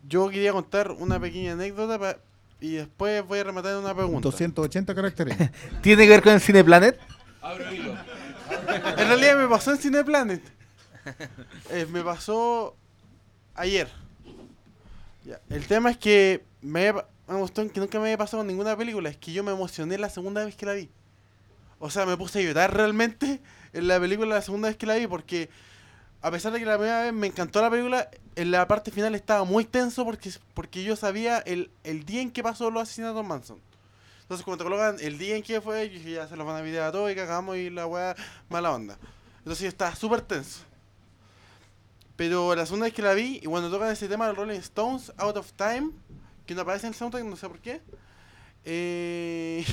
Yo 0.09 0.29
quería 0.29 0.53
contar 0.53 0.91
una 0.93 1.21
pequeña 1.21 1.53
anécdota 1.53 1.99
pa- 1.99 2.17
y 2.61 2.73
después 2.75 3.27
voy 3.27 3.39
a 3.39 3.45
rematar 3.45 3.77
una 3.79 3.95
pregunta. 3.95 4.21
280 4.23 4.95
caracteres. 4.95 5.37
¿Tiene 5.83 6.05
que 6.05 6.11
ver 6.11 6.23
con 6.23 6.33
el 6.33 6.41
Cineplanet? 6.41 6.99
En 7.43 9.09
realidad 9.09 9.37
me 9.37 9.49
pasó 9.49 9.73
en 9.73 9.79
Cineplanet. 9.79 10.43
Eh, 11.71 11.87
me 11.91 12.03
pasó 12.03 12.77
ayer. 13.55 13.89
El 15.49 15.67
tema 15.67 15.91
es 15.91 15.97
que 15.97 16.45
me, 16.61 16.93
me 16.93 17.37
gustó 17.37 17.67
que 17.71 17.81
nunca 17.81 17.99
me 17.99 18.07
había 18.07 18.19
pasado 18.19 18.41
con 18.41 18.47
ninguna 18.47 18.77
película. 18.77 19.09
Es 19.09 19.17
que 19.17 19.33
yo 19.33 19.43
me 19.43 19.53
emocioné 19.53 19.97
la 19.99 20.11
segunda 20.11 20.45
vez 20.45 20.55
que 20.57 20.67
la 20.67 20.75
vi. 20.75 20.91
O 21.79 21.91
sea, 21.91 22.05
me 22.07 22.17
puse 22.17 22.41
a 22.41 22.43
llorar 22.43 22.75
realmente 22.75 23.41
en 23.73 23.89
la 23.89 24.01
película 24.01 24.35
la 24.35 24.43
segunda 24.43 24.69
vez 24.69 24.77
que 24.77 24.87
la 24.87 24.97
vi 24.97 25.07
porque 25.07 25.49
a 26.21 26.31
pesar 26.31 26.53
de 26.53 26.59
que 26.59 26.67
la 26.67 26.77
primera 26.77 27.03
vez 27.03 27.13
me 27.13 27.29
encantó 27.29 27.63
la 27.63 27.71
película, 27.71 28.11
en 28.35 28.51
la 28.51 28.67
parte 28.67 28.91
final 28.91 29.15
estaba 29.15 29.45
muy 29.45 29.65
tenso 29.65 30.05
porque, 30.05 30.33
porque 30.55 30.83
yo 30.83 30.97
sabía 30.97 31.39
el, 31.39 31.71
el 31.85 32.05
día 32.05 32.21
en 32.21 32.31
que 32.31 32.43
pasó 32.43 32.71
los 32.71 32.83
asesinatos 32.83 33.25
Manson. 33.25 33.61
Entonces 34.29 34.45
cuando 34.45 34.63
te 34.63 34.71
colocan 34.71 34.97
el 35.01 35.17
día 35.17 35.37
en 35.37 35.43
que 35.43 35.61
fue, 35.63 35.89
yo 35.89 35.95
dije, 35.95 36.11
ya 36.13 36.29
se 36.29 36.37
los 36.37 36.47
van 36.47 36.57
a 36.57 36.61
videar 36.61 36.89
a 36.89 36.93
todos 36.93 37.11
y 37.11 37.15
cagamos 37.15 37.57
y 37.57 37.71
la 37.71 37.87
weá, 37.87 38.15
mala 38.51 38.73
onda. 38.75 38.99
Entonces 39.39 39.63
yo 39.63 39.69
estaba 39.69 39.95
súper 39.97 40.21
tenso. 40.21 40.61
Pero 42.15 42.55
la 42.55 42.67
segunda 42.67 42.85
vez 42.85 42.93
que 42.95 43.01
la 43.01 43.15
vi, 43.15 43.41
y 43.43 43.47
cuando 43.47 43.71
tocan 43.71 43.91
ese 43.91 44.07
tema 44.09 44.27
de 44.27 44.35
Rolling 44.35 44.59
Stones, 44.59 45.13
Out 45.17 45.37
of 45.39 45.53
Time, 45.53 45.93
que 46.45 46.55
no 46.55 46.61
aparece 46.63 46.87
en 46.87 46.93
el 46.93 46.99
soundtrack, 46.99 47.25
no 47.25 47.37
sé 47.37 47.49
por 47.49 47.61
qué, 47.61 47.81
eh, 48.65 49.65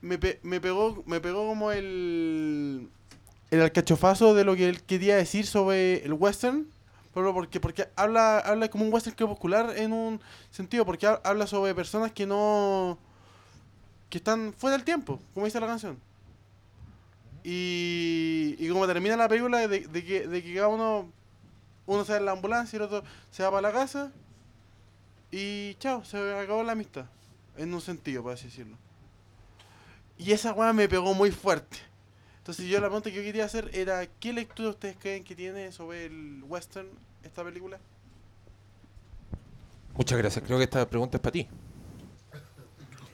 me, 0.00 0.18
pe- 0.18 0.38
me 0.42 0.60
pegó 0.60 1.02
me 1.06 1.20
pegó 1.20 1.46
como 1.46 1.72
el 1.72 2.88
el 3.50 3.62
alcachofazo 3.62 4.34
de 4.34 4.44
lo 4.44 4.54
que 4.54 4.68
él 4.68 4.82
quería 4.82 5.16
decir 5.16 5.44
sobre 5.46 6.04
el 6.04 6.12
western 6.12 6.68
pero 7.14 7.32
porque 7.34 7.60
porque 7.60 7.88
habla 7.96 8.38
habla 8.38 8.68
como 8.68 8.84
un 8.84 8.92
western 8.92 9.16
crepuscular 9.16 9.76
en 9.76 9.92
un 9.92 10.20
sentido 10.50 10.84
porque 10.86 11.06
ha- 11.06 11.20
habla 11.24 11.46
sobre 11.46 11.74
personas 11.74 12.12
que 12.12 12.26
no 12.26 12.98
que 14.08 14.18
están 14.18 14.52
fuera 14.56 14.76
del 14.76 14.84
tiempo 14.84 15.20
como 15.34 15.46
dice 15.46 15.60
la 15.60 15.66
canción 15.66 15.98
y, 17.42 18.54
y 18.58 18.68
como 18.68 18.86
termina 18.86 19.16
la 19.16 19.28
película 19.28 19.66
de, 19.66 19.86
de 19.86 20.04
que, 20.04 20.26
de 20.28 20.42
que 20.42 20.54
cada 20.54 20.68
uno 20.68 21.10
uno 21.86 22.04
se 22.04 22.12
va 22.12 22.18
en 22.18 22.24
la 22.26 22.32
ambulancia 22.32 22.76
y 22.76 22.78
el 22.78 22.82
otro 22.82 23.02
se 23.30 23.42
va 23.42 23.50
para 23.50 23.62
la 23.62 23.72
casa 23.72 24.12
y 25.32 25.74
chao, 25.78 26.04
se 26.04 26.18
acabó 26.38 26.62
la 26.62 26.72
amistad 26.72 27.06
en 27.56 27.72
un 27.74 27.80
sentido, 27.80 28.22
por 28.22 28.32
así 28.32 28.46
decirlo. 28.46 28.76
Y 30.18 30.32
esa 30.32 30.52
weá 30.52 30.72
me 30.72 30.88
pegó 30.88 31.14
muy 31.14 31.30
fuerte. 31.30 31.78
Entonces 32.40 32.66
yo 32.66 32.80
la 32.80 32.86
pregunta 32.86 33.10
que 33.10 33.16
yo 33.16 33.22
quería 33.22 33.44
hacer 33.44 33.70
era, 33.72 34.06
¿qué 34.18 34.32
lectura 34.32 34.70
ustedes 34.70 34.96
creen 34.98 35.22
que 35.24 35.34
tiene 35.36 35.70
sobre 35.72 36.06
el 36.06 36.42
western 36.48 36.88
esta 37.22 37.44
película? 37.44 37.78
Muchas 39.94 40.18
gracias. 40.18 40.44
Creo 40.44 40.58
que 40.58 40.64
esta 40.64 40.88
pregunta 40.88 41.18
es 41.18 41.20
para 41.20 41.32
ti. 41.32 41.46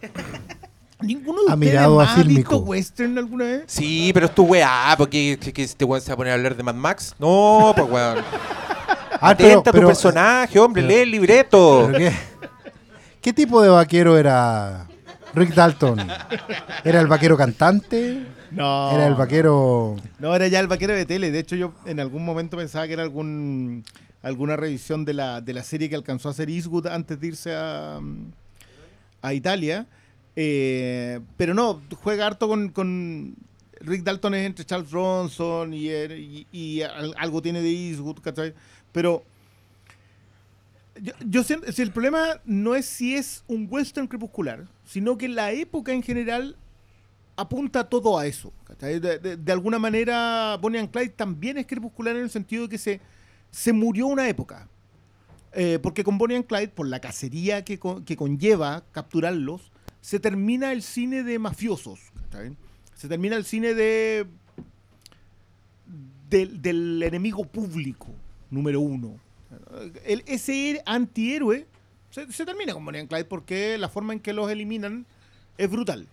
¿Ninguno 1.01 1.43
de 1.45 1.51
Ha 1.51 1.55
ustedes 1.55 1.73
mirado 1.73 2.01
a 2.01 2.05
más 2.05 2.27
visto 2.27 2.59
western 2.59 3.19
alguna 3.19 3.45
vez? 3.45 3.65
Sí, 3.67 4.11
pero 4.15 4.27
es 4.27 4.35
tu 4.35 4.45
weá, 4.45 4.95
porque 4.97 5.39
que, 5.41 5.53
que 5.53 5.63
este 5.65 5.85
weón 5.85 6.01
se 6.01 6.09
va 6.09 6.15
a 6.15 6.17
poner 6.17 6.31
a 6.33 6.35
hablar 6.37 6.57
de 6.57 6.63
Mad 6.63 6.75
Max. 6.75 7.15
No, 7.19 7.73
pues 7.77 7.91
weón. 7.91 8.19
Ah, 9.19 9.31
Atenta 9.31 9.71
a 9.71 9.73
tu 9.73 9.81
personaje, 9.81 10.59
hombre, 10.59 10.83
pero- 10.83 10.95
lee 10.95 11.01
el 11.01 11.11
libreto. 11.11 11.89
¿Pero 11.91 11.99
qué, 11.99 12.13
qué 13.23 13.33
tipo 13.33 13.63
de 13.63 13.71
vaquero 13.71 14.19
era 14.19 14.87
Rick 15.33 15.55
Dalton? 15.55 16.07
¿Era 16.85 17.01
el 17.01 17.07
vaquero 17.07 17.35
cantante? 17.35 18.27
No. 18.57 18.91
¿Era 18.93 19.07
el 19.07 19.15
vaquero...? 19.15 19.97
No, 20.19 20.35
era 20.35 20.49
ya 20.49 20.61
el 20.61 20.67
vaquero 20.67 20.95
de 20.95 21.05
tele. 21.07 21.31
De 21.31 21.39
hecho, 21.39 21.57
yo 21.57 21.75
en 21.85 22.01
algún 22.01 22.25
momento 22.25 22.57
pensaba 22.57 22.87
que 22.87 22.95
era 22.95 23.03
algún 23.03 23.85
alguna 24.23 24.57
revisión 24.57 25.05
de 25.05 25.15
la, 25.15 25.41
de 25.41 25.53
la 25.53 25.63
serie 25.63 25.89
que 25.89 25.95
alcanzó 25.95 26.29
a 26.29 26.33
hacer 26.33 26.51
Eastwood 26.51 26.87
antes 26.89 27.21
de 27.21 27.27
irse 27.29 27.55
a, 27.55 28.01
a 29.23 29.35
Italia. 29.35 29.87
Eh, 30.35 31.21
pero 31.37 31.55
no, 31.55 31.81
juega 32.03 32.27
harto 32.27 32.49
con, 32.49 32.71
con- 32.71 33.37
Rick 33.81 34.03
Dalton 34.03 34.35
es 34.35 34.47
entre 34.47 34.65
Charles 34.65 34.91
Bronson 34.91 35.73
y, 35.75 35.89
er- 35.91 36.19
y- 36.19 36.47
y 36.51 36.83
al- 36.83 37.15
algo 37.19 37.41
tiene 37.43 37.61
de 37.63 37.71
Eastwood, 37.71 38.19
¿cachai? 38.21 38.53
Pero 38.91 39.23
yo, 41.01 41.13
yo 41.29 41.45
siento- 41.45 41.71
si 41.71 41.83
el 41.83 41.91
problema 41.93 42.41
no 42.47 42.75
es 42.75 42.87
si 42.87 43.15
es 43.15 43.45
un 43.47 43.69
western 43.71 44.09
crepuscular, 44.09 44.67
sino 44.87 45.19
que 45.19 45.29
la 45.29 45.53
época 45.53 45.93
en 45.93 46.03
general 46.03 46.57
apunta 47.37 47.89
todo 47.89 48.19
a 48.19 48.27
eso. 48.27 48.53
De, 48.79 49.01
de- 49.19 49.53
alguna 49.53 49.79
manera, 49.79 50.59
Bonnie 50.61 50.81
and 50.81 50.91
Clyde 50.91 51.11
también 51.11 51.59
es 51.59 51.67
crepuscular 51.67 52.17
en 52.17 52.23
el 52.23 52.31
sentido 52.31 52.65
de 52.65 52.69
que 52.69 52.79
se, 52.79 53.01
se 53.51 53.73
murió 53.73 54.07
una 54.07 54.29
época. 54.29 54.69
Eh, 55.53 55.79
porque 55.83 56.05
con 56.05 56.19
Bonnie 56.19 56.37
and 56.37 56.47
Clyde, 56.47 56.69
por 56.69 56.87
la 56.87 57.01
cacería 57.01 57.65
que, 57.65 57.81
que 58.05 58.17
conlleva 58.17 58.85
capturarlos, 58.93 59.71
se 60.01 60.21
termina 60.21 60.73
el 60.73 60.83
cine 60.83 61.23
de 61.23 61.39
mafiosos. 61.39 62.01
Se 62.95 63.09
termina 63.09 63.37
el 63.37 63.45
cine 63.45 63.75
de 63.75 64.27
del, 66.29 67.03
enemigo 67.03 67.45
público, 67.45 68.09
número 68.51 68.81
uno. 68.81 69.19
El, 70.05 70.23
ese 70.27 70.83
antihéroe 70.85 71.67
se 72.11 72.45
termina 72.45 72.73
con 72.73 72.85
Bonnie 72.85 73.01
and 73.01 73.09
Clyde 73.09 73.25
porque 73.25 73.79
la 73.79 73.89
forma 73.89 74.13
en 74.13 74.21
que 74.21 74.33
los 74.33 74.51
eliminan 74.51 75.07
es 75.59 75.71
brutal. 75.71 76.07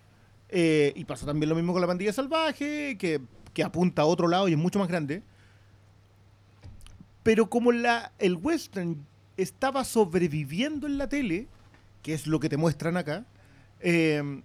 Eh, 0.56 0.94
y 0.96 1.06
pasa 1.06 1.26
también 1.26 1.50
lo 1.50 1.56
mismo 1.56 1.74
con 1.74 1.82
la 1.82 1.88
pandilla 1.88 2.14
salvaje, 2.14 2.96
que, 3.00 3.20
que 3.56 3.64
apunta 3.64 4.04
a 4.04 4.06
otro 4.06 4.28
lado 4.28 4.48
y 4.48 4.52
es 4.52 4.58
mucho 4.58 4.78
más 4.78 4.88
grande. 4.88 5.24
Pero 7.24 7.50
como 7.50 7.72
la, 7.72 8.12
el 8.20 8.36
western 8.36 9.04
estaba 9.36 9.84
sobreviviendo 9.84 10.86
en 10.86 11.00
la 11.00 11.10
tele, 11.10 11.48
que 12.04 12.14
es 12.14 12.28
lo 12.28 12.40
que 12.40 12.50
te 12.50 12.58
muestran 12.58 12.98
acá, 12.98 13.26
eh, 13.80 14.44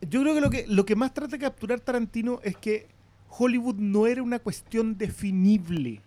yo 0.00 0.22
creo 0.22 0.34
que 0.34 0.40
lo, 0.40 0.50
que 0.50 0.66
lo 0.66 0.84
que 0.84 0.96
más 0.96 1.14
trata 1.14 1.36
de 1.36 1.38
capturar 1.38 1.78
Tarantino 1.78 2.40
es 2.42 2.56
que 2.56 2.88
Hollywood 3.28 3.76
no 3.76 4.08
era 4.08 4.20
una 4.20 4.40
cuestión 4.40 4.98
definible. 4.98 6.00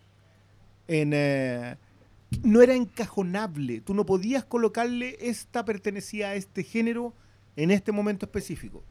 En, 0.90 1.12
eh, 1.14 1.78
no 2.44 2.62
era 2.62 2.74
encajonable. 2.74 3.80
Tú 3.80 3.94
no 3.94 4.06
podías 4.06 4.44
colocarle 4.44 5.16
esta 5.22 5.64
pertenecía 5.64 6.30
a 6.30 6.36
este 6.36 6.64
género 6.64 7.14
en 7.56 7.72
este 7.72 7.92
momento 7.92 8.26
específico. 8.26 8.84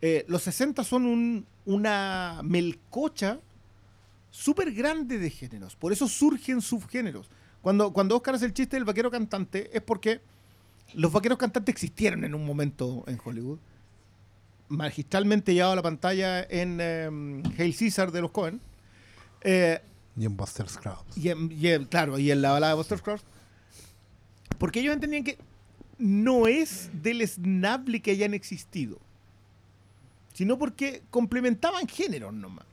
Eh, 0.00 0.24
los 0.28 0.42
60 0.42 0.84
son 0.84 1.04
un- 1.06 1.46
una 1.66 2.40
melcocha 2.44 3.38
súper 4.30 4.72
grande 4.72 5.18
de 5.18 5.30
géneros. 5.30 5.74
Por 5.76 5.92
eso 5.92 6.06
surgen 6.08 6.60
subgéneros. 6.60 7.28
Cuando, 7.62 7.92
cuando 7.92 8.16
Oscar 8.16 8.36
hace 8.36 8.46
el 8.46 8.54
chiste 8.54 8.76
del 8.76 8.84
vaquero 8.84 9.10
cantante 9.10 9.70
es 9.76 9.82
porque 9.82 10.20
los 10.94 11.12
vaqueros 11.12 11.36
cantantes 11.38 11.72
existieron 11.74 12.24
en 12.24 12.34
un 12.34 12.46
momento 12.46 13.04
en 13.08 13.18
Hollywood. 13.22 13.58
Magistralmente 14.68 15.54
llevado 15.54 15.72
a 15.72 15.76
la 15.76 15.82
pantalla 15.82 16.42
en 16.42 16.80
em, 16.80 17.42
Hail 17.58 17.74
Caesar 17.76 18.12
de 18.12 18.20
los 18.20 18.30
Cohen. 18.30 18.60
Eh, 19.40 19.80
Y 20.16 20.24
en 20.26 20.36
Buster 20.36 20.68
Scruggs. 20.68 21.16
y 21.16 21.30
en- 21.30 21.50
y 21.52 21.68
en- 21.68 21.84
claro, 21.86 22.18
y 22.18 22.30
en 22.30 22.42
la 22.42 22.52
balada 22.52 22.72
de 22.72 22.76
Buster 22.76 22.98
Scruggs. 22.98 23.22
Porque 24.58 24.80
ellos 24.80 24.92
entendían 24.94 25.24
que 25.24 25.38
no 25.98 26.46
es 26.46 26.90
deleznable 27.02 28.00
que 28.00 28.12
hayan 28.12 28.34
existido, 28.34 28.98
sino 30.32 30.58
porque 30.58 31.02
complementaban 31.10 31.88
géneros 31.88 32.32
nomás. 32.32 32.66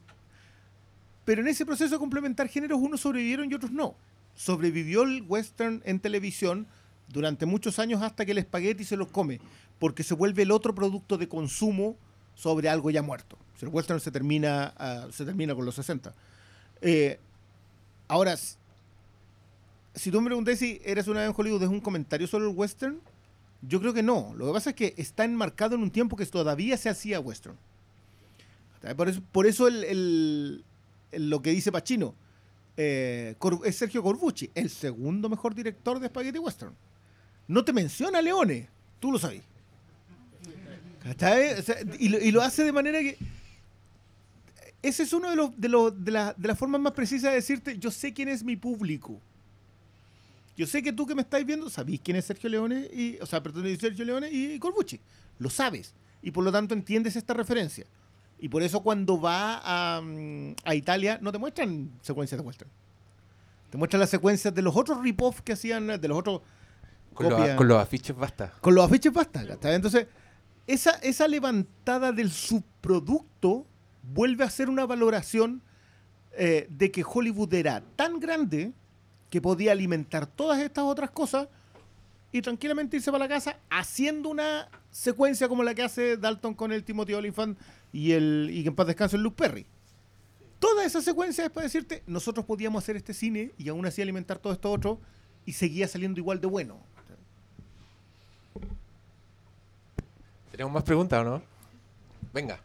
Pero 1.25 1.41
en 1.41 1.47
ese 1.47 1.65
proceso 1.65 1.95
de 1.95 1.99
complementar 1.99 2.47
géneros, 2.47 2.79
unos 2.79 3.01
sobrevivieron 3.01 3.51
y 3.51 3.55
otros 3.55 3.71
no. 3.71 3.95
Sobrevivió 4.35 5.03
el 5.03 5.23
western 5.23 5.81
en 5.85 5.99
televisión 5.99 6.67
durante 7.07 7.45
muchos 7.47 7.79
años 7.79 8.01
hasta 8.01 8.25
que 8.25 8.31
el 8.31 8.37
espagueti 8.37 8.83
se 8.83 8.95
los 8.95 9.09
come, 9.09 9.39
porque 9.79 10.03
se 10.03 10.13
vuelve 10.13 10.43
el 10.43 10.51
otro 10.51 10.75
producto 10.75 11.17
de 11.17 11.27
consumo 11.27 11.95
sobre 12.35 12.69
algo 12.69 12.91
ya 12.91 13.01
muerto. 13.01 13.37
El 13.61 13.69
western 13.69 13.99
se 13.99 14.11
termina, 14.11 14.73
ah, 14.77 15.07
se 15.11 15.25
termina 15.25 15.55
con 15.55 15.65
los 15.65 15.75
60. 15.75 16.13
Eh, 16.81 17.19
ahora, 18.07 18.37
si 19.95 20.11
tú 20.11 20.21
me 20.21 20.27
preguntas 20.27 20.59
si 20.59 20.81
eres 20.83 21.07
una 21.07 21.21
vez 21.21 21.29
en 21.29 21.35
Hollywood, 21.35 21.63
¿es 21.63 21.69
un 21.69 21.79
comentario 21.79 22.27
sobre 22.27 22.47
el 22.47 22.55
western? 22.55 22.99
Yo 23.67 23.79
creo 23.79 23.93
que 23.93 24.03
no. 24.03 24.33
Lo 24.35 24.47
que 24.47 24.53
pasa 24.53 24.69
es 24.71 24.75
que 24.75 24.93
está 24.97 25.23
enmarcado 25.25 25.75
en 25.75 25.81
un 25.81 25.91
tiempo 25.91 26.15
que 26.15 26.25
todavía 26.25 26.77
se 26.77 26.89
hacía 26.89 27.19
western. 27.19 27.55
Por 28.95 29.09
eso, 29.09 29.21
por 29.31 29.47
eso 29.47 29.67
el, 29.67 30.63
lo 31.11 31.41
que 31.41 31.49
dice 31.51 31.71
Pacino 31.71 32.13
eh, 32.77 33.35
es 33.63 33.75
Sergio 33.77 34.03
Corbucci, 34.03 34.51
el 34.53 34.69
segundo 34.69 35.27
mejor 35.29 35.55
director 35.55 35.99
de 35.99 36.07
Spaghetti 36.07 36.37
Western. 36.37 36.75
No 37.47 37.63
te 37.65 37.73
menciona 37.73 38.21
Leone, 38.21 38.69
Tú 38.99 39.11
lo 39.11 39.19
sabes. 39.19 39.41
O 41.07 41.13
y, 41.99 42.09
lo, 42.09 42.19
lo 42.31 42.41
hace 42.41 42.63
de 42.63 42.71
manera 42.71 42.99
que. 42.99 43.17
Ese 44.81 45.03
es 45.03 45.13
uno 45.13 45.29
de, 45.29 45.35
los, 45.35 45.59
de, 45.59 45.69
los, 45.69 46.03
de, 46.05 46.11
la- 46.11 46.33
de 46.37 46.47
las 46.47 46.57
formas 46.57 46.81
más 46.81 46.93
precisas 46.93 47.31
de 47.31 47.35
decirte: 47.35 47.77
Yo 47.77 47.91
sé 47.91 48.13
quién 48.13 48.29
es 48.29 48.43
mi 48.43 48.55
público. 48.55 49.19
Yo 50.55 50.65
sé 50.65 50.81
que 50.81 50.93
tú 50.93 51.05
que 51.05 51.15
me 51.15 51.21
estáis 51.21 51.45
viendo 51.45 51.69
sabéis 51.69 51.99
quién 52.03 52.17
es 52.17 52.25
Sergio 52.25 52.49
Leone, 52.49 52.89
y, 52.91 53.17
o 53.21 53.25
sea, 53.25 53.43
perdón, 53.43 53.65
Sergio 53.77 54.05
Leone 54.05 54.29
y 54.31 54.57
Corbucci. 54.59 54.99
Lo 55.39 55.49
sabes. 55.49 55.93
Y 56.21 56.31
por 56.31 56.43
lo 56.43 56.51
tanto 56.51 56.73
entiendes 56.73 57.15
esta 57.15 57.33
referencia. 57.33 57.85
Y 58.39 58.49
por 58.49 58.63
eso 58.63 58.81
cuando 58.81 59.19
va 59.19 59.61
a, 59.63 60.01
mm, 60.01 60.55
a 60.63 60.75
Italia 60.75 61.19
no 61.21 61.31
te 61.31 61.37
muestran 61.37 61.91
secuencias 62.01 62.39
de 62.39 62.45
western. 62.45 62.69
Te 63.69 63.77
muestran 63.77 63.99
las 63.99 64.09
secuencias 64.09 64.53
de 64.53 64.61
los 64.61 64.75
otros 64.75 65.01
rip-off 65.01 65.41
que 65.41 65.53
hacían, 65.53 65.99
de 65.99 66.07
los 66.07 66.17
otros... 66.17 66.41
Con, 67.13 67.29
los, 67.29 67.39
copias. 67.39 67.57
con 67.57 67.67
los 67.67 67.81
afiches 67.81 68.15
basta. 68.15 68.53
Con 68.59 68.75
los 68.75 68.85
afiches 68.85 69.11
basta. 69.11 69.41
Entonces, 69.73 70.07
esa, 70.67 70.91
esa 71.01 71.27
levantada 71.27 72.11
del 72.11 72.31
subproducto 72.31 73.65
vuelve 74.03 74.43
a 74.43 74.49
ser 74.49 74.69
una 74.69 74.85
valoración 74.85 75.61
eh, 76.37 76.67
de 76.69 76.91
que 76.91 77.03
Hollywood 77.05 77.53
era 77.53 77.81
tan 77.95 78.19
grande 78.19 78.73
que 79.29 79.41
podía 79.41 79.71
alimentar 79.71 80.27
todas 80.27 80.59
estas 80.61 80.83
otras 80.83 81.11
cosas 81.11 81.47
y 82.31 82.41
tranquilamente 82.41 82.97
irse 82.97 83.11
para 83.11 83.25
la 83.25 83.29
casa 83.29 83.57
haciendo 83.69 84.29
una 84.29 84.67
secuencia 84.91 85.47
como 85.47 85.63
la 85.63 85.73
que 85.73 85.83
hace 85.83 86.17
Dalton 86.17 86.53
con 86.53 86.71
el 86.71 86.83
Timothy 86.83 87.13
Olyphant 87.13 87.57
y 87.93 88.11
el 88.11 88.49
y 88.51 88.63
que 88.63 88.69
en 88.69 88.75
paz 88.75 88.87
descanse 88.87 89.15
el 89.15 89.23
Luke 89.23 89.37
Perry. 89.37 89.65
Toda 90.59 90.85
esa 90.85 91.01
secuencia 91.01 91.45
es 91.45 91.51
para 91.51 91.65
decirte, 91.65 92.03
nosotros 92.07 92.45
podíamos 92.45 92.83
hacer 92.83 92.95
este 92.95 93.13
cine 93.13 93.51
y 93.57 93.69
aún 93.69 93.85
así 93.85 94.01
alimentar 94.01 94.39
todo 94.39 94.53
esto 94.53 94.71
otro 94.71 94.99
y 95.45 95.53
seguía 95.53 95.87
saliendo 95.87 96.19
igual 96.19 96.41
de 96.41 96.47
bueno. 96.47 96.79
¿Tenemos 100.51 100.73
más 100.73 100.83
preguntas 100.83 101.19
o 101.19 101.23
no? 101.23 101.41
Venga. 102.33 102.59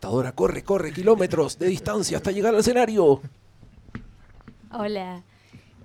Espectadora, 0.00 0.32
corre, 0.32 0.64
corre, 0.64 0.94
kilómetros 0.94 1.58
de 1.58 1.66
distancia 1.66 2.16
hasta 2.16 2.30
llegar 2.30 2.54
al 2.54 2.60
escenario. 2.60 3.20
Hola. 4.72 5.22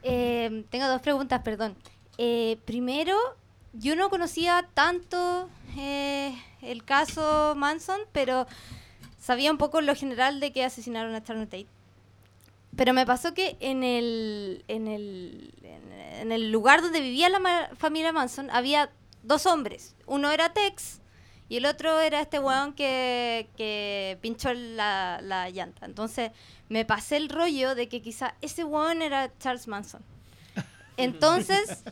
Eh, 0.04 0.64
tengo 0.70 0.88
dos 0.88 1.02
preguntas, 1.02 1.42
perdón. 1.42 1.76
Eh, 2.18 2.58
primero, 2.64 3.14
yo 3.74 3.98
no 3.98 4.10
conocía 4.10 4.70
tanto 4.74 5.50
eh, 5.78 6.34
el 6.62 6.86
caso 6.86 7.56
Manson, 7.58 8.00
pero 8.14 8.48
sabía 9.20 9.52
un 9.52 9.58
poco 9.58 9.82
lo 9.82 9.94
general 9.96 10.40
de 10.40 10.54
que 10.54 10.64
asesinaron 10.64 11.14
a 11.14 11.20
Sharon 11.20 11.48
Tate. 11.48 11.68
Pero 12.78 12.94
me 12.94 13.06
pasó 13.06 13.34
que 13.34 13.58
en 13.60 13.84
el, 13.84 14.64
en 14.70 14.88
el, 14.88 15.54
en, 16.22 16.32
el 16.32 16.54
lugar 16.54 16.82
donde 16.82 17.02
vivía 17.02 17.28
la 17.28 17.70
familia 17.76 18.14
Manson 18.14 18.50
había 18.50 18.92
dos 19.24 19.46
hombres. 19.46 19.94
Uno 20.06 20.32
era 20.32 20.54
Tex 20.54 21.02
y 21.48 21.58
el 21.58 21.66
otro 21.66 22.00
era 22.00 22.22
este 22.22 22.40
weón 22.40 22.74
que, 22.74 23.50
que 23.56 24.18
pinchó 24.22 24.54
la, 24.54 25.20
la 25.22 25.50
llanta. 25.50 25.86
Entonces 25.86 26.32
me 26.70 26.86
pasé 26.86 27.18
el 27.18 27.30
rollo 27.30 27.76
de 27.76 27.88
que 27.88 28.02
quizá 28.02 28.36
ese 28.42 28.64
weón 28.64 29.02
era 29.02 29.32
Charles 29.38 29.68
Manson. 29.68 30.02
Entonces, 30.98 31.84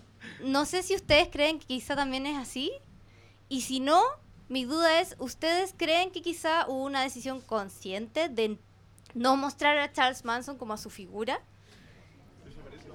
no 0.44 0.66
sé 0.66 0.82
si 0.82 0.96
ustedes 0.96 1.28
creen 1.32 1.60
que 1.60 1.68
quizá 1.68 1.96
también 1.96 2.26
es 2.26 2.38
así. 2.38 2.72
Y 3.48 3.62
si 3.62 3.80
no, 3.80 4.02
mi 4.50 4.66
duda 4.66 5.00
es, 5.02 5.16
¿ustedes 5.20 5.76
creen 5.78 6.12
que 6.12 6.24
quizá 6.24 6.66
hubo 6.68 6.84
una 6.84 7.04
decisión 7.04 7.40
consciente 7.40 8.30
de 8.30 8.58
no 9.14 9.36
mostrar 9.36 9.78
a 9.78 9.92
Charles 9.92 10.26
Manson 10.26 10.58
como 10.58 10.74
a 10.74 10.78
su 10.78 10.90
figura? 10.90 11.40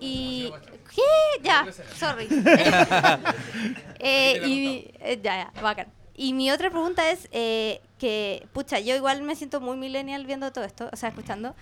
Y... 0.01 0.53
¿Qué? 0.95 1.43
Ya, 1.43 1.67
sorry. 1.97 2.29
Eh, 4.01 4.47
y, 4.47 4.91
eh, 5.01 5.21
ya, 5.21 5.53
ya, 5.53 5.61
bacán. 5.61 5.93
Y 6.21 6.33
mi 6.33 6.51
otra 6.51 6.69
pregunta 6.69 7.11
es 7.13 7.29
eh, 7.31 7.81
que, 7.99 8.45
pucha, 8.53 8.81
yo 8.81 8.97
igual 8.97 9.23
me 9.23 9.37
siento 9.37 9.61
muy 9.61 9.77
millennial 9.77 10.27
viendo 10.27 10.51
todo 10.53 10.65
esto, 10.65 10.89
o 10.93 10.97
sea, 10.97 11.11
escuchando. 11.11 11.55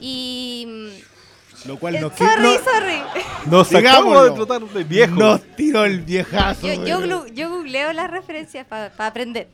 Y... 0.00 0.64
mm, 0.66 1.68
Lo 1.68 1.78
cual 1.78 1.96
eh, 1.96 2.00
nos 2.00 2.14
sorry, 2.16 2.42
no- 2.42 2.64
sorry. 2.64 3.02
Nos 3.50 3.74
acabamos 3.74 4.24
de 4.24 4.30
tratar 4.30 4.62
de 4.66 4.84
viejo. 4.84 5.14
Nos 5.14 5.42
tiró 5.56 5.84
el 5.84 6.00
viejazo. 6.00 6.66
Yo, 6.66 6.86
yo, 6.86 6.96
güey. 7.00 7.10
glu- 7.10 7.32
yo 7.34 7.50
googleo 7.50 7.92
las 7.92 8.10
referencias 8.10 8.66
para 8.66 8.90
aprender. 8.96 9.48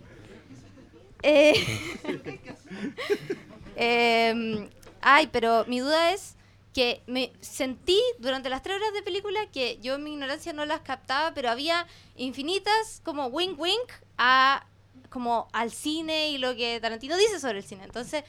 Eh, 1.23 1.55
em, 3.77 4.69
ay, 5.01 5.29
pero 5.33 5.65
mi 5.67 5.81
duda 5.81 6.13
es 6.13 6.37
que 6.73 7.03
me 7.07 7.33
sentí 7.41 8.01
durante 8.19 8.49
las 8.51 8.63
tres 8.63 8.77
horas 8.77 8.93
de 8.95 9.03
película 9.03 9.41
que 9.53 9.79
yo 9.81 9.95
en 9.95 10.05
mi 10.05 10.13
ignorancia 10.13 10.53
no 10.53 10.65
las 10.65 10.81
captaba, 10.81 11.33
pero 11.35 11.51
había 11.51 11.87
infinitas 12.17 13.01
como 13.05 13.27
wink 13.27 13.59
wink 13.59 13.91
a 14.19 14.67
como 15.11 15.49
al 15.53 15.71
cine 15.71 16.31
y 16.31 16.39
lo 16.39 16.57
que 16.57 16.81
Tarantino 16.81 17.17
dice 17.17 17.39
sobre 17.39 17.59
el 17.59 17.65
cine. 17.65 17.85
Entonces, 17.85 18.25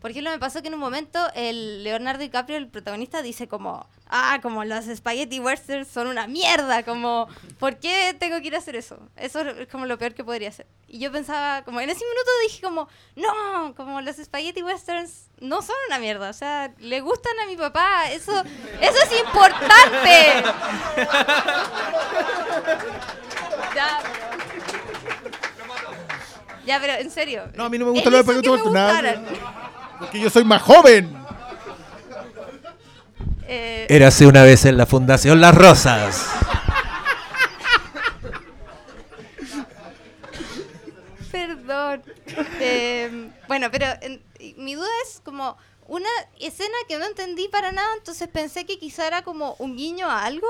por 0.00 0.10
ejemplo, 0.10 0.30
me 0.30 0.38
pasó 0.38 0.62
que 0.62 0.68
en 0.68 0.74
un 0.74 0.80
momento 0.80 1.18
el 1.34 1.84
Leonardo 1.84 2.22
DiCaprio, 2.22 2.56
el 2.56 2.68
protagonista, 2.68 3.20
dice 3.20 3.48
como, 3.48 3.86
ah, 4.08 4.38
como 4.40 4.64
los 4.64 4.86
spaghetti 4.86 5.40
westerns 5.40 5.88
son 5.88 6.06
una 6.06 6.26
mierda, 6.26 6.84
como, 6.84 7.28
¿por 7.58 7.76
qué 7.76 8.16
tengo 8.18 8.40
que 8.40 8.46
ir 8.46 8.54
a 8.54 8.58
hacer 8.58 8.76
eso? 8.76 8.98
Eso 9.16 9.40
es 9.40 9.68
como 9.68 9.84
lo 9.84 9.98
peor 9.98 10.14
que 10.14 10.24
podría 10.24 10.48
hacer. 10.48 10.66
Y 10.88 11.00
yo 11.00 11.12
pensaba, 11.12 11.64
como 11.64 11.82
en 11.82 11.90
ese 11.90 12.02
minuto 12.02 12.30
dije 12.44 12.62
como, 12.62 12.88
no, 13.16 13.74
como 13.74 14.00
los 14.00 14.16
spaghetti 14.16 14.62
westerns 14.62 15.28
no 15.40 15.60
son 15.60 15.76
una 15.88 15.98
mierda, 15.98 16.30
o 16.30 16.34
sea, 16.34 16.72
le 16.78 17.02
gustan 17.02 17.38
a 17.38 17.44
mi 17.46 17.56
papá, 17.56 18.10
eso, 18.10 18.32
eso 18.80 18.98
es 19.04 19.20
importante. 19.20 20.44
ya. 23.76 24.00
Ya, 26.66 26.78
pero 26.80 26.94
en 26.94 27.10
serio. 27.10 27.44
No, 27.54 27.64
a 27.64 27.68
mí 27.68 27.78
no 27.78 27.86
me 27.86 27.90
Él 27.90 27.94
gusta 27.96 28.10
lo 28.10 28.16
de 28.16 28.22
hizo 28.22 28.42
que 28.42 28.48
Spaghetti 28.48 28.48
me 28.48 28.54
Western, 28.54 28.74
nada. 28.74 29.20
gustaran. 29.20 29.24
Porque 29.98 30.20
yo 30.20 30.30
soy 30.30 30.44
más 30.44 30.62
joven. 30.62 31.16
Eh, 33.46 33.86
Érase 33.88 34.26
una 34.26 34.42
vez 34.44 34.64
en 34.64 34.76
la 34.76 34.86
Fundación 34.86 35.40
Las 35.40 35.54
Rosas. 35.54 36.26
Perdón. 41.30 42.02
Eh, 42.60 43.30
bueno, 43.48 43.68
pero 43.70 43.86
en- 44.00 44.22
mi 44.56 44.74
duda 44.74 44.88
es 45.06 45.20
como 45.24 45.56
una 45.86 46.08
escena 46.40 46.74
que 46.88 46.98
no 46.98 47.06
entendí 47.06 47.48
para 47.48 47.72
nada, 47.72 47.88
entonces 47.96 48.28
pensé 48.28 48.64
que 48.66 48.78
quizá 48.78 49.06
era 49.06 49.22
como 49.22 49.54
un 49.58 49.76
guiño 49.76 50.08
a 50.08 50.24
algo. 50.24 50.46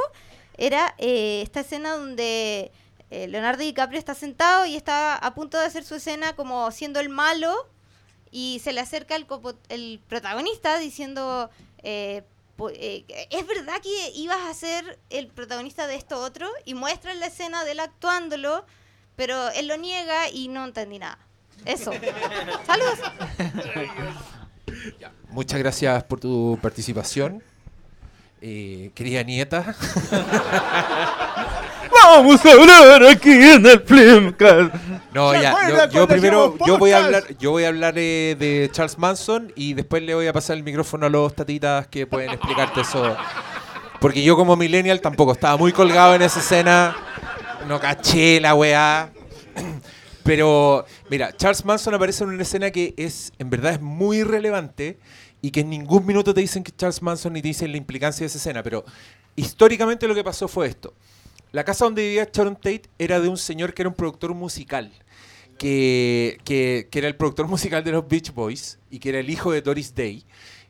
Era 0.57 0.95
eh, 0.99 1.41
esta 1.43 1.61
escena 1.61 1.93
donde 1.95 2.71
eh, 3.11 3.27
Leonardo 3.29 3.63
DiCaprio 3.63 3.99
está 3.99 4.15
sentado 4.15 4.65
y 4.67 4.77
está 4.77 5.17
a 5.17 5.35
punto 5.35 5.59
de 5.59 5.67
hacer 5.67 5.85
su 5.85 5.95
escena 5.97 6.35
como 6.37 6.71
siendo 6.71 7.01
el 7.01 7.09
malo 7.09 7.69
y 8.31 8.61
se 8.63 8.73
le 8.73 8.81
acerca 8.81 9.17
el, 9.17 9.27
copo- 9.27 9.59
el 9.69 10.01
protagonista 10.09 10.79
diciendo... 10.79 11.51
eh, 11.83 12.23
eh, 12.75 13.27
¿Es 13.31 13.47
verdad 13.47 13.81
que 13.83 14.11
ibas 14.15 14.39
a 14.47 14.53
ser 14.53 14.99
el 15.09 15.29
protagonista 15.29 15.87
de 15.87 15.95
esto 15.95 16.19
otro? 16.21 16.47
Y 16.67 16.75
muestran 16.75 17.19
la 17.19 17.27
escena 17.29 17.65
de 17.65 17.73
él 17.73 17.81
actuándolo, 17.81 18.67
pero 19.17 19.49
él 19.53 19.67
lo 19.67 19.79
niega 19.79 20.29
y 20.29 20.49
no 20.49 20.67
entendí 20.67 20.99
nada. 20.99 21.19
Eso. 21.65 21.91
Saludos. 22.67 22.99
Muchas 25.31 25.59
gracias 25.59 26.05
por 26.05 26.21
tu 26.21 26.59
participación. 26.61 27.43
Eh, 28.43 28.91
querida 28.95 29.23
nieta. 29.23 29.75
Vamos 32.05 32.45
a 32.45 32.53
hablar 32.53 33.05
aquí 33.07 33.31
en 33.31 33.67
el 33.67 33.81
Flimcast. 33.81 34.75
No, 35.13 35.33
¿Se 35.33 35.43
ya. 35.43 35.89
Yo, 35.89 36.07
primero, 36.09 36.57
yo 36.67 36.79
voy 36.79 36.93
a 36.93 37.05
hablar, 37.05 37.25
yo 37.39 37.51
voy 37.51 37.65
a 37.65 37.69
hablar 37.69 37.95
eh, 37.97 38.37
de 38.39 38.69
Charles 38.73 38.99
Manson 38.99 39.53
y 39.55 39.75
después 39.75 40.03
le 40.03 40.15
voy 40.15 40.27
a 40.27 40.33
pasar 40.33 40.57
el 40.57 40.63
micrófono 40.63 41.07
a 41.07 41.11
los 41.11 41.35
tatitas 41.35 41.87
que 41.89 42.07
pueden 42.07 42.31
explicarte 42.31 42.81
eso. 42.81 43.17
Porque 44.01 44.23
yo 44.23 44.37
como 44.37 44.57
millennial 44.57 45.01
tampoco 45.01 45.33
estaba 45.33 45.57
muy 45.57 45.73
colgado 45.73 46.15
en 46.15 46.23
esa 46.23 46.41
escena. 46.41 46.97
No 47.69 47.79
caché 47.79 48.41
la 48.41 48.55
weá. 48.55 49.11
Pero, 50.25 50.87
mira, 51.09 51.37
Charles 51.37 51.65
Manson 51.65 51.95
aparece 51.95 52.25
en 52.25 52.31
una 52.31 52.43
escena 52.43 52.71
que 52.71 52.95
es, 52.97 53.33
en 53.39 53.51
verdad, 53.51 53.73
es 53.73 53.81
muy 53.81 54.23
relevante 54.23 54.99
y 55.43 55.51
que 55.51 55.61
en 55.61 55.71
ningún 55.71 56.07
minuto 56.07 56.33
te 56.35 56.41
dicen 56.41 56.63
que 56.63 56.71
es 56.71 56.77
Charles 56.77 57.03
Manson 57.03 57.33
ni 57.33 57.43
te 57.43 57.49
dicen 57.49 57.71
la 57.71 57.79
implicancia 57.79 58.25
de 58.25 58.27
esa 58.27 58.39
escena. 58.39 58.63
Pero 58.63 58.85
históricamente 59.37 60.07
lo 60.07 60.15
que 60.15 60.25
pasó 60.25 60.49
fue 60.49 60.67
esto. 60.67 60.95
La 61.53 61.65
casa 61.65 61.85
donde 61.85 62.03
vivía 62.03 62.29
Sharon 62.33 62.55
Tate 62.57 62.83
era 62.99 63.21
de 63.21 63.29
un 63.29 63.37
señor 63.37 63.75
que 63.75 63.83
era 63.83 63.89
un 63.89 63.95
productor 63.95 64.35
musical. 64.35 64.93
Que, 65.59 66.39
que- 66.45 66.89
era 66.93 67.09
el 67.09 67.17
productor 67.17 67.47
musical 67.49 67.85
de 67.85 67.93
los 67.93 68.07
Beach 68.09 68.33
Boys 68.33 68.79
y 68.91 68.99
que 68.99 69.11
era 69.11 69.19
el 69.21 69.29
hijo 69.29 69.53
de 69.53 69.61
Doris 69.61 69.95
Day. 69.95 70.25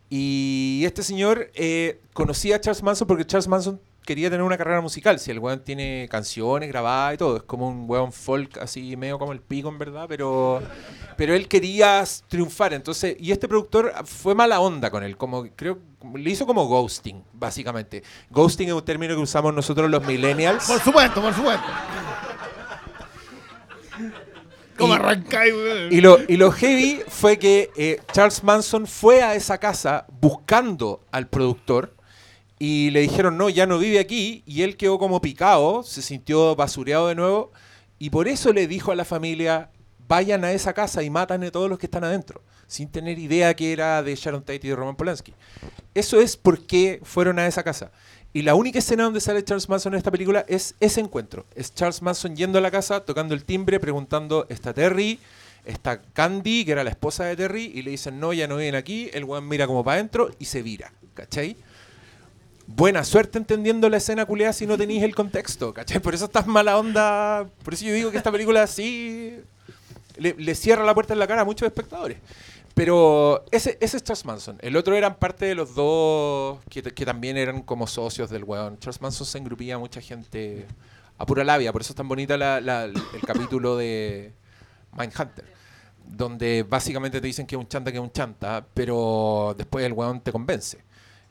Y 0.09 0.83
este 0.84 1.02
señor 1.05 1.50
eh, 1.55 2.00
conocía 2.12 2.57
a 2.57 2.60
Charles 2.60 2.83
Manson 2.83 3.07
porque 3.07 3.25
Charles 3.25 3.47
Manson 3.47 3.81
quería 4.11 4.29
tener 4.29 4.43
una 4.43 4.59
carrera 4.59 4.81
musical. 4.81 5.21
Si 5.21 5.31
el 5.31 5.39
weón 5.39 5.63
tiene 5.63 6.09
canciones 6.11 6.69
grabadas 6.69 7.15
y 7.15 7.17
todo, 7.17 7.37
es 7.37 7.43
como 7.45 7.69
un 7.69 7.85
weón 7.89 8.11
folk 8.13 8.59
así, 8.59 8.97
medio 8.97 9.21
como 9.21 9.31
el 9.31 9.39
pico 9.41 9.69
en 9.69 9.79
verdad, 9.79 10.07
pero, 10.09 10.61
pero 11.17 11.33
él 11.33 11.47
quería 11.47 12.03
triunfar. 12.27 12.73
Entonces, 12.75 13.15
y 13.21 13.31
este 13.31 13.47
productor 13.47 13.93
fue 14.05 14.35
mala 14.35 14.59
onda 14.59 14.91
con 14.91 15.05
él, 15.05 15.17
como 15.17 15.47
creo, 15.55 15.79
le 16.13 16.29
hizo 16.29 16.45
como 16.45 16.67
ghosting, 16.67 17.23
básicamente. 17.35 18.03
Ghosting 18.31 18.67
es 18.67 18.75
un 18.75 18.85
término 18.85 19.15
que 19.15 19.21
usamos 19.21 19.55
nosotros 19.55 19.89
los 19.89 20.05
millennials. 20.05 20.67
Por 20.67 20.81
supuesto, 20.81 21.23
por 21.23 21.33
supuesto. 21.33 21.67
¿Cómo 24.77 24.95
Y- 24.95 24.97
arrancáis, 24.97 25.53
weón? 25.55 25.93
Y 25.93 26.01
lo, 26.01 26.19
y 26.27 26.37
lo 26.37 26.51
heavy 26.51 27.01
fue 27.07 27.39
que 27.39 27.71
eh, 27.77 28.01
Charles 28.13 28.43
Manson 28.43 28.89
fue 28.89 29.23
a 29.23 29.37
esa 29.37 29.59
casa 29.59 30.05
buscando 30.21 31.05
al 31.13 31.29
productor 31.29 31.95
y 32.63 32.91
le 32.91 33.01
dijeron, 33.01 33.39
no, 33.39 33.49
ya 33.49 33.65
no 33.67 33.79
vive 33.79 33.99
aquí. 33.99 34.43
Y 34.45 34.63
él 34.63 34.77
quedó 34.77 34.99
como 34.99 35.23
picado, 35.23 35.83
se 35.83 36.03
sintió 36.03 36.55
basureado 36.55 37.09
de 37.09 37.15
nuevo. 37.15 37.53
Y 37.99 38.11
por 38.11 38.29
eso 38.29 38.53
le 38.53 38.67
dijo 38.67 38.93
a 38.93 38.95
la 38.95 39.07
familia, 39.07 39.71
vayan 40.07 40.45
a 40.45 40.53
esa 40.53 40.75
casa 40.75 41.03
y 41.03 41.09
matan 41.09 41.43
a 41.43 41.51
todos 41.51 41.71
los 41.71 41.79
que 41.79 41.87
están 41.87 42.05
adentro. 42.05 42.43
Sin 42.67 42.91
tener 42.91 43.19
idea 43.19 43.57
que 43.57 43.73
era 43.73 44.03
de 44.03 44.15
Sharon 44.15 44.43
Tate 44.43 44.61
y 44.63 44.69
de 44.69 44.77
Roman 44.77 44.95
Polanski. 44.95 45.33
Eso 45.95 46.21
es 46.21 46.37
porque 46.37 47.01
fueron 47.03 47.39
a 47.39 47.47
esa 47.47 47.63
casa. 47.63 47.93
Y 48.35 48.43
la 48.43 48.55
única 48.55 48.79
escena 48.79 49.05
donde 49.05 49.23
sale 49.23 49.43
Charles 49.43 49.71
Manson 49.71 49.95
en 49.95 49.99
esta 49.99 50.11
película 50.11 50.45
es 50.47 50.75
ese 50.81 51.01
encuentro. 51.01 51.47
Es 51.55 51.75
Charles 51.75 52.03
Manson 52.03 52.37
yendo 52.37 52.59
a 52.59 52.61
la 52.61 52.71
casa, 52.71 53.07
tocando 53.07 53.33
el 53.33 53.47
timbre, 53.47 53.81
preguntando, 53.81 54.47
¿está 54.51 54.75
Terry? 54.75 55.19
¿Está 55.65 56.03
Candy, 56.03 56.67
que 56.67 56.73
era 56.73 56.85
la 56.85 56.91
esposa 56.91 57.25
de 57.25 57.37
Terry? 57.37 57.73
Y 57.75 57.81
le 57.81 57.93
dicen, 57.93 58.21
no, 58.21 58.35
ya 58.35 58.47
no 58.47 58.59
viven 58.59 58.75
aquí. 58.75 59.09
El 59.15 59.25
weón 59.25 59.49
mira 59.49 59.67
como 59.67 59.83
para 59.83 59.95
adentro 59.95 60.31
y 60.39 60.45
se 60.45 60.61
vira. 60.61 60.93
¿Cachai? 61.15 61.57
Buena 62.76 63.02
suerte 63.05 63.36
entendiendo 63.36 63.89
la 63.89 63.97
escena 63.97 64.24
culeada 64.24 64.52
si 64.52 64.65
no 64.66 64.78
tenéis 64.78 65.02
el 65.02 65.15
contexto, 65.15 65.74
¿cachai? 65.74 65.99
Por 65.99 66.15
eso 66.15 66.26
estás 66.26 66.47
mala 66.47 66.78
onda. 66.78 67.47
Por 67.65 67.74
eso 67.74 67.84
yo 67.84 67.92
digo 67.92 68.10
que 68.12 68.16
esta 68.16 68.31
película 68.31 68.66
sí 68.68 69.39
le, 70.16 70.55
cierra 70.55 70.84
la 70.84 70.94
puerta 70.94 71.12
en 71.12 71.18
la 71.18 71.26
cara 71.26 71.42
a 71.42 71.44
muchos 71.44 71.66
espectadores. 71.66 72.18
Pero 72.74 73.44
ese, 73.50 73.76
ese 73.81 73.97
es 73.97 74.05
Charles 74.05 74.24
Manson. 74.24 74.57
El 74.60 74.76
otro 74.76 74.94
eran 74.97 75.16
parte 75.16 75.47
de 75.47 75.57
los 75.57 75.74
dos 75.74 76.60
que, 76.70 76.82
también 77.05 77.36
eran 77.36 77.62
como 77.62 77.89
socios 77.89 78.31
del 78.31 78.44
weón. 78.44 78.78
Charles 78.78 79.02
Manson 79.02 79.26
se 79.26 79.39
engrupía 79.39 79.74
a 79.74 79.78
mucha 79.78 80.00
gente 80.00 80.65
a 81.18 81.26
pura 81.26 81.42
labia. 81.42 81.73
Por 81.73 81.82
eso 81.82 81.92
es 81.92 81.97
tan 81.97 82.07
bonita 82.08 82.36
la- 82.36 82.84
el 82.84 82.94
capítulo 83.26 83.76
de 83.76 84.32
Mindhunter. 84.97 85.44
Donde 86.07 86.62
básicamente 86.62 87.20
te 87.20 87.26
dicen 87.26 87.47
que 87.47 87.57
es 87.57 87.60
un 87.60 87.66
chanta, 87.66 87.90
que 87.90 87.99
es 87.99 88.02
un 88.02 88.12
chanta, 88.12 88.65
pero 88.73 89.55
después 89.58 89.84
el 89.84 89.92
weón 89.92 90.20
te 90.20 90.31
convence. 90.31 90.78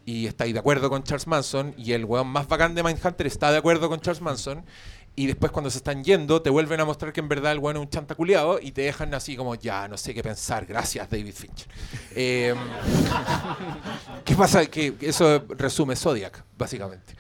Y 0.09 0.25
estáis 0.25 0.53
de 0.53 0.59
acuerdo 0.59 0.89
con 0.89 1.03
Charles 1.03 1.27
Manson, 1.27 1.75
y 1.77 1.93
el 1.93 2.03
weón 2.03 2.25
más 2.25 2.47
bacán 2.47 2.73
de 2.73 2.81
Mindhunter 2.81 3.27
está 3.27 3.51
de 3.51 3.59
acuerdo 3.59 3.89
con 3.89 3.99
Charles 3.99 4.23
Manson, 4.23 4.65
y 5.15 5.27
después 5.27 5.51
cuando 5.51 5.69
se 5.69 5.77
están 5.77 6.03
yendo 6.03 6.41
te 6.41 6.49
vuelven 6.49 6.79
a 6.79 6.85
mostrar 6.85 7.13
que 7.13 7.19
en 7.19 7.29
verdad 7.29 7.51
el 7.51 7.59
weón 7.59 7.77
es 7.77 7.83
un 7.83 7.89
chanta 7.91 8.15
culiado 8.15 8.59
y 8.59 8.71
te 8.71 8.81
dejan 8.81 9.13
así 9.13 9.35
como, 9.35 9.53
ya, 9.53 9.88
no 9.88 9.97
sé 9.97 10.15
qué 10.15 10.23
pensar, 10.23 10.65
gracias 10.65 11.11
David 11.11 11.35
Fincher. 11.35 11.67
Eh, 12.15 12.55
¿Qué 14.25 14.33
pasa? 14.33 14.65
Que 14.65 14.95
eso 14.99 15.45
resume 15.49 15.95
Zodiac, 15.95 16.43
básicamente. 16.57 17.13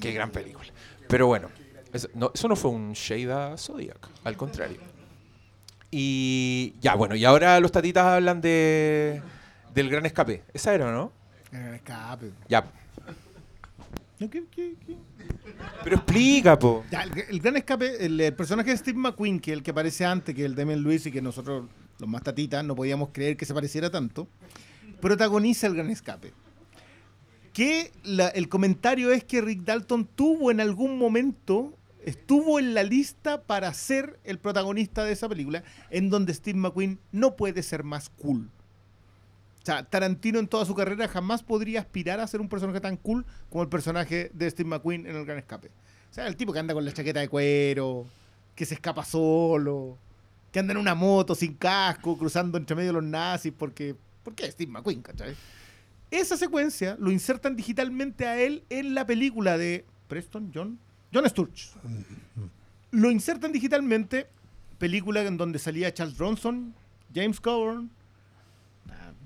Qué 0.00 0.10
gran 0.12 0.30
película. 0.30 0.70
Pero 1.06 1.26
bueno, 1.26 1.50
eso 1.92 2.08
no, 2.14 2.30
eso 2.34 2.48
no 2.48 2.56
fue 2.56 2.70
un 2.70 2.94
shade 2.94 3.30
a 3.30 3.58
Zodiac, 3.58 4.08
al 4.24 4.38
contrario. 4.38 4.78
Y 5.90 6.72
ya, 6.80 6.94
bueno, 6.94 7.16
y 7.16 7.26
ahora 7.26 7.60
los 7.60 7.70
tatitas 7.70 8.06
hablan 8.06 8.40
de 8.40 9.20
del 9.74 9.90
gran 9.90 10.06
escape. 10.06 10.42
Esa 10.54 10.74
era, 10.74 10.90
¿no? 10.90 11.12
Eh, 11.54 11.72
escape. 11.76 12.30
Ya. 12.48 12.64
¿Qué- 14.18 14.28
qué- 14.28 14.74
qué? 14.86 14.96
Pero 15.82 15.96
explica, 15.96 16.58
po. 16.58 16.84
Ya, 16.90 17.02
el, 17.02 17.12
el 17.28 17.40
gran 17.40 17.56
escape, 17.56 18.04
el, 18.04 18.20
el 18.20 18.32
personaje 18.34 18.70
de 18.70 18.76
Steve 18.76 18.98
McQueen, 18.98 19.38
que 19.38 19.52
es 19.52 19.58
el 19.58 19.62
que 19.62 19.70
aparece 19.70 20.04
antes 20.04 20.34
que 20.34 20.44
el 20.44 20.54
Demian 20.54 20.82
Lewis 20.82 21.06
y 21.06 21.12
que 21.12 21.20
nosotros, 21.22 21.66
los 21.98 22.08
más 22.08 22.22
tatitas, 22.22 22.64
no 22.64 22.74
podíamos 22.74 23.10
creer 23.12 23.36
que 23.36 23.44
se 23.44 23.54
pareciera 23.54 23.90
tanto, 23.90 24.26
protagoniza 25.00 25.66
el 25.66 25.74
gran 25.74 25.90
escape. 25.90 26.32
Que 27.52 27.92
la- 28.02 28.28
el 28.28 28.48
comentario 28.48 29.12
es 29.12 29.24
que 29.24 29.40
Rick 29.40 29.62
Dalton 29.62 30.06
tuvo 30.06 30.50
en 30.50 30.60
algún 30.60 30.98
momento, 30.98 31.74
estuvo 32.04 32.58
en 32.58 32.74
la 32.74 32.82
lista 32.82 33.42
para 33.42 33.72
ser 33.74 34.18
el 34.24 34.38
protagonista 34.38 35.04
de 35.04 35.12
esa 35.12 35.28
película, 35.28 35.62
en 35.90 36.08
donde 36.10 36.34
Steve 36.34 36.58
McQueen 36.58 36.98
no 37.12 37.36
puede 37.36 37.62
ser 37.62 37.84
más 37.84 38.08
cool. 38.10 38.50
O 39.64 39.66
sea, 39.66 39.82
Tarantino 39.82 40.38
en 40.38 40.46
toda 40.46 40.66
su 40.66 40.74
carrera 40.74 41.08
jamás 41.08 41.42
podría 41.42 41.80
aspirar 41.80 42.20
a 42.20 42.26
ser 42.26 42.42
un 42.42 42.50
personaje 42.50 42.82
tan 42.82 42.98
cool 42.98 43.24
como 43.48 43.62
el 43.62 43.70
personaje 43.70 44.30
de 44.34 44.50
Steve 44.50 44.68
McQueen 44.68 45.06
en 45.06 45.16
El 45.16 45.24
Gran 45.24 45.38
Escape. 45.38 45.68
O 45.68 46.14
sea, 46.14 46.26
el 46.26 46.36
tipo 46.36 46.52
que 46.52 46.58
anda 46.58 46.74
con 46.74 46.84
la 46.84 46.92
chaqueta 46.92 47.20
de 47.20 47.30
cuero, 47.30 48.04
que 48.54 48.66
se 48.66 48.74
escapa 48.74 49.06
solo, 49.06 49.96
que 50.52 50.58
anda 50.58 50.72
en 50.72 50.76
una 50.76 50.94
moto 50.94 51.34
sin 51.34 51.54
casco, 51.54 52.18
cruzando 52.18 52.58
entre 52.58 52.76
medio 52.76 52.90
de 52.90 52.92
los 52.92 53.04
nazis, 53.04 53.54
porque, 53.56 53.96
porque 54.22 54.44
es 54.44 54.52
Steve 54.52 54.70
McQueen, 54.70 55.00
¿cachai? 55.00 55.34
Esa 56.10 56.36
secuencia 56.36 56.98
lo 57.00 57.10
insertan 57.10 57.56
digitalmente 57.56 58.26
a 58.26 58.38
él 58.38 58.64
en 58.68 58.94
la 58.94 59.06
película 59.06 59.56
de 59.56 59.86
Preston, 60.08 60.52
John, 60.54 60.78
John 61.10 61.26
Sturges. 61.26 61.72
Lo 62.90 63.10
insertan 63.10 63.50
digitalmente, 63.50 64.26
película 64.76 65.22
en 65.22 65.38
donde 65.38 65.58
salía 65.58 65.94
Charles 65.94 66.18
Bronson, 66.18 66.74
James 67.14 67.40
Coburn, 67.40 67.90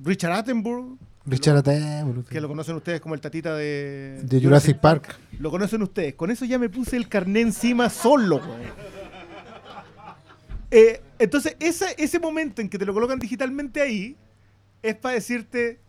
Richard 0.03 0.33
Attenborough, 0.33 0.97
Richard 1.27 1.57
Attenborough. 1.59 2.25
que 2.27 2.41
lo 2.41 2.49
conocen 2.49 2.77
ustedes 2.77 3.01
como 3.01 3.15
el 3.15 3.21
tatita 3.21 3.55
de, 3.57 4.21
De 4.23 4.41
Jurassic 4.41 4.79
Park. 4.79 5.17
Lo 5.39 5.51
conocen 5.51 5.83
ustedes. 5.83 6.15
Con 6.15 6.31
eso 6.31 6.45
ya 6.45 6.59
me 6.59 6.69
puse 6.69 6.97
el 6.97 7.09
carné 7.09 7.41
encima 7.41 7.91
solo. 7.91 8.41
Eh, 10.71 11.01
entonces, 11.19 11.57
esa- 11.61 11.91
ese 11.93 12.19
momento 12.21 12.61
en 12.61 12.69
que 12.69 12.79
te 12.79 12.85
lo 12.85 12.93
colocan 12.93 13.19
digitalmente 13.19 13.81
ahí 13.81 14.17
es 14.83 14.95
para 14.97 15.15
decirte 15.15 15.81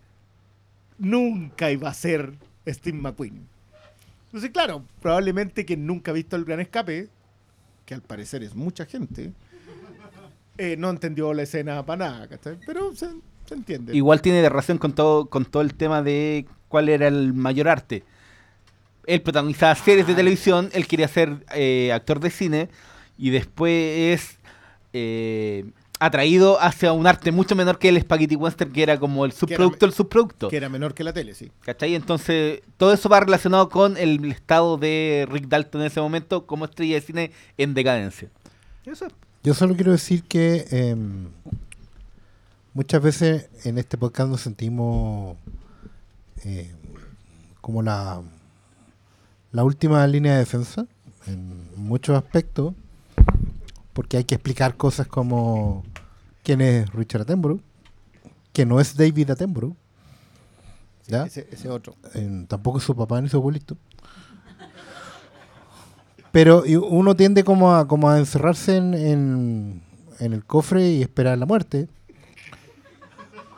nunca 0.98 1.70
iba 1.72 1.90
a 1.90 1.94
ser 1.94 2.34
Steve 2.68 2.98
McQueen. 2.98 3.46
Entonces, 4.28 4.52
claro, 4.52 4.84
probablemente 5.02 5.66
quien 5.66 5.86
nunca 5.86 6.12
ha 6.12 6.14
visto 6.14 6.36
el 6.36 6.46
gran 6.46 6.60
escape, 6.60 7.10
que 7.86 7.94
al 7.94 8.02
parecer 8.02 8.44
es 8.44 8.56
mucha 8.56 8.86
gente, 8.86 9.34
eh, 10.58 10.76
no 10.78 10.90
entendió 10.90 11.34
la 11.34 11.44
escena 11.44 11.86
para 11.86 12.10
nada, 12.10 12.28
¿cachai? 12.28 12.58
Pero 12.66 12.96
se, 12.96 13.08
se 13.50 13.56
entiende. 13.56 13.96
Igual 13.96 14.22
tiene 14.22 14.48
relación 14.48 14.78
con 14.78 14.94
todo, 14.94 15.26
con 15.26 15.46
todo 15.46 15.62
el 15.62 15.74
tema 15.74 16.02
de 16.02 16.46
cuál 16.68 16.88
era 16.88 17.08
el 17.08 17.34
mayor 17.34 17.68
arte. 17.68 18.04
Él 19.06 19.22
protagonizaba 19.22 19.74
series 19.76 20.06
de 20.08 20.14
televisión, 20.14 20.70
él 20.72 20.88
quería 20.88 21.08
ser 21.08 21.44
eh, 21.54 21.92
actor 21.92 22.20
de 22.20 22.30
cine 22.30 22.70
y 23.18 23.32
después 23.32 23.74
es 23.74 24.38
eh, 24.94 25.66
atraído 26.00 26.62
hacia 26.62 26.94
un 26.94 27.08
arte 27.08 27.32
mucho 27.32 27.56
menor 27.56 27.80
que 27.80 27.90
el 27.90 28.00
Spaghetti 28.00 28.36
Western, 28.36 28.72
que 28.72 28.84
era 28.84 29.00
como 29.00 29.26
el 29.26 29.32
subproducto 29.32 29.86
del 29.88 29.94
subproducto. 29.94 30.48
Que 30.50 30.58
era 30.58 30.70
menor 30.70 30.94
que 30.94 31.04
la 31.04 31.12
tele, 31.12 31.34
sí. 31.34 31.52
¿Cachai? 31.62 31.96
Entonces, 31.96 32.62
todo 32.78 32.94
eso 32.94 33.10
va 33.10 33.20
relacionado 33.20 33.70
con 33.70 33.98
el 33.98 34.24
estado 34.26 34.78
de 34.78 35.28
Rick 35.30 35.48
Dalton 35.48 35.82
en 35.82 35.88
ese 35.88 36.02
momento 36.02 36.46
como 36.46 36.66
estrella 36.66 36.96
de 36.96 37.02
cine 37.02 37.32
en 37.58 37.74
decadencia. 37.74 38.30
Eso 38.86 39.08
es. 39.08 39.14
Yo 39.44 39.54
solo 39.54 39.76
quiero 39.76 39.94
decir 39.94 40.24
que 40.24 40.66
em, 40.70 41.30
muchas 42.74 43.02
veces 43.02 43.50
en 43.64 43.78
este 43.78 43.98
podcast 43.98 44.30
nos 44.30 44.42
sentimos 44.42 45.38
eh, 46.44 46.74
como 47.62 47.82
la, 47.82 48.22
la 49.52 49.64
última 49.64 50.06
línea 50.08 50.34
de 50.34 50.40
defensa 50.40 50.86
en 51.28 51.68
muchos 51.76 52.16
aspectos, 52.16 52.74
porque 53.94 54.18
hay 54.18 54.24
que 54.24 54.36
explicar 54.36 54.78
cosas 54.78 55.08
como 55.08 55.84
quién 56.44 56.62
es 56.62 56.90
Richard 56.94 57.22
Attenborough, 57.22 57.62
que 58.54 58.66
no 58.66 58.80
es 58.80 58.96
David 58.96 59.32
Attenborough, 59.32 59.76
¿ya? 61.08 61.26
Ese, 61.26 61.48
ese 61.52 61.70
otro. 61.70 61.96
Eh, 62.14 62.46
tampoco 62.48 62.78
es 62.78 62.84
su 62.84 62.96
papá 62.96 63.22
ni 63.22 63.30
su 63.30 63.38
abuelito. 63.38 63.78
Pero 66.32 66.64
y 66.66 66.76
uno 66.76 67.16
tiende 67.16 67.44
como 67.44 67.74
a, 67.74 67.88
como 67.88 68.10
a 68.10 68.20
encerrarse 68.20 68.78
en, 68.78 68.94
en, 68.94 69.82
en 70.20 70.34
el 70.34 70.46
cofre 70.46 70.92
y 70.92 71.02
esperar 71.02 71.38
la 71.38 71.48
muerte. 71.48 71.90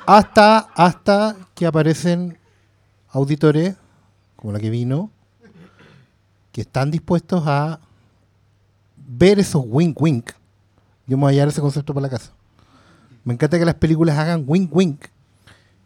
Hasta, 0.06 0.60
hasta 0.76 1.36
que 1.54 1.66
aparecen 1.66 2.38
auditores, 3.10 3.76
como 4.36 4.54
la 4.54 4.60
que 4.60 4.70
vino, 4.70 5.12
que 6.52 6.62
están 6.62 6.92
dispuestos 6.92 7.44
a 7.46 7.80
ver 8.98 9.40
esos 9.40 9.64
wink 9.66 10.02
wink. 10.02 10.32
Yo 11.08 11.18
me 11.18 11.24
voy 11.24 11.32
a 11.32 11.36
llevar 11.36 11.50
ese 11.50 11.62
concepto 11.62 11.94
para 11.94 12.04
la 12.04 12.10
casa. 12.10 12.32
Me 13.24 13.34
encanta 13.34 13.60
que 13.60 13.66
las 13.66 13.76
películas 13.76 14.18
hagan 14.18 14.44
wink 14.48 14.76
wink 14.76 15.06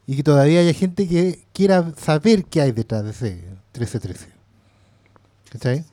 y 0.08 0.16
que 0.16 0.24
todavía 0.24 0.61
haya 0.61 0.74
gente 0.74 1.08
que 1.08 1.45
quiera 1.52 1.92
saber 1.98 2.45
qué 2.45 2.61
hay 2.61 2.72
detrás 2.72 3.03
de 3.03 3.10
ese 3.11 3.34
1313. 3.74 4.27
¿Cachai? 5.52 5.85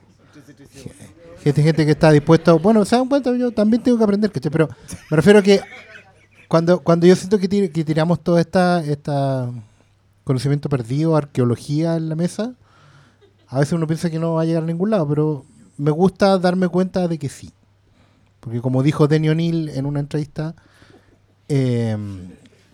Gente, 1.43 1.63
gente 1.63 1.85
que 1.85 1.91
está 1.91 2.11
dispuesta, 2.11 2.53
bueno, 2.53 2.85
se 2.85 2.95
dan 2.95 3.09
cuenta, 3.09 3.35
yo 3.35 3.51
también 3.51 3.83
tengo 3.83 3.97
que 3.97 4.03
aprender, 4.03 4.31
¿cachai? 4.31 4.51
Pero 4.51 4.69
me 5.09 5.17
refiero 5.17 5.39
a 5.39 5.41
que 5.41 5.61
cuando, 6.47 6.79
cuando 6.79 7.05
yo 7.07 7.15
siento 7.15 7.37
que, 7.39 7.49
tir- 7.49 7.71
que 7.71 7.83
tiramos 7.83 8.19
todo 8.23 8.37
esta, 8.39 8.83
esta 8.83 9.49
conocimiento 10.23 10.69
perdido, 10.69 11.15
arqueología 11.15 11.95
en 11.95 12.09
la 12.09 12.15
mesa, 12.15 12.53
A 13.47 13.59
veces 13.59 13.73
uno 13.73 13.85
piensa 13.87 14.09
que 14.09 14.19
no 14.19 14.33
va 14.33 14.41
a 14.41 14.45
llegar 14.45 14.63
a 14.63 14.65
ningún 14.65 14.89
lado, 14.89 15.07
pero 15.07 15.45
me 15.77 15.91
gusta 15.91 16.37
darme 16.39 16.67
cuenta 16.69 17.07
de 17.07 17.17
que 17.19 17.29
sí. 17.29 17.51
Porque 18.39 18.61
como 18.61 18.83
dijo 18.83 19.07
Denny 19.07 19.29
O'Neill 19.29 19.69
en 19.69 19.85
una 19.85 19.99
entrevista, 19.99 20.55
eh, 21.49 21.97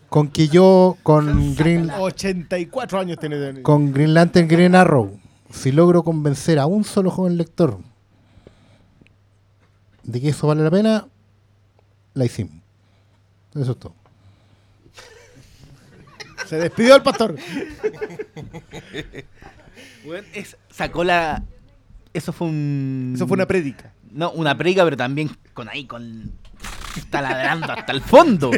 con 0.10 0.30
que 0.30 0.48
yo 0.48 0.96
con 1.04 1.56
Green, 1.56 1.90
84 1.92 3.00
años 3.00 3.18
tiene 3.20 3.38
Dani. 3.40 3.62
con 3.62 3.92
Green 3.94 4.14
Lantern 4.14 4.48
Green 4.48 4.74
Arrow, 4.76 5.20
si 5.52 5.72
logro 5.72 6.04
convencer 6.04 6.60
a 6.60 6.66
un 6.66 6.84
solo 6.84 7.12
joven 7.12 7.38
lector 7.38 7.78
de 10.04 10.22
que 10.22 10.30
eso 10.30 10.48
vale 10.48 10.64
la 10.64 10.72
pena, 10.72 11.08
la 12.14 12.26
hicimos. 12.26 12.59
Eso 13.56 13.72
es 13.72 13.80
todo. 13.80 13.96
Se 16.48 16.58
despidió 16.58 16.96
el 16.96 17.04
pastor. 17.04 17.36
Es- 20.34 20.58
sacó 20.70 21.04
la. 21.04 21.44
Eso 22.14 22.32
fue 22.34 22.48
un. 22.48 23.14
Eso 23.16 23.28
fue 23.28 23.36
una 23.36 23.46
prédica. 23.46 23.94
No, 24.12 24.32
una 24.32 24.58
predica, 24.58 24.84
pero 24.84 24.98
también 24.98 25.30
con 25.54 25.70
ahí, 25.70 25.86
con. 25.86 26.32
Taladrando 27.12 27.72
hasta 27.72 27.92
el 27.92 28.02
fondo. 28.02 28.50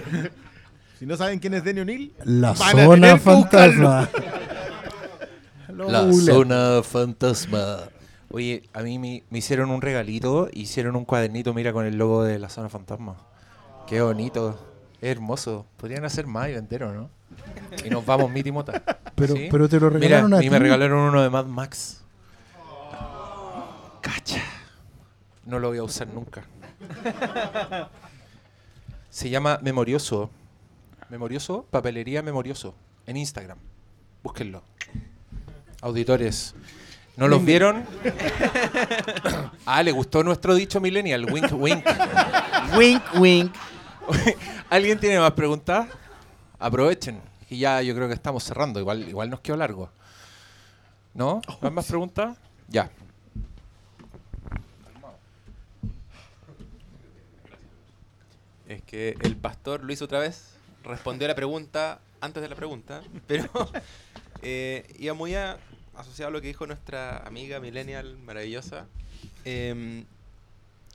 Si 0.98 1.06
no 1.06 1.18
saben 1.18 1.40
quién 1.40 1.53
es 1.53 1.64
Denny 1.64 1.82
O'Neill, 1.82 2.14
La 2.24 2.53
van 2.53 2.61
a 2.80 2.84
zona 2.84 2.94
tener 2.95 3.20
que 3.22 3.30
buscarlo. 3.32 3.90
fantasma. 3.90 4.10
Lo 5.70 5.90
La 5.92 6.02
googlean. 6.03 6.26
zona 6.26 6.84
fantasma. 6.84 7.78
Oye, 8.30 8.64
a 8.74 8.82
mí 8.84 8.98
me, 9.00 9.24
me 9.30 9.40
hicieron 9.40 9.70
un 9.72 9.82
regalito, 9.82 10.48
hicieron 10.53 10.95
un 10.95 11.03
cuadernito, 11.06 11.53
mira, 11.53 11.74
con 11.74 11.86
el 11.86 11.98
logo 11.98 12.24
de 12.24 12.40
la 12.40 12.48
zona 12.50 12.70
fantasma. 12.70 13.18
Qué 13.88 14.00
bonito, 14.02 14.70
hermoso. 15.02 15.66
Podrían 15.78 16.06
hacer 16.06 16.28
más 16.28 16.50
y 16.50 16.54
vender, 16.54 16.84
¿o 16.84 16.94
no? 16.94 17.10
Y 17.86 17.90
nos 17.90 18.06
vamos, 18.06 18.30
mi 18.32 18.44
Timota. 18.44 18.82
Pero- 19.16 19.36
¿Sí? 19.36 19.48
pero 19.50 19.68
te 19.70 19.80
lo 19.80 19.90
regalaron 19.90 20.26
Mira, 20.32 20.40
a 20.40 20.44
y 20.44 20.50
me 20.50 20.60
regalaron 20.60 21.00
uno 21.00 21.22
de 21.22 21.30
Mad 21.30 21.46
Max. 21.46 22.04
Cacha. 24.02 24.42
No 25.46 25.60
lo 25.60 25.70
voy 25.70 25.78
a 25.80 25.84
usar 25.84 26.08
nunca. 26.08 26.44
Se 29.10 29.30
llama 29.30 29.60
Memorioso. 29.62 30.30
Memorioso, 31.10 31.66
papelería 31.70 32.22
Memorioso. 32.22 32.74
En 33.06 33.18
Instagram. 33.18 33.58
Búsquenlo. 34.24 34.64
Auditores. 35.82 36.56
¿No 37.18 37.28
los 37.28 37.44
vieron? 37.44 37.84
ah, 39.66 39.84
le 39.84 39.92
gustó 39.92 40.24
nuestro 40.24 40.56
dicho 40.56 40.80
millennial. 40.80 41.26
Wink, 41.32 41.52
wink. 41.54 41.86
wink, 42.78 43.04
wink. 43.20 43.54
¿Alguien 44.72 44.98
tiene 45.01 45.19
más 45.19 45.33
preguntas? 45.33 45.85
Aprovechen. 46.58 47.19
Y 47.50 47.59
ya 47.59 47.82
yo 47.82 47.93
creo 47.93 48.08
que 48.08 48.14
estamos 48.14 48.41
cerrando. 48.45 48.80
Igual, 48.80 49.06
igual 49.09 49.30
nos 49.30 49.41
quedó 49.41 49.58
largo. 49.58 49.90
¿No? 51.14 51.41
¿No 51.61 51.67
hay 51.67 51.72
más 51.72 51.88
preguntas? 51.88 52.38
Ya. 52.69 52.90
Es 58.67 58.82
que 58.83 59.17
el 59.22 59.35
pastor 59.35 59.83
lo 59.83 59.91
hizo 59.91 60.06
otra 60.06 60.19
vez, 60.19 60.53
respondió 60.83 61.25
a 61.25 61.30
la 61.30 61.35
pregunta 61.35 62.00
antes 62.22 62.41
de 62.41 62.48
la 62.48 62.56
pregunta, 62.56 63.01
pero 63.27 63.50
eh, 64.41 64.85
iba 65.00 65.14
muy 65.14 65.35
a- 65.35 65.58
asociado 65.95 66.30
a 66.30 66.32
lo 66.32 66.40
que 66.41 66.48
dijo 66.48 66.66
nuestra 66.67 67.17
amiga 67.27 67.59
millennial 67.59 68.17
maravillosa, 68.19 68.85
em, 69.43 70.06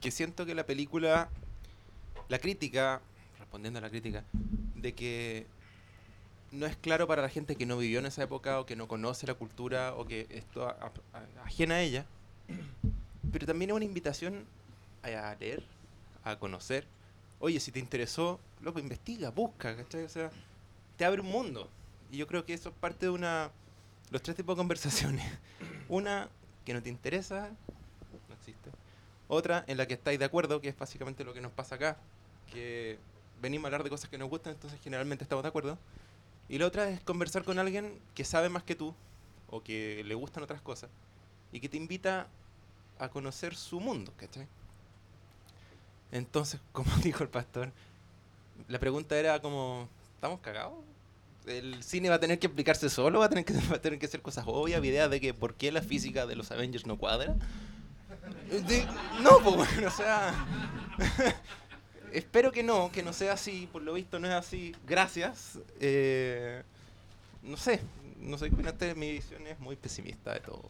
que 0.01 0.09
siento 0.11 0.45
que 0.45 0.55
la 0.55 0.65
película, 0.65 1.29
la 2.29 2.39
crítica, 2.39 3.01
respondiendo 3.47 3.79
a 3.79 3.81
la 3.81 3.89
crítica, 3.89 4.25
de 4.75 4.93
que 4.93 5.47
no 6.51 6.65
es 6.65 6.75
claro 6.75 7.07
para 7.07 7.21
la 7.21 7.29
gente 7.29 7.55
que 7.55 7.65
no 7.65 7.77
vivió 7.77 7.99
en 7.99 8.05
esa 8.05 8.23
época 8.23 8.59
o 8.59 8.65
que 8.65 8.75
no 8.75 8.87
conoce 8.89 9.25
la 9.25 9.35
cultura 9.35 9.93
o 9.95 10.05
que 10.05 10.27
esto 10.29 10.67
a- 10.67 10.91
a- 11.13 11.43
ajena 11.45 11.75
a 11.75 11.81
ella, 11.81 12.05
pero 13.31 13.45
también 13.45 13.71
es 13.71 13.75
una 13.77 13.85
invitación 13.85 14.45
a 15.01 15.35
leer, 15.39 15.63
a 16.25 16.37
conocer. 16.37 16.85
Oye, 17.39 17.59
si 17.61 17.71
te 17.71 17.79
interesó, 17.79 18.39
loco, 18.61 18.79
investiga, 18.79 19.29
busca, 19.31 19.75
¿cachai? 19.77 20.03
O 20.03 20.09
sea, 20.09 20.29
te 20.97 21.05
abre 21.05 21.21
un 21.21 21.27
mundo. 21.27 21.69
Y 22.11 22.17
yo 22.17 22.27
creo 22.27 22.45
que 22.45 22.53
eso 22.53 22.69
es 22.69 22.75
parte 22.75 23.05
de 23.05 23.11
una... 23.11 23.49
Los 24.11 24.21
tres 24.23 24.35
tipos 24.35 24.55
de 24.55 24.59
conversaciones. 24.59 25.25
Una 25.89 26.27
que 26.65 26.73
no 26.73 26.81
te 26.81 26.89
interesa, 26.89 27.49
no 28.27 28.35
existe. 28.35 28.71
Otra 29.29 29.63
en 29.67 29.77
la 29.77 29.85
que 29.87 29.93
estáis 29.93 30.17
de 30.19 30.25
acuerdo, 30.25 30.59
que 30.61 30.69
es 30.69 30.77
básicamente 30.77 31.23
lo 31.23 31.33
que 31.33 31.39
nos 31.41 31.51
pasa 31.51 31.75
acá, 31.75 31.97
que 32.51 32.97
venimos 33.41 33.65
a 33.65 33.67
hablar 33.67 33.83
de 33.83 33.89
cosas 33.89 34.09
que 34.09 34.17
nos 34.17 34.29
gustan, 34.29 34.53
entonces 34.53 34.79
generalmente 34.83 35.23
estamos 35.23 35.43
de 35.43 35.49
acuerdo. 35.49 35.77
Y 36.49 36.57
la 36.57 36.65
otra 36.67 36.89
es 36.89 37.01
conversar 37.01 37.43
con 37.43 37.59
alguien 37.59 37.99
que 38.15 38.23
sabe 38.23 38.49
más 38.49 38.63
que 38.63 38.75
tú, 38.75 38.93
o 39.49 39.61
que 39.61 40.03
le 40.05 40.15
gustan 40.15 40.43
otras 40.43 40.61
cosas, 40.61 40.89
y 41.51 41.59
que 41.59 41.69
te 41.69 41.77
invita 41.77 42.27
a 42.99 43.09
conocer 43.09 43.55
su 43.55 43.79
mundo, 43.79 44.11
¿cachai? 44.17 44.47
Entonces, 46.11 46.59
como 46.71 46.89
dijo 46.97 47.23
el 47.23 47.29
pastor, 47.29 47.71
la 48.67 48.79
pregunta 48.79 49.17
era 49.17 49.39
como, 49.41 49.87
¿estamos 50.15 50.39
cagados? 50.39 50.73
¿El 51.45 51.81
cine 51.83 52.09
va 52.09 52.15
a 52.15 52.19
tener 52.19 52.39
que 52.39 52.47
explicarse 52.47 52.89
solo? 52.89 53.19
¿Va 53.19 53.25
a 53.25 53.29
tener 53.29 53.45
que, 53.45 53.53
va 53.71 53.77
a 53.77 53.81
tener 53.81 53.99
que 53.99 54.05
hacer 54.05 54.21
cosas 54.21 54.45
obvias? 54.47 54.83
¿Ideas 54.83 55.09
de 55.09 55.21
que 55.21 55.33
por 55.33 55.53
qué 55.55 55.71
la 55.71 55.81
física 55.81 56.25
de 56.25 56.35
los 56.35 56.51
Avengers 56.51 56.85
no 56.85 56.97
cuadra? 56.97 57.35
De- 58.49 58.87
no, 59.21 59.39
pues 59.43 59.55
bueno, 59.55 59.87
o 59.87 59.91
sea... 59.91 60.33
espero 62.13 62.51
que 62.51 62.63
no, 62.63 62.91
que 62.91 63.03
no 63.03 63.13
sea 63.13 63.33
así. 63.33 63.67
Por 63.71 63.81
lo 63.81 63.93
visto 63.93 64.19
no 64.19 64.27
es 64.27 64.33
así. 64.33 64.75
Gracias. 64.87 65.59
Eh, 65.79 66.61
no 67.43 67.57
sé, 67.57 67.81
no 68.19 68.37
sé 68.37 68.49
qué 68.49 68.55
opinan 68.55 68.73
ustedes. 68.73 68.95
Mi 68.97 69.11
visión 69.11 69.45
es 69.47 69.59
muy 69.59 69.75
pesimista 69.75 70.33
de 70.33 70.39
todo. 70.41 70.63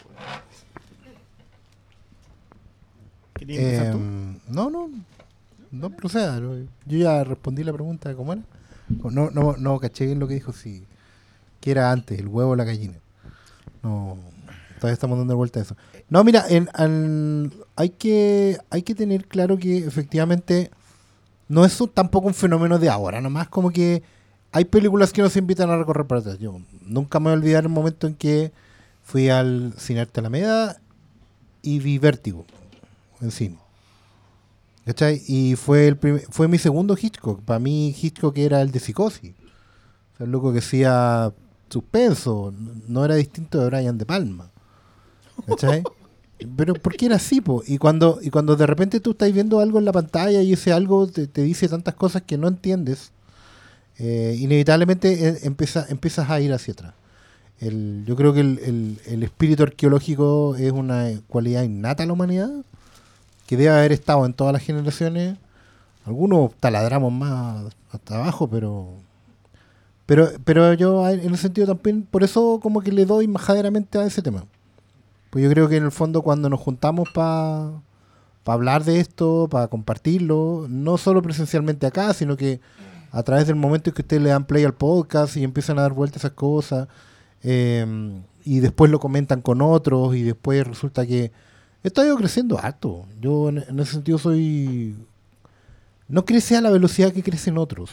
¿Querías 3.36 3.64
empezar 3.64 3.92
tú? 3.94 4.00
No, 4.50 4.70
no. 4.70 4.90
No 5.72 5.90
proceda. 5.90 6.40
no, 6.40 6.56
Yo 6.86 6.98
ya 6.98 7.24
respondí 7.24 7.64
la 7.64 7.74
pregunta 7.74 8.14
cómo 8.16 8.34
era. 8.34 8.42
No, 8.90 9.30
no, 9.32 9.58
no 9.58 9.80
caché 9.80 10.06
bien 10.06 10.20
lo 10.20 10.28
que 10.28 10.36
dijo. 10.36 10.54
Si, 10.54 10.84
¿Qué 11.60 11.72
era 11.72 11.92
antes? 11.92 12.18
¿El 12.20 12.28
huevo 12.28 12.52
o 12.52 12.56
la 12.56 12.64
gallina? 12.64 12.96
No. 13.84 14.18
Todavía 14.80 14.94
estamos 14.94 15.18
dando 15.18 15.36
vuelta 15.36 15.60
a 15.60 15.64
eso. 15.64 15.76
No, 16.10 16.24
mira, 16.24 16.46
en, 16.50 16.70
al- 16.74 17.52
hay, 17.76 17.90
que, 17.90 18.58
hay 18.70 18.84
que 18.84 18.96
tener 18.96 19.26
claro 19.26 19.58
que 19.58 19.80
efectivamente 19.80 20.70
no 21.50 21.66
es 21.66 21.80
un- 21.82 21.90
tampoco 21.90 22.28
un 22.28 22.34
fenómeno 22.34 22.78
de 22.80 22.90
ahora. 22.90 23.22
Nomás 23.22 23.48
como 23.50 23.70
que 23.72 24.04
hay 24.52 24.66
películas 24.66 25.12
que 25.14 25.22
nos 25.22 25.36
invitan 25.38 25.70
a 25.70 25.78
recorrer 25.78 26.06
para 26.08 26.22
atrás. 26.22 26.40
Yo 26.40 26.60
nunca 26.82 27.20
me 27.20 27.26
voy 27.26 27.34
a 27.34 27.38
olvidar 27.38 27.64
el 27.64 27.70
momento 27.70 28.08
en 28.08 28.16
que 28.16 28.52
fui 29.04 29.30
al 29.30 29.74
Cine 29.78 30.02
Arte 30.02 30.20
Alameda 30.20 30.80
y 31.62 31.80
vi 31.80 31.98
Vértigo 31.98 32.46
en 33.22 33.32
cine. 33.32 33.58
¿Cachai? 34.86 35.22
Y 35.28 35.56
fue, 35.56 35.88
el 35.88 35.98
fue 36.30 36.48
mi 36.48 36.58
segundo 36.58 36.98
Hitchcock. 37.00 37.42
Para 37.42 37.60
mí 37.60 37.94
Hitchcock 38.02 38.38
era 38.38 38.62
el 38.62 38.72
de 38.72 38.80
Psicosis. 38.80 39.34
O 40.14 40.18
sea, 40.18 40.26
el 40.26 40.32
loco 40.32 40.54
que 40.54 40.60
hacía 40.60 41.34
suspenso. 41.70 42.54
No 42.88 43.04
era 43.04 43.16
distinto 43.16 43.60
de 43.60 43.66
Brian 43.68 43.98
De 43.98 44.06
Palma. 44.06 44.50
¿Cachai? 45.46 45.84
Pero 46.56 46.76
porque 46.76 47.08
era 47.08 47.16
así, 47.16 47.42
po? 47.42 47.64
Y 47.66 47.78
cuando, 47.80 48.20
y 48.22 48.30
cuando 48.30 48.56
de 48.56 48.68
repente 48.68 49.00
tú 49.00 49.12
estás 49.12 49.32
viendo 49.34 49.60
algo 49.60 49.80
en 49.80 49.86
la 49.86 49.92
pantalla 49.92 50.42
y 50.42 50.54
ese 50.54 50.72
algo 50.72 51.08
te, 51.08 51.28
dice 51.44 51.68
tantas 51.68 51.96
cosas 51.96 52.22
que 52.24 52.38
no 52.38 52.48
entiendes, 52.48 53.12
eh, 54.00 54.38
inevitablemente 54.40 55.30
eh, 55.30 55.40
empieza, 55.44 55.86
empiezas 55.90 56.30
a 56.30 56.40
ir 56.42 56.54
hacia 56.54 56.74
atrás. 56.74 56.94
Yo 58.06 58.16
creo 58.16 58.34
que 58.34 58.42
el, 58.42 58.60
el- 58.60 59.00
el 59.08 59.24
espíritu 59.24 59.64
arqueológico 59.64 60.56
es 60.58 60.72
una 60.72 61.10
cualidad 61.28 61.64
innata 61.64 62.04
a 62.04 62.06
la 62.06 62.14
humanidad 62.14 62.52
que 63.48 63.58
debe 63.58 63.70
haber 63.72 63.92
estado 63.94 64.26
en 64.26 64.34
todas 64.34 64.54
las 64.54 64.64
generaciones. 64.64 65.38
Algunos 66.06 66.54
taladramos 66.60 67.12
más 67.14 67.66
hasta 67.92 68.18
abajo, 68.18 68.50
pero 68.50 68.88
pero 70.06 70.30
pero 70.46 70.74
yo 70.74 71.08
en 71.10 71.34
ese 71.34 71.44
sentido 71.44 71.68
también, 71.68 72.04
por 72.04 72.24
eso 72.24 72.60
como 72.62 72.82
que 72.82 72.92
le 72.92 73.06
doy 73.06 73.28
majaderamente 73.28 73.98
a 73.98 74.06
ese 74.06 74.22
tema. 74.22 74.46
Pues 75.30 75.44
yo 75.44 75.50
creo 75.50 75.68
que 75.68 75.78
en 75.78 75.86
el 75.86 75.92
fondo 75.92 76.22
cuando 76.22 76.50
nos 76.50 76.60
juntamos 76.60 77.10
para 77.14 77.72
hablar 78.46 78.84
de 78.84 79.00
esto, 79.00 79.48
para 79.50 79.68
compartirlo, 79.68 80.68
no 80.70 80.98
solo 80.98 81.22
presencialmente 81.22 81.86
acá, 81.86 82.14
sino 82.14 82.38
que 82.38 82.62
a 83.12 83.24
través 83.24 83.48
del 83.48 83.56
momento 83.56 83.90
en 83.90 83.94
que 83.94 84.02
ustedes 84.02 84.22
le 84.22 84.30
dan 84.30 84.46
play 84.46 84.64
al 84.64 84.74
podcast 84.74 85.36
y 85.38 85.44
empiezan 85.44 85.80
a 85.80 85.82
dar 85.82 85.94
vueltas 85.94 86.22
esas 86.24 86.32
cosas, 86.32 86.88
eh, 87.44 87.86
y 88.46 88.60
después 88.60 88.90
lo 88.90 89.00
comentan 89.00 89.42
con 89.42 89.62
otros, 89.62 90.16
y 90.16 90.24
después 90.24 90.66
resulta 90.66 91.06
que 91.06 91.32
esto 91.84 92.02
ha 92.02 92.06
ido 92.06 92.18
creciendo 92.18 92.58
harto. 92.58 93.06
Yo 93.20 93.50
en, 93.50 93.58
en 93.68 93.80
ese 93.80 93.94
sentido 93.94 94.18
soy... 94.18 94.96
No 96.08 96.24
crece 96.24 96.56
a 96.56 96.62
la 96.62 96.70
velocidad 96.70 97.12
que 97.12 97.24
crecen 97.24 97.58
otros. 97.58 97.92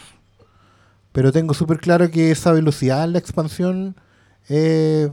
Pero 1.11 1.33
tengo 1.33 1.55
súper 1.55 1.79
claro 1.79 2.11
que 2.11 2.31
esa 2.31 2.53
velocidad 2.53 3.09
la 3.09 3.19
expansión 3.19 3.97
eh, 4.49 5.11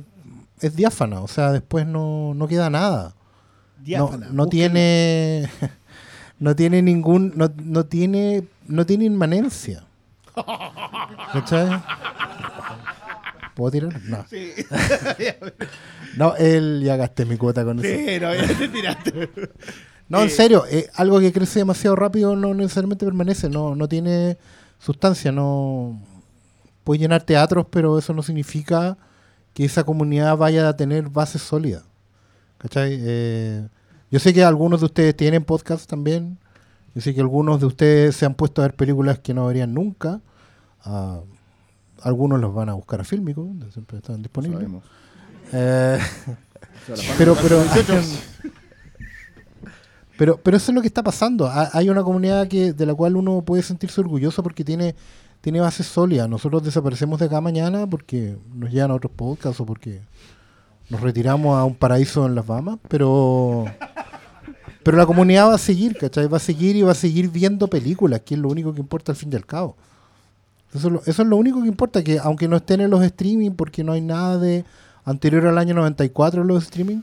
es 0.62 0.76
diáfana. 0.76 1.22
O 1.22 1.28
sea, 1.28 1.52
después 1.52 1.86
no, 1.86 2.34
no 2.34 2.48
queda 2.48 2.70
nada. 2.70 3.16
Diáfana, 3.80 4.28
No, 4.32 4.48
tiene... 4.48 5.50
No 6.40 6.56
tiene 6.56 6.82
ningún... 6.82 7.34
No, 7.36 7.52
no 7.64 7.86
tiene... 7.86 8.48
No 8.68 8.86
tiene 8.86 9.06
inmanencia. 9.06 9.84
¿Cachai? 11.34 11.82
¿Puedo 13.54 13.72
tirar? 13.72 14.02
No. 14.06 14.26
no, 16.18 16.36
él 16.38 16.82
ya 16.84 16.96
gasté 16.96 17.26
mi 17.26 17.38
cuota 17.38 17.64
con 17.64 17.78
eso. 17.80 17.88
Sí, 17.88 18.20
no, 18.20 18.34
ya 18.34 18.48
te 18.48 18.68
tiraste. 18.70 19.30
No, 20.10 20.22
en 20.24 20.30
serio, 20.30 20.66
eh, 20.70 20.90
algo 20.96 21.20
que 21.20 21.32
crece 21.32 21.60
demasiado 21.60 21.96
rápido 21.96 22.36
no 22.36 22.54
necesariamente 22.54 23.06
permanece, 23.06 23.50
no, 23.50 23.76
no 23.76 23.88
tiene 23.88 24.38
sustancia, 24.80 25.32
no 25.32 26.02
puede 26.84 27.00
llenar 27.00 27.24
teatros, 27.24 27.68
pero 27.70 27.98
eso 27.98 28.14
no 28.14 28.24
significa 28.24 28.98
que 29.54 29.66
esa 29.66 29.84
comunidad 29.84 30.38
vaya 30.38 30.68
a 30.70 30.76
tener 30.78 31.10
bases 31.10 31.42
sólidas. 31.42 31.84
¿Cachai? 32.58 32.98
Eh, 33.02 33.68
yo 34.12 34.20
sé 34.20 34.34
que 34.34 34.44
algunos 34.44 34.80
de 34.82 34.86
ustedes 34.88 35.16
tienen 35.16 35.44
podcast 35.44 35.90
también, 35.90 36.38
yo 36.94 37.02
sé 37.02 37.14
que 37.16 37.22
algunos 37.22 37.60
de 37.60 37.66
ustedes 37.66 38.16
se 38.16 38.26
han 38.26 38.34
puesto 38.36 38.62
a 38.62 38.66
ver 38.68 38.76
películas 38.76 39.20
que 39.20 39.34
no 39.34 39.48
verían 39.48 39.74
nunca, 39.74 40.20
ah, 40.84 41.22
algunos 42.02 42.40
los 42.40 42.54
van 42.54 42.70
a 42.70 42.74
buscar 42.74 43.02
a 43.02 43.04
Fílmico, 43.04 43.48
siempre 43.72 43.98
están 43.98 44.22
disponibles. 44.22 44.68
Eh, 45.54 46.00
pero, 47.18 47.36
pero, 47.42 47.64
pero, 50.18 50.38
pero 50.38 50.58
eso 50.58 50.72
es 50.72 50.76
lo 50.76 50.82
que 50.82 50.88
está 50.88 51.04
pasando. 51.04 51.48
Ha- 51.48 51.70
Hay 51.74 51.90
una 51.90 52.04
comunidad 52.04 52.48
que 52.48 52.74
de 52.74 52.86
la 52.86 52.94
cual 52.94 53.16
uno 53.16 53.42
puede 53.42 53.64
sentirse 53.64 54.02
orgulloso 54.02 54.44
porque 54.44 54.64
tiene, 54.64 54.96
tiene 55.42 55.60
bases 55.60 55.88
sólidas. 55.88 56.30
Nosotros 56.30 56.64
desaparecemos 56.64 57.20
de 57.20 57.26
acá 57.26 57.42
mañana 57.42 57.88
porque 57.88 58.38
nos 58.54 58.72
llegan 58.72 58.92
a 58.92 58.96
otros 58.96 59.12
podcasts 59.16 59.60
o 59.60 59.66
porque 59.66 60.02
nos 60.90 61.02
retiramos 61.02 61.58
a 61.58 61.64
un 61.64 61.76
paraíso 61.76 62.26
en 62.26 62.36
las 62.36 62.46
Bahamas, 62.46 62.78
pero 62.88 63.66
pero 64.84 64.98
la 64.98 65.06
comunidad 65.06 65.50
va 65.50 65.56
a 65.56 65.60
seguir, 65.60 65.98
¿cachai? 65.98 66.28
Va 66.28 66.38
a 66.38 66.40
seguir 66.42 66.76
y 66.76 66.82
va 66.82 66.92
a 66.92 66.96
seguir 66.96 67.30
viendo 67.30 67.68
películas, 67.68 68.22
que 68.22 68.36
es 68.36 68.40
lo 68.40 68.50
único 68.50 68.74
que 68.74 68.80
importa 68.80 69.12
al 69.12 69.16
fin 69.16 69.30
y 69.32 69.36
al 69.36 69.46
cabo. 69.46 69.76
Eso 70.74 70.88
es, 70.88 70.94
lo, 70.94 71.02
eso 71.06 71.22
es 71.22 71.28
lo 71.28 71.36
único 71.36 71.62
que 71.62 71.68
importa, 71.68 72.04
que 72.04 72.18
aunque 72.20 72.48
no 72.48 72.56
estén 72.56 72.82
en 72.82 72.90
los 72.90 73.04
streaming, 73.04 73.52
porque 73.52 73.84
no 73.84 73.92
hay 73.92 74.02
nada 74.02 74.38
de 74.38 74.64
anterior 75.04 75.46
al 75.48 75.58
año 75.58 75.74
94 75.74 76.42
en 76.42 76.48
los 76.48 76.64
streaming, 76.64 77.02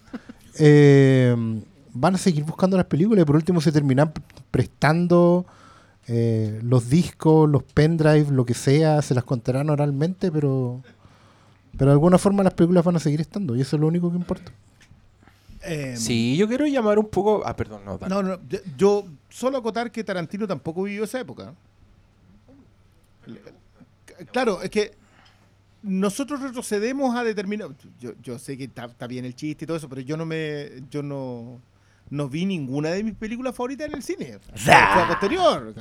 eh, 0.59 1.37
van 1.93 2.15
a 2.15 2.19
seguir 2.19 2.45
buscando 2.45 2.77
las 2.77 2.87
películas 2.87 3.23
y 3.23 3.27
por 3.27 3.37
último 3.37 3.61
se 3.61 3.71
terminan 3.71 4.13
prestando 4.51 5.47
eh, 6.09 6.59
los 6.63 6.89
discos, 6.89 7.49
los 7.49 7.63
pendrive, 7.63 8.31
lo 8.31 8.45
que 8.45 8.55
sea, 8.55 9.01
se 9.03 9.15
las 9.15 9.25
contarán 9.25 9.71
oralmente, 9.71 10.33
pero, 10.33 10.83
pero 11.77 11.91
de 11.91 11.93
alguna 11.93 12.19
forma 12.19 12.43
las 12.43 12.55
películas 12.55 12.85
van 12.85 12.97
a 12.97 13.01
seguir 13.01 13.21
estando 13.21 13.55
y 13.55 13.61
eso 13.61 13.77
es 13.77 13.81
lo 13.81 13.87
único 13.87 14.11
que 14.11 14.17
importa. 14.17 14.51
Eh, 15.63 15.95
Sí, 15.97 16.37
yo 16.37 16.47
quiero 16.49 16.67
llamar 16.67 16.99
un 16.99 17.09
poco. 17.09 17.43
Ah, 17.45 17.55
perdón, 17.55 17.83
no. 17.85 17.99
dale. 17.99 18.15
No, 18.15 18.23
no, 18.23 18.39
yo- 18.49 18.59
yo 18.77 19.05
solo 19.29 19.59
acotar 19.59 19.91
que 19.91 20.03
Tarantino 20.05 20.47
tampoco 20.47 20.85
vivió 20.85 21.05
esa 21.05 21.21
época. 21.21 21.53
Claro, 24.33 24.63
es 24.63 24.71
que 24.71 24.93
nosotros 25.83 26.41
retrocedemos 26.41 27.15
a 27.15 27.23
determinar. 27.25 27.69
Yo, 28.01 28.13
yo 28.23 28.39
sé 28.39 28.57
que 28.57 28.65
está, 28.65 28.87
está 28.87 29.07
bien 29.07 29.25
el 29.25 29.35
chiste 29.35 29.65
y 29.65 29.67
todo 29.67 29.77
eso, 29.77 29.89
pero 29.89 30.01
yo 30.01 30.17
no 30.17 30.25
me. 30.27 30.71
Yo 30.91 31.03
no. 31.03 31.61
No 32.11 32.29
vi 32.29 32.47
ninguna 32.47 32.91
de 32.91 33.05
mis 33.05 33.15
películas 33.15 33.55
favoritas 33.55 33.89
en 33.89 33.95
el 33.95 34.03
cine. 34.03 34.39
Fue 34.55 34.73
a 34.75 35.07
posterior. 35.09 35.75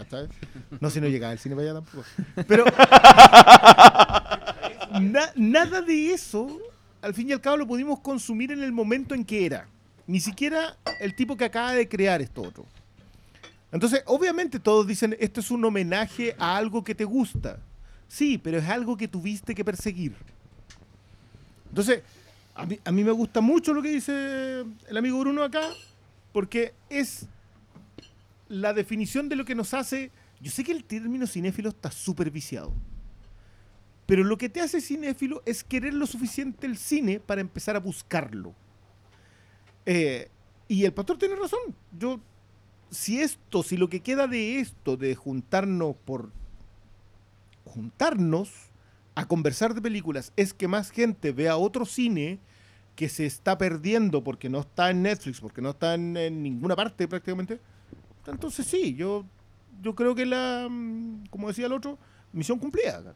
No 0.82 0.90
si 0.90 1.00
no 1.00 1.08
llegaba 1.08 1.32
al 1.32 1.40
cine 1.40 1.56
para 1.56 1.72
allá 1.72 1.82
tampoco. 1.82 2.04
Pero. 2.48 2.66
na- 5.02 5.32
nada 5.36 5.82
de 5.82 6.14
eso, 6.14 6.60
al 7.02 7.14
fin 7.14 7.30
y 7.30 7.34
al 7.34 7.42
cabo, 7.42 7.58
lo 7.58 7.68
pudimos 7.68 8.00
consumir 8.00 8.52
en 8.52 8.64
el 8.64 8.72
momento 8.72 9.16
en 9.16 9.24
que 9.24 9.46
era. 9.46 9.68
Ni 10.06 10.20
siquiera 10.20 10.78
el 11.00 11.16
tipo 11.16 11.36
que 11.36 11.46
acaba 11.46 11.74
de 11.74 11.88
crear 11.88 12.22
esto 12.22 12.42
otro. 12.42 12.66
Entonces, 13.72 14.02
obviamente 14.06 14.60
todos 14.60 14.88
dicen, 14.88 15.16
esto 15.20 15.42
es 15.42 15.52
un 15.52 15.64
homenaje 15.66 16.36
a 16.40 16.56
algo 16.56 16.84
que 16.84 16.96
te 16.96 17.04
gusta. 17.04 17.58
Sí, 18.08 18.38
pero 18.38 18.60
es 18.60 18.70
algo 18.70 18.96
que 18.96 19.10
tuviste 19.10 19.54
que 19.54 19.66
perseguir. 19.66 20.16
Entonces, 21.70 22.02
a 22.56 22.66
mí, 22.66 22.80
a 22.86 22.92
mí 22.92 23.04
me 23.04 23.12
gusta 23.12 23.42
mucho 23.42 23.74
lo 23.74 23.82
que 23.82 23.90
dice 23.90 24.64
el 24.88 24.98
amigo 24.98 25.20
Bruno 25.20 25.44
acá, 25.44 25.62
porque 26.38 26.76
es 26.92 27.28
la 28.48 28.72
definición 28.72 29.28
de 29.28 29.36
lo 29.36 29.44
que 29.44 29.56
nos 29.56 29.74
hace... 29.74 30.12
Yo 30.40 30.52
sé 30.52 30.64
que 30.64 30.72
el 30.72 30.84
término 30.84 31.26
cinéfilo 31.26 31.70
está 31.70 31.90
súper 31.90 32.30
viciado. 32.30 32.76
Pero 34.06 34.24
lo 34.24 34.38
que 34.38 34.48
te 34.48 34.62
hace 34.62 34.80
cinéfilo 34.80 35.42
es 35.48 35.64
querer 35.64 35.96
lo 35.96 36.06
suficiente 36.06 36.68
el 36.68 36.78
cine 36.78 37.20
para 37.20 37.42
empezar 37.42 37.76
a 37.76 37.80
buscarlo. 37.80 38.54
Eh, 39.88 40.30
y 40.68 40.86
el 40.86 40.94
pastor 40.94 41.18
tiene 41.18 41.36
razón. 41.38 41.76
Yo, 41.98 42.22
si 42.92 43.20
esto, 43.20 43.64
si 43.64 43.76
lo 43.76 43.90
que 43.90 44.02
queda 44.02 44.28
de 44.28 44.60
esto, 44.60 44.96
de 44.96 45.16
juntarnos 45.16 45.96
por 46.06 46.32
juntarnos 47.66 48.52
a 49.16 49.28
conversar 49.28 49.74
de 49.74 49.82
películas, 49.82 50.34
es 50.36 50.54
que 50.54 50.68
más 50.68 50.92
gente 50.92 51.32
vea 51.32 51.58
otro 51.58 51.84
cine 51.84 52.40
que 52.98 53.08
se 53.10 53.28
está 53.28 53.60
perdiendo 53.60 54.24
porque 54.24 54.50
no 54.50 54.62
está 54.62 54.90
en 54.90 55.04
Netflix, 55.04 55.40
porque 55.40 55.62
no 55.62 55.70
está 55.70 55.94
en, 55.94 56.14
ninguna 56.42 56.76
parte 56.76 57.08
prácticamente. 57.08 57.60
Entonces 58.26 58.66
sí, 58.66 58.96
yo, 58.96 59.24
yo 59.84 59.94
creo 59.94 60.16
que 60.16 60.26
la, 60.26 60.68
mm, 60.68 61.28
como 61.30 61.48
decía 61.48 61.68
el 61.68 61.74
otro, 61.74 62.00
misión 62.34 62.58
cumplida. 62.58 63.14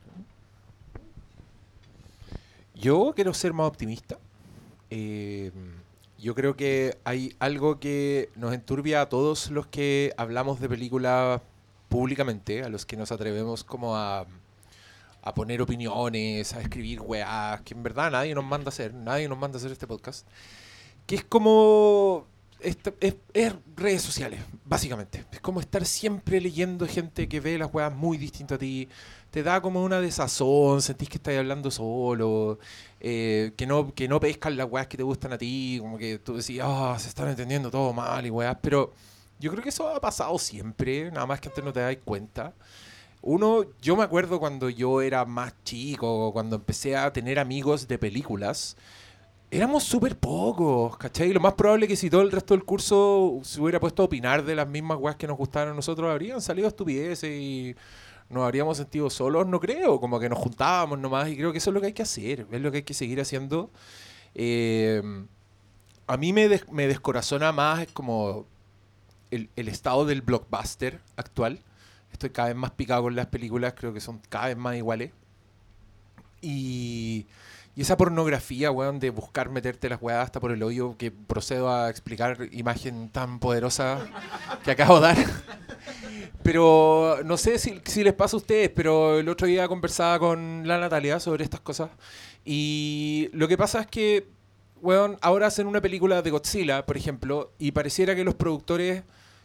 Yo 2.76 3.12
quiero 3.16 3.34
ser 3.34 3.54
más 3.54 3.68
optimista. 3.68 4.20
Eh, 4.92 5.52
yo 6.20 6.36
creo 6.36 6.56
que 6.56 7.00
hay 7.04 7.36
algo 7.40 7.80
que 7.80 8.30
nos 8.36 8.54
enturbia 8.54 9.02
a 9.02 9.10
todos 9.10 9.50
los 9.50 9.66
que 9.66 10.14
hablamos 10.16 10.62
de 10.62 10.70
películas 10.70 11.42
públicamente, 11.90 12.62
a 12.62 12.70
los 12.70 12.86
que 12.86 12.98
nos 12.98 13.12
atrevemos 13.12 13.64
como 13.64 13.98
a, 13.98 14.28
a 15.22 15.34
poner 15.34 15.62
opiniones, 15.62 16.54
a 16.54 16.62
escribir 16.62 17.02
weás, 17.02 17.62
que 17.62 17.74
en 17.74 17.84
verdad 17.84 18.12
nadie 18.12 18.34
nos 18.36 18.44
manda 18.46 18.68
a 18.68 18.70
hacer, 18.70 18.94
nadie 18.94 19.28
nos 19.30 19.38
manda 19.38 19.58
a 19.58 19.60
hacer 19.60 19.72
este 19.72 19.88
podcast. 19.88 20.28
Que 21.06 21.16
es 21.16 21.24
como... 21.26 22.28
esta- 22.60 22.94
es, 23.00 23.16
es 23.34 23.54
redes 23.76 24.02
sociales, 24.02 24.40
básicamente. 24.66 25.26
Es 25.32 25.40
como 25.42 25.60
estar 25.60 25.86
siempre 25.86 26.40
leyendo 26.42 26.88
gente 26.88 27.28
que 27.28 27.40
ve 27.40 27.58
las 27.58 27.74
weas 27.74 27.94
muy 27.94 28.18
distinto 28.18 28.56
a 28.56 28.58
ti. 28.58 28.88
Te 29.32 29.44
da 29.44 29.62
como 29.62 29.84
una 29.84 30.00
desazón, 30.02 30.82
sentís 30.82 31.08
que 31.10 31.18
estás 31.18 31.38
hablando 31.38 31.72
solo, 31.72 32.60
eh, 33.00 33.54
que, 33.58 33.66
no, 33.66 33.94
que 33.94 34.08
no 34.08 34.20
pescan 34.20 34.58
las 34.58 34.68
weas 34.70 34.88
que 34.88 34.98
te 34.98 35.04
gustan 35.04 35.34
a 35.34 35.38
ti, 35.38 35.78
como 35.80 35.98
que 35.98 36.20
tú 36.20 36.36
decís, 36.36 36.60
ah, 36.64 36.98
se 37.00 37.08
están 37.10 37.30
entendiendo 37.30 37.72
todo 37.72 37.94
mal 37.94 38.26
y 38.26 38.30
weas. 38.30 38.58
Pero 38.62 38.92
yo 39.40 39.50
creo 39.52 39.64
que 39.64 39.70
eso 39.70 39.88
ha 39.88 40.02
pasado 40.02 40.38
siempre, 40.38 41.10
nada 41.12 41.26
más 41.26 41.40
que 41.40 41.48
antes 41.50 41.64
no 41.64 41.72
te 41.74 41.80
das 41.80 41.98
cuenta. 42.04 42.54
Uno, 43.22 43.66
yo 43.82 43.96
me 43.96 44.04
acuerdo 44.04 44.40
cuando 44.40 44.70
yo 44.70 45.02
era 45.02 45.26
más 45.26 45.54
chico, 45.64 46.32
cuando 46.34 46.56
empecé 46.56 46.96
a 46.96 47.14
tener 47.14 47.38
amigos 47.38 47.88
de 47.88 48.00
películas, 48.00 48.76
éramos 49.52 49.84
súper 49.84 50.18
pocos, 50.18 50.98
¿cachai? 50.98 51.32
Lo 51.32 51.40
más 51.40 51.54
probable 51.54 51.88
que 51.88 51.96
si 51.96 52.10
todo 52.10 52.22
el 52.22 52.32
resto 52.32 52.56
del 52.56 52.64
curso 52.64 53.40
se 53.44 53.62
hubiera 53.62 53.80
puesto 53.80 54.02
a 54.02 54.06
opinar 54.06 54.44
de 54.44 54.56
las 54.56 54.68
mismas 54.68 54.98
weas 55.00 55.18
que 55.18 55.28
nos 55.28 55.38
gustaban 55.38 55.70
a 55.70 55.74
nosotros, 55.74 56.10
habrían 56.10 56.42
salido 56.42 56.68
estupideces 56.68 57.30
y 57.32 57.76
nos 58.30 58.44
habríamos 58.44 58.78
sentido 58.78 59.10
solos, 59.10 59.46
no 59.46 59.60
creo, 59.60 60.00
como 60.00 60.20
que 60.20 60.30
nos 60.30 60.40
juntábamos 60.40 60.98
nomás 60.98 61.30
y 61.30 61.36
creo 61.36 61.52
que 61.52 61.60
eso 61.60 61.70
es 61.70 61.74
lo 61.74 61.82
que 61.82 61.88
hay 61.88 61.94
que 61.94 62.02
hacer, 62.02 62.48
es 62.50 62.62
lo 62.62 62.72
que 62.72 62.78
hay 62.78 62.84
que 62.84 62.94
seguir 62.94 63.22
haciendo. 63.22 63.70
Eh, 64.34 65.02
a 66.08 66.18
mí 66.18 66.34
me, 66.34 66.50
me 66.72 66.88
descorazona 66.88 67.52
más 67.52 67.88
como 67.94 68.48
el, 69.30 69.50
el 69.56 69.68
estado 69.68 70.06
del 70.06 70.22
blockbuster 70.22 71.02
actual. 71.18 71.60
Estoy 72.12 72.30
cada 72.32 72.50
vez 72.50 72.58
más 72.58 72.72
picado 72.72 73.04
con 73.04 73.16
las 73.16 73.28
películas, 73.28 73.74
creo 73.76 73.94
que 73.94 74.02
son 74.02 74.22
cada 74.30 74.48
vez 74.48 74.58
más 74.58 74.76
iguales. 74.76 75.12
Y, 76.42 77.28
y 77.76 77.82
esa 77.82 77.96
pornografía, 77.98 78.72
weón, 78.72 79.00
de 79.00 79.10
buscar 79.12 79.50
meterte 79.50 79.88
las 79.90 80.02
weas 80.02 80.24
hasta 80.24 80.40
por 80.40 80.52
el 80.52 80.62
hoyo, 80.64 80.98
que 80.98 81.12
procedo 81.12 81.70
a 81.70 81.90
explicar 81.90 82.50
imagen 82.52 83.10
tan 83.10 83.40
poderosa 83.40 84.00
que 84.64 84.72
acabo 84.72 85.00
de 85.00 85.08
dar. 85.08 85.18
Pero 86.44 87.20
no 87.24 87.38
sé 87.38 87.60
si, 87.60 87.80
si 87.86 88.04
les 88.04 88.14
pasa 88.14 88.36
a 88.36 88.40
ustedes, 88.40 88.70
pero 88.70 89.20
el 89.20 89.30
otro 89.30 89.46
día 89.46 89.68
conversaba 89.68 90.18
con 90.18 90.68
la 90.68 90.80
Natalia 90.80 91.20
sobre 91.20 91.44
estas 91.44 91.60
cosas. 91.60 91.92
Y 92.44 93.30
lo 93.34 93.48
que 93.48 93.58
pasa 93.58 93.82
es 93.82 93.88
que, 93.88 94.28
weón, 94.82 95.18
ahora 95.22 95.48
hacen 95.48 95.68
una 95.68 95.82
película 95.82 96.22
de 96.24 96.32
Godzilla, 96.32 96.86
por 96.86 96.98
ejemplo, 96.98 97.52
y 97.60 97.72
pareciera 97.72 98.16
que 98.16 98.24
los 98.24 98.34
productores, 98.34 99.04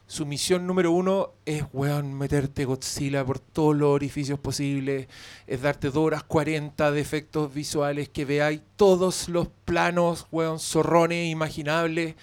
su 0.09 0.25
misión 0.25 0.67
número 0.67 0.93
uno 0.93 1.33
es, 1.45 1.65
weón, 1.73 2.15
meterte 2.15 2.65
Godzilla 2.65 3.25
por 3.25 3.41
todos 3.41 3.75
los 3.75 3.89
orificios 3.89 4.39
posibles, 4.39 5.09
es 5.47 5.63
darte 5.63 5.89
2 5.89 5.97
horas 5.97 6.23
40 6.23 6.93
de 6.93 7.01
efectos 7.01 7.53
visuales, 7.53 8.09
que 8.09 8.25
veáis 8.25 8.61
todos 8.77 9.29
los 9.29 9.49
planos, 9.65 10.29
weón, 10.31 10.61
zorrones 10.61 11.29
imaginables. 11.29 12.15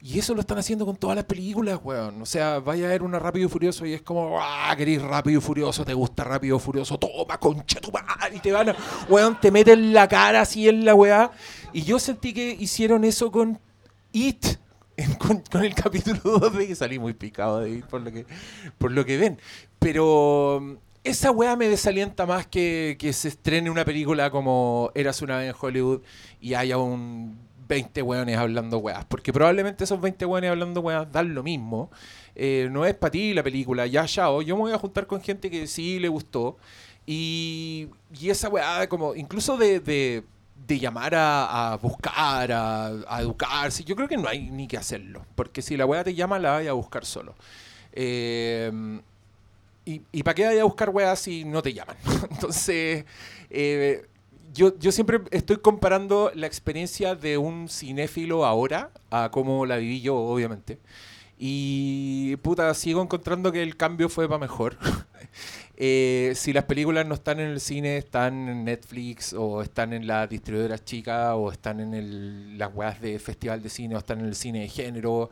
Y 0.00 0.18
eso 0.18 0.32
lo 0.32 0.40
están 0.40 0.58
haciendo 0.58 0.86
con 0.86 0.96
todas 0.96 1.16
las 1.16 1.24
películas, 1.24 1.80
weón. 1.82 2.22
O 2.22 2.26
sea, 2.26 2.60
vaya 2.60 2.86
a 2.86 2.88
ver 2.88 3.02
una 3.02 3.18
Rápido 3.18 3.46
y 3.46 3.50
Furioso 3.50 3.84
y 3.84 3.94
es 3.94 4.02
como, 4.02 4.38
ah, 4.40 4.72
querés 4.76 5.02
Rápido 5.02 5.38
y 5.38 5.42
Furioso, 5.42 5.84
te 5.84 5.92
gusta 5.92 6.24
Rápido 6.24 6.56
y 6.56 6.60
Furioso, 6.60 6.98
toma, 6.98 7.38
concha 7.38 7.80
tu 7.80 7.90
madre, 7.90 8.36
y 8.36 8.38
te 8.38 8.52
van 8.52 8.70
a, 8.70 8.76
weón, 9.08 9.38
te 9.40 9.50
meten 9.50 9.92
la 9.92 10.08
cara 10.08 10.42
así 10.42 10.68
en 10.68 10.84
la 10.84 10.94
weá. 10.94 11.30
Y 11.74 11.82
yo 11.82 11.98
sentí 11.98 12.32
que 12.32 12.56
hicieron 12.58 13.04
eso 13.04 13.30
con 13.30 13.60
It, 14.12 14.46
con, 15.18 15.64
el 15.64 15.74
capítulo 15.74 16.20
2 16.24 16.58
de 16.58 16.66
que 16.68 16.74
salí 16.74 16.98
muy 16.98 17.14
picado 17.14 17.60
de 17.60 17.70
It 17.70 17.86
por 17.86 18.00
lo 18.00 18.10
que, 18.10 18.26
por 18.78 18.90
lo 18.90 19.04
que 19.04 19.18
ven. 19.18 19.38
Pero 19.78 20.60
mm, 20.60 20.74
esa 21.04 21.30
weá 21.30 21.56
me 21.56 21.68
desalienta 21.68 22.26
más 22.26 22.46
que, 22.46 22.96
que 22.98 23.12
se 23.12 23.28
estrene 23.28 23.70
una 23.70 23.84
película 23.84 24.30
como 24.30 24.90
Eras 24.94 25.22
una 25.22 25.38
vez 25.38 25.50
en 25.50 25.56
Hollywood 25.58 26.02
y 26.40 26.54
haya 26.54 26.78
un 26.78 27.38
20 27.68 28.02
weones 28.02 28.36
hablando 28.36 28.78
weas. 28.78 29.04
Porque 29.04 29.32
probablemente 29.32 29.84
esos 29.84 30.00
20 30.00 30.24
weones 30.26 30.50
hablando 30.50 30.80
weas 30.80 31.10
dan 31.12 31.34
lo 31.34 31.42
mismo. 31.42 31.90
Eh, 32.34 32.68
no 32.70 32.84
es 32.84 32.94
para 32.94 33.10
ti 33.10 33.34
la 33.34 33.42
película, 33.42 33.86
ya, 33.86 34.06
chao. 34.06 34.42
Yo 34.42 34.56
me 34.56 34.62
voy 34.62 34.72
a 34.72 34.78
juntar 34.78 35.06
con 35.06 35.20
gente 35.20 35.50
que 35.50 35.66
sí 35.66 35.98
le 35.98 36.08
gustó. 36.08 36.56
Y, 37.06 37.88
y 38.20 38.30
esa 38.30 38.48
weá, 38.48 38.88
como 38.88 39.14
incluso 39.14 39.56
de, 39.56 40.24
de 40.68 40.78
llamar 40.78 41.14
a, 41.16 41.78
buscar, 41.80 42.52
a, 42.52 43.20
educarse, 43.20 43.82
yo 43.84 43.96
creo 43.96 44.06
que 44.06 44.18
no 44.18 44.28
hay 44.28 44.50
ni 44.50 44.68
que 44.68 44.76
hacerlo. 44.76 45.24
Porque 45.34 45.62
si 45.62 45.76
la 45.76 45.86
weá 45.86 46.04
te 46.04 46.14
llama, 46.14 46.38
la 46.38 46.52
vaya 46.52 46.70
a 46.70 46.74
buscar 46.74 47.04
solo. 47.06 47.34
Eh, 47.92 48.70
¿Y, 49.86 50.02
y 50.12 50.22
para 50.22 50.34
qué 50.34 50.44
vaya 50.44 50.60
a 50.60 50.64
buscar 50.64 50.90
weas 50.90 51.18
si 51.18 51.44
no 51.44 51.62
te 51.62 51.72
llaman? 51.72 51.96
Entonces, 52.30 53.06
eh, 53.48 54.06
yo, 54.52 54.78
yo 54.78 54.92
siempre 54.92 55.20
estoy 55.30 55.56
comparando 55.56 56.30
la 56.34 56.46
experiencia 56.46 57.14
de 57.14 57.38
un 57.38 57.68
cinéfilo 57.70 58.44
ahora 58.44 58.90
a 59.10 59.30
cómo 59.30 59.64
la 59.64 59.78
viví 59.78 60.02
yo, 60.02 60.16
obviamente. 60.16 60.78
Y 61.38 62.36
puta, 62.36 62.74
sigo 62.74 63.00
encontrando 63.00 63.52
que 63.52 63.62
el 63.62 63.76
cambio 63.76 64.10
fue 64.10 64.28
para 64.28 64.38
mejor. 64.38 64.76
Eh, 65.80 66.32
si 66.34 66.52
las 66.52 66.64
películas 66.64 67.06
no 67.06 67.14
están 67.14 67.38
en 67.38 67.50
el 67.50 67.60
cine, 67.60 67.98
están 67.98 68.48
en 68.48 68.64
Netflix 68.64 69.32
o 69.32 69.62
están 69.62 69.92
en 69.92 70.08
las 70.08 70.28
distribuidoras 70.28 70.84
chicas 70.84 71.34
o 71.36 71.52
están 71.52 71.78
en 71.78 71.94
el- 71.94 72.58
las 72.58 72.74
weas 72.74 73.00
de 73.00 73.16
festival 73.20 73.62
de 73.62 73.68
cine 73.68 73.94
o 73.94 73.98
están 73.98 74.18
en 74.18 74.26
el 74.26 74.34
cine 74.34 74.62
de 74.62 74.68
género. 74.68 75.30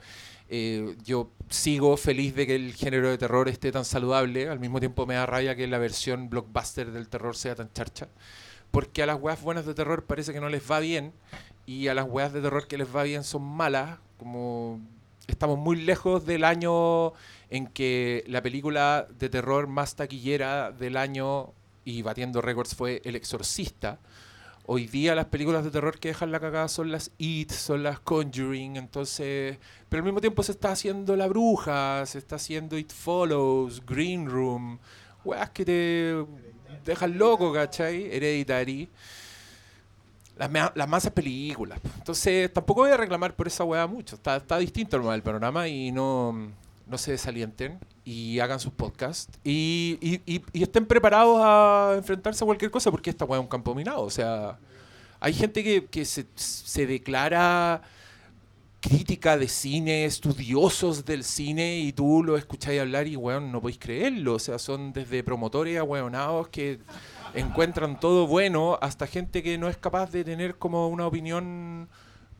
Eh, 0.48 0.94
yo 1.04 1.30
sigo 1.48 1.96
feliz 1.96 2.36
de 2.36 2.46
que 2.46 2.54
el 2.54 2.74
género 2.74 3.10
de 3.10 3.18
terror 3.18 3.48
esté 3.48 3.72
tan 3.72 3.84
saludable. 3.84 4.48
Al 4.48 4.60
mismo 4.60 4.78
tiempo 4.78 5.04
me 5.04 5.14
da 5.14 5.26
rabia 5.26 5.56
que 5.56 5.66
la 5.66 5.78
versión 5.78 6.30
blockbuster 6.30 6.92
del 6.92 7.08
terror 7.08 7.34
sea 7.36 7.56
tan 7.56 7.72
charcha. 7.72 8.06
Porque 8.70 9.02
a 9.02 9.06
las 9.06 9.20
weas 9.20 9.42
buenas 9.42 9.66
de 9.66 9.74
terror 9.74 10.04
parece 10.04 10.32
que 10.32 10.40
no 10.40 10.48
les 10.48 10.62
va 10.70 10.78
bien. 10.78 11.12
Y 11.66 11.88
a 11.88 11.94
las 11.94 12.06
weas 12.08 12.32
de 12.32 12.40
terror 12.40 12.68
que 12.68 12.78
les 12.78 12.94
va 12.94 13.02
bien 13.02 13.24
son 13.24 13.42
malas. 13.42 13.98
Como 14.16 14.78
estamos 15.26 15.58
muy 15.58 15.74
lejos 15.82 16.24
del 16.24 16.44
año 16.44 17.12
en 17.50 17.66
que 17.66 18.24
la 18.26 18.42
película 18.42 19.06
de 19.18 19.28
terror 19.28 19.66
más 19.66 19.94
taquillera 19.94 20.72
del 20.72 20.96
año 20.96 21.52
y 21.84 22.02
batiendo 22.02 22.40
récords 22.42 22.74
fue 22.74 23.00
El 23.04 23.16
Exorcista. 23.16 23.98
Hoy 24.68 24.88
día 24.88 25.14
las 25.14 25.26
películas 25.26 25.62
de 25.62 25.70
terror 25.70 26.00
que 26.00 26.08
dejan 26.08 26.32
la 26.32 26.40
cagada 26.40 26.66
son 26.66 26.90
las 26.90 27.12
It, 27.18 27.52
son 27.52 27.84
las 27.84 28.00
Conjuring, 28.00 28.76
entonces... 28.76 29.58
Pero 29.88 30.00
al 30.00 30.04
mismo 30.04 30.20
tiempo 30.20 30.42
se 30.42 30.50
está 30.50 30.72
haciendo 30.72 31.14
La 31.14 31.28
Bruja, 31.28 32.04
se 32.04 32.18
está 32.18 32.34
haciendo 32.34 32.76
It 32.76 32.92
Follows, 32.92 33.86
Green 33.86 34.28
Room, 34.28 34.80
weas 35.24 35.50
que 35.50 35.64
te 35.64 36.26
dejan 36.84 37.16
loco, 37.16 37.52
¿cachai? 37.52 38.12
Hereditary. 38.12 38.88
Las, 40.36 40.50
las 40.74 40.88
masas 40.88 41.12
películas. 41.12 41.78
Entonces 41.98 42.52
tampoco 42.52 42.80
voy 42.80 42.90
a 42.90 42.96
reclamar 42.96 43.36
por 43.36 43.46
esa 43.46 43.62
weá 43.62 43.86
mucho. 43.86 44.16
Está, 44.16 44.36
está 44.36 44.58
distinto 44.58 44.96
el 45.14 45.22
panorama 45.22 45.68
y 45.68 45.92
no, 45.92 46.50
no 46.86 46.98
se 46.98 47.10
desalienten 47.12 47.78
y 48.04 48.38
hagan 48.40 48.60
sus 48.60 48.72
podcasts 48.72 49.38
y, 49.44 49.98
y- 50.00 50.42
y- 50.52 50.62
estén 50.62 50.86
preparados 50.86 51.40
a 51.42 51.94
enfrentarse 51.96 52.44
a 52.44 52.46
cualquier 52.46 52.70
cosa 52.70 52.90
porque 52.90 53.10
esta 53.10 53.24
weá 53.24 53.40
un 53.40 53.48
campo 53.48 53.74
minado. 53.74 54.02
O 54.02 54.10
sea, 54.10 54.58
hay 55.20 55.32
gente 55.34 55.64
que, 55.64 55.86
que 55.86 56.04
se, 56.04 56.26
se 56.36 56.86
declara 56.86 57.82
crítica 58.80 59.36
de 59.36 59.48
cine, 59.48 60.04
estudiosos 60.04 61.04
del 61.04 61.24
cine, 61.24 61.80
y 61.80 61.92
tú 61.92 62.22
lo 62.22 62.36
escucháis 62.36 62.80
hablar 62.80 63.08
y, 63.08 63.16
weón, 63.16 63.50
no 63.50 63.60
podéis 63.60 63.78
creerlo. 63.80 64.34
O 64.34 64.38
sea, 64.38 64.58
son 64.60 64.92
desde 64.92 65.24
promotores 65.24 65.76
a 65.78 65.82
weonados 65.82 66.48
que 66.48 66.78
encuentran 67.34 67.98
todo 67.98 68.28
bueno 68.28 68.78
hasta 68.80 69.08
gente 69.08 69.42
que 69.42 69.58
no 69.58 69.68
es 69.68 69.76
capaz 69.76 70.12
de 70.12 70.22
tener 70.22 70.56
como 70.56 70.86
una 70.88 71.06
opinión 71.06 71.88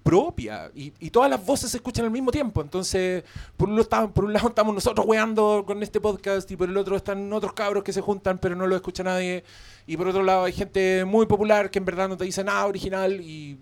propia. 0.06 0.70
Y, 0.72 0.92
y 1.00 1.10
todas 1.10 1.28
las 1.28 1.44
voces 1.44 1.68
se 1.68 1.78
escuchan 1.78 2.04
al 2.04 2.12
mismo 2.12 2.30
tiempo. 2.30 2.62
Entonces, 2.62 3.24
por 3.56 3.68
un, 3.68 3.76
lado, 3.76 4.12
por 4.12 4.24
un 4.24 4.32
lado 4.32 4.48
estamos 4.48 4.72
nosotros 4.72 5.04
weando 5.04 5.64
con 5.66 5.82
este 5.82 6.00
podcast 6.00 6.48
y 6.52 6.56
por 6.56 6.68
el 6.68 6.76
otro 6.76 6.94
están 6.94 7.32
otros 7.32 7.52
cabros 7.52 7.82
que 7.82 7.92
se 7.92 8.00
juntan 8.00 8.38
pero 8.38 8.54
no 8.54 8.68
lo 8.68 8.76
escucha 8.76 9.02
nadie. 9.02 9.42
Y 9.84 9.96
por 9.96 10.06
otro 10.06 10.22
lado 10.22 10.44
hay 10.44 10.52
gente 10.52 11.04
muy 11.04 11.26
popular 11.26 11.72
que 11.72 11.80
en 11.80 11.84
verdad 11.84 12.08
no 12.08 12.16
te 12.16 12.24
dice 12.24 12.44
nada 12.44 12.66
original 12.66 13.20
y 13.20 13.58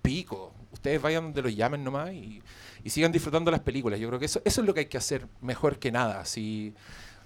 pico. 0.00 0.52
Ustedes 0.72 1.02
vayan 1.02 1.24
donde 1.24 1.42
los 1.42 1.56
llamen 1.56 1.82
nomás 1.82 2.12
y, 2.12 2.40
y 2.84 2.90
sigan 2.90 3.10
disfrutando 3.10 3.50
las 3.50 3.60
películas. 3.60 3.98
Yo 3.98 4.06
creo 4.06 4.20
que 4.20 4.26
eso, 4.26 4.40
eso 4.44 4.60
es 4.60 4.66
lo 4.66 4.72
que 4.72 4.80
hay 4.80 4.86
que 4.86 4.98
hacer 4.98 5.26
mejor 5.40 5.80
que 5.80 5.90
nada. 5.90 6.24
Si, 6.24 6.72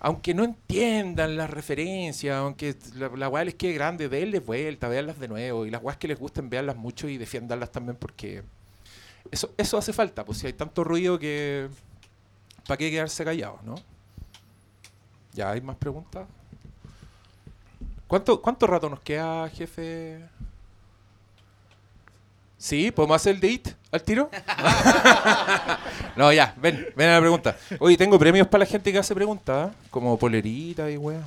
aunque 0.05 0.34
no 0.34 0.44
entiendan 0.44 1.34
las 1.34 1.49
referencias, 1.49 2.36
aunque 2.36 2.76
la, 2.94 3.08
la 3.08 3.26
weá 3.31 3.42
les 3.42 3.55
quede 3.55 3.73
grande, 3.73 4.10
denles 4.10 4.44
vuelta, 4.44 4.86
véanlas 4.86 5.18
de 5.18 5.28
nuevo. 5.28 5.65
Y 5.65 5.70
las 5.70 5.83
weas 5.83 5.97
que 5.97 6.07
les 6.07 6.18
gusten, 6.18 6.50
véanlas 6.50 6.76
mucho 6.76 7.08
y 7.08 7.16
defiéndanlas 7.16 7.73
también 7.73 7.97
porque 7.97 8.42
eso, 9.31 9.50
eso 9.57 9.78
hace 9.78 9.94
falta. 9.94 10.23
Pues 10.23 10.36
si 10.36 10.47
hay 10.47 10.52
tanto 10.52 10.84
ruido 10.84 11.18
que... 11.18 11.70
¿Para 12.66 12.76
qué 12.76 12.91
quedarse 12.91 13.24
callados, 13.24 13.62
no? 13.62 13.76
¿Ya 15.33 15.52
hay 15.52 15.62
más 15.62 15.76
preguntas? 15.76 16.28
¿Cuánto, 18.07 18.42
¿Cuánto 18.42 18.66
rato 18.66 18.91
nos 18.91 19.00
queda, 19.00 19.49
jefe? 19.49 20.20
¿Sí? 22.64 22.90
¿Podemos 22.90 23.16
hacer 23.16 23.34
el 23.34 23.40
date 23.42 23.76
al 23.92 24.02
tiro? 24.02 24.30
no, 26.16 26.32
ya, 26.32 26.54
ven, 26.62 26.86
ven 26.96 27.08
a 27.10 27.14
la 27.16 27.20
pregunta. 27.20 27.58
Oye, 27.78 27.98
tengo 27.98 28.18
premios 28.18 28.48
para 28.48 28.64
la 28.64 28.70
gente 28.70 28.90
que 28.90 28.96
hace 28.96 29.14
preguntas, 29.14 29.70
¿eh? 29.70 29.76
como 29.90 30.18
polerita 30.18 30.90
y 30.90 30.96
weá. 30.96 31.20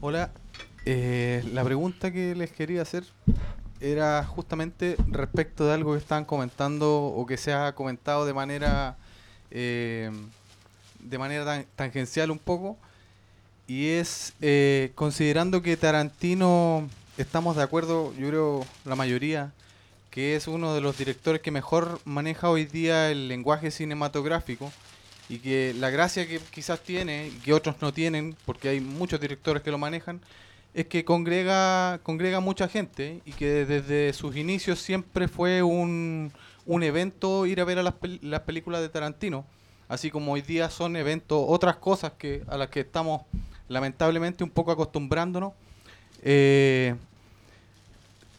Hola, 0.00 0.30
eh, 0.86 1.44
la 1.52 1.64
pregunta 1.64 2.10
que 2.10 2.34
les 2.34 2.50
quería 2.52 2.82
hacer 2.82 3.04
era 3.80 4.24
justamente 4.24 4.96
respecto 5.08 5.66
de 5.66 5.74
algo 5.74 5.92
que 5.92 5.98
estaban 5.98 6.24
comentando 6.24 7.02
o 7.04 7.26
que 7.26 7.36
se 7.36 7.52
ha 7.52 7.74
comentado 7.74 8.26
de 8.26 8.34
manera 8.34 8.96
eh, 9.50 10.10
de 11.00 11.18
manera 11.18 11.44
tan- 11.44 11.66
tangencial 11.76 12.30
un 12.30 12.38
poco 12.38 12.76
y 13.70 13.90
es 13.90 14.32
eh, 14.40 14.90
considerando 14.96 15.62
que 15.62 15.76
Tarantino 15.76 16.88
estamos 17.18 17.54
de 17.54 17.62
acuerdo, 17.62 18.12
yo 18.18 18.26
creo 18.26 18.66
la 18.84 18.96
mayoría 18.96 19.52
que 20.10 20.34
es 20.34 20.48
uno 20.48 20.74
de 20.74 20.80
los 20.80 20.98
directores 20.98 21.40
que 21.40 21.52
mejor 21.52 22.00
maneja 22.04 22.50
hoy 22.50 22.64
día 22.64 23.12
el 23.12 23.28
lenguaje 23.28 23.70
cinematográfico 23.70 24.72
y 25.28 25.38
que 25.38 25.72
la 25.78 25.90
gracia 25.90 26.26
que 26.26 26.40
quizás 26.50 26.80
tiene 26.80 27.28
y 27.28 27.38
que 27.42 27.52
otros 27.52 27.76
no 27.80 27.92
tienen, 27.94 28.34
porque 28.44 28.70
hay 28.70 28.80
muchos 28.80 29.20
directores 29.20 29.62
que 29.62 29.70
lo 29.70 29.78
manejan, 29.78 30.20
es 30.74 30.86
que 30.86 31.04
congrega, 31.04 32.00
congrega 32.02 32.40
mucha 32.40 32.66
gente 32.66 33.20
y 33.24 33.30
que 33.34 33.66
desde 33.66 34.12
sus 34.14 34.34
inicios 34.34 34.80
siempre 34.80 35.28
fue 35.28 35.62
un, 35.62 36.32
un 36.66 36.82
evento 36.82 37.46
ir 37.46 37.60
a 37.60 37.64
ver 37.64 37.78
a 37.78 37.84
las, 37.84 37.94
las 38.20 38.40
películas 38.40 38.80
de 38.80 38.88
Tarantino, 38.88 39.46
así 39.86 40.10
como 40.10 40.32
hoy 40.32 40.42
día 40.42 40.70
son 40.70 40.96
eventos, 40.96 41.40
otras 41.46 41.76
cosas 41.76 42.14
que 42.18 42.42
a 42.48 42.56
las 42.56 42.68
que 42.68 42.80
estamos 42.80 43.22
lamentablemente 43.70 44.44
un 44.44 44.50
poco 44.50 44.72
acostumbrándonos. 44.72 45.54
Eh, 46.22 46.94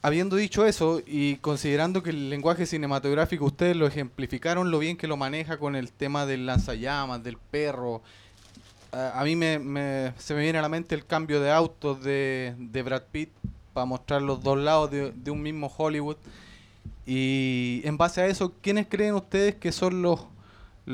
Habiendo 0.04 0.36
dicho 0.36 0.66
eso 0.66 1.00
y 1.06 1.36
considerando 1.36 2.02
que 2.02 2.10
el 2.10 2.32
lenguaje 2.32 2.66
cinematográfico 2.66 3.46
ustedes 3.46 3.76
lo 3.76 3.86
ejemplificaron 3.86 4.72
lo 4.72 4.80
bien 4.80 4.98
que 4.98 5.06
lo 5.06 5.16
maneja 5.16 5.60
con 5.60 5.76
el 5.76 5.92
tema 5.92 6.26
del 6.26 6.48
lanzallamas, 6.48 7.24
del 7.24 7.38
perro, 7.38 8.02
a, 8.92 9.22
a 9.22 9.24
mí 9.24 9.36
me, 9.36 10.14
se 10.18 10.34
me 10.34 10.42
viene 10.42 10.58
a 10.58 10.64
la 10.64 10.70
mente 10.70 10.96
el 10.96 11.06
cambio 11.06 11.40
de 11.40 11.52
autos 11.52 12.04
de, 12.04 12.56
de 12.58 12.82
Brad 12.82 13.04
Pitt 13.12 13.30
para 13.74 13.86
mostrar 13.86 14.24
los 14.24 14.42
dos 14.42 14.58
lados 14.58 14.90
de 14.90 15.30
un 15.32 15.44
mismo 15.44 15.72
Hollywood. 15.78 16.18
Y 17.06 17.82
en 17.84 17.96
base 17.96 18.22
a 18.22 18.26
eso, 18.26 18.54
¿quiénes 18.60 18.88
creen 18.88 19.14
ustedes 19.14 19.54
que 19.54 19.72
son 19.72 20.02
los, 20.02 20.22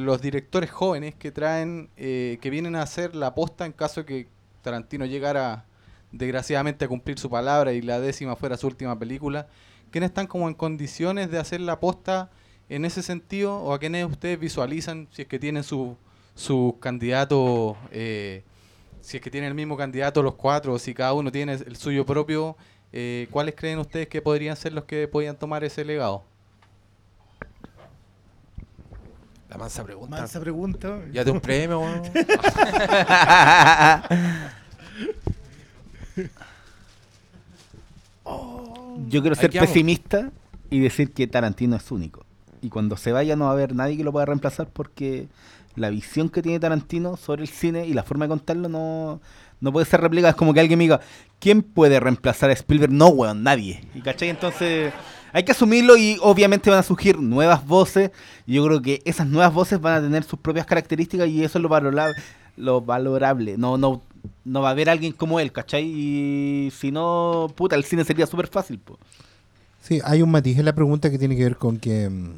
los 0.06 0.22
directores 0.22 0.72
jóvenes 0.72 1.16
que 1.16 1.32
traen, 1.32 1.90
eh, 1.98 2.38
que 2.42 2.50
vienen 2.50 2.76
a 2.76 2.82
hacer 2.82 3.16
la 3.16 3.28
aposta 3.28 3.66
en 3.66 3.72
caso 3.72 4.02
de 4.02 4.06
que 4.06 4.28
Tarantino 4.62 5.06
llegara 5.06 5.66
desgraciadamente 6.12 6.86
a 6.86 6.88
cumplir 6.88 7.20
su 7.20 7.30
palabra 7.30 7.74
y 7.74 7.82
la 7.82 8.00
décima 8.00 8.36
fuera 8.36 8.58
su 8.58 8.68
última 8.68 8.98
película? 8.98 9.48
¿Quiénes 9.92 10.10
están 10.10 10.28
como 10.28 10.48
en 10.48 10.54
condiciones 10.54 11.32
de 11.32 11.40
hacer 11.40 11.62
la 11.62 11.74
aposta 11.74 12.30
en 12.70 12.86
ese 12.86 13.02
sentido? 13.02 13.58
¿O 13.58 13.74
a 13.74 13.80
quiénes 13.80 14.06
ustedes 14.06 14.40
visualizan 14.40 15.08
si 15.12 15.24
es 15.24 15.28
que 15.28 15.40
tienen 15.40 15.64
su, 15.64 15.98
su 16.36 16.78
candidato, 16.80 17.78
eh, 17.92 18.44
si 19.02 19.18
es 19.18 19.24
que 19.24 19.32
tienen 19.32 19.50
el 19.50 19.56
mismo 19.56 19.78
candidato 19.78 20.22
los 20.22 20.36
cuatro, 20.36 20.78
si 20.80 20.94
cada 20.94 21.14
uno 21.14 21.32
tiene 21.32 21.54
el 21.54 21.76
suyo 21.76 22.06
propio? 22.06 22.58
eh, 22.94 23.28
¿Cuáles 23.32 23.56
creen 23.56 23.80
ustedes 23.80 24.08
que 24.08 24.22
podrían 24.22 24.56
ser 24.56 24.74
los 24.74 24.86
que 24.86 25.08
podían 25.08 25.38
tomar 25.38 25.64
ese 25.64 25.84
legado? 25.84 26.24
La 29.58 29.64
mansa 29.64 29.84
pregunta. 29.84 30.18
Mansa 30.18 30.40
pregunta. 30.40 31.00
Ya 31.12 31.26
te 31.26 31.32
un 31.32 31.42
premio, 31.42 31.80
weón. 31.80 32.04
Yo 39.10 39.22
quiero 39.22 39.36
ser 39.36 39.50
pesimista 39.50 40.30
y 40.70 40.80
decir 40.80 41.12
que 41.12 41.26
Tarantino 41.26 41.76
es 41.76 41.92
único. 41.92 42.24
y 42.62 42.70
cuando 42.70 42.98
se 42.98 43.12
vaya 43.12 43.36
no 43.36 43.46
va 43.46 43.52
a 43.52 43.54
haber 43.54 43.74
nadie 43.74 43.98
que 43.98 44.04
lo 44.04 44.12
pueda 44.12 44.28
reemplazar 44.28 44.68
porque 44.72 45.28
la 45.76 45.90
visión 45.90 46.30
que 46.30 46.44
tiene 46.44 46.60
Tarantino 46.60 47.18
sobre 47.18 47.42
el 47.42 47.48
cine 47.48 47.88
y 47.88 47.94
la 47.94 48.04
forma 48.04 48.26
de 48.26 48.30
contarlo 48.30 48.70
no, 48.70 49.22
no 49.60 49.72
puede 49.72 49.88
ser 49.88 50.02
replicada. 50.02 50.32
Es 50.32 50.36
como 50.36 50.54
que 50.54 50.60
alguien 50.60 50.78
me 50.78 50.84
diga, 50.84 51.00
¿quién 51.40 51.64
puede 51.64 52.00
reemplazar 52.00 52.52
a 52.52 52.54
Spielberg? 52.54 52.94
No, 52.94 53.08
weón, 53.08 53.42
nadie. 53.42 53.82
¿Y 53.96 54.02
cachai? 54.02 54.30
Entonces 54.30 54.94
hay 55.34 55.44
que 55.44 55.52
asumirlo 55.52 55.98
y 55.98 56.18
obviamente 56.22 56.70
van 56.70 56.80
a 56.80 56.84
surgir 56.84 57.20
nuevas 57.20 57.66
voces. 57.66 58.12
Yo 58.46 58.66
creo 58.66 58.82
que 58.82 59.02
esas 59.06 59.28
nuevas 59.28 59.54
voces 59.54 59.80
van 59.80 59.96
a 59.96 60.02
tener 60.02 60.24
sus 60.24 60.40
propias 60.40 60.66
características 60.66 61.28
y 61.28 61.44
eso 61.44 61.58
es 61.58 61.62
lo 61.62 61.70
valorable. 61.70 62.16
Lo 62.56 62.82
valorable. 62.82 63.58
No, 63.58 63.78
no, 63.78 64.02
no 64.46 64.62
va 64.62 64.70
a 64.70 64.72
haber 64.72 64.90
alguien 64.90 65.14
como 65.14 65.40
él, 65.40 65.52
¿cachai? 65.52 65.84
Y 65.86 66.72
si 66.72 66.92
no, 66.92 67.52
puta, 67.56 67.76
el 67.76 67.84
cine 67.84 68.04
sería 68.04 68.26
súper 68.26 68.48
fácil. 68.48 68.80
po. 68.80 68.98
Sí, 69.82 70.02
hay 70.04 70.22
un 70.22 70.32
matiz 70.32 70.58
en 70.58 70.66
la 70.66 70.74
pregunta 70.74 71.10
que 71.10 71.20
tiene 71.20 71.36
que 71.36 71.44
ver 71.44 71.58
con 71.58 71.78
que 71.78 72.10
mm, 72.10 72.34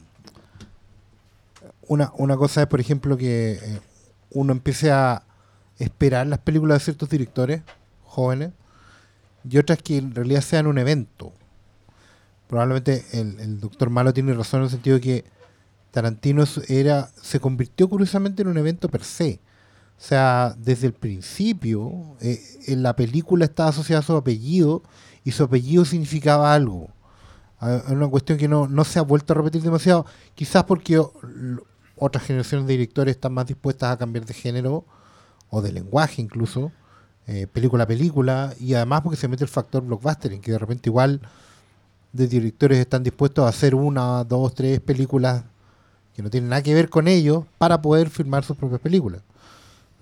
una, 1.88 2.12
una 2.18 2.38
cosa 2.38 2.62
es, 2.62 2.68
por 2.68 2.80
ejemplo, 2.80 3.18
que 3.18 3.54
eh, 3.54 3.80
uno 4.32 4.52
empiece 4.52 4.92
a 4.92 5.24
esperar 5.80 6.28
las 6.28 6.40
películas 6.40 6.80
de 6.80 6.86
ciertos 6.86 7.10
directores 7.10 7.62
jóvenes 8.04 8.52
y 9.50 9.58
otras 9.58 9.82
que 9.82 9.98
en 9.98 10.14
realidad 10.14 10.42
sean 10.42 10.68
un 10.68 10.78
evento. 10.78 11.32
Probablemente 12.50 13.06
el, 13.12 13.60
doctor 13.60 13.92
Malo 13.92 14.12
tiene 14.12 14.34
razón 14.34 14.62
en 14.62 14.64
el 14.64 14.72
sentido 14.72 14.96
de 14.96 15.02
que 15.02 15.26
Tarantino 15.92 16.46
era, 16.68 17.12
se 17.22 17.40
convirtió 17.40 17.88
curiosamente 17.88 18.42
en 18.42 18.48
un 18.48 18.58
evento 18.58 18.90
per 18.90 19.04
se. 19.04 19.40
O 19.96 20.02
sea, 20.02 20.56
desde 20.58 20.88
el 20.88 20.94
principio, 20.94 22.18
eh, 22.22 22.42
en 22.66 22.82
la 22.82 22.96
película 22.96 23.46
estaba 23.46 23.70
asociada 23.70 24.00
a 24.00 24.04
su 24.04 24.16
apellido 24.16 24.82
y 25.24 25.30
su 25.30 25.44
apellido 25.44 25.86
significaba 25.86 26.52
algo. 26.52 26.90
Es 27.62 27.92
una 27.92 28.08
cuestión 28.08 28.40
que 28.40 28.48
no, 28.48 28.68
no 28.68 28.84
se 28.84 28.98
ha 28.98 29.04
vuelto 29.04 29.34
a 29.34 29.36
repetir 29.36 29.62
demasiado. 29.62 30.08
Quizás 30.34 30.64
porque 30.64 31.00
otras 31.98 32.24
generaciones 32.24 32.66
de 32.66 32.74
directores 32.74 33.16
están 33.16 33.34
más 33.34 33.46
dispuestas 33.46 33.92
a 33.92 33.98
cambiar 33.98 34.26
de 34.26 34.34
género 34.34 34.86
o 35.52 35.62
de 35.62 35.72
lenguaje 35.72 36.20
incluso, 36.20 36.72
eh, 37.28 37.46
película 37.46 37.84
a 37.84 37.88
película, 37.88 38.56
y 38.60 38.74
además 38.74 39.02
porque 39.02 39.18
se 39.18 39.28
mete 39.28 39.44
el 39.44 39.52
factor 39.52 39.84
blockbuster, 39.84 40.34
en 40.34 40.42
que 40.42 40.52
de 40.52 40.58
repente 40.58 40.90
igual 40.90 41.22
de 42.14 42.28
directores 42.28 42.78
están 42.80 43.04
dispuestos 43.04 43.46
a 43.46 43.50
hacer 43.50 43.76
una, 43.76 44.24
dos, 44.24 44.54
tres 44.56 44.80
películas 44.80 45.44
que 46.16 46.22
no 46.24 46.30
tienen 46.30 46.50
nada 46.50 46.64
que 46.64 46.74
ver 46.74 46.90
con 46.90 47.08
ellos 47.08 47.46
para 47.58 47.82
poder 47.82 48.10
filmar 48.10 48.44
sus 48.44 48.58
propias 48.58 48.82
películas. 48.82 49.22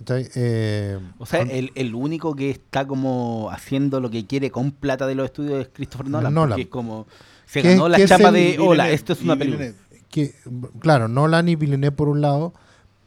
Eh, 0.10 0.98
O 1.18 1.26
sea, 1.26 1.40
con- 1.40 1.50
el, 1.52 1.72
el 1.76 1.96
único 1.96 2.36
que 2.36 2.50
está 2.52 2.86
como 2.88 3.50
haciendo 3.52 4.00
lo 4.00 4.10
que 4.10 4.26
quiere 4.26 4.52
con 4.52 4.72
plata 4.72 5.08
de 5.08 5.16
los 5.16 5.26
estudios 5.26 5.60
es 5.62 5.70
Christopher 5.74 6.08
Nolan. 6.10 6.34
Nolan. 6.34 6.50
Porque 6.52 6.62
es 6.64 6.68
como. 6.68 7.08
Se 7.46 7.62
¿Qué- 7.62 7.70
ganó 7.72 7.90
la 7.90 8.06
chapa 8.06 8.28
el 8.30 8.34
de. 8.36 8.58
Hola, 8.60 8.90
esto 8.92 9.14
es 9.14 9.22
una 9.22 9.36
película. 9.36 9.72
Que, 10.10 10.34
claro, 10.80 11.08
Nolan 11.08 11.50
y 11.50 11.56
Villeneuve 11.56 11.96
por 11.96 12.10
un 12.10 12.22
lado, 12.22 12.54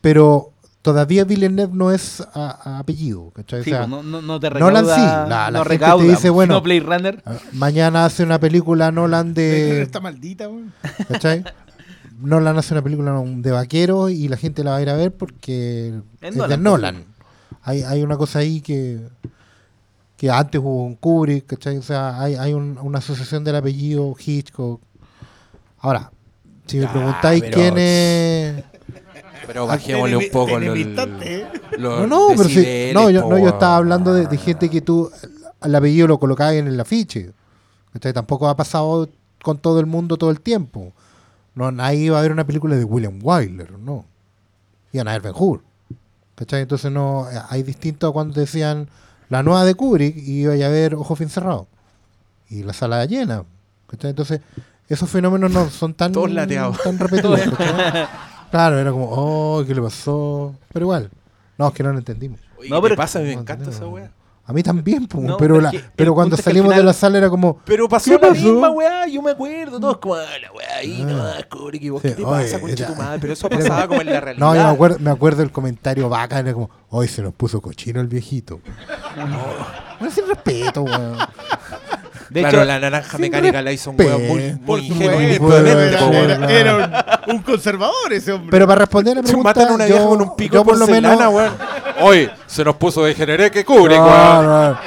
pero 0.01 0.51
todavía 0.83 1.25
Villeneuve 1.25 1.73
no 1.75 1.91
es 1.91 2.21
a- 2.35 2.59
a 2.63 2.79
apellido, 2.79 3.31
¿cachai? 3.33 3.61
O 3.61 3.65
Sí, 3.65 3.71
sea, 3.71 3.81
pues, 3.81 3.91
no- 3.91 4.03
no- 4.03 4.23
no 4.23 4.41
te 4.41 4.51
Nolan 4.51 4.85
sí, 4.87 4.91
recauda- 4.93 5.27
la, 5.29 5.51
la 5.51 5.51
no 5.51 5.59
gente 5.59 5.69
recauda, 5.69 6.03
te 6.05 6.09
dice, 6.11 6.21
pues, 6.23 6.33
bueno, 6.33 6.55
no 6.55 6.61
Blade 6.63 6.81
Runner. 6.81 7.23
ah, 7.27 7.35
mañana 7.53 8.05
hace 8.07 8.23
una 8.23 8.39
película 8.41 8.91
Nolan 8.91 9.35
de... 9.35 9.83
Está 9.83 10.01
maldita, 10.01 10.49
weón. 10.49 10.73
¿Cachai? 11.09 11.45
Nolan 12.21 12.57
hace 12.59 12.75
una 12.75 12.83
película 12.83 13.19
de 13.25 13.51
vaqueros 13.51 14.11
y 14.11 14.29
la 14.29 14.37
gente 14.37 14.63
la 14.65 14.73
va 14.73 14.77
a 14.77 14.83
ir 14.83 14.91
a 14.91 14.95
ver 14.97 15.13
porque 15.13 15.95
es, 16.21 16.37
Nolan, 16.37 16.51
de 16.51 16.57
Nolan. 16.59 17.05
Hay, 17.63 17.83
hay 17.83 18.03
una 18.03 18.17
cosa 18.17 18.39
ahí 18.41 18.61
que 18.61 19.01
que 20.17 20.31
antes 20.31 20.61
hubo 20.61 20.85
un 20.85 20.97
Kubrick, 20.97 21.47
¿cachai? 21.47 21.79
O 21.79 21.83
sea, 21.83 22.21
hay, 22.21 22.35
hay 22.35 22.53
un- 22.53 22.77
una 22.83 22.99
asociación 22.99 23.43
del 23.43 23.57
apellido 23.57 24.15
Hitchcock. 24.19 24.83
Ahora, 25.79 26.11
si 26.67 26.77
me 26.77 26.85
Ah, 26.85 26.93
preguntáis 26.93 27.41
pero- 27.43 27.55
quién 27.57 27.75
es... 27.79 28.65
Pero 29.47 29.67
bajémosle 29.67 30.17
un 30.17 30.31
poco 30.33 30.59
los, 30.59 30.79
los 30.79 31.79
No, 31.79 32.07
no, 32.07 32.29
pero 32.37 32.45
sí, 32.49 32.57
decibeles, 32.57 32.95
no, 32.95 33.11
yo, 33.11 33.29
no, 33.29 33.39
yo 33.39 33.49
estaba 33.49 33.77
hablando 33.77 34.13
de, 34.15 34.27
de 34.27 34.37
gente 34.37 34.69
que 34.69 34.81
tú 34.81 35.11
el 35.63 35.75
apellido 35.75 36.07
lo 36.07 36.19
colocabas 36.19 36.55
en 36.55 36.67
el 36.69 36.81
afiche. 36.81 37.33
¿cachai? 37.93 38.13
Tampoco 38.13 38.49
ha 38.49 38.57
pasado 38.57 39.09
con 39.43 39.59
todo 39.59 39.81
el 39.81 39.87
mundo 39.87 40.17
todo 40.17 40.31
el 40.31 40.41
tiempo. 40.41 40.93
No, 41.55 41.71
nadie 41.71 42.05
iba 42.05 42.19
a 42.19 42.23
ver 42.23 42.33
una 42.33 42.47
película 42.47 42.77
de 42.77 42.85
William 42.85 43.19
Wyler, 43.23 43.79
no. 43.79 44.05
Iban 44.93 45.09
a 45.09 45.13
ver 45.13 45.23
Ben 45.23 45.35
Hur. 45.37 45.63
¿Cachai? 46.35 46.63
Entonces 46.63 46.91
no, 46.91 47.29
eh, 47.31 47.41
hay 47.49 47.63
distinto 47.63 48.09
a 48.09 48.13
cuando 48.13 48.41
decían 48.41 48.89
la 49.29 49.43
nueva 49.43 49.65
de 49.65 49.75
Kubrick 49.75 50.17
y 50.17 50.43
iba 50.43 50.55
a 50.55 50.69
ver 50.69 50.95
Ojos 50.95 51.19
bien 51.19 51.31
cerrados. 51.31 51.67
Y 52.49 52.63
la 52.63 52.73
sala 52.73 53.05
llena. 53.05 53.45
¿cachai? 53.87 54.11
Entonces, 54.11 54.41
esos 54.89 55.09
fenómenos 55.09 55.51
no 55.51 55.71
son 55.71 55.95
tan, 55.95 56.13
Todos 56.13 56.31
lateados. 56.31 56.83
tan 56.83 56.99
repetidos. 56.99 57.41
claro, 58.51 58.79
era 58.79 58.91
como, 58.93 59.09
oh, 59.11 59.65
¿qué 59.67 59.75
le 59.75 59.83
pasó? 59.83 60.55
Pero 60.73 60.85
igual, 60.87 61.11
no, 61.59 61.69
es 61.69 61.75
que 61.75 61.83
no 61.83 61.93
lo 61.93 61.99
entendimos. 61.99 62.41
Oye, 62.59 62.69
No, 62.71 62.77
¿qué 62.77 62.83
pero- 62.83 62.97
pasa? 62.97 63.19
Me 63.21 63.35
no 63.35 63.41
encanta 63.41 63.71
esa 63.71 63.87
weá. 63.87 64.11
A 64.47 64.53
mí 64.53 64.65
también, 64.65 65.03
No, 65.15 65.37
pero, 65.37 65.37
pero 65.37 65.61
la- 65.61 65.71
que 65.71 66.07
cuando 66.11 66.35
que 66.35 66.43
salimos 66.43 66.75
de 66.75 66.83
la 66.83 66.93
sala 66.93 67.19
era 67.19 67.31
como, 67.31 67.59
Pero 67.65 67.89
pasó 67.89 68.11
¿Qué 68.11 68.15
la 68.27 68.33
pasó? 68.33 68.43
misma 68.43 68.71
weá, 68.71 69.07
yo 69.07 69.23
me 69.23 69.31
acuerdo, 69.31 69.79
todos 69.79 69.99
como, 69.99 70.17
ah, 70.17 70.25
la 70.43 70.51
weá 70.51 70.77
ahí, 70.79 71.05
no, 71.05 71.23
Kubrick, 71.49 71.83
y 71.85 71.91
vos, 71.91 72.03
Sí, 72.03 72.09
¿qué 72.09 72.15
te 72.17 72.25
oye, 72.25 72.43
pasa, 72.47 72.61
concha 72.61 72.85
era- 72.85 72.93
tu 72.95 73.01
madre? 73.01 73.19
Pero 73.21 73.33
eso 73.35 73.49
pasaba 73.49 73.87
como- 73.87 74.01
en 74.01 74.07
la 74.09 74.21
realidad. 74.21 74.45
No, 74.49 74.57
yo 74.57 74.65
me 74.65 74.71
acuerdo, 74.71 74.99
me 74.99 75.11
acuerdo 75.11 75.43
el 75.45 75.53
comentario 75.53 76.09
bacán, 76.09 76.47
era 76.49 76.55
como, 76.55 76.69
hoy 76.89 77.07
se 77.07 77.23
nos 77.23 77.33
puso 77.33 77.61
cochino 77.61 78.01
el 78.01 78.09
viejito. 78.09 78.61
No, 80.01 80.11
sin 80.11 80.27
respeto, 80.27 80.83
weón. 80.83 81.17
De 82.31 82.41
claro, 82.41 82.59
hecho, 82.59 82.65
la 82.65 82.79
naranja 82.79 83.19
mecánica 83.19 83.61
la 83.61 83.73
hizo 83.73 83.91
un 83.91 83.97
weón 84.01 84.27
muy, 84.63 84.87
ingenuo 84.87 85.21
y 85.21 85.35
era, 86.55 87.21
un, 87.27 87.35
un 87.37 87.43
conservador 87.43 88.13
ese 88.13 88.33
hombre. 88.33 88.51
Pero 88.53 88.67
para 88.69 88.81
responder 88.83 89.19
a 89.19 89.21
la 89.21 89.27
Se 89.27 89.33
pregunta, 89.33 89.49
matan 89.51 89.69
a 89.69 89.75
una 89.75 89.85
vieja 89.85 90.01
yo, 90.01 90.09
con 90.09 90.23
un 90.23 90.37
pico 90.37 90.55
yo 90.55 90.65
por 90.65 90.79
lo 90.79 90.87
menos... 90.87 91.19
weón. 91.19 91.53
Hoy 92.01 92.31
se 92.47 92.65
nos 92.65 92.77
puso 92.77 93.05
de 93.05 93.15
generé 93.15 93.51
que 93.51 93.65
No, 93.65 94.43
no, 94.43 94.79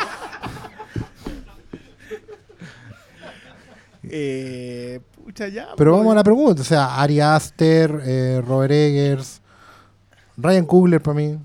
Eh, 4.16 5.00
pucha, 5.24 5.48
ya. 5.48 5.70
Pero 5.76 5.92
pues. 5.92 6.00
vamos 6.00 6.12
a 6.14 6.16
la 6.16 6.24
pregunta, 6.24 6.62
o 6.62 6.66
sea, 6.66 7.02
Ari 7.02 7.20
Aster, 7.20 8.02
eh, 8.06 8.42
Robert 8.46 8.72
Eggers, 8.72 9.42
Ryan 10.38 10.66
Coogler 10.66 11.02
para 11.02 11.16
mí, 11.16 11.38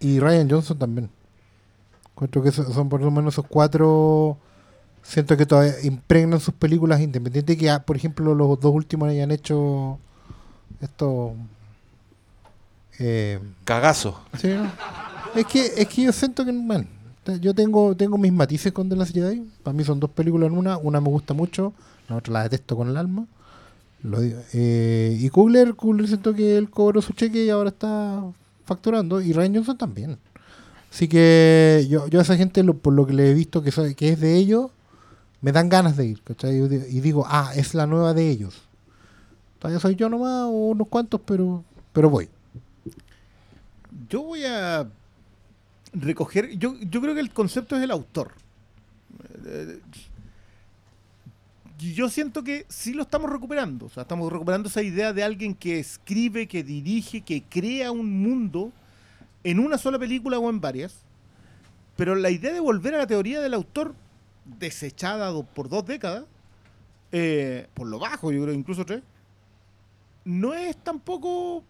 y 0.00 0.20
Ryan 0.20 0.48
Johnson 0.48 0.78
también. 0.78 1.10
Encuentro 2.12 2.42
que 2.42 2.52
so- 2.52 2.72
son 2.72 2.88
por 2.88 3.00
lo 3.00 3.10
menos 3.10 3.34
esos 3.34 3.46
cuatro, 3.48 4.36
siento 5.08 5.36
que 5.36 5.46
todavía 5.46 5.74
impregnan 5.82 6.38
sus 6.40 6.54
películas 6.54 7.00
independientes 7.00 7.56
que, 7.56 7.76
por 7.86 7.96
ejemplo, 7.96 8.34
los 8.34 8.60
dos 8.60 8.74
últimos 8.74 9.08
hayan 9.08 9.30
hecho 9.30 9.98
esto... 10.80 11.34
Eh, 12.98 13.38
Cagazo. 13.64 14.20
Sí, 14.40 14.48
¿no? 14.48 14.70
Es 15.34 15.46
que, 15.46 15.72
es 15.76 15.88
que 15.88 16.02
yo 16.02 16.12
siento 16.12 16.44
que, 16.44 16.52
bueno, 16.52 16.84
te- 17.22 17.38
yo 17.40 17.54
tengo, 17.54 17.94
tengo 17.96 18.18
mis 18.18 18.32
matices 18.32 18.72
con 18.72 18.88
The 18.88 18.96
Last 18.96 19.12
Jedi. 19.14 19.48
Para 19.62 19.76
mí 19.76 19.84
son 19.84 20.00
dos 20.00 20.10
películas 20.10 20.50
en 20.50 20.58
una. 20.58 20.76
Una 20.78 21.00
me 21.00 21.08
gusta 21.08 21.32
mucho, 21.34 21.72
la 22.08 22.16
otra 22.16 22.32
la 22.32 22.42
detesto 22.44 22.76
con 22.76 22.88
el 22.88 22.96
alma. 22.96 23.26
Lo 24.02 24.20
digo. 24.20 24.40
Eh, 24.52 25.16
y 25.20 25.28
Kugler, 25.28 25.74
Kugler 25.74 26.08
siento 26.08 26.34
que 26.34 26.56
él 26.56 26.70
cobró 26.70 27.00
su 27.02 27.12
cheque 27.12 27.44
y 27.44 27.50
ahora 27.50 27.68
está 27.70 28.22
facturando. 28.64 29.20
Y 29.20 29.32
Ryan 29.32 29.54
Johnson 29.56 29.78
también. 29.78 30.18
Así 30.90 31.06
que 31.06 31.86
yo, 31.88 32.08
yo 32.08 32.18
a 32.18 32.22
esa 32.22 32.36
gente, 32.36 32.62
lo- 32.64 32.74
por 32.78 32.94
lo 32.94 33.06
que 33.06 33.12
le 33.12 33.30
he 33.30 33.34
visto 33.34 33.62
que, 33.62 33.70
soy- 33.70 33.94
que 33.94 34.08
es 34.10 34.20
de 34.20 34.34
ellos, 34.36 34.70
me 35.40 35.52
dan 35.52 35.68
ganas 35.68 35.96
de 35.96 36.06
ir. 36.06 36.22
¿cachai? 36.22 36.56
Y 36.56 36.68
di- 36.68 36.96
y 36.98 37.00
digo, 37.00 37.24
ah, 37.28 37.52
es 37.54 37.74
la 37.74 37.86
nueva 37.86 38.14
de 38.14 38.28
ellos. 38.28 38.62
Todavía 39.58 39.80
soy 39.80 39.96
yo 39.96 40.08
nomás 40.08 40.44
o 40.44 40.50
unos 40.50 40.88
cuantos, 40.88 41.20
pero, 41.24 41.64
pero 41.92 42.08
voy. 42.10 42.28
Yo 44.08 44.22
voy 44.22 44.44
a 44.44 44.88
recoger. 45.92 46.56
Yo, 46.58 46.76
yo 46.80 47.00
creo 47.00 47.14
que 47.14 47.20
el 47.20 47.32
concepto 47.32 47.76
es 47.76 47.82
el 47.82 47.90
autor. 47.90 48.32
Eh, 49.46 49.80
Yo 51.78 52.08
siento 52.08 52.42
que 52.42 52.66
sí 52.68 52.92
lo 52.92 53.02
estamos 53.02 53.30
recuperando. 53.30 53.86
O 53.86 53.88
sea, 53.88 54.02
estamos 54.02 54.32
recuperando 54.32 54.68
esa 54.68 54.82
idea 54.82 55.12
de 55.12 55.22
alguien 55.22 55.54
que 55.54 55.78
escribe, 55.78 56.46
que 56.48 56.62
dirige, 56.64 57.20
que 57.20 57.42
crea 57.42 57.92
un 57.92 58.20
mundo 58.22 58.72
en 59.44 59.60
una 59.60 59.78
sola 59.78 59.98
película 59.98 60.38
o 60.38 60.50
en 60.50 60.60
varias. 60.60 60.96
Pero 61.96 62.14
la 62.16 62.30
idea 62.30 62.52
de 62.52 62.60
volver 62.60 62.94
a 62.94 62.98
la 62.98 63.06
teoría 63.06 63.40
del 63.40 63.54
autor, 63.54 63.94
desechada 64.58 65.32
por 65.42 65.68
dos 65.68 65.84
décadas, 65.84 66.24
eh, 67.12 67.68
por 67.74 67.86
lo 67.86 67.98
bajo, 67.98 68.32
yo 68.32 68.42
creo, 68.42 68.54
incluso 68.54 68.84
tres, 68.84 69.02
no 70.24 70.54
es 70.54 70.76
tampoco 70.76 71.62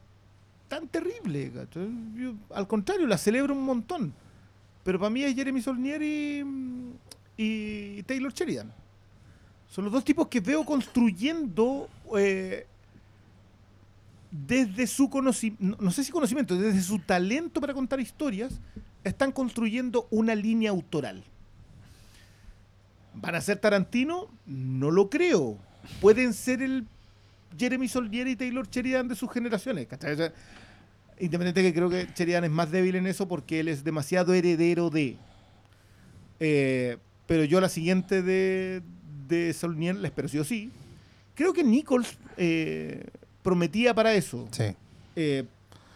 tan 0.68 0.88
terrible. 0.88 1.52
al 2.54 2.68
contrario, 2.68 3.06
la 3.06 3.18
celebro 3.18 3.54
un 3.54 3.64
montón. 3.64 4.12
Pero 4.84 4.98
para 4.98 5.10
mí 5.10 5.22
es 5.22 5.34
Jeremy 5.34 5.60
Solnier 5.60 6.02
y, 6.02 6.44
y 7.36 8.02
Taylor 8.04 8.32
Sheridan. 8.32 8.72
Son 9.68 9.84
los 9.84 9.92
dos 9.92 10.04
tipos 10.04 10.28
que 10.28 10.40
veo 10.40 10.64
construyendo 10.64 11.88
eh, 12.16 12.66
desde 14.30 14.86
su 14.86 15.10
conocimiento, 15.10 15.64
no, 15.64 15.76
no 15.78 15.90
sé 15.90 16.04
si 16.04 16.10
conocimiento, 16.10 16.56
desde 16.56 16.80
su 16.82 16.98
talento 16.98 17.60
para 17.60 17.74
contar 17.74 18.00
historias, 18.00 18.60
están 19.04 19.32
construyendo 19.32 20.06
una 20.10 20.34
línea 20.34 20.70
autoral. 20.70 21.22
¿Van 23.20 23.34
a 23.34 23.40
ser 23.40 23.58
Tarantino? 23.58 24.28
No 24.46 24.90
lo 24.90 25.10
creo. 25.10 25.56
Pueden 26.00 26.32
ser 26.34 26.62
el 26.62 26.86
Jeremy 27.58 27.88
Solier 27.88 28.28
y 28.28 28.36
Taylor 28.36 28.68
Sheridan 28.68 29.08
de 29.08 29.14
sus 29.16 29.30
generaciones. 29.32 29.86
¿cachai? 29.86 30.12
O 30.12 30.16
sea, 30.16 30.32
independiente 31.18 31.62
que 31.62 31.74
creo 31.74 31.88
que 31.90 32.06
Sheridan 32.14 32.44
es 32.44 32.50
más 32.50 32.70
débil 32.70 32.94
en 32.96 33.06
eso 33.06 33.26
porque 33.28 33.60
él 33.60 33.68
es 33.68 33.84
demasiado 33.84 34.34
heredero 34.34 34.90
de. 34.90 35.16
Eh, 36.40 36.98
pero 37.26 37.44
yo 37.44 37.60
la 37.60 37.68
siguiente 37.68 38.22
de, 38.22 38.82
de 39.28 39.52
Solier 39.52 39.96
la 39.96 40.08
espero 40.08 40.28
sí 40.28 40.38
o 40.38 40.44
sí. 40.44 40.70
Creo 41.34 41.52
que 41.52 41.62
Nichols 41.64 42.16
eh, 42.36 43.04
prometía 43.42 43.94
para 43.94 44.12
eso. 44.14 44.48
Sí. 44.50 44.64
Eh, 45.16 45.44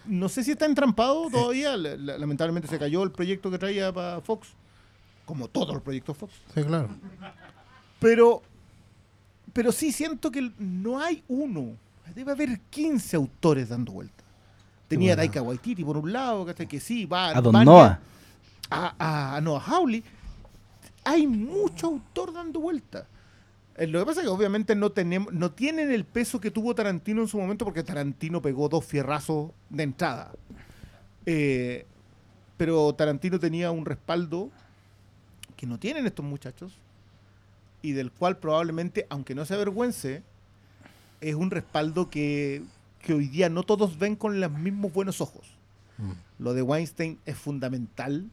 no 0.07 0.29
sé 0.29 0.43
si 0.45 0.51
está 0.53 0.67
entrampado 0.67 1.31
todavía. 1.31 1.77
la- 1.77 1.97
la- 1.97 2.19
lamentablemente 2.19 2.69
se 2.69 2.79
cayó 2.79 3.03
el 3.05 3.13
proyecto 3.13 3.51
que 3.51 3.59
traía 3.59 3.93
para 3.93 4.21
Fox. 4.21 4.49
Como 5.25 5.49
todos 5.49 5.75
los 5.75 5.83
proyectos 5.83 6.17
Fox. 6.17 6.33
Sí, 6.55 6.63
claro. 6.65 6.89
Pero, 8.01 8.43
pero 9.53 9.73
sí 9.73 9.93
siento 9.93 10.31
que 10.31 10.51
no 10.59 10.99
hay 11.01 11.23
uno. 11.29 11.77
Debe 12.15 12.33
haber 12.33 12.61
15 12.71 13.17
autores 13.17 13.69
dando 13.69 13.93
vuelta. 13.93 14.25
Tenía 14.89 15.13
a 15.13 15.17
Bueno. 15.17 15.31
Taika 15.31 15.43
Waititi 15.43 15.85
por 15.85 15.97
un 15.97 16.13
lado, 16.13 16.45
¿cachai? 16.45 16.67
que 16.67 16.81
sí, 16.81 17.07
va 17.07 17.29
A 17.31 17.41
Don 17.41 17.65
Noah. 17.65 17.99
A 18.71 19.41
Noah 19.43 19.63
Hawley. 19.67 20.03
Hay 21.05 21.27
mucho 21.27 21.87
autor 21.87 22.33
dando 22.33 22.61
vuelta. 22.61 23.07
Eh, 23.77 23.87
Lo 23.87 24.01
que 24.01 24.07
pasa 24.07 24.21
es 24.21 24.27
que 24.27 24.31
obviamente 24.33 24.75
no, 24.75 24.91
tenemos, 24.91 25.33
no 25.33 25.51
tienen 25.51 25.91
el 25.91 26.05
peso 26.05 26.41
que 26.41 26.51
tuvo 26.51 26.75
Tarantino 26.75 27.23
en 27.23 27.29
su 27.29 27.39
momento 27.39 27.65
porque 27.65 27.83
Tarantino 27.83 28.43
pegó 28.43 28.69
dos 28.69 28.85
fierrazos 28.85 29.51
de 29.71 29.83
entrada. 29.83 30.33
Eh, 31.25 31.87
pero 32.57 32.93
Tarantino 32.95 33.39
tenía 33.39 33.71
un 33.71 33.85
respaldo 33.85 34.51
que 35.63 35.67
no 35.69 35.79
tienen 35.79 36.07
estos 36.07 36.27
muchachos 36.27 36.73
y 37.83 37.93
del 37.93 38.11
cual 38.11 38.37
probablemente, 38.37 39.07
aunque 39.11 39.37
no 39.37 39.45
se 39.45 39.55
avergüence, 39.55 40.25
es 41.21 41.37
un 41.37 41.53
respaldo 41.53 42.11
que, 42.11 42.65
que 43.01 43.15
hoy 43.15 43.29
día 43.29 43.49
no 43.49 43.63
todos 43.63 43.97
ven 43.97 44.17
con 44.17 44.41
los 44.41 44.51
mismos 44.51 44.93
buenos 44.93 45.21
ojos. 45.21 45.47
Lo 46.41 46.53
de 46.53 46.63
Weinstein 46.63 47.21
es 47.27 47.37
fundamental 47.37 48.29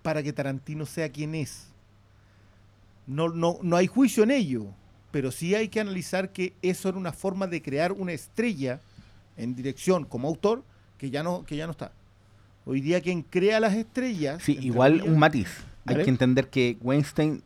para 0.00 0.22
que 0.22 0.32
Tarantino 0.32 0.86
sea 0.86 1.12
quien 1.12 1.34
es. 1.34 1.66
No, 3.06 3.28
no, 3.28 3.58
no 3.60 3.76
hay 3.76 3.86
juicio 3.86 4.22
en 4.22 4.30
ello, 4.30 4.64
pero 5.10 5.32
sí 5.32 5.54
hay 5.54 5.68
que 5.68 5.80
analizar 5.80 6.32
que 6.32 6.54
eso 6.62 6.88
era 6.88 6.96
una 6.96 7.12
forma 7.12 7.48
de 7.48 7.60
crear 7.60 7.92
una 7.92 8.12
estrella 8.12 8.80
en 9.36 9.54
dirección 9.54 10.06
como 10.06 10.28
autor 10.28 10.64
que 10.96 11.10
ya 11.10 11.22
no, 11.22 11.44
que 11.44 11.56
ya 11.56 11.66
no 11.66 11.72
está. 11.72 11.92
Hoy 12.64 12.80
día 12.80 13.02
quien 13.02 13.20
crea 13.20 13.60
las 13.60 13.74
estrellas... 13.74 14.42
Sí, 14.42 14.56
igual 14.58 15.02
un 15.02 15.18
matiz. 15.18 15.66
Hay 15.86 16.02
que 16.04 16.10
entender 16.10 16.48
que 16.50 16.76
Weinstein 16.80 17.42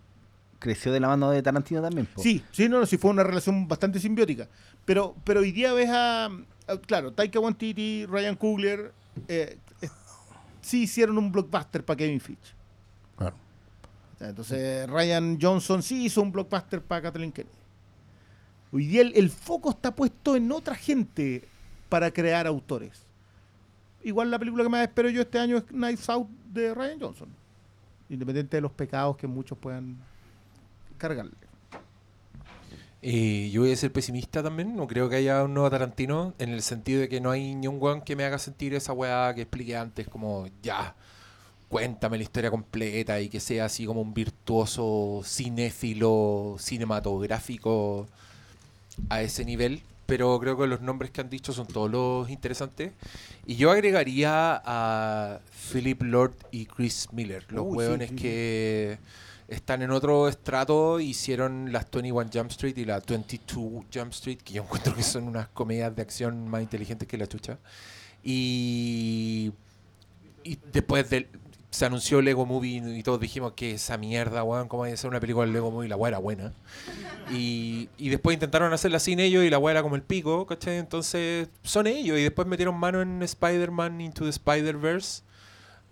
creció 0.58 0.92
de 0.92 1.00
la 1.00 1.08
mano 1.08 1.30
de 1.30 1.42
Tarantino 1.42 1.82
también. 1.82 2.06
po. 2.06 2.22
Sí, 2.22 2.42
sí, 2.52 2.68
no, 2.68 2.80
no, 2.80 2.86
sí 2.86 2.96
fue 2.98 3.10
una 3.10 3.22
relación 3.22 3.68
bastante 3.68 4.00
simbiótica. 4.00 4.48
Pero, 4.84 5.14
pero 5.24 5.40
hoy 5.40 5.52
día 5.52 5.72
ves 5.72 5.90
a, 5.90 6.26
a- 6.26 6.76
claro, 6.86 7.12
Taika 7.12 7.38
Waititi, 7.40 8.06
Ryan 8.06 8.34
Coogler, 8.36 8.92
eh, 9.28 9.58
eh, 9.82 9.88
sí 10.62 10.82
hicieron 10.82 11.18
un 11.18 11.30
blockbuster 11.32 11.84
para 11.84 11.96
Kevin 11.96 12.20
Fitch. 12.20 12.54
Claro. 13.16 13.36
Entonces 14.20 14.88
Ryan 14.88 15.38
Johnson 15.40 15.82
sí 15.82 16.06
hizo 16.06 16.22
un 16.22 16.32
blockbuster 16.32 16.80
para 16.82 17.02
Kathleen 17.02 17.32
Kennedy. 17.32 17.54
Hoy 18.72 18.86
día 18.86 19.02
el, 19.02 19.12
el 19.16 19.30
foco 19.30 19.70
está 19.70 19.94
puesto 19.94 20.34
en 20.34 20.50
otra 20.50 20.74
gente 20.74 21.46
para 21.88 22.10
crear 22.10 22.46
autores. 22.46 23.04
Igual 24.02 24.30
la 24.30 24.38
película 24.38 24.64
que 24.64 24.68
más 24.70 24.82
espero 24.82 25.08
yo 25.10 25.20
este 25.22 25.38
año 25.38 25.58
es 25.58 25.64
Knives 25.64 26.08
Out 26.08 26.28
de 26.52 26.74
Ryan 26.74 27.00
Johnson. 27.00 27.28
Independiente 28.08 28.56
de 28.56 28.60
los 28.60 28.72
pecados 28.72 29.16
que 29.16 29.26
muchos 29.26 29.56
puedan 29.58 29.96
cargarle. 30.98 31.32
Eh, 33.06 33.50
yo 33.52 33.60
voy 33.60 33.72
a 33.72 33.76
ser 33.76 33.92
pesimista 33.92 34.42
también. 34.42 34.74
No 34.74 34.86
creo 34.86 35.10
que 35.10 35.16
haya 35.16 35.44
un 35.44 35.52
nuevo 35.52 35.68
Tarantino 35.70 36.32
en 36.38 36.48
el 36.50 36.62
sentido 36.62 37.00
de 37.02 37.08
que 37.10 37.20
no 37.20 37.30
hay 37.30 37.54
ni 37.54 37.66
un 37.66 37.76
weón 37.78 38.00
que 38.00 38.16
me 38.16 38.24
haga 38.24 38.38
sentir 38.38 38.72
esa 38.74 38.94
weá 38.94 39.34
que 39.34 39.42
expliqué 39.42 39.76
antes, 39.76 40.08
como 40.08 40.48
ya, 40.62 40.94
cuéntame 41.68 42.16
la 42.16 42.22
historia 42.22 42.50
completa 42.50 43.20
y 43.20 43.28
que 43.28 43.40
sea 43.40 43.66
así 43.66 43.84
como 43.84 44.00
un 44.00 44.14
virtuoso 44.14 45.20
cinéfilo 45.22 46.56
cinematográfico 46.58 48.06
a 49.10 49.20
ese 49.20 49.44
nivel. 49.44 49.82
Pero 50.06 50.38
creo 50.38 50.58
que 50.58 50.66
los 50.66 50.80
nombres 50.80 51.10
que 51.10 51.20
han 51.20 51.30
dicho 51.30 51.52
son 51.52 51.66
todos 51.66 51.90
los 51.90 52.28
interesantes. 52.28 52.92
Y 53.46 53.56
yo 53.56 53.70
agregaría 53.70 54.62
a 54.64 55.40
Philip 55.72 56.02
Lord 56.02 56.34
y 56.50 56.66
Chris 56.66 57.08
Miller, 57.12 57.44
los 57.50 57.64
Uy, 57.64 57.70
sí, 57.70 57.76
hueones 57.76 58.08
sí, 58.10 58.16
sí. 58.16 58.22
que 58.22 58.98
están 59.48 59.82
en 59.82 59.90
otro 59.90 60.28
estrato, 60.28 61.00
hicieron 61.00 61.72
las 61.72 61.90
21 61.90 62.30
Jump 62.32 62.50
Street 62.50 62.76
y 62.76 62.84
la 62.84 63.00
22 63.00 63.84
Jump 63.92 64.12
Street, 64.12 64.38
que 64.38 64.54
yo 64.54 64.62
encuentro 64.62 64.94
que 64.94 65.02
son 65.02 65.28
unas 65.28 65.48
comedias 65.48 65.94
de 65.94 66.02
acción 66.02 66.48
más 66.48 66.62
inteligentes 66.62 67.08
que 67.08 67.18
la 67.18 67.26
chucha. 67.26 67.58
Y, 68.22 69.52
y 70.42 70.58
después 70.72 71.08
del, 71.10 71.28
se 71.74 71.84
anunció 71.86 72.22
Lego 72.22 72.46
Movie 72.46 72.76
y 72.96 73.02
todos 73.02 73.18
dijimos 73.18 73.54
que 73.54 73.72
esa 73.72 73.98
mierda, 73.98 74.44
weón, 74.44 74.68
cómo 74.68 74.84
hay 74.84 74.90
que 74.90 74.94
hacer 74.94 75.10
una 75.10 75.18
película 75.18 75.44
de 75.44 75.52
Lego 75.52 75.72
Movie, 75.72 75.88
la 75.88 75.96
weá 75.96 76.10
era 76.10 76.18
buena. 76.18 76.52
Y, 77.32 77.88
y 77.98 78.10
después 78.10 78.34
intentaron 78.34 78.72
hacerla 78.72 79.00
sin 79.00 79.18
ellos 79.18 79.42
y 79.44 79.50
la 79.50 79.58
weá 79.58 79.72
era 79.72 79.82
como 79.82 79.96
el 79.96 80.02
pico, 80.02 80.46
¿cachai? 80.46 80.78
Entonces 80.78 81.48
son 81.64 81.88
ellos 81.88 82.16
y 82.16 82.22
después 82.22 82.46
metieron 82.46 82.76
mano 82.78 83.02
en 83.02 83.20
Spider-Man 83.22 84.00
Into 84.00 84.22
the 84.22 84.30
Spider-Verse. 84.30 85.22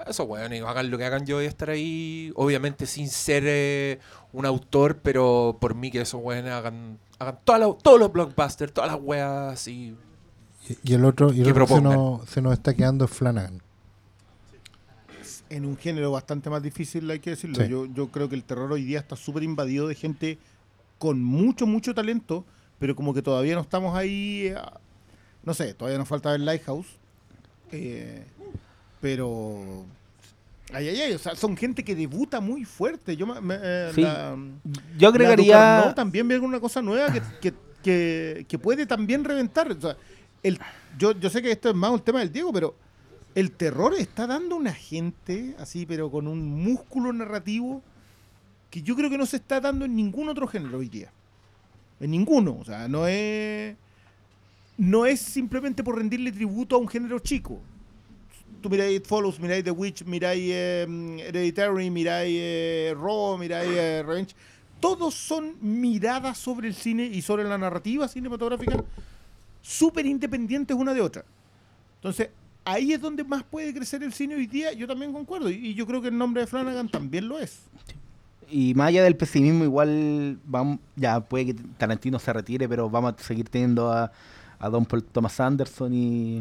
Eso, 0.07 0.23
weón, 0.25 0.52
y 0.52 0.59
hagan 0.59 0.89
lo 0.89 0.99
que 0.99 1.05
hagan 1.05 1.27
yo 1.27 1.36
voy 1.36 1.47
a 1.47 1.49
estar 1.49 1.70
ahí, 1.70 2.33
obviamente 2.36 2.86
sin 2.86 3.09
ser 3.09 3.43
eh, 3.47 3.99
un 4.33 4.47
autor, 4.47 4.99
pero 5.02 5.57
por 5.61 5.75
mí 5.75 5.91
que 5.91 6.01
esos 6.01 6.20
weones 6.23 6.52
hagan, 6.52 6.99
hagan 7.19 7.39
la- 7.47 7.75
todos 7.83 7.99
los 7.99 8.12
blockbusters, 8.12 8.73
todas 8.73 8.93
las 8.93 9.01
weas 9.02 9.67
y... 9.67 9.97
Y, 10.85 10.94
el 10.94 11.05
otro, 11.05 11.33
y 11.33 11.41
el 11.41 11.51
otro 11.51 11.67
se, 11.67 11.81
nos, 11.81 12.28
se 12.31 12.41
nos 12.41 12.52
está 12.52 12.73
quedando 12.73 13.09
Flanagan. 13.09 13.61
En 15.55 15.65
un 15.67 15.77
género 15.77 16.11
bastante 16.11 16.49
más 16.51 16.63
difícil, 16.63 17.11
hay 17.11 17.21
que 17.21 17.31
decirlo. 17.31 17.57
Sí. 17.63 17.69
Yo, 17.69 17.87
yo 17.87 18.09
creo 18.09 18.29
que 18.29 18.35
el 18.35 18.45
terror 18.45 18.71
hoy 18.73 18.85
día 18.85 18.99
está 19.01 19.17
súper 19.17 19.43
invadido 19.43 19.87
de 19.89 19.95
gente 19.95 20.39
con 20.99 21.23
mucho, 21.23 21.67
mucho 21.67 21.95
talento, 21.95 22.45
pero 22.79 22.95
como 22.97 23.13
que 23.15 23.23
todavía 23.23 23.55
no 23.55 23.61
estamos 23.61 23.97
ahí. 23.97 24.47
eh, 24.47 24.57
no 25.45 25.55
sé, 25.55 25.75
todavía 25.75 25.99
nos 25.99 26.09
falta 26.09 26.31
ver 26.31 26.41
Lighthouse. 26.41 26.87
eh, 27.73 28.25
pero. 29.01 29.85
Ay, 30.73 30.89
ay, 30.89 31.01
ay, 31.03 31.13
o 31.13 31.19
sea, 31.19 31.35
son 31.37 31.57
gente 31.57 31.85
que 31.85 31.95
debuta 31.95 32.41
muy 32.41 32.65
fuerte. 32.65 33.17
Yo, 33.17 33.27
me- 33.27 33.57
eh, 33.61 33.91
Sí. 33.95 34.01
la- 34.03 34.37
Yo 34.97 35.09
agregaría- 35.09 35.57
Ducarneau 35.77 35.95
también 35.95 36.27
ve 36.29 36.35
alguna 36.35 36.61
cosa 36.61 36.81
nueva 36.81 37.13
que, 37.13 37.21
que, 37.41 37.53
que- 37.83 38.47
que 38.49 38.59
puede 38.59 38.87
también 38.87 39.23
reventar. 39.25 39.71
O 39.71 39.81
sea, 39.81 39.97
el, 40.43 40.59
yo, 40.99 41.13
yo 41.13 41.29
sé 41.29 41.43
que 41.43 41.51
esto 41.51 41.69
es 41.69 41.75
más 41.75 41.91
un 41.91 42.01
tema 42.01 42.21
del 42.21 42.33
Diego, 42.33 42.53
pero 42.53 42.75
el 43.35 43.52
terror 43.52 43.94
está 43.94 44.27
dando 44.27 44.57
una 44.57 44.75
gente 44.75 45.55
así, 45.59 45.86
pero 45.86 46.11
con 46.11 46.27
un 46.27 46.62
músculo 46.62 47.12
narrativo 47.12 47.83
que 48.70 48.83
yo 48.83 48.97
creo 48.97 49.11
que 49.11 49.19
no 49.19 49.27
se 49.27 49.36
está 49.36 49.61
dando 49.61 49.85
en 49.85 49.94
ningún 49.94 50.28
otro 50.28 50.47
género 50.47 50.78
hoy 50.78 50.89
día. 50.89 51.12
En 52.01 52.11
ninguno. 52.11 52.57
O 52.61 52.65
sea, 52.65 52.89
no 52.89 53.07
es. 53.07 53.77
No 54.78 55.07
es 55.07 55.20
simplemente 55.20 55.85
por 55.85 55.97
rendirle 55.97 56.33
tributo 56.33 56.77
a 56.77 56.78
un 56.78 56.89
género 56.89 57.19
chico. 57.19 57.61
Tú 58.62 58.70
miráis 58.70 58.99
It 58.99 59.07
Follows, 59.07 59.39
miráis 59.39 59.65
The 59.65 59.70
Witch, 59.70 60.05
miráis 60.05 60.51
eh, 60.52 60.86
Hereditary, 61.27 61.91
miráis 61.91 62.35
eh, 62.41 62.94
Raw, 62.97 63.36
miráis 63.36 63.70
eh, 63.70 64.02
Revenge. 64.07 64.35
Todos 64.81 65.15
son 65.15 65.57
miradas 65.61 66.39
sobre 66.39 66.69
el 66.69 66.75
cine 66.75 67.05
y 67.05 67.23
sobre 67.23 67.44
la 67.44 67.59
narrativa 67.59 68.09
cinematográfica 68.09 68.83
súper 69.61 70.07
independientes 70.07 70.77
una 70.77 70.94
de 70.94 71.01
otra. 71.01 71.25
Entonces, 71.97 72.31
ahí 72.65 72.93
es 72.93 73.01
donde 73.01 73.25
más 73.25 73.43
puede 73.43 73.73
crecer 73.75 74.03
el 74.03 74.13
cine 74.13 74.35
hoy 74.37 74.47
día. 74.47 74.73
Yo 74.73 74.87
también 74.87 75.13
concuerdo. 75.13 75.51
Y, 75.51 75.55
y 75.55 75.75
yo 75.75 75.87
creo 75.87 76.01
que 76.03 76.09
el 76.09 76.19
nombre 76.19 76.43
de 76.43 76.47
Flanagan 76.47 76.89
también 76.89 77.29
lo 77.29 77.39
es. 77.39 77.61
Y 78.51 78.75
más 78.75 78.89
allá 78.89 79.03
del 79.05 79.17
pesimismo, 79.17 79.65
igual 79.65 80.39
vamos, 80.45 80.79
ya 80.95 81.21
puede 81.21 81.47
que 81.47 81.55
Tarantino 81.79 82.19
se 82.19 82.33
retire, 82.33 82.69
pero 82.69 82.91
vamos 82.91 83.15
a 83.19 83.23
seguir 83.23 83.49
teniendo 83.49 83.91
a, 83.91 84.13
a 84.59 84.69
Don 84.69 84.85
Paul 84.85 85.03
Thomas 85.05 85.41
Anderson 85.41 85.95
y, 85.95 86.41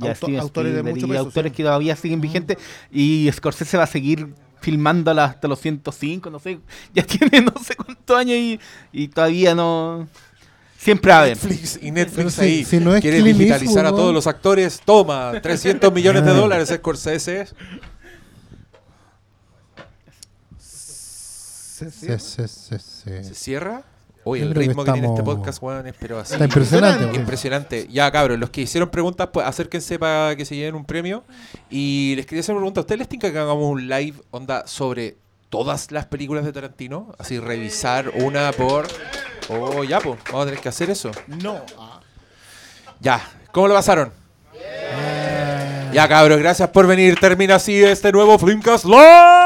y 0.00 0.06
a 0.06 0.14
Auto- 0.14 0.14
Steven 0.14 0.40
autores 0.40 0.74
de 0.74 0.82
mucho 0.82 1.06
y 1.06 1.08
peso, 1.10 1.20
autores 1.20 1.52
sí. 1.52 1.56
que 1.56 1.62
todavía 1.62 1.96
siguen 1.96 2.20
vigentes. 2.22 2.56
Y 2.90 3.28
Scorsese 3.30 3.76
va 3.76 3.82
a 3.84 3.88
seguir 3.88 4.32
filmando 4.62 5.10
a 5.10 5.24
hasta 5.24 5.46
los 5.46 5.60
105, 5.60 6.30
no 6.30 6.38
sé, 6.38 6.58
ya 6.94 7.02
tiene 7.04 7.42
no 7.42 7.52
sé 7.62 7.76
cuántos 7.76 8.16
años 8.16 8.36
y, 8.38 8.58
y 8.92 9.08
todavía 9.08 9.54
no... 9.54 10.08
Siempre 10.84 11.12
a. 11.12 11.24
Netflix 11.24 11.78
y 11.80 11.90
Netflix 11.90 12.34
si- 12.34 12.40
ahí 12.42 12.64
si 12.64 12.78
no 12.78 12.94
es 12.94 13.00
quiere 13.00 13.20
Clint 13.20 13.38
digitalizar 13.38 13.86
a 13.86 13.90
todos 13.90 14.12
los 14.12 14.26
actores. 14.26 14.80
Toma, 14.84 15.32
300 15.42 15.90
millones 15.94 16.24
de 16.26 16.30
Ah. 16.30 16.34
dólares 16.34 16.68
Scorsese. 16.68 17.46
Se 20.58 21.90
cierra. 21.90 22.18
¿Se 22.18 23.34
cierra? 23.34 23.82
Oye, 24.26 24.40
Yo 24.42 24.48
el 24.48 24.54
que 24.54 24.60
ritmo 24.60 24.84
que, 24.84 24.92
tiene 24.92 25.06
este 25.08 25.22
podcast, 25.22 25.62
weón, 25.62 25.86
es 25.86 25.94
pero 25.98 26.18
así. 26.18 26.32
Está 26.34 26.44
impresionante. 26.46 27.16
Impresionante. 27.16 27.88
Ya, 27.90 28.10
cabros, 28.10 28.38
los 28.38 28.48
que 28.50 28.62
hicieron 28.62 28.88
preguntas, 28.90 29.28
pues 29.32 29.46
acérquense 29.46 29.98
para 29.98 30.34
que 30.36 30.44
se 30.46 30.56
lleven 30.56 30.74
un 30.76 30.84
premio. 30.86 31.24
Y 31.70 32.14
les 32.16 32.24
quería 32.24 32.40
hacer 32.40 32.54
una 32.54 32.60
pregunta. 32.62 32.80
¿A 32.80 32.82
ustedes 32.82 32.98
les 33.00 33.08
tinca 33.08 33.30
que 33.30 33.38
hagamos 33.38 33.64
un 33.70 33.86
live 33.88 34.14
onda 34.30 34.66
sobre 34.66 35.16
todas 35.54 35.92
las 35.92 36.06
películas 36.06 36.44
de 36.44 36.52
Tarantino? 36.52 37.14
Así 37.16 37.38
revisar 37.38 38.10
una 38.16 38.50
por... 38.50 38.88
Oh, 39.48 39.84
ya, 39.84 40.00
pues. 40.00 40.18
Vamos 40.24 40.42
a 40.42 40.44
tener 40.46 40.60
que 40.60 40.68
hacer 40.68 40.90
eso. 40.90 41.12
No. 41.28 41.62
Ya. 42.98 43.22
¿Cómo 43.52 43.68
lo 43.68 43.74
pasaron? 43.74 44.12
Ya, 45.92 46.08
cabros, 46.08 46.40
gracias 46.40 46.68
por 46.70 46.88
venir. 46.88 47.20
Termina 47.20 47.54
así 47.54 47.84
este 47.84 48.10
nuevo 48.10 48.36
Flimcast 48.36 48.84
Live. 48.84 49.43